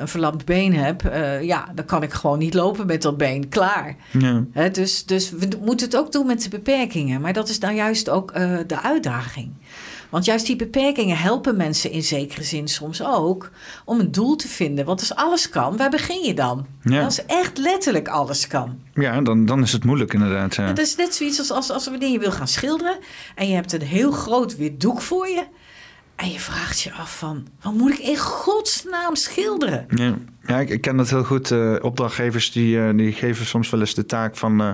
een 0.00 0.08
verlamd 0.08 0.44
been 0.44 0.74
heb, 0.74 1.02
ja, 1.42 1.68
dan 1.74 1.84
kan 1.84 2.02
ik 2.02 2.12
gewoon 2.12 2.38
niet 2.38 2.54
lopen 2.54 2.86
met 2.86 3.02
dat 3.02 3.16
been. 3.16 3.48
Klaar. 3.48 3.96
Ja. 4.10 4.68
Dus, 4.68 5.04
dus 5.04 5.30
we 5.30 5.48
moeten 5.60 5.86
het 5.86 5.96
ook 5.96 6.12
doen 6.12 6.26
met 6.26 6.42
de 6.42 6.48
beperkingen. 6.48 7.20
Maar 7.20 7.32
dat 7.32 7.48
is 7.48 7.60
dan 7.60 7.74
juist 7.74 8.08
ook 8.08 8.32
de 8.66 8.82
uitdaging. 8.82 9.52
Want 10.14 10.26
juist 10.26 10.46
die 10.46 10.56
beperkingen 10.56 11.16
helpen 11.16 11.56
mensen 11.56 11.90
in 11.90 12.02
zekere 12.02 12.42
zin 12.42 12.68
soms 12.68 13.02
ook 13.02 13.50
om 13.84 14.00
een 14.00 14.12
doel 14.12 14.36
te 14.36 14.48
vinden. 14.48 14.84
Want 14.84 15.00
als 15.00 15.14
alles 15.14 15.48
kan, 15.48 15.76
waar 15.76 15.90
begin 15.90 16.22
je 16.22 16.34
dan? 16.34 16.66
Ja. 16.82 17.04
Als 17.04 17.26
echt 17.26 17.58
letterlijk 17.58 18.08
alles 18.08 18.46
kan. 18.46 18.80
Ja, 18.92 19.20
dan, 19.20 19.46
dan 19.46 19.62
is 19.62 19.72
het 19.72 19.84
moeilijk 19.84 20.12
inderdaad. 20.12 20.54
Ja. 20.54 20.62
Het 20.66 20.78
is 20.78 20.96
net 20.96 21.14
zoiets 21.14 21.38
als, 21.38 21.50
als, 21.50 21.70
als 21.70 21.88
wanneer 21.88 22.10
je 22.10 22.18
wil 22.18 22.32
gaan 22.32 22.48
schilderen 22.48 22.98
en 23.34 23.48
je 23.48 23.54
hebt 23.54 23.72
een 23.72 23.82
heel 23.82 24.10
groot 24.10 24.56
wit 24.56 24.80
doek 24.80 25.00
voor 25.00 25.28
je. 25.28 25.44
En 26.16 26.30
je 26.30 26.40
vraagt 26.40 26.80
je 26.80 26.92
af 26.92 27.18
van, 27.18 27.46
wat 27.62 27.74
moet 27.74 27.92
ik 27.92 27.98
in 27.98 28.18
godsnaam 28.18 29.16
schilderen? 29.16 29.86
Ja, 29.88 30.14
ja 30.46 30.60
ik, 30.60 30.68
ik 30.68 30.80
ken 30.80 30.96
dat 30.96 31.10
heel 31.10 31.24
goed. 31.24 31.50
Uh, 31.50 31.74
opdrachtgevers 31.80 32.52
die, 32.52 32.76
uh, 32.76 32.88
die 32.96 33.12
geven 33.12 33.46
soms 33.46 33.70
wel 33.70 33.80
eens 33.80 33.94
de 33.94 34.06
taak 34.06 34.36
van, 34.36 34.62
uh, 34.62 34.70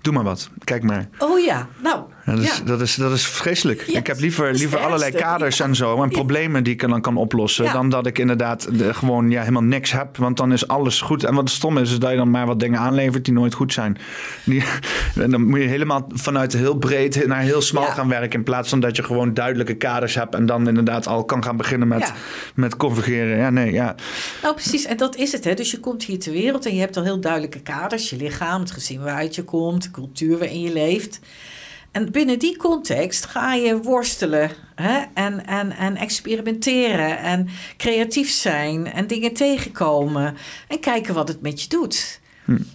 doe 0.00 0.12
maar 0.12 0.24
wat, 0.24 0.50
kijk 0.64 0.82
maar. 0.82 1.08
Oh 1.18 1.44
ja, 1.44 1.68
nou. 1.82 2.02
Ja, 2.24 2.32
dat, 2.32 2.42
is, 2.42 2.56
ja. 2.56 2.64
dat, 2.64 2.80
is, 2.80 2.94
dat 2.94 3.12
is 3.12 3.26
vreselijk. 3.26 3.82
Ik 3.82 4.06
heb 4.06 4.20
liever, 4.20 4.52
liever 4.52 4.78
allerlei 4.78 5.12
kaders 5.12 5.56
Ja. 5.56 5.64
en 5.64 5.74
zo 5.74 6.02
en 6.02 6.08
problemen 6.08 6.64
die 6.64 6.72
ik 6.72 6.88
dan 6.88 7.00
kan 7.00 7.16
oplossen. 7.16 7.72
Dan 7.72 7.88
dat 7.88 8.06
ik 8.06 8.18
inderdaad 8.18 8.78
de, 8.78 8.94
gewoon 8.94 9.30
ja, 9.30 9.40
helemaal 9.40 9.62
niks 9.62 9.92
heb. 9.92 10.16
Want 10.16 10.36
dan 10.36 10.52
is 10.52 10.68
alles 10.68 11.00
goed. 11.00 11.24
En 11.24 11.34
wat 11.34 11.50
stom 11.50 11.78
is, 11.78 11.90
is 11.92 11.98
dat 11.98 12.10
je 12.10 12.16
dan 12.16 12.30
maar 12.30 12.46
wat 12.46 12.60
dingen 12.60 12.78
aanlevert 12.78 13.24
die 13.24 13.34
nooit 13.34 13.54
goed 13.54 13.72
zijn. 13.72 13.98
Die, 14.44 14.64
en 15.22 15.30
dan 15.30 15.46
moet 15.46 15.60
je 15.60 15.66
helemaal 15.66 16.08
vanuit 16.08 16.52
heel 16.52 16.76
breed 16.76 17.26
naar 17.26 17.40
heel 17.40 17.62
smal 17.62 17.84
gaan 17.84 18.08
werken. 18.08 18.38
In 18.38 18.44
plaats 18.44 18.68
van 18.68 18.80
dat 18.80 18.96
je 18.96 19.02
gewoon 19.02 19.34
duidelijke 19.34 19.74
kaders 19.74 20.14
hebt. 20.14 20.34
En 20.34 20.46
dan 20.46 20.68
inderdaad 20.68 21.06
al 21.06 21.24
kan 21.24 21.44
gaan 21.44 21.56
beginnen 21.56 21.88
met, 21.88 22.12
met 22.54 22.76
convergeren. 22.76 23.36
Ja, 23.36 23.50
nee, 23.50 23.72
ja. 23.72 23.94
Nou, 24.42 24.54
precies. 24.54 24.84
En 24.84 24.96
dat 25.04 25.16
is 25.16 25.32
het. 25.32 25.44
Hè. 25.44 25.54
Dus 25.54 25.70
je 25.70 25.80
komt 25.80 26.04
hier 26.04 26.18
ter 26.18 26.32
wereld 26.32 26.66
en 26.66 26.74
je 26.74 26.80
hebt 26.80 26.96
al 26.96 27.02
heel 27.02 27.20
duidelijke 27.20 27.60
kaders. 27.60 28.10
Je 28.10 28.16
lichaam, 28.16 28.60
het 28.60 28.70
gezin 28.70 29.02
waaruit 29.02 29.34
je 29.34 29.44
komt, 29.44 29.82
de 29.82 29.90
cultuur 29.90 30.38
waarin 30.38 30.60
je 30.60 30.72
leeft. 30.72 31.20
En 31.92 32.10
binnen 32.12 32.38
die 32.38 32.56
context 32.56 33.24
ga 33.24 33.54
je 33.54 33.82
worstelen 33.82 34.50
hè? 34.74 35.02
En, 35.14 35.46
en, 35.46 35.76
en 35.76 35.96
experimenteren 35.96 37.18
en 37.18 37.48
creatief 37.76 38.30
zijn 38.30 38.92
en 38.92 39.06
dingen 39.06 39.32
tegenkomen 39.32 40.36
en 40.68 40.80
kijken 40.80 41.14
wat 41.14 41.28
het 41.28 41.40
met 41.40 41.62
je 41.62 41.68
doet. 41.68 42.20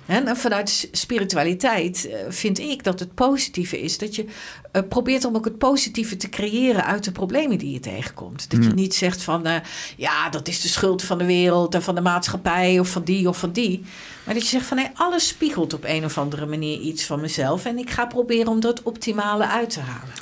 En 0.06 0.38
vanuit 0.38 0.90
spiritualiteit 0.92 2.08
eh, 2.08 2.18
vind 2.30 2.60
ik 2.60 2.84
dat 2.84 3.00
het 3.00 3.14
positieve 3.14 3.82
is 3.82 3.98
dat 3.98 4.16
je 4.16 4.26
eh, 4.72 4.82
probeert 4.90 5.26
om 5.26 5.36
ook 5.36 5.46
het 5.46 5.58
positieve 5.58 6.18
te 6.18 6.30
creëren 6.30 6.86
uit 6.86 7.04
de 7.04 7.12
problemen 7.12 7.58
die 7.58 7.74
je 7.74 7.80
tegenkomt. 7.80 8.52
Dat 8.52 8.64
je 8.64 8.70
niet 8.70 8.96
zegt 8.96 9.24
van 9.24 9.46
eh, 9.46 9.56
ja, 9.98 10.30
dat 10.30 10.48
is 10.48 10.62
de 10.62 10.68
schuld 10.68 11.04
van 11.04 11.18
de 11.18 11.26
wereld 11.26 11.76
en 11.76 11.82
van 11.82 11.96
de 11.96 12.02
maatschappij 12.02 12.80
of 12.80 12.90
van 12.90 13.04
die 13.04 13.28
of 13.28 13.38
van 13.40 13.52
die. 13.52 13.84
Maar 14.26 14.34
dat 14.34 14.44
je 14.44 14.50
zegt 14.50 14.66
van 14.66 14.78
nee, 14.78 14.90
alles 14.94 15.28
spiegelt 15.28 15.74
op 15.74 15.84
een 15.86 16.06
of 16.06 16.18
andere 16.18 16.46
manier 16.46 16.80
iets 16.80 17.06
van 17.06 17.22
mezelf 17.22 17.66
en 17.66 17.78
ik 17.78 17.90
ga 17.90 18.06
proberen 18.06 18.48
om 18.48 18.60
dat 18.60 18.84
optimale 18.84 19.48
uit 19.48 19.70
te 19.70 19.80
halen. 19.80 20.14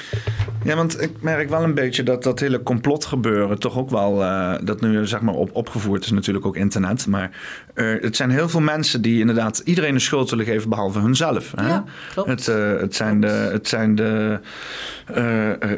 Ja, 0.64 0.76
want 0.76 1.02
ik 1.02 1.22
merk 1.22 1.50
wel 1.50 1.64
een 1.64 1.74
beetje 1.74 2.04
dat 2.04 2.24
dat 2.24 2.40
hele 2.40 2.64
complotgebeuren 2.64 3.60
toch 3.60 3.78
ook 3.78 3.90
wel, 3.90 4.22
uh, 4.22 4.56
dat 4.64 4.82
nu 4.82 5.08
zeg 5.08 5.22
maar 5.22 5.34
op, 5.34 5.50
opgevoerd 5.56 6.04
is 6.04 6.12
natuurlijk 6.12 6.46
ook 6.46 6.56
internet. 6.56 7.08
Maar 7.08 7.32
uh, 7.78 8.02
het 8.02 8.16
zijn 8.16 8.30
heel 8.30 8.50
veel 8.50 8.60
mensen 8.62 9.02
die 9.02 9.20
inderdaad 9.20 9.62
iedereen 9.66 9.94
de 9.94 10.00
schuld 10.00 10.30
willen 10.30 10.46
geven 10.46 10.70
behalve 10.70 11.00
hunzelf. 11.00 11.52
Hè? 11.56 11.68
Ja, 11.68 11.84
klopt. 12.14 12.30
Het, 12.30 12.48
uh, 12.48 12.80
het 12.80 12.96
zijn 12.96 13.22
de, 13.22 13.28
het 13.28 13.68
zijn 13.68 13.96
de 13.96 14.40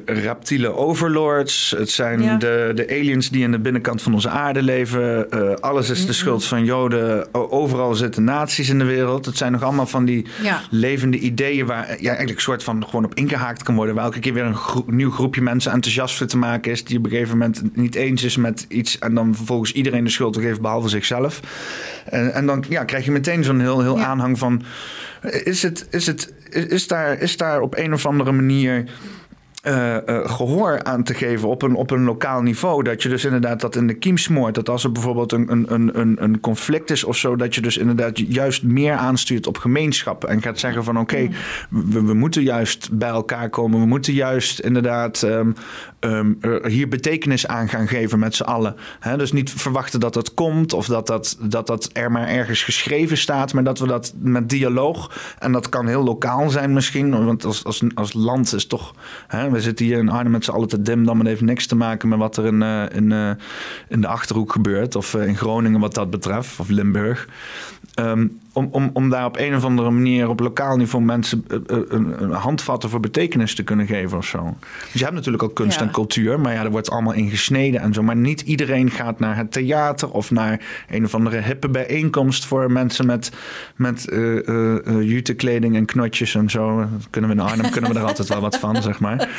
reptiele 0.05 0.73
overlords, 0.75 1.73
het 1.77 1.89
zijn 1.89 2.21
Ja. 2.21 2.35
de, 2.37 2.71
de 2.75 2.87
aliens 2.89 3.29
die 3.29 3.43
in 3.43 3.51
de 3.51 3.59
binnenkant 3.59 4.01
van 4.01 4.13
onze 4.13 4.29
aarde 4.29 4.61
leven. 4.63 5.29
alles 5.61 5.89
is 5.89 6.05
de 6.05 6.13
schuld 6.13 6.45
van 6.45 6.65
Joden. 6.65 7.33
Overal 7.33 7.95
zitten 7.95 8.23
nazi's 8.23 8.69
in 8.69 8.79
de 8.79 8.85
wereld. 8.85 9.25
Het 9.25 9.37
zijn 9.37 9.51
nog 9.51 9.63
allemaal 9.63 9.87
van 9.87 10.05
die 10.05 10.25
Ja. 10.41 10.61
levende 10.69 11.17
ideeën 11.19 11.65
waar 11.65 11.85
ja, 11.87 12.07
eigenlijk 12.07 12.29
een 12.29 12.41
soort 12.41 12.63
van 12.63 12.85
gewoon 12.85 13.05
op 13.05 13.13
ingehaakt 13.15 13.63
kan 13.63 13.75
worden. 13.75 13.95
Waar 13.95 14.03
elke 14.03 14.19
keer 14.19 14.33
weer 14.33 14.43
een 14.45 14.55
gro- 14.55 14.83
nieuw 14.87 15.11
groepje 15.11 15.41
mensen 15.41 15.71
enthousiast 15.71 16.15
voor 16.17 16.27
te 16.27 16.37
maken 16.37 16.71
is. 16.71 16.83
Die 16.83 16.97
op 16.97 17.03
een 17.03 17.09
gegeven 17.11 17.37
moment 17.37 17.75
niet 17.75 17.95
eens 17.95 18.23
is 18.23 18.37
met 18.37 18.65
iets. 18.69 18.99
En 18.99 19.13
dan 19.15 19.35
vervolgens 19.35 19.71
iedereen 19.71 20.03
de 20.03 20.09
schuld 20.09 20.33
te 20.33 20.41
geven 20.41 20.61
behalve 20.61 20.89
zichzelf. 20.89 21.39
En, 22.05 22.33
en 22.33 22.45
dan 22.45 22.63
ja, 22.69 22.83
krijg 22.83 23.05
je 23.05 23.11
meteen 23.11 23.43
zo'n 23.43 23.59
heel, 23.59 23.81
heel 23.81 23.97
Ja. 23.97 24.05
aanhang 24.05 24.39
van. 24.39 24.61
Is, 25.43 25.61
het, 25.61 25.87
is, 25.89 26.05
het, 26.07 26.33
is, 26.49 26.65
is 26.65 26.87
daar, 26.87 27.21
is 27.21 27.37
daar 27.37 27.61
op 27.61 27.77
een 27.77 27.93
of 27.93 28.05
andere 28.05 28.31
manier. 28.31 28.83
eh, 29.61 29.95
eh, 29.95 30.29
gehoor 30.29 30.83
aan 30.83 31.03
te 31.03 31.13
geven 31.13 31.49
op 31.49 31.61
een, 31.61 31.75
op 31.75 31.91
een 31.91 32.03
lokaal 32.03 32.41
niveau. 32.41 32.83
Dat 32.83 33.03
je 33.03 33.09
dus 33.09 33.25
inderdaad 33.25 33.61
dat 33.61 33.75
in 33.75 33.87
de 33.87 33.93
kiem 33.93 34.17
smoort. 34.17 34.55
Dat 34.55 34.69
als 34.69 34.83
er 34.83 34.91
bijvoorbeeld 34.91 35.31
een, 35.31 35.51
een, 35.51 35.89
een- 35.99 36.23
een, 36.23 36.39
conflict 36.39 36.91
is 36.91 37.03
of 37.03 37.17
zo, 37.17 37.35
dat 37.35 37.55
je 37.55 37.61
dus 37.61 37.77
inderdaad 37.77 38.19
juist 38.19 38.63
meer 38.63 38.93
aanstuurt 38.93 39.47
op 39.47 39.57
gemeenschap. 39.57 40.23
En 40.23 40.41
gaat 40.41 40.59
zeggen 40.59 40.83
van 40.83 40.99
oké, 40.99 41.29
we, 41.69 42.03
we 42.05 42.13
moeten 42.13 42.43
juist 42.43 42.89
bij 42.91 43.09
elkaar 43.09 43.49
komen. 43.49 43.79
We 43.79 43.85
moeten 43.85 44.13
juist 44.13 44.59
inderdaad 44.59 45.23
ehm, 45.23 45.51
er 45.99 46.67
hier 46.67 46.87
betekenis 46.87 47.47
aan 47.47 47.69
gaan 47.69 47.87
geven 47.87 48.19
met 48.19 48.35
z'n 48.35 48.43
allen. 48.43 48.75
Dus 49.17 49.31
niet 49.31 49.51
verwachten 49.51 49.99
dat 49.99 50.13
dat 50.13 50.33
komt 50.33 50.73
of 50.73 50.85
dat 50.85 51.07
dat, 51.07 51.37
dat 51.41 51.67
dat 51.67 51.89
er 51.93 52.11
maar 52.11 52.27
ergens 52.27 52.63
geschreven 52.63 53.17
staat. 53.17 53.53
Maar 53.53 53.63
dat 53.63 53.79
we 53.79 53.87
dat 53.87 54.13
met 54.17 54.49
dialoog, 54.49 55.11
en 55.39 55.51
dat 55.51 55.69
kan 55.69 55.87
heel 55.87 56.03
lokaal 56.03 56.49
zijn 56.49 56.73
misschien. 56.73 57.25
Want 57.25 57.45
als, 57.45 57.63
als, 57.63 57.83
als 57.93 58.13
land 58.13 58.53
is 58.53 58.65
toch... 58.67 58.93
We 59.51 59.61
zitten 59.61 59.85
hier 59.85 59.97
in 59.97 60.09
Arnhem 60.09 60.31
met 60.31 60.43
z'n 60.43 60.51
allen 60.51 60.67
te 60.67 60.81
dim. 60.81 61.05
Dan 61.05 61.17
maar 61.17 61.25
heeft 61.25 61.41
niks 61.41 61.67
te 61.67 61.75
maken 61.75 62.09
met 62.09 62.19
wat 62.19 62.37
er 62.37 62.45
in, 62.45 62.61
eh, 62.61 62.83
in, 62.91 63.11
eh, 63.11 63.31
in 63.87 64.01
de 64.01 64.07
Achterhoek 64.07 64.51
gebeurt. 64.51 64.95
Of 64.95 65.13
eh, 65.13 65.27
in 65.27 65.37
Groningen 65.37 65.79
wat 65.79 65.93
dat 65.93 66.09
betreft. 66.09 66.59
Of 66.59 66.69
Limburg. 66.69 67.27
Ehm, 67.93 68.27
om, 68.53 68.69
om, 68.71 68.89
om 68.93 69.09
daar 69.09 69.25
op 69.25 69.37
een 69.37 69.55
of 69.55 69.63
andere 69.63 69.89
manier 69.89 70.29
op 70.29 70.39
lokaal 70.39 70.77
niveau 70.77 71.05
mensen 71.05 71.45
een, 71.47 72.23
een 72.23 72.31
handvatten 72.31 72.89
voor 72.89 72.99
betekenis 72.99 73.55
te 73.55 73.63
kunnen 73.63 73.87
geven 73.87 74.17
of 74.17 74.25
zo. 74.25 74.57
Dus 74.91 74.93
je 74.93 75.03
hebt 75.03 75.15
natuurlijk 75.15 75.43
al 75.43 75.49
kunst 75.49 75.79
Ja. 75.79 75.85
en 75.85 75.88
cultuur, 75.91 76.39
maar 76.39 76.53
ja, 76.53 76.63
er 76.63 76.71
wordt 76.71 76.89
allemaal 76.89 77.13
in 77.13 77.29
gesneden 77.29 77.81
en 77.81 77.93
zo. 77.93 78.03
Maar 78.03 78.15
niet 78.15 78.41
iedereen 78.41 78.91
gaat 78.91 79.19
naar 79.19 79.35
het 79.35 79.51
theater 79.51 80.11
of 80.11 80.31
naar 80.31 80.59
een 80.89 81.05
of 81.05 81.13
andere 81.13 81.41
hippe 81.41 81.69
bijeenkomst 81.69 82.45
voor 82.45 82.71
mensen 82.71 83.05
met, 83.05 83.31
met 83.75 84.09
eh 84.09 84.47
eh, 84.47 84.87
eh, 84.87 85.01
jutekleding 85.01 85.75
en 85.75 85.85
knotjes 85.85 86.35
en 86.35 86.49
zo. 86.49 86.87
Kunnen 87.09 87.29
we 87.29 87.35
in 87.35 87.41
Arnhem 87.41 87.71
kunnen 87.71 87.93
we 87.93 87.99
er 87.99 88.05
altijd 88.05 88.27
wel 88.27 88.41
wat 88.41 88.57
van, 88.57 88.81
zeg 88.89 88.99
maar. 88.99 89.29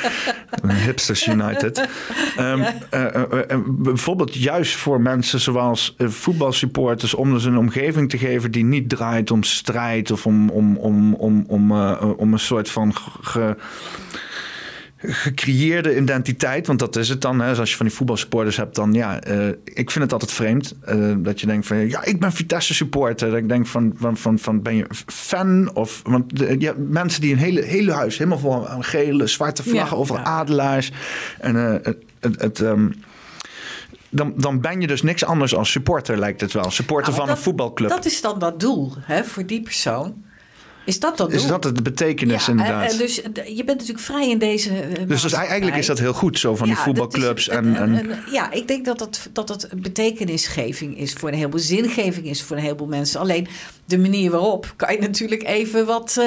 Hipsters 0.66 1.26
United. 1.26 1.88
Ehm, 2.36 2.60
eh, 2.90 3.14
eh, 3.14 3.22
eh, 3.50 3.58
bijvoorbeeld 3.66 4.34
juist 4.34 4.74
voor 4.76 5.00
mensen 5.00 5.40
zoals 5.40 5.94
voetbalsupporters, 5.98 7.14
om 7.14 7.32
dus 7.32 7.44
een 7.44 7.58
omgeving 7.58 8.10
te 8.10 8.18
geven 8.18 8.50
die 8.50 8.64
niet 8.64 8.88
draait 8.88 9.30
om 9.30 9.42
strijd 9.42 10.10
of 10.10 10.26
om, 10.26 10.48
om, 10.50 10.76
om, 10.76 11.14
om, 11.14 11.44
om, 11.48 11.72
om 12.16 12.32
een 12.32 12.38
soort 12.38 12.70
van 12.70 12.94
ge- 13.20 13.56
gecreëerde 15.02 15.96
identiteit. 16.00 16.66
Want 16.66 16.78
dat 16.78 16.96
is 16.96 17.08
het 17.08 17.20
dan. 17.20 17.40
Hè. 17.40 17.48
Dus 17.48 17.58
als 17.58 17.70
je 17.70 17.76
van 17.76 17.86
die 17.86 17.94
voetbalsupporters 17.94 18.56
hebt, 18.56 18.74
dan 18.74 18.92
ja, 18.92 19.20
eh, 19.20 19.48
ik 19.64 19.90
vind 19.90 20.04
het 20.04 20.12
altijd 20.12 20.32
vreemd. 20.32 20.74
eh, 20.84 21.12
dat 21.18 21.40
je 21.40 21.46
denkt 21.46 21.66
van 21.66 21.88
ja, 21.88 22.04
ik 22.04 22.20
ben 22.20 22.32
Vitesse 22.32 22.74
supporter. 22.74 23.28
Dat 23.30 23.38
ik 23.38 23.48
denk 23.48 23.66
van, 23.66 23.92
van, 23.96 24.16
van, 24.16 24.38
van 24.38 24.62
ben 24.62 24.74
je 24.76 24.86
fan? 25.06 25.70
Of, 25.74 26.00
want 26.04 26.36
de, 26.38 26.56
je 26.58 26.66
hebt 26.66 26.78
mensen 26.88 27.20
die 27.20 27.32
een 27.32 27.38
hele, 27.38 27.62
hele 27.62 27.92
huis 27.92 28.18
helemaal 28.18 28.38
vol 28.38 28.68
aan 28.68 28.84
gele, 28.84 29.26
zwarte 29.26 29.62
vlaggen, 29.62 29.96
Ja, 29.96 30.02
over 30.02 30.16
ja. 30.16 30.22
adelaars. 30.24 30.92
En 31.40 31.56
eh, 31.56 31.72
het, 31.82 31.96
het, 32.20 32.40
het, 32.40 32.60
ehm, 32.60 32.88
dan, 34.08 34.32
dan 34.36 34.60
ben 34.60 34.80
je 34.80 34.86
dus 34.86 35.02
niks 35.02 35.24
anders 35.24 35.54
als 35.54 35.70
supporter, 35.70 36.18
lijkt 36.18 36.40
het 36.40 36.52
wel. 36.52 36.70
Supporter 36.70 37.06
Nou, 37.06 37.16
van 37.16 37.26
dat- 37.26 37.36
een 37.36 37.42
voetbalclub. 37.42 37.90
Dat 37.90 38.04
is 38.04 38.20
dan 38.20 38.38
dat 38.38 38.60
doel 38.60 38.92
hè, 39.00 39.24
voor 39.24 39.46
die 39.46 39.62
persoon. 39.62 40.14
Is 40.84 41.00
dat 41.00 41.16
dat 41.16 41.32
is 41.32 41.40
doel? 41.40 41.50
dat 41.50 41.64
het 41.64 41.76
de 41.76 41.82
betekenis 41.82 42.44
ja, 42.46 42.50
inderdaad? 42.52 42.90
en- 42.92 42.98
dus 42.98 43.14
je 43.46 43.62
bent 43.64 43.78
natuurlijk 43.78 43.98
vrij 44.00 44.30
in 44.30 44.38
deze. 44.38 44.70
eh, 44.80 45.08
dus, 45.08 45.22
dus 45.22 45.32
eigenlijk 45.32 45.76
is 45.76 45.86
dat 45.86 45.98
heel 45.98 46.12
goed, 46.12 46.38
zo 46.38 46.56
van 46.56 46.66
die 46.66 46.76
Ja, 46.76 46.82
voetbalclubs. 46.82 47.50
een- 47.50 47.56
en, 47.56 47.76
en, 47.76 47.94
een- 47.98 48.10
een- 48.10 48.18
ja, 48.32 48.50
ik 48.50 48.68
denk 48.68 48.84
dat 48.84 48.98
dat, 48.98 49.28
dat 49.32 49.66
een 49.70 49.82
betekenisgeving 49.82 50.98
is 50.98 51.12
voor 51.12 51.28
een 51.28 51.34
heleboel, 51.34 51.60
zingeving 51.60 52.26
is 52.26 52.42
voor 52.42 52.56
een 52.56 52.62
heleboel 52.62 52.86
mensen. 52.86 53.20
Alleen 53.20 53.48
de 53.84 53.98
manier 53.98 54.30
waarop 54.30 54.72
kan 54.76 54.92
je 54.94 55.00
natuurlijk 55.00 55.42
even 55.42 55.86
wat, 55.86 56.20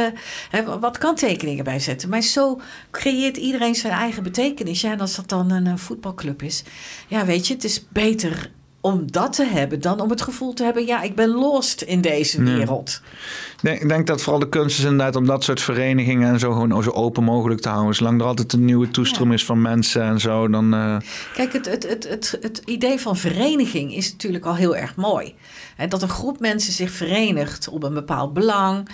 hè, 0.49 0.79
wat 0.79 0.97
kanttekeningen 0.97 1.63
bij 1.63 1.79
zetten. 1.79 2.09
Maar 2.09 2.21
zo 2.21 2.59
creëert 2.91 3.37
iedereen 3.37 3.75
zijn 3.75 3.93
eigen 3.93 4.23
betekenis. 4.23 4.81
Ja, 4.81 4.91
en 4.91 4.99
als 4.99 5.15
dat 5.15 5.29
dan 5.29 5.51
een, 5.51 5.67
eh, 5.67 5.73
voetbalclub 5.75 6.41
is, 6.43 6.63
ja, 7.07 7.25
weet 7.25 7.47
je, 7.47 7.53
het 7.53 7.63
is 7.63 7.85
beter 7.89 8.51
om 8.81 9.11
dat 9.11 9.33
te 9.33 9.45
hebben 9.45 9.81
dan 9.81 9.99
om 9.99 10.09
het 10.09 10.21
gevoel 10.21 10.53
te 10.53 10.63
hebben, 10.63 10.85
ja, 10.85 11.01
ik 11.01 11.15
ben 11.15 11.29
lost 11.29 11.81
in 11.81 12.01
deze 12.01 12.43
wereld. 12.43 13.01
Denk, 13.63 13.81
ik 13.81 13.87
denk 13.89 14.07
dat 14.07 14.21
vooral 14.21 14.39
de 14.39 14.49
kunst 14.49 14.77
is 14.77 14.83
inderdaad 14.83 15.15
om 15.15 15.25
dat 15.25 15.43
soort 15.43 15.61
verenigingen 15.61 16.29
en 16.33 16.39
zo 16.39 16.51
gewoon 16.51 16.83
zo 16.83 16.89
open 16.89 17.23
mogelijk 17.23 17.61
te 17.61 17.69
houden. 17.69 17.95
Zolang 17.95 18.21
er 18.21 18.27
altijd 18.27 18.53
een 18.53 18.65
nieuwe 18.65 18.89
toestroom 18.89 19.31
is 19.31 19.45
van 19.45 19.61
mensen 19.61 20.01
en 20.03 20.19
zo, 20.19 20.47
dan... 20.49 20.73
eh, 20.73 20.95
Kijk, 21.33 21.53
het, 21.53 21.65
het, 21.65 21.87
het, 21.89 22.07
het, 22.09 22.37
het 22.41 22.61
idee 22.65 22.99
van 22.99 23.17
vereniging 23.17 23.95
is 23.95 24.11
natuurlijk 24.11 24.45
al 24.45 24.55
heel 24.55 24.75
erg 24.75 24.95
mooi. 24.95 25.33
En 25.77 25.89
dat 25.89 26.01
een 26.01 26.09
groep 26.09 26.39
mensen 26.39 26.73
zich 26.73 26.91
verenigt 26.91 27.69
om 27.69 27.83
een 27.83 27.93
bepaald 27.93 28.33
belang, 28.33 28.87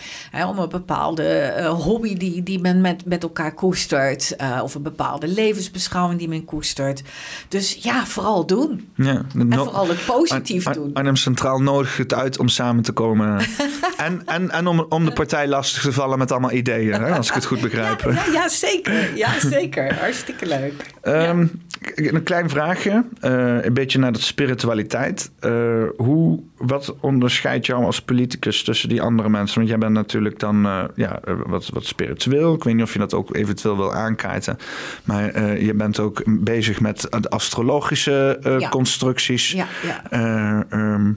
om 0.48 0.60
een 0.60 0.70
bepaalde 0.70 1.24
eh, 1.24 1.70
hobby 1.70 2.18
die, 2.18 2.44
die 2.44 2.60
men 2.60 2.82
met, 2.82 3.06
met 3.06 3.24
elkaar 3.24 3.54
koestert, 3.54 4.36
eh, 4.36 4.60
of 4.64 4.76
een 4.76 4.82
bepaalde 4.82 5.28
levensbeschouwing 5.28 6.20
die 6.20 6.28
men 6.30 6.46
koestert. 6.46 7.04
Dus 7.48 7.78
ja, 7.82 8.06
vooral 8.06 8.46
doen. 8.46 8.90
ja, 8.96 9.22
En 9.38 9.54
vooral 9.54 9.88
het 9.88 10.06
positief 10.06 10.68
Ar- 10.68 10.74
doen. 10.74 10.94
Arnhem 10.94 11.16
Centraal 11.16 11.62
nodigt 11.62 11.98
het 11.98 12.14
uit 12.14 12.40
om 12.40 12.48
samen 12.48 12.84
te 12.84 12.92
komen. 12.92 13.38
en 13.98 14.22
en, 14.26 14.50
en 14.52 14.59
om, 14.68 14.86
om 14.90 15.06
de 15.06 15.12
partij 15.12 15.48
lastig 15.48 15.82
te 15.82 15.92
vallen 15.92 16.18
met 16.18 16.32
allemaal 16.32 16.52
ideeën, 16.52 16.94
hè, 16.94 17.16
als 17.16 17.28
ik 17.28 17.34
het 17.34 17.46
goed 17.46 17.62
begrijp. 17.70 18.02
Ja, 18.02 18.12
ja, 18.12 18.24
ja, 18.32 18.48
zeker. 18.48 19.18
Ja, 19.18 19.40
zeker. 19.40 20.00
Hartstikke 20.00 20.46
leuk. 20.46 20.74
Ehm, 21.02 21.48
Een 21.96 22.24
klein 22.24 22.50
vraagje, 22.50 23.04
eh, 23.20 23.64
een 23.64 23.74
beetje 23.74 24.00
naar 24.00 24.12
de 24.12 24.22
spiritualiteit. 24.22 25.32
Eh, 25.40 25.84
hoe, 25.98 26.40
wat 26.58 26.96
onderscheidt 27.00 27.66
jou 27.66 27.86
als 27.86 28.02
politicus 28.02 28.64
tussen 28.64 28.90
die 28.90 29.02
andere 29.02 29.30
mensen? 29.30 29.58
Want 29.58 29.70
jij 29.70 29.78
bent 29.78 29.94
natuurlijk 29.94 30.40
dan 30.40 30.66
eh, 30.66 30.84
ja, 30.96 31.20
wat, 31.46 31.70
wat 31.74 31.86
spiritueel. 31.86 32.54
Ik 32.54 32.64
weet 32.64 32.74
niet 32.74 32.84
of 32.84 32.94
je 32.94 33.00
dat 33.00 33.14
ook 33.14 33.36
eventueel 33.36 33.78
wil 33.78 33.94
aankaarten. 33.94 34.58
Maar 35.04 35.60
je 35.62 35.74
bent 35.74 36.00
ook 36.00 36.24
bezig 36.26 36.80
met 36.80 37.08
de 37.20 37.30
astrologische 37.30 38.40
constructies. 38.70 39.52
Ja, 39.52 39.66
ja. 39.84 40.04
Eh, 40.10 40.60
ehm, 40.70 41.12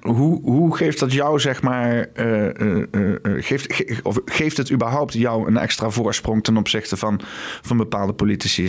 hoe, 0.00 0.40
hoe 0.42 0.76
geeft 0.76 0.98
dat 0.98 1.12
jou, 1.12 1.40
zeg 1.40 1.62
maar, 1.62 2.08
eh, 2.14 2.60
eh, 2.60 2.84
eh, 2.90 3.14
geeft, 3.22 3.74
ge- 3.74 3.98
of 4.02 4.20
geeft 4.24 4.56
het 4.56 4.72
überhaupt 4.72 5.12
jou 5.12 5.46
een 5.48 5.56
extra 5.56 5.90
voorsprong 5.90 6.44
ten 6.44 6.56
opzichte 6.56 6.96
van, 6.96 7.20
van 7.62 7.76
bepaalde 7.76 8.12
politici? 8.12 8.64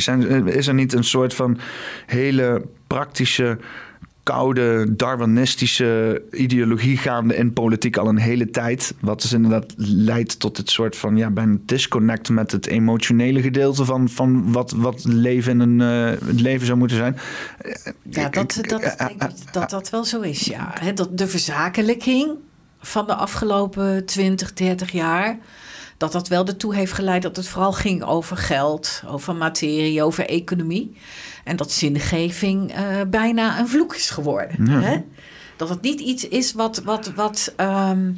Is 0.46 0.68
er 0.68 0.74
niet 0.74 0.94
een 0.94 1.04
soort 1.04 1.34
van 1.34 1.58
hele 2.06 2.66
praktische, 2.88 3.58
koude, 4.24 4.96
darwinistische 4.96 6.22
ideologie 6.32 6.98
gaande 6.98 7.36
in 7.36 7.54
politiek 7.54 7.98
al 7.98 8.08
een 8.08 8.18
hele 8.18 8.50
tijd? 8.50 8.94
Wat 9.00 9.22
dus 9.22 9.34
inderdaad 9.34 9.74
leidt 9.78 10.40
tot 10.40 10.58
het 10.58 10.70
soort 10.70 10.96
van, 10.96 11.18
ja, 11.18 11.30
bijna 11.30 11.58
disconnect 11.66 12.30
met 12.30 12.52
het 12.52 12.68
emotionele 12.68 13.42
gedeelte 13.42 13.86
van, 13.86 14.10
van 14.10 14.52
wat, 14.52 14.72
wat 14.72 15.04
leven 15.06 15.62
in 15.62 15.80
een 15.80 15.82
eh, 15.82 16.28
het 16.28 16.42
leven 16.42 16.66
zou 16.66 16.78
moeten 16.78 16.98
zijn. 16.98 17.18
Ja, 18.10 18.30
dat, 18.30 18.60
dat, 18.62 18.82
eh, 18.82 19.08
denk 19.08 19.24
ik 19.24 19.54
dat 19.54 19.70
dat 19.70 19.90
wel 19.90 20.06
zo 20.06 20.22
is, 20.22 20.46
ja. 20.46 20.74
Dat 20.94 21.18
de 21.18 21.28
verzakelijking 21.28 22.32
van 22.80 23.06
de 23.06 23.16
afgelopen 23.16 24.06
20, 24.06 24.54
30 24.54 24.92
jaar... 24.92 25.38
dat 25.98 26.12
dat 26.12 26.28
wel 26.28 26.46
ertoe 26.46 26.76
heeft 26.76 26.92
geleid 26.92 27.22
dat 27.22 27.36
het 27.36 27.48
vooral 27.48 27.74
ging 27.74 28.04
over 28.04 28.38
geld... 28.38 29.04
over 29.08 29.36
materie, 29.36 30.04
over 30.04 30.26
economie. 30.26 30.98
En 31.44 31.56
dat 31.56 31.72
zingeving 31.72 32.72
eh, 32.72 33.02
bijna 33.08 33.60
een 33.60 33.68
vloek 33.68 33.96
is 33.96 34.10
geworden. 34.10 34.66
Ja. 34.66 34.80
Hè? 34.80 35.04
Dat 35.58 35.70
het 35.70 35.82
niet 35.82 36.00
iets 36.00 36.28
is 36.28 36.54
wat... 36.54 36.82
wat, 36.84 37.12
wat 37.16 37.54
ehm, 37.56 38.12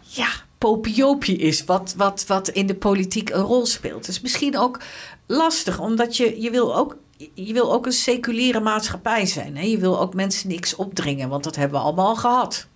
ja, 0.00 0.28
popiopie 0.58 1.36
is, 1.36 1.64
wat, 1.64 1.94
wat, 1.96 2.24
wat 2.26 2.48
in 2.48 2.66
de 2.66 2.74
politiek 2.74 3.30
een 3.30 3.42
rol 3.42 3.66
speelt. 3.66 4.06
Dus 4.06 4.20
misschien 4.20 4.58
ook 4.58 4.80
lastig, 5.26 5.78
omdat 5.78 6.16
je, 6.16 6.40
je 6.40 6.50
wil 6.50 6.76
ook 6.76 6.96
je 7.34 7.52
wil 7.52 7.72
ook 7.72 7.86
een 7.86 7.92
seculiere 7.92 8.60
maatschappij 8.60 9.26
zijn. 9.26 9.56
Hè? 9.56 9.62
Je 9.62 9.78
wil 9.78 10.00
ook 10.00 10.14
mensen 10.14 10.48
niks 10.48 10.76
opdringen, 10.76 11.28
want 11.28 11.44
dat 11.44 11.56
hebben 11.56 11.78
we 11.78 11.84
allemaal 11.84 12.06
al 12.06 12.16
gehad. 12.16 12.66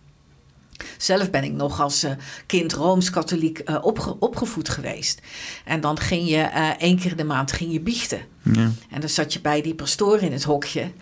Zelf 0.97 1.31
ben 1.31 1.44
ik 1.44 1.52
nog 1.52 1.81
als 1.81 2.05
uh, 2.05 2.10
kind 2.47 2.73
rooms-katholiek 2.73 3.62
uh, 3.65 3.78
opge 3.81 4.16
opgevoed 4.18 4.68
geweest. 4.68 5.20
En 5.65 5.81
dan 5.81 5.98
ging 5.98 6.28
je 6.28 6.36
uh, 6.36 6.68
één 6.68 6.98
keer 6.98 7.10
in 7.10 7.16
de 7.16 7.24
maand 7.24 7.52
ging 7.52 7.73
je 7.73 7.81
biechten. 7.81 8.20
Ja. 8.42 8.70
En 8.90 9.00
dan 9.00 9.08
zat 9.08 9.32
je 9.32 9.40
bij 9.40 9.62
die 9.62 9.74
pastoor 9.74 10.20
in 10.20 10.32
het 10.32 10.44
hokje. 10.44 10.92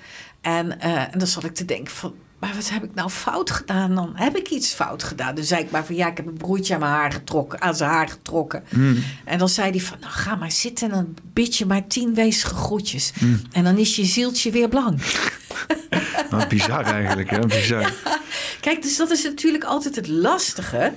En, 0.41 0.81
en 0.81 1.19
dan 1.19 1.27
zat 1.27 1.45
ik 1.45 1.55
te 1.55 1.65
denken 1.65 1.95
van... 1.95 2.15
Maar 2.47 2.55
wat 2.55 2.71
heb 2.71 2.85
ik 2.85 2.95
nou 2.95 3.11
fout 3.11 3.51
gedaan? 3.51 3.95
Dan 3.95 4.13
heb 4.15 4.37
ik 4.37 4.49
iets 4.51 4.75
fout 4.75 5.03
gedaan. 5.03 5.35
Dan 5.35 5.45
zei 5.45 5.63
ik 5.63 5.71
maar 5.71 5.85
van 5.85 5.95
ja, 5.95 6.07
ik 6.09 6.17
heb 6.17 6.27
een 6.27 6.37
broertje 6.37 6.75
aan 6.75 6.81
mijn 6.81 6.93
haar 6.93 7.13
getrokken, 7.13 7.61
aan 7.61 7.77
zijn 7.77 7.91
haar 7.91 8.09
getrokken. 8.09 8.65
Mm. 8.71 9.05
En 9.25 9.39
dan 9.39 9.49
zei 9.49 9.71
hij 9.71 9.81
van 9.81 9.97
nou 10.01 10.13
ga 10.13 10.35
maar 10.35 10.51
zitten 10.51 10.89
en 10.89 10.95
dan 10.95 11.17
bid 11.33 11.57
je 11.57 11.67
maar 11.67 11.87
tien 11.87 12.15
wezige 12.15 12.55
groetjes. 12.55 13.13
Mm. 13.19 13.43
En 13.53 13.65
dan 13.65 13.79
is 13.79 13.97
je 13.97 14.05
zieltje 14.05 14.51
weer 14.51 14.69
blank. 14.69 15.01
Wat 16.31 16.49
bizar 16.55 16.85
eigenlijk, 16.85 17.31
hè? 17.31 17.39
Bizar. 17.39 17.93
Kijk, 18.61 18.83
dus 18.83 18.97
dat 18.97 19.11
is 19.11 19.23
natuurlijk 19.23 19.65
altijd 19.65 19.97
het 19.97 20.09
lastige. 20.09 20.93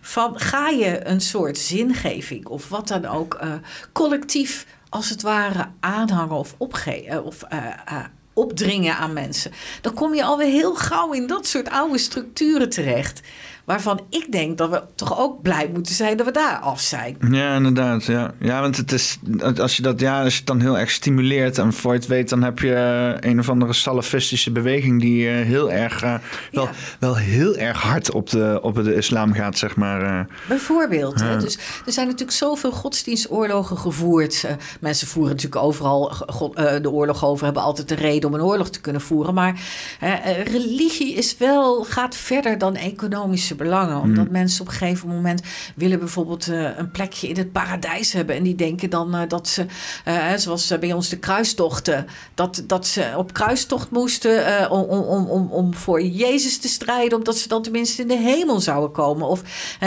Van 0.00 0.40
ga 0.40 0.68
je 0.68 1.06
een 1.06 1.20
soort 1.20 1.58
zingeving 1.58 2.46
of 2.46 2.68
wat 2.68 2.88
dan 2.88 3.06
ook 3.06 3.38
uh, 3.42 3.52
collectief 3.92 4.66
als 4.88 5.08
het 5.08 5.22
ware 5.22 5.68
aanhangen 5.80 6.36
of 6.36 6.54
opgeven 6.56 7.24
of 7.24 7.44
uh, 7.52 7.58
uh, 7.92 8.04
opdringen 8.38 8.96
aan 8.96 9.12
mensen. 9.12 9.52
Dan 9.80 9.94
kom 9.94 10.14
je 10.14 10.24
alweer 10.24 10.50
heel 10.50 10.74
gauw 10.74 11.12
in 11.12 11.26
dat 11.26 11.46
soort 11.46 11.70
oude 11.70 11.98
structuren 11.98 12.68
terecht. 12.68 13.20
Waarvan 13.68 14.00
ik 14.10 14.32
denk 14.32 14.58
dat 14.58 14.70
we 14.70 14.82
toch 14.94 15.18
ook 15.18 15.42
blij 15.42 15.70
moeten 15.72 15.94
zijn 15.94 16.16
dat 16.16 16.26
we 16.26 16.32
daar 16.32 16.58
af 16.58 16.80
zijn. 16.80 17.16
Ja, 17.30 17.54
inderdaad. 17.54 18.04
Ja, 18.04 18.34
ja 18.38 18.60
want 18.60 18.76
het 18.76 18.92
is, 18.92 19.18
als 19.58 19.76
je 19.76 19.82
dat 19.82 20.00
ja, 20.00 20.22
als 20.22 20.32
je 20.32 20.38
het 20.38 20.46
dan 20.46 20.60
heel 20.60 20.78
erg 20.78 20.90
stimuleert 20.90 21.58
en 21.58 21.72
voor 21.72 21.92
je 21.92 21.98
het 21.98 22.08
weet, 22.08 22.28
dan 22.28 22.42
heb 22.42 22.58
je 22.58 23.16
een 23.20 23.38
of 23.38 23.48
andere 23.48 23.72
salafistische 23.72 24.52
beweging 24.52 25.00
die 25.00 25.24
uh, 25.24 25.44
heel 25.44 25.70
erg, 25.72 26.04
uh, 26.04 26.14
wel, 26.52 26.64
ja. 26.64 26.70
wel 26.98 27.16
heel 27.16 27.56
erg 27.56 27.82
hard 27.82 28.10
op 28.10 28.30
de, 28.30 28.58
op 28.62 28.84
de 28.84 28.94
islam 28.94 29.32
gaat, 29.32 29.58
zeg 29.58 29.76
maar. 29.76 30.26
Bijvoorbeeld. 30.48 31.20
Ja. 31.20 31.36
Dus 31.36 31.58
er 31.86 31.92
zijn 31.92 32.06
natuurlijk 32.06 32.36
zoveel 32.36 32.72
godsdienstoorlogen 32.72 33.78
gevoerd. 33.78 34.46
mensen 34.80 35.06
voeren 35.06 35.34
natuurlijk 35.34 35.62
overal 35.62 36.12
de 36.82 36.90
oorlog 36.90 37.24
over, 37.24 37.44
hebben 37.44 37.62
altijd 37.62 37.88
de 37.88 37.94
reden 37.94 38.28
om 38.28 38.34
een 38.34 38.42
oorlog 38.42 38.70
te 38.70 38.80
kunnen 38.80 39.02
voeren. 39.02 39.34
Maar 39.34 39.60
religie 40.44 41.14
is 41.14 41.36
wel, 41.36 41.84
gaat 41.84 42.16
verder 42.16 42.58
dan 42.58 42.76
economische 42.76 43.56
belangen. 43.58 44.00
Omdat 44.00 44.26
mm. 44.26 44.32
mensen 44.32 44.60
op 44.60 44.66
een 44.66 44.72
gegeven 44.72 45.08
moment 45.08 45.42
willen 45.76 45.98
bijvoorbeeld 45.98 46.48
uh, 46.48 46.68
een 46.76 46.90
plekje 46.90 47.28
in 47.28 47.36
het 47.36 47.52
paradijs 47.52 48.12
hebben. 48.12 48.36
En 48.36 48.42
die 48.42 48.54
denken 48.54 48.90
dan 48.90 49.14
uh, 49.14 49.20
dat 49.28 49.48
ze, 49.48 49.66
uh, 50.08 50.32
zoals 50.36 50.78
bij 50.80 50.92
ons 50.92 51.08
de 51.08 51.18
kruistochten, 51.18 52.06
dat, 52.34 52.62
dat 52.66 52.86
ze 52.86 53.12
op 53.16 53.32
kruistocht 53.32 53.90
moesten 53.90 54.70
om, 54.70 54.82
om, 54.82 55.26
om, 55.26 55.48
om 55.50 55.74
voor 55.74 56.02
Jezus 56.02 56.58
te 56.58 56.68
strijden. 56.68 57.18
Omdat 57.18 57.36
ze 57.38 57.48
dan 57.48 57.62
tenminste 57.62 58.02
in 58.02 58.08
de 58.08 58.18
hemel 58.18 58.60
zouden 58.60 58.92
komen. 58.92 59.26
Of 59.26 59.42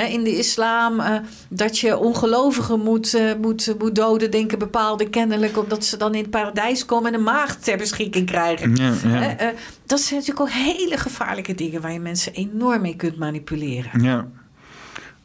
in 0.09 0.23
de 0.23 0.37
islam 0.37 1.01
dat 1.49 1.79
je 1.79 1.97
ongelovigen 1.97 2.79
moet, 2.79 3.17
moet, 3.41 3.75
moet 3.79 3.95
doden, 3.95 4.31
denken 4.31 4.59
bepaalde 4.59 5.09
kennelijk. 5.09 5.57
Omdat 5.57 5.85
ze 5.85 5.97
dan 5.97 6.15
in 6.15 6.21
het 6.21 6.29
paradijs 6.29 6.85
komen 6.85 7.13
en 7.13 7.17
een 7.19 7.23
maagd 7.23 7.63
ter 7.63 7.77
beschikking 7.77 8.25
krijgen. 8.25 8.75
Ja, 8.75 8.93
ja. 9.03 9.53
dat 9.85 9.99
zijn 9.99 10.19
natuurlijk 10.19 10.49
ook 10.49 10.55
hele 10.55 10.97
gevaarlijke 10.97 11.55
dingen 11.55 11.81
waar 11.81 11.93
je 11.93 11.99
mensen 11.99 12.33
enorm 12.33 12.81
mee 12.81 12.95
kunt 12.95 13.17
manipuleren 13.17 13.50
leren. 13.57 14.03
Ja. 14.03 14.27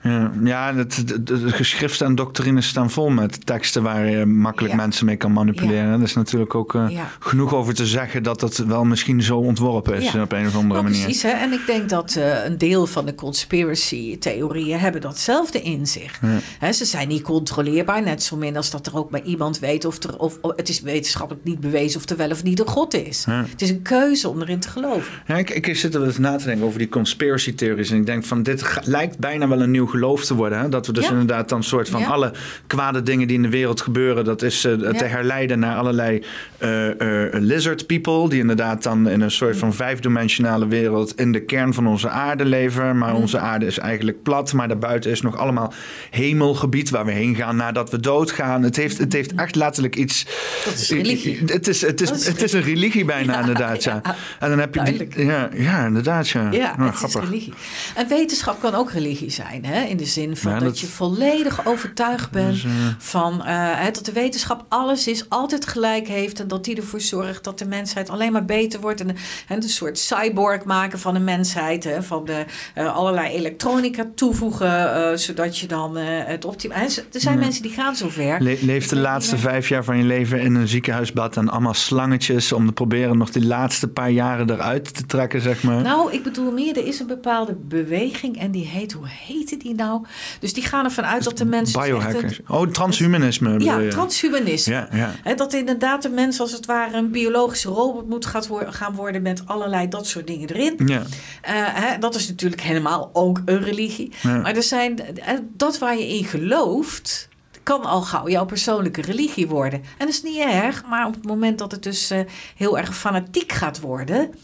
Ja, 0.06 0.30
ja 0.44 0.72
de, 0.72 1.22
de, 1.22 1.52
geschriften 1.52 2.06
en 2.06 2.14
doctrines 2.14 2.68
staan 2.68 2.90
vol 2.90 3.08
met 3.08 3.46
teksten 3.46 3.82
waar 3.82 4.10
je 4.10 4.26
makkelijk 4.26 4.74
mensen 4.74 5.06
mee 5.06 5.16
kan 5.16 5.32
manipuleren. 5.32 5.86
Ja. 5.86 5.92
Er 5.92 6.02
is 6.02 6.14
natuurlijk 6.14 6.54
ook 6.54 6.74
uh, 6.74 7.00
genoeg 7.18 7.54
over 7.54 7.74
te 7.74 7.86
zeggen 7.86 8.22
dat 8.22 8.40
dat 8.40 8.56
wel 8.56 8.84
misschien 8.84 9.22
zo 9.22 9.36
ontworpen 9.36 9.94
is 9.94 10.14
op 10.14 10.32
een 10.32 10.46
of 10.46 10.56
andere 10.56 10.82
manier. 10.82 11.02
Precies, 11.02 11.22
hè? 11.22 11.30
en 11.30 11.52
ik 11.52 11.66
denk 11.66 11.88
dat 11.88 12.14
uh, 12.18 12.44
een 12.44 12.58
deel 12.58 12.86
van 12.86 13.06
de 13.06 13.14
conspiracy-theorieën 13.14 14.78
hebben 14.78 15.00
datzelfde 15.00 15.62
in 15.62 15.86
zich. 15.86 16.20
Hè, 16.58 16.72
ze 16.72 16.84
zijn 16.84 17.08
niet 17.08 17.22
controleerbaar, 17.22 18.02
net 18.02 18.22
zo 18.22 18.36
min 18.36 18.56
als 18.56 18.70
dat 18.70 18.86
er 18.86 18.96
ook 18.96 19.10
maar 19.10 19.22
iemand 19.22 19.58
weet 19.58 19.84
of 19.84 20.02
er, 20.02 20.18
of, 20.18 20.38
of 20.40 20.56
het 20.56 20.68
is 20.68 20.80
wetenschappelijk 20.80 21.44
niet 21.44 21.60
bewezen 21.60 22.00
of 22.00 22.08
er 22.08 22.16
wel 22.16 22.30
of 22.30 22.42
niet 22.42 22.60
een 22.60 22.66
god 22.66 22.94
is. 22.94 23.24
Het 23.28 23.62
is 23.62 23.70
een 23.70 23.82
keuze 23.82 24.28
om 24.28 24.40
erin 24.40 24.60
te 24.60 24.68
geloven. 24.68 25.12
Ik, 25.36 25.50
ik 25.50 25.76
zit 25.76 25.94
er 25.94 26.00
wel 26.00 26.08
eens 26.08 26.18
na 26.18 26.36
te 26.36 26.44
denken 26.44 26.66
over 26.66 26.78
die 26.78 26.88
conspiracy-theories 26.88 27.90
en 27.90 27.96
ik 27.96 28.06
denk 28.06 28.24
van 28.24 28.42
dit 28.42 28.64
lijkt 28.84 29.18
bijna 29.18 29.48
wel 29.48 29.60
een 29.62 29.70
nieuw 29.70 29.86
geloof 29.96 30.24
te 30.24 30.34
worden. 30.34 30.58
Hè? 30.58 30.68
Dat 30.68 30.86
we 30.86 30.92
dus 30.92 31.10
inderdaad 31.10 31.48
dan 31.48 31.62
soort 31.62 31.88
van 31.88 32.04
alle 32.04 32.32
kwade 32.66 33.02
dingen 33.02 33.26
die 33.26 33.36
in 33.36 33.42
de 33.42 33.48
wereld 33.48 33.80
gebeuren, 33.80 34.24
dat 34.24 34.42
is 34.42 34.64
uh, 34.64 34.90
te 34.90 35.04
herleiden 35.04 35.58
naar 35.58 35.76
allerlei 35.76 36.24
uh, 36.58 36.86
uh, 36.86 36.92
lizard 37.32 37.86
people, 37.86 38.28
die 38.28 38.40
inderdaad 38.40 38.82
dan 38.82 39.08
in 39.08 39.20
een 39.20 39.30
soort 39.30 39.56
van 39.56 39.74
vijfdimensionale 39.74 40.66
wereld 40.66 41.20
in 41.20 41.32
de 41.32 41.40
kern 41.40 41.74
van 41.74 41.86
onze 41.86 42.08
aarde 42.08 42.44
leven. 42.44 42.98
Maar 42.98 43.14
mm. 43.14 43.20
onze 43.20 43.38
aarde 43.38 43.66
is 43.66 43.78
eigenlijk 43.78 44.22
plat, 44.22 44.52
maar 44.52 44.68
daarbuiten 44.68 45.10
is 45.10 45.20
nog 45.20 45.36
allemaal 45.36 45.72
hemelgebied 46.10 46.90
waar 46.90 47.04
we 47.04 47.12
heen 47.12 47.34
gaan 47.34 47.56
nadat 47.56 47.90
we 47.90 48.00
doodgaan. 48.00 48.62
Het 48.62 48.76
heeft, 48.76 48.98
het 48.98 49.12
heeft 49.12 49.34
echt 49.34 49.54
letterlijk 49.54 49.96
iets. 49.96 50.26
Dat 50.64 50.74
is 50.74 50.90
religie. 50.90 51.42
Het 51.46 51.68
is, 51.68 51.80
het 51.80 52.00
is, 52.00 52.10
is 52.10 52.26
het 52.26 52.42
is 52.42 52.52
een 52.52 52.62
religie 52.62 53.04
bijna, 53.04 53.32
ja, 53.36 53.40
inderdaad. 53.40 53.84
Ja. 53.84 54.00
En 54.40 54.48
dan 54.48 54.58
heb 54.58 54.74
je 54.74 54.82
die, 54.82 55.24
ja, 55.24 55.48
ja, 55.54 55.86
inderdaad. 55.86 56.28
Ja, 56.28 56.50
ja 56.52 56.76
oh, 56.78 57.00
het 57.00 57.08
is 57.08 57.14
religie. 57.14 57.52
En 57.94 58.08
wetenschap 58.08 58.60
kan 58.60 58.74
ook 58.74 58.90
religie 58.90 59.30
zijn, 59.30 59.64
hè? 59.64 59.85
In 59.88 59.96
de 59.96 60.04
zin 60.04 60.36
van 60.36 60.58
dat, 60.58 60.78
je 60.78 60.86
volledig 60.86 61.66
overtuigd 61.66 62.30
bent 62.30 62.64
van 62.98 63.42
uh, 63.46 63.84
dat 63.92 64.04
de 64.04 64.12
wetenschap 64.12 64.64
alles 64.68 65.08
is, 65.08 65.28
altijd 65.28 65.66
gelijk 65.66 66.08
heeft 66.08 66.40
en 66.40 66.48
dat 66.48 66.64
die 66.64 66.76
ervoor 66.76 67.00
zorgt 67.00 67.44
dat 67.44 67.58
de 67.58 67.66
mensheid 67.66 68.10
alleen 68.10 68.32
maar 68.32 68.44
beter 68.44 68.80
wordt 68.80 69.00
en, 69.00 69.08
en 69.48 69.62
een 69.62 69.68
soort 69.68 69.98
cyborg 69.98 70.64
maken 70.64 70.98
van 70.98 71.14
de 71.14 71.20
mensheid, 71.20 71.84
hè, 71.84 72.02
van 72.02 72.24
de 72.24 72.44
uh, 72.78 72.96
allerlei 72.96 73.34
elektronica 73.34 74.06
toevoegen, 74.14 75.18
zodat 75.18 75.58
je 75.58 75.66
dan 75.66 75.96
het 75.96 76.44
optimaal. 76.44 76.78
Er 77.12 77.20
zijn 77.20 77.38
mensen 77.38 77.62
die 77.62 77.72
gaan 77.72 77.96
zover. 77.96 78.42
Le 78.42 78.58
leef 78.60 78.88
de 78.88 78.96
laatste 78.96 79.38
vijf 79.38 79.68
jaar 79.68 79.84
van 79.84 79.98
je 79.98 80.04
leven 80.04 80.40
in 80.40 80.54
een 80.54 80.68
ziekenhuisbad 80.68 81.36
en 81.36 81.48
allemaal 81.48 81.74
slangetjes 81.74 82.52
om 82.52 82.66
te 82.66 82.72
proberen 82.72 83.18
nog 83.18 83.30
die 83.30 83.46
laatste 83.46 83.88
paar 83.88 84.10
jaren 84.10 84.50
eruit 84.50 84.94
te 84.94 85.06
trekken, 85.06 85.40
zeg 85.40 85.62
maar. 85.62 85.82
Nou, 85.82 86.12
ik 86.12 86.22
bedoel 86.22 86.52
meer, 86.52 86.76
er 86.76 86.86
is 86.86 87.00
een 87.00 87.06
bepaalde 87.06 87.54
beweging 87.54 88.38
en 88.38 88.50
die 88.50 88.66
heet, 88.66 88.92
hoe 88.92 89.08
heette 89.08 89.56
die 89.56 89.65
nou? 89.74 90.04
Dus 90.40 90.52
die 90.52 90.62
gaan 90.62 90.84
ervan 90.84 91.04
uit 91.04 91.24
dat 91.24 91.38
de 91.38 91.44
mensen. 91.44 91.82
Biohackers. 91.82 92.40
oh, 92.48 92.66
transhumanisme. 92.66 93.60
Ja, 93.60 93.88
transhumanisme. 93.88 94.72
Ja, 94.72 95.12
ja. 95.24 95.34
dat 95.34 95.52
inderdaad 95.52 96.02
de 96.02 96.08
mens 96.08 96.40
als 96.40 96.52
het 96.52 96.66
ware 96.66 96.96
een 96.96 97.10
biologische 97.10 97.68
robot 97.68 98.08
moet 98.08 98.26
gaan 98.70 98.94
worden 98.94 99.22
met 99.22 99.42
allerlei 99.46 99.88
dat 99.88 100.06
soort 100.06 100.26
dingen 100.26 100.48
erin. 100.48 100.74
Ja. 100.86 101.02
Uh, 101.48 102.00
dat 102.00 102.14
is 102.14 102.28
natuurlijk 102.28 102.62
helemaal 102.62 103.10
ook 103.12 103.42
een 103.44 103.62
religie. 103.62 104.12
Maar 104.22 104.56
er 104.56 104.62
zijn, 104.62 105.00
dat 105.56 105.78
waar 105.78 105.98
je 105.98 106.08
in 106.08 106.24
gelooft 106.24 107.28
kan 107.66 107.84
al 107.84 108.02
gauw 108.02 108.28
jouw 108.28 108.44
persoonlijke 108.44 109.02
religie 109.02 109.46
worden. 109.46 109.80
En 109.80 110.06
dat 110.06 110.08
is 110.08 110.22
niet 110.22 110.38
erg, 110.38 110.84
maar 110.84 111.06
op 111.06 111.14
het 111.14 111.24
moment 111.24 111.58
dat 111.58 111.72
het 111.72 111.82
dus 111.82 112.12
uh, 112.12 112.20
heel 112.56 112.78
erg 112.78 112.96
fanatiek 112.96 113.52
gaat 113.52 113.80
worden. 113.80 114.34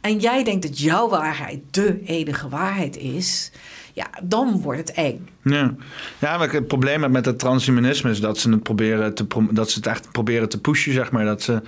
en 0.00 0.18
jij 0.18 0.44
denkt 0.44 0.62
dat 0.62 0.78
jouw 0.78 1.08
waarheid 1.08 1.60
de 1.70 2.02
enige 2.04 2.48
waarheid 2.48 2.96
is. 2.96 3.50
Ja, 3.96 4.10
dan 4.22 4.60
wordt 4.60 4.78
het 4.80 4.92
eng. 4.92 5.28
Ja, 5.48 5.74
ja 6.18 6.38
maar 6.38 6.52
het 6.52 6.66
probleem 6.66 7.10
met 7.10 7.26
het 7.26 7.38
transhumanisme 7.38 8.10
is 8.10 8.20
dat 8.20 8.38
ze 8.38 8.50
het 8.50 8.62
proberen 8.62 9.14
te 9.14 9.26
dat 9.50 9.70
ze 9.70 9.78
het 9.78 9.86
echt 9.86 10.12
proberen 10.12 10.48
te 10.48 10.60
pushen, 10.60 10.92
zeg 10.92 11.10
maar. 11.10 11.24
Dat 11.24 11.42
ze, 11.42 11.62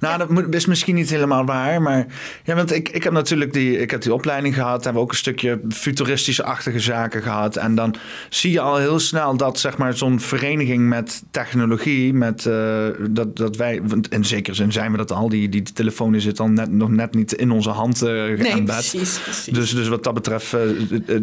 nou, 0.00 0.34
ja. 0.34 0.42
dat 0.42 0.54
is 0.54 0.66
misschien 0.66 0.94
niet 0.94 1.10
helemaal 1.10 1.44
waar, 1.44 1.82
maar 1.82 2.06
ja, 2.44 2.54
want 2.54 2.72
ik, 2.72 2.88
ik 2.88 3.02
heb 3.02 3.12
natuurlijk 3.12 3.52
die, 3.52 3.78
ik 3.78 3.90
heb 3.90 4.02
die 4.02 4.14
opleiding 4.14 4.54
gehad, 4.54 4.84
hebben 4.84 5.02
ook 5.02 5.10
een 5.10 5.16
stukje 5.16 5.60
futuristische-achtige 5.68 6.80
zaken 6.80 7.22
gehad. 7.22 7.56
En 7.56 7.74
dan 7.74 7.94
zie 8.28 8.52
je 8.52 8.60
al 8.60 8.76
heel 8.76 8.98
snel 8.98 9.36
dat, 9.36 9.58
zeg 9.58 9.76
maar, 9.76 9.96
zo'n 9.96 10.20
vereniging 10.20 10.88
met 10.88 11.22
technologie, 11.30 12.14
met 12.14 12.44
uh, 12.44 12.86
dat, 13.10 13.36
dat 13.36 13.56
wij, 13.56 13.80
want 13.82 14.08
in 14.12 14.24
zekere 14.24 14.56
zin 14.56 14.72
zijn 14.72 14.90
we 14.90 14.96
dat 14.96 15.12
al, 15.12 15.28
die, 15.28 15.48
die 15.48 15.62
telefoon 15.62 16.20
zit 16.20 16.40
al 16.40 16.48
net, 16.48 16.70
nog 16.70 16.90
net 16.90 17.14
niet 17.14 17.32
in 17.32 17.50
onze 17.50 17.70
hand 17.70 18.02
uh, 18.02 18.08
nee, 18.08 18.62
precies, 18.62 19.18
precies. 19.18 19.54
Dus, 19.54 19.70
dus 19.70 19.88
wat 19.88 20.04
dat 20.04 20.14
betreft, 20.14 20.54
uh, 20.54 20.60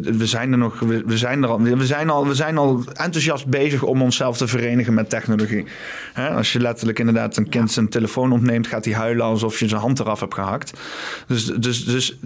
we 0.01 0.25
zijn 0.25 0.51
er 0.51 0.57
nog, 0.57 0.79
we, 0.79 1.03
we 1.05 1.17
zijn 1.17 1.43
er 1.43 1.49
al, 1.49 1.61
we 1.61 1.87
zijn 1.89 2.09
al, 2.09 2.27
we 2.27 2.35
zijn 2.35 2.57
al 2.57 2.83
enthousiast 2.93 3.47
bezig 3.47 3.83
om 3.83 4.01
onszelf 4.01 4.37
te 4.37 4.47
verenigen 4.47 4.93
met 4.93 5.09
technologie. 5.09 5.65
als 6.35 6.53
je 6.53 6.59
letterlijk 6.59 6.99
inderdaad 6.99 7.37
een 7.37 7.49
kind 7.49 7.71
zijn 7.71 7.89
telefoon 7.89 8.31
ontneemt, 8.31 8.67
gaat 8.67 8.85
hij 8.85 8.93
huilen 8.93 9.25
alsof 9.25 9.59
je 9.59 9.67
zijn 9.67 9.81
hand 9.81 9.99
eraf 9.99 10.19
hebt 10.19 10.33
gehakt. 10.33 10.73
Dus, 11.27 11.45
dus, 11.45 11.85
dus 11.85 12.17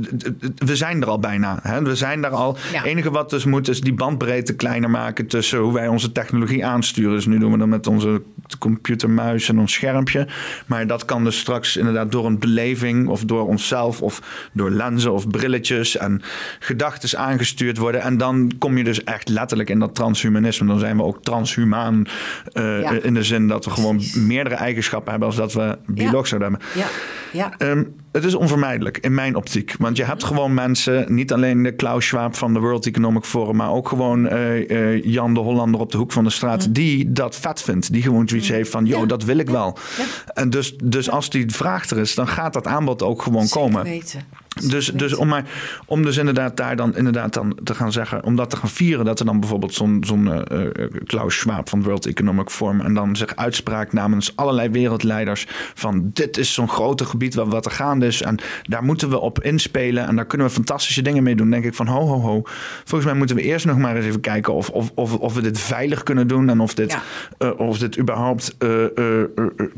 we 0.55 0.75
zijn 0.75 1.01
er 1.01 1.07
al 1.07 1.19
bijna. 1.19 1.81
We 1.83 1.95
zijn 1.95 2.21
daar 2.21 2.31
al. 2.31 2.57
Het 2.59 2.83
enige 2.83 3.11
wat 3.11 3.29
dus 3.29 3.45
moet, 3.45 3.67
is 3.67 3.81
die 3.81 3.93
bandbreedte 3.93 4.55
kleiner 4.55 4.89
maken 4.89 5.27
tussen 5.27 5.59
hoe 5.59 5.73
wij 5.73 5.87
onze 5.87 6.11
technologie 6.11 6.65
aansturen. 6.65 7.15
Dus 7.15 7.25
nu 7.25 7.37
doen 7.37 7.51
we 7.51 7.57
dat 7.57 7.67
met 7.67 7.87
onze 7.87 8.21
computermuis 8.59 9.49
en 9.49 9.59
ons 9.59 9.73
schermpje. 9.73 10.27
Maar 10.65 10.87
dat 10.87 11.05
kan 11.05 11.23
dus 11.23 11.39
straks 11.39 11.77
inderdaad 11.77 12.11
door 12.11 12.25
een 12.25 12.39
beleving 12.39 13.07
of 13.07 13.23
door 13.23 13.47
onszelf 13.47 14.01
of 14.01 14.21
door 14.53 14.71
lenzen 14.71 15.13
of 15.13 15.27
brilletjes 15.27 15.97
en 15.97 16.21
gedachten 16.59 17.01
aangestuurd 17.19 17.77
worden. 17.77 18.01
En 18.01 18.17
dan 18.17 18.51
kom 18.57 18.77
je 18.77 18.83
dus 18.83 19.03
echt 19.03 19.29
letterlijk 19.29 19.52
in 19.61 19.79
dat 19.79 19.95
transhumanisme. 19.95 20.67
Dan 20.67 20.79
zijn 20.79 20.97
we 20.97 21.03
ook 21.03 21.23
transhumaan 21.23 22.05
uh, 22.53 23.05
in 23.05 23.13
de 23.13 23.23
zin 23.23 23.47
dat 23.47 23.65
we 23.65 23.71
gewoon 23.71 24.01
meerdere 24.15 24.55
eigenschappen 24.55 25.09
hebben 25.11 25.27
als 25.29 25.37
dat 25.37 25.53
we 25.53 25.77
bioloog 25.85 26.27
zouden 26.27 26.51
hebben. 26.51 26.67
Ja. 26.75 26.87
Ja. 27.33 27.53
Um, 27.57 27.95
het 28.11 28.23
is 28.23 28.35
onvermijdelijk 28.35 28.97
in 28.97 29.13
mijn 29.13 29.35
optiek. 29.35 29.75
Want 29.79 29.97
je 29.97 30.03
hebt 30.03 30.23
gewoon 30.23 30.53
mensen, 30.53 31.13
niet 31.15 31.33
alleen 31.33 31.63
de 31.63 31.71
Klaus 31.75 32.05
Schwab 32.05 32.35
van 32.35 32.53
de 32.53 32.59
World 32.59 32.85
Economic 32.85 33.23
Forum, 33.23 33.55
maar 33.55 33.71
ook 33.71 33.87
gewoon 33.87 34.27
eh, 34.27 34.93
eh, 34.93 35.03
Jan 35.03 35.33
de 35.33 35.39
Hollander 35.39 35.79
op 35.81 35.91
de 35.91 35.97
hoek 35.97 36.11
van 36.11 36.23
de 36.23 36.29
straat, 36.29 36.75
die 36.75 37.11
dat 37.11 37.35
vet 37.35 37.61
vindt. 37.61 37.91
Die 37.91 38.01
gewoon 38.01 38.27
zoiets 38.27 38.49
heeft 38.49 38.69
van, 38.69 38.85
joh, 38.85 38.99
Ja. 38.99 39.05
dat 39.05 39.23
wil 39.23 39.37
ik 39.37 39.49
wel. 39.49 39.77
Ja. 39.97 40.03
En 40.33 40.49
dus, 40.49 40.77
dus 40.83 41.09
als 41.09 41.29
die 41.29 41.51
vraag 41.51 41.89
er 41.89 41.97
is, 41.97 42.15
dan 42.15 42.27
gaat 42.27 42.53
dat 42.53 42.67
aanbod 42.67 43.03
ook 43.03 43.21
gewoon 43.21 43.47
Zeker 43.47 43.61
komen. 43.61 43.83
weten. 43.83 44.21
Dus, 44.61 44.85
dus 44.93 45.13
om, 45.15 45.27
maar, 45.27 45.45
om 45.85 46.03
dus 46.03 46.17
inderdaad 46.17 46.57
daar 46.57 46.75
dan 46.75 46.95
inderdaad 46.95 47.33
dan 47.33 47.57
te 47.63 47.75
gaan 47.75 47.91
zeggen, 47.91 48.23
om 48.23 48.35
dat 48.35 48.49
te 48.49 48.55
gaan 48.57 48.69
vieren, 48.69 49.05
dat 49.05 49.19
er 49.19 49.25
dan 49.25 49.39
bijvoorbeeld 49.39 49.73
zo'n 49.73 50.03
zo'n 50.07 50.31
eh, 50.31 50.61
eh, 50.65 50.91
Klaus 51.05 51.37
Schwab 51.37 51.69
van 51.69 51.83
World 51.83 52.05
Economic 52.05 52.49
Forum 52.49 52.81
en 52.81 52.93
dan 52.93 53.15
zich 53.15 53.35
uitspraakt 53.35 53.93
namens 53.93 54.35
allerlei 54.35 54.69
wereldleiders 54.69 55.47
van 55.73 56.09
dit 56.13 56.37
is 56.37 56.53
zo'n 56.53 56.69
grote 56.69 57.05
gebied 57.05 57.35
waar 57.35 57.45
wat 57.47 57.65
er 57.65 57.71
gaande 57.71 58.05
is 58.05 58.21
en 58.21 58.37
daar 58.63 58.83
moeten 58.83 59.09
we 59.09 59.19
op 59.19 59.41
inspelen 59.43 60.07
en 60.07 60.15
daar 60.15 60.25
kunnen 60.25 60.47
we 60.47 60.53
fantastische 60.53 61.01
dingen 61.01 61.23
mee 61.23 61.35
doen. 61.35 61.49
denk 61.49 61.65
ik 61.65 61.73
van 61.73 61.87
ho 61.87 62.05
ho 62.07 62.19
ho. 62.19 62.41
Volgens 62.83 63.05
mij 63.09 63.13
moeten 63.17 63.35
we 63.35 63.41
eerst 63.41 63.65
nog 63.65 63.77
maar 63.77 63.95
eens 63.95 64.05
even 64.05 64.19
kijken 64.21 64.53
of, 64.53 64.69
of, 64.69 64.91
of, 64.95 65.13
of 65.17 65.33
we 65.33 65.41
dit 65.41 65.59
veilig 65.59 66.03
kunnen 66.03 66.27
doen 66.27 66.49
en 66.49 66.59
of 66.59 66.73
dit, 66.73 66.91
Ja. 66.91 67.01
eh, 67.37 67.59
of 67.59 67.77
dit 67.77 67.99
überhaupt, 67.99 68.55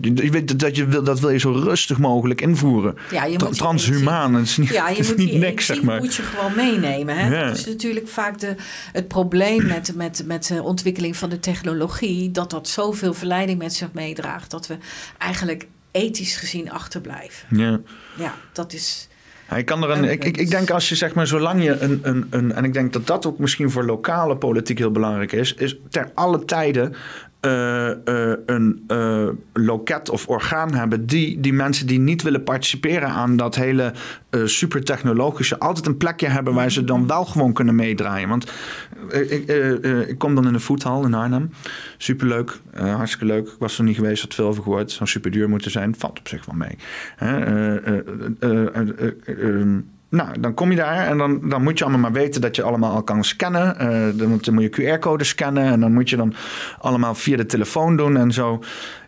je 0.02 0.30
weet 0.32 0.60
dat 0.60 0.76
je 0.76 0.86
wil, 0.86 1.04
dat 1.04 1.20
wil 1.20 1.30
je 1.30 1.38
zo 1.40 1.52
rustig 1.52 1.98
mogelijk 1.98 2.42
invoeren. 2.42 2.96
Ja, 3.12 3.26
je 3.26 3.38
Tra- 3.38 3.48
moet- 3.48 3.58
transhumaan, 3.58 4.34
het 4.34 4.46
is 4.46 4.58
niet, 4.58 4.65
Ja, 4.74 4.90
je 4.90 5.04
moet 5.04 5.18
niet 5.18 5.42
die 5.42 5.62
zeg 5.62 5.82
maar. 5.82 6.00
moet 6.00 6.16
je 6.16 6.22
gewoon 6.22 6.56
meenemen. 6.56 7.18
Hè? 7.18 7.40
Ja. 7.40 7.48
Dat 7.48 7.58
is 7.58 7.66
natuurlijk 7.66 8.08
vaak 8.08 8.40
de, 8.40 8.56
het 8.92 9.08
probleem 9.08 9.68
met, 9.68 9.96
met, 9.96 10.24
met 10.26 10.48
de 10.48 10.64
ontwikkeling 10.64 11.18
van 11.18 11.30
de 11.30 11.40
technologie. 11.40 12.32
Dat 12.32 12.50
dat 12.50 12.68
zoveel 12.68 13.14
verleiding 13.14 13.58
met 13.58 13.74
zich 13.74 13.92
meedraagt. 13.94 14.52
Dat 14.52 14.68
we 14.68 14.78
eigenlijk 15.18 15.68
ethisch 15.92 16.36
gezien 16.36 16.72
achterblijven. 16.72 17.58
Ja. 17.58 17.80
Ja, 18.18 18.34
dat 18.54 18.74
is... 18.74 19.08
Je 19.56 19.64
kan 19.64 19.84
er 19.84 19.90
een, 19.90 20.04
ik, 20.04 20.26
ik, 20.26 20.38
ik 20.38 20.50
denk 20.50 20.70
als 20.70 20.90
je 20.90 20.96
zeg 20.96 21.14
maar, 21.14 21.28
zolang 21.28 21.64
je 21.64 21.80
een, 21.80 22.00
een, 22.02 22.28
een. 22.30 22.52
En 22.52 22.64
ik 22.64 22.74
denk 22.74 22.94
dat 22.94 23.08
dat 23.08 23.26
ook 23.26 23.40
misschien 23.40 23.72
voor 23.72 23.86
lokale 23.86 24.38
politiek 24.38 24.78
heel 24.78 24.92
belangrijk 24.92 25.32
is. 25.32 25.54
Is 25.54 25.76
ter 25.90 26.12
alle 26.14 26.46
tijden 26.46 26.96
eh, 27.46 27.92
eh, 27.92 28.38
een 28.46 28.84
eh, 28.88 29.28
loket 29.54 30.10
of 30.10 30.28
orgaan 30.28 30.74
hebben. 30.74 31.06
Die, 31.06 31.40
die 31.40 31.54
mensen 31.54 31.88
die 31.88 32.00
niet 32.00 32.22
willen 32.22 32.44
participeren 32.44 33.10
aan 33.10 33.38
dat 33.38 33.56
hele 33.56 33.94
supertechnologische. 34.44 35.60
altijd 35.60 35.86
een 35.86 35.98
plekje 35.98 36.28
hebben 36.28 36.54
waar 36.54 36.72
ze 36.72 36.84
dan 36.84 37.08
wel 37.08 37.26
gewoon 37.26 37.54
kunnen 37.54 37.76
meedraaien. 37.76 38.30
Want 38.30 38.52
ik, 39.10 40.16
kom 40.18 40.36
dan 40.36 40.48
in 40.48 40.54
de 40.54 40.60
voethal 40.60 41.06
in 41.06 41.14
Arnhem. 41.14 41.50
Superleuk, 41.98 42.60
hartstikke 42.74 43.26
leuk. 43.26 43.48
Ik 43.48 43.56
was 43.60 43.78
er 43.78 43.84
niet 43.84 43.96
geweest, 43.96 44.22
had 44.22 44.34
veel 44.34 44.48
over 44.48 44.64
gehoord. 44.64 44.92
Zou 44.92 45.10
super 45.10 45.32
duur 45.32 45.50
moeten 45.50 45.72
zijn. 45.72 45.96
Valt 45.98 46.20
op 46.20 46.28
zich 46.28 46.46
wel 46.46 46.56
mee. 46.56 46.78
Hè, 47.16 47.40
eh, 50.10 50.20
eh, 50.20 50.26
eh, 50.26 50.28
eh, 50.28 50.28
eh, 50.28 50.30
eh, 50.30 50.36
nou, 50.36 50.40
dan 50.40 50.54
kom 50.54 50.70
je 50.72 50.76
daar 50.78 51.08
en 51.08 51.18
dan, 51.18 51.40
dan 51.50 51.64
moet 51.64 51.78
je 51.78 51.84
allemaal 51.84 52.02
maar 52.02 52.22
weten 52.22 52.42
dat 52.42 52.56
je 52.56 52.64
allemaal 52.64 52.94
al 52.96 53.04
kan 53.04 53.24
scannen. 53.24 53.80
Eh, 53.80 53.90
dan, 54.14 54.40
dan 54.42 54.54
moet 54.54 54.64
je 54.64 54.70
QR-code 54.98 55.24
scannen 55.24 55.64
en 55.64 55.80
dan 55.80 55.94
moet 55.94 56.10
je 56.10 56.16
dan 56.16 56.34
allemaal 56.80 57.16
via 57.16 57.38
de 57.38 57.46
telefoon 57.46 57.96
doen 57.98 58.18
en 58.18 58.32
zo. 58.32 58.60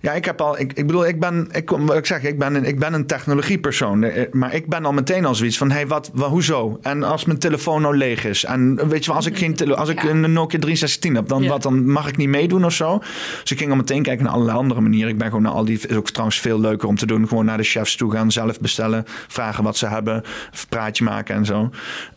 Ja, 0.02 0.14
ik 0.14 0.26
heb 0.26 0.42
al, 0.42 0.60
ik, 0.60 0.74
ik 0.74 0.88
bedoel, 0.88 1.08
ik 1.08 1.20
ben, 1.20 1.48
ik, 1.52 1.72
ik 1.72 2.06
zeg, 2.06 2.24
ik 2.24 2.40
ben, 2.40 2.56
een, 2.56 2.66
ik 2.66 2.80
ben 2.80 2.94
een 2.94 3.06
technologiepersoon. 3.06 4.04
Eh, 4.04 4.32
Maar 4.32 4.54
ik 4.54 4.68
ben 4.68 4.86
al 4.86 4.94
meteen 4.94 5.26
al 5.26 5.36
zoiets 5.36 5.58
van, 5.58 5.70
hé, 5.70 5.76
hey, 5.76 5.88
wat, 5.88 6.12
wat, 6.14 6.30
hoezo? 6.30 6.78
En 6.82 7.04
als 7.04 7.26
mijn 7.26 7.40
telefoon 7.40 7.82
nou 7.82 7.98
leeg 7.98 8.26
is 8.26 8.46
en 8.46 8.88
weet 8.90 9.00
je 9.02 9.08
wel, 9.08 9.16
als 9.16 9.26
ik, 9.26 9.38
geen 9.38 9.56
tele, 9.56 9.76
als 9.76 9.90
ik 9.90 10.02
Ja. 10.04 10.10
een 10.10 10.34
Nokia 10.34 10.60
6310 10.60 11.16
heb, 11.16 11.28
dan, 11.28 11.44
Ja. 11.44 11.50
wat, 11.50 11.62
dan 11.62 11.90
mag 11.92 12.08
ik 12.08 12.18
niet 12.18 12.30
meedoen 12.30 12.66
of 12.66 12.74
zo. 12.74 12.98
Dus 13.42 13.52
ik 13.52 13.58
ging 13.58 13.70
al 13.72 13.76
meteen 13.78 14.04
kijken 14.04 14.24
naar 14.26 14.34
allerlei 14.34 14.58
andere 14.58 14.82
manieren. 14.82 15.10
Ik 15.12 15.18
ben 15.18 15.28
gewoon 15.28 15.42
naar 15.44 15.52
al 15.52 15.66
die, 15.66 15.80
is 15.88 15.96
ook 15.96 16.10
trouwens 16.10 16.40
veel 16.40 16.60
leuker 16.60 16.88
om 16.88 16.96
te 16.96 17.06
doen. 17.06 17.28
Gewoon 17.28 17.46
naar 17.46 17.58
de 17.58 17.64
chefs 17.64 17.96
toe 17.96 18.12
gaan, 18.12 18.32
zelf 18.32 18.60
bestellen, 18.60 19.04
vragen 19.28 19.64
wat 19.64 19.78
ze 19.78 19.88
hebben, 19.88 20.16
een 20.16 20.24
praatje 20.88 21.04
maken 21.04 21.36
en 21.36 21.46
zo. 21.46 21.70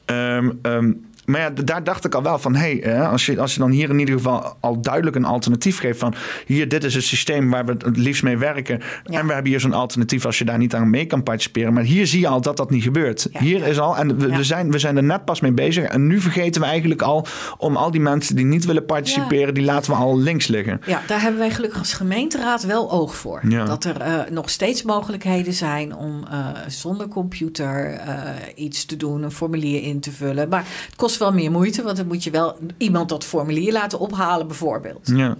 Ehm, 0.04 0.50
ehm, 0.62 0.92
maar 1.30 1.40
ja, 1.40 1.50
daar 1.50 1.84
dacht 1.84 2.04
ik 2.04 2.14
al 2.14 2.22
wel 2.22 2.38
van, 2.38 2.54
hé, 2.54 2.78
hey, 2.78 3.06
als, 3.06 3.26
je, 3.26 3.40
als 3.40 3.54
je 3.54 3.60
dan 3.60 3.70
hier 3.70 3.90
in 3.90 3.98
ieder 3.98 4.14
geval 4.14 4.56
al 4.60 4.80
duidelijk 4.80 5.16
een 5.16 5.24
alternatief 5.24 5.78
geeft 5.78 5.98
van, 5.98 6.14
hier, 6.46 6.68
dit 6.68 6.84
is 6.84 6.94
het 6.94 7.04
systeem 7.04 7.50
waar 7.50 7.64
we 7.64 7.72
het 7.72 7.96
liefst 7.96 8.22
mee 8.22 8.38
werken. 8.38 8.80
Ja. 9.04 9.18
En 9.18 9.26
we 9.26 9.32
hebben 9.32 9.50
hier 9.50 9.60
zo'n 9.60 9.72
alternatief 9.72 10.26
als 10.26 10.38
je 10.38 10.44
daar 10.44 10.58
niet 10.58 10.74
aan 10.74 10.90
mee 10.90 11.06
kan 11.06 11.22
participeren. 11.22 11.72
Maar 11.72 11.82
hier 11.82 12.06
zie 12.06 12.20
je 12.20 12.28
al 12.28 12.40
dat 12.40 12.56
dat 12.56 12.70
niet 12.70 12.82
gebeurt. 12.82 13.28
Ja. 13.32 13.40
Hier 13.40 13.66
is 13.66 13.78
al, 13.78 13.96
en 13.96 14.18
we, 14.18 14.44
zijn, 14.44 14.70
we 14.70 14.78
zijn 14.78 14.96
er 14.96 15.02
net 15.02 15.24
pas 15.24 15.40
mee 15.40 15.52
bezig. 15.52 15.84
En 15.84 16.06
nu 16.06 16.20
vergeten 16.20 16.60
we 16.60 16.66
eigenlijk 16.66 17.02
al 17.02 17.26
om 17.58 17.76
al 17.76 17.90
die 17.90 18.00
mensen 18.00 18.36
die 18.36 18.44
niet 18.44 18.64
willen 18.64 18.84
participeren, 18.84 19.54
die 19.54 19.64
laten 19.64 19.90
we 19.90 19.96
al 19.96 20.18
links 20.18 20.46
liggen. 20.46 20.80
Ja, 20.86 21.00
daar 21.06 21.20
hebben 21.20 21.40
wij 21.40 21.50
gelukkig 21.50 21.78
als 21.78 21.92
gemeenteraad 21.92 22.62
wel 22.62 22.90
oog 22.90 23.16
voor. 23.16 23.40
Dat 23.66 23.84
er 23.84 24.00
eh, 24.00 24.20
nog 24.30 24.50
steeds 24.50 24.82
mogelijkheden 24.82 25.52
zijn 25.52 25.96
om 25.96 26.24
eh, 26.30 26.46
zonder 26.66 27.08
computer 27.08 27.92
eh, 27.92 28.18
iets 28.54 28.84
te 28.84 28.96
doen, 28.96 29.22
een 29.22 29.30
formulier 29.30 29.82
in 29.82 30.00
te 30.00 30.12
vullen. 30.12 30.48
Maar 30.48 30.64
het 30.86 30.96
kost 30.96 31.18
wel 31.20 31.32
meer 31.32 31.50
moeite, 31.50 31.82
want 31.82 31.96
dan 31.96 32.06
moet 32.06 32.24
je 32.24 32.30
wel 32.30 32.58
iemand 32.78 33.08
dat 33.08 33.24
formulier 33.24 33.72
laten 33.72 33.98
ophalen, 33.98 34.46
bijvoorbeeld. 34.46 35.10
Ja. 35.14 35.36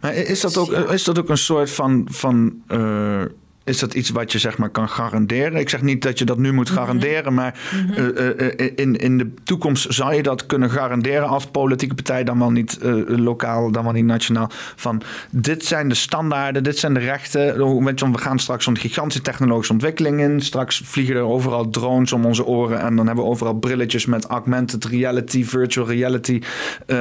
Maar 0.00 0.14
is 0.14 0.40
dat 0.40 0.56
ook, 0.56 0.70
is 0.72 1.04
dat 1.04 1.18
ook 1.18 1.28
een 1.28 1.38
soort 1.38 1.70
van. 1.70 2.08
van 2.10 2.62
eh, 2.66 3.22
is 3.64 3.78
dat 3.78 3.94
iets 3.94 4.10
wat 4.10 4.32
je 4.32 4.38
zeg 4.38 4.58
maar 4.58 4.68
kan 4.68 4.88
garanderen? 4.88 5.56
Ik 5.56 5.68
zeg 5.68 5.82
niet 5.82 6.02
dat 6.02 6.18
je 6.18 6.24
dat 6.24 6.38
nu 6.38 6.52
moet 6.52 6.70
garanderen, 6.70 7.34
maar 7.34 7.58
eh, 7.96 8.08
eh, 8.08 8.60
eh, 8.60 8.72
in, 8.76 8.96
in 8.96 9.18
de 9.18 9.34
toekomst 9.44 9.86
zou 9.88 10.14
je 10.14 10.22
dat 10.22 10.46
kunnen 10.46 10.70
garanderen 10.70 11.28
als 11.28 11.46
politieke 11.46 11.94
partij, 11.94 12.24
dan 12.24 12.38
wel 12.38 12.50
niet 12.50 12.78
lokaal, 13.06 13.70
dan 13.70 13.84
wel 13.84 13.92
niet 13.92 14.04
nationaal. 14.04 14.50
Van 14.76 15.02
dit 15.30 15.64
zijn 15.64 15.88
de 15.88 15.94
standaarden, 15.94 16.62
dit 16.62 16.78
zijn 16.78 16.94
de 16.94 17.00
rechten. 17.00 17.62
Oh, 17.62 17.84
Weet 17.84 18.00
je, 18.00 18.10
we 18.10 18.18
gaan 18.18 18.38
straks 18.38 18.64
zo'n 18.64 18.78
gigantische 18.78 19.22
technologische 19.22 19.72
ontwikkeling 19.72 20.20
in. 20.20 20.40
Straks 20.40 20.82
vliegen 20.84 21.16
er 21.16 21.22
overal 21.22 21.70
drones 21.70 22.12
om 22.12 22.24
onze 22.24 22.44
oren 22.44 22.80
en 22.80 22.96
dan 22.96 23.06
hebben 23.06 23.24
we 23.24 23.30
overal 23.30 23.54
brilletjes 23.54 24.06
met 24.06 24.24
augmented 24.24 24.84
reality, 24.84 25.44
virtual 25.44 25.86
reality, 25.86 26.42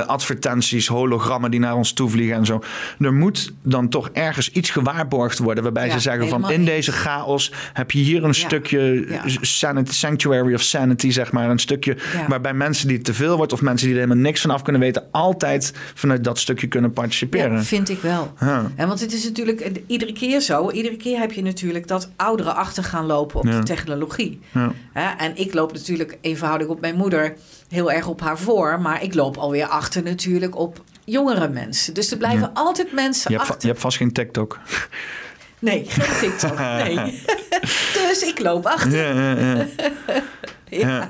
advertenties, 0.06 0.88
hologrammen 0.88 1.52
die 1.52 1.60
naar 1.60 1.76
ons 1.76 1.94
toe 1.94 2.10
vliegen 2.10 2.36
en 2.36 2.46
zo. 2.46 2.64
Er 3.00 3.14
moet 3.14 3.54
dan 3.62 3.90
toch 3.90 4.10
ergens 4.14 4.52
iets 4.52 4.70
gewaarborgd 4.70 5.40
worden 5.40 5.64
waarbij 5.64 5.88
Ja, 5.88 5.94
ze 5.94 6.00
zeggen 6.00 6.28
van 6.28 6.52
in 6.54 6.66
deze 6.66 6.92
chaos 6.92 7.52
heb 7.74 7.92
je 7.92 8.00
hier 8.00 8.24
een 8.24 8.34
stukje 8.34 9.06
sanity, 9.42 9.92
sanctuary 9.92 10.54
of 10.54 10.62
sanity, 10.62 11.10
zeg 11.12 11.32
maar. 11.32 11.50
Een 11.50 11.60
stukje 11.60 11.98
waarbij 12.28 12.54
mensen 12.54 12.88
die 12.88 13.02
te 13.02 13.14
veel 13.14 13.38
wordt 13.38 13.54
of 13.54 13.62
mensen 13.62 13.88
die 13.88 13.96
er 13.96 14.02
helemaal 14.04 14.24
niks 14.24 14.42
van 14.42 14.50
af 14.52 14.62
kunnen 14.62 14.82
weten, 14.82 15.08
altijd 15.12 15.74
vanuit 15.94 16.24
dat 16.24 16.40
stukje 16.40 16.68
kunnen 16.68 16.94
participeren. 16.94 17.52
Ja, 17.52 17.64
vind 17.64 17.90
ik 17.90 18.00
wel. 18.02 18.34
En 18.76 18.88
want 18.88 19.00
het 19.00 19.14
is 19.14 19.24
natuurlijk 19.24 19.72
iedere 19.88 20.14
keer 20.14 20.40
zo. 20.40 20.72
Iedere 20.72 20.98
keer 20.98 21.20
heb 21.20 21.32
je 21.32 21.42
natuurlijk 21.44 21.88
dat 21.88 22.10
ouderen 22.16 22.56
achter 22.56 22.84
gaan 22.84 23.06
lopen 23.06 23.40
op 23.40 23.46
de 23.52 23.64
technologie. 23.64 24.40
En 24.94 25.32
ik 25.38 25.54
loop 25.54 25.74
natuurlijk 25.74 26.18
eenvoudig 26.22 26.68
op 26.68 26.82
mijn 26.82 26.96
moeder 26.96 27.34
heel 27.70 27.92
erg 27.92 28.08
op 28.08 28.22
haar 28.22 28.38
voor. 28.40 28.82
Maar 28.82 29.04
ik 29.04 29.14
loop 29.14 29.38
alweer 29.38 29.66
achter 29.66 30.04
natuurlijk 30.04 30.58
op 30.58 30.84
jongere 31.06 31.48
mensen. 31.50 31.94
Dus 31.94 32.12
er 32.12 32.18
blijven 32.18 32.40
Ja. 32.42 32.52
altijd 32.54 32.94
mensen 32.94 33.32
Je, 33.32 33.38
va- 33.38 33.44
achter. 33.44 33.62
je 33.62 33.68
hebt 33.68 33.80
vast 33.80 33.98
geen 33.98 34.12
TikTok. 34.12 34.60
Nee, 35.64 35.86
geen 35.90 36.20
TikTok. 36.20 36.60
Nee. 36.60 37.24
dus 38.10 38.22
ik 38.22 38.40
loop 38.40 38.66
achter. 38.66 38.92
Ja, 38.92 39.34
ja, 39.34 39.56
ja. 39.56 39.68
Ja. 40.84 41.08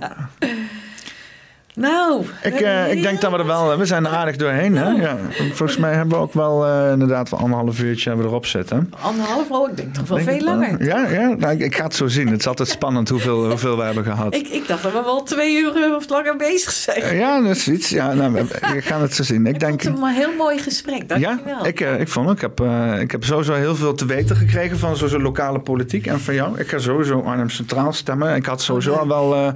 Nou, 1.76 2.26
Ik, 2.44 2.54
eh, 2.62 2.92
ik 2.92 3.02
denk 3.02 3.22
dat 3.22 3.32
we 3.32 3.38
er 3.38 3.46
wel... 3.46 3.78
We 3.78 3.86
zijn 3.86 4.06
er 4.06 4.12
aardig 4.12 4.36
doorheen, 4.36 4.76
hè? 4.78 4.90
Ja. 4.90 5.18
Volgens 5.54 5.78
mij 5.78 5.94
hebben 5.94 6.18
we 6.18 6.24
ook 6.24 6.34
wel 6.34 6.66
eh, 6.66 6.92
inderdaad 6.92 7.30
wel 7.30 7.40
anderhalf 7.40 7.80
uurtje 7.80 8.08
hebben 8.10 8.26
we 8.26 8.32
erop 8.32 8.46
zitten. 8.46 8.94
anderhalf 9.00 9.50
uur, 9.50 9.70
ik 9.70 9.78
denk 9.78 9.94
toch 9.94 10.08
wel 10.08 10.18
Denk 10.18 10.30
veel 10.30 10.38
ik 10.40 10.44
wel. 10.46 10.56
langer. 10.56 10.84
Ja, 10.86 11.08
ja 11.08 11.36
nou, 11.38 11.54
ik, 11.54 11.60
ik 11.60 11.76
ga 11.76 11.84
het 11.84 11.96
zo 11.96 12.08
zien. 12.08 12.28
Het 12.28 12.40
is 12.40 12.48
altijd 12.48 12.70
spannend 12.70 13.10
hoeveel, 13.10 13.50
hoeveel 13.50 13.78
we 13.78 13.84
hebben 13.84 14.04
gehad. 14.04 14.36
Ik, 14.36 14.48
ik 14.48 14.68
dacht 14.68 14.84
dat 14.84 14.92
we 14.92 15.02
wel 15.04 15.24
twee 15.24 15.58
uur 15.62 15.76
eh, 15.84 15.96
of 15.96 16.10
langer 16.10 16.36
bezig 16.36 16.72
zijn. 16.72 17.16
Ja, 17.16 17.42
dat 17.42 17.56
is 17.56 17.68
iets. 17.68 17.90
Ja, 17.90 18.14
nou, 18.14 18.32
we, 18.34 18.46
gaan 18.82 19.02
het 19.02 19.14
zo 19.16 19.24
zien. 19.24 19.46
Ik 19.46 19.54
Ik 19.54 19.60
denk... 19.60 19.82
vond 19.82 19.96
het 20.00 20.08
een 20.08 20.14
heel 20.14 20.34
mooi 20.38 20.58
gesprek. 20.58 21.10
Dankjewel. 21.10 21.40
Ja, 21.46 21.64
ik, 21.64 21.80
eh, 21.82 22.00
ik 22.00 22.08
vond 22.08 22.28
het. 22.30 22.36
Ik 22.36 22.42
heb, 22.42 22.62
ik 23.02 23.12
heb 23.12 23.24
sowieso 23.24 23.54
heel 23.54 23.76
veel 23.76 23.94
te 23.94 24.06
weten 24.06 24.36
gekregen 24.36 24.78
van 24.80 24.96
sowieso 24.96 25.20
lokale 25.20 25.60
politiek 25.60 26.08
en 26.08 26.20
van 26.20 26.34
jou. 26.34 26.60
Ik 26.60 26.68
ga 26.68 26.78
sowieso 26.80 27.20
Arnhem 27.22 27.50
Centraal 27.50 27.94
stemmen. 27.94 28.36
Ik 28.36 28.46
had 28.46 28.62
sowieso 28.62 28.92
Oh, 28.94 29.00
al 29.00 29.08
wel 29.08 29.36
Ja. 29.36 29.54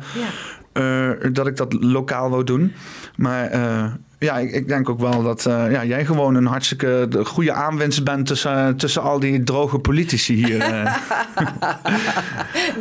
Eh, 0.78 1.32
dat 1.32 1.48
ik 1.48 1.58
dat 1.58 1.74
lokaal 1.74 2.30
wou 2.30 2.44
doen. 2.44 2.74
Maar 3.16 3.46
eh, 3.46 3.92
ja, 4.20 4.38
ik, 4.38 4.52
ik 4.52 4.68
denk 4.68 4.90
ook 4.90 5.00
wel 5.00 5.24
dat 5.24 5.46
eh, 5.46 5.72
ja, 5.72 5.86
jij 5.86 6.06
gewoon 6.06 6.36
een 6.36 6.46
hartstikke 6.46 7.06
de 7.10 7.26
goede 7.26 7.54
aanwinst 7.54 8.04
bent 8.04 8.26
tussen, 8.28 8.76
tussen 8.78 9.02
al 9.02 9.20
die 9.20 9.44
droge 9.44 9.80
politici 9.80 10.34
hier. 10.46 10.60
eh. 10.62 10.96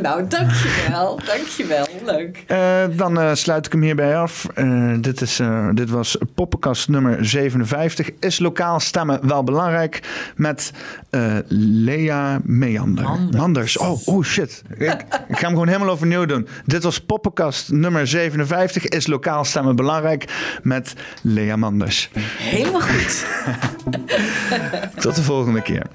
Nou, 0.02 0.26
dankjewel. 0.28 1.20
Dankjewel. 1.24 1.86
Leuk. 2.04 2.44
Eh, 2.46 2.84
dan 2.90 3.20
eh, 3.20 3.34
sluit 3.34 3.66
ik 3.66 3.72
hem 3.72 3.82
hierbij 3.82 4.16
af. 4.16 4.46
Eh, 4.54 4.92
dit, 5.00 5.20
is, 5.20 5.38
eh, 5.38 5.68
dit 5.74 5.90
was 5.90 6.16
Poppenkast 6.34 6.88
nummer 6.88 7.24
57. 7.26 8.10
Is 8.20 8.38
lokaal 8.38 8.80
stemmen 8.80 9.28
wel 9.28 9.44
belangrijk? 9.44 10.00
Met 10.36 10.72
eh, 11.10 11.36
Lea 11.48 12.38
Meander. 12.44 13.18
Manders. 13.30 13.78
Oh, 13.78 14.06
oh 14.06 14.24
shit. 14.24 14.62
Ik, 14.78 14.90
ik 15.28 15.36
ga 15.38 15.40
hem 15.40 15.48
gewoon 15.48 15.66
helemaal 15.68 15.88
overnieuw 15.88 16.24
doen. 16.24 16.48
Dit 16.64 16.82
was 16.82 17.00
Poppenkast 17.00 17.70
nummer 17.72 18.06
57. 18.06 18.84
Is 18.86 19.06
lokaal 19.06 19.44
stemmen 19.44 19.76
belangrijk? 19.76 20.24
Met 20.62 20.94
Lea 21.28 21.56
Manders. 21.56 22.10
Helemaal 22.38 22.80
goed. 22.80 23.26
Tot 25.02 25.14
de 25.14 25.22
volgende 25.22 25.62
keer. 25.62 25.86